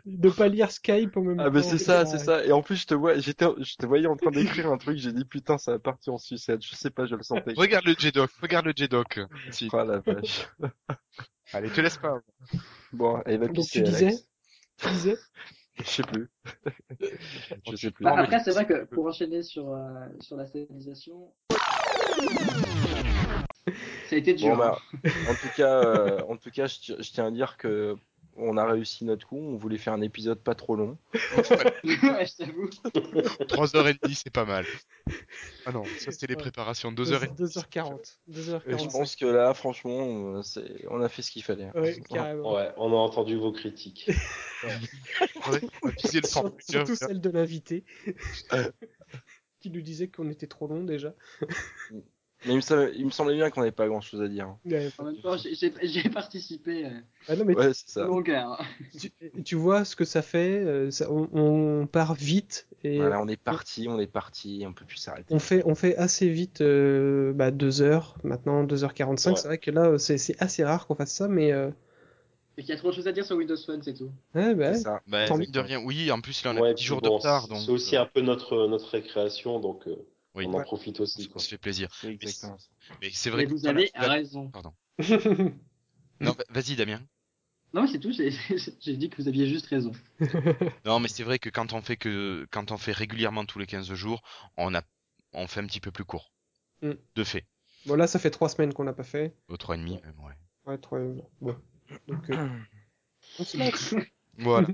De 0.07 0.31
pas 0.31 0.47
lire 0.49 0.70
Skype 0.70 1.17
en 1.17 1.23
même 1.23 1.41
Ah, 1.41 1.44
temps. 1.47 1.51
mais 1.51 1.62
c'est 1.62 1.78
ça, 1.78 2.01
Ah, 2.01 2.07
c'est 2.07 2.18
ça. 2.18 2.44
Et 2.44 2.52
en 2.52 2.62
plus, 2.62 2.76
je 2.76 2.86
te 2.86 2.94
vois, 2.94 3.18
j'étais, 3.18 3.47
je 3.59 3.75
te 3.76 3.86
voyais 3.86 4.07
en 4.07 4.17
train 4.17 4.31
d'écrire 4.31 4.70
un 4.70 4.78
truc, 4.78 4.99
j'ai 4.99 5.12
dit 5.12 5.25
putain, 5.25 5.59
ça 5.59 5.73
va 5.73 5.78
partir 5.81 6.15
en 6.15 6.18
sucette. 6.18 6.62
Je 6.65 6.76
sais 6.76 6.91
pas, 6.91 7.07
je 7.07 7.17
le 7.17 7.23
sentais. 7.25 7.55
Regarde 7.57 7.85
le 7.86 7.94
J-Doc, 7.99 8.31
regarde 8.41 8.67
le 8.67 8.73
J-Doc. 8.75 9.18
Si. 9.51 9.68
Oh 9.73 9.83
la 9.85 9.99
vache. 9.99 10.49
Allez, 11.52 11.70
te 11.70 11.81
laisse 11.81 11.97
pas. 11.97 12.20
Bon, 12.93 13.20
elle 13.26 13.41
va 13.41 13.47
Donc, 13.47 13.57
pisser, 13.57 13.78
tu 13.81 13.85
disais 13.85 14.07
Alex. 14.07 14.28
Tu 14.78 14.89
disais 14.91 15.17
Je 15.78 15.85
sais 15.85 16.02
plus. 16.05 16.31
je 17.70 17.76
sais 17.76 17.91
plus. 17.91 18.05
Bah, 18.05 18.15
après, 18.17 18.41
c'est 18.41 18.52
vrai 18.52 18.67
que 18.67 18.85
pour 18.85 19.07
enchaîner 19.07 19.43
sur, 19.43 19.73
euh, 19.73 20.07
sur 20.20 20.36
la 20.36 20.47
stabilisation, 20.47 21.33
ça 24.09 24.15
a 24.15 24.18
été 24.18 24.35
dur. 24.35 24.51
Bon, 24.51 24.57
bah, 24.57 24.78
en 25.05 25.35
tout 25.35 25.49
cas, 25.57 25.83
euh, 25.85 26.20
en 26.28 26.36
tout 26.36 26.51
cas, 26.51 26.67
je 26.67 27.10
tiens 27.10 27.26
à 27.26 27.31
dire 27.31 27.57
que 27.57 27.97
on 28.36 28.56
a 28.56 28.65
réussi 28.65 29.05
notre 29.05 29.26
coup. 29.26 29.36
On 29.36 29.56
voulait 29.56 29.78
faire 29.78 29.92
un 29.92 30.00
épisode 30.00 30.39
pas 30.39 30.55
trop 30.55 30.76
long. 30.76 30.98
ouais, 31.15 32.26
je 32.26 32.36
t'avoue. 32.36 32.66
3h30, 32.66 34.15
c'est 34.15 34.32
pas 34.32 34.44
mal. 34.44 34.65
Ah 35.65 35.73
non, 35.73 35.84
ça 35.98 36.12
c'était 36.12 36.26
les 36.26 36.36
préparations. 36.36 36.92
2h30. 36.92 37.36
2h40. 37.36 38.16
Et 38.28 38.32
je 38.32 38.52
2h45. 38.52 38.92
pense 38.92 39.16
que 39.16 39.26
là, 39.26 39.55
franchement, 39.55 40.36
euh, 40.36 40.42
on 40.90 41.00
a 41.00 41.08
fait 41.08 41.23
ce 41.23 41.31
qu'il 41.31 41.42
fallait. 41.42 41.70
Ouais, 41.74 42.00
carrément. 42.08 42.55
Ouais, 42.55 42.70
on 42.76 42.92
a 42.92 42.97
entendu 42.97 43.36
vos 43.36 43.52
critiques. 43.52 44.10
Ouais, 44.65 45.60
on 45.82 45.89
viser 45.89 46.20
le 46.20 46.26
Surtout 46.26 46.97
celle 46.97 47.20
de 47.20 47.31
l'invité. 47.31 47.84
qui 49.60 49.70
nous 49.70 49.82
disait 49.82 50.08
qu'on 50.08 50.31
était 50.31 50.47
trop 50.47 50.66
long 50.66 50.84
déjà. 50.84 51.15
Mais 52.47 52.52
il 52.52 52.57
me, 52.57 52.60
semblait, 52.60 52.92
il 52.97 53.05
me 53.05 53.10
semblait 53.10 53.34
bien 53.34 53.50
qu'on 53.50 53.60
n'avait 53.60 53.73
pas 53.73 53.89
grand 53.89 54.00
chose 54.00 54.23
à 54.23 54.28
dire. 54.28 54.55
Ouais, 54.65 54.89
En 54.99 55.05
même 55.05 55.16
temps, 55.16 55.36
j'ai- 55.36 56.08
participé 56.10 56.86
euh, 56.86 56.91
Ah 57.28 57.36
non, 57.36 57.44
mais 57.44 57.55
Ouais, 57.55 57.75
c'est 57.75 57.89
ça. 57.91 58.07
longueur. 58.07 58.60
tu, 58.99 59.10
tu 59.44 59.57
vois 59.57 59.84
ce 59.84 59.97
que 59.97 60.05
ça 60.05 60.23
fait. 60.23 60.60
euh, 60.60 60.91
ça- 60.91 61.10
on, 61.10 61.28
on 61.33 61.86
part 61.86 62.15
vite 62.15 62.66
et 62.84 62.99
Voilà, 62.99 63.20
on 63.20 63.28
est 63.28 63.36
parti, 63.36 63.86
on 63.89 63.99
est 63.99 64.07
parti, 64.07 64.65
on 64.66 64.73
peut 64.73 64.84
plus 64.84 64.99
s'arrêter. 64.99 65.34
on 65.34 65.39
fait, 65.39 65.62
on 65.66 65.75
fait 65.75 65.97
assez 65.97 66.28
vite 66.28 66.60
euh, 66.60 67.33
bah, 67.33 67.50
2 67.50 67.83
heures, 67.83 68.16
maintenant 68.23 68.65
2h45. 68.65 69.31
Ouais. 69.31 69.36
C'est 69.36 69.49
vrai 69.49 69.58
que 69.58 69.70
là, 69.70 69.99
c'est 69.99 70.41
assez 70.41 70.65
rare 70.65 70.86
qu'on 70.86 70.94
fasse 70.94 71.12
ça, 71.12 71.28
mais 71.28 71.52
euh, 71.52 71.70
Et 72.58 72.62
qu'il 72.62 72.70
y 72.70 72.73
a 72.73 72.76
trop 72.78 72.91
de 72.91 72.94
choses 72.94 73.08
à 73.08 73.12
dire 73.12 73.25
sur 73.26 73.36
Windows 73.36 73.57
Phone, 73.57 73.83
c'est 73.83 73.94
tout. 73.94 74.10
ouais, 74.34 74.55
bah, 74.55 74.73
C'est 74.73 74.78
ouais. 74.78 74.84
ça. 74.84 75.00
Bah, 75.07 75.26
Tant 75.26 75.39
de 75.39 75.60
rien, 75.60 75.81
oui, 75.84 76.10
en 76.10 76.20
plus 76.20 76.42
là 76.44 76.52
on 76.55 76.57
a 76.57 76.60
Ouais, 76.60 76.75
10 76.75 76.76
puis 76.83 76.86
jours 76.86 77.00
bon, 77.00 77.08
de 77.10 77.12
retard, 77.15 77.49
donc 77.49 77.58
C'est 77.58 77.70
aussi 77.73 77.97
un 77.97 78.07
peu 78.07 78.20
notre, 78.20 78.66
notre 78.66 78.89
récréation, 78.91 79.60
donc 79.60 79.86
euh, 79.89 79.97
Oui. 80.36 80.44
on 80.47 80.55
en 80.55 80.58
Ouais. 80.58 80.65
profite 80.65 81.00
aussi. 81.00 81.26
on 81.28 81.32
Quoi. 81.32 81.42
se 81.42 81.48
fait 81.48 81.58
plaisir. 81.58 81.89
Exactement 82.05 82.58
ça. 82.58 82.68
Mais 83.00 83.10
c'est 83.12 83.31
vrai 83.31 83.44
Et 83.44 83.47
que 83.47 83.52
vous 83.52 83.66
avez 83.66 83.90
la- 83.94 84.08
raison. 84.08 84.48
Pardon. 84.50 84.73
Non, 86.20 86.32
va- 86.32 86.44
vas-y 86.48 86.76
Damien. 86.76 87.00
Non, 87.74 87.82
mais 87.82 87.89
c'est 87.89 87.98
tout. 87.98 88.12
j'ai- 88.81 88.97
dit 88.97 89.10
que 89.10 89.20
vous 89.20 89.28
aviez 89.28 89.47
juste 89.47 89.66
raison. 89.66 89.92
Non, 90.86 90.98
mais 91.00 91.08
c'est 91.08 91.24
vrai 91.24 91.39
que 91.39 91.50
quand 91.50 91.73
on 91.73 91.82
fait 91.82 91.97
que 91.97 92.47
quand 92.50 92.70
on 92.73 92.78
fait 92.78 92.92
régulièrement 92.92 93.44
tous 93.44 93.58
les 93.58 93.66
15 93.66 93.92
jours, 93.94 94.23
on 94.56 94.74
a 94.74 94.82
on 95.34 95.47
fait 95.47 95.60
un 95.60 95.66
petit 95.66 95.81
peu 95.81 95.90
plus 95.90 96.05
court. 96.05 96.32
Mm. 96.82 96.92
De 97.16 97.24
fait. 97.24 97.44
bon, 97.86 97.94
là, 97.97 98.06
ça 98.06 98.18
fait 98.18 98.31
3 98.31 98.48
semaines 98.48 98.73
qu'on 98.73 98.84
n'a 98.84 98.92
pas 98.94 99.05
fait. 99.05 99.34
Au 99.48 99.56
3,5 99.56 100.02
même, 100.02 100.20
ouais. 100.20 100.32
Ouais, 100.66 100.78
trois... 100.78 100.98
Bon. 101.40 101.56
Donc, 102.08 102.31
euh, 102.31 102.48
on 103.39 103.44
se 103.44 103.56
lâche. 103.58 103.94
Voilà. 104.39 104.68